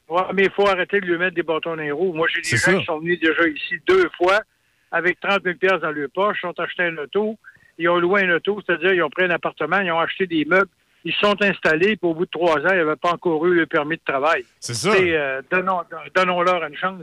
Ouais, 0.09 0.23
mais 0.33 0.45
il 0.45 0.51
faut 0.51 0.67
arrêter 0.67 0.99
de 0.99 1.05
lui 1.05 1.19
mettre 1.19 1.35
des 1.35 1.43
bâtons 1.43 1.75
dans 1.75 1.83
les 1.83 1.91
roues. 1.91 2.13
Moi, 2.13 2.27
j'ai 2.33 2.41
des 2.41 2.57
gens 2.57 2.71
ça. 2.71 2.73
qui 2.79 2.85
sont 2.85 2.99
venus 2.99 3.19
déjà 3.19 3.47
ici 3.47 3.75
deux 3.87 4.09
fois 4.17 4.39
avec 4.91 5.19
30 5.19 5.43
000 5.43 5.55
pièces 5.59 5.79
dans 5.81 5.91
leur 5.91 6.09
poche, 6.09 6.39
ils 6.43 6.47
ont 6.47 6.53
acheté 6.57 6.81
un 6.81 6.97
auto, 6.97 7.37
ils 7.79 7.89
ont 7.89 7.97
loué 7.97 8.21
un 8.23 8.35
auto, 8.35 8.59
c'est-à-dire 8.65 8.93
ils 8.93 9.01
ont 9.01 9.09
pris 9.09 9.23
un 9.25 9.31
appartement, 9.31 9.79
ils 9.79 9.91
ont 9.91 9.99
acheté 9.99 10.27
des 10.27 10.45
meubles, 10.45 10.69
ils 11.05 11.13
se 11.13 11.19
sont 11.21 11.41
installés, 11.41 11.95
puis 11.95 11.99
au 12.09 12.13
bout 12.13 12.25
de 12.25 12.29
trois 12.29 12.57
ans, 12.57 12.71
ils 12.71 12.77
n'avaient 12.79 12.97
pas 12.97 13.13
encore 13.13 13.45
eu 13.47 13.53
le 13.55 13.65
permis 13.65 13.95
de 13.95 14.01
travail. 14.05 14.43
C'est 14.59 14.73
ça. 14.73 14.91
Euh, 14.93 15.41
donnons, 15.49 15.79
donnons-leur 16.13 16.61
une 16.67 16.75
chance. 16.75 16.99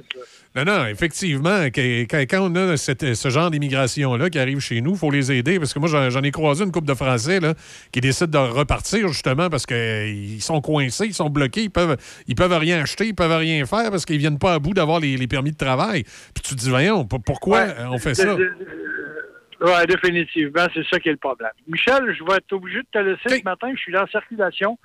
là. 0.55 0.65
Non, 0.65 0.71
non, 0.81 0.87
effectivement, 0.87 1.65
quand, 1.75 2.41
on 2.43 2.55
a 2.57 2.77
cette- 2.77 3.15
ce 3.15 3.31
genre 3.31 3.51
d'immigration-là 3.51 4.29
qui 4.29 4.39
arrive 4.39 4.61
chez 4.61 4.83
nous, 4.83 4.91
il 4.93 4.99
faut 4.99 5.11
les 5.11 5.33
aider. 5.33 5.59
Parce 5.59 5.73
que 5.73 5.79
moi, 5.79 5.89
j'en 5.89 6.23
ai 6.23 6.31
croisé 6.31 6.65
une 6.65 6.73
couple 6.73 6.89
de 6.89 6.93
Français 6.95 7.41
là, 7.41 7.55
qui 7.91 8.03
décident 8.03 8.45
de 8.47 8.51
repartir 8.53 9.09
justement 9.09 9.49
parce 9.49 9.65
qu'ils 9.65 10.43
sont 10.43 10.61
coincés, 10.61 11.07
ils 11.07 11.15
sont 11.15 11.31
bloqués, 11.31 11.63
ils 11.63 11.71
peuvent, 11.71 11.97
ils 12.27 12.35
peuvent 12.35 12.53
rien 12.53 12.83
acheter, 12.83 13.07
ils 13.07 13.15
peuvent 13.15 13.33
rien 13.39 13.65
faire 13.65 13.91
parce 13.91 14.05
qu'ils 14.05 14.19
viennent 14.19 14.39
pas 14.39 14.53
à 14.53 14.59
bout 14.59 14.75
d'avoir 14.75 15.01
les, 15.01 15.17
les 15.17 15.27
permis 15.27 15.53
de 15.53 15.57
travail. 15.57 16.03
Puis 16.35 16.43
tu 16.45 16.55
te 16.55 16.61
dis, 16.61 16.69
voyons, 16.69 17.07
pourquoi 17.07 17.65
on 17.91 17.97
fait 17.97 18.15
ça? 18.15 18.37
Oui, 19.61 19.87
définitivement, 19.89 20.67
c'est 20.75 20.87
ça 20.89 21.01
qui 21.01 21.09
est 21.09 21.13
le 21.13 21.19
problème. 21.19 21.51
Michel, 21.67 22.15
je 22.19 22.25
vais 22.25 22.37
être 22.37 22.53
obligé 22.53 22.79
de 22.81 22.87
te 22.93 22.99
laisser 22.99 23.41
ce 23.41 23.45
matin. 23.45 23.71
Je 23.75 23.81
suis 23.81 23.97
en 23.97 24.07
circulation 24.07 24.79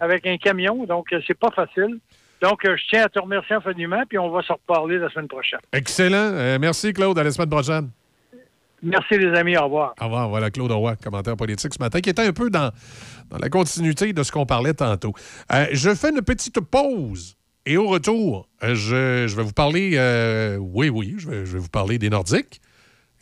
avec 0.00 0.26
un 0.26 0.36
camion, 0.36 0.84
donc 0.84 1.12
euh, 1.12 1.20
c'est 1.26 1.38
pas 1.38 1.50
facile. 1.50 1.98
Donc, 2.42 2.64
euh, 2.64 2.76
je 2.76 2.82
tiens 2.88 3.04
à 3.04 3.08
te 3.08 3.18
remercier 3.18 3.56
infiniment, 3.56 4.02
puis 4.08 4.18
on 4.18 4.28
va 4.30 4.42
se 4.42 4.52
reparler 4.52 4.98
la 4.98 5.08
semaine 5.08 5.28
prochaine. 5.28 5.60
Excellent. 5.72 6.32
Euh, 6.32 6.58
merci, 6.60 6.92
Claude. 6.92 7.18
À 7.18 7.24
la 7.24 7.30
semaine 7.30 7.48
prochaine. 7.48 7.90
Merci, 8.82 9.16
les 9.18 9.34
amis. 9.38 9.56
Au 9.56 9.64
revoir. 9.64 9.94
Au 10.00 10.04
revoir. 10.04 10.28
Voilà 10.28 10.50
Claude 10.50 10.70
Roy, 10.70 10.96
commentaire 10.96 11.36
politique 11.36 11.72
ce 11.72 11.78
matin, 11.82 12.00
qui 12.00 12.10
était 12.10 12.26
un 12.26 12.32
peu 12.32 12.50
dans, 12.50 12.70
dans 13.30 13.38
la 13.38 13.48
continuité 13.48 14.12
de 14.12 14.22
ce 14.22 14.30
qu'on 14.30 14.44
parlait 14.44 14.74
tantôt. 14.74 15.14
Euh, 15.52 15.66
je 15.72 15.94
fais 15.94 16.10
une 16.10 16.22
petite 16.22 16.60
pause. 16.60 17.36
Et 17.64 17.76
au 17.78 17.88
retour, 17.88 18.48
je, 18.62 19.26
je 19.26 19.34
vais 19.36 19.42
vous 19.42 19.52
parler, 19.52 19.92
euh, 19.94 20.56
oui, 20.56 20.88
oui, 20.88 21.14
je 21.18 21.28
vais, 21.28 21.46
je 21.46 21.54
vais 21.54 21.58
vous 21.58 21.68
parler 21.68 21.98
des 21.98 22.10
Nordiques. 22.10 22.60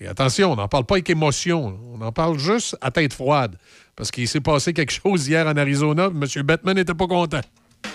Attention, 0.07 0.53
on 0.53 0.57
n'en 0.57 0.69
parle 0.69 0.85
pas 0.85 0.95
avec 0.95 1.11
émotion. 1.11 1.79
On 1.95 2.01
en 2.01 2.13
parle 2.13 2.39
juste 2.39 2.77
à 2.81 2.91
tête 2.91 3.13
froide. 3.13 3.57
Parce 3.97 4.11
qu'il 4.11 4.27
s'est 4.29 4.41
passé 4.41 4.73
quelque 4.73 4.93
chose 4.93 5.29
hier 5.29 5.47
en 5.47 5.57
Arizona. 5.57 6.07
M. 6.07 6.43
Batman 6.43 6.77
n'était 6.77 6.95
pas 6.95 7.07
content. 7.07 7.41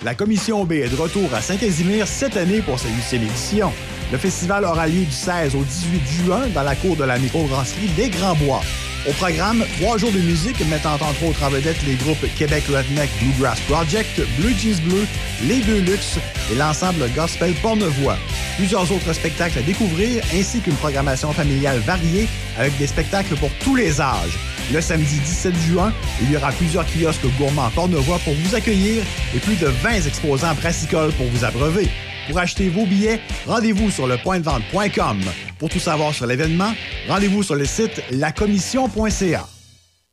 La 0.04 0.16
Commission 0.16 0.64
B 0.66 0.74
est 0.74 0.90
de 0.90 0.96
retour 0.96 1.34
à 1.34 1.42
Saint-Casimir 1.42 2.08
cette 2.08 2.38
année 2.38 2.62
pour 2.62 2.80
sa 2.80 2.88
huitième 2.90 3.24
édition. 3.24 3.72
Le 4.12 4.18
festival 4.18 4.64
aura 4.64 4.88
lieu 4.88 5.04
du 5.04 5.12
16 5.12 5.56
au 5.56 5.64
18 5.64 6.26
juin 6.26 6.48
dans 6.54 6.64
la 6.64 6.76
cour 6.76 6.96
de 6.96 7.04
la 7.04 7.20
microbrasserie 7.20 7.90
Les 7.98 8.10
Grands 8.10 8.36
Bois. 8.36 8.62
Au 9.08 9.14
programme, 9.14 9.64
trois 9.80 9.98
jours 9.98 10.12
de 10.12 10.20
musique 10.20 10.60
mettant 10.68 10.96
entre 10.96 11.24
autres 11.24 11.44
en 11.44 11.50
vedette 11.50 11.82
les 11.88 11.96
groupes 11.96 12.26
Québec 12.36 12.66
Redneck 12.68 13.10
Bluegrass 13.22 13.60
Project, 13.62 14.20
Blue 14.38 14.54
Jeans 14.58 14.80
Bleu, 14.84 15.06
Les 15.46 15.62
Deux 15.62 15.80
Luxe 15.80 16.18
et 16.52 16.56
l'ensemble 16.56 17.10
gospel 17.16 17.54
Pornevoix. 17.62 18.18
Plusieurs 18.58 18.92
autres 18.92 19.14
spectacles 19.14 19.60
à 19.60 19.62
découvrir 19.62 20.22
ainsi 20.34 20.60
qu'une 20.60 20.76
programmation 20.76 21.32
familiale 21.32 21.80
variée 21.80 22.28
avec 22.58 22.78
des 22.78 22.88
spectacles 22.88 23.36
pour 23.38 23.52
tous 23.64 23.76
les 23.76 24.02
âges. 24.02 24.38
Le 24.74 24.82
samedi 24.82 25.18
17 25.20 25.56
juin, 25.56 25.94
il 26.22 26.32
y 26.32 26.36
aura 26.36 26.52
plusieurs 26.52 26.86
kiosques 26.86 27.26
gourmands 27.38 27.72
Pornevoix 27.74 28.20
pour 28.20 28.34
vous 28.34 28.56
accueillir 28.56 29.02
et 29.34 29.40
plus 29.40 29.56
de 29.56 29.68
20 29.68 30.08
exposants 30.08 30.56
brassicoles 30.56 31.14
pour 31.14 31.28
vous 31.28 31.46
abreuver. 31.46 31.88
Pour 32.30 32.38
acheter 32.38 32.70
vos 32.70 32.86
billets, 32.86 33.20
rendez-vous 33.48 33.90
sur 33.90 34.06
lepointdevente.com. 34.06 35.20
Pour 35.58 35.68
tout 35.68 35.80
savoir 35.80 36.14
sur 36.14 36.28
l'événement, 36.28 36.72
rendez-vous 37.08 37.42
sur 37.42 37.56
le 37.56 37.66
site 37.66 38.04
lacommission.ca. 38.12 39.48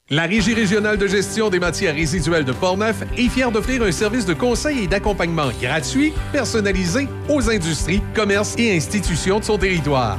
La 0.09 0.23
Régie 0.23 0.55
régionale 0.55 0.97
de 0.97 1.07
gestion 1.07 1.51
des 1.51 1.59
matières 1.59 1.95
résiduelles 1.95 2.47
de 2.47 2.53
Portneuf 2.53 3.03
est 3.19 3.29
fière 3.29 3.53
d'offrir 3.53 3.83
un 3.83 3.93
service 3.93 4.25
de 4.25 4.33
conseil 4.33 4.85
et 4.85 4.87
d'accompagnement 4.87 5.51
gratuit, 5.61 6.15
personnalisé 6.33 7.07
aux 7.29 7.51
industries, 7.51 8.01
commerces 8.15 8.55
et 8.57 8.75
institutions 8.75 9.41
de 9.41 9.45
son 9.45 9.59
territoire. 9.59 10.19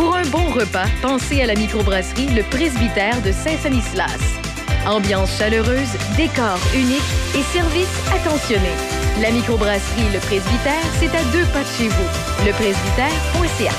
pour 0.00 0.16
un 0.16 0.24
bon 0.30 0.48
repas, 0.48 0.86
pensez 1.02 1.42
à 1.42 1.46
la 1.46 1.54
microbrasserie 1.54 2.28
Le 2.28 2.42
Presbytère 2.42 3.20
de 3.20 3.32
Saint-Sanislas. 3.32 4.18
Ambiance 4.86 5.36
chaleureuse, 5.36 5.92
décor 6.16 6.58
unique 6.74 7.02
et 7.36 7.42
service 7.42 7.90
attentionné. 8.10 8.70
La 9.20 9.30
microbrasserie 9.30 10.10
Le 10.14 10.20
Presbytère, 10.20 10.86
c'est 10.98 11.14
à 11.14 11.22
deux 11.32 11.44
pas 11.52 11.60
de 11.60 11.68
chez 11.76 11.88
vous. 11.88 12.46
Lepresbytère.ca. 12.46 13.72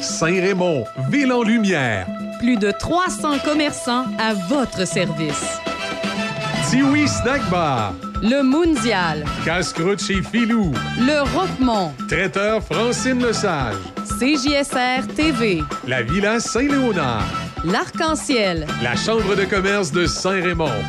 Saint-Raymond, 0.00 0.84
ville 1.10 1.32
en 1.32 1.42
lumière. 1.42 2.06
Plus 2.38 2.56
de 2.56 2.70
300 2.70 3.40
commerçants 3.44 4.06
à 4.18 4.32
votre 4.32 4.86
service. 4.86 5.60
Tiwi 6.70 7.06
Snack 7.08 7.42
Bar. 7.50 7.92
Le 8.20 8.42
Mondial. 8.42 9.24
Casse-croûte 9.44 10.02
chez 10.02 10.22
Filou. 10.22 10.72
Le 10.98 11.22
Roquemont. 11.38 11.92
Traiteur 12.08 12.60
Francine 12.64 13.24
Lesage. 13.24 13.76
CJSR 14.18 15.06
TV. 15.14 15.62
La 15.86 16.02
Villa 16.02 16.40
Saint-Léonard. 16.40 17.24
L'Arc-en-Ciel. 17.64 18.66
La 18.82 18.96
Chambre 18.96 19.36
de 19.36 19.44
commerce 19.44 19.92
de 19.92 20.06
Saint-Raymond. 20.06 20.82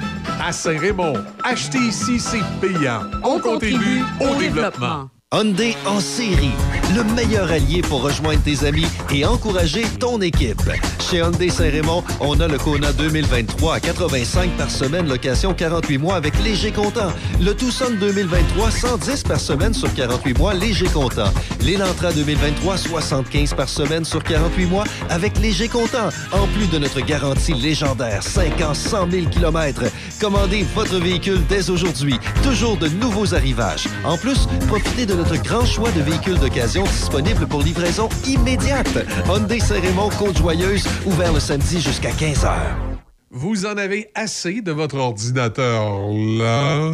À 0.44 0.52
Saint-Raymond, 0.52 1.14
acheter 1.44 1.78
ici, 1.78 2.20
c'est 2.20 2.42
payant. 2.62 3.02
On, 3.24 3.40
contribue 3.40 4.02
au 4.20 4.36
développement. 4.36 5.10
Hyundai 5.32 5.78
en 5.86 6.00
série, 6.00 6.50
le 6.96 7.04
meilleur 7.14 7.52
allié 7.52 7.84
pour 7.84 8.02
rejoindre 8.02 8.42
tes 8.42 8.66
amis 8.66 8.88
et 9.14 9.28
encourager 9.28 9.84
ton 10.00 10.20
équipe. 10.22 10.60
Chez 11.00 11.18
Hyundai 11.18 11.50
Saint-Raymond, 11.50 12.04
on 12.20 12.40
a 12.40 12.48
le 12.48 12.58
Kona 12.58 12.92
2023 12.94 13.76
à 13.76 13.80
85 13.80 14.50
par 14.58 14.72
semaine, 14.72 15.08
location 15.08 15.54
48 15.54 16.00
mois 16.00 16.16
avec 16.16 16.34
léger 16.44 16.72
comptant. 16.72 17.12
Le 17.40 17.54
Tucson 17.54 17.92
2023, 18.00 18.72
110 18.72 19.24
par 19.24 19.40
semaine 19.40 19.76
sur 19.76 19.94
48 19.94 20.36
mois, 20.36 20.56
léger 20.56 20.88
comptant. 20.88 21.32
L'Elantra 21.62 22.12
2023, 22.12 22.78
75 22.78 23.54
par 23.54 23.70
semaine 23.70 24.06
sur 24.06 24.24
48 24.24 24.66
mois 24.66 24.86
avec 25.12 25.38
léger 25.38 25.68
comptant. 25.68 26.10
En 26.32 26.48
plus 26.48 26.66
de 26.72 26.80
notre 26.80 27.02
garantie 27.02 27.54
légendaire, 27.54 28.24
5 28.24 28.62
ans, 28.62 28.74
100 28.74 29.12
000 29.12 29.28
km. 29.28 29.84
Commandez 30.20 30.66
votre 30.74 30.98
véhicule 30.98 31.42
dès 31.48 31.70
aujourd'hui. 31.70 32.16
Toujours 32.42 32.78
de 32.78 32.88
nouveaux 32.88 33.36
arrivages. 33.36 33.88
En 34.04 34.18
plus, 34.18 34.48
profitez 34.68 35.06
de 35.06 35.19
notre 35.20 35.44
grand 35.44 35.66
choix 35.66 35.92
de 35.92 36.02
véhicules 36.02 36.40
d'occasion 36.40 36.84
disponibles 36.84 37.46
pour 37.46 37.62
livraison 37.62 38.08
immédiate. 38.26 38.88
Hyundai 39.28 39.60
Saint-Raymond, 39.60 40.10
Côte-Joyeuse, 40.18 40.88
ouvert 41.06 41.34
le 41.34 41.42
samedi 41.42 41.82
jusqu'à 41.82 42.12
15h. 42.12 42.54
Vous 43.30 43.66
en 43.66 43.78
avez 43.78 44.10
assez 44.16 44.62
de 44.62 44.72
votre 44.72 44.98
ordinateur 44.98 46.08
là? 46.40 46.94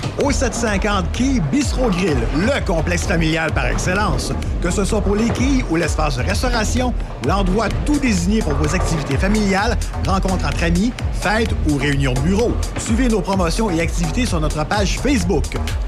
Au 0.23 0.31
750 0.31 1.11
Quai 1.13 1.39
Bistro 1.51 1.89
Grill, 1.89 2.17
le 2.35 2.63
complexe 2.63 3.03
familial 3.07 3.51
par 3.53 3.65
excellence. 3.65 4.31
Que 4.61 4.69
ce 4.69 4.85
soit 4.85 5.01
pour 5.01 5.15
les 5.15 5.29
quilles 5.29 5.65
ou 5.71 5.77
l'espace 5.77 6.17
de 6.17 6.21
restauration, 6.21 6.93
l'endroit 7.27 7.69
tout 7.85 7.97
désigné 7.97 8.41
pour 8.41 8.53
vos 8.53 8.75
activités 8.75 9.17
familiales, 9.17 9.75
rencontres 10.05 10.45
entre 10.45 10.63
amis, 10.63 10.93
fêtes 11.13 11.55
ou 11.67 11.77
réunions 11.77 12.13
de 12.13 12.19
bureau. 12.19 12.51
Suivez 12.77 13.07
nos 13.07 13.21
promotions 13.21 13.71
et 13.71 13.81
activités 13.81 14.27
sur 14.27 14.39
notre 14.39 14.63
page 14.65 14.99
Facebook. 14.99 15.45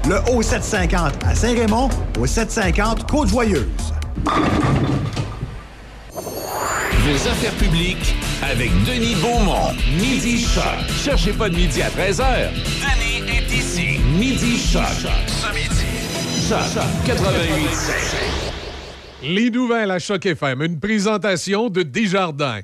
Le 0.08 0.16
O750 0.32 1.12
à 1.24 1.34
Saint-Raymond, 1.34 1.88
au 2.18 2.26
750 2.26 3.08
Côte-Joyeuse. 3.08 3.66
Vos 7.04 7.28
affaires 7.28 7.52
publiques 7.52 8.16
avec 8.42 8.70
Denis 8.84 9.14
Beaumont. 9.16 9.74
Midi 9.96 10.38
Choc. 10.38 10.64
Cherchez 11.04 11.32
pas 11.32 11.48
de 11.48 11.54
midi 11.56 11.82
à 11.82 11.90
13h. 11.90 12.50
Denis 12.80 13.22
est 13.30 13.52
ici. 13.52 13.73
Midi 14.34 14.58
Choc. 14.58 14.82
Ce 15.28 15.46
midi. 15.54 15.86
Choc 16.48 16.58
88 17.06 17.68
Les 19.22 19.48
nouvelles 19.48 19.92
à 19.92 20.00
Choc 20.00 20.26
FM, 20.26 20.62
une 20.62 20.80
présentation 20.80 21.70
de 21.70 21.84
Desjardins. 21.84 22.62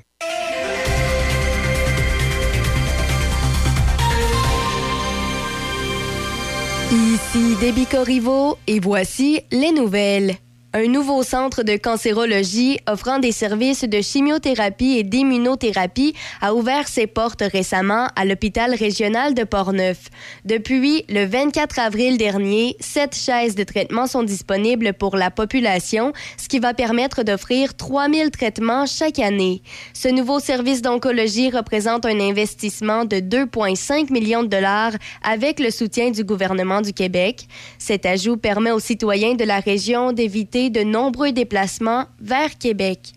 Ici 6.91 7.55
Déby 7.61 7.85
Corriveau 7.85 8.57
et 8.67 8.81
voici 8.81 9.39
les 9.53 9.71
nouvelles. 9.71 10.35
Un 10.73 10.87
nouveau 10.87 11.21
centre 11.21 11.63
de 11.63 11.75
cancérologie 11.75 12.79
offrant 12.87 13.19
des 13.19 13.33
services 13.33 13.83
de 13.83 13.99
chimiothérapie 13.99 14.97
et 14.97 15.03
d'immunothérapie 15.03 16.13
a 16.39 16.55
ouvert 16.55 16.87
ses 16.87 17.07
portes 17.07 17.41
récemment 17.41 18.07
à 18.15 18.23
l'hôpital 18.23 18.73
régional 18.73 19.33
de 19.33 19.43
Portneuf. 19.43 20.07
Depuis 20.45 21.03
le 21.09 21.25
24 21.25 21.77
avril 21.77 22.17
dernier, 22.17 22.77
sept 22.79 23.17
chaises 23.17 23.55
de 23.55 23.65
traitement 23.65 24.07
sont 24.07 24.23
disponibles 24.23 24.93
pour 24.93 25.17
la 25.17 25.29
population, 25.29 26.13
ce 26.37 26.47
qui 26.47 26.59
va 26.59 26.73
permettre 26.73 27.23
d'offrir 27.23 27.75
3000 27.75 28.31
traitements 28.31 28.85
chaque 28.85 29.19
année. 29.19 29.63
Ce 29.91 30.07
nouveau 30.07 30.39
service 30.39 30.81
d'oncologie 30.81 31.49
représente 31.49 32.05
un 32.05 32.17
investissement 32.21 33.03
de 33.03 33.17
2,5 33.17 34.09
millions 34.09 34.43
de 34.43 34.47
dollars 34.47 34.93
avec 35.21 35.59
le 35.59 35.69
soutien 35.69 36.11
du 36.11 36.23
gouvernement 36.23 36.79
du 36.79 36.93
Québec. 36.93 37.45
Cet 37.77 38.05
ajout 38.05 38.37
permet 38.37 38.71
aux 38.71 38.79
citoyens 38.79 39.33
de 39.33 39.43
la 39.43 39.59
région 39.59 40.13
d'éviter 40.13 40.60
de 40.69 40.83
nombreux 40.83 41.31
déplacements 41.31 42.05
vers 42.19 42.57
Québec. 42.57 43.13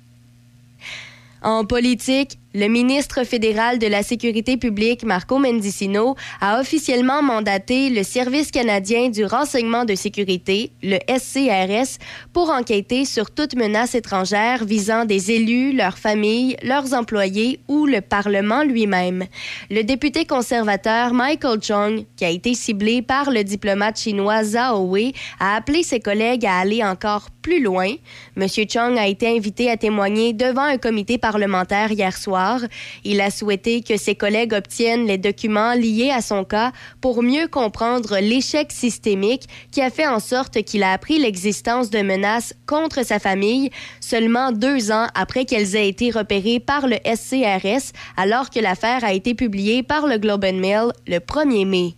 En 1.43 1.65
politique, 1.65 2.39
le 2.55 2.69
ministre 2.69 3.25
fédéral 3.25 3.81
de 3.81 3.89
la 3.89 4.05
Sécurité 4.05 4.57
publique, 4.57 5.03
Marco 5.03 5.39
Mendicino, 5.39 6.15
a 6.41 6.61
officiellement 6.61 7.21
mandaté 7.21 7.91
le 7.91 8.05
Service 8.05 8.53
canadien 8.53 9.09
du 9.09 9.25
renseignement 9.25 9.85
de 9.85 9.97
sécurité, 9.97 10.71
le 10.81 10.99
SCRS, 11.09 11.99
pour 12.33 12.51
enquêter 12.51 13.07
sur 13.07 13.33
toute 13.33 13.57
menace 13.57 13.97
étrangère 13.97 14.65
visant 14.65 15.05
des 15.05 15.33
élus, 15.33 15.73
leurs 15.73 15.99
familles, 15.99 16.57
leurs 16.63 16.95
employés 16.95 17.59
ou 17.67 17.87
le 17.87 18.01
Parlement 18.01 18.63
lui-même. 18.63 19.25
Le 19.69 19.83
député 19.83 20.25
conservateur 20.25 21.13
Michael 21.13 21.61
Chung, 21.61 22.05
qui 22.17 22.25
a 22.25 22.31
été 22.31 22.55
ciblé 22.55 23.03
par 23.03 23.33
le 23.33 23.43
diplomate 23.43 23.99
chinois 23.99 24.45
Zhao 24.45 24.85
Wei, 24.85 25.13
a 25.41 25.57
appelé 25.57 25.83
ses 25.83 25.99
collègues 25.99 26.47
à 26.47 26.59
aller 26.59 26.85
encore 26.85 27.31
plus 27.43 27.63
loin. 27.63 27.93
M. 28.36 28.47
Chung 28.48 28.98
a 28.98 29.06
été 29.06 29.28
invité 29.28 29.70
à 29.70 29.77
témoigner 29.77 30.32
devant 30.32 30.62
un 30.62 30.78
comité 30.78 31.19
parlementaire 31.19 31.93
hier 31.93 32.16
soir. 32.16 32.61
Il 33.05 33.20
a 33.20 33.31
souhaité 33.31 33.82
que 33.82 33.97
ses 33.97 34.15
collègues 34.15 34.55
obtiennent 34.55 35.06
les 35.06 35.19
documents 35.19 35.74
liés 35.74 36.11
à 36.11 36.20
son 36.20 36.44
cas 36.44 36.73
pour 37.01 37.23
mieux 37.23 37.47
comprendre 37.47 38.19
l'échec 38.20 38.73
systémique 38.73 39.48
qui 39.70 39.81
a 39.81 39.90
fait 39.90 40.06
en 40.06 40.19
sorte 40.19 40.62
qu'il 40.62 40.82
a 40.82 40.93
appris 40.93 41.19
l'existence 41.19 41.90
de 41.90 42.02
menaces 42.02 42.55
contre 42.66 43.05
sa 43.05 43.19
famille 43.19 43.70
seulement 44.01 44.52
deux 44.52 44.90
ans 44.90 45.06
après 45.15 45.44
qu'elles 45.44 45.77
aient 45.77 45.89
été 45.89 46.11
repérées 46.11 46.61
par 46.61 46.86
le 46.86 46.97
SCRS 47.05 47.93
alors 48.16 48.51
que 48.51 48.61
l'affaire 48.61 49.05
a 49.05 49.12
été 49.12 49.35
publiée 49.35 49.82
par 49.82 50.06
le 50.06 50.19
Globe 50.19 50.44
and 50.44 50.59
Mail 50.59 50.93
le 51.06 51.19
1er 51.19 51.66
mai. 51.66 51.94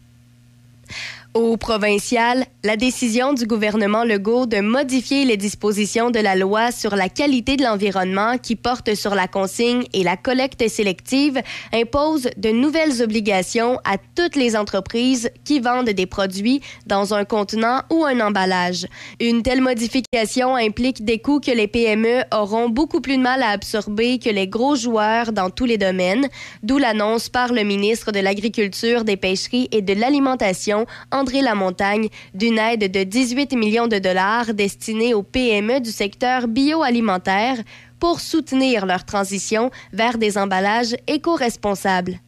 Au 1.36 1.58
provincial, 1.58 2.46
la 2.64 2.78
décision 2.78 3.34
du 3.34 3.44
gouvernement 3.44 4.04
Legault 4.04 4.46
de 4.46 4.60
modifier 4.60 5.26
les 5.26 5.36
dispositions 5.36 6.10
de 6.10 6.18
la 6.18 6.34
loi 6.34 6.72
sur 6.72 6.96
la 6.96 7.10
qualité 7.10 7.56
de 7.56 7.62
l'environnement 7.62 8.38
qui 8.38 8.56
porte 8.56 8.94
sur 8.94 9.14
la 9.14 9.28
consigne 9.28 9.84
et 9.92 10.02
la 10.02 10.16
collecte 10.16 10.66
sélective 10.66 11.42
impose 11.74 12.30
de 12.38 12.48
nouvelles 12.48 13.02
obligations 13.02 13.78
à 13.84 13.98
toutes 14.14 14.34
les 14.34 14.56
entreprises 14.56 15.30
qui 15.44 15.60
vendent 15.60 15.90
des 15.90 16.06
produits 16.06 16.62
dans 16.86 17.12
un 17.12 17.26
contenant 17.26 17.82
ou 17.90 18.06
un 18.06 18.18
emballage. 18.20 18.86
Une 19.20 19.42
telle 19.42 19.60
modification 19.60 20.56
implique 20.56 21.04
des 21.04 21.18
coûts 21.18 21.40
que 21.40 21.50
les 21.50 21.68
PME 21.68 22.22
auront 22.32 22.70
beaucoup 22.70 23.02
plus 23.02 23.18
de 23.18 23.22
mal 23.22 23.42
à 23.42 23.50
absorber 23.50 24.18
que 24.18 24.30
les 24.30 24.48
gros 24.48 24.74
joueurs 24.74 25.32
dans 25.32 25.50
tous 25.50 25.66
les 25.66 25.76
domaines, 25.76 26.28
d'où 26.62 26.78
l'annonce 26.78 27.28
par 27.28 27.52
le 27.52 27.62
ministre 27.62 28.10
de 28.10 28.20
l'Agriculture, 28.20 29.04
des 29.04 29.18
Pêcheries 29.18 29.68
et 29.70 29.82
de 29.82 29.92
l'Alimentation, 29.92 30.86
André 31.12 31.26
Lamontagne, 31.32 32.09
d'une 32.35 32.59
aide 32.59 32.90
de 32.90 33.03
18 33.03 33.53
millions 33.55 33.86
de 33.86 33.98
dollars 33.98 34.55
destinée 34.55 35.15
aux 35.15 35.23
PME 35.23 35.81
du 35.81 35.90
secteur 35.90 36.48
bioalimentaire 36.48 37.59
pour 37.98 38.20
soutenir 38.20 38.86
leur 38.86 39.05
transition 39.05 39.70
vers 39.93 40.19
des 40.19 40.39
emballages 40.39 40.97
éco-responsables. 41.07 42.20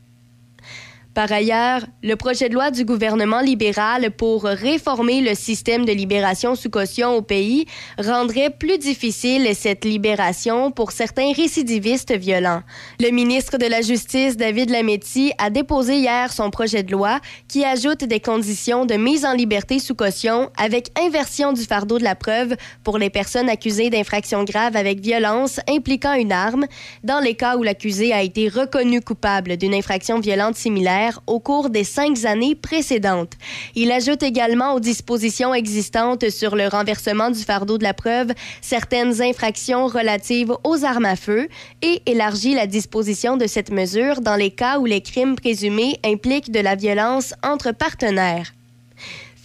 Par 1.19 1.33
ailleurs, 1.33 1.85
le 2.05 2.15
projet 2.15 2.49
de 2.49 2.55
loi 2.55 2.71
du 2.71 2.85
gouvernement 2.85 3.41
libéral 3.41 4.13
pour 4.13 4.45
réformer 4.45 5.21
le 5.21 5.35
système 5.35 5.85
de 5.85 5.91
libération 5.91 6.55
sous 6.55 6.71
caution 6.71 7.17
au 7.17 7.23
pays 7.23 7.67
rendrait 7.99 8.51
plus 8.51 8.79
difficile 8.79 9.49
cette 9.57 9.85
libération 9.85 10.71
pour 10.71 10.93
certains 10.93 11.33
récidivistes 11.33 12.17
violents. 12.17 12.63
Le 13.01 13.11
ministre 13.11 13.59
de 13.59 13.67
la 13.67 13.83
Justice, 13.83 14.37
David 14.37 14.71
Lametti, 14.71 15.33
a 15.39 15.51
déposé 15.51 15.97
hier 15.97 16.33
son 16.33 16.51
projet 16.51 16.85
de 16.85 16.93
loi 16.93 17.19
qui 17.49 17.65
ajoute 17.65 18.05
des 18.05 18.21
conditions 18.21 18.87
de 18.87 18.95
mise 18.95 19.25
en 19.25 19.33
liberté 19.33 19.81
sous 19.81 19.97
caution 19.97 20.51
avec 20.57 20.97
inversion 21.05 21.53
du 21.53 21.63
fardeau 21.63 21.99
de 21.99 22.05
la 22.05 22.15
preuve 22.15 22.55
pour 22.85 22.97
les 22.97 23.11
personnes 23.11 23.49
accusées 23.49 23.91
d'infractions 23.91 24.45
graves 24.45 24.77
avec 24.77 25.01
violence 25.01 25.59
impliquant 25.69 26.15
une 26.15 26.31
arme, 26.31 26.67
dans 27.03 27.19
les 27.19 27.35
cas 27.35 27.57
où 27.57 27.65
l'accusé 27.65 28.13
a 28.13 28.23
été 28.23 28.49
reconnu 28.49 29.01
coupable 29.01 29.57
d'une 29.57 29.75
infraction 29.75 30.21
violente 30.21 30.55
similaire 30.55 31.08
au 31.27 31.41
cours 31.41 31.71
des 31.71 31.85
cinq 31.85 32.25
années 32.25 32.55
précédentes. 32.55 33.33
Il 33.75 33.93
ajoute 33.93 34.23
également 34.23 34.75
aux 34.75 34.81
dispositions 34.81 35.55
existantes 35.55 36.31
sur 36.31 36.57
le 36.57 36.69
renversement 36.69 37.31
du 37.31 37.41
fardeau 37.41 37.79
de 37.79 37.85
la 37.85 37.95
preuve 37.95 38.33
certaines 38.61 39.23
infractions 39.23 39.87
relatives 39.87 40.53
aux 40.65 40.85
armes 40.85 41.05
à 41.05 41.17
feu 41.17 41.49
et 41.83 42.03
élargit 42.07 42.55
la 42.55 42.67
disposition 42.67 43.37
de 43.37 43.47
cette 43.47 43.71
mesure 43.71 44.21
dans 44.21 44.37
les 44.37 44.51
cas 44.51 44.79
où 44.79 44.87
les 44.87 45.01
crimes 45.01 45.37
présumés 45.37 45.99
impliquent 46.05 46.53
de 46.53 46.61
la 46.61 46.75
violence 46.75 47.35
entre 47.43 47.73
partenaires. 47.73 48.53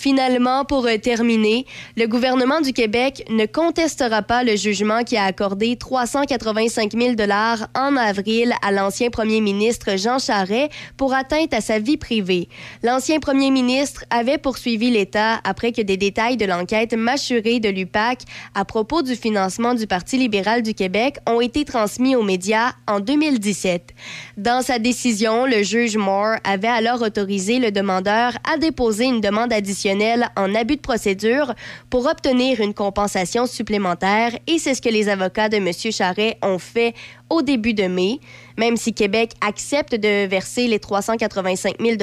Finalement, 0.03 0.65
pour 0.65 0.85
euh, 0.85 0.97
terminer, 0.97 1.65
le 1.95 2.07
gouvernement 2.07 2.59
du 2.59 2.73
Québec 2.73 3.23
ne 3.29 3.45
contestera 3.45 4.21
pas 4.21 4.43
le 4.43 4.57
jugement 4.57 5.05
qui 5.05 5.15
a 5.15 5.23
accordé 5.23 5.77
385 5.77 6.91
000 6.91 7.13
dollars 7.15 7.69
en 7.73 7.95
avril 7.95 8.53
à 8.61 8.73
l'ancien 8.73 9.09
premier 9.09 9.39
ministre 9.39 9.95
Jean 9.95 10.19
Charest 10.19 10.73
pour 10.97 11.13
atteinte 11.13 11.53
à 11.53 11.61
sa 11.61 11.79
vie 11.79 11.95
privée. 11.95 12.49
L'ancien 12.83 13.21
premier 13.21 13.49
ministre 13.49 14.03
avait 14.09 14.37
poursuivi 14.37 14.91
l'État 14.91 15.39
après 15.45 15.71
que 15.71 15.81
des 15.81 15.95
détails 15.95 16.35
de 16.35 16.47
l'enquête 16.47 16.93
mâchurée 16.93 17.61
de 17.61 17.69
l'UPAC 17.69 18.23
à 18.55 18.65
propos 18.65 19.03
du 19.03 19.15
financement 19.15 19.73
du 19.73 19.87
Parti 19.87 20.17
libéral 20.17 20.63
du 20.63 20.73
Québec 20.73 21.15
ont 21.29 21.39
été 21.39 21.63
transmis 21.63 22.17
aux 22.17 22.23
médias 22.23 22.73
en 22.89 22.99
2017. 22.99 23.93
Dans 24.35 24.61
sa 24.61 24.79
décision, 24.79 25.45
le 25.45 25.63
juge 25.63 25.95
Moore 25.95 26.35
avait 26.43 26.67
alors 26.67 27.01
autorisé 27.01 27.59
le 27.59 27.71
demandeur 27.71 28.33
à 28.53 28.57
déposer 28.57 29.05
une 29.05 29.21
demande 29.21 29.53
additionnelle 29.53 29.92
en 30.35 30.55
abus 30.55 30.77
de 30.77 30.81
procédure 30.81 31.53
pour 31.89 32.05
obtenir 32.05 32.61
une 32.61 32.73
compensation 32.73 33.45
supplémentaire 33.45 34.31
et 34.47 34.57
c'est 34.57 34.73
ce 34.73 34.81
que 34.81 34.89
les 34.89 35.09
avocats 35.09 35.49
de 35.49 35.57
M. 35.57 35.71
Charret 35.91 36.37
ont 36.41 36.59
fait 36.59 36.93
au 37.29 37.41
début 37.41 37.73
de 37.73 37.83
mai. 37.83 38.19
Même 38.57 38.77
si 38.77 38.93
Québec 38.93 39.31
accepte 39.41 39.95
de 39.95 40.27
verser 40.27 40.67
les 40.67 40.79
385 40.79 41.75
000 41.79 41.97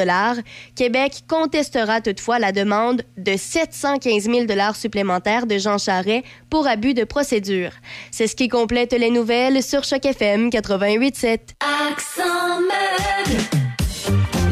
Québec 0.74 1.22
contestera 1.28 2.00
toutefois 2.00 2.38
la 2.38 2.52
demande 2.52 3.02
de 3.16 3.36
715 3.36 4.24
000 4.24 4.46
supplémentaires 4.74 5.46
de 5.46 5.58
Jean 5.58 5.78
Charret 5.78 6.24
pour 6.48 6.66
abus 6.66 6.94
de 6.94 7.04
procédure. 7.04 7.70
C'est 8.10 8.26
ce 8.26 8.34
qui 8.34 8.48
complète 8.48 8.92
les 8.92 9.10
nouvelles 9.10 9.62
sur 9.62 9.84
Choc 9.84 10.04
FM 10.04 10.48
88.7. 10.48 11.38
Accent 11.60 12.60
meuble. 12.60 13.69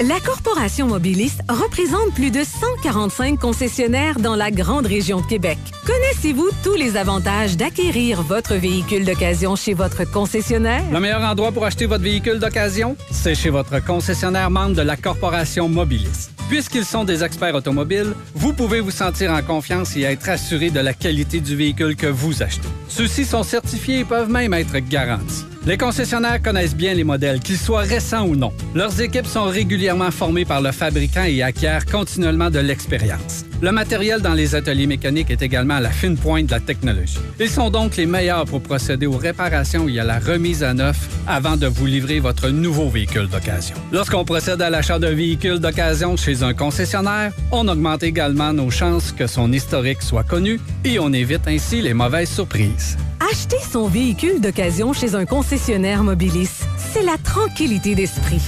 La 0.00 0.18
Corporation 0.18 0.88
Mobiliste 0.88 1.42
représente 1.48 2.12
plus 2.16 2.32
de 2.32 2.40
145 2.42 3.38
concessionnaires 3.38 4.18
dans 4.18 4.34
la 4.34 4.50
grande 4.50 4.86
région 4.86 5.20
de 5.20 5.26
Québec. 5.26 5.56
Connaissez-vous 5.86 6.48
tous 6.64 6.74
les 6.74 6.96
avantages 6.96 7.56
d'acquérir 7.56 8.22
votre 8.22 8.56
véhicule 8.56 9.04
d'occasion 9.04 9.54
chez 9.54 9.72
votre 9.72 10.02
concessionnaire? 10.10 10.82
Le 10.92 10.98
meilleur 10.98 11.22
endroit 11.22 11.52
pour 11.52 11.64
acheter 11.64 11.86
votre 11.86 12.02
véhicule 12.02 12.40
d'occasion, 12.40 12.96
c'est 13.12 13.36
chez 13.36 13.50
votre 13.50 13.84
concessionnaire 13.84 14.50
membre 14.50 14.74
de 14.74 14.82
la 14.82 14.96
Corporation 14.96 15.68
Mobiliste. 15.68 16.32
Puisqu'ils 16.48 16.84
sont 16.84 17.04
des 17.04 17.22
experts 17.22 17.54
automobiles, 17.54 18.14
vous 18.34 18.52
pouvez 18.52 18.80
vous 18.80 18.90
sentir 18.90 19.30
en 19.30 19.42
confiance 19.42 19.96
et 19.96 20.02
être 20.02 20.28
assuré 20.28 20.70
de 20.70 20.80
la 20.80 20.92
qualité 20.92 21.38
du 21.38 21.54
véhicule 21.54 21.94
que 21.94 22.08
vous 22.08 22.42
achetez. 22.42 22.68
Ceux-ci 22.88 23.24
sont 23.24 23.44
certifiés 23.44 24.00
et 24.00 24.04
peuvent 24.04 24.28
même 24.28 24.54
être 24.54 24.76
garantis. 24.78 25.44
Les 25.66 25.78
concessionnaires 25.78 26.42
connaissent 26.42 26.76
bien 26.76 26.92
les 26.92 27.04
modèles, 27.04 27.40
qu'ils 27.40 27.56
soient 27.56 27.80
récents 27.80 28.26
ou 28.26 28.36
non. 28.36 28.52
Leurs 28.74 29.00
équipes 29.00 29.26
sont 29.26 29.44
régulièrement 29.44 30.10
formées 30.10 30.44
par 30.44 30.60
le 30.60 30.72
fabricant 30.72 31.24
et 31.24 31.42
acquièrent 31.42 31.86
continuellement 31.86 32.50
de 32.50 32.58
l'expérience. 32.58 33.46
Le 33.64 33.72
matériel 33.72 34.20
dans 34.20 34.34
les 34.34 34.54
ateliers 34.54 34.86
mécaniques 34.86 35.30
est 35.30 35.40
également 35.40 35.76
à 35.76 35.80
la 35.80 35.88
fine 35.88 36.18
pointe 36.18 36.44
de 36.44 36.50
la 36.50 36.60
technologie. 36.60 37.18
Ils 37.40 37.48
sont 37.48 37.70
donc 37.70 37.96
les 37.96 38.04
meilleurs 38.04 38.44
pour 38.44 38.60
procéder 38.60 39.06
aux 39.06 39.16
réparations 39.16 39.88
et 39.88 39.98
à 39.98 40.04
la 40.04 40.18
remise 40.18 40.62
à 40.62 40.74
neuf 40.74 41.08
avant 41.26 41.56
de 41.56 41.66
vous 41.66 41.86
livrer 41.86 42.20
votre 42.20 42.50
nouveau 42.50 42.90
véhicule 42.90 43.26
d'occasion. 43.26 43.74
Lorsqu'on 43.90 44.26
procède 44.26 44.60
à 44.60 44.68
l'achat 44.68 44.98
d'un 44.98 45.14
véhicule 45.14 45.60
d'occasion 45.60 46.14
chez 46.14 46.42
un 46.42 46.52
concessionnaire, 46.52 47.32
on 47.52 47.66
augmente 47.66 48.02
également 48.02 48.52
nos 48.52 48.70
chances 48.70 49.12
que 49.12 49.26
son 49.26 49.50
historique 49.50 50.02
soit 50.02 50.24
connu 50.24 50.60
et 50.84 50.98
on 50.98 51.10
évite 51.14 51.48
ainsi 51.48 51.80
les 51.80 51.94
mauvaises 51.94 52.28
surprises. 52.28 52.98
Acheter 53.32 53.60
son 53.72 53.88
véhicule 53.88 54.42
d'occasion 54.42 54.92
chez 54.92 55.14
un 55.14 55.24
concessionnaire 55.24 56.02
Mobilis, 56.02 56.50
c'est 56.76 57.02
la 57.02 57.16
tranquillité 57.16 57.94
d'esprit. 57.94 58.42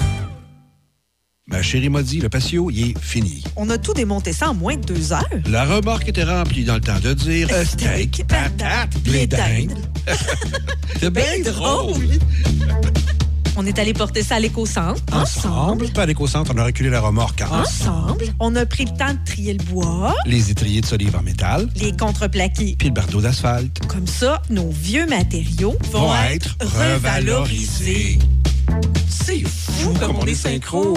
Ma 1.49 1.63
chérie 1.63 1.89
m'a 1.89 2.03
dit, 2.03 2.19
le 2.19 2.29
patio, 2.29 2.73
il 2.73 2.91
est 2.91 2.99
fini. 2.99 3.45
On 3.55 3.71
a 3.71 3.79
tout 3.79 3.95
démonté 3.95 4.33
ça 4.33 4.51
en 4.51 4.55
moins 4.55 4.77
de 4.77 4.85
deux 4.85 5.13
heures. 5.13 5.23
La 5.49 5.65
remorque 5.65 6.09
était 6.09 6.25
remplie 6.25 6.65
dans 6.65 6.75
le 6.75 6.81
temps 6.81 6.99
de 6.99 7.15
dire 7.15 7.49
euh, 7.53 7.65
steak, 7.65 8.25
patate, 8.27 8.99
blé. 9.05 9.29
C'est 11.01 11.11
bien 11.11 11.41
drôle. 11.45 12.03
On 13.55 13.65
est 13.65 13.79
allé 13.79 13.93
porter 13.93 14.25
ça 14.25 14.35
à 14.35 14.41
l'éco-centre. 14.41 15.01
Ensemble. 15.13 15.89
Pas 15.93 16.03
à 16.03 16.07
l'éco-centre, 16.07 16.51
on 16.53 16.59
a 16.59 16.65
reculé 16.65 16.91
la 16.91 17.01
remorque 17.01 17.41
ensemble. 17.43 17.61
Ensemble. 18.11 18.25
On 18.41 18.57
a 18.57 18.67
pris 18.67 18.87
le 18.87 18.97
temps 18.99 19.15
de 19.15 19.25
trier 19.25 19.53
le 19.53 19.63
bois, 19.63 20.17
Les 20.27 20.51
étriers 20.51 20.81
de 20.81 20.87
solive 20.87 21.15
en 21.15 21.23
métal, 21.23 21.69
les 21.77 21.93
contreplaqués. 21.97 22.75
puis 22.77 22.89
le 22.89 22.95
bardeau 22.95 23.21
d'asphalte. 23.21 23.87
Comme 23.87 24.09
ça, 24.09 24.43
nos 24.51 24.71
vieux 24.71 25.07
matériaux 25.07 25.77
vont, 25.93 26.09
Vont 26.09 26.15
être 26.29 26.57
revalorisés. 26.61 28.19
C'est 29.09 29.47
fou 29.47 29.91
comme 30.01 30.17
on 30.17 30.27
est 30.27 30.35
synchro. 30.35 30.97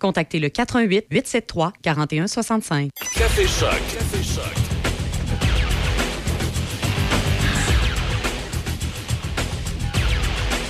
contactez 0.01 0.39
le 0.39 0.49
88 0.49 1.05
873 1.09 1.71
4165. 1.81 2.89
Café 3.15 3.43
Choc. 3.43 3.69
Café 3.69 4.23
Choc. 4.23 4.71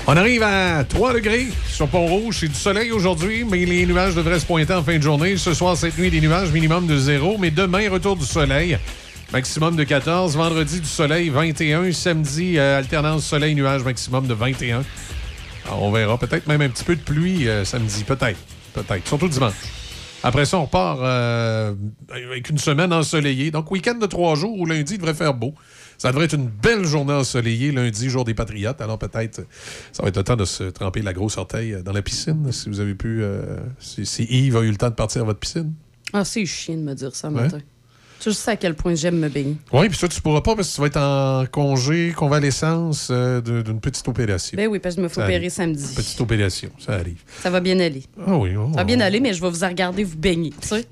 On 0.08 0.18
arrive 0.18 0.44
à 0.44 0.84
3 0.84 1.14
degrés 1.14 1.48
sur 1.70 1.88
Pont-Rouge. 1.88 2.40
C'est 2.42 2.48
du 2.50 2.56
soleil 2.56 2.92
aujourd'hui, 2.92 3.46
mais 3.50 3.66
les 3.66 3.86
nuages 3.86 4.14
devraient 4.14 4.40
se 4.40 4.46
pointer 4.46 4.74
en 4.74 4.84
fin 4.84 4.98
de 4.98 5.04
journée. 5.04 5.38
Ce 5.38 5.54
soir, 5.54 5.78
cette 5.78 5.98
nuit, 5.98 6.10
des 6.10 6.20
nuages 6.20 6.52
minimum 6.52 6.86
de 6.86 6.98
0, 6.98 7.38
mais 7.38 7.50
demain, 7.50 7.90
retour 7.90 8.18
du 8.18 8.26
soleil. 8.26 8.78
Maximum 9.32 9.78
de 9.78 9.86
14. 9.86 10.36
Vendredi, 10.36 10.82
du 10.82 10.88
soleil, 10.88 11.30
21. 11.30 11.94
Samedi, 11.94 12.58
euh, 12.58 12.80
alternance 12.80 13.26
soleil-nuage, 13.26 13.84
maximum 13.86 14.28
de 14.28 14.34
21. 14.34 14.84
Alors, 15.66 15.84
on 15.84 15.92
verra. 15.92 16.18
Peut-être 16.18 16.48
même 16.48 16.62
un 16.62 16.70
petit 16.70 16.84
peu 16.84 16.98
de 16.98 17.02
pluie 17.02 17.48
euh, 17.48 17.64
samedi. 17.64 18.04
Peut-être. 18.04 18.38
Peut-être. 18.74 19.08
Surtout 19.08 19.28
dimanche. 19.28 19.54
Après 20.24 20.46
ça, 20.46 20.58
on 20.60 20.66
repart 20.66 21.00
euh, 21.02 21.74
avec 22.10 22.50
une 22.50 22.60
semaine 22.60 22.94
ensoleillée. 22.94 23.50
Donc, 23.50 23.72
week-end 23.72 23.96
de 23.96 24.06
trois 24.06 24.36
jours 24.36 24.56
où 24.60 24.66
lundi, 24.68 24.94
il 24.94 24.98
devrait 25.00 25.16
faire 25.16 25.34
beau. 25.34 25.56
Ça 25.98 26.10
devrait 26.10 26.26
être 26.26 26.36
une 26.36 26.48
belle 26.48 26.86
journée 26.86 27.14
ensoleillée, 27.14 27.72
lundi, 27.72 28.10
jour 28.10 28.24
des 28.24 28.34
Patriotes. 28.36 28.80
Alors, 28.82 29.00
peut-être, 29.00 29.42
ça 29.92 30.04
va 30.04 30.10
être 30.10 30.18
le 30.18 30.24
temps 30.24 30.36
de 30.36 30.46
se 30.46 30.64
tremper 30.66 31.02
la 31.02 31.14
grosse 31.14 31.38
orteil 31.38 31.78
dans 31.84 31.92
la 31.92 32.02
piscine, 32.04 32.52
si 32.52 32.70
vous 32.70 32.80
avez 32.80 32.94
pu... 32.96 33.22
euh, 33.22 33.58
si, 33.80 34.06
si 34.06 34.24
Yves 34.24 34.58
a 34.58 34.62
eu 34.62 34.70
le 34.70 34.78
temps 34.78 34.90
de 34.90 34.96
partir 34.96 35.24
à 35.24 35.26
votre 35.26 35.40
piscine. 35.40 35.74
Ah, 36.14 36.24
c'est 36.24 36.46
chiant 36.46 36.76
de 36.76 36.82
me 36.82 36.94
dire 36.94 37.16
ça, 37.16 37.30
Ouais. 37.30 37.48
Tu 38.22 38.32
sais 38.34 38.52
à 38.52 38.56
quel 38.56 38.76
point 38.76 38.94
j'aime 38.94 39.18
me 39.18 39.30
baigner. 39.30 39.58
Oui, 39.74 39.90
puis 39.90 39.98
ça, 39.98 40.08
tu 40.08 40.22
pourras 40.22 40.42
pas 40.42 40.56
parce 40.56 40.70
que 40.70 40.76
tu 40.76 40.82
vas 40.82 40.88
être 40.88 40.98
en 40.98 41.48
congé, 41.48 42.14
convalescence 42.16 43.08
euh, 43.10 43.42
d'une 43.42 43.80
petite 43.82 44.08
opération. 44.08 44.56
Ben 44.56 44.68
oui, 44.68 44.78
parce 44.78 44.94
que 44.94 45.02
je 45.02 45.04
me 45.04 45.10
fais 45.10 45.24
opérer 45.24 45.50
samedi. 45.50 45.96
Petite 45.96 46.22
opération, 46.22 46.70
ça 46.78 46.94
arrive. 46.94 47.24
Ça 47.42 47.50
va 47.50 47.60
bien 47.60 47.80
aller. 47.80 48.04
Ah 48.20 48.38
oui, 48.38 48.56
oh, 48.56 48.70
Ça 48.74 48.78
va 48.78 48.84
bien 48.84 49.00
aller, 49.00 49.20
mais 49.20 49.34
je 49.34 49.42
vais 49.42 49.50
vous 49.50 49.66
regarder 49.66 50.04
vous 50.04 50.18
baigner, 50.18 50.52
tu 50.62 50.68
sais. 50.68 50.86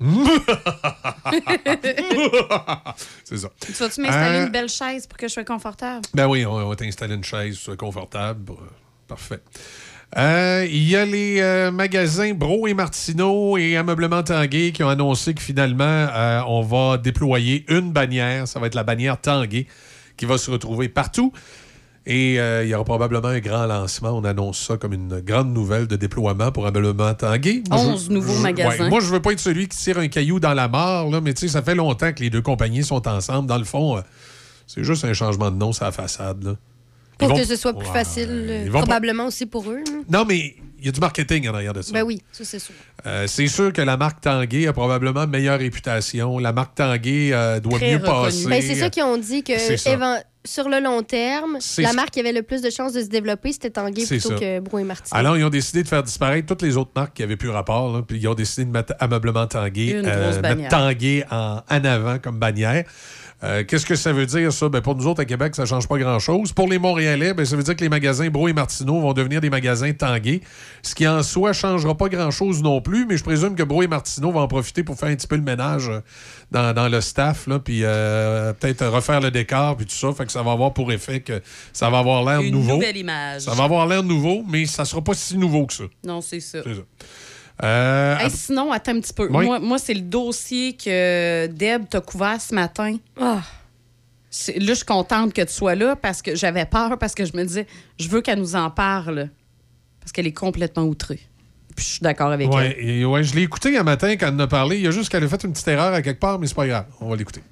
C'est 3.24 3.38
ça. 3.38 3.48
Tu 3.60 3.72
vas-tu 3.74 4.00
m'installer 4.00 4.38
Euh, 4.38 4.46
une 4.46 4.52
belle 4.52 4.68
chaise 4.68 5.06
pour 5.06 5.16
que 5.16 5.28
je 5.28 5.32
sois 5.32 5.44
confortable? 5.44 6.02
Ben 6.12 6.26
oui, 6.26 6.44
on, 6.44 6.68
va 6.68 6.74
t'installer 6.74 7.14
une 7.14 7.22
chaise 7.22 7.54
soit 7.54 7.76
confortable. 7.76 8.50
Euh, 8.50 9.14
Euh, 10.18 10.66
Il 10.68 10.88
y 10.88 10.96
a 10.96 11.04
les 11.04 11.40
euh, 11.40 11.70
magasins 11.70 12.32
Bro 12.34 12.66
et 12.66 12.74
Martineau 12.74 13.56
et 13.56 13.76
Ameublement 13.76 14.22
Tanguay 14.22 14.72
qui 14.72 14.82
ont 14.82 14.88
annoncé 14.88 15.34
que 15.34 15.40
finalement, 15.42 15.84
euh, 15.84 16.40
on 16.48 16.62
va 16.62 16.98
déployer 16.98 17.64
une 17.68 17.92
bannière. 17.92 18.48
Ça 18.48 18.58
va 18.58 18.66
être 18.66 18.74
la 18.74 18.82
bannière 18.84 19.20
Tanguay 19.20 19.66
qui 20.16 20.24
va 20.26 20.36
se 20.36 20.50
retrouver 20.50 20.88
partout. 20.88 21.32
Et 22.06 22.36
il 22.36 22.68
y 22.68 22.74
aura 22.74 22.82
probablement 22.84 23.28
un 23.28 23.38
grand 23.40 23.66
lancement. 23.66 24.10
On 24.10 24.24
annonce 24.24 24.58
ça 24.58 24.76
comme 24.78 24.94
une 24.94 25.20
grande 25.20 25.52
nouvelle 25.52 25.86
de 25.86 25.94
déploiement 25.96 26.50
pour 26.50 26.66
Ameublement 26.66 27.14
Tanguay. 27.14 27.62
Moi, 27.68 27.78
je- 27.78 27.84
11 27.90 28.10
nouveaux 28.10 28.34
je- 28.34 28.40
magasins. 28.42 28.84
ouais, 28.84 28.90
moi, 28.90 29.00
je 29.00 29.06
veux 29.06 29.20
pas 29.20 29.32
être 29.32 29.38
celui 29.38 29.68
qui 29.68 29.76
tire 29.76 29.98
un 29.98 30.08
caillou 30.08 30.40
dans 30.40 30.54
la 30.54 30.66
mare, 30.66 31.08
là, 31.08 31.20
mais 31.20 31.34
tu 31.34 31.42
sais, 31.42 31.48
ça 31.52 31.62
fait 31.62 31.74
longtemps 31.76 32.12
que 32.12 32.20
les 32.20 32.30
deux 32.30 32.42
compagnies 32.42 32.82
sont 32.82 33.06
ensemble. 33.06 33.46
Dans 33.48 33.58
le 33.58 33.64
fond, 33.64 34.02
c'est 34.66 34.82
juste 34.82 35.04
un 35.04 35.12
changement 35.12 35.50
de 35.52 35.56
nom 35.56 35.72
sur 35.72 35.84
la 35.84 35.92
façade. 35.92 36.42
Là. 36.42 36.54
Pour 37.20 37.28
vont- 37.28 37.36
que 37.36 37.44
ce 37.44 37.56
soit 37.56 37.72
plus 37.72 37.86
Ouais. 37.86 37.92
facile, 37.92 38.28
euh, 38.48 38.64
vont 38.70 38.80
probablement 38.80 39.26
aussi 39.26 39.46
pour 39.46 39.70
eux. 39.70 39.84
Non, 40.10 40.24
mais 40.26 40.56
il 40.78 40.86
y 40.86 40.88
a 40.88 40.92
du 40.92 41.00
marketing 41.00 41.48
en 41.48 41.54
arrière 41.54 41.72
de 41.74 41.82
ça. 41.82 41.92
Ben 41.92 42.02
oui, 42.02 42.20
ça 42.32 42.44
c'est 42.44 42.58
sûr. 42.58 42.74
Euh, 43.06 43.26
c'est 43.26 43.46
sûr 43.46 43.72
que 43.72 43.82
la 43.82 43.96
marque 43.96 44.20
Tanguay 44.22 44.66
a 44.66 44.72
probablement 44.72 45.24
une 45.24 45.30
meilleure 45.30 45.58
réputation. 45.58 46.38
La 46.38 46.52
marque 46.52 46.74
Tanguay 46.74 47.30
euh, 47.32 47.60
doit 47.60 47.78
Très 47.78 47.92
mieux 47.92 47.96
reconnue. 47.98 48.24
passer. 48.24 48.46
Ben, 48.48 48.62
c'est 48.62 48.74
ça 48.74 48.90
qu'ils 48.90 49.02
ont 49.04 49.16
dit 49.18 49.42
que 49.44 49.52
sur 50.46 50.70
le 50.70 50.80
long 50.82 51.02
terme, 51.02 51.58
la 51.78 51.92
marque 51.92 52.10
qui 52.12 52.20
avait 52.20 52.32
le 52.32 52.42
plus 52.42 52.62
de 52.62 52.70
chances 52.70 52.94
de 52.94 53.02
se 53.02 53.08
développer, 53.08 53.52
c'était 53.52 53.68
Tanguay 53.68 54.06
plutôt 54.06 54.30
ça. 54.30 54.34
que 54.36 54.60
Brou 54.60 54.78
et 54.78 54.84
Martin. 54.84 55.14
Alors, 55.14 55.36
ils 55.36 55.44
ont 55.44 55.50
décidé 55.50 55.82
de 55.82 55.88
faire 55.88 56.02
disparaître 56.02 56.46
toutes 56.46 56.62
les 56.62 56.78
autres 56.78 56.92
marques 56.96 57.12
qui 57.14 57.22
avaient 57.22 57.36
plus 57.36 57.50
rapport. 57.50 57.92
là, 57.94 58.00
puis 58.02 58.16
ils 58.18 58.26
ont 58.28 58.34
décidé 58.34 58.64
de 58.64 58.70
mettre 58.70 58.94
ameublement 59.00 59.46
Tanguay, 59.46 60.00
mettre. 60.02 60.68
Tanguay 60.70 61.24
en, 61.30 61.60
en 61.70 61.84
avant 61.84 62.18
comme 62.18 62.38
bannière. 62.38 62.84
Euh, 63.42 63.64
Qu'est-ce 63.66 63.86
que 63.86 63.94
ça 63.94 64.12
veut 64.12 64.26
dire, 64.26 64.52
ça? 64.52 64.68
Ben, 64.68 64.82
pour 64.82 64.94
nous 64.94 65.06
autres, 65.06 65.22
à 65.22 65.24
Québec, 65.24 65.54
ça 65.54 65.64
change 65.64 65.88
pas 65.88 65.96
grand-chose. 65.96 66.52
Pour 66.52 66.68
les 66.68 66.78
Montréalais, 66.78 67.32
ben, 67.32 67.46
ça 67.46 67.56
veut 67.56 67.62
dire 67.62 67.74
que 67.74 67.80
les 67.82 67.88
magasins 67.88 68.28
Bro 68.28 68.48
et 68.48 68.52
Martineau 68.52 69.00
vont 69.00 69.14
devenir 69.14 69.40
des 69.40 69.48
magasins 69.48 69.92
Tanguay, 69.92 70.42
ce 70.82 70.94
qui 70.94 71.08
en 71.08 71.22
soi 71.22 71.52
changera 71.54 71.96
pas 71.96 72.08
grand-chose 72.10 72.62
non 72.62 72.80
plus, 72.82 73.06
mais 73.06 73.16
je 73.16 73.24
présume 73.24 73.54
que 73.54 73.62
Bro 73.62 73.82
et 73.82 73.86
Martineau 73.86 74.30
vont 74.30 74.40
en 74.40 74.48
profiter 74.48 74.82
pour 74.84 74.96
faire 74.98 75.08
un 75.08 75.16
petit 75.16 75.26
peu 75.26 75.36
le 75.36 75.42
ménage 75.42 75.88
euh, 75.88 76.00
dans, 76.50 76.74
dans 76.74 76.88
le 76.88 77.00
staff, 77.00 77.46
là, 77.46 77.58
puis 77.58 77.80
euh, 77.82 78.52
peut-être 78.52 78.86
refaire 78.86 79.20
le 79.20 79.30
décor, 79.30 79.76
puis 79.76 79.86
tout 79.86 79.94
ça. 79.94 80.12
Fait 80.12 80.26
que 80.26 80.32
ça 80.32 80.42
va 80.42 80.52
avoir 80.52 80.74
pour 80.74 80.92
effet 80.92 81.20
que 81.20 81.40
ça 81.72 81.88
va 81.88 81.98
avoir 82.00 82.22
l'air 82.24 82.40
Une 82.40 82.52
nouveau. 82.52 82.74
nouvelle 82.74 82.96
image. 82.98 83.42
Ça 83.42 83.54
va 83.54 83.64
avoir 83.64 83.86
l'air 83.86 84.02
nouveau, 84.02 84.44
mais 84.48 84.66
ça 84.66 84.84
sera 84.84 85.00
pas 85.02 85.14
si 85.14 85.38
nouveau 85.38 85.64
que 85.66 85.72
ça. 85.72 85.84
Non, 86.04 86.20
c'est 86.20 86.40
ça. 86.40 86.58
C'est 86.62 86.74
ça. 86.74 86.82
Euh, 87.62 88.16
Hey, 88.18 88.30
sinon, 88.30 88.72
attends 88.72 88.92
un 88.92 89.00
petit 89.00 89.12
peu. 89.12 89.28
Oui. 89.30 89.44
Moi, 89.44 89.58
moi 89.58 89.78
c'est 89.78 89.94
le 89.94 90.00
dossier 90.00 90.74
que 90.74 91.46
Deb 91.46 91.88
t'a 91.88 92.00
couvert 92.00 92.40
ce 92.40 92.54
matin. 92.54 92.96
Ah. 93.20 93.42
Là, 94.56 94.66
je 94.68 94.74
suis 94.74 94.84
contente 94.84 95.32
que 95.32 95.42
tu 95.42 95.52
sois 95.52 95.74
là 95.74 95.96
parce 95.96 96.22
que 96.22 96.36
j'avais 96.36 96.64
peur, 96.64 96.98
parce 96.98 97.14
que 97.14 97.24
je 97.24 97.36
me 97.36 97.44
disais, 97.44 97.66
je 97.98 98.08
veux 98.08 98.20
qu'elle 98.20 98.38
nous 98.38 98.54
en 98.54 98.70
parle. 98.70 99.28
Parce 100.00 100.12
qu'elle 100.12 100.26
est 100.26 100.32
complètement 100.32 100.84
outrée. 100.84 101.20
Puis 101.76 101.84
je 101.84 101.90
suis 101.92 102.00
d'accord 102.00 102.30
avec 102.30 102.50
ouais, 102.50 102.76
elle. 102.78 102.88
et 102.88 103.04
ouais, 103.04 103.22
je 103.22 103.34
l'ai 103.34 103.42
écouté 103.42 103.76
un 103.76 103.82
matin 103.82 104.16
quand 104.16 104.28
elle 104.28 104.34
en 104.34 104.38
a 104.40 104.46
parlé. 104.46 104.76
Il 104.76 104.82
y 104.82 104.86
a 104.86 104.90
juste 104.90 105.10
qu'elle 105.10 105.24
a 105.24 105.28
fait 105.28 105.42
une 105.44 105.52
petite 105.52 105.68
erreur 105.68 105.92
à 105.92 106.02
quelque 106.02 106.20
part, 106.20 106.38
mais 106.38 106.46
c'est 106.46 106.54
pas 106.54 106.66
grave. 106.66 106.86
On 107.00 107.08
va 107.08 107.16
l'écouter. 107.16 107.42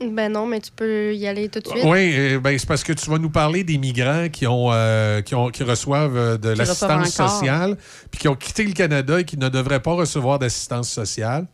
Ben 0.00 0.32
non, 0.32 0.46
mais 0.46 0.60
tu 0.60 0.70
peux 0.70 1.14
y 1.14 1.26
aller 1.26 1.48
tout 1.48 1.58
de 1.58 1.66
suite. 1.66 1.84
Oui, 1.84 2.38
ben, 2.38 2.56
c'est 2.56 2.68
parce 2.68 2.84
que 2.84 2.92
tu 2.92 3.10
vas 3.10 3.18
nous 3.18 3.30
parler 3.30 3.64
des 3.64 3.78
migrants 3.78 4.28
qui, 4.28 4.46
ont, 4.46 4.72
euh, 4.72 5.22
qui, 5.22 5.34
ont, 5.34 5.48
qui 5.50 5.64
reçoivent 5.64 6.16
euh, 6.16 6.38
de 6.38 6.50
l'assistance 6.50 7.10
sociale, 7.10 7.76
puis 8.10 8.20
qui 8.20 8.28
ont 8.28 8.36
quitté 8.36 8.64
le 8.64 8.72
Canada 8.72 9.20
et 9.20 9.24
qui 9.24 9.36
ne 9.36 9.48
devraient 9.48 9.82
pas 9.82 9.94
recevoir 9.94 10.38
d'assistance 10.38 10.88
sociale. 10.88 11.46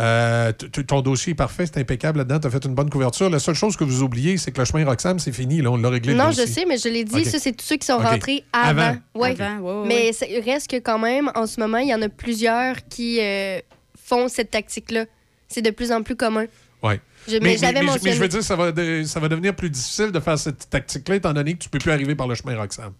Euh, 0.00 0.50
ton 0.88 1.02
dossier 1.02 1.32
est 1.32 1.36
parfait, 1.36 1.66
c'est 1.66 1.78
impeccable 1.78 2.18
là-dedans. 2.18 2.40
Tu 2.40 2.46
as 2.46 2.50
fait 2.50 2.64
une 2.64 2.74
bonne 2.74 2.90
couverture. 2.90 3.30
La 3.30 3.38
seule 3.38 3.54
chose 3.54 3.76
que 3.76 3.84
vous 3.84 4.02
oubliez, 4.02 4.38
c'est 4.38 4.50
que 4.50 4.58
le 4.58 4.64
chemin 4.64 4.84
Roxham, 4.84 5.18
c'est 5.18 5.30
fini. 5.30 5.60
Là, 5.60 5.70
on 5.70 5.76
l'a 5.76 5.88
réglé. 5.88 6.12
le 6.12 6.18
Non, 6.18 6.32
je 6.32 6.46
sais, 6.46 6.64
mais 6.66 6.78
je 6.78 6.88
l'ai 6.88 7.04
dit, 7.04 7.24
ça, 7.24 7.38
c'est 7.38 7.52
tous 7.52 7.64
ceux 7.64 7.76
qui 7.76 7.86
sont 7.86 7.98
rentrés 7.98 8.44
avant. 8.52 8.80
Avant. 8.80 8.96
Ouais. 9.14 9.40
Avant, 9.40 9.60
ouais, 9.60 9.80
ouais, 9.82 9.86
mais 9.86 10.12
ça 10.12 10.26
reste 10.44 10.70
que 10.70 10.76
quand 10.76 10.98
même, 10.98 11.30
en 11.34 11.46
ce 11.46 11.60
moment, 11.60 11.78
il 11.78 11.88
y 11.88 11.94
en 11.94 12.02
a 12.02 12.08
plusieurs 12.08 12.76
qui 12.88 13.20
euh, 13.20 13.60
font 14.02 14.28
cette 14.28 14.50
tactique-là. 14.50 15.04
C'est 15.48 15.62
de 15.62 15.70
plus 15.70 15.92
en 15.92 16.02
plus 16.02 16.16
commun. 16.16 16.46
Ouais. 16.82 17.00
Je- 17.28 17.36
mais 17.38 17.56
j'avais 17.56 17.80
mais 17.82 18.12
je 18.12 18.20
veux 18.20 18.28
dire, 18.28 18.42
ça 18.42 18.56
va, 18.56 18.70
de- 18.72 19.02
ça 19.04 19.20
va 19.20 19.28
devenir 19.28 19.54
plus 19.54 19.70
difficile 19.70 20.10
de 20.12 20.20
faire 20.20 20.38
cette 20.38 20.68
tactique-là, 20.70 21.16
étant 21.16 21.32
donné 21.32 21.54
que 21.54 21.58
tu 21.64 21.68
peux 21.68 21.78
plus 21.78 21.90
arriver 21.92 22.14
par 22.14 22.26
le 22.28 22.34
chemin 22.34 22.56
Roxham. 22.56 22.92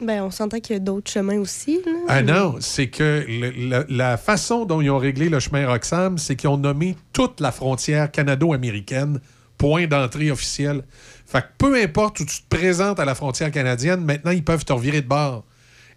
Ben, 0.00 0.22
on 0.22 0.30
s'entend 0.30 0.60
qu'il 0.60 0.74
y 0.74 0.76
a 0.76 0.80
d'autres 0.80 1.10
chemins 1.10 1.38
aussi. 1.38 1.80
Là. 1.86 1.92
Ah 2.08 2.22
non, 2.22 2.56
c'est 2.60 2.88
que 2.88 3.24
le- 3.26 3.68
la, 3.68 3.84
la 3.88 4.16
façon 4.18 4.66
dont 4.66 4.80
ils 4.82 4.90
ont 4.90 4.98
réglé 4.98 5.28
le 5.30 5.40
chemin 5.40 5.66
Roxham, 5.66 6.18
c'est 6.18 6.36
qu'ils 6.36 6.50
ont 6.50 6.58
nommé 6.58 6.96
toute 7.14 7.40
la 7.40 7.50
frontière 7.50 8.10
canado-américaine 8.10 9.20
point 9.58 9.86
d'entrée 9.86 10.30
officiel. 10.30 10.82
Fait 11.26 11.40
que 11.40 11.46
peu 11.58 11.80
importe 11.82 12.20
où 12.20 12.26
tu 12.26 12.42
te 12.42 12.56
présentes 12.56 13.00
à 13.00 13.04
la 13.06 13.14
frontière 13.14 13.50
canadienne, 13.50 14.04
maintenant, 14.04 14.32
ils 14.32 14.44
peuvent 14.44 14.64
te 14.66 14.72
revirer 14.72 15.00
de 15.00 15.08
bord. 15.08 15.44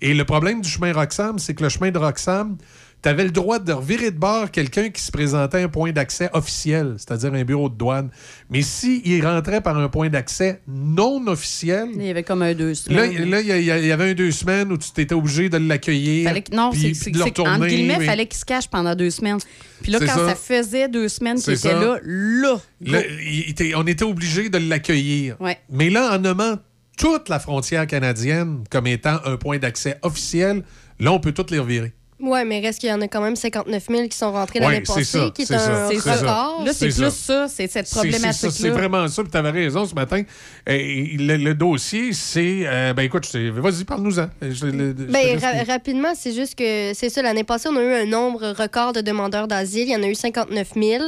Et 0.02 0.14
le 0.14 0.24
problème 0.24 0.62
du 0.62 0.70
chemin 0.70 0.94
Roxham, 0.94 1.38
c'est 1.40 1.54
que 1.54 1.64
le 1.64 1.68
chemin 1.70 1.92
de 1.92 1.98
Roxham, 1.98 2.56
tu 3.02 3.08
avais 3.08 3.24
le 3.24 3.32
droit 3.32 3.60
de 3.60 3.72
revirer 3.72 4.12
de 4.12 4.18
bord 4.18 4.52
quelqu'un 4.52 4.90
qui 4.90 5.02
se 5.02 5.12
présentait 5.12 5.62
à 5.62 5.64
un 5.64 5.68
point 5.70 5.92
d'accès 5.94 6.30
officiel, 6.34 6.96
c'est-à-dire 6.98 7.34
un 7.34 7.44
bureau 7.46 7.70
de 7.70 7.76
douane. 7.76 8.10
Mais 8.50 8.62
s'il 8.62 9.26
rentrait 9.26 9.62
par 9.62 9.78
un 9.78 9.88
point 9.88 10.10
d'accès 10.10 10.62
non 10.68 11.26
officiel, 11.28 11.88
Il 11.96 12.04
y 12.04 12.10
avait 12.10 12.24
comme 12.24 12.42
un 12.42 12.54
deux 12.54 12.70
Là, 12.70 12.76
semaines. 12.76 13.30
là, 13.30 13.40
il 13.42 13.48
y, 13.48 13.52
il 13.52 13.86
il 13.86 13.92
avait 13.92 14.12
un 14.12 14.14
deux 14.14 14.32
semaines 14.32 14.72
où 14.72 14.78
tu 14.78 14.92
t'étais 14.92 15.16
obligé 15.16 15.48
de 15.50 15.58
l'accueillir. 15.58 16.30
Non, 16.52 16.72
c'est 16.74 17.16
retourner, 17.24 17.68
guillemets, 17.68 18.00
mais- 18.00 18.06
fallait 18.06 18.26
qu'il 18.28 18.40
se 18.40 18.46
cache 18.46 18.68
pendant 18.68 18.96
deux 18.96 19.10
semaines. 19.12 19.38
Puis 19.82 19.92
là, 19.94 20.00
quand 20.00 20.08
ça. 20.08 20.28
ça. 20.30 20.36
faisait 20.36 20.90
deux 20.90 21.08
semaines 21.08 21.40
qu'il 21.40 21.54
était 21.54 21.74
là, 21.74 22.00
là, 22.04 22.58
Là, 22.82 23.02
il 23.24 23.50
était- 23.50 23.74
on 23.76 23.88
était 23.88 24.04
obligé 24.04 24.50
de 24.50 24.58
l'accueillir. 24.58 25.38
Ouais. 25.40 25.58
Mais 25.70 25.90
là, 25.90 26.16
en 26.16 26.20
nommant 26.20 26.58
toute 26.98 27.30
la 27.30 27.40
frontière 27.40 27.88
canadienne 27.88 28.64
comme 28.70 28.88
étant 28.88 29.20
un 29.26 29.38
point 29.38 29.58
d'accès 29.58 29.96
officiel, 30.02 30.64
là, 31.00 31.14
on 31.14 31.20
peut 31.22 31.32
toutes 31.32 31.52
les 31.52 31.60
revirer. 31.60 31.94
Ouais, 32.22 32.44
mais 32.44 32.60
reste 32.60 32.80
qu'il 32.80 32.90
y 32.90 32.94
en 32.94 33.00
a 33.02 33.08
quand 33.08 33.22
même 33.22 33.36
59 33.38 33.84
000 33.90 34.08
qui 34.10 34.18
sont 34.18 34.32
rentrés 34.34 34.60
Ouais, 34.60 34.66
l'année 34.74 34.84
c'est 34.86 34.94
passée, 34.94 35.04
ça, 35.06 35.32
qui 35.34 35.44
est, 35.44 35.46
c'est 35.46 35.58
ça, 35.58 35.86
un 35.86 35.90
c'est 35.90 36.00
ça. 36.00 36.14
record. 36.16 36.64
là, 36.66 36.74
c'est 36.74 36.88
plus 36.90 37.10
ça. 37.14 37.48
c'est 37.48 37.68
cette 37.72 37.90
problématique-là. 37.90 38.52
C'est 38.52 38.70
vraiment 38.70 39.08
ça. 39.08 39.22
Puis 39.24 39.32
tu 39.32 39.38
avais 39.38 39.52
raison 39.52 39.86
ce 39.86 39.96
matin. 39.96 40.22
Et 40.68 41.16
le, 41.18 41.38
le 41.38 41.54
dossier, 41.56 42.12
c'est. 42.14 42.64
euh, 42.66 42.94
ben 42.94 43.04
écoute, 43.04 43.34
vas-y, 43.36 43.84
parle-nous-en. 43.86 44.28
Ben, 44.42 45.40
ra- 45.40 45.64
rapidement, 45.68 46.14
c'est 46.16 46.34
juste 46.34 46.56
que 46.56 46.92
c'est 46.94 47.10
ça. 47.10 47.22
L'année 47.22 47.44
passée, 47.44 47.70
on 47.72 47.78
a 47.78 47.82
eu 47.82 47.94
un 47.94 48.06
nombre 48.06 48.50
record 48.58 48.94
de 48.94 49.02
demandeurs 49.02 49.48
d'asile. 49.48 49.88
Il 49.88 49.92
y 49.94 49.96
en 49.96 50.04
a 50.04 50.08
eu 50.08 50.16
59 50.16 50.68
000. 50.76 51.04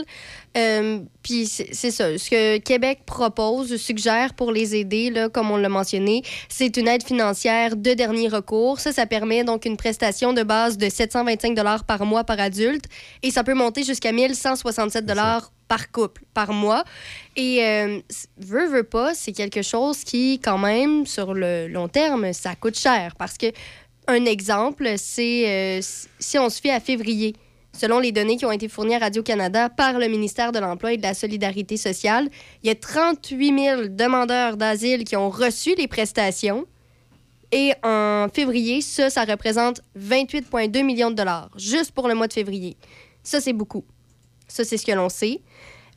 Euh, 0.58 1.00
Puis 1.24 1.48
c'est 1.48 1.92
ça. 1.92 2.18
Ce 2.18 2.30
que 2.30 2.58
Québec 2.58 3.02
propose, 3.06 3.76
suggère 3.78 4.34
pour 4.34 4.52
les 4.52 4.76
aider, 4.76 5.10
là, 5.10 5.30
comme 5.30 5.50
on 5.52 5.58
l'a 5.58 5.70
mentionné, 5.70 6.24
c'est 6.50 6.76
une 6.78 6.88
aide 6.88 7.04
financière 7.04 7.76
de 7.76 7.94
dernier 7.94 8.28
recours. 8.28 8.80
Ça, 8.80 8.92
ça 8.92 9.06
permet 9.06 9.44
donc 9.44 9.66
une 9.66 9.78
prestation 9.78 10.34
de 10.34 10.44
base 10.44 10.78
de 10.78 10.90
725 10.90 11.58
par 11.88 12.06
mois 12.06 12.24
par 12.24 12.40
adulte 12.40 12.86
et 13.24 13.32
ça 13.32 13.44
peut 13.44 13.54
monter 13.54 13.84
jusqu'à 13.84 14.12
1167 14.12 15.06
par 15.68 15.90
couple 15.92 16.24
par 16.34 16.52
mois. 16.52 16.84
Et 17.38 17.64
euh, 17.64 18.02
veut, 18.38 18.68
veut 18.68 18.84
pas, 18.84 19.14
c'est 19.14 19.32
quelque 19.32 19.62
chose 19.62 20.04
qui, 20.04 20.38
quand 20.40 20.58
même, 20.58 21.06
sur 21.06 21.34
le 21.34 21.68
long 21.68 21.88
terme, 21.88 22.34
ça 22.34 22.56
coûte 22.56 22.78
cher. 22.78 23.16
Parce 23.18 23.38
que, 23.38 23.46
un 24.08 24.26
exemple, 24.26 24.96
c'est 24.98 25.80
euh, 25.80 25.82
si 26.20 26.38
on 26.38 26.50
se 26.50 26.60
fait 26.60 26.72
à 26.72 26.82
février. 26.82 27.36
Selon 27.82 27.98
les 27.98 28.12
données 28.12 28.38
qui 28.38 28.46
ont 28.46 28.52
été 28.52 28.68
fournies 28.68 28.94
à 28.94 29.00
Radio-Canada 29.00 29.68
par 29.68 29.98
le 29.98 30.08
ministère 30.08 30.52
de 30.52 30.60
l'Emploi 30.60 30.94
et 30.94 30.98
de 30.98 31.02
la 31.02 31.16
Solidarité 31.16 31.78
sociale, 31.78 32.30
il 32.62 32.68
y 32.68 32.70
a 32.70 32.76
38 32.76 33.60
000 33.60 33.82
demandeurs 33.90 34.56
d'asile 34.56 35.04
qui 35.04 35.16
ont 35.16 35.32
reçu 35.32 35.74
les 35.76 35.88
prestations. 35.88 36.68
Et 37.52 37.74
en 37.82 38.28
février, 38.32 38.82
ça, 38.82 39.10
ça 39.10 39.24
représente 39.24 39.82
28,2 39.98 40.84
millions 40.84 41.10
de 41.10 41.16
dollars, 41.16 41.50
juste 41.58 41.90
pour 41.90 42.08
le 42.08 42.14
mois 42.14 42.28
de 42.28 42.34
février. 42.34 42.78
Ça, 43.24 43.42
c'est 43.42 43.52
beaucoup. 43.52 43.84
Ça, 44.48 44.64
c'est 44.64 44.78
ce 44.78 44.86
que 44.86 44.92
l'on 44.92 45.10
sait. 45.10 45.42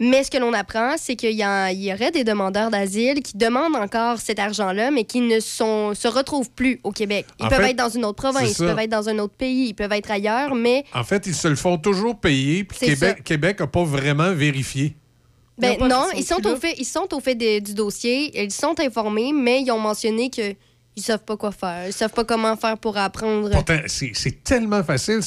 Mais 0.00 0.24
ce 0.24 0.30
que 0.30 0.38
l'on 0.38 0.52
apprend, 0.52 0.96
c'est 0.96 1.14
qu'il 1.14 1.32
y, 1.32 1.42
a- 1.42 1.70
il 1.70 1.82
y 1.82 1.92
aurait 1.92 2.10
des 2.10 2.24
demandeurs 2.24 2.70
d'asile 2.70 3.22
qui 3.22 3.36
demandent 3.36 3.76
encore 3.76 4.18
cet 4.18 4.38
argent-là, 4.40 4.90
mais 4.90 5.04
qui 5.04 5.20
ne 5.20 5.38
sont, 5.40 5.94
se 5.94 6.08
retrouvent 6.08 6.50
plus 6.50 6.80
au 6.82 6.90
Québec. 6.90 7.26
Ils 7.38 7.46
En 7.46 7.48
peuvent 7.48 7.60
fait, 7.62 7.70
être 7.70 7.76
dans 7.76 7.88
une 7.88 8.04
autre 8.04 8.16
province, 8.22 8.58
ils 8.58 8.66
peuvent 8.66 8.78
être 8.80 8.90
dans 8.90 9.08
un 9.08 9.18
autre 9.20 9.34
pays, 9.34 9.68
ils 9.68 9.74
peuvent 9.74 9.92
être 9.92 10.10
ailleurs, 10.10 10.54
mais 10.54 10.84
En 10.94 11.04
fait, 11.04 11.26
ils 11.26 11.34
se 11.34 11.46
le 11.48 11.56
font 11.56 11.78
toujours 11.78 12.16
payer, 12.18 12.64
puis 12.64 12.78
Québec 13.24 13.60
n'a 13.60 13.66
pas 13.68 13.84
vraiment 13.84 14.32
vérifié. 14.32 14.96
Ben 15.56 15.76
non, 15.78 16.06
ils 16.16 16.24
sont 16.24 16.44
au 16.46 16.56
fait, 16.56 16.74
ils 16.78 16.84
sont 16.84 17.06
au 17.14 17.20
fait 17.20 17.36
de- 17.36 17.60
du 17.60 17.74
dossier, 17.74 18.42
ils 18.42 18.50
sont 18.50 18.74
informés, 18.80 19.32
mais 19.32 19.62
ils 19.62 19.70
ont 19.70 19.78
mentionné 19.78 20.28
que 20.28 20.54
ils 20.96 21.02
savent 21.02 21.24
pas 21.24 21.36
quoi 21.36 21.50
faire, 21.52 21.86
ils 21.88 21.92
savent 21.92 22.12
pas 22.12 22.24
comment 22.24 22.56
faire 22.56 22.78
pour 22.78 22.96
apprendre. 22.96 23.50
Pourtant, 23.50 23.78
c'est 23.86 24.44
tellement 24.44 24.82
facile. 24.84 25.20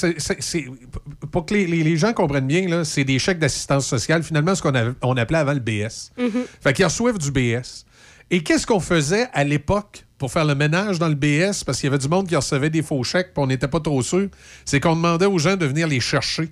Pour 1.31 1.45
que 1.45 1.53
les, 1.53 1.67
les- 1.67 1.83
les 1.83 1.97
gens 1.97 2.13
comprennent 2.13 2.47
bien, 2.47 2.83
c'est 2.83 3.03
des 3.03 3.19
chèques 3.19 3.39
d'assistance 3.39 3.85
sociale, 3.85 4.23
finalement, 4.23 4.55
ce 4.55 4.61
qu'on 4.61 4.73
on 5.01 5.17
appelait 5.17 5.37
avant 5.39 5.53
le 5.53 5.59
BS. 5.59 6.11
Mhm. 6.17 6.45
Fait 6.61 6.73
qu'ils 6.73 6.85
reçoivent 6.85 7.17
du 7.17 7.31
BS. 7.31 7.85
Et 8.29 8.43
qu'est-ce 8.43 8.65
qu'on 8.67 8.79
faisait 8.79 9.27
à 9.33 9.43
l'époque 9.43 10.03
pour 10.17 10.31
faire 10.31 10.45
le 10.45 10.55
ménage 10.55 10.99
dans 10.99 11.07
le 11.07 11.15
BS, 11.15 11.63
parce 11.65 11.79
qu'il 11.79 11.87
y 11.87 11.89
avait 11.93 11.97
du 11.99 12.07
monde 12.09 12.27
qui 12.27 12.35
recevait 12.35 12.69
des 12.69 12.81
faux 12.81 13.03
chèques, 13.03 13.33
puis 13.33 13.43
on 13.43 13.47
n'était 13.47 13.67
pas 13.67 13.79
trop 13.79 14.01
sûr, 14.01 14.27
c'est 14.65 14.79
qu'on 14.79 14.95
demandait 14.95 15.27
aux 15.27 15.37
gens 15.37 15.55
de 15.55 15.65
venir 15.65 15.87
les 15.87 15.99
chercher. 15.99 16.49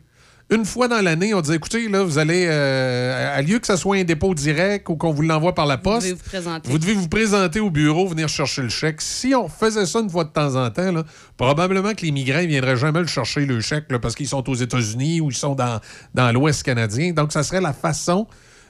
Une 0.52 0.64
fois 0.64 0.88
dans 0.88 1.02
l'année, 1.02 1.34
on 1.34 1.42
disait, 1.42 1.56
écoutez, 1.56 1.88
là, 1.90 2.04
vous 2.04 2.20
allez, 2.20 2.46
euh, 2.48 3.36
à 3.36 3.42
lieu 3.42 3.58
que 3.58 3.66
ce 3.66 3.76
soit 3.76 3.96
un 3.98 4.04
dépôt 4.04 4.36
direct 4.36 4.88
ou 4.90 4.96
qu'on 4.96 5.12
vous 5.12 5.24
l'envoie 5.24 5.56
par 5.56 5.66
la 5.66 5.76
Vous 5.78 5.82
poste, 5.82 6.02
devez 6.06 6.14
vous 6.14 6.24
présenter. 6.24 6.70
vous 6.70 6.78
devez 6.78 6.94
vous 6.94 7.08
présenter 7.10 7.60
au 7.60 7.72
bureau, 7.72 8.06
venir 8.08 8.30
chercher 8.30 8.62
le 8.62 8.70
chèque. 8.70 9.02
Si 9.02 9.34
on 9.34 9.50
faisait 9.50 9.88
ça 9.88 10.02
une 10.02 10.10
fois 10.10 10.24
de 10.24 10.30
temps 10.30 10.56
en 10.56 10.70
temps, 10.70 10.92
là, 10.92 11.04
probablement 11.36 11.96
que 11.96 12.06
les 12.06 12.12
migrants 12.12 12.42
ne 12.44 12.46
viendraient 12.48 12.78
jamais 12.78 13.00
le 13.00 13.08
chercher, 13.08 13.48
le 13.48 13.60
chèque, 13.60 13.86
là, 13.90 13.98
parce 13.98 14.14
qu'ils 14.14 14.28
sont 14.28 14.48
aux 14.48 14.54
États-Unis 14.56 15.20
ou 15.20 15.32
ils 15.32 15.36
sont 15.36 15.56
dans, 15.56 15.80
dans 16.14 16.32
l'Ouest 16.32 16.62
canadien. 16.62 17.12
Donc, 17.12 17.32
ça 17.32 17.42
serait 17.42 17.62
la 17.62 17.74
façon 17.74 18.28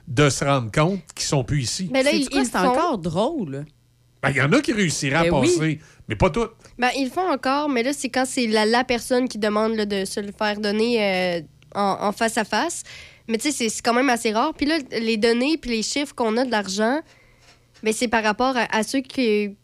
de 0.07 0.29
se 0.29 0.45
rendre 0.45 0.71
compte 0.71 1.01
qu'ils 1.13 1.25
sont 1.25 1.43
plus 1.43 1.63
ici. 1.63 1.89
Mais 1.91 2.03
là, 2.03 2.11
ils, 2.13 2.21
ils 2.31 2.45
c'est 2.45 2.51
font- 2.57 2.67
encore 2.69 2.97
drôle. 2.99 3.65
Ben, 4.23 4.29
Il 4.29 4.37
y 4.37 4.41
en 4.41 4.51
a 4.53 4.61
qui 4.61 4.71
réussiraient 4.71 5.15
à 5.15 5.23
Ben 5.23 5.39
oui. 5.41 5.51
passer, 5.57 5.79
mais 6.07 6.15
pas 6.15 6.29
toutes. 6.29 6.51
Ben, 6.79 6.89
ils 6.97 7.05
le 7.05 7.11
font 7.11 7.29
encore, 7.29 7.67
mais 7.69 7.83
là, 7.83 7.91
c'est 7.91 8.09
quand 8.09 8.25
c'est 8.25 8.47
la, 8.47 8.65
la 8.65 8.83
personne 8.85 9.27
qui 9.27 9.37
demande 9.39 9.75
là, 9.75 9.85
de 9.85 10.05
se 10.05 10.19
le 10.21 10.31
faire 10.31 10.59
donner 10.59 11.03
euh, 11.03 11.41
en, 11.75 11.97
en 12.01 12.11
face 12.11 12.37
à 12.37 12.43
face. 12.45 12.83
Mais 13.27 13.37
tu 13.37 13.51
sais, 13.51 13.69
c'est- 13.69 13.81
quand 13.81 13.93
même 13.93 14.09
assez 14.09 14.31
rare. 14.31 14.53
Puis 14.55 14.65
là, 14.65 14.77
les 14.91 15.17
données 15.17 15.57
puis 15.57 15.71
les 15.71 15.83
chiffres 15.83 16.13
qu'on 16.15 16.37
a 16.37 16.45
de 16.45 16.51
l'argent, 16.51 16.99
ben, 17.83 17.93
c'est 17.93 18.07
par 18.07 18.23
rapport 18.23 18.55
à, 18.55 18.67
à 18.75 18.83
ceux 18.83 19.01
qui, 19.01 19.55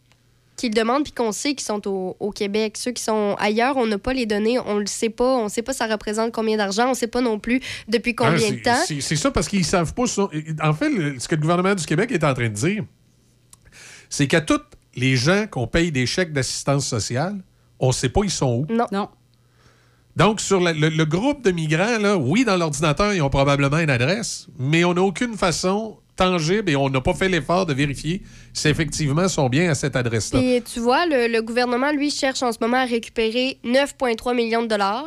qui 0.56 0.68
le 0.68 0.74
demandent 0.74 1.04
puis 1.04 1.12
qu'on 1.12 1.32
sait 1.32 1.54
qui 1.54 1.64
sont 1.64 1.86
au, 1.88 2.16
au 2.20 2.30
Québec. 2.30 2.76
Ceux 2.76 2.90
qui 2.92 3.02
sont 3.02 3.34
ailleurs, 3.38 3.76
on 3.76 3.86
n'a 3.86 3.98
pas 3.98 4.12
les 4.12 4.26
données, 4.26 4.58
on 4.58 4.78
le 4.78 4.86
sait 4.86 5.08
pas. 5.10 5.36
On 5.36 5.48
sait 5.48 5.62
pas 5.62 5.72
ça 5.72 5.86
représente 5.86 6.32
combien 6.32 6.56
d'argent, 6.56 6.90
on 6.90 6.94
sait 6.94 7.06
pas 7.06 7.20
non 7.20 7.38
plus 7.38 7.60
depuis 7.88 8.14
combien 8.14 8.34
Hein, 8.48 8.52
de 8.52 8.62
temps. 8.62 8.82
c'est- 8.86 9.16
ça 9.16 9.30
parce 9.30 9.48
qu'ils 9.48 9.64
savent 9.64 9.94
pas. 9.94 10.06
son- 10.06 10.28
En 10.62 10.72
fait, 10.74 10.90
le- 10.90 11.18
ce 11.20 11.26
que 11.28 11.34
le 11.36 11.40
gouvernement 11.40 11.74
du 11.74 11.86
Québec 11.86 12.10
est 12.12 12.24
en 12.24 12.34
train 12.34 12.48
de 12.48 12.54
dire, 12.54 12.84
c'est 14.10 14.26
qu'à 14.26 14.40
tous 14.40 14.60
les 14.94 15.16
gens 15.16 15.46
qu'on 15.50 15.66
paye 15.66 15.90
des 15.90 16.06
chèques 16.06 16.32
d'assistance 16.32 16.86
sociale, 16.86 17.38
on 17.78 17.88
ne 17.88 17.92
sait 17.92 18.08
pas 18.10 18.20
ils 18.24 18.30
sont 18.30 18.64
où. 18.68 18.72
Non. 18.72 18.86
Non. 18.92 19.08
Donc, 20.16 20.40
sur 20.40 20.60
le, 20.60 20.72
le- 20.72 20.88
le 20.90 21.04
groupe 21.06 21.42
de 21.42 21.50
migrants, 21.52 21.98
là, 21.98 22.16
oui, 22.16 22.44
dans 22.44 22.56
l'ordinateur, 22.56 23.14
ils 23.14 23.22
ont 23.22 23.30
probablement 23.30 23.78
une 23.78 23.90
adresse, 23.90 24.46
mais 24.58 24.84
on 24.84 24.92
n'a 24.94 25.02
aucune 25.02 25.34
façon 25.36 25.96
tangible 26.16 26.68
et 26.70 26.76
on 26.76 26.90
n'a 26.90 27.00
pas 27.00 27.14
fait 27.14 27.28
l'effort 27.30 27.64
de 27.64 27.72
vérifier 27.72 28.22
si 28.52 28.68
effectivement 28.68 29.26
sont 29.28 29.48
bien 29.48 29.70
à 29.70 29.74
cette 29.74 29.96
adresse-là. 29.96 30.38
Puis 30.40 30.62
tu 30.62 30.80
vois, 30.80 31.06
le, 31.06 31.26
le 31.28 31.40
gouvernement, 31.40 31.90
lui, 31.92 32.10
cherche 32.10 32.42
en 32.42 32.52
ce 32.52 32.58
moment 32.60 32.76
à 32.76 32.84
récupérer 32.84 33.58
9,3 33.64 34.34
millions 34.36 34.62
de 34.62 34.66
dollars. 34.66 35.06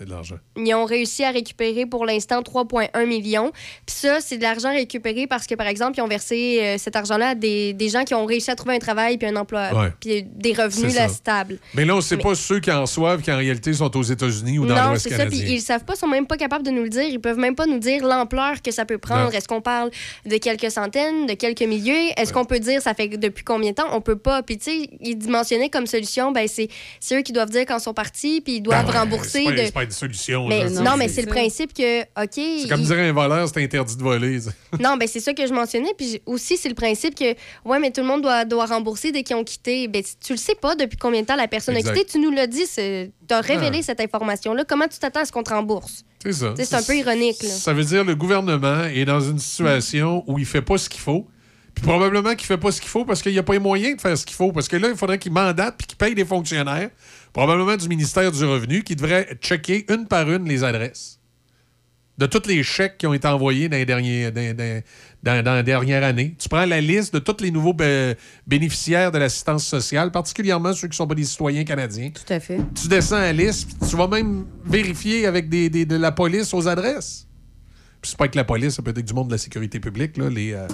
C'est 0.00 0.06
de 0.06 0.10
l'argent. 0.12 0.36
Ils 0.56 0.74
ont 0.74 0.86
réussi 0.86 1.24
à 1.24 1.30
récupérer 1.30 1.84
pour 1.84 2.06
l'instant 2.06 2.40
3,1 2.40 3.04
millions. 3.06 3.52
Puis 3.84 3.94
ça, 3.96 4.20
c'est 4.22 4.38
de 4.38 4.42
l'argent 4.42 4.70
récupéré 4.72 5.26
parce 5.26 5.46
que, 5.46 5.54
par 5.54 5.66
exemple, 5.66 5.98
ils 5.98 6.00
ont 6.00 6.08
versé 6.08 6.58
euh, 6.62 6.78
cet 6.78 6.96
argent-là 6.96 7.28
à 7.28 7.34
des, 7.34 7.74
des 7.74 7.90
gens 7.90 8.04
qui 8.04 8.14
ont 8.14 8.24
réussi 8.24 8.50
à 8.50 8.54
trouver 8.56 8.76
un 8.76 8.78
travail 8.78 9.18
puis 9.18 9.28
un 9.28 9.36
emploi, 9.36 9.68
Ouais. 9.74 9.88
puis 10.00 10.22
des 10.22 10.54
revenus 10.54 10.94
là, 10.94 11.06
stables. 11.08 11.58
Mais 11.74 11.84
là, 11.84 11.92
on 11.92 11.96
ne 11.98 12.00
sait 12.00 12.16
Mais- 12.16 12.22
pas 12.22 12.34
ceux 12.34 12.60
qui 12.60 12.72
en 12.72 12.80
reçoivent 12.80 13.20
qui 13.20 13.30
en 13.30 13.36
réalité 13.36 13.74
sont 13.74 13.94
aux 13.94 14.02
États-Unis 14.02 14.58
ou 14.58 14.64
dans 14.64 14.74
non, 14.74 14.88
l'Ouest 14.92 15.02
c'est 15.02 15.10
ça. 15.16 15.26
Puis 15.26 15.36
canadien. 15.36 15.54
ils 15.54 15.60
savent 15.60 15.84
pas, 15.84 15.94
sont 15.96 16.06
même 16.08 16.26
pas 16.26 16.38
capables 16.38 16.64
de 16.64 16.70
nous 16.70 16.82
le 16.84 16.88
dire. 16.88 17.04
Ils 17.04 17.20
peuvent 17.20 17.36
même 17.38 17.54
pas 17.54 17.66
nous 17.66 17.78
dire 17.78 18.02
l'ampleur 18.06 18.62
que 18.62 18.70
ça 18.70 18.86
peut 18.86 18.96
prendre. 18.96 19.24
Non. 19.24 19.30
Est-ce 19.32 19.48
qu'on 19.48 19.60
parle 19.60 19.90
de 20.24 20.36
quelques 20.38 20.70
centaines, 20.70 21.26
de 21.26 21.34
quelques 21.34 21.60
milliers? 21.60 22.14
Est-ce 22.16 22.32
qu'on 22.32 22.46
peut 22.46 22.58
dire 22.58 22.80
ça 22.80 22.94
fait 22.94 23.08
depuis 23.08 23.44
combien 23.44 23.72
de 23.72 23.74
temps? 23.76 23.88
On 23.92 24.00
peut 24.00 24.16
pas. 24.16 24.42
Puis 24.42 24.56
tu 24.56 24.64
sais, 24.70 24.90
ils 25.02 25.16
dimensionnaient 25.18 25.68
comme 25.68 25.86
solution, 25.86 26.32
ben 26.32 26.46
c'est 26.48 26.68
eux 27.12 27.20
qui 27.20 27.32
doivent 27.32 27.50
dire 27.50 27.66
quand 27.66 27.76
ils 27.76 27.82
sont 27.82 27.92
partis, 27.92 28.40
puis 28.40 28.54
ils 28.56 28.60
doivent 28.62 28.86
Ben 28.86 28.92
ouais, 28.92 28.98
rembourser. 28.98 29.44
Pas, 29.44 29.84
de... 29.84 29.89
une 29.90 29.96
solution. 29.96 30.46
Mais, 30.48 30.64
là, 30.68 30.80
non, 30.82 30.96
mais 30.96 31.08
c'est 31.08 31.22
le 31.22 31.28
principe 31.28 31.74
que, 31.74 32.00
OK. 32.02 32.34
C'est 32.34 32.68
comme 32.68 32.82
dire 32.82 32.98
un 32.98 33.12
voleur, 33.12 33.48
c'est 33.48 33.62
interdit 33.62 33.96
de 33.96 34.02
voler. 34.02 34.40
ça. 34.40 34.50
Non, 34.80 34.96
ben 34.96 35.06
c'est 35.08 35.20
ça 35.20 35.34
que 35.34 35.46
je 35.46 35.52
mentionnais. 35.52 35.92
Puis 35.98 36.22
aussi, 36.26 36.56
c'est 36.56 36.68
le 36.68 36.74
principe 36.74 37.14
que, 37.14 37.34
ouais, 37.64 37.78
mais 37.80 37.90
tout 37.90 38.00
le 38.00 38.06
monde 38.06 38.22
doit, 38.22 38.44
doit 38.44 38.66
rembourser 38.66 39.12
dès 39.12 39.22
qu'ils 39.22 39.36
ont 39.36 39.44
quitté. 39.44 39.88
Ben, 39.88 40.02
tu- 40.02 40.12
tu 40.24 40.32
le 40.32 40.38
sais 40.38 40.54
pas 40.54 40.74
depuis 40.76 40.96
combien 40.96 41.20
de 41.22 41.26
temps 41.26 41.36
la 41.36 41.48
personne 41.48 41.76
Exact. 41.76 41.90
a 41.90 41.94
quitté. 41.94 42.10
Tu 42.12 42.18
nous 42.20 42.30
l'as 42.30 42.46
dit, 42.46 42.64
tu 42.74 43.34
as 43.34 43.40
révélé 43.40 43.78
Ah. 43.80 43.84
cette 43.84 44.00
information-là. 44.00 44.64
Comment 44.66 44.86
tu 44.88 44.98
t'attends 44.98 45.20
à 45.20 45.24
ce 45.24 45.32
qu'on 45.32 45.42
te 45.42 45.50
rembourse? 45.52 46.04
C'est 46.22 46.32
ça. 46.32 46.54
C'est 46.56 46.74
un 46.74 46.82
peu 46.82 46.96
ironique. 46.96 47.42
Là. 47.42 47.48
Ça 47.48 47.72
veut 47.72 47.84
dire 47.84 48.02
que 48.02 48.08
le 48.08 48.14
gouvernement 48.14 48.84
est 48.84 49.04
dans 49.04 49.20
une 49.20 49.38
situation 49.38 50.22
où 50.26 50.38
il 50.38 50.46
fait 50.46 50.62
pas 50.62 50.78
ce 50.78 50.88
qu'il 50.88 51.00
faut. 51.00 51.26
Puis 51.74 51.84
probablement 51.84 52.34
qu'il 52.34 52.46
fait 52.46 52.58
pas 52.58 52.72
ce 52.72 52.80
qu'il 52.80 52.90
faut 52.90 53.04
parce 53.04 53.22
qu'il 53.22 53.32
n'y 53.32 53.38
a 53.38 53.42
pas 53.44 53.52
les 53.52 53.58
moyens 53.60 53.96
de 53.96 54.00
faire 54.00 54.18
ce 54.18 54.26
qu'il 54.26 54.34
faut. 54.36 54.52
Parce 54.52 54.66
que 54.68 54.76
là, 54.76 54.88
il 54.88 54.96
faudrait 54.96 55.18
qu'il 55.18 55.32
mandate 55.32 55.76
puis 55.78 55.86
qu'il 55.86 55.96
paye 55.96 56.14
des 56.14 56.24
fonctionnaires, 56.24 56.90
probablement 57.32 57.76
du 57.76 57.88
ministère 57.88 58.30
du 58.32 58.44
Revenu, 58.44 58.82
qui 58.82 58.96
devraient 58.96 59.36
checker 59.40 59.86
une 59.92 60.06
par 60.06 60.30
une 60.30 60.46
les 60.48 60.64
adresses 60.64 61.18
de 62.18 62.26
tous 62.26 62.46
les 62.46 62.62
chèques 62.62 62.98
qui 62.98 63.06
ont 63.06 63.14
été 63.14 63.26
envoyés 63.26 63.70
dans, 63.70 63.78
les 63.78 63.86
derniers, 63.86 64.30
dans, 64.30 64.54
dans- 64.54 64.82
dans- 65.22 65.42
dans 65.42 65.54
la 65.54 65.62
dernière 65.62 66.04
année. 66.04 66.34
Tu 66.38 66.50
prends 66.50 66.66
la 66.66 66.78
liste 66.78 67.14
de 67.14 67.18
tous 67.18 67.42
les 67.42 67.50
nouveaux 67.50 67.72
bé- 67.72 68.14
bénéficiaires 68.46 69.10
de 69.10 69.16
l'assistance 69.16 69.64
sociale, 69.66 70.10
particulièrement 70.12 70.74
ceux 70.74 70.88
qui 70.88 70.92
ne 70.92 70.96
sont 70.96 71.06
pas 71.06 71.14
des 71.14 71.24
citoyens 71.24 71.64
canadiens. 71.64 72.10
Tout 72.10 72.30
à 72.30 72.38
fait. 72.38 72.58
Tu 72.78 72.88
descends 72.88 73.20
la 73.20 73.32
liste, 73.32 73.68
puis 73.68 73.88
tu 73.88 73.96
vas 73.96 74.06
même 74.06 74.44
vérifier 74.66 75.24
avec 75.24 75.48
des, 75.48 75.70
des- 75.70 75.86
de 75.86 75.96
la 75.96 76.12
police 76.12 76.52
aux 76.52 76.68
adresses. 76.68 77.26
Puis 78.02 78.10
c'est 78.10 78.18
pas 78.18 78.28
que 78.28 78.36
la 78.36 78.44
police, 78.44 78.74
ça 78.74 78.82
peut 78.82 78.90
être 78.90 79.00
du 79.00 79.14
monde 79.14 79.28
de 79.28 79.32
la 79.32 79.38
sécurité 79.38 79.80
publique, 79.80 80.18
là, 80.18 80.28
les... 80.28 80.52
euh, 80.52 80.66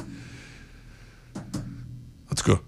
En 1.37 2.35
tout 2.35 2.53
cas, 2.53 2.61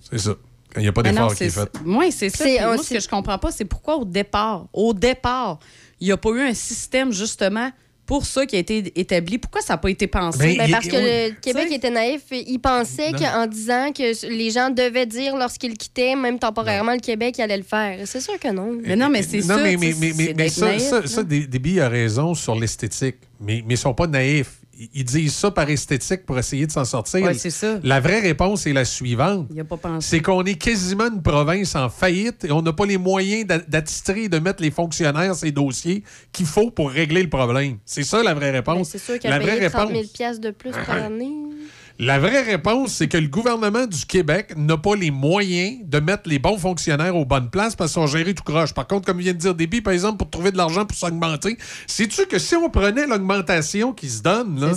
c'est 0.00 0.18
ça. 0.18 0.34
Il 0.76 0.82
n'y 0.82 0.88
a 0.88 0.92
pas 0.92 1.02
d'effort 1.02 1.34
qui 1.34 1.44
est 1.44 1.50
c'est 1.50 1.60
fait. 1.60 1.70
ça. 1.76 1.82
Moi, 1.84 2.10
c'est 2.10 2.30
ça. 2.30 2.44
Moi, 2.66 2.78
ce 2.78 2.94
que 2.94 3.00
je 3.00 3.08
comprends 3.08 3.38
pas, 3.38 3.50
c'est 3.50 3.64
pourquoi 3.64 3.96
au 3.96 4.04
départ, 4.04 4.66
au 4.72 4.92
départ, 4.94 5.58
il 6.00 6.06
n'y 6.06 6.12
a 6.12 6.16
pas 6.16 6.30
eu 6.30 6.40
un 6.40 6.54
système, 6.54 7.12
justement, 7.12 7.70
pour 8.06 8.26
ça 8.26 8.44
qui 8.44 8.56
a 8.56 8.58
été 8.58 8.92
établi. 9.00 9.38
Pourquoi 9.38 9.62
ça 9.62 9.72
n'a 9.74 9.78
pas 9.78 9.88
été 9.90 10.06
pensé? 10.06 10.38
Ben, 10.38 10.56
Ben, 10.58 10.70
parce 10.72 10.86
que 10.86 10.96
oui. 10.96 11.30
le 11.30 11.40
Québec 11.40 11.68
était 11.72 11.88
naïf. 11.90 12.20
Il 12.32 12.58
pensait 12.58 13.12
qu'en 13.12 13.46
disant 13.46 13.92
que 13.92 14.28
les 14.28 14.50
gens 14.50 14.68
devaient 14.68 15.06
dire 15.06 15.36
lorsqu'ils 15.36 15.78
quittaient, 15.78 16.14
même 16.14 16.38
temporairement, 16.38 16.92
le 16.92 16.98
Québec, 17.00 17.36
ils 17.38 17.42
allaient 17.42 17.56
le 17.56 17.62
faire. 17.62 18.00
C'est 18.04 18.20
sûr 18.20 18.38
que 18.38 18.48
non. 18.48 18.76
Mais 18.84 18.94
non, 18.96 19.08
mais 19.08 19.22
c'est 19.22 19.38
non, 19.38 19.56
ça. 19.56 19.62
mais, 19.62 19.76
mais, 19.78 19.94
mais, 20.36 20.48
ça, 20.50 20.66
naïf, 20.66 20.82
ça, 20.82 21.06
ça, 21.06 21.22
Dé- 21.22 21.46
Déby 21.46 21.80
a 21.80 21.88
raison 21.88 22.34
sur 22.34 22.54
l'esthétique. 22.54 23.16
Mais, 23.40 23.62
mais 23.66 23.74
ils 23.74 23.78
sont 23.78 23.94
pas 23.94 24.06
naïfs. 24.06 24.58
Ils- 24.94 25.04
disent 25.04 25.34
ça 25.34 25.50
par 25.50 25.68
esthétique 25.68 26.24
pour 26.26 26.38
essayer 26.38 26.66
de 26.66 26.72
s'en 26.72 26.84
sortir. 26.84 27.22
Ouais, 27.22 27.34
c'est 27.34 27.50
ça. 27.50 27.78
La 27.82 28.00
vraie 28.00 28.20
réponse 28.20 28.66
est 28.66 28.72
la 28.72 28.84
suivante. 28.84 29.46
Il 29.50 29.56
n'a 29.56 29.64
pas 29.64 29.76
pensé. 29.76 30.08
C'est 30.08 30.20
qu'on 30.22 30.42
est 30.44 30.54
quasiment 30.54 31.08
une 31.12 31.22
province 31.22 31.74
en 31.76 31.88
faillite 31.88 32.44
et 32.44 32.52
on 32.52 32.62
n'a 32.62 32.72
pas 32.72 32.86
les 32.86 32.98
moyens 32.98 33.46
d'a- 33.46 33.58
d'attitrer 33.58 34.24
et 34.24 34.28
de 34.28 34.38
mettre 34.38 34.62
les 34.62 34.70
fonctionnaires 34.70 35.34
ces 35.34 35.52
dossiers 35.52 36.02
qu'il 36.32 36.46
faut 36.46 36.70
pour 36.70 36.90
régler 36.90 37.22
le 37.22 37.28
problème. 37.30 37.78
C'est 37.84 38.02
ça 38.04 38.22
la 38.22 38.34
vraie 38.34 38.50
Ben, 38.52 38.58
réponse. 38.58 38.88
c'est 38.90 38.98
sûr 38.98 39.18
qu'il 39.18 39.30
la 39.30 39.36
a 39.36 39.38
vraie 39.38 39.56
payé 39.56 39.70
30 39.70 39.88
réponse. 39.88 40.02
000 40.02 40.12
piastres 40.14 40.40
de 40.42 40.50
plus 40.50 40.72
par 40.72 40.90
année. 41.02 41.30
La 42.00 42.18
vraie 42.18 42.42
réponse, 42.42 42.94
c'est 42.94 43.06
que 43.06 43.16
le 43.16 43.28
gouvernement 43.28 43.86
du 43.86 44.04
Québec 44.04 44.54
n'a 44.56 44.76
pas 44.76 44.96
les 44.96 45.12
moyens 45.12 45.78
de 45.84 46.00
mettre 46.00 46.28
les 46.28 46.40
bons 46.40 46.58
fonctionnaires 46.58 47.14
aux 47.14 47.24
bonnes 47.24 47.50
places 47.50 47.76
parce 47.76 47.92
qu'ils 47.92 48.02
sont 48.02 48.08
gérés 48.08 48.34
tout 48.34 48.42
croche. 48.42 48.74
Par 48.74 48.88
contre, 48.88 49.06
comme 49.06 49.18
vient 49.18 49.32
de 49.32 49.38
dire 49.38 49.54
Déby, 49.54 49.80
par 49.80 49.92
exemple, 49.92 50.16
pour 50.16 50.28
trouver 50.28 50.50
de 50.50 50.56
l'argent 50.56 50.86
pour 50.86 50.96
s'augmenter, 50.96 51.56
sais-tu 51.86 52.26
que 52.26 52.40
si 52.40 52.56
on 52.56 52.68
prenait 52.68 53.06
l'augmentation 53.06 53.92
qui 53.92 54.08
se 54.08 54.22
donne 54.22 54.60
là, 54.60 54.72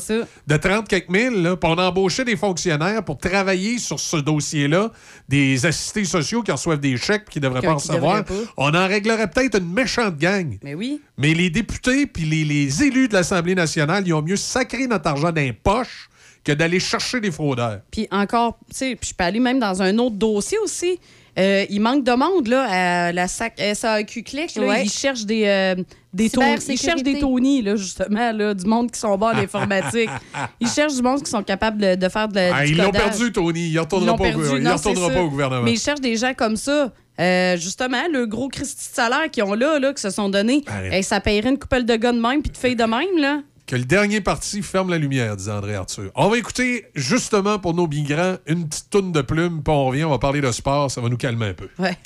de 0.46 0.58
30 0.58 0.88
quelques 0.88 1.10
mille, 1.10 1.42
là, 1.42 1.58
puis 1.58 1.72
on 1.72 1.80
embauchait 1.80 2.24
des 2.24 2.36
fonctionnaires 2.36 3.04
pour 3.04 3.18
travailler 3.18 3.80
sur 3.80 4.00
ce 4.00 4.18
dossier-là, 4.18 4.92
des 5.28 5.66
assistés 5.66 6.06
sociaux 6.06 6.44
qui 6.44 6.52
reçoivent 6.52 6.80
des 6.80 6.98
chèques 6.98 7.24
et 7.30 7.32
qui 7.32 7.40
ne 7.40 7.46
devraient 7.46 7.62
pas 7.62 7.74
en 7.74 8.24
pas. 8.24 8.26
on 8.58 8.76
en 8.76 8.88
réglerait 8.88 9.28
peut-être 9.28 9.58
une 9.58 9.74
méchante 9.74 10.18
gang. 10.18 10.60
Mais 10.62 10.76
oui. 10.76 11.02
Mais 11.18 11.34
les 11.34 11.50
députés 11.50 12.06
puis 12.06 12.26
les, 12.26 12.44
les 12.44 12.84
élus 12.84 13.08
de 13.08 13.14
l'Assemblée 13.14 13.56
nationale, 13.56 14.04
ils 14.06 14.14
ont 14.14 14.22
mieux 14.22 14.36
sacré 14.36 14.86
notre 14.86 15.08
argent 15.08 15.32
dans 15.32 15.42
les 15.42 15.54
poches 15.54 16.10
que 16.48 16.52
d'aller 16.54 16.80
chercher 16.80 17.20
des 17.20 17.32
fraudeurs. 17.32 17.80
Puis 17.92 18.08
encore, 18.12 18.58
tu 18.70 18.76
sais, 18.76 18.96
puis 18.96 19.10
je 19.10 19.16
peux 19.16 19.24
aller 19.24 19.40
même 19.40 19.60
dans 19.60 19.82
un 19.82 19.98
autre 19.98 20.16
dossier 20.16 20.58
aussi. 20.60 21.00
Euh, 21.38 21.66
il 21.70 21.80
manque 21.82 22.04
de 22.04 22.14
monde 22.14 22.48
là, 22.48 23.08
à 23.08 23.12
la 23.12 23.28
SAC, 23.28 23.60
SAQ 23.76 24.24
Click. 24.24 24.56
Là, 24.56 24.66
Ouais. 24.68 24.84
Ils 24.86 24.90
cherchent 24.90 25.26
des, 25.26 25.44
euh, 25.46 25.76
des 26.12 26.32
Tony- 26.32 26.56
Ils 26.70 26.78
cherchent 26.80 27.04
des 27.04 27.20
Tony, 27.20 27.62
là, 27.62 27.76
justement, 27.76 28.32
là, 28.32 28.56
du 28.56 28.66
monde 28.66 28.90
qui 28.90 29.00
sont 29.00 29.16
bons 29.20 29.28
en 29.28 29.38
informatique. 29.38 30.10
Ils 30.60 30.68
cherchent 30.68 30.96
du 30.96 31.04
monde 31.04 31.22
qui 31.22 31.30
sont 31.30 31.44
capables 31.44 31.80
de, 31.80 31.94
de 31.94 32.10
faire 32.10 32.28
de, 32.28 32.40
Ah, 32.40 32.66
du 32.66 32.72
ils 32.72 32.78
l'ont 32.78 32.90
perdu, 32.92 33.32
Tony. 33.32 33.60
Il 33.60 33.68
ne 33.68 33.74
Ils 33.74 33.80
retournera, 33.80 34.12
l'ont 34.14 34.18
pas, 34.18 34.24
au- 34.24 34.40
perdu, 34.42 34.58
il 34.58 34.64
non, 34.64 34.76
retournera 34.76 35.10
pas 35.12 35.22
au 35.22 35.30
gouvernement. 35.30 35.62
Mais 35.62 35.74
ils 35.74 35.80
cherchent 35.80 36.02
des 36.02 36.16
gens 36.16 36.34
comme 36.34 36.56
ça. 36.56 36.92
Euh, 37.20 37.56
justement, 37.58 38.02
le 38.12 38.26
gros 38.26 38.48
Christy 38.48 38.90
de 38.90 38.96
salaire 38.96 39.30
qu'ils 39.32 39.44
ont 39.44 39.54
là, 39.54 39.78
là, 39.80 39.94
qui 39.94 40.02
se 40.02 40.10
sont 40.10 40.30
donnés, 40.30 40.64
Arrête. 40.68 40.94
hey, 40.94 41.04
ça 41.04 41.20
paierait 41.20 41.50
une 41.50 41.60
coupelle 41.60 41.86
de 41.86 41.96
gars 41.98 42.12
de 42.14 42.20
même 42.20 42.42
puis 42.42 42.52
de 42.52 42.58
filles 42.58 42.76
de 42.76 42.84
même. 42.84 43.18
Là. 43.20 43.42
Que 43.68 43.76
le 43.76 43.84
dernier 43.84 44.22
parti 44.22 44.62
ferme 44.62 44.90
la 44.90 44.98
lumière, 44.98 45.36
disait 45.36 45.52
André 45.52 45.76
Arthur. 45.76 46.10
On 46.16 46.30
va 46.30 46.38
écouter, 46.38 46.86
justement, 46.96 47.60
pour 47.60 47.74
nos 47.74 47.86
migrants, 47.86 48.38
une 48.48 48.66
petite 48.66 48.90
toune 48.90 49.12
de 49.12 49.22
plumes, 49.22 49.62
puis 49.62 49.74
on 49.74 49.88
revient, 49.88 50.06
on 50.06 50.10
va 50.10 50.20
parler 50.20 50.40
de 50.40 50.50
sport, 50.54 50.90
ça 50.90 51.02
va 51.02 51.10
nous 51.10 51.18
calmer 51.18 51.48
un 51.48 51.54
peu. 51.54 51.68
Ouais. 51.78 51.98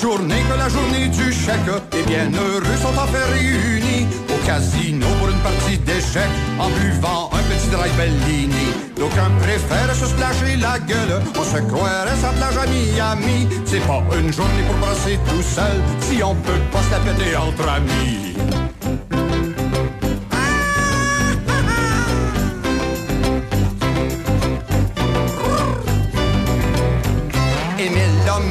Journée 0.00 0.42
que 0.48 0.58
la 0.58 0.68
journée 0.68 1.08
du 1.08 1.32
chèque 1.32 1.60
Les 1.92 2.02
bienheureux 2.02 2.76
sont 2.80 2.88
enfin 2.88 3.24
réunis 3.32 4.06
Au 4.28 4.46
casino 4.46 5.06
pour 5.18 5.28
une 5.28 5.38
partie 5.40 5.78
d'échecs 5.78 6.36
En 6.58 6.68
buvant 6.70 7.30
un 7.32 7.42
petit 7.52 7.68
dry 7.68 7.90
Bellini 7.96 8.68
D'aucuns 8.96 9.30
préfèrent 9.40 9.94
se 9.94 10.06
splasher 10.06 10.56
la 10.56 10.78
gueule 10.78 11.20
On 11.38 11.44
se 11.44 11.60
croirait 11.62 12.16
sa 12.20 12.30
plage 12.30 12.56
à 12.56 12.66
Miami. 12.66 13.48
C'est 13.66 13.86
pas 13.86 14.02
une 14.18 14.32
journée 14.32 14.62
pour 14.66 14.76
brasser 14.76 15.18
tout 15.28 15.42
seul 15.42 15.80
Si 16.00 16.22
on 16.22 16.34
peut 16.34 16.62
pas 16.72 16.82
se 16.82 16.90
la 16.90 16.98
péter 16.98 17.36
entre 17.36 17.68
amis 17.68 18.69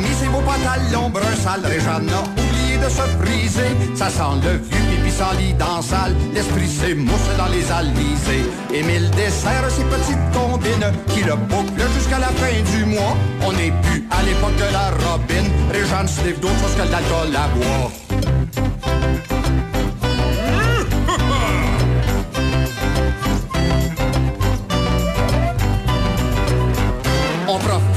mis 0.02 0.16
ses 0.20 0.28
beaux 0.28 0.42
pantalons 0.42 1.10
brun 1.10 1.36
sale 1.44 1.66
Réjeanne 1.66 2.10
a 2.10 2.22
oublié 2.22 2.78
de 2.78 2.90
se 2.90 3.06
friser 3.22 3.72
Ça 3.96 4.10
sent 4.10 4.36
le 4.44 4.58
vieux 4.58 4.86
pipi 4.90 5.12
sans 5.12 5.34
lit 5.38 5.54
dans 5.54 5.82
salle 5.82 6.16
L'esprit 6.34 6.68
s'émousse 6.68 7.30
dans 7.38 7.48
les 7.48 7.72
alizés. 7.72 8.46
Émile 8.74 9.10
dessert 9.12 9.70
ses 9.70 9.84
petites 9.86 10.26
combines 10.34 10.92
Qui 11.08 11.24
le 11.24 11.36
boucle 11.36 11.82
jusqu'à 11.96 12.20
la 12.20 12.28
fin 12.28 12.56
du 12.72 12.86
mois. 12.86 13.16
On 13.42 13.52
n'est 13.54 13.74
plus 13.84 14.08
à 14.12 14.24
l'époque 14.24 14.56
de 14.56 14.72
la 14.74 14.90
robine. 15.06 15.50
Réjeanne 15.72 16.08
se 16.08 16.26
livre 16.26 16.40
d'autres 16.40 16.60
choses 16.62 16.76
que 16.76 16.92
l'alcool 16.92 17.36
à 17.36 17.48
boire 17.56 17.92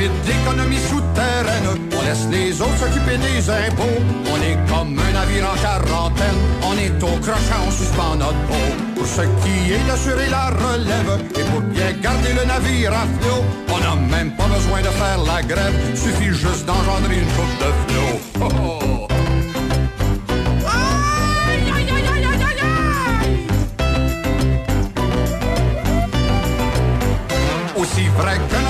profite 0.02 0.24
d'économies 0.26 0.78
souterraines, 0.78 1.78
on 1.96 2.02
laisse 2.02 2.26
les 2.30 2.60
autres 2.60 2.76
s'occuper 2.76 3.16
des 3.18 3.50
impôts. 3.50 4.00
On 4.32 4.36
est 4.42 4.58
comme 4.68 4.98
un 4.98 5.12
navire 5.12 5.48
en 5.50 5.56
quarantaine, 5.60 6.38
on 6.62 6.74
est 6.76 7.02
au 7.02 7.18
crochet, 7.18 7.60
on 7.66 7.70
suspend 7.70 8.16
notre 8.16 8.40
peau. 8.48 8.66
Pour 8.96 9.06
ce 9.06 9.22
qui 9.22 9.72
est 9.72 9.86
d'assurer 9.86 10.28
la 10.28 10.50
relève 10.50 11.20
et 11.38 11.44
pour 11.50 11.60
bien 11.60 11.92
garder 12.00 12.32
le 12.32 12.44
navire 12.46 12.92
à 12.92 13.06
flot, 13.20 13.42
on 13.68 13.78
n'a 13.78 14.16
même 14.16 14.32
pas 14.36 14.46
besoin 14.46 14.80
de 14.80 14.88
faire 14.88 15.18
la 15.24 15.42
grève, 15.42 15.74
suffit 15.94 16.32
juste 16.32 16.66
d'engendrer 16.66 17.18
une 17.18 17.26
coupe 17.36 17.58
de 17.60 17.70
flot. 17.92 18.20
Oh, 18.40 18.48
oh. 18.50 18.78
Aussi 27.76 28.06
vrai 28.16 28.36
que 28.48 28.61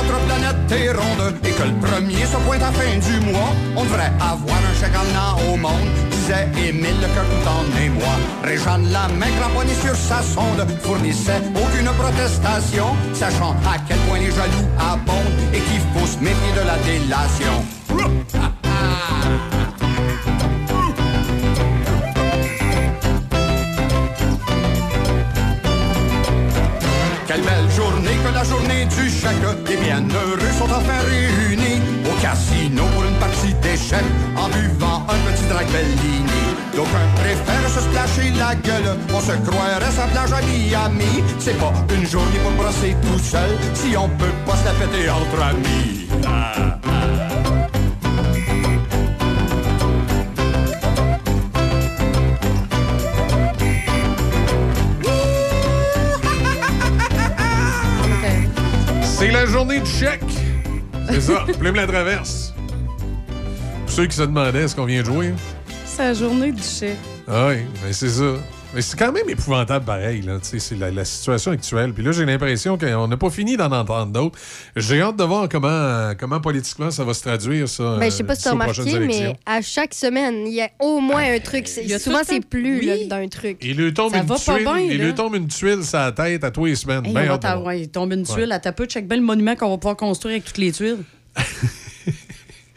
et 0.75 1.51
que 1.51 1.62
le 1.65 1.75
premier 1.81 2.25
se 2.25 2.36
pointe 2.47 2.62
à 2.62 2.73
fin 2.73 2.99
du 2.99 3.26
mois, 3.31 3.52
on 3.76 3.84
devrait 3.84 4.12
avoir 4.20 4.57
un 4.57 4.75
chèque 4.81 4.97
en 4.97 5.52
au 5.52 5.57
monde, 5.57 5.70
disait 6.10 6.49
Émile 6.67 6.97
le 7.01 7.09
cœur 7.09 7.25
tout 7.25 7.49
en 7.49 7.65
émoi. 7.81 8.15
Réjeanne 8.42 8.91
la 8.91 9.09
main 9.09 9.31
cramponnée 9.39 9.75
sur 9.75 9.94
sa 9.94 10.23
sonde, 10.23 10.67
fournissait 10.83 11.42
aucune 11.55 11.91
protestation, 11.99 12.97
sachant 13.12 13.55
à 13.67 13.78
quel 13.86 13.99
point 14.09 14.18
les 14.18 14.31
jaloux 14.31 14.68
abondent 14.78 15.39
et 15.52 15.60
qu'il 15.60 15.81
faut 15.94 16.07
se 16.07 16.18
méfier 16.18 16.52
de 16.57 16.67
la 16.67 16.78
délation. 16.78 17.65
Quelle 27.33 27.44
belle 27.44 27.70
journée 27.75 28.19
que 28.23 28.35
la 28.35 28.44
journée 28.44 28.85
du 28.85 29.09
chèque. 29.09 29.33
Les 29.67 29.77
bienheureux 29.78 30.52
sont 30.59 30.65
enfin 30.65 31.01
réunis 31.09 31.81
Au 32.05 32.20
casino 32.20 32.83
pour 32.93 33.05
une 33.05 33.15
partie 33.15 33.55
d'échecs 33.55 34.05
En 34.36 34.49
buvant 34.51 35.07
un 35.09 35.31
petit 35.31 35.47
drag 35.49 35.67
Bellini. 35.73 36.44
D'aucuns 36.77 37.09
préfèrent 37.17 37.70
se 37.70 37.81
splasher 37.81 38.33
la 38.36 38.55
gueule. 38.57 38.99
On 39.15 39.20
se 39.20 39.33
croirait 39.49 39.91
sa 39.93 40.09
plage 40.09 40.33
à 40.35 40.43
Miami. 40.43 41.25
C'est 41.39 41.59
pas 41.59 41.73
une 41.94 42.07
journée 42.07 42.39
pour 42.43 42.52
brasser 42.52 42.94
tout 43.01 43.19
seul 43.19 43.49
Si 43.73 43.97
on 43.97 44.11
peut 44.11 44.27
pas 44.44 44.57
se 44.57 44.65
la 44.67 44.73
péter 44.73 45.09
entre 45.09 45.43
amis. 45.43 46.09
Ah, 46.27 46.78
ah. 46.85 47.42
La 59.45 59.49
journée 59.51 59.81
du 59.81 59.91
chèque. 59.91 60.23
C'est 61.11 61.21
ça, 61.21 61.45
plume 61.59 61.75
la 61.75 61.87
traverse. 61.87 62.55
Pour 63.81 63.91
ceux 63.91 64.07
qui 64.07 64.15
se 64.15 64.23
demandaient 64.23 64.62
est-ce 64.62 64.77
qu'on 64.77 64.85
vient 64.85 65.01
de 65.01 65.07
jouer? 65.07 65.35
C'est 65.85 66.05
la 66.05 66.15
journée 66.15 66.53
du 66.53 66.62
chèque. 66.62 66.97
Ah 67.27 67.49
oui, 67.49 67.57
ben 67.83 67.93
c'est 67.93 68.09
ça. 68.09 68.35
Mais 68.75 68.81
c'est 68.81 68.99
quand 68.99 69.12
même 69.12 69.28
épouvantable 69.28 69.84
pareil, 69.84 70.23
là. 70.23 70.39
Tu 70.42 70.49
sais, 70.49 70.59
C'est 70.59 70.76
la, 70.76 70.91
la 70.91 71.05
situation 71.05 71.51
actuelle. 71.51 71.92
Puis 71.92 72.02
là, 72.02 72.10
j'ai 72.12 72.25
l'impression 72.25 72.78
qu'on 72.78 73.07
n'a 73.07 73.17
pas 73.18 73.28
fini 73.28 73.55
d'en 73.59 73.70
entendre 73.70 74.12
d'autres. 74.12 74.39
J'ai 74.76 75.02
hâte 75.02 75.17
de 75.17 75.25
voir 75.25 75.47
comment, 75.51 76.12
comment 76.18 76.41
politiquement 76.41 76.91
ça 76.91 77.05
va 77.05 77.12
se 77.12 77.20
traduire, 77.20 77.68
ça. 77.68 77.97
Ben, 77.99 78.07
je 78.10 78.17
sais 78.17 78.25
pas 78.25 78.34
si 78.34 78.41
euh, 78.41 78.42
tu 78.44 78.49
as 78.49 78.52
remarqué, 78.52 78.83
mais 78.84 78.92
élections. 79.05 79.36
à 79.44 79.60
chaque 79.60 79.92
semaine, 79.92 80.47
il 80.47 80.55
y 80.55 80.62
a 80.62 80.70
au 80.81 81.01
moins 81.01 81.23
un 81.34 81.39
truc. 81.39 81.68
C'est- 81.68 81.83
Il 81.84 81.91
y 81.91 81.94
a 81.94 81.99
Souvent, 81.99 82.20
tout 82.20 82.28
le 82.31 82.34
c'est 82.36 82.47
plus 82.49 82.78
oui. 82.78 82.86
là, 82.86 82.97
d'un 83.20 83.28
truc. 83.28 83.59
Il 83.60 83.76
lui 83.76 83.92
tombe 83.92 84.12
Ça 84.12 84.20
une 84.20 84.26
va 84.26 84.36
pas 84.36 84.41
tuile. 84.55 84.65
bien, 84.65 84.78
il 84.78 84.99
lui 85.05 85.15
tombe 85.15 85.34
une 85.34 85.49
tuile 85.49 85.84
sur 85.84 85.99
la 85.99 86.12
tête 86.12 86.42
à 86.42 86.51
tous 86.51 86.65
les 86.65 86.75
semaines. 86.76 87.05
Hey, 87.05 87.12
Ben 87.12 87.39
on 87.55 87.62
va 87.62 87.76
il 87.76 87.89
tombe 87.91 88.12
une 88.15 88.23
tuile 88.25 88.47
Ouais. 88.49 88.52
à 88.55 88.59
ta 88.59 88.73
peu. 88.73 88.86
Check 88.86 89.07
bien 89.07 89.18
le 89.18 89.23
monument 89.23 89.55
qu'on 89.55 89.68
va 89.68 89.76
pouvoir 89.76 89.97
construire 89.99 90.33
avec 90.36 90.44
toutes 90.44 90.57
les 90.59 90.73
tuiles. 90.73 90.99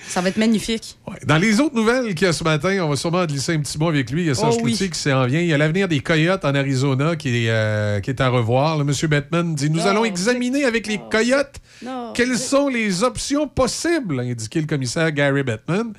Ça 0.07 0.21
va 0.21 0.29
être 0.29 0.37
magnifique. 0.37 0.97
Dans 1.25 1.37
les 1.37 1.59
autres 1.59 1.75
nouvelles 1.75 2.13
qu'il 2.15 2.25
y 2.25 2.29
a 2.29 2.33
ce 2.33 2.43
matin, 2.43 2.77
on 2.83 2.89
va 2.89 2.95
sûrement 2.95 3.25
glisser 3.25 3.53
un 3.53 3.59
petit 3.59 3.77
mot 3.77 3.89
avec 3.89 4.09
lui. 4.11 4.21
Il 4.23 4.27
y 4.27 4.29
a 4.29 4.35
Serge 4.35 4.55
Oh 4.59 4.61
oui. 4.63 4.73
Qui 4.77 4.97
s'en 4.99 5.25
vient. 5.25 5.39
Il 5.41 5.47
y 5.47 5.53
a 5.53 5.57
l'avenir 5.57 5.87
des 5.87 5.99
Coyotes 5.99 6.45
en 6.45 6.53
Arizona 6.55 7.15
qui 7.15 7.45
est, 7.45 7.49
euh, 7.49 7.99
qui 7.99 8.11
est 8.11 8.21
à 8.21 8.29
revoir. 8.29 8.77
Le 8.77 8.83
monsieur 8.83 9.07
Batman 9.07 9.55
dit 9.55 9.69
Nous 9.69 9.79
Non, 9.79 9.85
allons 9.87 10.05
examiner 10.05 10.63
avec 10.63 10.87
les 10.87 10.99
Coyotes 11.11 11.55
Non. 11.83 12.13
quelles 12.13 12.37
sont 12.37 12.67
les 12.69 13.03
options 13.03 13.47
possibles, 13.47 14.19
a 14.19 14.23
indiqué 14.23 14.61
le 14.61 14.67
commissaire 14.67 15.11
Gary 15.11 15.43
Batman. 15.43 15.91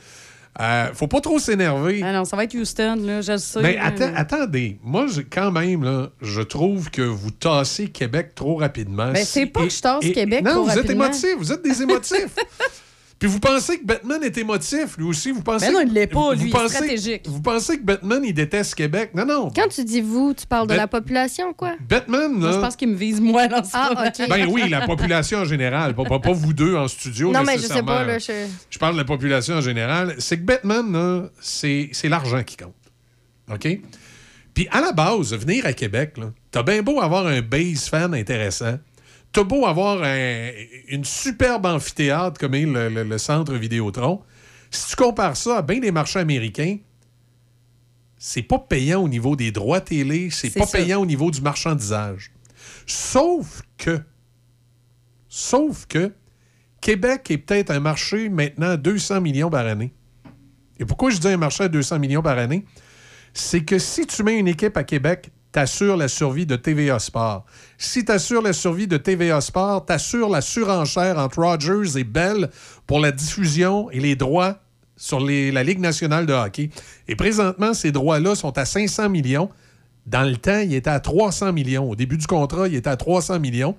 Euh, 0.59 0.87
faut 0.95 1.07
pas 1.09 1.21
trop 1.21 1.39
s'énerver. 1.39 2.01
Ah 2.03 2.13
non, 2.15 2.25
ça 2.25 2.35
va 2.35 2.45
être 2.45 2.55
Houston, 2.55 2.97
là, 3.05 3.21
je 3.21 3.37
sais. 3.37 3.61
Mais 3.61 3.77
atta- 3.77 4.15
attendez, 4.17 4.79
moi, 4.83 5.07
je- 5.07 5.21
quand 5.21 5.51
même, 5.53 5.85
là, 5.85 6.09
je 6.23 6.41
trouve 6.41 6.91
que 6.91 7.03
vous 7.03 7.31
tassez 7.31 7.89
Québec 7.89 8.31
trop 8.35 8.57
rapidement. 8.57 9.13
Ben, 9.13 9.23
c'est 9.27 9.45
pas 9.45 9.65
que 9.65 9.69
je 9.69 9.81
tasse 9.83 10.05
Et- 10.05 10.13
Québec 10.13 10.43
Non, 10.43 10.53
trop 10.53 10.65
vous 10.65 10.71
êtes 10.71 10.77
rapidement. 10.79 11.05
émotifs, 11.05 11.35
vous 11.39 11.53
êtes 11.53 11.63
des 11.63 11.83
émotifs. 11.83 12.35
Puis 13.19 13.31
vous 13.31 13.41
pensez 13.41 13.79
que 13.79 13.85
Batman 13.87 14.23
est 14.23 14.37
émotif, 14.37 14.99
lui 14.99 15.05
aussi? 15.07 15.31
Vous 15.31 15.41
pensez 15.43 15.69
Ben 15.69 15.73
non, 15.73 15.81
que- 15.83 15.87
il 15.87 15.93
l'est 15.95 16.07
pas, 16.07 16.35
vous 16.35 16.43
lui, 16.43 16.43
il 16.43 16.49
est 16.49 16.51
pensez- 16.53 16.69
stratégique. 16.75 17.23
Vous 17.27 17.41
pensez 17.41 17.79
que 17.79 17.83
Batman, 17.83 18.21
il 18.23 18.35
déteste 18.35 18.75
Québec? 18.75 19.13
Non, 19.15 19.25
non. 19.25 19.51
Quand 19.57 19.69
tu 19.69 19.85
dis 19.85 20.03
vous, 20.03 20.35
tu 20.35 20.47
parles 20.47 20.67
de 20.67 20.75
la 20.75 20.87
population, 20.87 21.55
quoi? 21.55 21.77
Batman, 21.89 22.39
là... 22.43 22.53
je 22.53 22.59
pense 22.59 22.77
qu'il 22.77 22.89
me 22.89 22.95
vise 22.95 23.19
moi 23.21 23.49
dans 23.49 23.65
ce 23.65 23.71
Ah. 23.73 24.11
Ben 24.29 24.47
oui, 24.51 24.69
la 24.69 24.87
population 24.87 25.39
en 25.39 25.45
général, 25.47 25.95
pas, 25.95 26.05
pas- 26.05 26.19
pas 26.21 26.33
vous 26.33 26.53
deux 26.53 26.77
en 26.77 26.89
studio. 26.89 27.33
Non, 27.33 27.43
mais 27.43 27.57
je 27.57 27.63
sais 27.63 27.83
pas, 27.83 28.05
là, 28.05 28.19
je... 28.19 28.33
Je 28.69 28.79
parle 28.79 28.93
de 28.93 28.99
la 28.99 29.05
population 29.07 29.55
en 29.55 29.61
général. 29.63 30.15
C'est 30.19 30.37
que 30.37 30.45
Batman, 30.45 30.93
là, 30.93 31.29
c'est 31.41 31.89
c'est 31.93 32.11
l'argent 32.11 32.43
qui 32.43 32.59
compte. 32.59 32.75
OK? 33.51 33.67
Puis 34.53 34.69
à 34.71 34.81
la 34.83 34.93
base, 34.93 35.33
venir 35.35 35.65
à 35.65 35.73
Québec, 35.73 36.19
là, 36.19 36.33
t'as 36.51 36.63
bien 36.63 36.83
beau 36.83 37.01
avoir 37.01 37.27
un 37.27 37.41
base 37.41 37.89
fan 37.89 38.13
intéressant, 38.15 38.79
t'as 39.37 39.45
beau 39.45 39.67
avoir 39.67 40.03
un- 40.03 40.51
une 40.89 41.05
superbe 41.05 41.67
amphithéâtre 41.67 42.41
comme 42.41 42.55
est 42.55 42.65
le, 42.65 42.89
le- 42.89 43.05
le 43.05 43.19
centre 43.19 43.53
Vidéotron, 43.55 44.23
si 44.71 44.89
tu 44.91 44.97
compares 44.97 45.37
ça 45.37 45.59
à 45.59 45.63
bien 45.63 45.79
des 45.79 45.93
marchés 45.93 46.19
américains, 46.21 46.79
c'est 48.17 48.43
pas 48.43 48.59
payant 48.59 49.03
au 49.03 49.09
niveau 49.09 49.37
des 49.37 49.53
droits 49.53 49.83
télé, 49.83 50.31
c'est 50.31 50.49
pas 50.51 50.65
ça. 50.65 50.79
payant 50.79 51.03
au 51.03 51.07
niveau 51.07 51.31
du 51.31 51.43
marchandisage. 51.43 52.33
Sauf 52.87 53.61
que, 53.77 54.01
sauf 55.29 55.85
que, 55.87 56.13
Québec 56.81 57.31
est 57.31 57.39
peut-être 57.39 57.71
un 57.71 57.81
marché 57.81 58.31
maintenant 58.31 58.71
à 58.71 58.77
200 58.79 59.21
millions 59.21 59.51
par 59.51 59.67
année. 59.67 59.93
Et 60.79 60.85
pourquoi 60.87 61.11
je 61.11 61.19
dis 61.19 61.29
un 61.29 61.37
marché 61.37 61.65
à 61.65 61.69
200 61.69 61.99
millions 61.99 62.23
par 62.23 62.39
année? 62.39 62.65
C'est 63.35 63.65
que 63.65 63.79
si 63.79 64.07
tu 64.07 64.23
mets 64.23 64.39
une 64.39 64.49
équipe 64.49 64.77
à 64.79 64.85
Québec, 64.85 65.31
t'assures 65.57 65.97
la 65.97 66.09
survie 66.09 66.45
de 66.45 66.55
TVA 66.55 66.99
Sport. 66.99 67.47
Si 67.79 68.05
t'assures 68.05 68.43
la 68.43 68.53
survie 68.53 68.87
de 68.87 68.99
TVA 68.99 69.41
Sport, 69.41 69.87
t'assures 69.87 70.29
la 70.29 70.43
surenchère 70.43 71.17
entre 71.17 71.39
Rogers 71.39 71.99
et 71.99 72.05
Bell 72.05 72.51
pour 72.87 73.01
la 73.01 73.11
diffusion 73.11 73.91
et 73.91 73.99
les 73.99 74.17
droits 74.17 74.59
sur 74.99 75.19
la 75.19 75.63
Ligue 75.63 75.81
nationale 75.81 76.27
de 76.27 76.35
hockey. 76.35 76.69
Et 77.09 77.17
présentement, 77.17 77.73
ces 77.73 77.91
droits-là 77.91 78.35
sont 78.35 78.59
à 78.59 78.67
500 78.67 79.09
millions. 79.09 79.49
Dans 80.05 80.29
le 80.29 80.37
temps, 80.37 80.59
il 80.59 80.75
était 80.75 80.91
à 80.91 81.01
300 81.01 81.55
millions. 81.55 81.89
Au 81.89 81.97
début 81.97 82.19
du 82.19 82.27
contrat, 82.27 82.69
il 82.69 82.75
était 82.75 82.91
à 82.91 82.99
300 82.99 83.41
millions. 83.41 83.77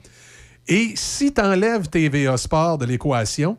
Et 0.67 0.93
si 0.95 1.31
tu 1.31 1.41
enlèves 1.41 1.89
TVA 1.89 2.37
Sport 2.37 2.79
de 2.79 2.85
l'équation, 2.85 3.55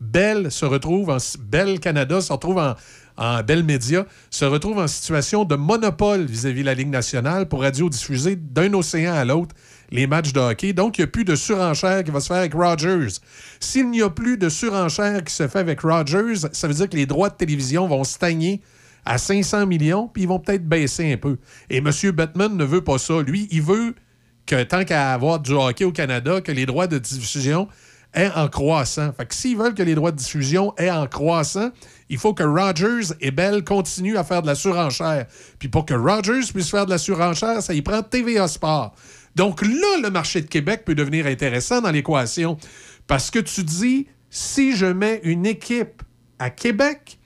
Bell 0.00 0.50
se 0.50 0.64
retrouve 0.64 1.10
en 1.10 1.18
Bell 1.40 1.78
Canada 1.78 2.20
se 2.20 2.32
retrouve 2.32 2.58
en, 2.58 2.74
en 3.20 3.42
Bell 3.42 3.62
Media 3.62 4.06
se 4.30 4.46
retrouve 4.46 4.78
en 4.78 4.88
situation 4.88 5.44
de 5.44 5.54
monopole 5.54 6.24
vis-à-vis 6.24 6.62
de 6.62 6.66
la 6.66 6.74
Ligue 6.74 6.88
nationale 6.88 7.46
pour 7.46 7.60
radiodiffuser 7.60 8.34
d'un 8.34 8.72
océan 8.72 9.12
à 9.12 9.26
l'autre 9.26 9.54
les 9.90 10.06
matchs 10.06 10.32
de 10.32 10.40
hockey. 10.40 10.72
Donc, 10.72 10.96
il 10.96 11.02
n'y 11.02 11.04
a 11.04 11.08
plus 11.08 11.24
de 11.24 11.36
surenchère 11.36 12.02
qui 12.02 12.10
va 12.10 12.20
se 12.20 12.28
faire 12.28 12.38
avec 12.38 12.54
Rogers. 12.54 13.18
S'il 13.60 13.90
n'y 13.90 14.00
a 14.00 14.08
plus 14.08 14.38
de 14.38 14.48
surenchère 14.48 15.22
qui 15.22 15.34
se 15.34 15.46
fait 15.48 15.58
avec 15.58 15.82
Rogers, 15.82 16.48
ça 16.52 16.66
veut 16.66 16.74
dire 16.74 16.88
que 16.88 16.96
les 16.96 17.06
droits 17.06 17.28
de 17.28 17.34
télévision 17.34 17.86
vont 17.86 18.04
stagner 18.04 18.62
à 19.04 19.18
500 19.18 19.66
millions, 19.66 20.08
puis 20.08 20.22
ils 20.22 20.28
vont 20.28 20.38
peut-être 20.38 20.66
baisser 20.66 21.12
un 21.12 21.16
peu. 21.16 21.36
Et 21.68 21.78
M. 21.78 21.90
Batman 22.12 22.56
ne 22.56 22.64
veut 22.64 22.82
pas 22.82 22.98
ça. 22.98 23.20
Lui, 23.20 23.48
il 23.50 23.62
veut 23.62 23.94
que 24.46 24.62
tant 24.62 24.84
qu'à 24.84 25.12
avoir 25.12 25.40
du 25.40 25.52
hockey 25.52 25.84
au 25.84 25.92
Canada, 25.92 26.40
que 26.40 26.52
les 26.52 26.64
droits 26.64 26.86
de 26.86 26.98
diffusion 26.98 27.68
aient 28.14 28.30
en 28.34 28.48
croissant. 28.48 29.12
Fait 29.12 29.26
que 29.26 29.34
s'ils 29.34 29.56
veulent 29.56 29.74
que 29.74 29.82
les 29.82 29.94
droits 29.94 30.10
de 30.10 30.16
diffusion 30.16 30.74
aient 30.76 30.90
en 30.90 31.06
croissant, 31.06 31.70
il 32.08 32.18
faut 32.18 32.34
que 32.34 32.42
Rogers 32.42 33.14
et 33.20 33.30
Bell 33.30 33.62
continuent 33.64 34.16
à 34.16 34.24
faire 34.24 34.42
de 34.42 34.46
la 34.46 34.54
surenchère. 34.54 35.26
Puis 35.58 35.68
pour 35.68 35.86
que 35.86 35.94
Rogers 35.94 36.52
puisse 36.52 36.70
faire 36.70 36.86
de 36.86 36.90
la 36.90 36.98
surenchère, 36.98 37.62
ça 37.62 37.74
y 37.74 37.82
prend 37.82 38.02
TVA 38.02 38.48
Sport. 38.48 38.94
Donc 39.36 39.62
là, 39.62 40.00
le 40.02 40.10
marché 40.10 40.40
de 40.40 40.48
Québec 40.48 40.82
peut 40.84 40.94
devenir 40.94 41.26
intéressant 41.26 41.80
dans 41.80 41.90
l'équation. 41.90 42.56
Parce 43.06 43.30
que 43.30 43.38
tu 43.38 43.62
dis, 43.62 44.08
si 44.28 44.76
je 44.76 44.86
mets 44.86 45.20
une 45.22 45.46
équipe 45.46 46.02
à 46.38 46.50
Québec, 46.50 47.18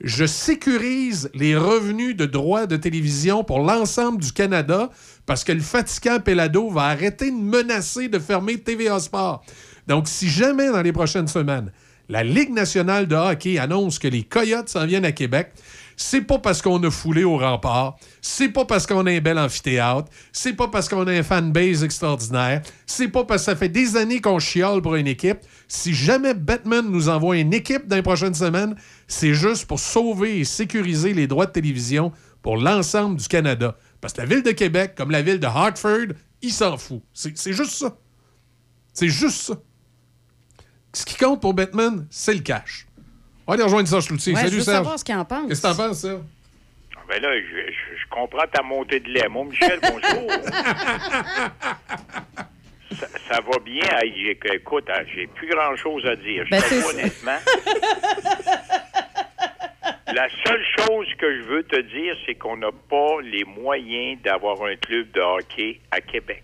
je 0.00 0.24
sécurise 0.26 1.28
les 1.34 1.56
revenus 1.56 2.16
de 2.16 2.24
droits 2.24 2.66
de 2.66 2.76
télévision 2.76 3.42
pour 3.42 3.58
l'ensemble 3.60 4.22
du 4.22 4.32
Canada 4.32 4.90
parce 5.26 5.42
que 5.42 5.52
le 5.52 5.60
fatigant 5.60 6.20
Pelado 6.20 6.70
va 6.70 6.84
arrêter 6.84 7.30
de 7.30 7.36
menacer 7.36 8.08
de 8.08 8.18
fermer 8.18 8.58
TVA 8.58 9.00
Sport. 9.00 9.44
Donc, 9.88 10.06
si 10.06 10.28
jamais 10.28 10.70
dans 10.70 10.82
les 10.82 10.92
prochaines 10.92 11.28
semaines, 11.28 11.72
la 12.10 12.22
Ligue 12.22 12.50
nationale 12.50 13.06
de 13.06 13.14
hockey 13.14 13.58
annonce 13.58 13.98
que 13.98 14.08
les 14.08 14.22
Coyotes 14.22 14.68
s'en 14.68 14.86
viennent 14.86 15.04
à 15.04 15.12
Québec, 15.12 15.50
c'est 15.96 16.20
pas 16.20 16.38
parce 16.38 16.62
qu'on 16.62 16.82
a 16.84 16.90
foulé 16.90 17.24
au 17.24 17.38
rempart, 17.38 17.96
c'est 18.22 18.50
pas 18.50 18.64
parce 18.64 18.86
qu'on 18.86 19.04
a 19.06 19.10
un 19.10 19.20
bel 19.20 19.38
amphithéâtre, 19.38 20.08
c'est 20.32 20.52
pas 20.52 20.68
parce 20.68 20.88
qu'on 20.88 21.06
a 21.06 21.12
un 21.12 21.22
fanbase 21.22 21.82
extraordinaire, 21.82 22.62
c'est 22.86 23.08
pas 23.08 23.24
parce 23.24 23.42
que 23.42 23.46
ça 23.46 23.56
fait 23.56 23.68
des 23.68 23.96
années 23.96 24.20
qu'on 24.20 24.38
chiale 24.38 24.80
pour 24.80 24.94
une 24.94 25.08
équipe. 25.08 25.38
Si 25.66 25.92
jamais 25.92 26.34
Batman 26.34 26.86
nous 26.88 27.08
envoie 27.08 27.36
une 27.38 27.52
équipe 27.52 27.88
dans 27.88 27.96
les 27.96 28.02
prochaines 28.02 28.34
semaines, 28.34 28.76
c'est 29.06 29.34
juste 29.34 29.66
pour 29.66 29.80
sauver 29.80 30.38
et 30.38 30.44
sécuriser 30.44 31.14
les 31.14 31.26
droits 31.26 31.46
de 31.46 31.52
télévision 31.52 32.12
pour 32.42 32.56
l'ensemble 32.56 33.16
du 33.16 33.26
Canada. 33.26 33.76
Parce 34.00 34.12
que 34.12 34.20
la 34.20 34.26
ville 34.26 34.42
de 34.42 34.52
Québec, 34.52 34.94
comme 34.96 35.10
la 35.10 35.22
ville 35.22 35.40
de 35.40 35.46
Hartford, 35.46 36.14
il 36.42 36.52
s'en 36.52 36.76
fout. 36.76 37.02
C'est 37.12 37.52
juste 37.52 37.72
ça. 37.72 37.98
C'est 38.94 39.08
juste 39.08 39.40
ça. 39.40 39.54
Ce 40.92 41.04
qui 41.04 41.16
compte 41.16 41.40
pour 41.40 41.54
Batman, 41.54 42.06
c'est 42.10 42.34
le 42.34 42.40
cash. 42.40 42.86
On 43.46 43.52
va 43.52 43.54
aller 43.54 43.62
rejoindre 43.64 43.88
Serge 43.88 44.06
Cloutier. 44.08 44.34
Ouais, 44.34 44.40
je 44.48 44.56
veux 44.56 44.60
Serge. 44.60 44.76
savoir 44.78 44.98
ce 44.98 45.04
qu'il 45.04 45.14
en 45.14 45.24
pense. 45.24 45.48
Qu'est-ce 45.48 45.62
que 45.62 45.66
t'en 45.68 45.74
penses, 45.76 45.98
ça? 46.00 46.16
Ben 47.08 47.22
là, 47.22 47.28
je, 47.40 47.46
je- 47.72 47.96
je 48.02 48.06
comprends 48.10 48.46
ta 48.52 48.62
montée 48.62 49.00
de 49.00 49.08
lait. 49.08 49.28
Mon 49.30 49.44
Michel, 49.46 49.80
bonjour. 49.80 50.30
ça, 52.98 53.06
ça 53.28 53.40
va 53.40 53.58
bien. 53.64 53.82
Écoute, 54.52 54.84
hein, 54.90 55.02
j'ai 55.14 55.26
plus 55.26 55.48
grand-chose 55.48 56.04
à 56.06 56.16
dire. 56.16 56.44
Je 56.44 56.50
Ben, 56.50 56.62
honnêtement. 56.90 57.38
La 60.14 60.26
seule 60.44 60.64
chose 60.78 61.06
que 61.18 61.34
je 61.38 61.42
veux 61.44 61.62
te 61.64 61.80
dire, 61.80 62.14
c'est 62.26 62.34
qu'on 62.34 62.56
n'a 62.56 62.72
pas 62.90 63.20
les 63.22 63.44
moyens 63.44 64.20
d'avoir 64.22 64.62
un 64.64 64.74
club 64.76 65.10
de 65.12 65.20
hockey 65.20 65.80
à 65.90 66.00
Québec. 66.00 66.42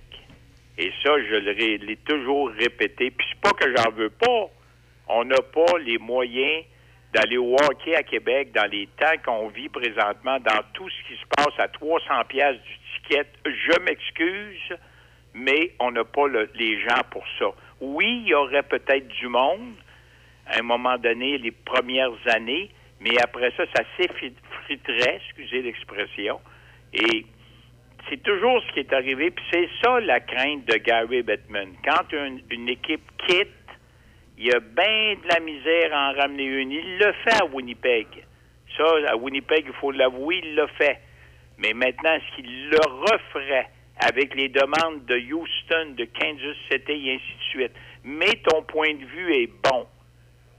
Et 0.78 0.90
ça, 1.04 1.12
je 1.18 1.36
l'ai 1.36 1.96
toujours 1.98 2.50
répété. 2.50 3.10
Puis 3.10 3.26
c'est 3.30 3.40
pas 3.40 3.52
que 3.52 3.74
j'en 3.76 3.90
veux 3.92 4.10
pas. 4.10 4.46
On 5.08 5.24
n'a 5.24 5.36
pas 5.36 5.78
les 5.84 5.98
moyens 5.98 6.64
d'aller 7.12 7.36
au 7.36 7.54
hockey 7.54 7.94
à 7.94 8.02
Québec 8.02 8.50
dans 8.52 8.68
les 8.70 8.88
temps 8.98 9.16
qu'on 9.24 9.48
vit 9.48 9.68
présentement, 9.68 10.38
dans 10.40 10.62
tout 10.72 10.88
ce 10.88 11.08
qui 11.08 11.20
se 11.20 11.26
passe 11.36 11.58
à 11.58 11.68
300 11.68 12.24
pièces 12.28 12.56
du 12.56 12.78
ticket. 13.02 13.26
Je 13.46 13.80
m'excuse, 13.82 14.76
mais 15.32 15.72
on 15.78 15.92
n'a 15.92 16.04
pas 16.04 16.26
le- 16.26 16.50
les 16.56 16.80
gens 16.80 17.02
pour 17.10 17.24
ça. 17.38 17.46
Oui, 17.80 18.22
il 18.24 18.28
y 18.28 18.34
aurait 18.34 18.64
peut-être 18.64 19.06
du 19.06 19.28
monde 19.28 19.74
à 20.46 20.58
un 20.58 20.62
moment 20.62 20.98
donné, 20.98 21.38
les 21.38 21.52
premières 21.52 22.12
années, 22.34 22.70
mais 23.00 23.16
après 23.22 23.50
ça, 23.56 23.64
ça 23.74 23.82
s'effriterait, 23.96 25.20
excusez 25.26 25.62
l'expression. 25.62 26.40
Et 26.92 27.26
c'est 28.08 28.22
toujours 28.22 28.62
ce 28.66 28.72
qui 28.72 28.80
est 28.80 28.92
arrivé, 28.92 29.30
puis 29.30 29.44
c'est 29.52 29.68
ça 29.82 30.00
la 30.00 30.20
crainte 30.20 30.66
de 30.66 30.76
Gary 30.76 31.22
Bettman. 31.22 31.72
Quand 31.84 32.12
une, 32.12 32.42
une 32.50 32.68
équipe 32.68 33.02
quitte, 33.26 33.48
il 34.36 34.46
y 34.46 34.52
a 34.52 34.60
bien 34.60 35.14
de 35.22 35.28
la 35.28 35.40
misère 35.40 35.94
à 35.94 36.10
en 36.10 36.12
ramener 36.14 36.44
une. 36.44 36.72
Il 36.72 36.98
le 36.98 37.12
fait 37.24 37.40
à 37.40 37.46
Winnipeg. 37.46 38.06
Ça, 38.76 38.84
à 39.08 39.16
Winnipeg, 39.16 39.64
il 39.66 39.72
faut 39.74 39.92
l'avouer, 39.92 40.40
il 40.42 40.54
l'a 40.54 40.66
fait. 40.68 40.98
Mais 41.58 41.72
maintenant, 41.72 42.12
est-ce 42.14 42.36
qu'il 42.36 42.68
le 42.68 42.78
referait 42.78 43.68
avec 44.00 44.34
les 44.34 44.48
demandes 44.48 45.04
de 45.06 45.16
Houston, 45.32 45.94
de 45.96 46.04
Kansas 46.06 46.56
City 46.70 47.08
et 47.08 47.14
ainsi 47.14 47.36
de 47.38 47.44
suite? 47.50 47.72
Mais 48.02 48.32
ton 48.48 48.62
point 48.62 48.92
de 48.94 49.04
vue 49.04 49.34
est 49.34 49.50
bon. 49.62 49.86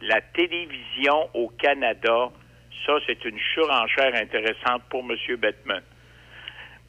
La 0.01 0.22
télévision 0.22 1.30
au 1.33 1.49
Canada, 1.49 2.32
ça, 2.85 2.93
c'est 3.06 3.25
une 3.25 3.40
surenchère 3.53 4.15
intéressante 4.15 4.83
pour 4.90 5.01
M. 5.01 5.35
Bettman. 5.38 5.83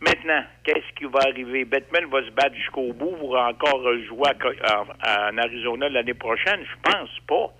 Maintenant, 0.00 0.42
qu'est-ce 0.64 0.94
qui 0.98 1.04
va 1.04 1.20
arriver? 1.22 1.64
Bettman 1.64 2.04
va 2.10 2.22
se 2.24 2.30
battre 2.30 2.54
jusqu'au 2.54 2.92
bout 2.92 3.16
pour 3.18 3.36
encore 3.36 3.82
jouer 4.06 4.28
à 4.62 5.30
en, 5.30 5.38
Arizona 5.38 5.88
l'année 5.88 6.12
prochaine? 6.14 6.60
Je 6.62 6.90
pense 6.90 7.08
pas. 7.26 7.50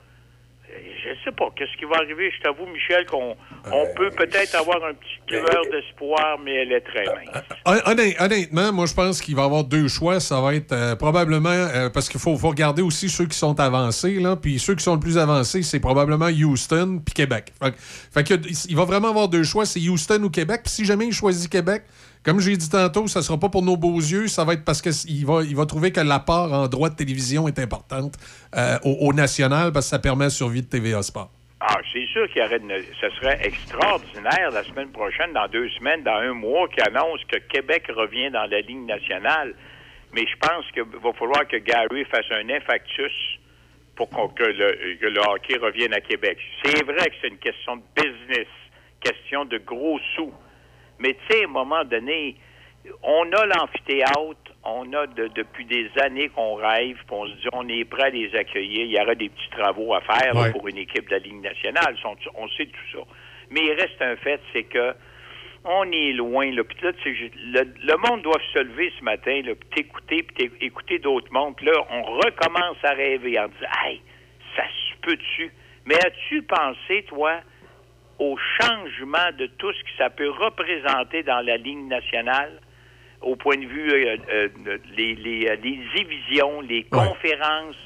Euh, 0.71 0.79
Je 1.03 1.25
sais 1.25 1.33
pas. 1.35 1.49
Qu'est-ce 1.57 1.75
qui 1.79 1.87
va 1.87 1.97
arriver? 1.97 2.31
Je 2.37 2.43
t'avoue, 2.43 2.67
Michel, 2.67 3.07
qu'on 3.07 3.35
on 3.73 3.87
peut 3.97 4.11
peut-être 4.11 4.55
avoir 4.55 4.85
un 4.85 4.93
petit 4.93 5.19
lueur 5.31 5.63
d'espoir, 5.73 6.39
mais 6.45 6.55
elle 6.57 6.73
est 6.73 6.81
très 6.83 7.05
mince. 7.07 7.43
Honnêt- 7.87 8.17
Honnêtement, 8.21 8.73
moi, 8.73 8.85
je 8.87 8.93
pense 8.95 9.23
qu'il 9.23 9.35
va 9.35 9.43
y 9.43 9.45
avoir 9.47 9.65
deux 9.65 9.89
choix. 9.89 10.21
Ça 10.21 10.39
va 10.41 10.55
être 10.55 10.73
euh, 10.73 10.95
probablement, 10.95 11.49
euh, 11.49 11.89
parce 11.89 12.09
qu'il 12.11 12.21
faut, 12.21 12.37
faut 12.37 12.51
regarder 12.51 12.83
aussi 12.83 13.09
ceux 13.09 13.25
qui 13.27 13.39
sont 13.39 13.59
avancés, 13.59 14.21
là. 14.21 14.37
Puis 14.37 14.59
ceux 14.59 14.75
qui 14.75 14.85
sont 14.85 14.95
le 14.95 15.01
plus 15.01 15.17
avancés, 15.17 15.63
c'est 15.63 15.81
probablement 15.81 16.27
Houston 16.27 17.01
puis 17.03 17.15
Québec. 17.15 17.53
Fait, 17.63 17.71
que- 17.71 17.79
fait 17.79 18.25
que, 18.25 18.69
il 18.69 18.77
va 18.77 18.85
vraiment 18.85 19.09
avoir 19.09 19.29
deux 19.29 19.45
choix, 19.45 19.65
c'est 19.65 19.81
Houston 19.81 20.23
ou 20.25 20.29
Québec. 20.31 20.61
Puis 20.65 20.73
si 20.73 20.85
jamais 20.85 21.07
il 21.07 21.13
choisit 21.15 21.51
Québec, 21.51 21.83
comme 22.27 22.41
j'ai 22.41 22.57
dit 22.57 22.69
tantôt, 22.69 23.07
ça 23.07 23.23
sera 23.23 23.39
pas 23.39 23.49
pour 23.49 23.63
nos 23.63 23.77
beaux 23.77 23.99
yeux, 24.01 24.27
ça 24.27 24.45
va 24.45 24.55
être 24.55 24.65
parce 24.65 24.83
qu'il 24.83 25.25
va, 25.25 25.43
il 25.45 25.55
va 25.55 25.65
trouver 25.65 25.93
que 25.93 26.01
la 26.01 26.19
part 26.19 26.53
en 26.53 26.67
droit 26.67 26.91
de 26.91 26.97
télévision 26.97 27.47
est 27.47 27.59
importante 27.61 28.15
euh, 28.57 28.79
au, 28.83 29.13
national 29.13 29.73
parce 29.73 29.87
que 29.87 29.91
ça 29.91 30.01
permet 30.01 30.25
la 30.25 30.31
survie 30.31 30.63
de 30.63 30.67
TVA 30.67 31.03
Sport. 31.03 31.31
Ah, 31.61 31.79
c'est 31.93 32.05
sûr 32.07 32.29
qu'il 32.29 32.43
y 32.43 32.45
aurait 32.45 32.59
une- 32.59 32.83
ce 33.01 33.11
serait 33.17 33.39
extraordinaire 33.47 34.51
la 34.53 34.65
semaine 34.65 34.91
prochaine, 34.91 35.33
dans 35.33 35.47
deux 35.49 35.69
semaines, 35.71 36.03
dans 36.03 36.17
un 36.17 36.35
mois, 36.35 36.67
qui 36.69 36.81
annonce 36.83 37.21
que 37.31 37.39
Québec 37.39 37.85
revient 37.97 38.31
dans 38.33 38.47
la 38.51 38.61
Ligue 38.61 38.85
nationale. 38.87 39.55
Mais 40.13 40.27
je 40.27 40.37
pense 40.37 40.65
qu'il 40.73 40.83
va 40.83 41.13
falloir 41.13 41.47
que 41.47 41.57
Gary 41.59 42.05
fasse 42.11 42.27
un 42.33 42.49
infarctus 42.51 43.39
pour 43.95 44.11
que, 44.35 44.43
le, 44.45 44.97
que 45.01 45.07
le 45.07 45.21
hockey 45.21 45.57
revienne 45.57 45.95
à 45.95 46.01
Québec. 46.01 46.39
C'est 46.65 46.85
vrai 46.85 47.07
que 47.09 47.15
c'est 47.23 47.29
une 47.29 47.39
question 47.39 47.77
de 47.77 47.83
business, 47.95 48.49
question 49.01 49.45
de 49.45 49.59
gros 49.59 49.99
sous. 50.17 50.33
Mais 50.99 51.15
tu 51.15 51.20
sais, 51.36 51.42
à 51.42 51.44
un 51.44 51.50
moment 51.50 51.84
donné, 51.84 52.36
on 53.02 53.31
a 53.33 53.47
l'amphithéâtre, 53.47 54.36
on 54.65 54.92
a 54.92 55.07
de- 55.07 55.28
depuis 55.28 55.65
des 55.65 55.91
années 56.00 56.28
qu'on 56.28 56.55
rêve, 56.55 56.97
puis 56.97 57.07
on 57.10 57.26
se 57.26 57.33
dit 57.33 57.49
on 57.52 57.68
est 57.68 57.84
prêt 57.84 58.05
à 58.05 58.10
les 58.10 58.34
accueillir. 58.34 58.84
Il 58.86 58.92
y 58.92 59.00
aura 59.00 59.15
des 59.15 59.28
petits 59.28 59.50
travaux 59.50 59.94
à 59.94 60.00
faire 60.00 60.34
là, 60.34 60.41
pour 60.52 60.66
une 60.68 60.78
équipe 60.78 61.07
de 61.08 61.12
la 61.12 61.18
Ligue 61.18 61.42
nationale. 61.42 61.97
On, 62.05 62.16
on 62.36 62.49
sait 62.50 62.66
tout 62.66 62.99
ça. 62.99 63.05
Mais 63.50 63.60
il 63.65 63.73
reste 63.73 64.00
un 64.00 64.16
fait, 64.16 64.41
c'est 64.52 64.65
que 64.65 64.94
on 65.65 65.91
est 65.91 66.12
loin. 66.12 66.50
Là. 66.52 66.62
Puis 66.62 66.78
là, 66.81 66.92
le, 67.05 67.62
le 67.62 67.97
monde 68.08 68.23
doit 68.23 68.41
se 68.55 68.58
lever 68.60 68.92
ce 68.99 69.02
matin, 69.05 69.41
là, 69.44 69.55
puis 69.57 69.68
t'écouter, 69.75 70.23
puis 70.23 70.50
écouter 70.60 70.99
d'autres 71.00 71.33
mondes. 71.33 71.57
Puis 71.57 71.66
là, 71.66 71.73
on 71.91 72.02
recommence 72.02 72.76
à 72.84 72.91
rêver 72.92 73.39
en 73.39 73.49
disant 73.49 73.66
Hey, 73.84 74.00
ça 74.57 74.62
se 74.65 74.97
peut-tu? 75.02 75.50
Mais 75.84 75.97
as-tu 76.05 76.42
pensé, 76.42 77.02
toi, 77.08 77.41
au 78.19 78.36
changement 78.61 79.31
de 79.39 79.47
tout 79.59 79.73
ce 79.73 79.83
que 79.83 79.91
ça 79.99 80.11
peut 80.11 80.31
représenter 80.31 81.23
dans 81.23 81.41
la 81.45 81.57
ligne 81.57 81.89
nationale, 81.89 82.53
au 83.23 83.36
point 83.36 83.57
de 83.57 83.67
vue 83.67 83.91
euh, 83.93 84.17
euh, 84.33 84.49
les, 84.97 85.15
les, 85.15 85.49
euh, 85.49 85.57
les 85.62 85.81
divisions, 85.97 86.61
les 86.61 86.85
conférences. 86.85 87.77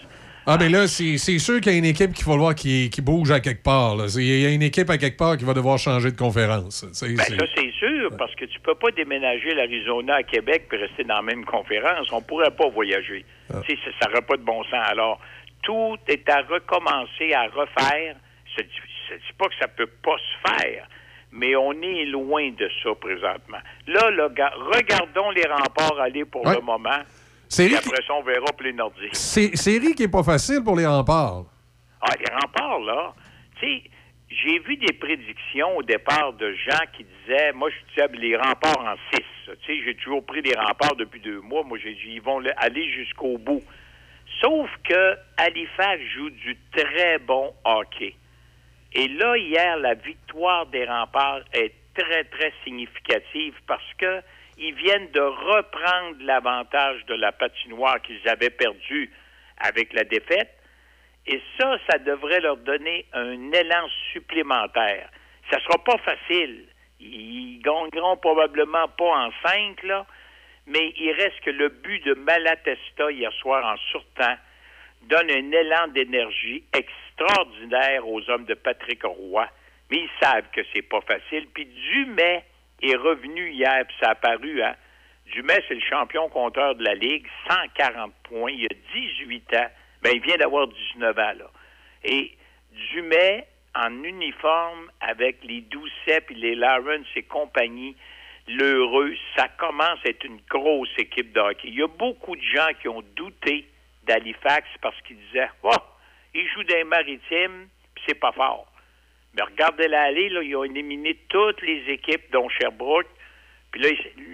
Ah, 0.47 0.57
mais 0.59 0.68
là, 0.68 0.89
c'est 0.89 1.18
sûr 1.39 1.60
qu'il 1.60 1.73
y 1.73 1.75
a 1.75 1.78
une 1.78 1.84
équipe 1.84 2.12
qu'il 2.12 2.25
va 2.25 2.33
falloir 2.33 2.55
qui, 2.55 2.91
qui 2.91 3.02
bouge 3.02 3.31
à 3.31 3.41
quelque 3.41 3.62
part. 3.62 3.94
là. 3.94 4.07
Il 4.17 4.41
y 4.41 4.47
a 4.47 4.50
une 4.50 4.62
équipe 4.62 4.89
à 4.91 4.99
quelque 4.99 5.17
part 5.18 5.36
qui 5.36 5.44
va 5.44 5.52
devoir 5.55 5.78
changer 5.78 6.10
de 6.10 6.17
conférence. 6.17 6.83
Ben, 6.84 6.92
c'est- 6.94 7.17
ça, 7.39 7.44
c'est 7.55 7.70
sûr, 7.78 8.10
parce 8.18 8.34
que 8.34 8.47
tu 8.47 8.59
peux 8.60 8.75
pas 8.75 8.91
déménager 8.91 9.55
l'Arizona 9.55 10.17
à 10.17 10.23
Québec 10.23 10.65
puis 10.68 10.78
rester 10.78 11.05
dans 11.05 11.17
la 11.17 11.23
même 11.23 11.44
conférence. 11.44 12.10
On 12.12 12.23
pourrait 12.23 12.50
pas 12.50 12.68
voyager. 12.68 13.25
Sais, 13.67 13.78
ça 14.00 14.09
n'aurait 14.09 14.23
pas 14.23 14.36
de 14.36 14.42
bon 14.42 14.65
sens. 14.65 14.83
Alors, 14.86 15.20
tout 15.62 15.99
est 16.09 16.28
à 16.28 16.41
recommencer, 16.42 17.33
à 17.34 17.44
refaire. 17.49 18.17
Je 19.10 19.14
ne 19.14 19.18
dis 19.18 19.32
pas 19.36 19.48
que 19.48 19.55
ça 19.60 19.68
peut 19.68 19.86
pas 20.02 20.16
se 20.16 20.48
faire, 20.55 20.86
mais 21.32 21.56
on 21.56 21.72
est 21.72 22.05
loin 22.06 22.50
de 22.50 22.70
ça 22.82 22.90
présentement. 22.94 23.58
Là, 23.89 24.10
là, 24.12 24.28
ga- 24.30 24.52
regardons 24.56 25.30
les 25.30 25.44
remparts 25.47 25.98
aller 26.00 26.24
pour 26.24 26.47
Ouais. 26.47 26.55
le 26.55 26.60
moment. 26.62 26.90
Après 26.90 28.02
ça, 28.06 28.14
on 28.14 28.22
verra 28.22 28.47
pour 28.52 28.62
les 28.62 28.72
Nordiques. 28.72 29.10
c'est- 29.16 29.56
série 29.56 29.94
qui 29.97 30.05
est 30.05 30.08
pas 30.08 30.22
facile 30.22 30.62
pour 30.64 30.76
les 30.76 30.86
remparts. 30.86 31.44
Ah, 32.00 32.12
les 32.18 32.32
remparts, 32.32 32.78
là, 32.80 33.12
tu 33.60 33.66
sais, 33.66 33.82
j'ai 34.30 34.58
vu 34.60 34.76
des 34.76 34.92
prédictions 34.92 35.76
au 35.76 35.82
départ 35.82 36.32
de 36.34 36.52
gens 36.52 36.78
qui 36.97 37.05
disaient, 37.05 37.52
moi, 37.52 37.68
je 37.70 37.76
disais 37.92 38.16
les 38.16 38.36
remparts 38.36 38.78
en 38.78 38.94
six. 39.12 39.24
Tu 39.44 39.66
sais, 39.66 39.82
j'ai 39.84 39.97
toujours 39.97 40.24
pris 40.24 40.40
les 40.42 40.55
remparts 40.55 40.94
depuis 40.94 41.18
deux 41.20 41.40
mois. 41.40 41.64
Moi, 41.64 41.78
j'ai 41.82 41.94
dit, 41.94 42.12
ils 42.14 42.22
vont 42.22 42.39
le- 42.39 42.52
aller 42.56 42.89
jusqu'au 42.92 43.36
bout. 43.36 43.62
Sauf 44.40 44.70
que 44.89 45.16
Halifax 45.36 46.00
joue 46.14 46.30
du 46.30 46.56
très 46.74 47.18
bon 47.18 47.52
hockey. 47.64 48.14
Et 48.93 49.09
là, 49.09 49.36
hier, 49.36 49.77
la 49.78 49.94
victoire 49.94 50.67
des 50.67 50.85
remparts 50.85 51.43
est 51.52 51.73
très, 51.94 52.25
très 52.25 52.52
significative 52.65 53.55
parce 53.67 53.94
que 53.99 54.23
ils 54.59 54.75
viennent 54.75 55.10
de 55.12 55.20
reprendre 55.20 56.17
l'avantage 56.20 57.05
de 57.07 57.15
la 57.15 57.33
patinoire 57.33 58.02
qu'ils 58.02 58.28
avaient 58.28 58.51
perdu 58.51 59.10
avec 59.59 59.93
la 59.94 60.05
défaite. 60.05 60.52
Et 61.27 61.41
ça, 61.59 61.78
ça 61.89 61.99
devrait 61.99 62.41
leur 62.41 62.59
donner 62.59 63.07
un 63.12 63.52
élan 63.52 63.89
supplémentaire. 64.12 65.09
Ça 65.51 65.59
sera 65.60 65.83
pas 65.83 65.97
facile. 65.99 66.67
Ils 66.99 67.60
gagneront 67.62 68.17
probablement 68.19 68.89
pas 68.89 69.27
en 69.27 69.31
cinq, 69.47 69.83
là, 69.85 70.05
mais 70.67 70.93
il 70.97 71.12
reste 71.12 71.41
que 71.41 71.51
le 71.51 71.69
but 71.69 72.05
de 72.05 72.15
Malatesta 72.15 73.10
hier 73.10 73.33
soir 73.35 73.65
en 73.65 73.77
surtemps 73.91 74.36
donne 75.03 75.31
un 75.31 75.53
élan 75.53 75.89
d'énergie 75.89 76.65
extraordinaire 76.73 78.07
aux 78.07 78.29
hommes 78.31 78.45
de 78.45 78.55
Patrick 78.55 79.03
Roy. 79.03 79.47
Mais 79.91 79.99
ils 79.99 80.11
savent 80.23 80.49
que 80.53 80.61
c'est 80.73 80.83
pas 80.83 81.01
facile. 81.01 81.47
Puis 81.53 81.67
Dumais 81.67 82.45
est 82.83 82.97
revenu 82.97 83.51
hier, 83.51 83.85
puis 83.87 83.97
ça 84.01 84.11
a 84.11 84.15
paru, 84.15 84.62
hein. 84.62 84.75
Dumais, 85.33 85.62
c'est 85.69 85.75
le 85.75 85.81
champion 85.89 86.29
compteur 86.29 86.75
de 86.75 86.83
la 86.83 86.95
Ligue, 86.95 87.27
140 87.49 88.12
points, 88.25 88.51
il 88.51 88.65
a 88.65 88.75
18 88.93 89.55
ans. 89.57 89.69
Ben, 90.03 90.12
il 90.15 90.20
vient 90.23 90.37
d'avoir 90.37 90.67
19 90.67 91.19
ans, 91.19 91.33
là. 91.39 91.51
Et 92.05 92.33
Dumais, 92.93 93.47
en 93.75 94.03
uniforme, 94.03 94.91
avec 95.01 95.45
les 95.45 95.61
Doucet 95.61 96.23
puis 96.27 96.35
les 96.35 96.55
Lawrence 96.55 97.07
et 97.15 97.23
compagnie, 97.23 97.97
l'heureux, 98.49 99.15
ça 99.37 99.49
commence 99.49 99.99
à 100.05 100.11
être 100.11 100.25
une 100.25 100.41
grosse 100.49 100.91
équipe 100.99 101.33
de 101.33 101.41
hockey. 101.41 101.69
Il 101.69 101.75
y 101.75 101.83
a 101.83 101.89
beaucoup 101.89 102.35
de 102.35 102.43
gens 102.43 102.69
qui 102.81 102.89
ont 102.89 103.03
douté 103.15 103.67
d'Halifax 104.10 104.66
parce 104.82 105.00
qu'ils 105.02 105.18
disaient, 105.28 105.48
oh, 105.62 105.70
ils 106.34 106.48
jouent 106.48 106.64
dans 106.64 106.76
les 106.76 106.84
maritimes, 106.84 107.68
puis 107.94 108.05
c'est 108.08 108.18
pas 108.18 108.32
fort. 108.32 108.66
Mais 109.34 109.42
regardez-la 109.42 110.10
là, 110.10 110.42
ils 110.42 110.56
ont 110.56 110.64
éliminé 110.64 111.16
toutes 111.28 111.62
les 111.62 111.84
équipes, 111.89 112.30
dont 112.32 112.48
Sherbrooke. 112.48 113.06
Puis 113.70 113.80
là, 113.82 113.90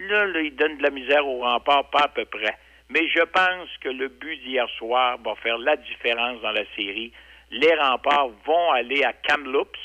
là, 0.09 0.27
là, 0.27 0.41
ils 0.41 0.57
donnent 0.57 0.79
de 0.79 0.83
la 0.83 0.91
misère 0.91 1.27
aux 1.27 1.41
remparts, 1.41 1.91
pas 1.91 2.05
à 2.05 2.09
peu 2.09 2.25
près. 2.25 2.57
Mais 2.89 3.07
je 3.09 3.21
pense 3.21 3.69
que 3.83 3.91
le 3.91 4.09
but 4.09 4.39
d'hier 4.39 4.69
soir 4.79 5.19
va 5.23 5.35
faire 5.37 5.59
la 5.59 5.77
différence 5.77 6.41
dans 6.41 6.53
la 6.53 6.65
série. 6.75 7.13
Les 7.51 7.75
remparts 7.75 8.31
vont 8.47 8.71
aller 8.71 9.05
à 9.05 9.13
Kamloops, 9.13 9.79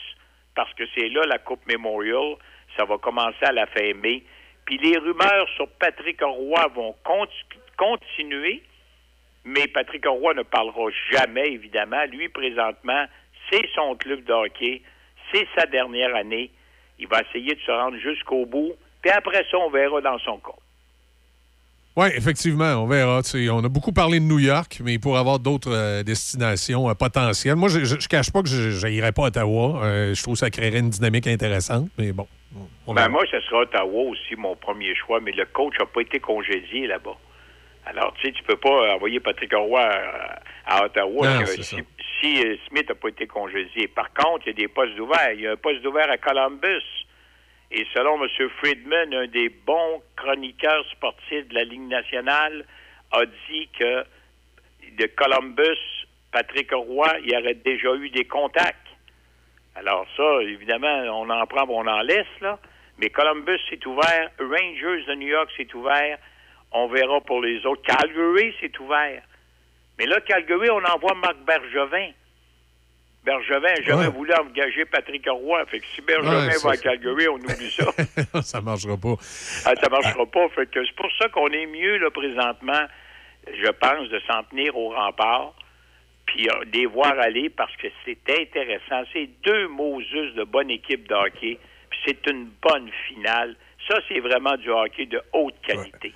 parce 0.55 0.73
que 0.75 0.83
c'est 0.95 1.09
là 1.09 1.23
la 1.27 1.39
Coupe 1.39 1.65
Memorial. 1.67 2.35
Ça 2.77 2.85
va 2.85 2.97
commencer 2.97 3.43
à 3.43 3.51
la 3.51 3.65
fin 3.65 3.93
mai. 3.95 4.23
Puis 4.65 4.77
les 4.77 4.97
rumeurs 4.97 5.49
sur 5.57 5.67
Patrick 5.79 6.21
Roy 6.21 6.67
vont 6.73 6.95
conti- 7.03 7.59
continuer. 7.75 8.63
Mais 9.43 9.67
Patrick 9.67 10.05
Roy 10.05 10.33
ne 10.33 10.43
parlera 10.43 10.89
jamais, 11.11 11.51
évidemment. 11.51 12.03
Lui, 12.11 12.29
présentement, 12.29 13.05
c'est 13.49 13.67
son 13.73 13.95
club 13.95 14.23
de 14.23 14.33
hockey. 14.33 14.81
C'est 15.31 15.47
sa 15.57 15.65
dernière 15.65 16.15
année. 16.15 16.51
Il 16.99 17.07
va 17.07 17.21
essayer 17.21 17.55
de 17.55 17.59
se 17.61 17.71
rendre 17.71 17.97
jusqu'au 17.97 18.45
bout. 18.45 18.73
Puis 19.01 19.11
après 19.11 19.45
ça, 19.49 19.57
on 19.57 19.69
verra 19.69 20.01
dans 20.01 20.19
son 20.19 20.37
cas. 20.37 20.51
Oui, 21.97 22.07
effectivement, 22.15 22.83
on 22.83 22.87
verra. 22.87 23.19
on 23.51 23.63
a 23.65 23.69
beaucoup 23.69 23.91
parlé 23.91 24.19
de 24.21 24.25
New 24.25 24.39
York, 24.39 24.79
mais 24.81 24.97
pour 24.97 25.17
avoir 25.17 25.39
d'autres 25.39 25.73
euh, 25.73 26.03
destinations 26.03 26.89
euh, 26.89 26.93
potentielles. 26.93 27.57
Moi, 27.57 27.67
je 27.67 27.79
ne 27.79 28.07
cache 28.07 28.31
pas 28.31 28.41
que 28.41 28.47
je 28.47 28.87
n'irai 28.87 29.11
pas 29.11 29.23
à 29.23 29.27
Ottawa. 29.27 29.83
Euh, 29.83 30.13
je 30.13 30.23
trouve 30.23 30.35
que 30.35 30.39
ça 30.39 30.49
créerait 30.49 30.79
une 30.79 30.89
dynamique 30.89 31.27
intéressante, 31.27 31.89
mais 31.97 32.13
bon. 32.13 32.27
on 32.87 32.93
Ben, 32.93 33.09
moi, 33.09 33.25
ce 33.29 33.41
sera 33.41 33.63
Ottawa 33.63 34.03
aussi, 34.03 34.37
mon 34.37 34.55
premier 34.55 34.95
choix, 34.95 35.19
mais 35.19 35.33
le 35.33 35.45
coach 35.45 35.73
n'a 35.79 35.85
pas 35.85 35.99
été 35.99 36.21
congédié 36.21 36.87
là-bas. 36.87 37.17
Alors, 37.85 38.14
tu 38.16 38.27
sais, 38.27 38.34
tu 38.34 38.43
peux 38.43 38.58
pas 38.58 38.93
envoyer 38.93 39.19
Patrick 39.19 39.53
Roy 39.53 39.82
à, 39.82 40.40
à 40.66 40.85
Ottawa 40.85 41.27
Non, 41.27 41.40
que 41.42 41.45
c'est 41.48 41.84
si, 42.22 42.45
euh, 42.45 42.56
Smith 42.68 42.88
n'a 42.88 42.95
pas 42.95 43.10
été 43.10 43.27
congédié. 43.27 43.88
Par 43.88 44.14
contre, 44.14 44.48
il 44.48 44.51
y 44.51 44.51
a 44.51 44.53
des 44.53 44.68
postes 44.68 45.00
ouverts. 45.00 45.34
Il 45.34 45.42
y 45.42 45.48
a 45.48 45.53
un 45.53 45.58
poste 45.58 45.85
ouvert 45.85 46.10
à 46.10 46.18
Columbus. 46.18 46.84
Et 47.72 47.85
selon 47.93 48.22
M. 48.22 48.30
Friedman, 48.60 49.14
un 49.14 49.27
des 49.27 49.50
bons 49.50 50.01
chroniqueurs 50.16 50.85
sportifs 50.92 51.48
de 51.48 51.56
la 51.56 51.64
Ligue 51.64 51.88
nationale, 51.88 52.66
a 53.11 53.26
dit 53.26 53.69
que 53.77 54.03
de 54.98 55.06
Columbus, 55.16 55.80
Patrick 56.32 56.72
Roy, 56.72 57.08
il 57.24 57.32
y 57.32 57.38
aurait 57.38 57.56
déjà 57.56 57.93
eu 57.95 58.10
des 58.10 58.26
contacts. 58.26 58.77
Alors 59.76 60.06
ça, 60.18 60.42
évidemment, 60.43 61.22
on 61.22 61.30
en 61.30 61.45
prend, 61.48 61.66
on 61.69 61.88
en 61.88 62.01
laisse, 62.01 62.26
là. 62.42 62.60
Mais 62.98 63.10
Columbus, 63.10 63.60
c'est 63.69 63.84
ouvert. 63.85 64.30
Rangers 64.38 65.06
de 65.08 65.16
New 65.16 65.30
York, 65.30 65.50
c'est 65.56 65.74
ouvert. 65.74 66.18
On 66.72 66.88
verra 66.88 67.19
pour 67.22 67.41
les 67.41 67.66
autres. 67.66 67.82
Calgary, 67.83 68.53
c'est 68.59 68.77
ouvert. 68.80 69.22
Mais 70.00 70.06
là, 70.06 70.19
Calgary, 70.22 70.69
on 70.69 70.83
envoie 70.83 71.14
Marc 71.16 71.38
Bergevin. 71.45 72.11
Bergevin 73.24 73.59
n'a 73.69 73.82
jamais 73.83 74.06
Ouais. 74.08 74.11
voulu 74.11 74.33
engager 74.33 74.85
Patrick 74.85 75.27
Roy. 75.30 75.64
Fait 75.67 75.80
que 75.80 75.85
si 75.93 76.01
Bergevin 76.01 76.48
Ouais, 76.48 76.58
va 76.64 76.72
à 76.72 76.77
Calgary, 76.77 77.27
on 77.27 77.35
oublie 77.35 77.72
ça. 77.72 77.85
ça 78.41 78.61
marchera 78.61 78.98
pas. 78.98 79.16
Ah, 79.66 79.74
ça 79.80 79.90
marchera 79.90 80.25
pas. 80.25 80.50
Fait 80.50 80.66
que 80.72 80.83
c'est 80.83 80.95
pour 80.95 81.11
ça 81.19 81.30
qu'on 81.30 81.50
est 81.50 81.67
mieux, 81.67 81.98
là, 81.98 82.09
présentement, 82.09 82.82
je 83.48 83.69
pense, 83.72 84.09
de 84.09 84.19
s'en 84.27 84.43
tenir 84.45 84.75
au 84.75 84.90
rempart, 84.90 85.53
puis 86.25 86.48
euh, 86.50 86.66
de 86.66 86.72
les 86.80 86.85
voir 86.88 87.14
aller 87.19 87.50
parce 87.51 87.75
que 87.75 87.88
c'est 88.06 88.17
intéressant. 88.41 89.03
C'est 89.14 89.30
deux 89.43 89.67
Moses 89.67 90.33
de 90.35 90.43
bonne 90.43 90.72
équipe 90.72 91.08
de 91.08 91.14
hockey, 91.14 91.59
puis 91.91 92.00
c'est 92.08 92.25
une 92.27 92.45
bonne 92.61 92.90
finale. 93.08 93.56
Ça, 93.88 94.00
c'est 94.08 94.19
vraiment 94.19 94.56
du 94.58 94.69
hockey 94.69 95.06
de 95.06 95.22
haute 95.33 95.56
qualité. 95.61 96.14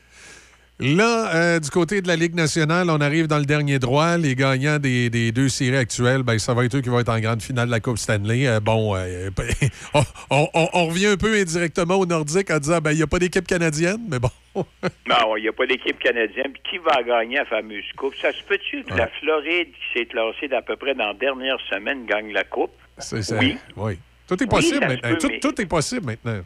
Là, 0.78 1.34
euh, 1.34 1.60
du 1.62 1.70
côté 1.70 2.02
de 2.02 2.08
la 2.10 2.18
Ligue 2.18 2.36
nationale, 2.36 2.90
on 2.90 3.00
arrive 3.00 3.28
dans 3.28 3.38
le 3.38 3.46
dernier 3.46 3.80
droit. 3.80 4.18
Les 4.18 4.36
gagnants 4.36 4.78
des, 4.78 5.10
des 5.10 5.32
deux 5.32 5.48
séries 5.48 5.78
actuelles, 5.78 6.22
ben, 6.24 6.38
ça 6.38 6.54
va 6.54 6.66
être 6.66 6.76
eux 6.76 6.82
qui 6.82 6.90
vont 6.90 7.00
être 7.00 7.08
en 7.10 7.20
grande 7.22 7.42
finale 7.42 7.68
de 7.68 7.72
la 7.72 7.80
Coupe 7.80 7.98
Stanley. 7.98 8.46
Euh, 8.46 8.60
bon, 8.60 8.94
euh, 8.96 9.30
on, 9.94 10.02
on- 10.30 10.50
on- 10.54 10.70
on 10.74 10.86
revient 10.88 11.08
un 11.08 11.18
peu 11.18 11.34
indirectement 11.40 11.96
au 11.96 12.06
Nordique 12.06 12.52
en 12.52 12.60
disant 12.60 12.80
ben, 12.82 12.92
il 12.92 12.98
n'y 12.98 13.04
a 13.04 13.08
pas 13.08 13.20
d'équipe 13.20 13.48
canadienne, 13.48 14.02
mais 14.10 14.20
bon. 14.20 14.30
Non, 15.08 15.38
il 15.38 15.44
n'y 15.44 15.48
a 15.48 15.54
pas 15.54 15.66
d'équipe 15.66 15.98
canadienne. 16.00 16.52
Puis 16.54 16.62
qui 16.72 16.78
va 16.80 17.02
gagner 17.04 17.38
la 17.38 17.46
fameuse 17.46 17.86
coupe? 17.96 18.16
Ça 18.22 18.34
se 18.34 18.44
peut-tu 18.44 18.84
que 18.84 18.94
la 18.96 19.08
Floride, 19.22 19.68
qui 19.68 20.00
s'est 20.00 20.06
classée 20.06 20.48
d'à 20.50 20.62
peu 20.62 20.76
près 20.76 20.94
dans 20.94 21.08
la 21.08 21.14
dernière 21.14 21.58
semaine, 21.70 22.06
gagne 22.06 22.34
la 22.34 22.44
coupe? 22.44 22.72
C'est 22.98 23.22
ça. 23.24 23.38
Oui. 23.40 23.58
oui. 23.78 23.98
Tout 24.28 24.42
est 24.44 24.48
possible 24.48 24.80
maintenant. 24.88 25.10
peut, 25.10 25.18
tout, 25.20 25.28
mais- 25.30 25.40
tout 25.40 25.62
est 25.62 25.66
possible 25.66 26.06
maintenant. 26.06 26.42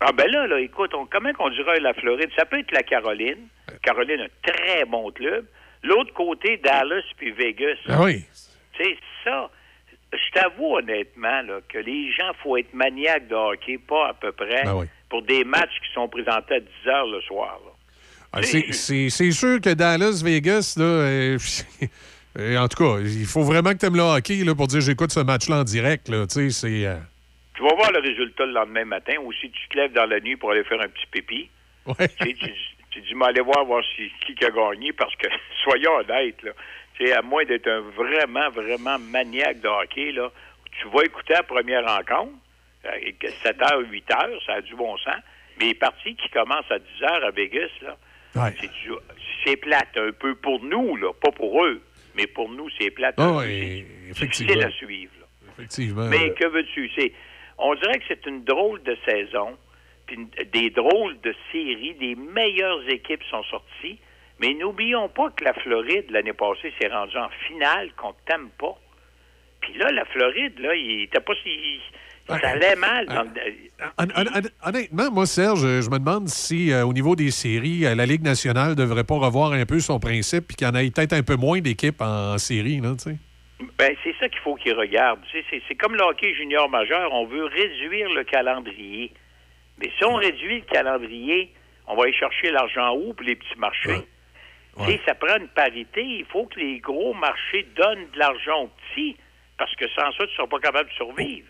Ah 0.00 0.12
ben 0.12 0.30
là, 0.30 0.46
là, 0.46 0.60
écoute, 0.60 0.92
on, 0.94 1.06
comment 1.06 1.32
qu'on 1.32 1.50
dirait 1.50 1.80
la 1.80 1.92
Floride? 1.94 2.30
Ça 2.36 2.44
peut 2.46 2.58
être 2.60 2.70
la 2.72 2.82
Caroline. 2.84 3.48
Caroline, 3.82 4.20
un 4.20 4.50
très 4.52 4.84
bon 4.84 5.10
club. 5.10 5.44
L'autre 5.82 6.12
côté, 6.14 6.56
Dallas 6.58 7.02
puis 7.16 7.32
Vegas. 7.32 7.76
Ah 7.88 8.02
oui. 8.02 8.24
Tu 8.74 8.84
sais, 8.84 8.96
ça, 9.24 9.50
je 10.12 10.32
t'avoue 10.40 10.76
honnêtement 10.76 11.42
là, 11.42 11.58
que 11.68 11.78
les 11.78 12.12
gens, 12.12 12.30
faut 12.42 12.56
être 12.56 12.72
maniaques 12.74 13.28
de 13.28 13.34
hockey, 13.34 13.78
pas 13.78 14.08
à 14.10 14.14
peu 14.14 14.30
près, 14.32 14.62
Ben 14.64 14.74
oui. 14.74 14.86
pour 15.08 15.22
des 15.22 15.44
matchs 15.44 15.80
qui 15.86 15.92
sont 15.94 16.08
présentés 16.08 16.54
à 16.54 16.60
10 16.60 16.66
heures 16.88 17.06
le 17.06 17.20
soir. 17.22 17.58
Ah, 18.32 18.42
c'est- 18.42 18.72
C'est 18.72 19.08
c'est 19.10 19.30
sûr 19.32 19.60
que 19.60 19.70
Dallas, 19.74 20.20
Vegas, 20.24 20.74
là, 20.78 20.84
euh, 20.84 21.38
euh, 22.38 22.56
en 22.58 22.68
tout 22.68 22.84
cas, 22.84 23.00
il 23.00 23.24
faut 23.26 23.42
vraiment 23.42 23.72
que 23.72 23.78
tu 23.78 23.86
aimes 23.86 23.96
le 23.96 24.02
hockey 24.02 24.44
là, 24.44 24.54
pour 24.54 24.66
dire 24.68 24.80
j'écoute 24.80 25.10
ce 25.12 25.20
match-là 25.20 25.56
en 25.60 25.64
direct. 25.64 26.08
Là, 26.08 26.26
tu 26.26 26.50
sais, 26.50 26.50
c'est. 26.50 26.86
euh, 26.86 26.96
Tu 27.58 27.64
vas 27.64 27.74
voir 27.74 27.90
le 27.90 27.98
résultat 27.98 28.46
le 28.46 28.52
lendemain 28.52 28.84
matin, 28.84 29.14
ou 29.20 29.32
si 29.32 29.50
tu 29.50 29.68
te 29.68 29.76
lèves 29.76 29.92
dans 29.92 30.06
la 30.06 30.20
nuit 30.20 30.36
pour 30.36 30.52
aller 30.52 30.62
faire 30.62 30.80
un 30.80 30.86
petit 30.86 31.06
pipi. 31.10 31.50
Ouais. 31.86 32.06
Tu, 32.06 32.26
sais, 32.26 32.34
tu, 32.34 32.52
tu 32.92 33.00
dis, 33.00 33.14
mais 33.16 33.26
allez 33.26 33.40
voir, 33.40 33.64
voir 33.64 33.82
si, 33.96 34.12
qui 34.24 34.44
a 34.44 34.50
gagné, 34.50 34.92
parce 34.92 35.16
que, 35.16 35.26
soyons 35.64 35.96
honnêtes, 35.96 36.40
là, 36.44 36.52
tu 36.94 37.04
sais, 37.04 37.12
à 37.14 37.20
moins 37.20 37.44
d'être 37.44 37.66
un 37.66 37.80
vraiment, 37.80 38.48
vraiment 38.50 38.96
maniaque 39.00 39.60
de 39.60 39.66
hockey, 39.66 40.12
là, 40.12 40.30
tu 40.80 40.86
vas 40.88 41.02
écouter 41.02 41.32
la 41.34 41.42
première 41.42 41.84
rencontre, 41.84 42.30
euh, 42.84 42.90
et 43.02 43.14
que 43.14 43.26
7h, 43.26 43.90
8h, 43.90 44.46
ça 44.46 44.52
a 44.52 44.60
du 44.60 44.76
bon 44.76 44.96
sens, 44.98 45.16
mais 45.58 45.66
les 45.66 45.74
parties 45.74 46.14
qui 46.14 46.28
commencent 46.28 46.70
à 46.70 46.78
10h 46.78 47.24
à 47.26 47.30
Vegas, 47.32 47.70
là, 47.82 47.96
c'est 49.44 49.56
plate 49.56 49.96
un 49.96 50.12
peu 50.12 50.36
pour 50.36 50.62
nous, 50.62 50.94
là, 50.96 51.12
pas 51.20 51.32
pour 51.32 51.64
eux, 51.64 51.82
mais 52.14 52.28
pour 52.28 52.48
nous, 52.50 52.68
c'est 52.78 52.90
plate. 52.90 53.16
Oui, 53.18 53.84
C'est 54.14 54.26
difficile 54.26 54.62
à 54.62 54.70
suivre. 54.70 55.12
là. 55.18 55.26
Effectivement. 55.58 56.06
Mais 56.08 56.30
que 56.34 56.46
veux-tu? 56.46 56.88
C'est, 56.96 57.12
on 57.58 57.74
dirait 57.74 57.98
que 57.98 58.04
c'est 58.08 58.26
une 58.26 58.44
drôle 58.44 58.82
de 58.82 58.96
saison, 59.06 59.56
puis 60.06 60.16
des 60.52 60.70
drôles 60.70 61.20
de 61.22 61.34
séries, 61.52 61.94
des 62.00 62.14
meilleures 62.14 62.88
équipes 62.88 63.22
sont 63.30 63.42
sorties. 63.44 63.98
Mais 64.40 64.54
n'oublions 64.54 65.08
pas 65.08 65.30
que 65.30 65.44
la 65.44 65.52
Floride, 65.52 66.06
l'année 66.10 66.32
passée, 66.32 66.72
s'est 66.80 66.88
rendue 66.88 67.16
en 67.18 67.28
finale 67.48 67.90
contre 67.96 68.18
Tampa. 68.26 68.78
Puis 69.60 69.74
là, 69.76 69.90
la 69.90 70.04
Floride, 70.04 70.58
là, 70.60 70.74
il 70.76 71.02
était 71.02 71.20
pas 71.20 71.32
si. 71.42 71.80
Ça 72.28 72.36
allait 72.50 72.76
mal. 72.76 73.06
Dans 73.06 73.22
le- 73.22 73.30
hon- 73.98 74.48
Honnêtement, 74.68 75.10
moi, 75.10 75.24
Serge, 75.26 75.60
je 75.80 75.90
me 75.90 75.98
demande 75.98 76.28
si, 76.28 76.70
euh, 76.70 76.84
au 76.84 76.92
niveau 76.92 77.16
des 77.16 77.30
séries, 77.30 77.86
euh, 77.86 77.94
la 77.94 78.04
Ligue 78.06 78.22
nationale 78.22 78.74
devrait 78.76 79.02
pas 79.04 79.14
revoir 79.16 79.52
un 79.52 79.64
peu 79.64 79.80
son 79.80 79.98
principe 79.98 80.46
puis 80.46 80.54
qu'il 80.56 80.66
y 80.66 80.70
en 80.70 80.74
ait 80.74 80.90
peut-être 80.90 81.14
un 81.14 81.22
peu 81.22 81.36
moins 81.36 81.60
d'équipes 81.60 82.00
en, 82.02 82.36
série, 82.38 82.80
là, 82.80 82.92
tu 82.98 83.10
sais. 83.10 83.16
Ben, 83.76 83.96
c'est 84.04 84.14
ça 84.20 84.28
qu'il 84.28 84.38
faut 84.40 84.54
qu'ils 84.54 84.74
regardent. 84.74 85.24
C'est, 85.32 85.44
c'est 85.50 85.74
comme 85.74 85.94
le 85.94 86.02
hockey 86.02 86.32
junior 86.34 86.68
majeur, 86.68 87.12
on 87.12 87.26
veut 87.26 87.44
réduire 87.44 88.08
le 88.10 88.22
calendrier. 88.24 89.12
Mais 89.78 89.90
si 89.96 90.04
on 90.04 90.14
réduit 90.14 90.60
le 90.60 90.64
calendrier, 90.64 91.52
on 91.86 91.96
va 91.96 92.04
aller 92.04 92.12
chercher 92.12 92.50
l'argent 92.50 92.94
où 92.94 93.14
pour 93.14 93.26
les 93.26 93.36
petits 93.36 93.58
marchés? 93.58 94.06
Tu 94.78 94.84
sais, 94.84 95.00
ça 95.06 95.14
prend 95.14 95.36
une 95.38 95.48
parité. 95.48 96.02
Il 96.02 96.24
faut 96.26 96.44
que 96.46 96.60
les 96.60 96.78
gros 96.78 97.14
marchés 97.14 97.66
donnent 97.76 98.08
de 98.12 98.18
l'argent 98.18 98.62
aux 98.64 98.68
petits, 98.68 99.16
parce 99.56 99.74
que 99.74 99.88
sans 99.88 100.12
ça, 100.12 100.18
tu 100.18 100.22
ne 100.22 100.28
seras 100.36 100.46
pas 100.46 100.60
capable 100.60 100.88
de 100.88 100.94
survivre. 100.94 101.48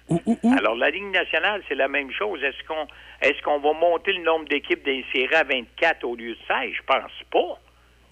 Alors, 0.57 0.77
la 0.77 0.89
Ligue 0.89 1.13
nationale, 1.13 1.63
c'est 1.69 1.75
la 1.75 1.89
même 1.89 2.11
chose. 2.11 2.43
Est-ce 2.43 2.67
qu'on 2.67 2.87
est-ce 3.21 3.43
qu'on 3.43 3.59
va 3.59 3.73
monter 3.75 4.15
le 4.15 4.23
nombre 4.23 4.47
d'équipes 4.49 4.83
d'insérer 4.83 5.35
à 5.35 5.45
24 5.45 6.05
au 6.05 6.17
lieu 6.17 6.31
de 6.33 6.39
16? 6.47 6.73
Je 6.73 6.83
pense 6.87 7.13
pas. 7.31 7.61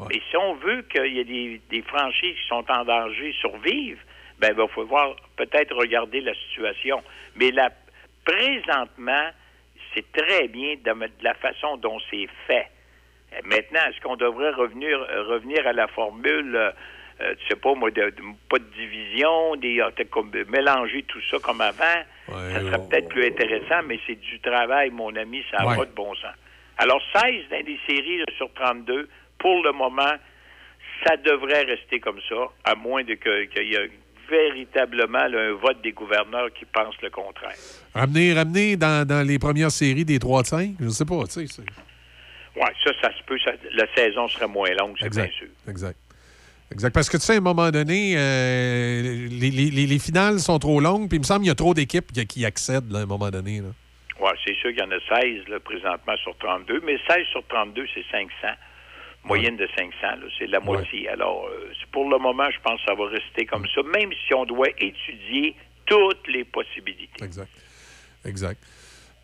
Mais 0.09 0.21
si 0.31 0.37
on 0.37 0.55
veut 0.55 0.83
qu'il 0.83 1.07
y 1.15 1.21
ait 1.21 1.25
des, 1.25 1.61
des 1.71 1.83
franchises 1.83 2.35
qui 2.37 2.49
sont 2.49 2.65
en 2.71 2.85
danger 2.85 3.33
survivent, 3.41 4.01
ben 4.39 4.49
il 4.51 4.55
va 4.57 4.69
falloir 4.69 5.17
peut-être 5.37 5.75
regarder 5.75 6.21
la 6.21 6.35
situation. 6.35 7.03
Mais 7.37 7.51
là, 7.51 7.71
présentement, 8.25 9.31
c'est 9.95 10.11
très 10.13 10.49
bien 10.49 10.75
de, 10.75 10.93
de 10.93 11.11
la 11.23 11.35
façon 11.35 11.77
dont 11.79 11.99
c'est 12.11 12.29
fait. 12.47 12.67
Euh, 13.33 13.41
Maintenant, 13.45 13.81
est-ce 13.89 14.01
qu'on 14.01 14.17
devrait 14.17 14.51
revenir 14.51 14.99
euh, 15.01 15.23
revenir 15.25 15.67
à 15.67 15.73
la 15.73 15.87
formule, 15.89 16.55
euh, 16.55 16.71
euh, 17.23 17.35
tu 17.41 17.47
sais 17.49 17.57
pas 17.57 17.75
moi, 17.75 17.91
de, 17.91 18.11
de- 18.11 18.23
pas 18.51 18.59
de 18.59 18.65
division, 18.77 19.57
des 19.57 19.81
euh, 19.81 19.91
comme, 20.11 20.31
euh, 20.35 20.45
mélanger 20.49 21.03
tout 21.05 21.21
ça 21.31 21.39
comme 21.39 21.61
avant, 21.63 22.03
ça 22.29 22.61
serait 22.61 22.89
peut-être 22.91 23.09
plus 23.09 23.27
intéressant, 23.27 23.83
mais 23.87 23.99
c'est 24.07 24.21
du 24.21 24.39
travail, 24.41 24.91
mon 24.91 25.15
ami, 25.17 25.43
ça 25.51 25.59
n'a 25.59 25.69
Ouais. 25.69 25.77
pas 25.77 25.87
de 25.87 25.93
bon 25.95 26.15
sens. 26.17 26.35
Alors, 26.79 27.01
16 27.15 27.49
dans 27.51 27.63
des 27.65 27.79
séries 27.89 28.19
là, 28.19 28.25
sur 28.37 28.53
32, 28.53 29.09
pour 29.39 29.63
le 29.63 29.73
moment, 29.73 30.13
ça 31.07 31.17
devrait 31.17 31.63
rester 31.65 32.01
comme 32.01 32.21
ça, 32.29 32.37
à 32.65 32.75
moins 32.75 33.05
de 33.05 33.15
que- 33.15 33.45
qu'il 33.47 33.69
y 33.69 33.75
ait 33.75 33.91
véritablement 34.29 35.27
là, 35.29 35.39
un 35.51 35.53
vote 35.53 35.81
des 35.83 35.93
gouverneurs 35.93 36.53
qui 36.53 36.65
pensent 36.65 37.01
le 37.03 37.11
contraire. 37.11 37.55
Ramener, 37.95 38.33
ramener 38.35 38.77
dans, 38.77 39.07
dans 39.07 39.27
les 39.27 39.39
premières 39.39 39.71
séries 39.71 40.05
des 40.05 40.19
3 40.19 40.43
de 40.43 40.47
5, 40.49 40.71
je 40.81 40.89
sais 40.89 41.05
pas, 41.05 41.23
tu 41.27 41.47
sais. 41.47 41.63
Oui, 42.57 42.63
ça, 42.85 42.91
ça 43.03 43.11
se 43.17 43.23
peut. 43.25 43.39
ça- 43.45 43.53
la 43.73 43.87
saison 43.95 44.27
serait 44.29 44.49
moins 44.49 44.71
longue, 44.81 44.97
c'est 44.99 45.11
bien 45.11 45.29
sûr. 45.31 45.47
Exact. 45.69 45.97
Exact. 46.73 46.93
Parce 46.93 47.09
que 47.09 47.17
tu 47.19 47.23
sais, 47.23 47.35
à 47.35 47.37
un 47.37 47.41
moment 47.41 47.71
donné, 47.71 48.15
euh, 48.17 49.03
les, 49.31 49.51
les- 49.51 49.71
les- 49.71 49.87
les 49.87 49.99
finales 50.01 50.41
sont 50.41 50.59
trop 50.59 50.81
longues, 50.81 51.09
puis 51.09 51.19
il 51.19 51.21
me 51.21 51.25
semble 51.25 51.41
qu'il 51.43 51.49
y 51.49 51.53
a 51.53 51.55
trop 51.55 51.75
d'équipes 51.75 52.11
qui, 52.13 52.27
qui 52.27 52.45
accèdent 52.45 52.91
là, 52.91 53.01
à 53.01 53.03
un 53.03 53.07
moment 53.07 53.31
donné. 53.31 53.61
Oui, 54.19 54.31
c'est 54.45 54.55
sûr 54.57 54.71
qu'il 54.71 54.81
y 54.81 54.83
en 54.83 54.91
a 54.91 55.21
16 55.21 55.47
là, 55.49 55.61
présentement 55.61 56.17
sur 56.17 56.37
32, 56.39 56.81
mais 56.85 56.99
16 57.09 57.25
sur 57.31 57.47
32, 57.47 57.87
c'est 57.95 58.05
500. 58.11 58.29
Moyenne 59.27 59.57
de 59.57 59.69
500, 59.77 59.91
là, 60.03 60.17
c'est 60.39 60.47
la 60.47 60.61
moitié. 60.61 61.09
Alors, 61.09 61.47
euh, 61.47 61.71
c'est- 61.79 61.91
pour 61.91 62.09
le 62.09 62.19
moment, 62.19 62.49
je 62.51 62.59
pense 62.61 62.81
que 62.81 62.87
ça 62.87 62.95
va 62.95 63.07
rester 63.09 63.45
comme 63.47 63.67
ça, 63.75 63.83
même 63.83 64.11
si 64.27 64.35
on 64.35 64.45
doit 64.45 64.69
étudier 64.79 65.55
toutes 65.87 66.27
les 66.29 66.45
possibilités. 66.45 67.23
Exact. 67.25 67.51
Exact. 68.25 68.61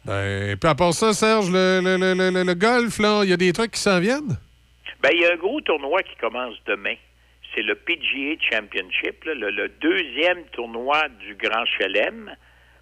Ben, 0.05 0.57
puis 0.57 0.69
à 0.71 0.75
part 0.75 0.93
ça, 0.93 1.13
Serge, 1.13 1.51
le, 1.51 1.81
le- 1.81 1.97
le- 1.97 2.45
le- 2.45 2.55
golf, 2.55 2.99
il 2.99 3.31
y 3.31 3.33
a 3.33 3.37
des 3.37 3.53
trucs 3.53 3.73
qui 3.73 3.81
s'en 3.81 4.01
viennent? 4.01 4.37
Ben, 5.01 5.11
il 5.13 5.21
y 5.21 5.27
a 5.27 5.33
un 5.33 5.37
gros 5.37 5.61
tournoi 5.61 6.03
qui 6.03 6.17
commence 6.17 6.57
demain. 6.67 6.95
C'est 7.55 7.63
le 7.63 7.75
PGA 7.75 8.35
Championship, 8.51 9.25
là, 9.25 9.35
le 9.35 9.69
deuxième 9.81 10.43
tournoi 10.53 11.09
du 11.21 11.35
Grand 11.37 11.65
Chelem, 11.67 12.35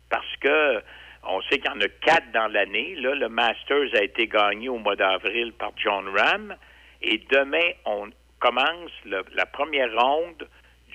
parce 0.08 0.36
que 0.40 0.81
on 1.24 1.42
sait 1.42 1.58
qu'il 1.58 1.66
y 1.70 1.74
en 1.74 1.81
a 1.81 1.89
quatre 1.89 2.31
dans 2.32 2.47
l'année. 2.49 2.94
Là, 2.97 3.15
le 3.15 3.28
Masters 3.28 3.94
a 3.94 4.02
été 4.02 4.26
gagné 4.26 4.68
au 4.70 4.78
mois 4.78 4.97
d'avril 4.97 5.52
par 5.52 5.73
John 5.76 6.07
Ram. 6.16 6.55
Et 7.02 7.18
demain, 7.30 7.70
on 7.84 8.10
commence 8.38 8.90
la 9.04 9.46
première 9.46 9.92
ronde 9.94 10.48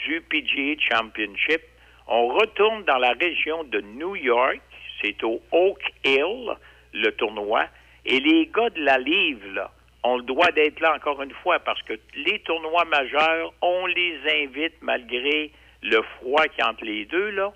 du 0.05 0.21
PGA 0.21 0.75
Championship. 0.79 1.61
On 2.07 2.27
retourne 2.27 2.83
dans 2.83 2.97
la 2.97 3.13
région 3.13 3.63
de 3.63 3.81
New 3.81 4.15
York. 4.15 4.61
C'est 5.01 5.23
au 5.23 5.41
Oak 5.51 5.81
Hill, 6.03 6.51
le 6.93 7.11
tournoi. 7.11 7.65
Et 8.05 8.19
les 8.19 8.47
gars 8.47 8.69
de 8.69 8.81
la 8.81 8.97
livre, 8.97 9.47
là, 9.53 9.71
ont 10.03 10.17
le 10.17 10.23
droit 10.23 10.51
d'être 10.51 10.79
là 10.79 10.95
encore 10.95 11.21
une 11.23 11.33
fois 11.33 11.59
parce 11.59 11.81
que 11.83 11.93
les 12.15 12.39
tournois 12.39 12.85
majeurs, 12.85 13.53
on 13.61 13.87
les 13.87 14.19
invite 14.43 14.75
malgré 14.81 15.51
le 15.81 16.01
froid 16.17 16.45
qui 16.47 16.61
entre 16.63 16.85
les 16.85 17.05
deux, 17.05 17.29
là. 17.31 17.53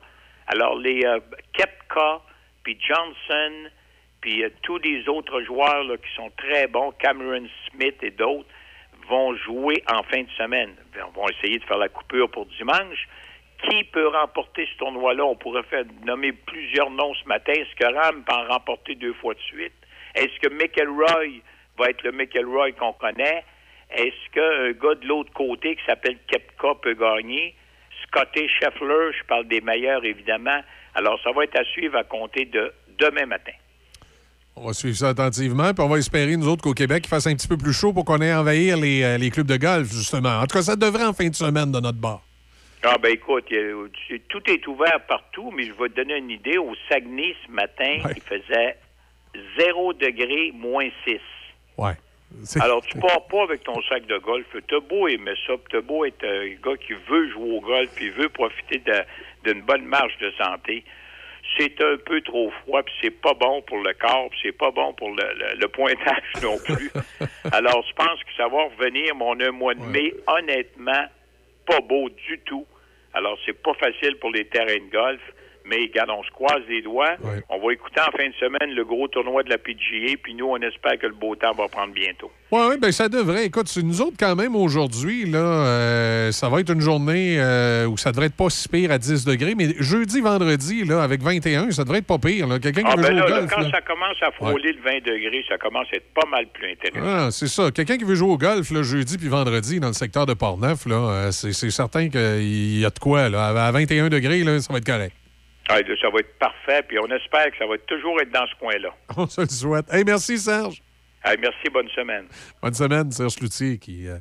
Alors, 0.47 0.75
les 0.77 1.05
euh, 1.05 1.19
Kepka, 1.53 2.21
puis 2.63 2.77
Johnson, 2.81 3.69
puis 4.21 4.43
euh, 4.43 4.49
tous 4.63 4.77
les 4.79 5.07
autres 5.07 5.41
joueurs 5.41 5.83
là, 5.83 5.97
qui 5.97 6.13
sont 6.15 6.31
très 6.37 6.67
bons, 6.67 6.91
Cameron 6.99 7.47
Smith 7.69 7.95
et 8.01 8.11
d'autres, 8.11 8.47
vont 9.07 9.35
jouer 9.35 9.83
en 9.91 10.03
fin 10.03 10.21
de 10.21 10.29
semaine. 10.37 10.75
On 11.15 11.21
va 11.21 11.31
essayer 11.31 11.57
de 11.57 11.63
faire 11.63 11.77
la 11.77 11.89
coupure 11.89 12.29
pour 12.29 12.45
dimanche. 12.45 13.07
Qui 13.63 13.83
peut 13.85 14.07
remporter 14.07 14.67
ce 14.71 14.77
tournoi-là? 14.77 15.25
On 15.25 15.35
pourrait 15.35 15.63
faire 15.63 15.83
nommer 16.05 16.31
plusieurs 16.31 16.89
noms 16.91 17.13
ce 17.15 17.27
matin. 17.27 17.51
Est-ce 17.53 17.75
que 17.75 17.93
Ram 17.93 18.23
peut 18.23 18.33
en 18.33 18.47
remporter 18.47 18.95
deux 18.95 19.13
fois 19.13 19.33
de 19.33 19.39
suite? 19.39 19.73
Est-ce 20.15 20.39
que 20.39 20.53
McElroy 20.53 21.41
va 21.77 21.89
être 21.89 22.03
le 22.03 22.11
McElroy 22.11 22.71
qu'on 22.73 22.93
connaît? 22.93 23.43
Est-ce 23.91 24.29
qu'un 24.31 24.71
gars 24.71 24.95
de 24.95 25.07
l'autre 25.07 25.33
côté 25.33 25.75
qui 25.75 25.85
s'appelle 25.85 26.17
Kepka 26.27 26.75
peut 26.81 26.93
gagner? 26.93 27.55
Scotty 28.03 28.47
Scheffler, 28.47 29.11
je 29.17 29.23
parle 29.25 29.47
des 29.47 29.61
meilleurs 29.61 30.05
évidemment. 30.05 30.61
Alors, 30.95 31.19
ça 31.23 31.31
va 31.31 31.43
être 31.43 31.59
à 31.59 31.63
suivre 31.65 31.97
à 31.97 32.03
compter 32.03 32.45
de 32.45 32.73
demain 32.97 33.25
matin. 33.25 33.53
On 34.55 34.67
va 34.67 34.73
suivre 34.73 34.97
ça 34.97 35.09
attentivement, 35.09 35.73
puis 35.73 35.83
on 35.83 35.87
va 35.87 35.97
espérer, 35.97 36.35
nous 36.35 36.47
autres, 36.49 36.61
qu'au 36.63 36.73
Québec, 36.73 37.03
il 37.05 37.09
fasse 37.09 37.27
un 37.27 37.35
petit 37.35 37.47
peu 37.47 37.57
plus 37.57 37.71
chaud 37.73 37.93
pour 37.93 38.03
qu'on 38.03 38.21
ait 38.21 38.33
envahir 38.33 38.75
les, 38.77 39.03
euh, 39.03 39.17
les 39.17 39.29
clubs 39.29 39.47
de 39.47 39.55
golf, 39.57 39.89
justement. 39.91 40.39
En 40.39 40.47
tout 40.47 40.57
cas, 40.57 40.63
ça 40.63 40.75
devrait 40.75 41.05
en 41.05 41.13
fin 41.13 41.29
de 41.29 41.35
semaine 41.35 41.71
de 41.71 41.79
notre 41.79 41.97
bord. 41.97 42.21
Ah 42.83 42.97
ben 43.01 43.11
écoute, 43.13 43.45
a- 43.51 43.87
c'est- 44.07 44.21
tout 44.29 44.41
est 44.49 44.65
ouvert 44.67 44.99
partout, 45.07 45.51
mais 45.55 45.63
je 45.65 45.73
vais 45.73 45.89
te 45.89 45.95
donner 45.95 46.17
une 46.17 46.29
idée. 46.29 46.57
Au 46.57 46.73
Saguenay, 46.89 47.35
ce 47.45 47.51
matin, 47.51 47.99
il 48.15 48.21
faisait 48.21 48.77
0 49.57 49.93
degré, 49.93 50.51
moins 50.53 50.87
6. 51.05 51.19
Ouais. 51.77 51.93
Alors, 52.61 52.81
tu 52.83 52.97
pars 52.99 53.25
pas 53.27 53.43
avec 53.43 53.63
ton 53.63 53.81
sac 53.83 54.05
de 54.05 54.17
golf. 54.19 54.45
T'as 54.67 54.79
beau 54.81 55.07
aimer 55.07 55.33
ça, 55.47 55.53
puis 55.57 55.65
t'as 55.71 55.81
beau 55.81 56.05
être 56.05 56.23
un 56.23 56.47
gars 56.63 56.77
qui 56.77 56.93
veut 57.09 57.29
jouer 57.31 57.51
au 57.57 57.59
golf, 57.61 57.89
puis 57.95 58.09
veut 58.11 58.29
profiter 58.29 58.81
d'une 59.43 59.61
bonne 59.61 59.85
marge 59.85 60.17
de 60.21 60.31
santé. 60.37 60.83
C'est 61.59 61.81
un 61.83 61.97
peu 61.97 62.21
trop 62.21 62.49
froid, 62.63 62.81
puis 62.83 62.93
c'est 63.01 63.11
pas 63.21 63.33
bon 63.33 63.61
pour 63.63 63.79
le 63.83 63.93
corps, 63.93 64.29
puis 64.29 64.39
c'est 64.43 64.57
pas 64.57 64.71
bon 64.71 64.93
pour 64.93 65.09
le, 65.09 65.23
le- 65.35 65.59
le 65.59 65.67
pointage 65.67 66.23
non 66.41 66.57
plus. 66.59 66.89
Alors, 67.51 67.83
je 67.85 67.93
pense 67.93 68.23
que 68.23 68.33
ça 68.37 68.47
va 68.47 68.63
revenir, 68.63 69.13
mais 69.15 69.25
on 69.25 69.39
a 69.41 69.47
un 69.49 69.51
mois 69.51 69.73
de 69.73 69.81
mai, 69.81 70.13
honnêtement, 70.27 71.05
pas 71.67 71.81
beau 71.81 72.09
du 72.09 72.39
tout. 72.45 72.65
Alors, 73.13 73.37
c'est 73.45 73.61
pas 73.61 73.73
facile 73.73 74.15
pour 74.21 74.31
les 74.31 74.45
terrains 74.45 74.77
de 74.85 74.91
golf. 74.91 75.21
Mais 75.69 75.77
regarde, 75.91 76.09
on 76.09 76.23
se 76.23 76.31
croise 76.31 76.61
les 76.67 76.81
doigts. 76.81 77.15
On 77.49 77.59
va 77.65 77.73
écouter 77.73 77.99
en 78.01 78.11
fin 78.17 78.27
de 78.27 78.33
semaine 78.39 78.73
le 78.75 78.83
gros 78.85 79.07
tournoi 79.07 79.43
de 79.43 79.49
la 79.49 79.57
PGA, 79.57 80.15
puis 80.21 80.33
nous, 80.33 80.47
on 80.47 80.57
espère 80.57 80.97
que 80.99 81.07
le 81.07 81.13
beau 81.13 81.35
temps 81.35 81.53
va 81.53 81.67
prendre 81.67 81.93
bientôt. 81.93 82.31
Oui, 82.51 82.61
oui, 82.69 82.75
ben 82.81 82.91
ça 82.91 83.07
devrait. 83.09 83.45
Écoute, 83.45 83.67
c'est 83.67 83.83
nous 83.83 84.01
autres, 84.01 84.15
quand 84.19 84.35
même, 84.35 84.55
aujourd'hui, 84.55 85.25
là, 85.25 85.37
euh, 85.37 86.31
ça 86.31 86.49
va 86.49 86.61
être 86.61 86.71
une 86.73 86.81
journée 86.81 87.35
euh, 87.39 87.85
où 87.85 87.95
ça 87.97 88.11
devrait 88.11 88.25
être 88.25 88.35
pas 88.35 88.49
si 88.49 88.67
pire 88.67 88.91
à 88.91 88.97
10 88.97 89.23
degrés, 89.25 89.53
mais 89.55 89.67
jeudi, 89.79 90.19
vendredi, 90.21 90.83
là, 90.83 91.03
avec 91.03 91.21
21, 91.21 91.69
ça 91.71 91.83
devrait 91.83 91.99
être 91.99 92.07
pas 92.07 92.17
pire. 92.17 92.47
Quelqu'un 92.59 92.81
qui 92.81 92.87
Ah, 92.91 92.95
veut 92.95 93.03
ben 93.03 93.09
jouer 93.11 93.19
là, 93.19 93.25
au 93.25 93.29
golf. 93.29 93.51
quand 93.53 93.61
là. 93.61 93.69
ça 93.71 93.81
commence 93.81 94.17
à 94.21 94.31
frôler 94.31 94.71
le 94.73 94.81
20 94.81 94.97
degrés, 95.05 95.45
ça 95.47 95.57
commence 95.59 95.85
à 95.93 95.97
être 95.97 96.11
pas 96.13 96.27
mal 96.27 96.47
plus 96.47 96.71
intéressant. 96.71 97.05
Ah, 97.05 97.29
c'est 97.31 97.47
ça. 97.47 97.69
Quelqu'un 97.69 97.97
qui 97.97 98.03
veut 98.05 98.15
jouer 98.15 98.31
au 98.31 98.37
golf 98.37 98.71
le 98.71 98.81
jeudi 98.81 99.17
puis 99.19 99.27
vendredi 99.27 99.79
dans 99.79 99.87
le 99.87 99.93
secteur 99.93 100.25
de 100.25 100.33
Portneuf, 100.33 100.87
là, 100.87 100.95
euh, 100.95 101.31
c'est 101.31 101.53
c'est 101.53 101.69
certain 101.69 102.09
qu'il 102.09 102.79
y 102.79 102.85
a 102.85 102.89
de 102.89 102.99
quoi. 102.99 103.29
Là. 103.29 103.47
À 103.67 103.71
21 103.71 104.09
degrés, 104.09 104.43
là, 104.43 104.59
ça 104.59 104.73
va 104.73 104.79
être 104.79 104.85
correct. 104.85 105.13
Ah, 105.71 105.77
ça 106.01 106.09
va 106.09 106.19
être 106.19 106.39
parfait, 106.39 106.83
puis 106.87 106.97
on 106.97 107.05
espère 107.05 107.51
que 107.51 107.57
ça 107.59 107.67
va 107.67 107.77
toujours 107.77 108.19
être 108.19 108.31
dans 108.31 108.47
ce 108.47 108.55
coin-là. 108.59 108.89
On 109.17 109.27
se 109.27 109.41
le 109.41 109.47
souhaite. 109.47 109.85
Hey, 109.93 110.03
merci, 110.03 110.39
Serge. 110.39 110.81
Merci, 111.23 111.69
bonne 111.71 111.89
semaine. 111.89 112.25
Bonne 112.61 112.73
semaine, 112.73 113.11
Serge 113.11 113.39
Loutier, 113.39 113.77
qui, 113.77 114.07
euh, 114.07 114.17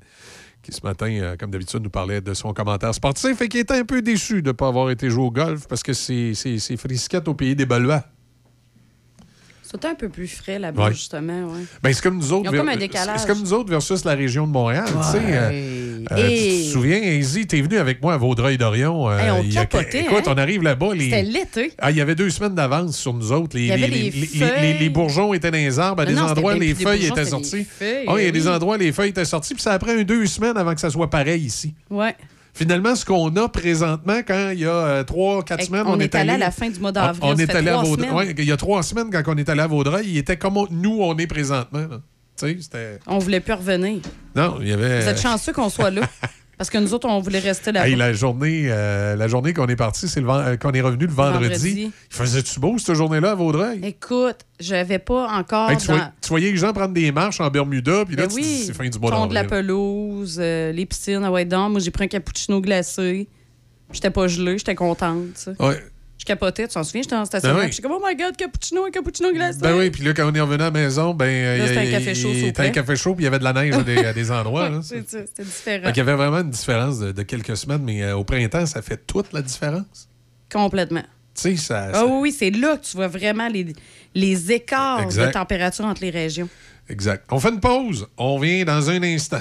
qui 0.62 0.72
ce 0.72 0.82
matin, 0.84 1.10
euh, 1.10 1.36
comme 1.36 1.50
d'habitude, 1.50 1.80
nous 1.80 1.90
parlait 1.90 2.20
de 2.20 2.34
son 2.34 2.52
commentaire 2.52 2.92
sportif 2.92 3.40
et 3.40 3.48
qui 3.48 3.58
était 3.58 3.78
un 3.78 3.84
peu 3.84 4.02
déçu 4.02 4.42
de 4.42 4.48
ne 4.48 4.52
pas 4.52 4.68
avoir 4.68 4.90
été 4.90 5.08
joué 5.08 5.24
au 5.24 5.30
golf 5.30 5.66
parce 5.68 5.82
que 5.82 5.94
c'est 5.94 6.76
frisquette 6.76 7.28
au 7.28 7.34
pays 7.34 7.56
des 7.56 7.66
Balois. 7.66 8.04
C'était 9.70 9.88
un 9.88 9.94
peu 9.94 10.08
plus 10.08 10.28
frais 10.28 10.58
là-bas, 10.58 10.86
Ouais. 10.86 10.92
justement. 10.92 11.44
Ouais. 11.52 11.60
Ben, 11.82 11.92
c'est 11.92 12.02
comme 12.02 12.16
nous 12.16 12.32
autres. 12.32 12.50
Ils 12.50 12.54
ont 12.56 12.58
comme 12.60 12.68
un 12.70 12.76
décalage. 12.76 13.18
C'est 13.20 13.26
comme 13.26 13.40
nous 13.40 13.52
autres 13.52 13.68
versus 13.68 14.02
la 14.04 14.14
région 14.14 14.46
de 14.46 14.52
Montréal. 14.52 14.86
tu 14.86 15.12
sais, 15.12 15.18
euh, 15.26 15.50
euh, 16.10 16.16
Et- 16.16 16.60
Tu 16.62 16.64
te 16.68 16.72
souviens, 16.72 16.96
Izzy, 16.98 17.46
t'es 17.46 17.60
venu 17.60 17.76
avec 17.76 18.00
moi 18.00 18.14
à 18.14 18.16
Vaudreuil-Dorion. 18.16 19.10
euh, 19.10 19.18
Hey, 19.18 19.30
on 19.30 19.42
il 19.42 19.52
y 19.52 19.58
a- 19.58 19.66
capotait, 19.66 20.00
Écoute, 20.00 20.22
hein? 20.26 20.32
on 20.34 20.38
arrive 20.38 20.62
là-bas. 20.62 20.94
les- 20.94 21.04
C'était 21.04 21.22
l'été. 21.22 21.72
Ah, 21.78 21.90
il 21.90 21.98
y 21.98 22.00
avait 22.00 22.14
deux 22.14 22.30
semaines 22.30 22.54
d'avance 22.54 22.96
sur 22.96 23.12
nous 23.12 23.30
autres. 23.30 23.56
Les, 23.56 23.64
Il 23.64 23.66
y 23.68 23.72
avait 23.72 23.88
les, 23.88 23.88
les 23.88 24.10
les- 24.10 24.20
les- 24.20 24.26
feuilles. 24.26 24.78
les- 24.80 24.88
bourgeons 24.88 25.34
étaient 25.34 25.50
dans 25.50 25.58
les 25.58 25.78
arbres. 25.78 26.02
À 26.02 26.06
des 26.06 26.14
non, 26.14 26.22
endroits, 26.22 26.54
les 26.54 26.74
feuilles 26.74 27.04
étaient 27.06 27.24
sorties. 27.26 27.66
Ah, 27.80 27.84
il 27.84 28.04
y 28.06 28.08
a 28.08 28.12
oui. 28.14 28.32
des 28.32 28.48
endroits, 28.48 28.78
les 28.78 28.90
feuilles 28.92 29.10
étaient 29.10 29.24
sorties. 29.26 29.52
Puis 29.54 29.62
ça 29.62 29.72
a 29.74 29.78
pris 29.78 30.02
deux 30.04 30.24
semaines 30.26 30.56
avant 30.56 30.74
que 30.74 30.80
ça 30.80 30.88
soit 30.88 31.10
pareil 31.10 31.42
ici. 31.42 31.74
Ouais. 31.90 32.16
Finalement, 32.58 32.96
ce 32.96 33.04
qu'on 33.04 33.34
a 33.36 33.48
présentement, 33.48 34.18
quand 34.26 34.50
il 34.52 34.58
y 34.58 34.66
a 34.66 34.70
euh, 34.72 35.04
trois, 35.04 35.44
quatre 35.44 35.62
semaines, 35.64 35.84
on 35.86 35.92
on, 35.92 36.00
est 36.00 36.12
allé 36.16 36.30
à 36.30 36.38
la 36.38 36.50
fin 36.50 36.68
du 36.68 36.80
mois 36.80 36.90
d'avril, 36.90 37.20
On, 37.22 37.36
est 37.36 37.54
allé 37.54 37.68
à 37.70 37.76
Vaudreuil. 37.76 38.10
ouais, 38.10 38.34
il 38.36 38.44
y 38.44 38.50
a 38.50 38.56
trois 38.56 38.82
semaines, 38.82 39.10
quand 39.12 39.22
on 39.28 39.36
est 39.36 39.48
allé 39.48 39.60
à 39.60 39.68
Vaudreuil, 39.68 40.08
il 40.08 40.18
était 40.18 40.36
comme 40.36 40.56
on- 40.56 40.66
nous, 40.68 40.98
on 41.00 41.16
est 41.18 41.28
présentement. 41.28 41.86
là. 41.88 42.00
On 43.06 43.18
voulait 43.18 43.38
plus 43.38 43.52
revenir. 43.52 44.00
Non, 44.34 44.58
il 44.60 44.68
y 44.68 44.72
avait. 44.72 45.02
Vous 45.02 45.08
êtes 45.08 45.20
chanceux 45.20 45.52
qu'on 45.52 45.70
soit 45.70 45.92
là. 45.92 46.02
Parce 46.58 46.70
que 46.70 46.78
nous 46.78 46.92
autres, 46.92 47.08
on 47.08 47.20
voulait 47.20 47.38
rester 47.38 47.70
là-bas. 47.70 47.88
Hey, 47.88 47.94
la 47.94 48.12
journée, 48.12 48.64
euh, 48.66 49.14
la 49.14 49.28
journée 49.28 49.54
qu'on 49.54 49.68
est 49.68 49.76
parti, 49.76 50.08
c'est 50.08 50.20
euh, 50.22 50.56
qu'on 50.56 50.72
est 50.72 50.80
revenu 50.80 51.06
le 51.06 51.12
vendredi. 51.12 51.44
vendredi. 51.46 51.92
Il 52.10 52.14
faisait-tu 52.16 52.58
beau 52.58 52.76
cette 52.78 52.96
journée-là 52.96 53.30
à 53.30 53.34
Vaudreuil? 53.36 53.78
Écoute, 53.84 54.38
j'avais 54.58 54.98
pas 54.98 55.28
encore. 55.28 55.70
Hey, 55.70 55.76
tu, 55.76 55.86
dans- 55.86 55.94
voyais, 55.94 56.10
tu 56.20 56.28
voyais 56.28 56.50
les 56.50 56.56
gens 56.56 56.72
prendre 56.72 56.92
des 56.92 57.12
marches 57.12 57.40
en 57.40 57.48
Bermuda, 57.48 58.04
puis 58.04 58.16
là, 58.16 58.26
Ben 58.26 58.32
oui, 58.34 58.64
c'est 58.66 58.74
fin 58.74 58.88
du 58.88 58.98
mois 58.98 59.12
fond 59.12 59.26
de 59.26 59.34
la 59.34 59.44
d'avril. 59.44 59.66
pelouse, 59.66 60.38
euh, 60.40 60.72
les 60.72 60.84
piscines, 60.84 61.24
ouais, 61.28 61.44
donc. 61.44 61.70
Moi, 61.70 61.80
j'ai 61.80 61.92
pris 61.92 62.04
un 62.04 62.08
cappuccino 62.08 62.60
glacé. 62.60 63.28
J'étais 63.92 64.10
pas 64.10 64.26
gelée, 64.26 64.58
j'étais 64.58 64.74
contente. 64.74 65.48
Ouais. 65.60 65.82
Capotais, 66.28 66.68
tu 66.68 66.74
t'en 66.74 66.84
souviens? 66.84 67.02
J'étais 67.02 67.16
en 67.16 67.24
stationnement. 67.24 67.58
Ben 67.58 67.64
oui. 67.66 67.72
J'étais 67.72 67.82
comme, 67.88 67.96
oh 68.00 68.02
my 68.06 68.14
god, 68.14 68.36
cappuccino, 68.36 68.84
un 68.84 68.90
cappuccino 68.90 69.32
glacé. 69.32 69.58
Ben 69.60 69.74
oui, 69.76 69.90
puis 69.90 70.04
là, 70.04 70.12
quand 70.14 70.30
on 70.30 70.34
est 70.34 70.40
revenu 70.40 70.62
à 70.62 70.66
la 70.66 70.70
maison, 70.70 71.14
ben. 71.14 71.26
Là, 71.26 71.56
il 71.56 71.60
y 71.60 71.62
a- 71.62 71.66
c'était 71.68 71.78
un 71.80 71.82
il- 71.84 71.90
café 71.90 72.14
chaud, 72.14 72.28
il- 72.32 72.40
C'était 72.40 72.62
un 72.62 72.70
café 72.70 72.96
chaud, 72.96 73.14
puis 73.14 73.22
il 73.22 73.24
y 73.24 73.28
avait 73.28 73.38
de 73.38 73.44
la 73.44 73.52
neige 73.52 73.74
à 73.74 73.82
des, 73.82 73.98
à 74.04 74.12
des 74.12 74.30
endroits. 74.30 74.70
C'était 74.82 75.24
différent. 75.42 75.88
Qu'il 75.88 75.96
y 75.96 76.00
avait 76.00 76.14
vraiment 76.14 76.38
une 76.40 76.50
différence 76.50 76.98
de, 77.00 77.12
de 77.12 77.22
quelques 77.22 77.56
semaines, 77.56 77.82
mais 77.82 78.02
euh, 78.02 78.16
au 78.16 78.24
printemps, 78.24 78.66
ça 78.66 78.82
fait 78.82 79.06
toute 79.06 79.32
la 79.32 79.42
différence. 79.42 80.08
Complètement. 80.52 81.02
Tu 81.34 81.42
sais, 81.42 81.56
ça. 81.56 81.90
Ah 81.94 82.04
oui, 82.06 82.18
oui, 82.20 82.32
c'est 82.38 82.50
là 82.50 82.76
que 82.76 82.84
tu 82.84 82.96
vois 82.96 83.08
vraiment 83.08 83.48
les, 83.48 83.66
les 84.14 84.52
écarts 84.52 85.02
Exact. 85.02 85.26
de 85.28 85.32
température 85.32 85.84
entre 85.84 86.02
les 86.02 86.10
régions. 86.10 86.48
Exact. 86.88 87.24
On 87.30 87.38
fait 87.38 87.50
une 87.50 87.60
pause. 87.60 88.06
On 88.16 88.34
revient 88.36 88.64
dans 88.64 88.90
un 88.90 89.02
instant. 89.02 89.40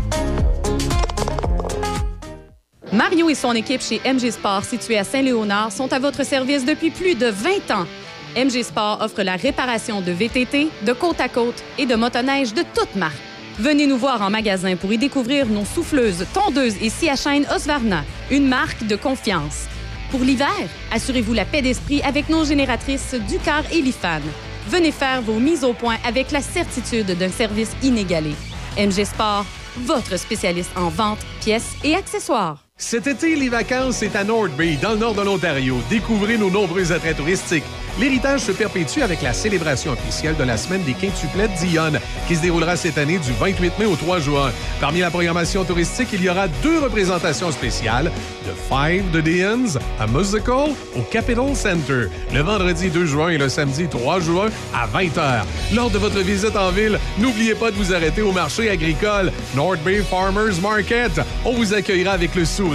Mario 2.93 3.29
et 3.29 3.35
son 3.35 3.53
équipe 3.53 3.81
chez 3.81 4.01
MG 4.03 4.31
Sport, 4.31 4.65
située 4.65 4.97
à 4.97 5.05
Saint-Léonard, 5.05 5.71
sont 5.71 5.93
à 5.93 5.99
votre 5.99 6.25
service 6.25 6.65
depuis 6.65 6.89
plus 6.89 7.15
de 7.15 7.27
20 7.27 7.71
ans. 7.71 7.87
MG 8.35 8.63
Sport 8.63 8.99
offre 9.01 9.23
la 9.23 9.37
réparation 9.37 10.01
de 10.01 10.11
VTT, 10.11 10.67
de 10.85 10.93
côte 10.93 11.21
à 11.21 11.29
côte 11.29 11.63
et 11.77 11.85
de 11.85 11.95
motoneige 11.95 12.53
de 12.53 12.63
toutes 12.75 12.95
marques. 12.95 13.15
Venez 13.57 13.87
nous 13.87 13.97
voir 13.97 14.21
en 14.21 14.29
magasin 14.29 14.75
pour 14.75 14.91
y 14.91 14.97
découvrir 14.97 15.45
nos 15.45 15.63
souffleuses, 15.63 16.25
tondeuses 16.33 16.81
et 16.81 16.89
scie 16.89 17.09
à 17.09 17.55
Osvarna, 17.55 18.03
une 18.29 18.47
marque 18.47 18.85
de 18.85 18.97
confiance. 18.97 19.67
Pour 20.09 20.21
l'hiver, 20.21 20.49
assurez-vous 20.91 21.33
la 21.33 21.45
paix 21.45 21.61
d'esprit 21.61 22.01
avec 22.01 22.27
nos 22.27 22.43
génératrices 22.43 23.15
Ducar 23.29 23.63
et 23.71 23.81
Lifan. 23.81 24.21
Venez 24.67 24.91
faire 24.91 25.21
vos 25.21 25.39
mises 25.39 25.63
au 25.63 25.71
point 25.71 25.97
avec 26.05 26.31
la 26.31 26.41
certitude 26.41 27.17
d'un 27.17 27.29
service 27.29 27.71
inégalé. 27.83 28.33
MG 28.77 29.05
Sport, 29.05 29.45
votre 29.77 30.17
spécialiste 30.17 30.71
en 30.75 30.89
vente, 30.89 31.19
pièces 31.39 31.73
et 31.85 31.95
accessoires. 31.95 32.70
Cet 32.81 33.05
été, 33.05 33.35
les 33.35 33.47
vacances, 33.47 33.97
c'est 33.97 34.15
à 34.15 34.23
North 34.23 34.51
Bay, 34.57 34.75
dans 34.81 34.93
le 34.93 34.97
nord 34.97 35.13
de 35.13 35.21
l'Ontario. 35.21 35.77
Découvrez 35.87 36.37
nos 36.39 36.49
nombreux 36.49 36.91
attraits 36.91 37.15
touristiques. 37.15 37.63
L'héritage 37.99 38.39
se 38.39 38.51
perpétue 38.51 39.01
avec 39.01 39.21
la 39.21 39.33
célébration 39.33 39.91
officielle 39.91 40.35
de 40.35 40.43
la 40.43 40.57
semaine 40.57 40.81
des 40.83 40.93
quintuplettes 40.93 41.53
d'Ion, 41.59 41.91
qui 42.27 42.35
se 42.35 42.41
déroulera 42.41 42.75
cette 42.75 42.97
année 42.97 43.19
du 43.19 43.31
28 43.33 43.77
mai 43.77 43.85
au 43.85 43.95
3 43.95 44.19
juin. 44.19 44.51
Parmi 44.79 44.99
la 44.99 45.11
programmation 45.11 45.63
touristique, 45.63 46.07
il 46.13 46.23
y 46.23 46.29
aura 46.29 46.47
deux 46.63 46.79
représentations 46.79 47.51
spéciales, 47.51 48.11
The 48.45 48.53
Five 48.67 49.11
de 49.11 49.21
Dions, 49.21 49.79
un 49.99 50.07
musical 50.07 50.71
au 50.95 51.01
Capitol 51.11 51.55
Center, 51.55 52.07
le 52.33 52.41
vendredi 52.41 52.89
2 52.89 53.05
juin 53.05 53.29
et 53.29 53.37
le 53.37 53.49
samedi 53.49 53.87
3 53.87 54.21
juin 54.21 54.49
à 54.73 54.87
20h. 54.87 55.43
Lors 55.75 55.91
de 55.91 55.99
votre 55.99 56.19
visite 56.19 56.55
en 56.55 56.71
ville, 56.71 56.97
n'oubliez 57.19 57.53
pas 57.53 57.69
de 57.69 57.75
vous 57.75 57.93
arrêter 57.93 58.21
au 58.21 58.31
marché 58.31 58.69
agricole 58.69 59.31
North 59.53 59.79
Bay 59.83 60.01
Farmers 60.01 60.59
Market. 60.61 61.21
On 61.45 61.51
vous 61.51 61.73
accueillera 61.73 62.13
avec 62.13 62.33
le 62.35 62.45
sourire. 62.45 62.70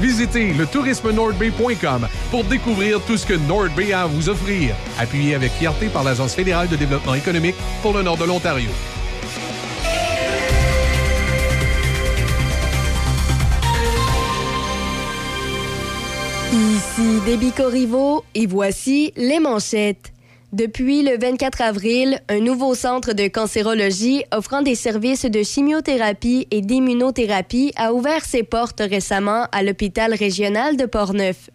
Visitez 0.00 0.52
le 0.52 0.66
tourisme-nordbay.com 0.66 2.08
pour 2.30 2.44
découvrir 2.44 3.00
tout 3.02 3.16
ce 3.16 3.26
que 3.26 3.34
North 3.34 3.74
Bay 3.76 3.92
a 3.92 4.02
à 4.02 4.06
vous 4.06 4.28
offrir. 4.28 4.74
Appuyé 4.98 5.34
avec 5.34 5.52
fierté 5.52 5.86
par 5.86 6.04
l'Agence 6.04 6.34
fédérale 6.34 6.68
de 6.68 6.76
développement 6.76 7.14
économique 7.14 7.56
pour 7.82 7.92
le 7.92 8.02
nord 8.02 8.16
de 8.16 8.24
l'Ontario. 8.24 8.70
Ici 16.52 17.20
Déby 17.24 17.52
Corriveau 17.52 18.24
et 18.34 18.46
voici 18.46 19.12
les 19.16 19.40
manchettes. 19.40 20.12
Depuis 20.56 21.02
le 21.02 21.18
24 21.18 21.60
avril, 21.60 22.18
un 22.30 22.40
nouveau 22.40 22.74
centre 22.74 23.12
de 23.12 23.28
cancérologie 23.28 24.24
offrant 24.32 24.62
des 24.62 24.74
services 24.74 25.26
de 25.26 25.42
chimiothérapie 25.42 26.48
et 26.50 26.62
d'immunothérapie 26.62 27.74
a 27.76 27.92
ouvert 27.92 28.24
ses 28.24 28.42
portes 28.42 28.80
récemment 28.80 29.48
à 29.52 29.62
l'hôpital 29.62 30.14
régional 30.14 30.78
de 30.78 30.86
Portneuf. 30.86 31.50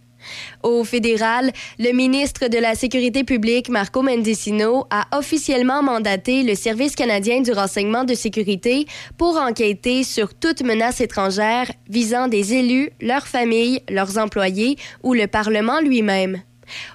Au 0.62 0.84
fédéral, 0.84 1.50
le 1.80 1.90
ministre 1.90 2.46
de 2.46 2.58
la 2.58 2.76
Sécurité 2.76 3.24
publique, 3.24 3.70
Marco 3.70 4.02
Mendicino, 4.02 4.86
a 4.90 5.18
officiellement 5.18 5.82
mandaté 5.82 6.44
le 6.44 6.54
Service 6.54 6.94
canadien 6.94 7.40
du 7.40 7.50
renseignement 7.50 8.04
de 8.04 8.14
sécurité 8.14 8.86
pour 9.18 9.36
enquêter 9.36 10.04
sur 10.04 10.32
toute 10.32 10.62
menace 10.62 11.00
étrangère 11.00 11.72
visant 11.88 12.28
des 12.28 12.54
élus, 12.54 12.90
leurs 13.00 13.26
familles, 13.26 13.82
leurs 13.90 14.16
employés 14.18 14.76
ou 15.02 15.12
le 15.12 15.26
Parlement 15.26 15.80
lui-même. 15.80 16.40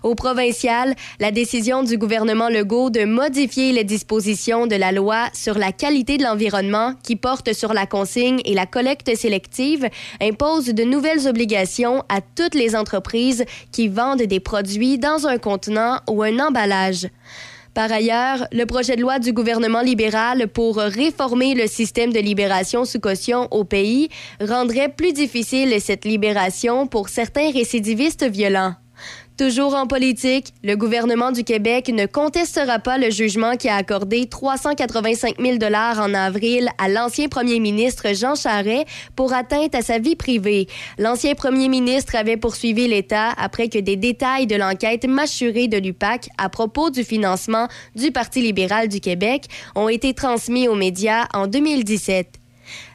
Au 0.04 0.16
provincial, 0.16 0.96
la 1.20 1.32
décision 1.32 1.84
du 1.84 1.98
gouvernement 1.98 2.50
Legault 2.50 2.90
de 2.90 3.06
modifier 3.06 3.72
les 3.72 3.84
dispositions 3.84 4.68
de 4.68 4.76
la 4.76 4.92
loi 4.92 5.30
sur 5.34 5.58
la 5.58 5.72
qualité 5.72 6.18
de 6.18 6.24
l'environnement 6.24 6.94
qui 7.04 7.16
porte 7.16 7.54
sur 7.54 7.74
la 7.74 7.86
consigne 7.86 8.40
et 8.46 8.54
la 8.54 8.66
collecte 8.66 9.16
sélective 9.16 9.88
impose 10.22 10.68
de 10.68 10.84
nouvelles 10.84 11.28
obligations 11.28 12.04
à 12.10 12.22
toutes 12.22 12.56
les 12.56 12.76
entreprises 12.76 13.46
qui 13.72 13.88
vendent 13.88 14.24
des 14.24 14.40
produits 14.40 14.98
dans 14.98 15.28
un 15.28 15.38
contenant 15.38 16.00
ou 16.10 16.24
un 16.24 16.40
emballage. 16.40 17.08
Par 17.78 17.92
ailleurs, 17.92 18.48
le 18.52 18.66
projet 18.66 18.96
de 18.96 19.02
loi 19.02 19.20
du 19.20 19.34
gouvernement 19.34 19.82
libéral 19.82 20.48
pour 20.48 20.78
réformer 20.78 21.54
le 21.54 21.68
système 21.68 22.12
de 22.12 22.20
libération 22.20 22.86
sous 22.86 23.00
caution 23.00 23.48
au 23.52 23.66
pays 23.66 24.10
rendrait 24.42 24.90
plus 24.90 25.14
difficile 25.14 25.80
cette 25.80 26.04
libération 26.04 26.88
pour 26.88 27.10
certains 27.10 27.52
récidivistes 27.52 28.28
violents. 28.28 28.74
Toujours 29.38 29.76
en 29.76 29.86
politique, 29.86 30.52
le 30.64 30.76
gouvernement 30.76 31.32
du 31.32 31.44
Québec 31.44 31.90
ne 31.90 32.08
contestera 32.08 32.80
pas 32.80 32.98
le 32.98 33.12
jugement 33.12 33.56
qui 33.56 33.70
a 33.70 33.76
accordé 33.76 34.26
385 34.26 35.36
000 35.40 35.58
dollars 35.58 36.00
en 36.00 36.16
avril 36.16 36.70
à 36.80 36.90
l'ancien 36.90 37.28
premier 37.28 37.60
ministre 37.60 38.16
Jean 38.16 38.34
Charest 38.34 38.88
pour 39.16 39.34
atteinte 39.34 39.76
à 39.76 39.84
sa 39.84 40.00
vie 40.00 40.16
privée. 40.16 40.66
L'ancien 40.98 41.36
premier 41.36 41.70
ministre 41.70 42.16
avait 42.16 42.38
poursuivi 42.38 42.88
l'État 42.88 43.30
après 43.38 43.70
que 43.70 43.78
des 43.78 43.96
détails 43.96 44.48
de 44.48 44.56
l'enquête 44.56 45.06
mâchurée 45.06 45.68
de 45.68 45.78
l'UPAC 45.78 46.30
à 46.40 46.50
propos 46.50 46.90
du 46.90 47.04
financement 47.04 47.68
du 47.96 48.12
Parti 48.12 48.42
libéral 48.42 48.88
du 48.88 49.02
Québec 49.02 49.46
ont 49.76 49.88
été 49.88 50.16
transmis 50.16 50.68
aux 50.68 50.74
médias 50.74 51.28
en 51.36 51.46
2017. 51.46 52.40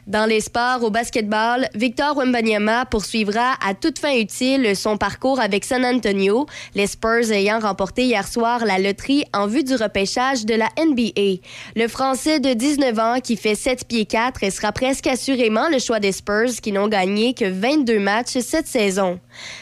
Dans 0.05 0.25
les 0.25 0.41
sports, 0.41 0.83
au 0.83 0.89
basketball, 0.89 1.69
Victor 1.75 2.17
Wembanyama 2.17 2.85
poursuivra 2.85 3.53
à 3.65 3.73
toute 3.73 3.99
fin 3.99 4.13
utile 4.13 4.75
son 4.75 4.97
parcours 4.97 5.39
avec 5.39 5.63
San 5.63 5.85
Antonio, 5.85 6.45
les 6.75 6.87
Spurs 6.87 7.31
ayant 7.31 7.59
remporté 7.59 8.03
hier 8.03 8.27
soir 8.27 8.65
la 8.65 8.79
loterie 8.79 9.23
en 9.33 9.47
vue 9.47 9.63
du 9.63 9.75
repêchage 9.75 10.45
de 10.45 10.55
la 10.55 10.67
NBA. 10.77 11.39
Le 11.77 11.87
Français 11.87 12.41
de 12.41 12.53
19 12.53 12.99
ans 12.99 13.19
qui 13.23 13.37
fait 13.37 13.55
7 13.55 13.87
pieds 13.87 14.05
4 14.05 14.51
sera 14.51 14.73
presque 14.73 15.07
assurément 15.07 15.69
le 15.69 15.79
choix 15.79 16.01
des 16.01 16.11
Spurs 16.11 16.59
qui 16.61 16.73
n'ont 16.73 16.89
gagné 16.89 17.33
que 17.33 17.45
22 17.45 17.99
matchs 17.99 18.39
cette 18.39 18.67
saison. 18.67 19.21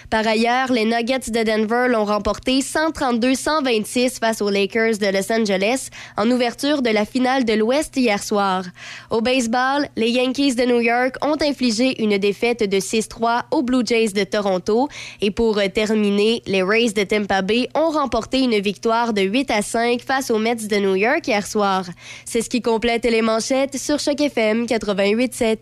Par 0.09 0.27
ailleurs, 0.27 0.71
les 0.71 0.85
Nuggets 0.85 1.29
de 1.31 1.43
Denver 1.43 1.85
l'ont 1.87 2.03
remporté 2.03 2.59
132-126 2.61 4.19
face 4.19 4.41
aux 4.41 4.49
Lakers 4.49 4.97
de 4.97 5.07
Los 5.07 5.31
Angeles 5.31 5.89
en 6.17 6.29
ouverture 6.31 6.81
de 6.81 6.89
la 6.89 7.05
finale 7.05 7.45
de 7.45 7.53
l'Ouest 7.53 7.95
hier 7.95 8.21
soir. 8.23 8.63
Au 9.11 9.21
baseball, 9.21 9.87
les 9.95 10.09
Yankees 10.09 10.30
de 10.31 10.65
New 10.65 10.79
York 10.79 11.15
ont 11.21 11.35
infligé 11.41 12.01
une 12.01 12.17
défaite 12.17 12.63
de 12.69 12.77
6-3 12.77 13.43
aux 13.51 13.63
Blue 13.63 13.83
Jays 13.85 14.13
de 14.13 14.23
Toronto. 14.23 14.87
Et 15.19 15.29
pour 15.29 15.59
terminer, 15.73 16.41
les 16.45 16.63
Rays 16.63 16.91
de 16.91 17.03
Tampa 17.03 17.41
Bay 17.41 17.67
ont 17.75 17.89
remporté 17.89 18.39
une 18.39 18.57
victoire 18.59 19.11
de 19.11 19.21
8 19.21 19.51
à 19.51 19.61
5 19.61 20.01
face 20.01 20.31
aux 20.31 20.39
Mets 20.39 20.55
de 20.55 20.75
New 20.77 20.95
York 20.95 21.27
hier 21.27 21.45
soir. 21.45 21.83
C'est 22.23 22.41
ce 22.41 22.49
qui 22.49 22.61
complète 22.61 23.03
les 23.03 23.21
manchettes 23.21 23.77
sur 23.77 23.99
Choc 23.99 24.21
FM 24.21 24.65
88.7. 24.65 25.57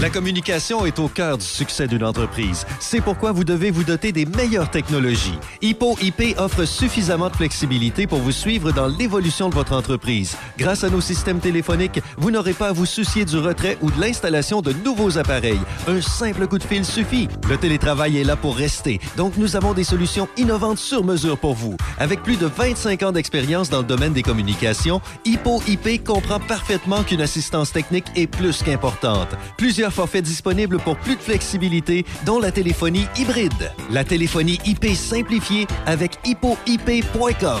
La 0.00 0.10
communication 0.10 0.86
est 0.86 0.98
au 1.00 1.08
cœur 1.08 1.38
du 1.38 1.44
succès 1.44 1.88
d'une 1.88 2.04
entreprise. 2.04 2.64
C'est 2.78 3.00
pourquoi 3.00 3.32
vous 3.32 3.42
devez 3.42 3.70
vous 3.72 3.82
doter 3.82 4.12
des 4.12 4.24
meilleures 4.24 4.70
technologies. 4.70 5.38
Hippo 5.60 5.96
IP 6.00 6.38
offre 6.38 6.64
suffisamment 6.64 7.28
de 7.28 7.36
flexibilité 7.36 8.06
pour 8.06 8.20
vous 8.20 8.32
suivre 8.32 8.70
dans 8.70 8.86
l'évolution 8.86 9.48
de 9.48 9.54
votre 9.54 9.72
entreprise. 9.72 10.36
Grâce 10.56 10.84
à 10.84 10.90
nos 10.90 11.00
systèmes 11.00 11.40
téléphoniques, 11.40 12.00
vous 12.16 12.30
n'aurez 12.30 12.52
pas 12.52 12.68
à 12.68 12.72
vous 12.72 12.86
soucier 12.86 13.24
du 13.24 13.38
retrait 13.38 13.76
ou 13.82 13.90
de 13.90 14.00
l'installation 14.06 14.62
de 14.62 14.72
nouveaux 14.84 15.18
appareils. 15.18 15.58
Un 15.88 16.00
simple 16.00 16.46
coup 16.46 16.58
de 16.58 16.62
fil 16.62 16.84
suffit. 16.84 17.26
Le 17.48 17.56
télétravail 17.56 18.18
est 18.18 18.24
là 18.24 18.36
pour 18.36 18.56
rester, 18.56 19.00
donc 19.16 19.36
nous 19.36 19.56
avons 19.56 19.72
des 19.72 19.82
solutions 19.82 20.28
innovantes 20.36 20.78
sur 20.78 21.02
mesure 21.02 21.36
pour 21.36 21.54
vous. 21.54 21.76
Avec 21.98 22.22
plus 22.22 22.38
de 22.38 22.46
25 22.46 23.02
ans 23.02 23.10
d'expérience 23.10 23.68
dans 23.68 23.78
le 23.78 23.84
domaine 23.84 24.12
des 24.12 24.22
communications, 24.22 25.00
Hippo 25.24 25.60
IP 25.66 26.04
comprend 26.04 26.38
parfaitement 26.38 27.02
qu'une 27.02 27.20
assistance 27.20 27.72
technique 27.72 28.06
est 28.14 28.28
plus 28.28 28.62
qu'importante. 28.62 29.34
Plusieurs 29.56 29.92
forfaits 29.92 30.24
disponibles 30.24 30.78
pour 30.78 30.96
plus 30.96 31.16
de 31.16 31.20
flexibilité, 31.20 32.06
dont 32.24 32.38
la 32.38 32.52
téléphonie 32.52 33.06
hybride. 33.16 33.72
La 33.90 34.04
téléphonie 34.04 34.60
IP 34.64 34.86
simplifiée 34.94 35.66
avec 35.84 36.12
hippoip.com. 36.24 37.60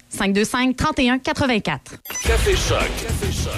525 0.11 0.75
31 0.75 1.19
84. 1.19 1.95
Café 2.23 2.55
Choc. 2.55 2.79
Café 2.79 3.31
Choc. 3.31 3.53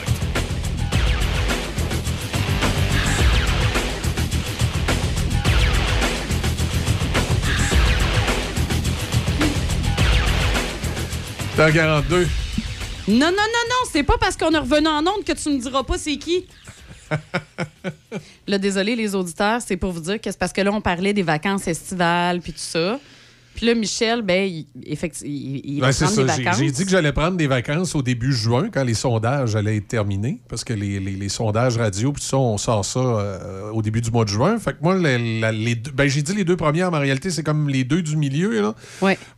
T'es 11.55 11.63
en 11.63 11.71
42. 11.71 12.27
Non, 13.07 13.17
non, 13.17 13.31
non, 13.31 13.31
non, 13.31 13.89
c'est 13.91 14.03
pas 14.03 14.17
parce 14.19 14.37
qu'on 14.37 14.51
est 14.51 14.57
revenu 14.57 14.87
en 14.87 15.05
onde 15.05 15.23
que 15.25 15.33
tu 15.33 15.49
me 15.49 15.59
diras 15.59 15.83
pas 15.83 15.97
c'est 15.97 16.17
qui. 16.17 16.45
là, 18.47 18.57
désolé 18.57 18.95
les 18.95 19.13
auditeurs, 19.13 19.61
c'est 19.61 19.77
pour 19.77 19.91
vous 19.91 19.99
dire 19.99 20.21
que 20.21 20.31
c'est 20.31 20.39
parce 20.39 20.53
que 20.53 20.61
là, 20.61 20.71
on 20.71 20.81
parlait 20.81 21.13
des 21.13 21.21
vacances 21.23 21.67
estivales 21.67 22.41
puis 22.41 22.53
tout 22.53 22.59
ça. 22.59 22.99
Puis 23.55 23.67
là, 23.67 23.75
Michel, 23.75 24.21
ben, 24.23 24.49
il, 24.49 24.65
effecti- 24.91 25.25
il, 25.25 25.61
il 25.75 25.79
va 25.79 25.87
Ben, 25.87 25.91
c'est 25.93 26.05
prendre 26.05 26.15
ça. 26.17 26.23
des 26.23 26.33
J'ai- 26.37 26.43
vacances. 26.43 26.59
J'ai 26.59 26.71
dit 26.71 26.85
que 26.85 26.89
j'allais 26.91 27.11
prendre 27.11 27.37
des 27.37 27.47
vacances 27.47 27.93
au 27.95 28.01
début 28.01 28.33
juin, 28.33 28.69
quand 28.73 28.83
les 28.83 28.93
sondages 28.95 29.55
allaient 29.55 29.77
être 29.77 29.87
terminés. 29.87 30.41
Parce 30.49 30.63
que 30.63 30.73
les, 30.73 30.99
les- 30.99 31.15
les 31.15 31.29
sondages 31.29 31.77
radio, 31.77 32.11
puis 32.13 32.23
ça, 32.23 32.37
on 32.37 32.57
sort 32.57 32.83
ça 32.83 32.99
euh, 32.99 33.69
au 33.71 33.81
début 33.81 34.01
du 34.01 34.09
mois 34.11 34.25
de 34.25 34.29
juin. 34.29 34.57
Fait 34.59 34.71
que 34.73 34.77
moi, 34.81 34.95
la- 34.95 35.17
la- 35.19 35.51
les 35.51 35.75
deux- 35.75 35.91
ben, 35.91 36.07
j'ai 36.09 36.21
dit 36.23 36.33
les 36.33 36.43
deux 36.43 36.57
premières, 36.57 36.89
mais 36.91 36.97
en 36.97 37.01
réalité, 37.01 37.29
c'est 37.29 37.43
comme 37.43 37.69
les 37.69 37.83
deux 37.83 38.01
du 38.01 38.17
milieu. 38.17 38.59
Là. 38.61 38.73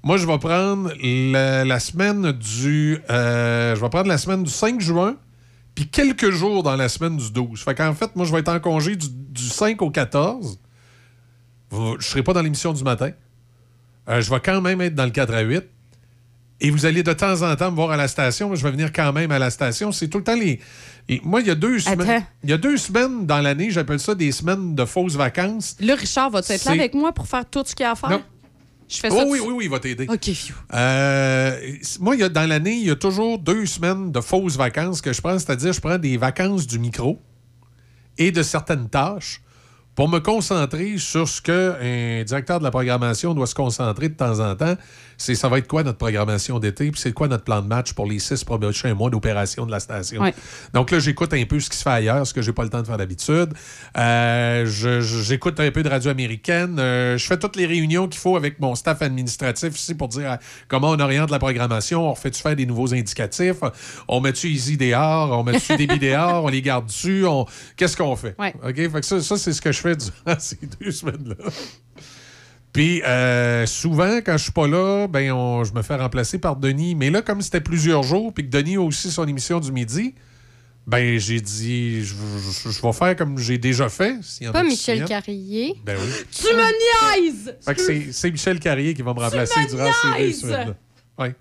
Moi, 0.03 0.18
je 0.18 0.26
vais 0.26 0.38
prendre 0.40 0.92
la, 1.03 1.66
la 1.66 1.80
semaine 1.80 2.32
du. 2.32 2.98
euh, 3.10 3.76
je 3.76 3.82
vais 3.82 3.90
prendre 3.90 4.08
la 4.08 4.18
semaine 4.18 4.44
du 4.44 4.50
5 4.52 4.80
juin, 4.80 5.16
puis 5.76 5.88
quelques 5.88 6.32
jours 6.32 6.64
dans 6.64 6.77
la 6.77 6.88
semaine 6.88 7.18
du 7.18 7.32
12. 7.32 7.60
Fait 7.61 7.76
qu'en 7.76 7.94
fait, 7.94 8.16
moi, 8.16 8.26
je 8.26 8.32
vais 8.32 8.40
être 8.40 8.50
en 8.53 8.60
congé 8.61 8.95
du, 8.95 9.08
du 9.10 9.44
5 9.44 9.82
au 9.82 9.90
14. 9.92 10.58
vous- 11.69 11.98
je 12.00 12.08
serai 12.08 12.24
pas 12.24 12.32
dans 12.34 12.42
l'émission 12.42 12.72
du 12.72 12.84
matin. 12.84 13.10
Euh, 14.09 14.22
je 14.22 14.30
vais 14.30 14.40
quand 14.40 14.61
même 14.61 14.82
être 14.82 14.95
dans 14.95 15.06
le 15.06 15.11
4 15.11 15.34
à 15.34 15.42
8. 15.42 15.64
Et 16.61 16.69
vous 16.72 16.85
allez 16.85 17.03
de 17.03 17.11
temps 17.11 17.42
en 17.42 17.53
temps 17.58 17.69
me 17.69 17.75
voir 17.75 17.92
à 17.92 17.98
la 17.98 18.08
station. 18.08 18.56
Je 18.56 18.64
vais 18.64 18.72
venir 18.72 18.93
quand 18.93 19.11
même 19.11 19.30
à 19.32 19.40
la 19.40 19.50
station. 19.50 19.92
C'est 19.92 20.08
tout 20.08 20.19
le 20.19 20.24
temps 20.24 20.35
les. 20.38 20.59
et 21.09 21.19
moi, 21.24 21.42
il 21.42 21.48
y 21.48 21.51
a 21.51 21.56
deux 21.56 21.80
semaines. 21.80 22.24
Il 22.43 22.50
y 22.50 22.53
a 22.53 22.58
deux 22.58 22.77
semaines 22.77 23.25
dans 23.25 23.42
l'année, 23.42 23.72
j'appelle 23.72 24.00
ça 24.00 24.16
des 24.16 24.32
semaines 24.32 24.74
de 24.74 24.85
fausses 24.85 25.16
vacances. 25.16 25.75
Là, 25.82 25.95
Richard, 25.95 26.30
vas-tu 26.30 26.53
être 26.53 26.64
là 26.66 26.72
avec 26.72 26.93
moi 26.93 27.11
pour 27.11 27.27
faire 27.27 27.45
tout 27.45 27.64
ce 27.66 27.75
qu'il 27.75 27.84
y 27.84 27.88
a 27.88 27.92
à 27.92 27.95
faire? 27.95 28.09
Non. 28.09 28.24
Je 28.88 28.98
fais 29.00 29.09
Oh, 29.11 29.16
ça. 29.17 29.25
oui, 29.27 29.40
tout- 29.40 29.45
oui, 29.48 29.53
oui, 29.58 29.66
il 29.66 29.69
va 29.72 29.80
t'aider. 29.80 30.06
OK. 30.08 30.30
Euh, 30.74 31.59
moi, 32.00 32.16
y 32.16 32.24
a- 32.24 32.30
dans 32.30 32.48
l'année, 32.48 32.75
il 32.75 32.85
y 32.88 32.92
a 32.92 32.95
toujours 32.95 33.38
deux 33.40 33.66
semaines 33.66 34.11
de 34.11 34.22
fausses 34.22 34.56
vacances 34.56 35.01
que 35.01 35.11
je 35.11 35.19
prends, 35.22 35.38
c'est-à-dire 35.40 35.74
je 35.74 35.82
prends 35.82 35.98
des 35.98 36.16
vacances 36.17 36.67
du 36.67 36.80
micro 36.80 37.19
et 38.17 38.32
de 38.32 38.43
certaines 38.43 38.88
tâches 38.88 39.42
pour 39.95 40.09
me 40.09 40.19
concentrer 40.19 40.98
sur 40.98 41.27
ce 41.27 41.41
qu'un 41.41 42.24
directeur 42.24 42.59
de 42.59 42.64
la 42.64 42.72
programmation 42.72 43.33
doit 43.33 43.48
se 43.48 43.56
concentrer 43.56 44.09
de 44.09 44.15
temps 44.15 44.40
en 44.40 44.56
temps. 44.56 44.75
C'est 45.18 45.35
ça 45.35 45.50
va 45.50 45.58
être 45.58 45.68
quoi 45.68 45.84
notre 45.84 45.98
programmation 45.98 46.60
d'été, 46.60 46.92
puis 46.92 47.00
c'est 47.00 47.14
quoi 47.14 47.27
notre 47.27 47.44
plan 47.44 47.61
de 47.61 47.68
match 47.68 47.94
pour 47.94 48.06
les 48.06 48.19
six 48.19 48.44
prochains 48.44 48.94
mois 48.94 49.10
d'opération 49.10 49.66
de 49.66 49.72
la 49.72 49.80
station? 49.80 50.22
Ouais. 50.22 50.34
Donc 50.74 50.92
là, 50.92 51.00
j'écoute 51.00 51.34
un 51.34 51.45
peu 51.45 51.60
ce 51.60 51.69
qui 51.69 51.77
se 51.77 51.84
fait 51.84 51.90
ailleurs, 51.90 52.26
ce 52.26 52.34
que 52.34 52.42
j'ai 52.42 52.53
pas 52.53 52.64
le 52.64 52.69
temps 52.69 52.82
de 52.82 52.88
faire 52.88 52.98
d'habitude. 52.98 53.53
Euh, 53.98 54.66
j'écoute 54.66 55.60
un 55.60 55.72
peu 55.72 55.84
de 55.84 55.90
radio 55.90 56.11
américaine. 56.11 56.77
Euh, 56.80 57.18
je 57.18 57.26
fais 57.26 57.38
toutes 57.38 57.56
les 57.56 57.66
réunions 57.66 58.08
qu'il 58.08 58.19
faut 58.19 58.35
avec 58.35 58.60
mon 58.60 58.76
staff 58.76 59.02
administratif 59.02 59.77
ici 59.77 59.95
pour 59.95 60.08
dire 60.08 60.34
euh, 60.34 60.38
comment 60.68 60.92
on 60.92 61.00
oriente 61.00 61.32
la 61.32 61.40
programmation. 61.40 62.10
On 62.10 62.14
refait-tu 62.14 62.42
faire 62.42 62.56
des 62.56 62.66
nouveaux 62.66 62.94
indicatifs? 62.94 63.58
On 64.08 64.22
met-tu 64.22 64.48
Easy 64.48 64.77
dehors? 64.77 65.38
On 65.38 65.44
met-tu 65.44 65.76
des 65.88 65.88
dehors? 65.88 66.44
On 66.44 66.48
les 66.48 66.61
garde 66.61 66.88
dessus? 66.88 67.26
On... 67.26 67.45
Qu'est-ce 67.77 67.98
qu'on 67.98 68.16
fait? 68.16 68.35
Ouais. 68.40 68.53
OK? 68.64 68.76
Fait 68.76 69.00
que 69.00 69.06
ça, 69.06 69.22
ça 69.22 69.38
c'est 69.38 69.53
ce 69.53 69.61
que 69.61 69.72
je 69.72 69.80
fais 69.80 69.95
durant 69.95 70.35
ces 70.40 70.60
deux 70.80 70.92
semaines-là. 70.92 71.35
Puis 72.75 73.01
euh, 73.03 73.65
souvent, 73.65 74.17
quand 74.17 74.37
je 74.37 74.43
suis 74.43 74.51
pas 74.51 74.67
là, 74.67 75.07
ben 75.07 75.31
on- 75.31 75.63
je 75.63 75.73
me 75.73 75.81
fais 75.81 75.95
remplacer 75.95 76.37
par 76.39 76.55
Denis. 76.57 76.93
Mais 76.95 77.09
là, 77.09 77.21
comme 77.21 77.41
c'était 77.41 77.61
plusieurs 77.61 78.03
jours, 78.03 78.33
puis 78.33 78.43
que 78.45 78.49
Denis 78.55 78.75
a 78.75 78.81
aussi 78.81 79.09
son 79.09 79.25
émission 79.27 79.59
du 79.61 79.71
midi, 79.71 80.13
ben 80.85 81.17
j'ai 81.17 81.39
dit, 81.41 82.03
je, 82.03 82.13
je- 82.13 82.69
je 82.69 82.81
vais 82.81 82.93
faire 82.93 83.15
comme 83.15 83.37
j'ai 83.37 83.57
déjà 83.57 83.87
fait. 83.89 84.17
y 84.41 84.47
en 84.47 84.51
Pas 84.51 84.63
Michel 84.63 85.05
Carrier. 85.05 85.73
Ben 85.85 85.97
oui. 85.99 86.09
Tu 86.31 86.47
me 86.53 87.23
niaises! 87.23 87.55
Fait 87.61 87.75
que 87.75 88.11
c'est, 88.13 88.29
Michel 88.31 88.59
Carrier 88.59 88.93
qui 88.93 89.01
va 89.01 89.13
me 89.13 89.19
remplacer 89.19 89.59
me 89.61 89.67
durant 89.69 89.91
ces 89.91 90.07
deux 90.19 90.25
niaises! 90.25 90.41
semaines-là. 90.41 90.75
Ouais. 91.17 91.35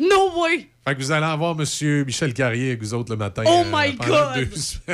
No 0.00 0.42
way! 0.42 0.68
Fait 0.86 0.94
que 0.94 1.00
vous 1.00 1.12
allez 1.12 1.24
avoir 1.24 1.54
Monsieur 1.54 2.04
Michel 2.04 2.34
Carrier 2.34 2.68
avec 2.68 2.82
vous 2.82 2.92
autres 2.92 3.10
le 3.10 3.16
matin. 3.16 3.42
Oh 3.46 3.62
euh, 3.64 3.70
my 3.72 3.94
God! 3.94 4.48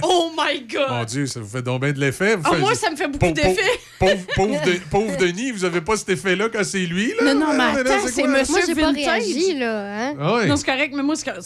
Oh 0.05 0.31
my 0.39 0.61
God! 0.73 0.89
Mon 0.89 1.05
Dieu, 1.05 1.27
ça 1.27 1.41
vous 1.41 1.49
fait 1.49 1.63
donc 1.63 1.83
bien 1.83 1.93
de 1.93 1.99
l'effet. 1.99 2.37
Ah, 2.45 2.51
faites- 2.51 2.61
moi, 2.61 2.75
ça 2.77 2.91
me 2.91 2.97
fait 2.97 3.09
beaucoup 3.09 3.33
d'effet. 3.33 3.61
Pauvre, 3.99 4.15
pauvre, 4.37 4.65
De- 4.65 4.81
pauvre 4.89 5.17
Denis, 5.17 5.51
vous 5.51 5.65
avez 5.65 5.81
pas 5.81 5.97
cet 5.97 6.11
effet-là 6.11 6.49
quand 6.49 6.63
c'est 6.63 6.87
lui, 6.87 7.13
là? 7.21 7.35
Non, 7.35 7.41
non, 7.41 7.53
mais 7.55 7.65
Ah, 7.65 7.71
attends, 7.81 8.07
c'est 8.07 8.23
quoi? 8.23 8.31
monsieur 8.31 8.53
Moi, 8.53 8.61
j'ai 8.69 8.75
pas 8.77 8.91
réagi, 8.93 9.59
là. 9.59 10.11
Hein? 10.11 10.15
Ah 10.21 10.35
ouais. 10.37 10.47
Non, 10.47 10.57
c'est 10.57 10.67
correct, 10.67 10.93
mais 10.97 11.03
moi, 11.03 11.17
c'est 11.17 11.33
Tu 11.35 11.43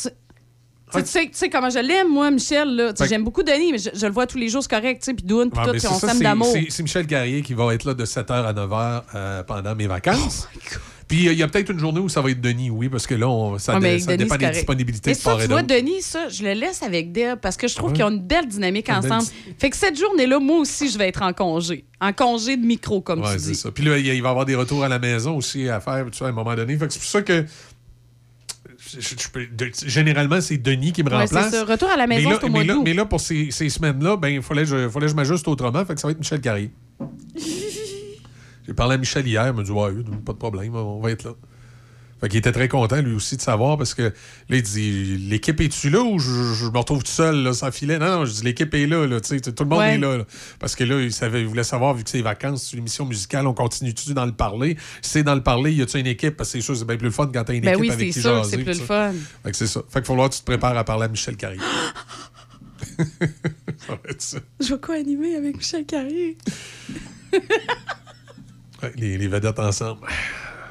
sais- 1.07 1.23
Tu 1.27 1.29
sais, 1.33 1.49
comment 1.49 1.71
je 1.71 1.79
l'aime, 1.79 2.09
moi, 2.13 2.31
Michel. 2.31 2.93
J'aime 3.09 3.25
beaucoup 3.25 3.43
Denis, 3.43 3.73
mais 3.73 3.79
je, 3.79 3.91
je 3.95 4.07
le 4.07 4.13
vois 4.13 4.27
tous 4.27 4.37
les 4.39 4.51
jours, 4.51 4.63
c'est 4.63 4.71
correct. 4.71 5.01
tu 5.03 5.07
sais, 5.07 5.15
Puis 5.15 5.25
Doune, 5.25 5.51
puis 5.51 5.61
tout, 5.65 5.87
on 5.91 5.99
s'aime 5.99 6.11
c'est- 6.19 6.23
d'amour. 6.23 6.55
c'est- 6.69 6.83
Michel 6.83 7.07
Carrier 7.07 7.41
qui 7.41 7.55
va 7.55 7.73
être 7.75 7.85
là 7.85 7.95
de 7.95 8.05
7h 8.05 8.45
à 8.47 8.53
9h 8.53 9.05
euh, 9.15 9.43
pendant 9.43 9.75
mes 9.75 9.87
vacances. 9.87 10.49
Oh 10.55 10.59
Puis 11.07 11.29
euh, 11.29 11.33
il 11.33 11.39
y 11.39 11.43
a 11.43 11.49
peut-être 11.49 11.71
une 11.71 11.79
journée 11.79 12.01
où 12.01 12.09
ça 12.09 12.21
va 12.23 12.31
être 12.31 12.41
Denis, 12.41 12.71
oui, 12.71 12.89
parce 12.89 13.07
que 13.07 13.15
là, 13.15 13.29
on- 13.29 13.59
ça, 13.59 13.75
Ouais, 13.75 13.81
dé- 13.81 13.87
mais 13.87 13.99
ça 13.99 14.07
Denis, 14.17 14.25
dépend 14.25 14.37
des 14.37 14.51
disponibilités 14.51 15.11
Mais 15.11 15.15
de 15.17 15.21
ça, 15.21 15.37
tu 15.41 15.47
vois. 15.49 15.63
Denis, 15.63 16.01
ça, 16.03 16.29
je 16.29 16.43
le 16.43 16.53
laisse 16.55 16.83
avec 16.83 17.13
Deb 17.13 17.39
parce 17.41 17.57
que 17.57 17.69
je 17.69 17.75
trouve 17.75 17.91
Ouais. 17.91 17.97
qu'ils 17.97 18.05
ont 18.05 18.11
une 18.11 18.23
belle 18.27 18.49
dynamique 18.49 18.89
Une 18.89 19.01
belle 19.01 19.13
ensemble. 19.13 19.31
Fait 19.59 19.71
que 19.71 19.77
cette 19.77 19.99
journée-là, 19.99 20.39
moi 20.39 20.59
aussi, 20.59 20.89
je 20.91 20.97
vais 20.99 21.09
être 21.09 21.23
en 21.23 21.33
congé. 21.33 21.85
En 22.01 22.13
congé 22.13 22.57
de 22.57 22.65
micro, 22.65 23.01
comme 23.01 23.21
Ouais, 23.23 23.37
tu 23.37 23.43
dis. 23.43 23.55
ça. 23.55 23.71
Puis 23.71 23.85
là, 23.85 23.99
il 23.99 24.07
va 24.09 24.15
y 24.15 24.19
avoir 24.31 24.45
des 24.47 24.55
retours 24.55 24.83
à 24.85 24.89
la 24.89 24.99
maison 24.99 25.37
aussi 25.37 25.69
à 25.69 25.81
faire, 25.81 26.07
tu 26.11 26.19
vois, 26.19 26.29
à 26.29 26.31
un 26.31 26.35
moment 26.35 26.55
donné. 26.55 26.77
Fait 26.79 26.87
que 26.87 26.93
c'est 26.93 26.99
pour 27.01 27.09
ça 27.09 27.23
que. 27.23 27.45
je- 28.87 29.01
je- 29.01 29.15
je 29.23 29.29
peux- 29.31 29.47
de- 29.47 29.71
généralement, 29.87 30.41
c'est 30.41 30.59
Denis 30.59 30.93
qui 30.93 31.03
me 31.03 31.09
Ouais, 31.11 31.17
remplace. 31.23 31.51
c'est. 31.51 31.61
Retour 31.63 31.89
à 31.89 31.97
la 31.97 32.07
maison, 32.07 32.29
mais 32.29 32.35
là, 32.37 32.45
au 32.45 32.49
mois 32.49 32.61
mais 32.61 32.67
là, 32.67 32.75
d'août. 32.75 32.83
mais 32.85 32.95
là, 32.95 33.05
pour 33.07 33.21
ces, 33.21 33.51
ces 33.51 33.69
semaines-là, 33.71 34.17
ben, 34.17 34.29
il 34.29 34.43
fallait 34.43 34.63
que 34.63 34.69
je, 34.69 34.89
fallait 34.91 35.09
je 35.09 35.15
m'ajuste 35.15 35.49
autrement. 35.49 35.85
Fait 35.87 35.95
que 35.95 36.01
ça 36.01 36.07
va 36.09 36.13
être 36.13 36.19
Michel 36.19 36.41
Carrier. 36.41 36.71
J'ai 38.67 38.75
parlé 38.75 38.95
à 38.95 38.99
Michel 38.99 39.27
hier, 39.27 39.47
il 39.49 39.53
m'a 39.53 39.63
dit 39.63 39.71
Ouais, 39.71 39.91
pas 40.25 40.33
de 40.33 40.39
problème, 40.39 40.75
on 40.75 41.01
va 41.01 41.11
être 41.11 41.25
là. 41.25 41.33
Fait 42.21 42.29
qu'il 42.29 42.39
était 42.39 42.53
très 42.53 42.69
content, 42.69 43.03
lui 43.03 43.13
aussi, 43.13 43.37
de 43.37 43.43
savoir, 43.43 43.77
parce 43.77 43.93
que 43.93 44.03
là, 44.03 44.13
il 44.57 44.63
dit 44.63 45.17
L'équipe 45.29 45.61
est-tu 45.61 45.91
là 45.91 46.01
ou 46.01 46.19
je, 46.19 46.55
je 46.55 46.65
me 46.71 46.79
retrouve 46.79 47.03
tout 47.03 47.11
seul, 47.11 47.43
là, 47.43 47.53
sans 47.53 47.71
filet? 47.71 47.99
Non, 47.99 48.21
non, 48.21 48.25
je 48.25 48.33
dis 48.33 48.45
L'équipe 48.45 48.73
est 48.73 48.87
là, 48.87 49.07
tout 49.21 49.35
le 49.35 49.65
monde 49.69 49.79
Ouais. 49.81 49.97
est 49.97 49.99
là, 49.99 50.19
là. 50.19 50.25
Parce 50.59 50.75
que 50.77 50.85
là, 50.85 51.01
il, 51.03 51.13
savait, 51.13 51.43
il 51.43 51.47
voulait 51.47 51.65
savoir, 51.65 51.93
vu 51.93 52.05
que 52.05 52.09
c'est 52.09 52.19
les 52.19 52.23
vacances, 52.23 52.63
c'est 52.63 52.73
une 52.75 52.79
émission 52.79 53.05
musicale, 53.05 53.47
on 53.47 53.53
continue-tu 53.53 54.15
dans 54.15 54.25
le 54.27 54.33
parler 54.33 54.77
c'est 55.03 55.23
dans 55.23 55.35
le 55.35 55.43
parler, 55.43 55.73
y 55.73 55.83
a-tu 55.83 55.99
une 55.99 56.07
équipe? 56.07 56.37
Parce 56.37 56.51
que 56.51 56.59
c'est 56.59 56.65
sûr, 56.65 56.77
c'est 56.77 56.87
bien 56.87 56.97
plus 56.97 57.07
le 57.07 57.11
fun 57.11 57.31
quand 57.35 57.45
t'as 57.45 57.53
une 57.53 57.61
Ben 57.61 57.73
équipe 57.73 57.81
oui, 57.83 57.91
avec 57.91 58.09
c'est 58.09 58.15
qui 58.15 58.21
sûr, 58.23 58.37
jaser, 58.37 58.51
c'est 58.57 58.63
plus 58.63 58.79
le 58.81 58.87
fun. 58.87 59.13
Fait 59.43 59.51
que 59.51 59.57
c'est 59.57 59.67
ça. 59.67 59.83
Fait 59.89 60.01
qu'il 60.01 60.07
faut 60.07 60.17
que 60.17 60.33
tu 60.35 60.41
te 60.41 60.45
prépares 60.45 60.77
à 60.79 60.85
parler 60.85 61.05
à 61.05 61.09
Michel 61.09 61.37
Carrier. 61.37 61.61
ça 62.99 63.27
va 63.89 63.99
être 64.09 64.23
ça. 64.23 64.39
Je 64.61 64.73
vais 64.73 64.81
co-animer 64.81 65.37
avec 65.37 65.57
Michel 65.57 65.85
Carrier. 65.85 66.39
Les, 68.97 69.19
les 69.19 69.29
vedettes 69.29 69.59
ensemble. 69.59 70.01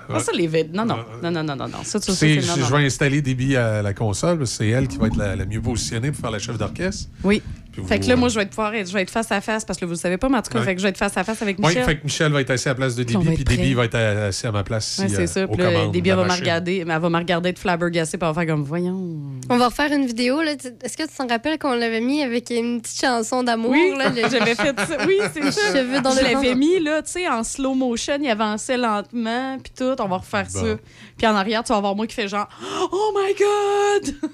Ah, 0.09 0.19
ça, 0.19 0.32
les 0.33 0.48
vides. 0.48 0.74
Non, 0.74 0.85
non. 0.85 0.98
Non, 1.24 1.32
non, 1.32 1.43
non, 1.43 1.56
non, 1.56 1.67
non. 1.69 1.83
Ça, 1.83 2.00
ça, 2.01 2.11
C'est- 2.11 2.42
je 2.42 2.75
vais 2.75 2.85
installer 2.85 3.22
Déby 3.22 3.56
à 3.56 3.82
la 3.82 3.93
console. 3.93 4.45
C'est 4.45 4.67
elle 4.67 4.88
qui 4.90 4.98
va 4.98 5.08
être 5.08 5.16
la, 5.17 5.35
la 5.35 5.45
mieux 5.45 5.61
positionnée 5.61 6.11
pour 6.11 6.19
faire 6.19 6.32
la 6.32 6.40
chef 6.40 6.58
d'orchestre. 6.58 7.09
Oui. 7.24 7.42
Puis 7.73 7.83
Fait 7.85 7.99
que 7.99 8.05
là, 8.07 8.15
moi, 8.15 8.29
je 8.29 8.35
vais 8.35 8.43
être 8.43 8.49
pouvoir 8.51 8.73
être, 8.75 8.87
je 8.87 8.93
vais 8.93 9.01
être 9.01 9.09
face 9.09 9.31
à 9.31 9.41
face 9.41 9.65
parce 9.65 9.79
que 9.79 9.83
là, 9.85 9.87
vous 9.87 9.93
le 9.93 9.99
savez 9.99 10.17
pas, 10.17 10.29
mais 10.29 10.37
en 10.37 10.41
tout 10.43 10.51
cas, 10.51 10.59
Ouais. 10.59 10.65
fait 10.65 10.75
que 10.75 10.79
je 10.81 10.83
vais 10.83 10.89
être 10.91 10.97
face 10.97 11.17
à 11.17 11.23
face 11.23 11.41
avec 11.41 11.57
Oui, 11.57 11.67
Michel. 11.69 11.83
fait 11.85 11.97
que 11.97 12.03
Michel 12.03 12.31
va 12.31 12.41
être 12.41 12.51
assis 12.51 12.67
à 12.67 12.71
la 12.71 12.75
place 12.75 12.95
de 12.95 13.03
Déby, 13.03 13.25
puis. 13.35 13.43
Déby 13.43 13.73
va 13.73 13.85
être 13.85 13.95
assis 13.95 14.45
à 14.45 14.51
ma 14.51 14.63
place 14.63 14.99
Ouais, 15.01 15.09
c'est 15.09 15.21
euh, 15.23 15.25
ça. 15.27 15.47
Puis 15.47 15.57
Déby, 15.91 16.09
elle 16.11 16.15
va 16.17 16.25
me 16.25 16.31
regarder, 16.31 16.85
mais 16.85 16.93
elle 16.93 17.01
va 17.01 17.09
me 17.09 17.17
regarder 17.17 17.51
de 17.51 17.57
flabbergassée, 17.57 18.17
puis 18.19 18.27
elle 18.27 18.33
va 18.35 18.41
faire 18.41 18.53
comme, 18.53 18.63
voyons. 18.63 19.01
On 19.49 19.57
va 19.57 19.69
refaire 19.69 19.91
une 19.91 20.05
vidéo. 20.05 20.41
là. 20.43 20.51
Est-ce 20.53 20.95
que 20.97 21.03
tu 21.03 21.15
t'en 21.17 21.27
rappelles 21.27 21.57
qu'on 21.57 21.73
l'avait 21.73 21.99
mis 22.01 22.21
avec 22.21 22.51
une 22.51 22.79
petite 22.79 23.01
chanson 23.01 23.41
d'amour? 23.41 23.71
Oui, 23.71 23.93
là, 23.97 24.11
j'avais 24.31 24.53
fait 24.55 24.79
ça. 24.79 24.97
Oui, 25.07 25.17
c'est 25.33 25.51
ça. 25.51 25.73
Cheveux 25.75 25.99
dans 26.01 26.11
je 26.11 26.21
l'avais 26.23 26.53
mis, 26.55 26.79
là, 26.79 27.01
tu 27.01 27.11
sais, 27.13 27.27
en 27.27 27.43
slow 27.43 27.73
motion. 27.73 28.17
Il 28.21 28.29
avançait 28.29 28.77
lentement, 28.77 29.57
puis 29.63 29.73
tout. 29.75 29.95
On 29.99 30.07
va 30.07 30.17
refaire 30.17 30.45
Bon. 30.53 30.59
ça. 30.61 30.75
Puis 31.17 31.25
en 31.25 31.35
arrière, 31.35 31.63
tu 31.63 31.69
vas 31.73 31.77
avoir 31.77 31.95
moi 31.95 32.05
qui 32.05 32.13
fait 32.13 32.27
genre, 32.27 32.47
Oh 32.91 33.13
my 33.15 33.33
God! 33.33 34.29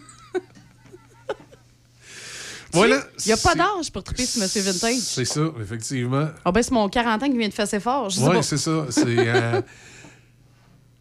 Voilà. 2.73 3.01
Il 3.25 3.27
n'y 3.27 3.33
a 3.33 3.37
pas 3.37 3.55
d'âge 3.55 3.91
pour 3.91 4.03
triper 4.03 4.25
sur 4.25 4.41
Monsieur 4.41 4.61
Vintage. 4.61 4.95
C'est 4.99 5.25
ça, 5.25 5.41
effectivement. 5.61 6.27
Ah 6.45 6.51
ben, 6.51 6.61
c'est 6.61 6.71
mon 6.71 6.87
40 6.87 7.23
ans 7.23 7.29
qui 7.29 7.37
vient 7.37 7.47
de 7.47 7.53
fesser 7.53 7.79
fort. 7.79 8.09
Oui, 8.21 8.37
c'est 8.41 8.57
ça. 8.57 8.85
C'est. 8.89 9.05
euh, 9.07 9.61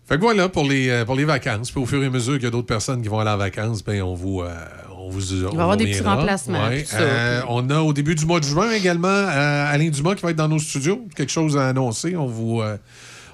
Fait 0.06 0.16
que 0.16 0.22
voilà 0.22 0.48
pour 0.48 0.64
les, 0.64 0.88
euh, 0.88 1.04
pour 1.04 1.14
les 1.16 1.26
vacances. 1.26 1.70
Puis 1.70 1.82
au 1.82 1.84
fur 1.84 2.02
et 2.02 2.06
à 2.06 2.10
mesure 2.10 2.34
qu'il 2.34 2.44
y 2.44 2.46
a 2.46 2.50
d'autres 2.50 2.66
personnes 2.66 3.02
qui 3.02 3.08
vont 3.08 3.18
aller 3.18 3.28
en 3.30 3.36
vacances, 3.36 3.84
ben 3.84 4.00
on 4.02 4.14
vous. 4.14 4.40
euh, 4.40 4.54
on 4.98 5.10
vous 5.10 5.20
Il 5.34 5.42
va 5.42 5.48
y 5.50 5.52
avoir 5.60 5.76
des 5.76 5.84
petits 5.86 6.00
remplacements, 6.02 6.66
Ouais. 6.66 6.84
ça, 6.86 6.96
Euh, 6.98 7.40
puis- 7.40 7.48
on 7.50 7.68
a 7.68 7.80
au 7.80 7.92
début 7.92 8.14
du 8.14 8.24
mois 8.24 8.40
de 8.40 8.44
juin 8.46 8.70
également 8.70 9.06
Alain 9.08 9.90
Dumas 9.90 10.14
qui 10.14 10.22
va 10.22 10.30
être 10.30 10.36
dans 10.36 10.48
nos 10.48 10.58
studios. 10.58 11.06
Quelque 11.14 11.30
chose 11.30 11.56
à 11.58 11.68
annoncer. 11.68 12.16
On 12.16 12.26
vous. 12.26 12.62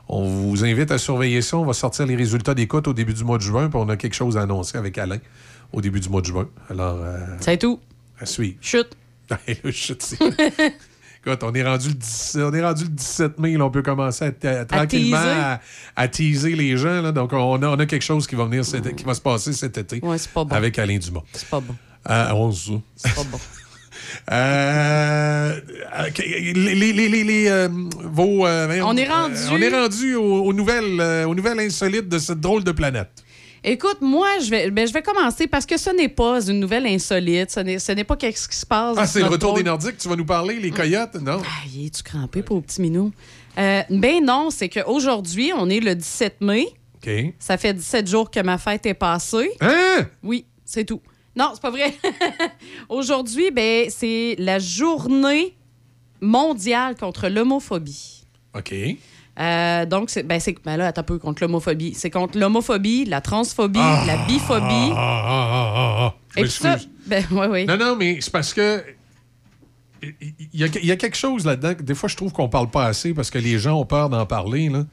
on 0.09 0.25
vous 0.25 0.65
invite 0.65 0.91
à 0.91 0.99
surveiller 0.99 1.43
ça. 1.43 1.57
On 1.59 1.65
va 1.65 1.73
sortir 1.75 2.07
les 2.07 2.17
résultats 2.17 2.55
d'écoute 2.55 2.89
au 2.89 2.93
début 2.93 3.15
du 3.15 3.23
mois 3.23 3.39
de 3.39 3.43
juin. 3.43 3.69
Puis 3.69 3.79
on 3.81 3.89
a 3.89 3.97
quelque 3.97 4.15
chose 4.15 4.37
à 4.37 4.43
annoncer 4.43 4.77
avec 4.77 4.99
Alain 4.99 5.19
au 5.73 5.81
début 5.81 6.01
du 6.01 6.09
mois 6.09 6.21
de 6.23 6.27
juin. 6.27 6.49
Alors. 6.69 6.97
euh, 7.01 7.19
C'est 7.41 7.57
tout. 7.57 7.79
À 8.25 8.27
suivre. 8.27 8.57
Chut. 8.61 8.87
Chut, 9.73 10.03
c'est- 10.03 10.19
Écoute, 11.27 11.41
on 11.43 11.55
est 11.55 11.63
rendu 11.63 11.89
le 11.89 11.95
17, 11.95 12.43
on 12.43 12.53
est 12.53 12.63
rendu 12.63 12.85
le 12.85 12.91
17 12.91 13.39
mai, 13.39 13.57
là, 13.57 13.65
on 13.65 13.71
peut 13.71 13.81
commencer 13.81 14.27
à, 14.27 14.49
à- 14.49 14.65
tranquillement 14.67 15.17
teaser. 15.17 15.57
à, 15.97 16.09
teaser 16.09 16.55
les 16.57 16.77
gens. 16.77 17.01
là. 17.01 17.13
donc, 17.13 17.33
on 17.33 17.63
a, 17.63 17.67
on 17.69 17.79
a 17.79 17.87
quelque 17.87 18.03
chose 18.05 18.27
qui 18.27 18.35
va 18.35 18.45
venir 18.45 18.63
cet- 18.65 18.95
qui 18.95 19.05
va 19.05 19.15
se 19.15 19.23
passer 19.23 19.55
cet 19.55 19.79
été 19.79 20.01
Ouais, 20.03 20.19
c'est 20.19 20.31
pas 20.31 20.45
bon. 20.45 20.55
avec 20.55 20.79
Alain 20.79 20.99
Dumas. 20.99 21.23
C'est 21.33 21.49
pas 21.49 21.61
bon. 21.61 21.75
Euh, 22.11 22.29
on 22.35 22.53
se 22.53 22.71
dit. 22.73 22.81
C'est 22.97 23.15
pas 23.15 23.25
bon. 23.25 23.39
Euh, 24.31 25.61
ok, 26.09 26.19
les, 26.19 26.53
les- 26.75 26.93
les- 26.93 27.09
les- 27.09 27.25
les, 27.25 27.49
euh, 27.49 27.69
vos, 28.05 28.47
euh, 28.47 28.67
voyons, 28.67 28.89
On 28.89 28.97
est 28.97 29.09
euh, 29.09 29.13
rendu- 29.13 29.35
on 29.51 29.61
est 29.61 29.69
rendu 29.71 30.15
aux, 30.15 30.45
aux 30.45 30.53
nouvelles, 30.53 31.01
euh, 31.01 31.27
aux 31.27 31.35
nouvelles 31.35 31.59
insolites 31.61 32.09
de 32.09 32.19
cette 32.19 32.41
drôle 32.41 32.63
de 32.65 32.73
planète. 32.73 33.11
Écoute, 33.67 34.03
moi, 34.03 34.29
je 34.45 34.51
vais, 34.51 34.71
ben, 34.71 34.87
je 34.87 34.93
vais 34.93 35.01
commencer 35.01 35.47
parce 35.47 35.65
que 35.65 35.79
ce 35.79 35.89
n'est 35.89 36.11
pas 36.11 36.47
une 36.47 36.61
nouvelle 36.61 36.87
insolite. 36.87 37.51
Ce 37.51 37.93
n'est, 37.93 38.05
pas 38.05 38.17
quelque 38.17 38.37
chose 38.37 38.49
qui 38.49 38.59
se 38.59 38.67
passe. 38.67 38.95
Ah, 39.01 39.07
c'est 39.07 39.21
le 39.21 39.27
retour 39.27 39.55
des 39.55 39.63
Nordiques, 39.63 39.97
tu 39.97 40.07
vas 40.07 40.17
nous 40.17 40.27
parler, 40.27 40.61
les 40.61 40.71
coyotes? 40.71 41.15
Non? 41.15 41.41
Ah, 41.43 41.67
es-tu 41.75 42.03
crampé 42.03 42.43
pour 42.43 42.63
petit 42.63 42.83
minou? 42.83 43.11
Euh, 43.57 43.83
ben 43.89 44.23
non, 44.23 44.51
c'est 44.51 44.69
qu'aujourd'hui, 44.69 45.53
on 45.57 45.71
est 45.71 45.81
le 45.81 45.95
17 45.95 46.43
mai. 46.43 46.67
OK. 46.97 47.11
Ça 47.39 47.57
fait 47.57 47.73
17 47.73 48.07
jours 48.07 48.31
que 48.31 48.41
ma 48.41 48.59
fête 48.59 48.85
est 48.85 48.95
passée. 48.95 49.51
Hein? 49.63 50.09
Oui, 50.23 50.45
c'est 50.67 50.85
tout. 50.85 51.01
Non, 51.35 51.53
c'est 51.55 51.63
pas 51.63 51.71
vrai. 51.71 51.95
Aujourd'hui, 52.91 53.51
ben, 53.51 53.87
c'est 53.89 54.37
la 54.39 54.59
journée 54.59 55.57
mondiale 56.21 56.97
contre 56.97 57.29
l'homophobie. 57.29 58.27
OK. 58.55 58.75
Euh, 59.41 59.85
donc, 59.87 60.11
c'est, 60.11 60.23
ben, 60.23 60.39
c'est, 60.39 60.55
ben 60.65 60.77
là, 60.77 60.93
un 60.97 61.03
peu, 61.03 61.19
contre 61.19 61.43
l'homophobie. 61.43 61.95
C'est 61.95 62.11
contre 62.11 62.39
l'homophobie, 62.39 63.05
la 63.05 63.21
transphobie, 63.21 63.81
Ah! 63.83 64.05
la 64.07 64.17
biphobie. 64.27 64.93
Ah, 64.95 65.23
ah, 65.27 65.49
ah, 65.53 65.73
ah, 65.77 65.97
ah. 66.01 66.15
Et 66.37 66.43
puis 66.43 66.51
ça, 66.51 66.77
ben, 67.07 67.25
ouais, 67.33 67.47
ouais. 67.49 67.65
Non, 67.65 67.77
non, 67.77 67.97
mais 67.97 68.19
c'est 68.21 68.33
parce 68.33 68.55
que 68.55 68.83
il 70.03 70.35
y, 70.61 70.65
a, 70.65 70.67
il 70.83 70.85
y 70.87 70.93
a 70.93 70.97
quelque 70.97 71.17
chose 71.17 71.47
là-dedans 71.47 71.75
que 71.75 71.83
des 71.83 71.95
fois, 71.95 72.09
je 72.09 72.17
trouve 72.17 72.33
qu'on 72.33 72.49
parle 72.49 72.71
pas 72.71 72.85
assez 72.85 73.15
parce 73.15 73.31
que 73.31 73.39
les 73.39 73.59
gens 73.59 73.81
ont 73.81 73.87
peur 73.87 74.11
d'en 74.11 74.27
parler. 74.27 74.69
Là. 74.69 74.85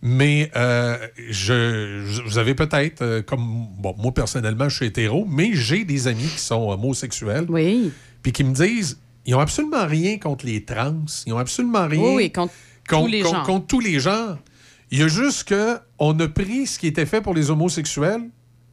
Mais 0.00 0.50
euh, 0.56 0.96
je, 1.28 2.02
je- 2.06 2.22
vous 2.22 2.38
avez 2.38 2.54
peut-être, 2.54 3.02
euh, 3.02 3.20
comme 3.22 3.66
bon, 3.78 3.94
moi 3.98 4.12
personnellement, 4.12 4.68
je 4.70 4.76
suis 4.76 4.86
hétéro, 4.86 5.26
mais 5.28 5.50
j'ai 5.52 5.84
des 5.84 6.08
amis 6.08 6.22
qui 6.34 6.40
sont 6.40 6.70
homosexuels. 6.70 7.44
Oui. 7.48 7.92
Puis 8.22 8.32
qui 8.32 8.42
me 8.42 8.54
disent, 8.54 8.98
ils 9.26 9.34
ont 9.34 9.40
absolument 9.40 9.86
rien 9.86 10.18
contre 10.18 10.46
les 10.46 10.64
trans. 10.64 10.94
Ils 11.26 11.32
ont 11.34 11.38
absolument 11.38 11.86
rien 11.86 12.00
Oui, 12.00 12.14
oui, 12.16 12.32
contre 12.32 12.54
tous 12.96 13.06
les 13.06 13.20
contre- 13.22 13.34
genres. 13.36 13.46
contre 13.46 13.66
tous 13.66 13.80
les 13.80 14.00
genres. 14.00 14.38
Il 14.90 14.98
y 15.00 15.02
a 15.02 15.08
juste 15.08 15.44
que 15.44 15.78
on 15.98 16.18
a 16.20 16.28
pris 16.28 16.66
ce 16.66 16.78
qui 16.78 16.86
était 16.86 17.06
fait 17.06 17.20
pour 17.20 17.34
les 17.34 17.50
homosexuels. 17.50 18.22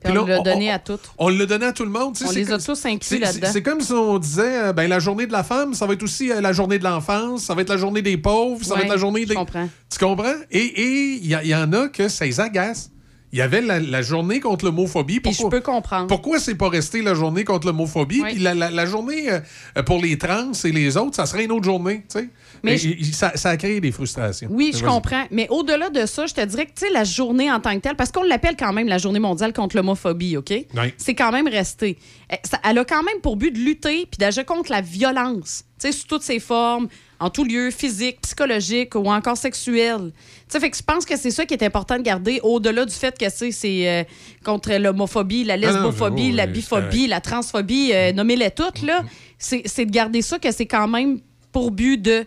Puis 0.04 0.14
puis 0.14 0.20
on 0.22 0.26
l'a 0.28 0.40
donné 0.40 0.70
à 0.72 0.78
toutes. 0.78 1.02
On 1.18 1.30
l'a 1.30 1.46
donné 1.48 1.66
à 1.66 1.74
tout 1.74 1.84
le 1.84 1.90
monde. 1.90 2.16
On 2.24 2.28
c'est 2.30 2.36
les 2.36 2.52
a 2.52 2.60
tous 2.60 2.86
inclus 2.86 3.08
c'est- 3.10 3.18
là-dedans. 3.20 3.48
c'est- 3.52 3.64
comme 3.64 3.82
si 3.82 3.92
on 3.92 4.20
disait, 4.20 4.66
euh, 4.66 4.74
ben, 4.74 4.88
la 4.88 5.00
journée 5.00 5.26
de 5.26 5.32
la 5.32 5.44
femme, 5.44 5.74
ça 5.74 5.88
va 5.88 5.94
être 5.94 6.04
aussi 6.04 6.32
euh, 6.32 6.42
la 6.42 6.54
journée 6.54 6.78
de 6.78 6.84
l'enfance, 6.84 7.46
ça 7.46 7.56
va 7.56 7.62
être 7.64 7.70
la 7.70 7.78
journée 7.78 8.04
des 8.04 8.16
pauvres, 8.18 8.64
ça 8.64 8.76
va 8.76 8.82
être 8.82 8.90
la 8.90 8.98
journée 8.98 9.26
des... 9.26 9.34
comprends. 9.34 9.68
Tu 9.92 9.98
comprends? 9.98 10.36
Et 10.52 10.60
et 10.64 11.14
il 11.24 11.26
y, 11.26 11.56
en 11.56 11.74
a 11.74 11.88
que 11.88 12.08
ça 12.08 12.26
les 12.26 12.40
agace. 12.40 12.92
Il 13.34 13.40
y 13.40 13.42
avait 13.42 13.62
la, 13.62 13.80
la 13.80 14.02
journée 14.04 14.40
contre 14.40 14.64
l'homophobie. 14.66 15.20
Puis 15.20 15.34
je 15.34 15.48
peux 15.48 15.60
comprendre. 15.60 16.08
Pourquoi 16.08 16.40
c'est 16.40 16.56
pas 16.56 16.70
resté 16.70 17.02
la 17.02 17.16
journée 17.16 17.44
contre 17.44 17.66
l'homophobie? 17.68 18.22
Puis 18.22 18.38
la, 18.40 18.54
la- 18.54 18.70
la 18.70 18.86
journée 18.86 19.30
euh, 19.32 19.84
pour 19.84 20.00
les 20.02 20.18
trans 20.20 20.52
et 20.64 20.72
les 20.72 20.96
autres, 20.98 21.16
ça 21.16 21.26
serait 21.26 21.46
une 21.46 21.52
autre 21.52 21.66
journée. 21.66 22.06
tu 22.10 22.20
sais? 22.20 22.30
Mais 22.72 22.78
je- 22.78 23.12
ça, 23.12 23.32
ça 23.36 23.50
a 23.50 23.58
créé 23.58 23.80
des 23.80 23.92
frustrations. 23.92 24.48
Oui, 24.52 24.72
je 24.76 24.84
comprends. 24.84 25.24
Mais 25.32 25.48
au-delà 25.50 25.90
de 25.90 26.06
ça, 26.06 26.26
je 26.26 26.34
te 26.34 26.42
dirais 26.46 26.66
que, 26.66 26.72
tu 26.74 26.86
sais, 26.86 26.92
la 26.92 27.04
journée 27.04 27.52
en 27.52 27.60
tant 27.60 27.74
que 27.76 27.80
telle, 27.80 27.96
parce 27.96 28.12
qu'on 28.12 28.24
l'appelle 28.24 28.56
quand 28.58 28.74
même 28.74 28.88
la 28.88 28.98
journée 28.98 29.20
mondiale 29.20 29.54
contre 29.54 29.76
l'homophobie, 29.76 30.38
OK? 30.38 30.50
Oui. 30.52 30.94
C'est 30.98 31.16
quand 31.16 31.32
même 31.32 31.48
resté. 31.48 31.98
Eh, 32.32 32.36
Elle 32.64 32.78
a 32.80 32.86
quand 32.86 33.04
même 33.04 33.22
pour 33.22 33.36
but 33.38 33.52
de 33.52 33.60
lutter 33.60 34.06
puis 34.10 34.18
d'agir 34.18 34.46
contre 34.46 34.72
la 34.72 34.82
violence, 34.82 35.64
tu 35.80 35.88
sais, 35.88 35.92
sous 35.92 36.08
toutes 36.08 36.24
ses 36.24 36.40
formes, 36.40 36.88
en 37.20 37.30
tout 37.30 37.46
lieu, 37.46 37.72
physique, 37.72 38.20
psychologique 38.22 38.96
ou 38.96 39.10
encore 39.10 39.38
sexuel. 39.38 40.12
Tu 40.14 40.22
sais, 40.50 40.60
fait 40.60 40.70
que 40.70 40.76
je 40.78 40.84
pense 40.84 41.06
que 41.06 41.16
c'est 41.18 41.32
ça 41.32 41.46
qui 41.46 41.54
est 41.54 41.64
important 41.64 41.98
de 41.98 42.02
garder, 42.02 42.40
au-delà 42.44 42.84
du 42.86 42.94
fait 42.94 43.18
que 43.18 43.26
c'est- 43.30 43.88
euh, 43.88 44.04
contre 44.44 44.74
l'homophobie, 44.74 45.44
la 45.46 45.54
Ah 45.54 45.58
non, 45.58 45.64
lesbophobie, 45.68 46.32
la 46.34 46.46
biphobie, 46.48 47.08
la 47.08 47.22
transphobie, 47.22 47.92
euh, 47.94 48.12
nommez-les 48.12 48.52
toutes, 48.52 48.82
là. 48.82 49.04
C'est 49.38 49.62
c'est 49.66 49.86
de 49.86 49.92
garder 49.92 50.22
ça, 50.22 50.40
que 50.40 50.52
c'est 50.52 50.66
quand 50.66 50.88
même 50.88 51.20
pour 51.52 51.72
but 51.72 51.98
de 52.02 52.26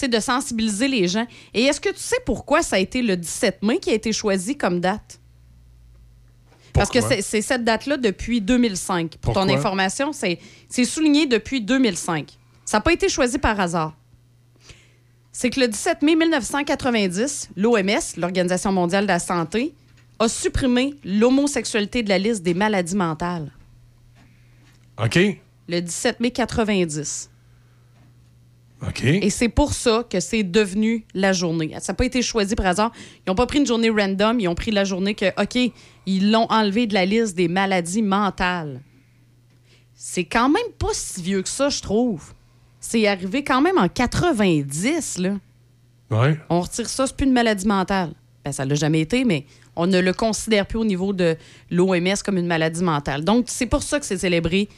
de 0.00 0.20
sensibiliser 0.20 0.88
les 0.88 1.08
gens. 1.08 1.26
Et 1.54 1.64
est-ce 1.64 1.80
que 1.80 1.90
tu 1.90 2.00
sais 2.00 2.16
pourquoi 2.26 2.62
ça 2.62 2.76
a 2.76 2.78
été 2.78 3.02
le 3.02 3.16
17 3.16 3.62
mai 3.62 3.78
qui 3.78 3.90
a 3.90 3.94
été 3.94 4.12
choisi 4.12 4.56
comme 4.56 4.80
date? 4.80 5.20
Parce 6.72 6.90
que 6.90 7.00
c'est 7.00 7.42
cette 7.42 7.64
date-là 7.64 7.98
depuis 7.98 8.40
2005. 8.40 9.16
Pour 9.18 9.34
ton 9.34 9.48
information, 9.48 10.12
c'est 10.12 10.38
c'est 10.68 10.84
souligné 10.84 11.26
depuis 11.26 11.60
2005. 11.60 12.38
Ça 12.64 12.78
n'a 12.78 12.80
pas 12.80 12.92
été 12.92 13.08
choisi 13.08 13.38
par 13.38 13.60
hasard. 13.60 13.94
C'est 15.32 15.50
que 15.50 15.60
le 15.60 15.68
17 15.68 16.02
mai 16.02 16.14
1990, 16.14 17.50
l'OMS, 17.56 18.00
l'Organisation 18.16 18.72
mondiale 18.72 19.04
de 19.04 19.08
la 19.08 19.18
santé, 19.18 19.74
a 20.18 20.28
supprimé 20.28 20.94
l'homosexualité 21.04 22.02
de 22.02 22.08
la 22.08 22.18
liste 22.18 22.42
des 22.42 22.54
maladies 22.54 22.96
mentales. 22.96 23.52
OK. 25.02 25.18
Le 25.68 25.80
17 25.80 26.20
mai 26.20 26.30
90. 26.30 27.30
Et 29.04 29.30
c'est 29.30 29.48
pour 29.48 29.74
ça 29.74 30.04
que 30.08 30.20
c'est 30.20 30.42
devenu 30.42 31.06
la 31.14 31.32
journée. 31.32 31.74
Ça 31.80 31.92
n'a 31.92 31.96
pas 31.96 32.04
été 32.04 32.20
choisi 32.20 32.54
par 32.54 32.66
hasard. 32.66 32.92
Ils 33.18 33.30
n'ont 33.30 33.34
pas 33.34 33.46
pris 33.46 33.58
une 33.58 33.66
journée 33.66 33.90
random, 33.90 34.40
ils 34.40 34.48
ont 34.48 34.54
pris 34.54 34.70
la 34.70 34.84
journée 34.84 35.14
que, 35.14 35.26
OK, 35.40 35.72
ils 36.06 36.30
l'ont 36.30 36.46
enlevé 36.50 36.86
de 36.86 36.94
la 36.94 37.06
liste 37.06 37.36
des 37.36 37.48
maladies 37.48 38.02
mentales. 38.02 38.80
C'est 39.94 40.24
quand 40.24 40.48
même 40.48 40.72
pas 40.78 40.88
si 40.92 41.22
vieux 41.22 41.42
que 41.42 41.48
ça, 41.48 41.68
je 41.68 41.80
trouve. 41.80 42.32
C'est 42.80 43.06
arrivé 43.06 43.44
quand 43.44 43.60
même 43.60 43.78
en 43.78 43.88
90, 43.88 45.18
là. 45.18 45.34
Ouais. 46.10 46.36
On 46.50 46.60
retire 46.60 46.88
ça, 46.88 47.06
c'est 47.06 47.16
plus 47.16 47.26
une 47.26 47.32
maladie 47.32 47.66
mentale. 47.66 48.12
Ben, 48.44 48.50
ça 48.50 48.64
l'a 48.64 48.74
jamais 48.74 49.00
été, 49.00 49.24
mais 49.24 49.46
on 49.76 49.86
ne 49.86 50.00
le 50.00 50.12
considère 50.12 50.66
plus 50.66 50.78
au 50.78 50.84
niveau 50.84 51.12
de 51.12 51.36
l'OMS 51.70 52.16
comme 52.24 52.36
une 52.36 52.48
maladie 52.48 52.82
mentale. 52.82 53.24
Donc, 53.24 53.44
c'est 53.46 53.66
pour 53.66 53.82
ça 53.82 54.00
que 54.00 54.04
c'est 54.06 54.18
célébré. 54.18 54.68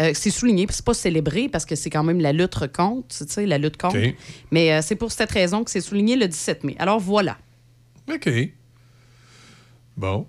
Euh, 0.00 0.10
c'est 0.14 0.30
souligné, 0.30 0.66
puis 0.66 0.76
c'est 0.76 0.84
pas 0.84 0.94
célébré 0.94 1.48
parce 1.48 1.64
que 1.64 1.74
c'est 1.74 1.90
quand 1.90 2.02
même 2.04 2.20
la 2.20 2.32
lutte 2.32 2.58
contre, 2.72 3.08
tu 3.08 3.24
sais, 3.28 3.46
la 3.46 3.58
lutte 3.58 3.76
contre. 3.78 3.96
Mais 4.50 4.72
euh, 4.72 4.80
c'est 4.82 4.96
pour 4.96 5.10
cette 5.12 5.30
raison 5.30 5.64
que 5.64 5.70
c'est 5.70 5.80
souligné 5.80 6.16
le 6.16 6.28
17 6.28 6.64
mai. 6.64 6.76
Alors 6.78 7.00
voilà. 7.00 7.38
OK. 8.12 8.28
Bon. 9.96 10.26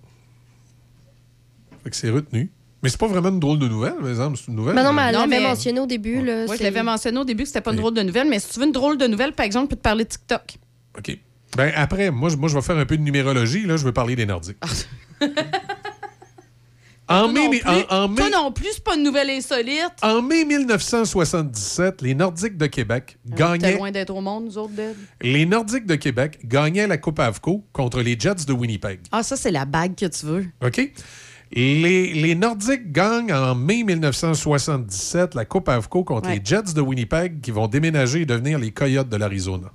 Fait 1.84 1.90
que 1.90 1.96
c'est 1.96 2.10
retenu. 2.10 2.50
Mais 2.84 2.90
c'est 2.90 3.00
pas 3.00 3.08
vraiment 3.08 3.30
une 3.30 3.40
drôle 3.40 3.60
de 3.60 3.68
nouvelle, 3.68 3.96
par 4.00 4.08
exemple. 4.10 4.38
C'est 4.38 4.48
une 4.48 4.56
nouvelle. 4.56 4.76
Ben 4.76 4.84
non, 4.84 4.94
mais 4.94 5.02
elle 5.08 5.14
Non, 5.16 5.22
l'avait 5.22 5.40
mais- 5.40 5.48
mentionné 5.48 5.80
au 5.80 5.86
début. 5.88 6.22
Là, 6.24 6.46
je 6.46 6.62
l'avais 6.64 6.84
mentionné 6.84 7.18
au 7.20 7.24
début 7.26 7.44
que 7.44 7.50
c'était 7.50 7.62
pas 7.62 7.72
une 7.72 7.78
drôle 7.78 7.94
de 7.96 8.04
nouvelle, 8.04 8.30
mais 8.30 8.40
si 8.40 8.50
tu 8.54 8.60
veux 8.60 8.66
une 8.66 8.72
drôle 8.72 8.98
de 8.98 9.08
nouvelle, 9.08 9.34
par 9.34 9.46
exemple, 9.46 9.66
je 9.66 9.70
peux 9.72 9.76
te 9.78 9.82
parler 9.82 10.04
de 10.04 10.10
TikTok. 10.10 10.58
OK. 10.98 11.18
Ben 11.56 11.72
après, 11.76 12.12
moi, 12.12 12.30
je- 12.30 12.36
moi, 12.38 12.50
je 12.50 12.56
vais 12.56 12.62
faire 12.62 12.78
un 12.78 12.86
peu 12.86 12.98
de 12.98 13.02
numérologie. 13.02 13.66
Là, 13.66 13.78
je 13.78 13.84
vais 13.84 13.92
parler 13.94 14.16
des 14.16 14.26
Nordiques. 14.26 14.58
en, 17.10 17.28
mai, 17.30 17.46
non 17.46 17.50
mais- 17.52 17.60
plus. 17.60 17.70
en- 17.90 18.04
en 18.04 18.08
mai, 18.10 18.16
Toi 18.16 18.30
non 18.32 18.52
plus, 18.52 18.68
c'est 18.74 18.84
pas 18.84 18.96
une 18.96 19.04
nouvelle 19.04 19.30
insolite. 19.30 19.94
en 20.02 20.22
mai 20.22 20.44
1977, 20.46 22.02
les 22.02 22.14
Nordiques 22.16 22.58
de 22.58 22.66
Québec 22.68 23.18
T'es 23.30 23.36
gagnaient. 23.36 23.78
loin 23.78 23.92
d'être 23.92 24.14
au 24.14 24.22
monde, 24.22 24.46
nous 24.46 24.58
autres, 24.58 24.74
Deb. 24.74 24.96
Les 25.22 25.46
Nordiques 25.46 25.86
de 25.86 25.96
Québec 25.96 26.40
gagnaient 26.44 26.88
la 26.88 26.98
Coupe 26.98 27.20
AVCO 27.20 27.64
contre 27.74 28.02
les 28.02 28.20
Jets 28.20 28.46
de 28.48 28.54
Winnipeg. 28.54 29.00
Ah, 29.12 29.24
ça, 29.24 29.36
c'est 29.38 29.52
la 29.52 29.66
bague 29.66 29.96
que 29.96 30.06
tu 30.06 30.26
veux. 30.26 30.46
OK? 30.66 30.92
Les, 31.54 32.14
les 32.14 32.36
Nordiques 32.36 32.92
gagnent 32.92 33.32
en 33.34 33.56
mai 33.56 33.84
1977 33.84 35.34
la 35.34 35.46
Coupe 35.46 35.70
AVCO 35.70 36.04
contre 36.04 36.28
Ouais. 36.28 36.36
les 36.40 36.42
Jets 36.44 36.74
de 36.76 36.82
Winnipeg 36.82 37.40
qui 37.40 37.52
vont 37.52 37.68
déménager 37.68 38.22
et 38.22 38.26
devenir 38.26 38.60
les 38.60 38.72
Coyotes 38.72 39.08
de 39.08 39.16
l'Arizona. 39.16 39.72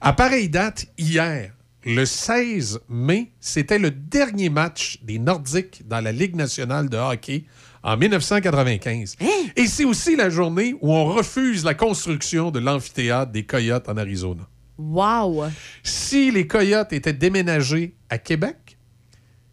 À 0.00 0.12
pareille 0.12 0.50
date, 0.50 0.86
hier, 0.98 1.52
le 1.84 2.04
16 2.04 2.80
mai, 2.88 3.32
c'était 3.40 3.78
le 3.78 3.90
dernier 3.90 4.48
match 4.48 5.00
des 5.02 5.18
Nordiques 5.18 5.82
dans 5.86 6.00
la 6.00 6.12
Ligue 6.12 6.36
nationale 6.36 6.88
de 6.88 6.96
hockey 6.96 7.44
en 7.82 7.96
1995. 7.96 9.16
Et 9.56 9.66
c'est 9.66 9.84
aussi 9.84 10.16
la 10.16 10.30
journée 10.30 10.74
où 10.80 10.92
on 10.92 11.04
refuse 11.06 11.64
la 11.64 11.74
construction 11.74 12.50
de 12.50 12.60
l'amphithéâtre 12.60 13.32
des 13.32 13.44
Coyotes 13.44 13.88
en 13.88 13.96
Arizona. 13.96 14.42
Wow! 14.78 15.44
Si 15.82 16.30
les 16.30 16.46
Coyotes 16.46 16.92
étaient 16.92 17.12
déménagés 17.12 17.96
à 18.08 18.18
Québec, 18.18 18.78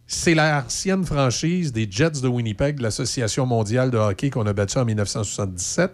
c'est 0.06 0.34
l'ancienne 0.34 1.04
franchise 1.04 1.72
des 1.72 1.86
Jets 1.90 2.20
de 2.22 2.28
Winnipeg, 2.28 2.78
de 2.78 2.82
l'Association 2.82 3.46
mondiale 3.46 3.90
de 3.90 3.98
hockey 3.98 4.30
qu'on 4.30 4.46
a 4.46 4.52
battue 4.52 4.78
en 4.78 4.84
1977, 4.84 5.92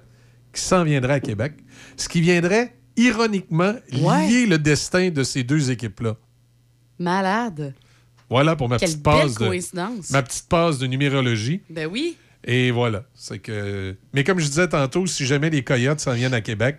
qui 0.53 0.61
s'en 0.61 0.85
viendrait 0.85 1.15
à 1.15 1.21
Québec. 1.21 1.55
Ce 1.97 2.09
qui 2.09 2.21
viendrait, 2.21 2.77
ironiquement, 2.97 3.75
lier 3.91 4.47
le 4.47 4.59
destin 4.59 5.11
de 5.11 5.23
ces 5.23 5.43
deux 5.43 5.71
équipes-là. 5.71 6.17
Malade. 6.99 7.75
Voilà 8.28 8.57
pour 8.57 8.68
ma 8.68 8.78
Quelle 8.78 8.89
petite 8.89 9.02
passe 9.02 9.34
belle 9.34 9.44
de 9.44 9.50
coïncidence. 9.50 10.10
ma 10.10 10.23
petite 10.23 10.49
passe 10.49 10.78
de 10.78 10.86
numérologie. 10.86 11.62
Ben 11.70 11.86
oui. 11.86 12.16
Et 12.44 12.70
voilà. 12.70 13.05
C'est 13.15 13.39
que. 13.39 13.97
Mais 14.12 14.25
comme 14.25 14.39
je 14.39 14.47
disais 14.47 14.68
tantôt, 14.68 15.07
si 15.07 15.26
jamais 15.26 15.50
les 15.50 15.62
Coyotes 15.62 16.00
s'en 16.00 16.12
viennent 16.12 16.34
à 16.34 16.41
Québec, 16.41 16.78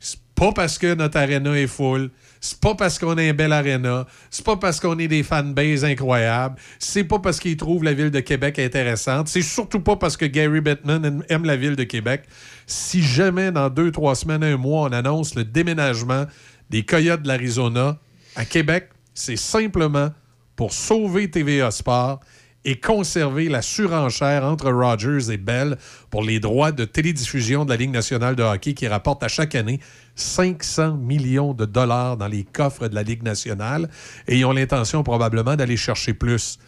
c'est 0.00 0.18
pas 0.34 0.52
parce 0.52 0.78
que 0.78 0.94
notre 0.94 1.16
aréna 1.18 1.56
est 1.58 1.66
full, 1.68 2.10
c'est 2.40 2.58
pas 2.60 2.74
parce 2.74 2.98
qu'on 2.98 3.16
a 3.16 3.22
un 3.22 3.32
bel 3.32 3.52
aréna, 3.52 4.06
c'est 4.30 4.44
pas 4.44 4.56
parce 4.56 4.80
qu'on 4.80 4.98
est 4.98 5.06
des 5.08 5.22
fanbases 5.22 5.84
incroyables, 5.84 6.56
c'est 6.80 7.04
pas 7.04 7.20
parce 7.20 7.38
qu'ils 7.38 7.56
trouvent 7.56 7.84
la 7.84 7.92
ville 7.94 8.10
de 8.10 8.18
Québec 8.20 8.58
intéressante, 8.58 9.28
c'est 9.28 9.42
surtout 9.42 9.78
pas 9.80 9.96
parce 9.96 10.16
que 10.16 10.26
Gary 10.26 10.60
Bettman 10.60 11.22
aime 11.28 11.44
la 11.44 11.56
ville 11.56 11.76
de 11.76 11.84
Québec. 11.84 12.24
Si 12.66 13.00
jamais 13.02 13.52
dans 13.52 13.70
deux, 13.70 13.92
trois 13.92 14.16
semaines, 14.16 14.42
un 14.42 14.56
mois, 14.56 14.88
on 14.88 14.92
annonce 14.92 15.36
le 15.36 15.44
déménagement 15.44 16.26
des 16.68 16.84
Coyotes 16.84 17.22
de 17.22 17.28
l'Arizona 17.28 17.98
à 18.34 18.44
Québec, 18.44 18.90
c'est 19.14 19.36
simplement 19.36 20.10
pour 20.56 20.72
sauver 20.72 21.30
TVA 21.30 21.70
Sport 21.70 22.20
et 22.64 22.80
conserver 22.80 23.48
la 23.48 23.62
surenchère 23.62 24.44
entre 24.44 24.70
Rogers 24.70 25.30
et 25.30 25.36
Bell 25.36 25.76
pour 26.10 26.22
les 26.22 26.40
droits 26.40 26.72
de 26.72 26.84
télédiffusion 26.84 27.64
de 27.64 27.70
la 27.70 27.76
Ligue 27.76 27.90
nationale 27.90 28.36
de 28.36 28.42
hockey 28.42 28.72
qui 28.72 28.88
rapporte 28.88 29.22
à 29.22 29.28
chaque 29.28 29.54
année 29.54 29.80
500 30.16 30.96
millions 30.96 31.52
de 31.52 31.66
dollars 31.66 32.16
dans 32.16 32.28
les 32.28 32.44
coffres 32.44 32.88
de 32.88 32.94
la 32.94 33.02
Ligue 33.02 33.22
nationale 33.22 33.90
et 34.26 34.44
ont 34.44 34.52
l'intention 34.52 35.02
probablement 35.02 35.56
d'aller 35.56 35.76
chercher 35.76 36.14
plus. 36.14 36.58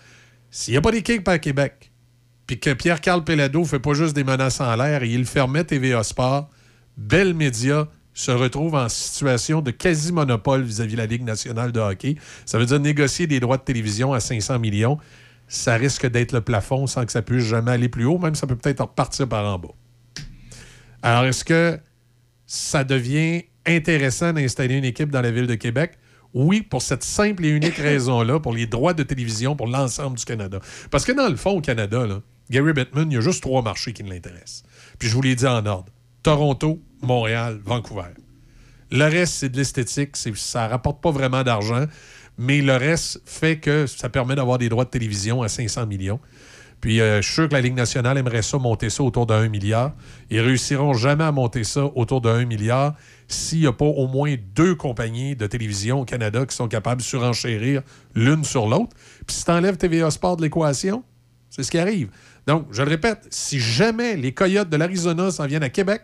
S'il 0.50 0.72
n'y 0.72 0.78
a 0.78 0.82
pas 0.82 0.92
d'équipe 0.92 1.26
à 1.28 1.38
Québec, 1.38 1.90
puis 2.46 2.60
que 2.60 2.72
Pierre-Carl 2.72 3.24
Pellado 3.24 3.64
fait 3.64 3.80
pas 3.80 3.94
juste 3.94 4.14
des 4.14 4.24
menaces 4.24 4.60
en 4.60 4.74
l'air 4.76 5.02
et 5.02 5.08
il 5.08 5.24
fermait 5.24 5.64
TVA 5.64 6.04
Sport, 6.04 6.50
Bell 6.96 7.34
Media 7.34 7.88
se 8.16 8.30
retrouve 8.30 8.74
en 8.74 8.88
situation 8.88 9.60
de 9.60 9.70
quasi-monopole 9.70 10.62
vis-à-vis 10.62 10.94
de 10.94 10.98
la 10.98 11.06
Ligue 11.06 11.22
nationale 11.22 11.70
de 11.70 11.80
hockey. 11.80 12.16
Ça 12.46 12.58
veut 12.58 12.64
dire 12.64 12.80
négocier 12.80 13.26
des 13.26 13.40
droits 13.40 13.58
de 13.58 13.62
télévision 13.62 14.14
à 14.14 14.20
500 14.20 14.58
millions. 14.58 14.96
Ça 15.48 15.74
risque 15.74 16.06
d'être 16.06 16.32
le 16.32 16.40
plafond 16.40 16.86
sans 16.86 17.04
que 17.04 17.12
ça 17.12 17.20
puisse 17.20 17.44
jamais 17.44 17.72
aller 17.72 17.90
plus 17.90 18.06
haut. 18.06 18.18
Même 18.18 18.34
ça 18.34 18.46
peut 18.46 18.56
peut-être 18.56 18.80
repartir 18.80 19.28
par 19.28 19.44
en 19.44 19.58
bas. 19.58 19.74
Alors, 21.02 21.26
est-ce 21.26 21.44
que 21.44 21.78
ça 22.46 22.84
devient 22.84 23.42
intéressant 23.66 24.32
d'installer 24.32 24.76
une 24.76 24.84
équipe 24.86 25.10
dans 25.10 25.20
la 25.20 25.30
ville 25.30 25.46
de 25.46 25.54
Québec? 25.54 25.98
Oui, 26.32 26.62
pour 26.62 26.80
cette 26.80 27.04
simple 27.04 27.44
et 27.44 27.50
unique 27.50 27.76
raison-là, 27.76 28.40
pour 28.40 28.54
les 28.54 28.66
droits 28.66 28.94
de 28.94 29.02
télévision 29.02 29.56
pour 29.56 29.66
l'ensemble 29.66 30.16
du 30.16 30.24
Canada. 30.24 30.58
Parce 30.90 31.04
que 31.04 31.12
dans 31.12 31.28
le 31.28 31.36
fond, 31.36 31.50
au 31.50 31.60
Canada, 31.60 32.06
là, 32.06 32.22
Gary 32.48 32.72
Bettman, 32.72 33.10
il 33.10 33.14
y 33.16 33.18
a 33.18 33.20
juste 33.20 33.42
trois 33.42 33.60
marchés 33.60 33.92
qui 33.92 34.02
l'intéressent. 34.04 34.62
Puis 34.98 35.10
je 35.10 35.14
vous 35.14 35.22
l'ai 35.22 35.34
dit 35.34 35.46
en 35.46 35.66
ordre. 35.66 35.92
Toronto, 36.22 36.80
Montréal, 37.02 37.60
Vancouver. 37.64 38.14
Le 38.90 39.04
reste, 39.04 39.34
c'est 39.34 39.48
de 39.48 39.56
l'esthétique. 39.56 40.16
Ça 40.16 40.68
rapporte 40.68 41.02
pas 41.02 41.10
vraiment 41.10 41.42
d'argent, 41.42 41.84
mais 42.38 42.62
le 42.62 42.76
reste 42.76 43.20
fait 43.24 43.58
que 43.58 43.86
ça 43.86 44.08
permet 44.08 44.36
d'avoir 44.36 44.58
des 44.58 44.68
droits 44.68 44.84
de 44.84 44.90
télévision 44.90 45.42
à 45.42 45.48
500 45.48 45.86
millions. 45.86 46.20
Puis 46.80 47.00
euh, 47.00 47.22
je 47.22 47.26
suis 47.26 47.34
sûr 47.34 47.48
que 47.48 47.54
la 47.54 47.60
Ligue 47.60 47.74
nationale 47.74 48.18
aimerait 48.18 48.42
ça 48.42 48.58
monter 48.58 48.90
ça 48.90 49.02
autour 49.02 49.26
de 49.26 49.34
1 49.34 49.48
milliard. 49.48 49.92
Ils 50.30 50.40
réussiront 50.40 50.92
jamais 50.92 51.24
à 51.24 51.32
monter 51.32 51.64
ça 51.64 51.84
autour 51.94 52.20
de 52.20 52.28
1 52.28 52.44
milliard 52.44 52.94
s'il 53.28 53.60
n'y 53.60 53.66
a 53.66 53.72
pas 53.72 53.86
au 53.86 54.06
moins 54.06 54.36
deux 54.54 54.74
compagnies 54.74 55.34
de 55.34 55.46
télévision 55.46 56.02
au 56.02 56.04
Canada 56.04 56.44
qui 56.46 56.54
sont 56.54 56.68
capables 56.68 57.00
de 57.00 57.06
surenchérir 57.06 57.82
l'une 58.14 58.44
sur 58.44 58.68
l'autre. 58.68 58.94
Puis 59.26 59.36
si 59.36 59.44
tu 59.44 59.50
enlèves 59.50 59.78
TVA 59.78 60.10
Sport 60.10 60.36
de 60.36 60.42
l'équation, 60.42 61.02
c'est 61.50 61.62
ce 61.62 61.70
qui 61.70 61.78
arrive. 61.78 62.10
Donc, 62.46 62.66
je 62.70 62.82
le 62.82 62.90
répète, 62.90 63.26
si 63.30 63.58
jamais 63.58 64.16
les 64.16 64.32
Coyotes 64.32 64.68
de 64.68 64.76
l'Arizona 64.76 65.30
s'en 65.30 65.46
viennent 65.46 65.64
à 65.64 65.70
Québec, 65.70 66.02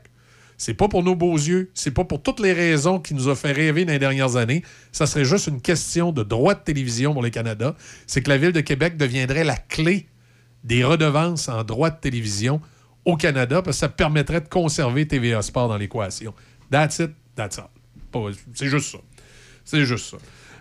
c'est 0.59 0.75
pas 0.75 0.89
pour 0.89 1.03
nos 1.03 1.15
beaux 1.15 1.37
yeux, 1.37 1.71
c'est 1.75 1.91
pas 1.91 2.05
pour 2.05 2.23
toutes 2.23 2.41
les 2.41 2.53
raisons 2.53 3.01
qui 3.01 3.15
nous 3.15 3.29
ont 3.29 3.35
fait 3.35 3.53
rêver 3.53 3.85
dans 3.85 3.93
les 3.93 3.99
dernières 3.99 4.37
années. 4.37 4.63
Ça 4.93 5.07
serait 5.07 5.25
juste 5.25 5.49
une 5.49 5.61
question 5.61 6.13
de 6.13 6.23
droit 6.23 6.55
de 6.55 6.61
télévision 6.61 7.13
pour 7.13 7.23
le 7.23 7.31
Canada. 7.31 7.75
C'est 8.07 8.23
que 8.23 8.29
la 8.29 8.39
ville 8.39 8.53
de 8.53 8.61
Québec 8.61 8.97
deviendrait 8.97 9.45
la 9.45 9.57
clé 9.57 10.07
des 10.65 10.85
redevances 10.85 11.49
en 11.49 11.65
droit 11.65 11.91
de 11.91 11.99
télévision 11.99 12.61
au 13.05 13.17
Canada 13.17 13.63
parce 13.63 13.77
que 13.77 13.81
ça 13.81 13.89
permettrait 13.89 14.41
de 14.41 14.49
conserver 14.49 15.07
TVA 15.07 15.43
Sport 15.43 15.69
dans 15.69 15.77
l'équation. 15.77 16.35
That's 16.71 17.01
it, 17.01 17.11
that's 17.35 17.59
all. 17.59 18.33
C'est 18.55 18.69
juste 18.69 18.93
ça. 18.93 18.99
C'est 19.65 19.85
juste 19.85 20.11
ça. 20.11 20.19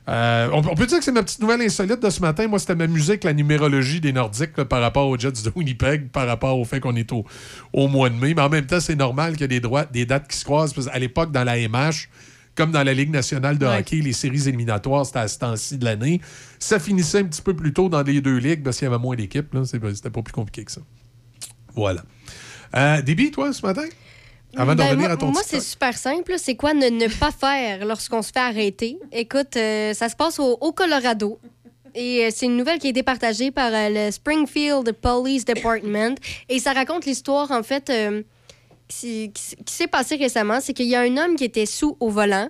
Euh, 0.10 0.50
on, 0.52 0.58
on 0.58 0.76
peut 0.76 0.88
dire 0.88 0.98
que 0.98 1.04
c'est 1.04 1.12
ma 1.12 1.22
petite 1.24 1.40
nouvelle 1.42 1.62
insolite 1.62 2.02
de 2.02 2.10
ce 2.10 2.22
matin. 2.22 2.48
Moi, 2.48 2.58
c'était 2.60 2.76
ma 2.76 2.88
musique, 2.88 3.24
la 3.24 3.34
numérologie 3.34 4.02
des 4.02 4.12
Nordiques 4.12 4.58
là, 4.58 4.66
par 4.66 4.82
rapport 4.82 5.08
aux 5.08 5.18
Jets 5.18 5.32
de 5.44 5.52
Winnipeg, 5.56 6.10
par 6.10 6.28
rapport 6.28 6.60
au 6.60 6.66
fait 6.66 6.80
qu'on 6.80 6.96
est 6.96 7.12
au, 7.12 7.24
au 7.72 7.88
mois 7.88 8.10
de 8.10 8.16
mai. 8.16 8.34
Mais 8.34 8.42
en 8.42 8.50
même 8.50 8.66
temps, 8.66 8.80
c'est 8.80 8.96
normal 8.96 9.34
qu'il 9.34 9.42
y 9.42 9.46
ait 9.46 9.48
des, 9.48 9.60
droits, 9.60 9.86
des 9.86 10.06
dates 10.06 10.28
qui 10.28 10.38
se 10.38 10.44
croisent. 10.44 10.74
Parce 10.74 10.88
qu'à 10.88 10.98
l'époque, 11.00 11.32
dans 11.32 11.44
la 11.44 11.56
MH, 11.68 12.10
comme 12.56 12.72
dans 12.72 12.84
la 12.84 12.94
Ligue 12.94 13.12
nationale 13.12 13.58
de 13.58 13.66
Ouais. 13.66 13.78
hockey, 13.80 13.98
les 13.98 14.12
séries 14.14 14.48
éliminatoires, 14.50 15.06
c'était 15.06 15.20
à 15.20 15.28
ce 15.28 15.38
temps-ci 15.40 15.78
de 15.78 15.86
l'année. 15.86 16.20
Ça 16.60 16.80
finissait 16.80 17.20
un 17.20 17.26
petit 17.26 17.42
peu 17.42 17.56
plus 17.56 17.72
tôt 17.72 17.88
dans 17.88 18.02
les 18.02 18.22
deux 18.22 18.38
ligues 18.38 18.64
parce 18.64 18.78
qu'il 18.78 18.88
y 18.88 18.92
avait 18.92 18.98
moins 19.02 19.16
d'équipes. 19.16 19.56
C'était 19.66 20.10
pas 20.10 20.22
plus 20.22 20.34
compliqué 20.34 20.66
que 20.66 20.72
ça. 20.72 20.82
Voilà. 21.76 22.04
Euh, 22.76 23.02
Déby, 23.02 23.32
toi, 23.32 23.54
ce 23.54 23.66
matin? 23.66 23.84
Avant 24.58 24.74
de 24.74 24.78
Ben, 24.80 24.86
revenir 24.90 25.08
moi, 25.08 25.14
à 25.14 25.18
ton 25.18 25.28
moi, 25.32 25.42
c'est 25.46 25.60
super 25.62 25.98
simple. 25.98 26.34
C'est 26.38 26.56
quoi 26.56 26.74
ne, 26.74 26.88
ne 26.90 27.08
pas 27.08 27.32
faire 27.32 27.86
lorsqu'on 27.86 28.22
se 28.22 28.32
fait 28.32 28.40
arrêter? 28.40 28.98
Écoute, 29.12 29.56
euh, 29.56 29.94
ça 29.94 30.10
se 30.10 30.16
passe 30.16 30.40
au, 30.40 30.58
au 30.60 30.72
Colorado. 30.72 31.40
Et 31.96 32.26
euh, 32.26 32.30
c'est 32.34 32.46
une 32.46 32.58
nouvelle 32.58 32.80
qui 32.80 32.88
a 32.88 32.90
été 32.90 33.04
partagée 33.04 33.52
par 33.52 33.72
euh, 33.74 33.90
le 33.90 34.12
Springfield 34.12 34.92
Police 34.94 35.46
Department. 35.46 36.16
Et 36.50 36.60
ça 36.60 36.74
raconte 36.74 37.06
l'histoire, 37.06 37.52
en 37.52 37.64
fait, 37.64 37.92
qui, 38.88 39.32
qui- 39.34 39.56
qui 39.64 39.74
s'est 39.74 39.88
passée 39.88 40.16
récemment. 40.18 40.60
C'est 40.62 40.74
qu'il 40.74 40.88
y 40.88 40.96
a 40.96 41.02
un 41.02 41.18
homme 41.18 41.36
qui 41.36 41.46
était 41.46 41.66
sous 41.66 41.96
au 42.00 42.10
volant. 42.10 42.50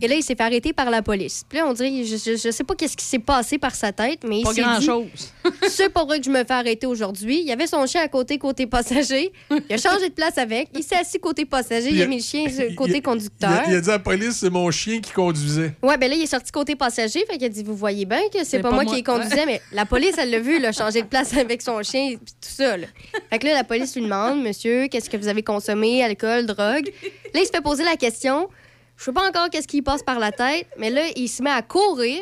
Et 0.00 0.08
là, 0.08 0.14
il 0.16 0.22
s'est 0.22 0.34
fait 0.34 0.42
arrêter 0.42 0.72
par 0.72 0.90
la 0.90 1.02
police. 1.02 1.44
Puis 1.48 1.58
là, 1.58 1.66
on 1.66 1.72
dirait, 1.72 2.04
je, 2.04 2.16
je, 2.16 2.36
je 2.36 2.50
sais 2.50 2.64
pas 2.64 2.74
qu'est-ce 2.74 2.96
qui 2.96 3.04
s'est 3.04 3.18
passé 3.18 3.58
par 3.58 3.74
sa 3.74 3.92
tête, 3.92 4.20
mais 4.26 4.38
il 4.40 4.42
Pas 4.42 4.50
s'est 4.52 4.62
dit, 4.62 4.86
grand-chose. 4.86 5.32
c'est 5.68 5.88
pas 5.88 6.04
vrai 6.04 6.18
que 6.18 6.24
je 6.24 6.30
me 6.30 6.44
fais 6.44 6.52
arrêter 6.52 6.86
aujourd'hui. 6.86 7.40
Il 7.40 7.46
y 7.46 7.52
avait 7.52 7.66
son 7.66 7.86
chien 7.86 8.02
à 8.02 8.08
côté, 8.08 8.38
côté 8.38 8.66
passager. 8.66 9.32
Il 9.50 9.74
a 9.74 9.78
changé 9.78 10.08
de 10.08 10.14
place 10.14 10.36
avec. 10.38 10.68
Il 10.74 10.82
s'est 10.82 10.96
assis 10.96 11.18
côté 11.18 11.44
passager. 11.44 11.90
Il 11.90 12.02
a 12.02 12.06
mis 12.06 12.16
le 12.16 12.22
chien 12.22 12.44
côté 12.76 12.92
Il 12.92 12.96
a, 12.96 13.00
conducteur. 13.00 13.62
il 13.68 13.74
a 13.74 13.80
dit 13.80 13.88
à 13.88 13.92
la 13.92 13.98
police, 13.98 14.36
c'est 14.38 14.50
mon 14.50 14.70
chien 14.70 15.00
qui 15.00 15.12
conduisait. 15.12 15.74
Ouais, 15.82 15.96
ben 15.96 16.10
là, 16.10 16.16
il 16.16 16.22
est 16.22 16.26
sorti 16.26 16.50
côté 16.50 16.74
passager. 16.76 17.24
Fait 17.26 17.36
qu'il 17.38 17.46
a 17.46 17.48
dit, 17.48 17.62
vous 17.62 17.76
voyez 17.76 18.04
bien 18.04 18.22
que 18.32 18.44
c'est 18.44 18.58
pas, 18.60 18.70
pas 18.70 18.74
moi, 18.74 18.84
moi. 18.84 18.94
qui 18.94 19.02
conduisais, 19.02 19.46
mais 19.46 19.60
la 19.72 19.86
police, 19.86 20.16
elle 20.18 20.30
l'a 20.30 20.40
vu, 20.40 20.58
là, 20.58 20.72
changer 20.72 21.02
de 21.02 21.06
place 21.06 21.36
avec 21.36 21.62
son 21.62 21.82
chien, 21.82 22.10
pis 22.24 22.32
tout 22.34 22.48
ça, 22.48 22.76
là. 22.76 22.86
Fait 23.30 23.38
que 23.38 23.46
là, 23.46 23.54
la 23.54 23.64
police 23.64 23.94
lui 23.94 24.02
demande, 24.02 24.42
monsieur, 24.42 24.88
qu'est-ce 24.88 25.08
que 25.08 25.16
vous 25.16 25.28
avez 25.28 25.42
consommé, 25.42 26.02
alcool, 26.02 26.46
drogue? 26.46 26.90
Là, 27.32 27.40
il 27.40 27.46
se 27.46 27.50
fait 27.50 27.62
poser 27.62 27.84
la 27.84 27.96
question. 27.96 28.48
Je 28.96 29.04
sais 29.04 29.12
pas 29.12 29.28
encore 29.28 29.50
qu'est-ce 29.50 29.68
qui 29.68 29.82
passe 29.82 30.02
par 30.02 30.18
la 30.18 30.32
tête, 30.32 30.66
mais 30.78 30.90
là, 30.90 31.02
il 31.16 31.28
se 31.28 31.42
met 31.42 31.50
à 31.50 31.62
courir. 31.62 32.20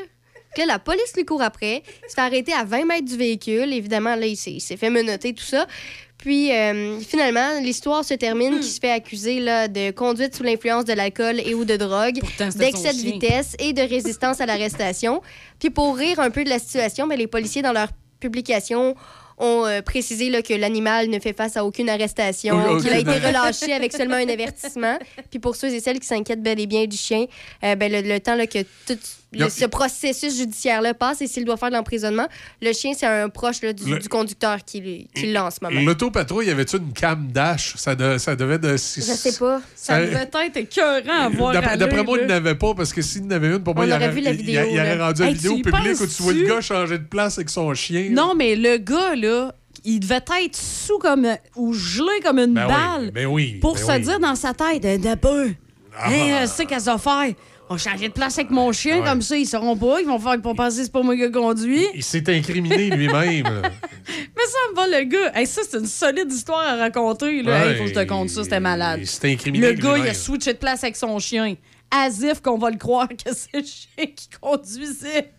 Que 0.54 0.66
la 0.66 0.78
police 0.78 1.14
lui 1.16 1.24
court 1.24 1.40
après. 1.40 1.82
Il 2.04 2.10
se 2.10 2.14
fait 2.14 2.20
arrêter 2.20 2.52
à 2.52 2.62
20 2.62 2.84
mètres 2.84 3.06
du 3.06 3.16
véhicule. 3.16 3.72
Évidemment, 3.72 4.16
là, 4.16 4.26
il 4.26 4.36
s'est 4.36 4.76
fait 4.76 4.90
menotter, 4.90 5.32
tout 5.32 5.42
ça. 5.42 5.66
Puis, 6.18 6.52
euh, 6.52 7.00
finalement, 7.00 7.58
l'histoire 7.60 8.04
se 8.04 8.14
termine 8.14 8.60
qu'il 8.60 8.70
se 8.70 8.78
fait 8.78 8.92
accuser 8.92 9.40
là, 9.40 9.66
de 9.66 9.90
conduite 9.90 10.36
sous 10.36 10.42
l'influence 10.42 10.84
de 10.84 10.92
l'alcool 10.92 11.40
et 11.40 11.54
ou 11.54 11.64
de 11.64 11.76
drogue, 11.76 12.20
d'excès 12.54 12.92
de 12.92 12.98
vitesse 12.98 13.56
et 13.58 13.72
de 13.72 13.80
résistance 13.80 14.40
à 14.40 14.46
l'arrestation. 14.46 15.20
Puis, 15.58 15.70
pour 15.70 15.96
rire 15.96 16.20
un 16.20 16.30
peu 16.30 16.44
de 16.44 16.48
la 16.48 16.58
situation, 16.58 17.08
ben, 17.08 17.18
les 17.18 17.26
policiers, 17.26 17.62
dans 17.62 17.72
leur 17.72 17.88
publication, 18.20 18.94
ont 19.42 19.66
euh, 19.66 19.82
précisé 19.82 20.30
là, 20.30 20.40
que 20.40 20.54
l'animal 20.54 21.08
ne 21.08 21.18
fait 21.18 21.32
face 21.36 21.56
à 21.56 21.64
aucune 21.64 21.88
arrestation, 21.88 22.78
qu'il 22.78 22.90
a 22.90 22.98
été 22.98 23.18
relâché 23.18 23.72
avec 23.72 23.92
seulement 23.92 24.16
un 24.16 24.28
avertissement. 24.28 24.98
Puis 25.30 25.40
pour 25.40 25.56
ceux 25.56 25.68
et 25.74 25.80
celles 25.80 25.98
qui 25.98 26.06
s'inquiètent 26.06 26.42
bel 26.42 26.60
et 26.60 26.66
bien 26.66 26.86
du 26.86 26.96
chien, 26.96 27.26
euh, 27.64 27.74
ben, 27.74 27.90
le, 27.90 28.00
le 28.00 28.20
temps 28.20 28.36
là, 28.36 28.46
que 28.46 28.60
tout 28.86 28.98
le- 29.32 29.48
ce 29.48 29.64
processus 29.64 30.36
judiciaire-là 30.36 30.94
passe 30.94 31.20
et 31.22 31.26
s'il 31.26 31.44
doit 31.44 31.56
faire 31.56 31.70
de 31.70 31.74
l'emprisonnement, 31.74 32.26
le 32.60 32.72
chien, 32.72 32.92
c'est 32.96 33.06
un 33.06 33.28
proche 33.28 33.62
là, 33.62 33.72
du, 33.72 33.90
Le- 33.90 33.98
du 33.98 34.08
conducteur 34.08 34.58
qui, 34.64 35.08
qui 35.14 35.32
l'a 35.32 35.46
en 35.46 35.50
ce 35.50 35.58
moment. 35.62 35.80
L'autopatrouille, 35.80 36.46
y 36.46 36.50
avait-tu 36.50 36.76
une 36.76 36.92
cam 36.92 37.28
dash? 37.32 37.74
Ça, 37.76 37.94
de- 37.94 38.18
ça 38.18 38.36
devait 38.36 38.58
de. 38.58 38.72
Je 38.72 38.76
sais 38.76 39.38
pas. 39.38 39.60
Ça 39.74 40.00
devait 40.00 40.28
être 40.46 40.56
écœurant 40.56 41.20
à 41.24 41.28
voir 41.28 41.52
D'après 41.52 42.02
moi, 42.04 42.18
il 42.20 42.26
n'avait 42.26 42.54
pas 42.54 42.74
parce 42.74 42.92
que 42.92 43.02
s'il 43.02 43.26
n'avait 43.26 43.48
une, 43.48 43.62
pour 43.62 43.74
moi, 43.74 43.84
On 43.84 43.88
il 43.88 43.92
aurait 43.92 44.04
aurait, 44.06 44.14
vu 44.14 44.20
la 44.20 44.30
il- 44.30 44.36
vidéo, 44.36 44.62
il, 44.68 44.74
il 44.74 44.78
aurait 44.80 44.98
rendu 44.98 45.22
la 45.22 45.30
vidéo 45.32 45.54
publique 45.56 46.00
où 46.00 46.06
tu 46.06 46.22
vois 46.22 46.32
le 46.32 46.46
gars 46.46 46.60
changer 46.60 46.98
de 46.98 47.04
place 47.04 47.38
avec 47.38 47.50
son 47.50 47.72
chien. 47.74 48.08
Non, 48.10 48.34
mais 48.36 48.54
le 48.56 48.76
gars, 48.78 49.14
là, 49.14 49.54
il 49.84 50.00
devait 50.00 50.20
être 50.44 50.56
sous 50.56 50.98
comme. 50.98 51.26
ou 51.56 51.72
gelé 51.72 52.20
comme 52.24 52.38
une 52.38 52.54
Ben 52.54 52.66
oui, 52.66 52.72
balle. 52.72 53.10
ben 53.12 53.26
oui, 53.26 53.54
Pour 53.60 53.74
ben 53.74 53.80
se 53.86 53.92
oui. 53.92 54.00
dire 54.00 54.20
dans 54.20 54.34
sa 54.34 54.52
tête, 54.54 54.84
euh, 54.84 54.98
de 54.98 55.14
peu. 55.16 55.50
Ah. 55.98 56.10
Hey, 56.12 56.48
c'est 56.48 56.64
qu'elle 56.66 56.80
va 56.82 56.96
faire. 56.98 57.32
On 57.72 57.76
va 57.76 57.90
changer 57.90 58.08
de 58.08 58.12
place 58.12 58.36
avec 58.38 58.50
mon 58.50 58.70
chien, 58.72 58.98
Ouais. 59.00 59.04
comme 59.08 59.22
ça, 59.22 59.36
ils 59.36 59.46
sauront 59.46 59.76
pas. 59.76 60.00
Ils 60.00 60.06
vont 60.06 60.18
faire 60.18 60.32
qu'ils 60.32 60.42
vont 60.42 60.54
penser 60.54 60.78
que 60.78 60.84
c'est 60.84 60.92
pas 60.92 61.02
moi 61.02 61.16
qui 61.16 61.30
conduit. 61.30 61.86
Il 61.94 62.02
s'est 62.02 62.22
incriminé 62.28 62.90
lui-même. 62.90 63.62
Mais 63.62 64.44
ça 64.46 64.58
me 64.70 64.76
va, 64.76 64.86
le 64.88 65.04
gars. 65.04 65.32
Hey, 65.34 65.46
ça, 65.46 65.62
c'est 65.68 65.78
une 65.78 65.86
solide 65.86 66.30
histoire 66.30 66.60
à 66.60 66.76
raconter. 66.76 67.42
Là. 67.42 67.52
Ouais, 67.64 67.70
Hey, 67.72 67.76
faut 67.78 67.84
que 67.84 67.88
je 67.90 67.94
te 67.94 68.04
compte 68.04 68.28
ça, 68.28 68.44
c'était 68.44 68.60
malade. 68.60 69.00
Il 69.00 69.06
s'est 69.06 69.32
incriminé 69.32 69.66
Le 69.68 69.72
gars, 69.74 69.96
il 69.96 70.06
a 70.08 70.12
switché 70.14 70.52
de 70.52 70.58
place 70.58 70.84
avec 70.84 70.96
son 70.96 71.18
chien. 71.18 71.54
As 71.90 72.20
if 72.20 72.40
qu'on 72.42 72.58
va 72.58 72.70
le 72.70 72.76
croire 72.78 73.08
que 73.08 73.32
c'est 73.34 73.54
le 73.54 73.62
chien 73.64 74.06
qui 74.14 74.28
conduisait. 74.40 75.32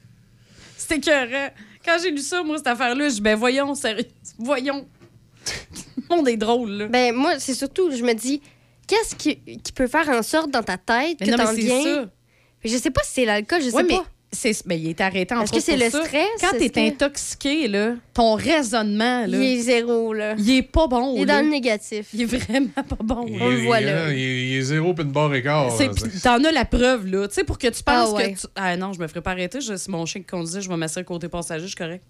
C'était 0.77 0.95
écœurant. 0.97 1.49
Quand 1.85 1.97
j'ai 2.01 2.11
lu 2.11 2.19
ça, 2.19 2.41
moi, 2.43 2.57
cette 2.57 2.67
affaire-là, 2.67 3.09
je 3.09 3.15
dis, 3.15 3.21
ben 3.21 3.35
voyons, 3.37 3.75
sérieux, 3.75 4.05
voyons. 4.39 4.87
Le 6.09 6.15
monde 6.15 6.27
est 6.29 6.37
drôle, 6.37 6.69
là. 6.71 6.87
Ben, 6.87 7.13
moi, 7.13 7.33
c'est 7.39 7.53
surtout, 7.53 7.91
je 7.91 8.03
me 8.03 8.13
dis, 8.13 8.41
qu'est-ce 8.87 9.15
qui, 9.15 9.37
qui 9.61 9.71
peut 9.73 9.87
faire 9.87 10.07
en 10.09 10.21
sorte 10.23 10.49
dans 10.51 10.63
ta 10.63 10.77
tête 10.77 11.17
Mais 11.19 11.27
que 11.27 11.35
t'en 11.35 11.53
viens. 11.53 11.83
ça. 11.83 12.05
Je 12.63 12.77
sais 12.77 12.91
pas 12.91 13.01
si 13.03 13.11
c'est 13.13 13.25
l'alcool, 13.25 13.61
je 13.61 13.69
sais 13.69 13.75
Ouais, 13.75 13.83
mais 13.83 13.95
pas. 13.97 14.05
c'est- 14.31 14.65
ben, 14.67 14.79
il 14.79 14.89
est 14.89 15.01
arrêté 15.01 15.33
entre 15.33 15.43
Est-ce 15.43 15.51
que 15.53 15.59
c'est 15.59 15.77
le 15.77 15.89
ça. 15.89 16.03
stress? 16.03 16.27
Quand 16.41 16.57
t'es 16.57 16.69
que- 16.69 16.79
intoxiqué, 16.79 17.67
là, 17.67 17.95
ton 18.13 18.35
raisonnement, 18.35 19.25
là, 19.25 19.37
Il 19.37 19.43
est 19.43 19.59
zéro, 19.61 20.13
là. 20.13 20.35
il 20.37 20.49
est 20.57 20.61
pas 20.63 20.87
bon. 20.87 21.13
Il 21.15 21.21
est 21.21 21.25
là. 21.25 21.37
dans 21.39 21.45
le 21.45 21.51
négatif. 21.51 22.07
Il 22.13 22.21
est 22.21 22.25
vraiment 22.25 22.69
pas 22.87 22.97
bon. 23.03 23.25
Il- 23.27 23.41
On 23.41 23.49
le 23.49 23.57
voit, 23.65 23.79
il- 23.81 23.85
là. 23.87 24.11
Il, 24.13 24.17
il 24.19 24.55
est 24.57 24.61
zéro 24.61 24.93
puis 24.93 25.03
une 25.05 25.11
barre 25.11 25.29
pis 25.31 26.19
T'en 26.21 26.43
as 26.43 26.51
la 26.51 26.65
preuve, 26.65 27.05
là. 27.07 27.27
Tu 27.27 27.35
sais, 27.35 27.43
pour 27.43 27.57
que 27.57 27.67
tu 27.67 27.83
penses 27.83 28.09
Ah 28.11 28.15
ouais. 28.15 28.33
que 28.33 28.39
tu. 28.39 28.47
Ah 28.55 28.75
non, 28.77 28.93
je 28.93 28.99
me 28.99 29.07
ferais 29.07 29.21
pas 29.21 29.31
arrêter. 29.31 29.59
Je- 29.61 29.75
C'est 29.75 29.89
mon 29.91 30.05
chien 30.05 30.21
qui 30.21 30.27
conduisait, 30.27 30.61
je 30.61 30.69
vais 30.69 30.77
m'asseoir 30.77 31.05
côté 31.05 31.27
passager, 31.27 31.63
je 31.63 31.67
suis 31.67 31.75
correct. 31.75 32.03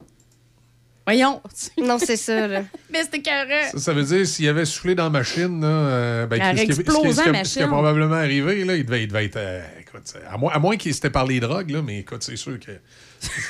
Voyons. 1.06 1.42
Non, 1.78 1.98
c'est 2.00 2.16
ça, 2.16 2.48
là. 2.48 2.64
Mais 2.90 3.02
c'était 3.04 3.22
carré. 3.22 3.64
Ça, 3.74 3.80
ça 3.80 3.94
veut 3.94 4.04
dire 4.04 4.26
s'il 4.26 4.48
avait 4.48 4.64
soufflé 4.66 4.96
dans 4.96 5.04
la 5.04 5.10
machine, 5.10 5.60
là, 5.60 5.68
euh, 5.68 6.26
ben, 6.28 6.40
ce 6.40 7.22
qui- 7.24 7.32
machine. 7.32 7.68
probablement 7.68 8.16
arrivé, 8.16 8.64
là, 8.64 8.76
il 8.76 8.86
devait, 8.86 9.04
il 9.04 9.08
devait 9.10 9.26
être. 9.26 9.36
euh, 9.38 9.62
écoute, 9.94 10.14
à 10.30 10.38
moins, 10.38 10.52
à 10.54 10.60
moins 10.60 10.78
qu'il 10.78 10.94
s'était 10.94 11.10
par 11.10 11.26
les 11.26 11.40
drogues, 11.40 11.70
là, 11.72 11.82
mais 11.82 12.00
écoute, 12.00 12.24
c'est 12.24 12.36
sûr 12.36 12.60
que 12.60 12.72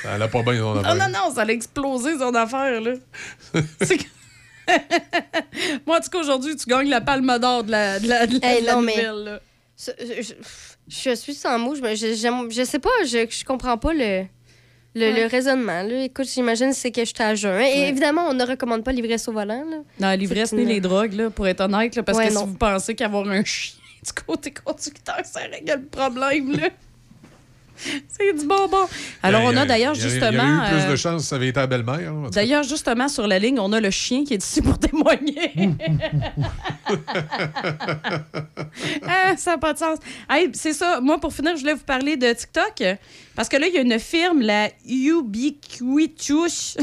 ça 0.02 0.14
allait 0.14 0.28
pas 0.28 0.42
bien 0.42 0.56
son 0.58 0.74
Non, 0.74 0.80
affaire. 0.84 1.08
non, 1.08 1.18
non, 1.28 1.34
ça 1.34 1.42
allait 1.42 1.54
exploser 1.54 2.18
son 2.18 2.34
affaire, 2.34 2.80
là. 2.80 2.92
C'est 3.80 3.98
que- 3.98 4.04
Moi, 5.86 5.98
en 5.98 6.00
tout 6.00 6.10
cas, 6.10 6.18
aujourd'hui, 6.20 6.56
tu 6.56 6.66
gagnes 6.66 6.88
la 6.88 7.00
palme 7.00 7.38
d'or 7.38 7.64
de 7.64 7.70
la, 7.70 7.98
de 8.00 8.08
la, 8.08 8.26
de 8.26 8.38
la, 8.40 8.52
Hey, 8.54 8.60
de 8.62 8.66
la 8.66 8.74
non, 8.74 8.82
mais- 8.82 8.96
nouvelle, 8.96 9.24
là. 9.24 9.40
Je, 9.76 10.22
je- 10.22 10.34
je 10.88 11.14
suis 11.16 11.34
sans 11.34 11.58
mots. 11.58 11.74
Je, 11.74 11.82
je, 11.96 12.48
je 12.50 12.64
sais 12.64 12.78
pas, 12.78 12.90
je, 13.04 13.26
je 13.28 13.44
comprends 13.44 13.76
pas 13.76 13.92
le, 13.92 14.22
le, 14.94 15.10
le 15.12 15.26
raisonnement. 15.26 15.82
Là. 15.82 16.04
Écoute, 16.04 16.26
j'imagine 16.32 16.70
que 16.70 16.76
c'est 16.76 16.92
que 16.92 17.00
je 17.04 17.06
suis 17.12 17.22
à 17.22 17.34
jeun. 17.34 17.60
Et 17.60 17.64
Ouais. 17.64 17.88
évidemment, 17.88 18.26
on 18.28 18.34
ne 18.34 18.44
recommande 18.44 18.84
pas 18.84 18.92
l'ivresse 18.92 19.26
au 19.28 19.32
volant. 19.32 19.64
Là. 19.68 19.78
Non, 19.98 20.16
l'ivresse 20.16 20.52
ni 20.52 20.62
une- 20.62 20.68
les 20.68 20.80
drogues, 20.80 21.14
là, 21.14 21.30
pour 21.30 21.48
être 21.48 21.60
honnête, 21.62 21.96
là, 21.96 22.02
parce 22.04 22.16
Ouais, 22.18 22.28
que 22.28 22.34
non. 22.34 22.40
si 22.42 22.46
vous 22.46 22.54
pensez 22.54 22.94
qu'avoir 22.94 23.28
un 23.28 23.42
chien 23.44 23.74
du 24.04 24.12
côté 24.12 24.52
conducteur, 24.52 25.24
ça 25.24 25.40
règle 25.40 25.72
le 25.72 25.86
problème, 25.86 26.52
là. 26.52 26.68
C'est 28.08 28.32
du 28.38 28.46
bonbon. 28.46 28.86
Alors, 29.22 29.42
Ben, 29.42 29.48
on 29.52 29.56
a 29.56 29.66
d'ailleurs 29.66 29.94
justement. 29.94 30.28
Il 30.30 30.36
y 30.36 30.38
a 30.38 30.68
eu 30.68 30.72
plus 30.72 30.82
euh, 30.88 30.90
de 30.92 30.96
chance 30.96 31.22
si 31.22 31.28
ça 31.28 31.36
avait 31.36 31.48
été 31.48 31.60
à 31.60 31.66
belle-mère. 31.66 32.12
hein. 32.12 32.30
D'ailleurs, 32.32 32.62
justement, 32.62 33.08
sur 33.08 33.26
la 33.26 33.38
ligne, 33.38 33.58
on 33.58 33.72
a 33.72 33.80
le 33.80 33.90
chien 33.90 34.24
qui 34.24 34.34
est 34.34 34.42
ici 34.44 34.62
pour 34.62 34.78
témoigner. 34.78 35.52
Ah, 39.06 39.36
ça 39.36 39.52
n'a 39.52 39.58
pas 39.58 39.72
de 39.72 39.78
sens. 39.78 39.98
Hey, 40.28 40.50
c'est 40.54 40.72
ça. 40.72 41.00
Moi, 41.00 41.18
pour 41.20 41.32
finir, 41.32 41.54
je 41.56 41.60
voulais 41.60 41.74
vous 41.74 41.84
parler 41.84 42.16
de 42.16 42.32
TikTok. 42.32 42.82
Parce 43.36 43.48
que 43.48 43.56
là, 43.56 43.66
il 43.66 43.74
y 43.74 43.78
a 43.78 43.80
une 43.80 43.98
firme, 43.98 44.40
la 44.40 44.68
Ubiquitous. 44.86 46.76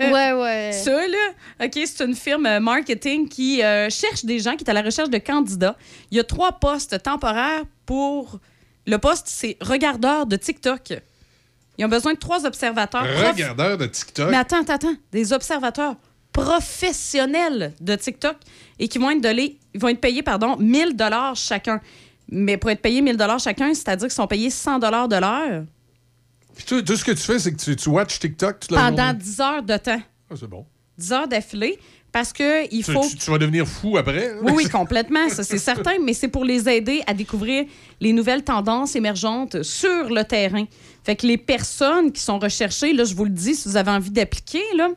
ouais, 0.00 0.32
ouais. 0.32 0.70
Ça, 0.72 1.06
là, 1.06 1.64
OK, 1.64 1.72
c'est 1.84 2.04
une 2.04 2.14
firme 2.14 2.46
euh, 2.46 2.60
marketing 2.60 3.28
qui 3.28 3.62
euh, 3.62 3.88
cherche 3.90 4.24
des 4.24 4.38
gens, 4.38 4.56
qui 4.56 4.64
est 4.64 4.70
à 4.70 4.72
la 4.72 4.82
recherche 4.82 5.10
de 5.10 5.18
candidats. 5.18 5.76
Il 6.10 6.16
y 6.16 6.20
a 6.20 6.24
trois 6.24 6.52
postes 6.52 7.02
temporaires 7.02 7.62
pour. 7.84 8.38
Le 8.86 8.98
poste, 8.98 9.26
c'est 9.28 9.56
regardeur 9.60 10.26
de 10.26 10.36
TikTok. 10.36 10.94
Ils 11.78 11.84
ont 11.84 11.88
besoin 11.88 12.14
de 12.14 12.18
trois 12.18 12.46
observateurs. 12.46 13.02
prof- 13.02 13.32
Regardeur 13.32 13.76
de 13.78 13.86
TikTok? 13.86 14.30
mais 14.30 14.36
attends, 14.36 14.60
attends, 14.62 14.74
attends. 14.74 14.94
Des 15.12 15.32
observateurs 15.32 15.96
professionnels 16.32 17.74
de 17.80 17.94
TikTok 17.96 18.36
et 18.78 18.88
qui 18.88 18.98
vont 18.98 19.10
être, 19.10 19.20
donnés- 19.20 19.58
ils 19.74 19.80
vont 19.80 19.88
être 19.88 20.00
payés 20.00 20.22
pardon, 20.22 20.56
1000 20.58 20.96
dollars 20.96 21.34
chacun. 21.36 21.80
Mais 22.28 22.56
pour 22.56 22.70
être 22.70 22.82
payés 22.82 23.02
1000 23.02 23.16
dollars 23.16 23.38
chacun, 23.38 23.72
c'est-à-dire 23.74 24.08
qu'ils 24.08 24.14
sont 24.14 24.26
payés 24.26 24.50
100 24.50 24.78
dollars 24.78 25.08
de 25.08 25.16
l'heure 25.16 25.64
Puis 26.54 26.64
tout, 26.64 26.82
tout 26.82 26.96
ce 26.96 27.04
que 27.04 27.12
tu 27.12 27.18
fais, 27.22 27.38
c'est 27.38 27.52
que 27.52 27.62
tu, 27.62 27.76
tu 27.76 27.88
watches 27.88 28.18
TikTok 28.18 28.60
toute 28.60 28.70
la 28.72 28.78
pendant 28.90 29.04
journée? 29.04 29.18
10 29.18 29.40
heures 29.40 29.62
de 29.62 29.76
temps. 29.76 30.02
Ah, 30.30 30.34
c'est 30.38 30.46
bon. 30.48 30.66
10 30.98 31.12
heures 31.12 31.28
d'affilée 31.28 31.78
parce 32.16 32.32
que 32.32 32.66
il 32.74 32.82
faut... 32.82 33.06
tu- 33.06 33.16
tu 33.16 33.30
vas 33.30 33.36
devenir 33.36 33.66
fou 33.68 33.98
après. 33.98 34.30
hein? 34.30 34.38
Oui, 34.40 34.52
oui, 34.56 34.68
complètement, 34.70 35.28
ça 35.28 35.44
c'est 35.44 35.58
certain, 35.58 35.96
mais 36.02 36.14
c'est 36.14 36.28
pour 36.28 36.46
les 36.46 36.66
aider 36.66 37.02
à 37.06 37.12
découvrir 37.12 37.66
les 38.00 38.14
nouvelles 38.14 38.42
tendances 38.42 38.96
émergentes 38.96 39.62
sur 39.62 40.08
le 40.08 40.24
terrain. 40.24 40.64
Fait 41.04 41.14
que 41.14 41.26
les 41.26 41.36
personnes 41.36 42.10
qui 42.12 42.22
sont 42.22 42.38
recherchées, 42.38 42.94
là, 42.94 43.04
je 43.04 43.14
vous 43.14 43.24
le 43.24 43.30
dis, 43.30 43.54
si 43.54 43.68
vous 43.68 43.76
avez 43.76 43.90
envie 43.90 44.08
d'appliquer, 44.10 44.62
là, 44.78 44.88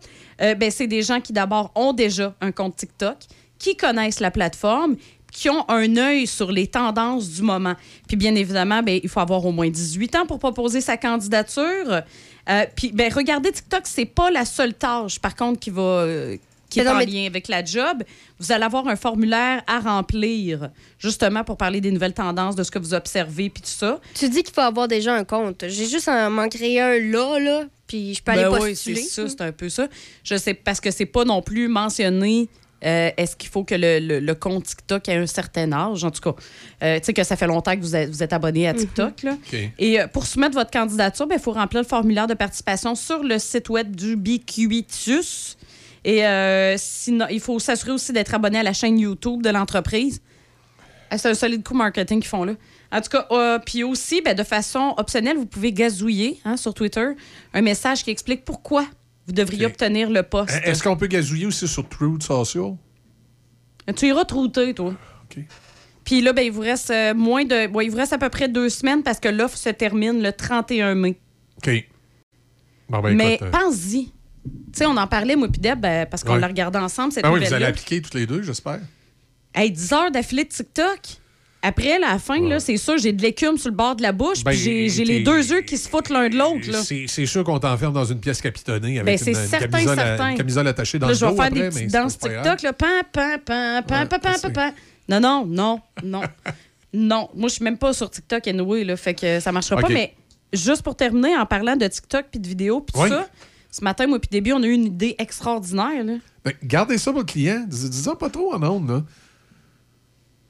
euh, 0.41 0.56
ben, 0.56 0.72
c'est 0.72 0.88
des 0.88 1.01
gens 1.01 1.19
qui 1.19 1.33
d'abord 1.33 1.73
ont 1.75 1.91
déjà 1.91 2.33
un 2.39 2.53
compte 2.53 2.77
TikTok, 2.77 3.17
qui 3.57 3.75
connaissent 3.75 4.22
la 4.22 4.31
plateforme, 4.31 4.95
qui 5.33 5.49
ont 5.49 5.69
un 5.69 5.98
œil 5.98 6.25
sur 6.25 6.53
les 6.53 6.67
tendances 6.67 7.30
du 7.30 7.41
moment. 7.41 7.75
Puis 8.07 8.15
bien 8.15 8.33
évidemment, 8.33 8.81
ben, 8.81 8.98
il 9.03 9.09
faut 9.09 9.19
avoir 9.19 9.45
au 9.45 9.51
moins 9.51 9.69
18 9.69 10.15
ans 10.15 10.25
pour 10.25 10.39
proposer 10.39 10.80
sa 10.80 10.95
candidature. 10.95 12.01
Euh, 12.49 12.65
puis 12.77 12.93
ben, 12.93 13.11
regardez 13.14 13.51
TikTok, 13.51 13.81
c'est 13.83 14.06
pas 14.06 14.31
la 14.31 14.45
seule 14.45 14.73
tâche, 14.73 15.19
par 15.19 15.35
contre, 15.35 15.59
qui 15.59 15.69
va... 15.69 15.81
euh, 15.81 16.38
qui 16.69 16.80
est 16.80 16.83
non, 16.83 16.91
en 16.91 16.98
mais- 16.98 17.06
lien 17.06 17.25
avec 17.25 17.48
la 17.48 17.64
job, 17.65 18.03
vous 18.39 18.51
allez 18.51 18.64
avoir 18.64 18.88
un 18.88 18.95
formulaire 18.95 19.64
à 19.67 19.80
remplir, 19.80 20.69
justement 20.99 21.43
pour 21.43 21.57
parler 21.57 21.81
des 21.81 21.91
nouvelles 21.91 22.14
tendances, 22.14 22.56
de 22.56 22.64
ce 22.64 22.72
que 22.72 22.80
vous 22.80 22.93
observez, 22.93 23.49
puis 23.49 23.64
tout 23.64 23.69
ça. 23.69 23.99
Tu 24.14 24.30
dis 24.30 24.43
qu'il 24.43 24.53
faut 24.53 24.61
avoir 24.61 24.88
déjà 24.88 25.14
un 25.15 25.23
compte. 25.23 25.65
J'ai 25.67 25.88
juste 25.88 26.07
à 26.07 26.30
m'en 26.30 26.48
créer 26.48 26.80
un 26.81 26.99
là, 26.99 27.39
là, 27.39 27.64
puis 27.88 28.14
je 28.14 28.22
peux 28.23 28.31
aller 28.31 28.43
Ben 28.43 28.49
oui, 28.51 28.75
c'est 28.75 28.91
postuler. 28.93 29.01
ça, 29.01 29.27
c'est 29.27 29.41
un 29.41 29.51
peu 29.51 29.69
ça. 29.69 29.88
Je 30.23 30.35
sais, 30.38 30.53
parce 30.53 30.80
que 30.80 30.91
c'est 30.91 31.06
pas 31.07 31.25
non 31.25 31.41
plus 31.41 31.67
mentionné. 31.67 32.48
euh, 32.85 33.09
Est-ce 33.17 33.35
qu'il 33.35 33.49
faut 33.49 33.65
que 33.65 33.75
le, 33.75 33.99
le- 33.99 34.19
le 34.22 34.35
compte 34.35 34.64
TikTok 34.64 35.09
ait 35.09 35.15
un 35.17 35.25
certain 35.27 35.69
âge? 35.73 36.03
En 36.06 36.11
tout 36.11 36.22
cas, 36.22 36.33
euh, 36.81 36.98
tu 36.99 37.07
sais 37.07 37.14
que 37.14 37.25
ça 37.25 37.35
fait 37.35 37.45
longtemps 37.48 37.75
que 37.75 37.81
vous 37.81 37.93
êtes, 37.93 38.09
vous 38.09 38.23
êtes 38.23 38.31
abonné 38.31 38.69
à 38.69 38.73
TikTok. 38.73 39.23
là. 39.23 39.33
OK. 39.33 39.59
Et 39.80 39.99
euh, 39.99 40.07
pour 40.07 40.25
soumettre 40.25 40.53
votre 40.53 40.72
candidature, 40.72 41.27
ben, 41.27 41.35
il 41.35 41.41
faut 41.41 41.51
remplir 41.51 41.81
le 41.81 41.88
formulaire 41.88 42.27
de 42.27 42.35
participation 42.35 42.95
sur 42.95 43.22
le 43.22 43.38
site 43.38 43.67
web 43.67 43.93
du 43.95 44.15
BQITUS. 44.15 45.57
Et 46.09 46.25
euh, 46.25 46.73
sinon, 46.77 47.27
il 47.29 47.39
faut 47.39 47.59
s'assurer 47.59 47.91
aussi 47.91 48.11
d'être 48.11 48.33
abonné 48.33 48.57
à 48.57 48.63
la 48.63 48.73
chaîne 48.73 48.97
YouTube 48.97 49.43
de 49.43 49.49
l'entreprise. 49.51 50.21
Ah, 51.11 51.19
C'est 51.19 51.29
un 51.29 51.35
solide 51.35 51.63
coup 51.63 51.75
marketing 51.75 52.19
qu'ils 52.19 52.29
font 52.29 52.45
là. 52.45 52.53
En 52.91 52.99
tout 52.99 53.09
cas, 53.09 53.27
euh, 53.29 53.59
puis 53.63 53.83
aussi, 53.83 54.19
ben, 54.21 54.35
de 54.35 54.43
façon 54.43 54.95
optionnelle, 54.97 55.38
vous 55.38 55.45
pouvez 55.45 55.71
gazouiller 55.71 56.39
hein, 56.45 56.57
sur 56.57 56.73
Twitter 56.73 57.09
un 57.53 57.61
message 57.61 58.03
qui 58.03 58.09
explique 58.09 58.43
pourquoi 58.43 58.88
vous 59.27 59.33
devriez 59.33 59.67
obtenir 59.67 60.09
le 60.09 60.23
poste. 60.23 60.59
Est-ce 60.63 60.81
qu'on 60.81 60.97
peut 60.97 61.05
gazouiller 61.05 61.45
aussi 61.45 61.67
sur 61.67 61.88
Truth 61.88 62.23
Social? 62.23 62.75
Tu 63.95 64.07
iras 64.07 64.25
trouter, 64.25 64.73
toi. 64.73 64.95
OK. 65.25 65.43
Puis 66.05 66.21
là, 66.21 66.33
ben, 66.33 66.41
il 66.41 66.51
vous 66.51 66.61
reste 66.61 66.89
euh, 66.89 67.13
moins 67.13 67.45
de. 67.45 67.67
bon, 67.67 67.81
il 67.81 67.91
vous 67.91 67.97
reste 67.97 68.13
à 68.13 68.17
peu 68.17 68.29
près 68.29 68.49
deux 68.49 68.69
semaines 68.69 69.03
parce 69.03 69.19
que 69.19 69.29
l'offre 69.29 69.59
se 69.59 69.69
termine 69.69 70.23
le 70.23 70.33
31 70.33 70.95
mai. 70.95 71.19
OK. 71.57 71.88
Bon, 72.89 72.99
ben, 72.99 73.15
Mais 73.15 73.38
euh, 73.43 73.51
pense-y. 73.51 74.11
Tu 74.45 74.79
sais, 74.79 74.85
on 74.85 74.95
en 74.97 75.07
parlait, 75.07 75.35
moi, 75.35 75.47
puis 75.49 75.59
Deb, 75.61 75.79
ben, 75.79 76.05
parce 76.05 76.23
qu'on 76.23 76.33
Ouais. 76.35 76.39
l'a 76.39 76.47
regardé 76.47 76.77
ensemble, 76.79 77.11
cette 77.11 77.23
ben 77.23 77.31
oui, 77.31 77.43
vous 77.45 77.53
allez 77.53 77.65
appliquer 77.65 78.01
toutes 78.01 78.13
les 78.13 78.25
deux, 78.25 78.41
j'espère. 78.41 78.79
Hey, 79.53 79.71
10 79.71 79.91
heures 79.93 80.11
d'affilée 80.11 80.43
de 80.43 80.49
TikTok. 80.49 80.99
Après, 81.61 81.99
la 81.99 82.17
fin, 82.19 82.39
c'est 82.59 82.77
sûr, 82.77 82.97
j'ai 82.99 83.11
de 83.11 83.21
l'écume 83.21 83.57
sur 83.57 83.69
le 83.69 83.75
bord 83.75 83.95
de 83.97 84.01
la 84.01 84.13
bouche, 84.13 84.45
Ben, 84.45 84.51
puis 84.51 84.89
j'ai 84.89 85.03
les 85.03 85.23
deux 85.23 85.51
yeux 85.51 85.61
qui 85.61 85.77
se 85.77 85.89
foutent 85.89 86.09
l'un 86.09 86.29
de 86.29 86.37
l'autre. 86.37 86.83
C'est 86.83 87.25
sûr 87.25 87.43
qu'on 87.43 87.59
t'enferme 87.59 87.93
dans 87.93 88.05
une 88.05 88.19
pièce 88.21 88.41
capitonnée 88.41 88.93
Ben, 88.95 89.01
avec 89.09 89.19
c'est 89.19 89.31
une, 89.31 89.35
certain, 89.35 89.67
camisole, 89.67 89.99
à- 89.99 90.05
certain. 90.05 90.29
une 90.29 90.37
camisole 90.37 90.67
attachée 90.67 90.99
dans 90.99 91.07
Là, 91.07 91.13
le 91.13 91.19
je 91.19 91.25
vais 91.25 91.31
dos 91.31 91.37
faire 91.37 91.45
après, 91.47 91.59
des 91.59 91.69
petites 91.69 91.91
danses. 91.91 92.17
TikTok, 92.17 92.61
là. 92.61 92.73
Pan, 92.73 92.85
pan, 93.11 93.35
pan, 93.45 93.81
pan, 93.85 94.05
pan, 94.07 94.19
pan, 94.19 94.31
pan, 94.41 94.51
pan. 94.53 94.71
Non, 95.09 95.19
non, 95.19 95.45
non, 95.45 95.81
non. 96.03 96.21
non. 96.93 97.29
Moi, 97.35 97.49
je 97.49 97.55
suis 97.55 97.63
même 97.63 97.77
pas 97.77 97.91
sur 97.91 98.09
TikTok 98.09 98.47
anyway, 98.47 98.85
là, 98.85 98.95
fait 98.95 99.13
que 99.15 99.39
ça 99.41 99.51
marchera 99.51 99.81
pas. 99.81 99.89
Mais 99.89 100.13
juste 100.53 100.81
pour 100.83 100.95
terminer, 100.95 101.35
en 101.35 101.45
parlant 101.45 101.75
de 101.75 101.87
TikTok 101.87 102.27
puis 102.31 102.39
de 102.39 102.47
vidéos 102.47 102.79
puis 102.79 103.01
Oui. 103.01 103.09
ça, 103.09 103.27
ce 103.72 103.83
matin, 103.83 104.07
moi 104.07 104.19
puis 104.19 104.30
début, 104.31 104.51
on 104.53 104.61
a 104.64 104.65
eu 104.67 104.72
une 104.73 104.85
idée 104.85 105.15
extraordinaire, 105.19 106.03
là. 106.03 106.14
Ben, 106.43 106.53
gardez 106.64 106.98
ça 106.98 107.11
le 107.11 107.23
client. 107.23 107.65
Dis- 107.67 107.89
Dis-en 107.89 108.15
pas 108.15 108.30
trop 108.30 108.53
en 108.53 108.64
ondes, 108.64 108.89
là. 108.89 109.03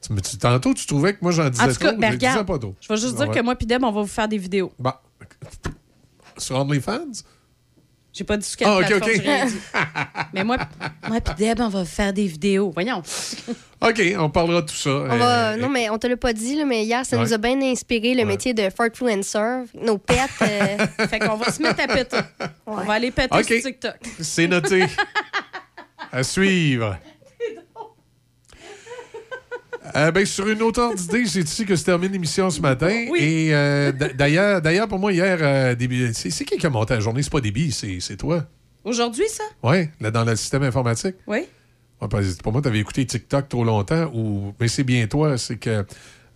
Tu, 0.00 0.12
mais 0.14 0.20
tu- 0.22 0.38
tantôt, 0.38 0.72
tu 0.72 0.86
trouvais 0.86 1.12
que 1.12 1.18
moi, 1.20 1.30
j'en 1.32 1.50
disais 1.50 1.62
En 1.62 1.68
tout 1.68 1.74
cas, 1.74 1.90
trop. 1.92 2.00
ben, 2.00 2.10
regarde, 2.12 2.46
pas 2.46 2.58
trop. 2.58 2.74
je 2.80 2.88
vais 2.88 2.96
juste 2.96 3.14
Ah 3.16 3.24
dire 3.24 3.28
ouais. 3.28 3.34
que 3.38 3.44
moi 3.44 3.54
puis 3.56 3.66
Deb, 3.66 3.84
on 3.84 3.92
va 3.92 4.00
vous 4.00 4.06
faire 4.06 4.28
des 4.28 4.38
vidéos. 4.38 4.72
Bon. 4.78 4.92
Sur 6.38 6.56
OnlyFans? 6.60 7.22
J'ai 8.12 8.24
pas 8.24 8.36
dit 8.36 8.46
sur 8.46 8.56
quelle 8.58 8.68
Ah, 8.68 8.78
OK, 8.78 8.92
OK. 8.96 9.20
Mais 10.34 10.42
moi, 10.42 10.56
moi 11.08 11.20
puis 11.20 11.34
Deb, 11.38 11.60
on 11.60 11.68
va 11.68 11.84
faire 11.84 12.12
des 12.12 12.26
vidéos. 12.26 12.70
Voyons. 12.74 13.02
OK, 13.80 14.02
on 14.18 14.28
parlera 14.30 14.62
de 14.62 14.66
tout 14.66 14.74
ça. 14.74 14.90
On 14.90 15.16
va- 15.16 15.56
non, 15.56 15.68
mais 15.68 15.88
on 15.90 15.96
te 15.98 16.06
l'a 16.08 16.16
pas 16.16 16.32
dit, 16.32 16.56
là, 16.56 16.64
mais 16.64 16.84
hier, 16.84 17.06
ça 17.06 17.16
Ouais. 17.16 17.22
nous 17.22 17.32
a 17.32 17.38
bien 17.38 17.60
inspiré 17.62 18.14
le 18.14 18.24
métier 18.24 18.52
de 18.52 18.68
Fartfluencer. 18.68 19.62
Nos 19.80 19.96
pets. 19.98 20.16
euh, 20.42 20.86
fait 21.08 21.18
qu'on 21.20 21.36
va 21.36 21.52
se 21.52 21.62
mettre 21.62 21.82
à 21.82 21.86
péter. 21.86 22.18
On 22.66 22.76
va 22.76 22.94
aller 22.94 23.10
péter 23.12 23.36
OK. 23.38 23.44
sur 23.44 23.62
TikTok. 23.62 23.94
C'est 24.20 24.48
noté. 24.48 24.84
à 26.12 26.22
suivre. 26.24 26.98
Euh, 29.96 30.10
ben, 30.10 30.26
sur 30.26 30.48
une 30.48 30.62
autre 30.62 30.94
d'idée, 30.94 31.24
c'est 31.26 31.40
ici 31.40 31.64
que 31.64 31.76
se 31.76 31.84
termine 31.84 32.12
l'émission 32.12 32.50
ce 32.50 32.60
matin. 32.60 33.06
Et 33.16 33.54
euh, 33.54 33.92
d'ailleurs, 33.92 34.60
d'ailleurs, 34.60 34.88
pour 34.88 34.98
moi, 34.98 35.12
hier, 35.12 35.38
euh, 35.40 35.74
c'est 36.12 36.44
qui 36.44 36.56
qui 36.56 36.66
a 36.66 36.70
monté 36.70 36.94
la 36.94 37.00
journée? 37.00 37.22
C'est 37.22 37.32
pas 37.32 37.40
Déby, 37.40 37.72
c'est 37.72 38.16
toi. 38.16 38.44
Aujourd'hui, 38.84 39.28
ça? 39.28 39.44
Oui, 39.62 39.88
dans 40.00 40.24
le 40.24 40.36
système 40.36 40.62
informatique. 40.62 41.16
Oui. 41.26 41.40
Ouais, 42.00 42.08
pour 42.42 42.52
moi, 42.52 42.62
tu 42.62 42.68
avais 42.68 42.78
écouté 42.78 43.04
TikTok 43.04 43.48
trop 43.48 43.62
longtemps, 43.62 44.10
ou... 44.14 44.54
mais 44.58 44.68
c'est 44.68 44.84
bien 44.84 45.06
toi, 45.06 45.36
c'est 45.36 45.56
que 45.56 45.84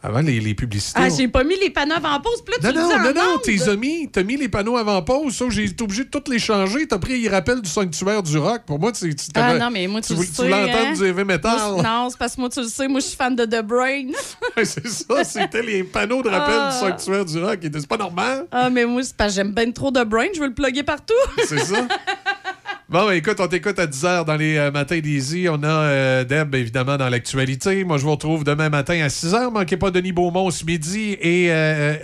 avant 0.07 0.20
les, 0.20 0.39
les 0.39 0.55
publicités. 0.55 1.00
Ah, 1.02 1.08
on- 1.10 1.16
j'ai 1.16 1.28
pas 1.28 1.42
mis 1.44 1.58
les 1.58 1.70
panneaux 1.70 1.94
avant 1.97 2.20
pause, 2.20 2.42
puis 2.44 2.55
là, 2.55 2.70
tu 2.70 2.76
Non, 2.76 2.89
le 2.89 2.94
non, 2.99 3.10
dis 3.12 3.18
non, 3.18 3.24
non, 3.33 3.39
tes 3.39 3.68
amis, 3.70 4.08
t'as 4.12 4.23
mis 4.23 4.36
les 4.36 4.49
panneaux 4.49 4.76
avant 4.76 5.00
pause, 5.02 5.39
que 5.39 5.49
j'ai 5.50 5.65
été 5.65 5.83
obligé 5.83 6.05
de 6.05 6.10
tous 6.10 6.31
les 6.31 6.39
changer. 6.39 6.86
T'as 6.86 6.99
pris 6.99 7.20
les 7.23 7.28
rappels 7.28 7.60
du 7.62 7.68
sanctuaire 7.70 8.23
du 8.23 8.36
rock. 8.36 8.62
Pour 8.66 8.78
moi, 8.78 8.92
tu, 8.92 9.15
tu 9.15 9.24
Ah 9.34 9.55
non, 9.58 9.70
mais 9.70 9.86
moi, 9.86 10.00
tu, 10.02 10.08
tu, 10.15 10.20
le 10.20 10.26
sais. 10.26 10.33
tu 10.47 10.52
entendre 10.52 10.76
hein? 10.89 10.92
du 10.92 11.05
heavy 11.07 11.24
metal. 11.24 11.57
Moi, 11.73 11.83
non, 11.83 12.08
c'est 12.10 12.18
parce 12.18 12.34
que 12.36 12.41
moi, 12.41 12.50
tu 12.50 12.60
le 12.60 12.68
sais, 12.68 12.86
moi, 12.86 13.00
je 13.00 13.07
suis 13.07 13.16
fan 13.16 13.34
de 13.34 13.44
The 13.47 13.62
Brain. 13.62 14.08
C'est 14.62 14.86
ça, 14.86 15.24
c'était 15.24 15.62
les 15.62 15.83
panneaux 15.84 16.23
de 16.23 16.28
rappel 16.28 16.55
Ah. 16.58 16.70
du 16.70 16.78
sanctuaire 16.78 17.24
du 17.24 17.42
rock. 17.42 17.58
C'est 17.62 17.86
pas 17.89 17.97
normal. 17.97 18.47
ah, 18.52 18.68
mais 18.70 18.84
moi, 18.84 19.02
c'est 19.02 19.16
parce 19.16 19.31
que 19.31 19.36
j'aime 19.36 19.52
bien 19.52 19.70
trop 19.73 19.91
The 19.91 20.05
Brain, 20.05 20.26
je 20.34 20.41
veux 20.41 20.49
le 20.49 20.55
plugger 20.55 20.83
partout. 20.83 21.15
C'est 21.47 21.58
ça. 21.60 21.76
Bon, 22.91 23.07
ben, 23.07 23.13
écoute, 23.13 23.41
on 23.41 23.47
t'écoute 23.49 23.79
à 23.79 23.87
10h 23.87 24.27
dans 24.27 24.37
les 24.37 24.57
euh, 24.59 24.71
matins 24.71 24.99
d'Easy. 25.01 25.49
On 25.49 25.63
a 25.63 25.67
euh, 25.67 26.25
Deb, 26.25 26.55
évidemment, 26.55 26.99
dans 26.99 27.09
l'actualité. 27.09 27.83
Moi, 27.83 27.97
je 27.97 28.03
vous 28.03 28.11
retrouve 28.11 28.45
demain 28.45 28.69
matin 28.69 29.01
à 29.03 29.09
6h. 29.09 29.51
Manquez 29.53 29.79
pas 29.79 29.91
Denis 29.91 30.13
Beaumont 30.13 30.51
ce 30.51 30.67
midi 30.67 31.17
et, 31.19 31.51
euh, 31.51 31.55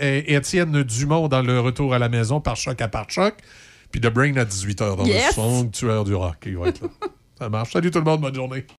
euh, 0.01 0.21
et 0.25 0.33
Étienne 0.33 0.81
Dumont 0.83 1.27
dans 1.27 1.43
le 1.43 1.59
retour 1.59 1.93
à 1.93 1.99
la 1.99 2.09
maison 2.09 2.41
par 2.41 2.55
choc 2.55 2.81
à 2.81 2.87
par 2.87 3.07
choc. 3.09 3.35
Puis 3.91 4.01
The 4.01 4.07
Brain 4.07 4.35
à 4.37 4.43
18h 4.45 4.97
dans 4.97 5.05
Yes. 5.05 5.27
le 5.27 5.33
sanctuaire 5.43 6.03
du 6.03 6.15
rock. 6.15 6.37
Il 6.47 6.57
va 6.57 6.69
être 6.69 6.81
là. 6.81 6.87
Ça 7.37 7.49
marche. 7.49 7.73
Salut 7.73 7.91
tout 7.91 7.99
le 7.99 8.05
monde, 8.05 8.21
bonne 8.21 8.35
journée. 8.35 8.65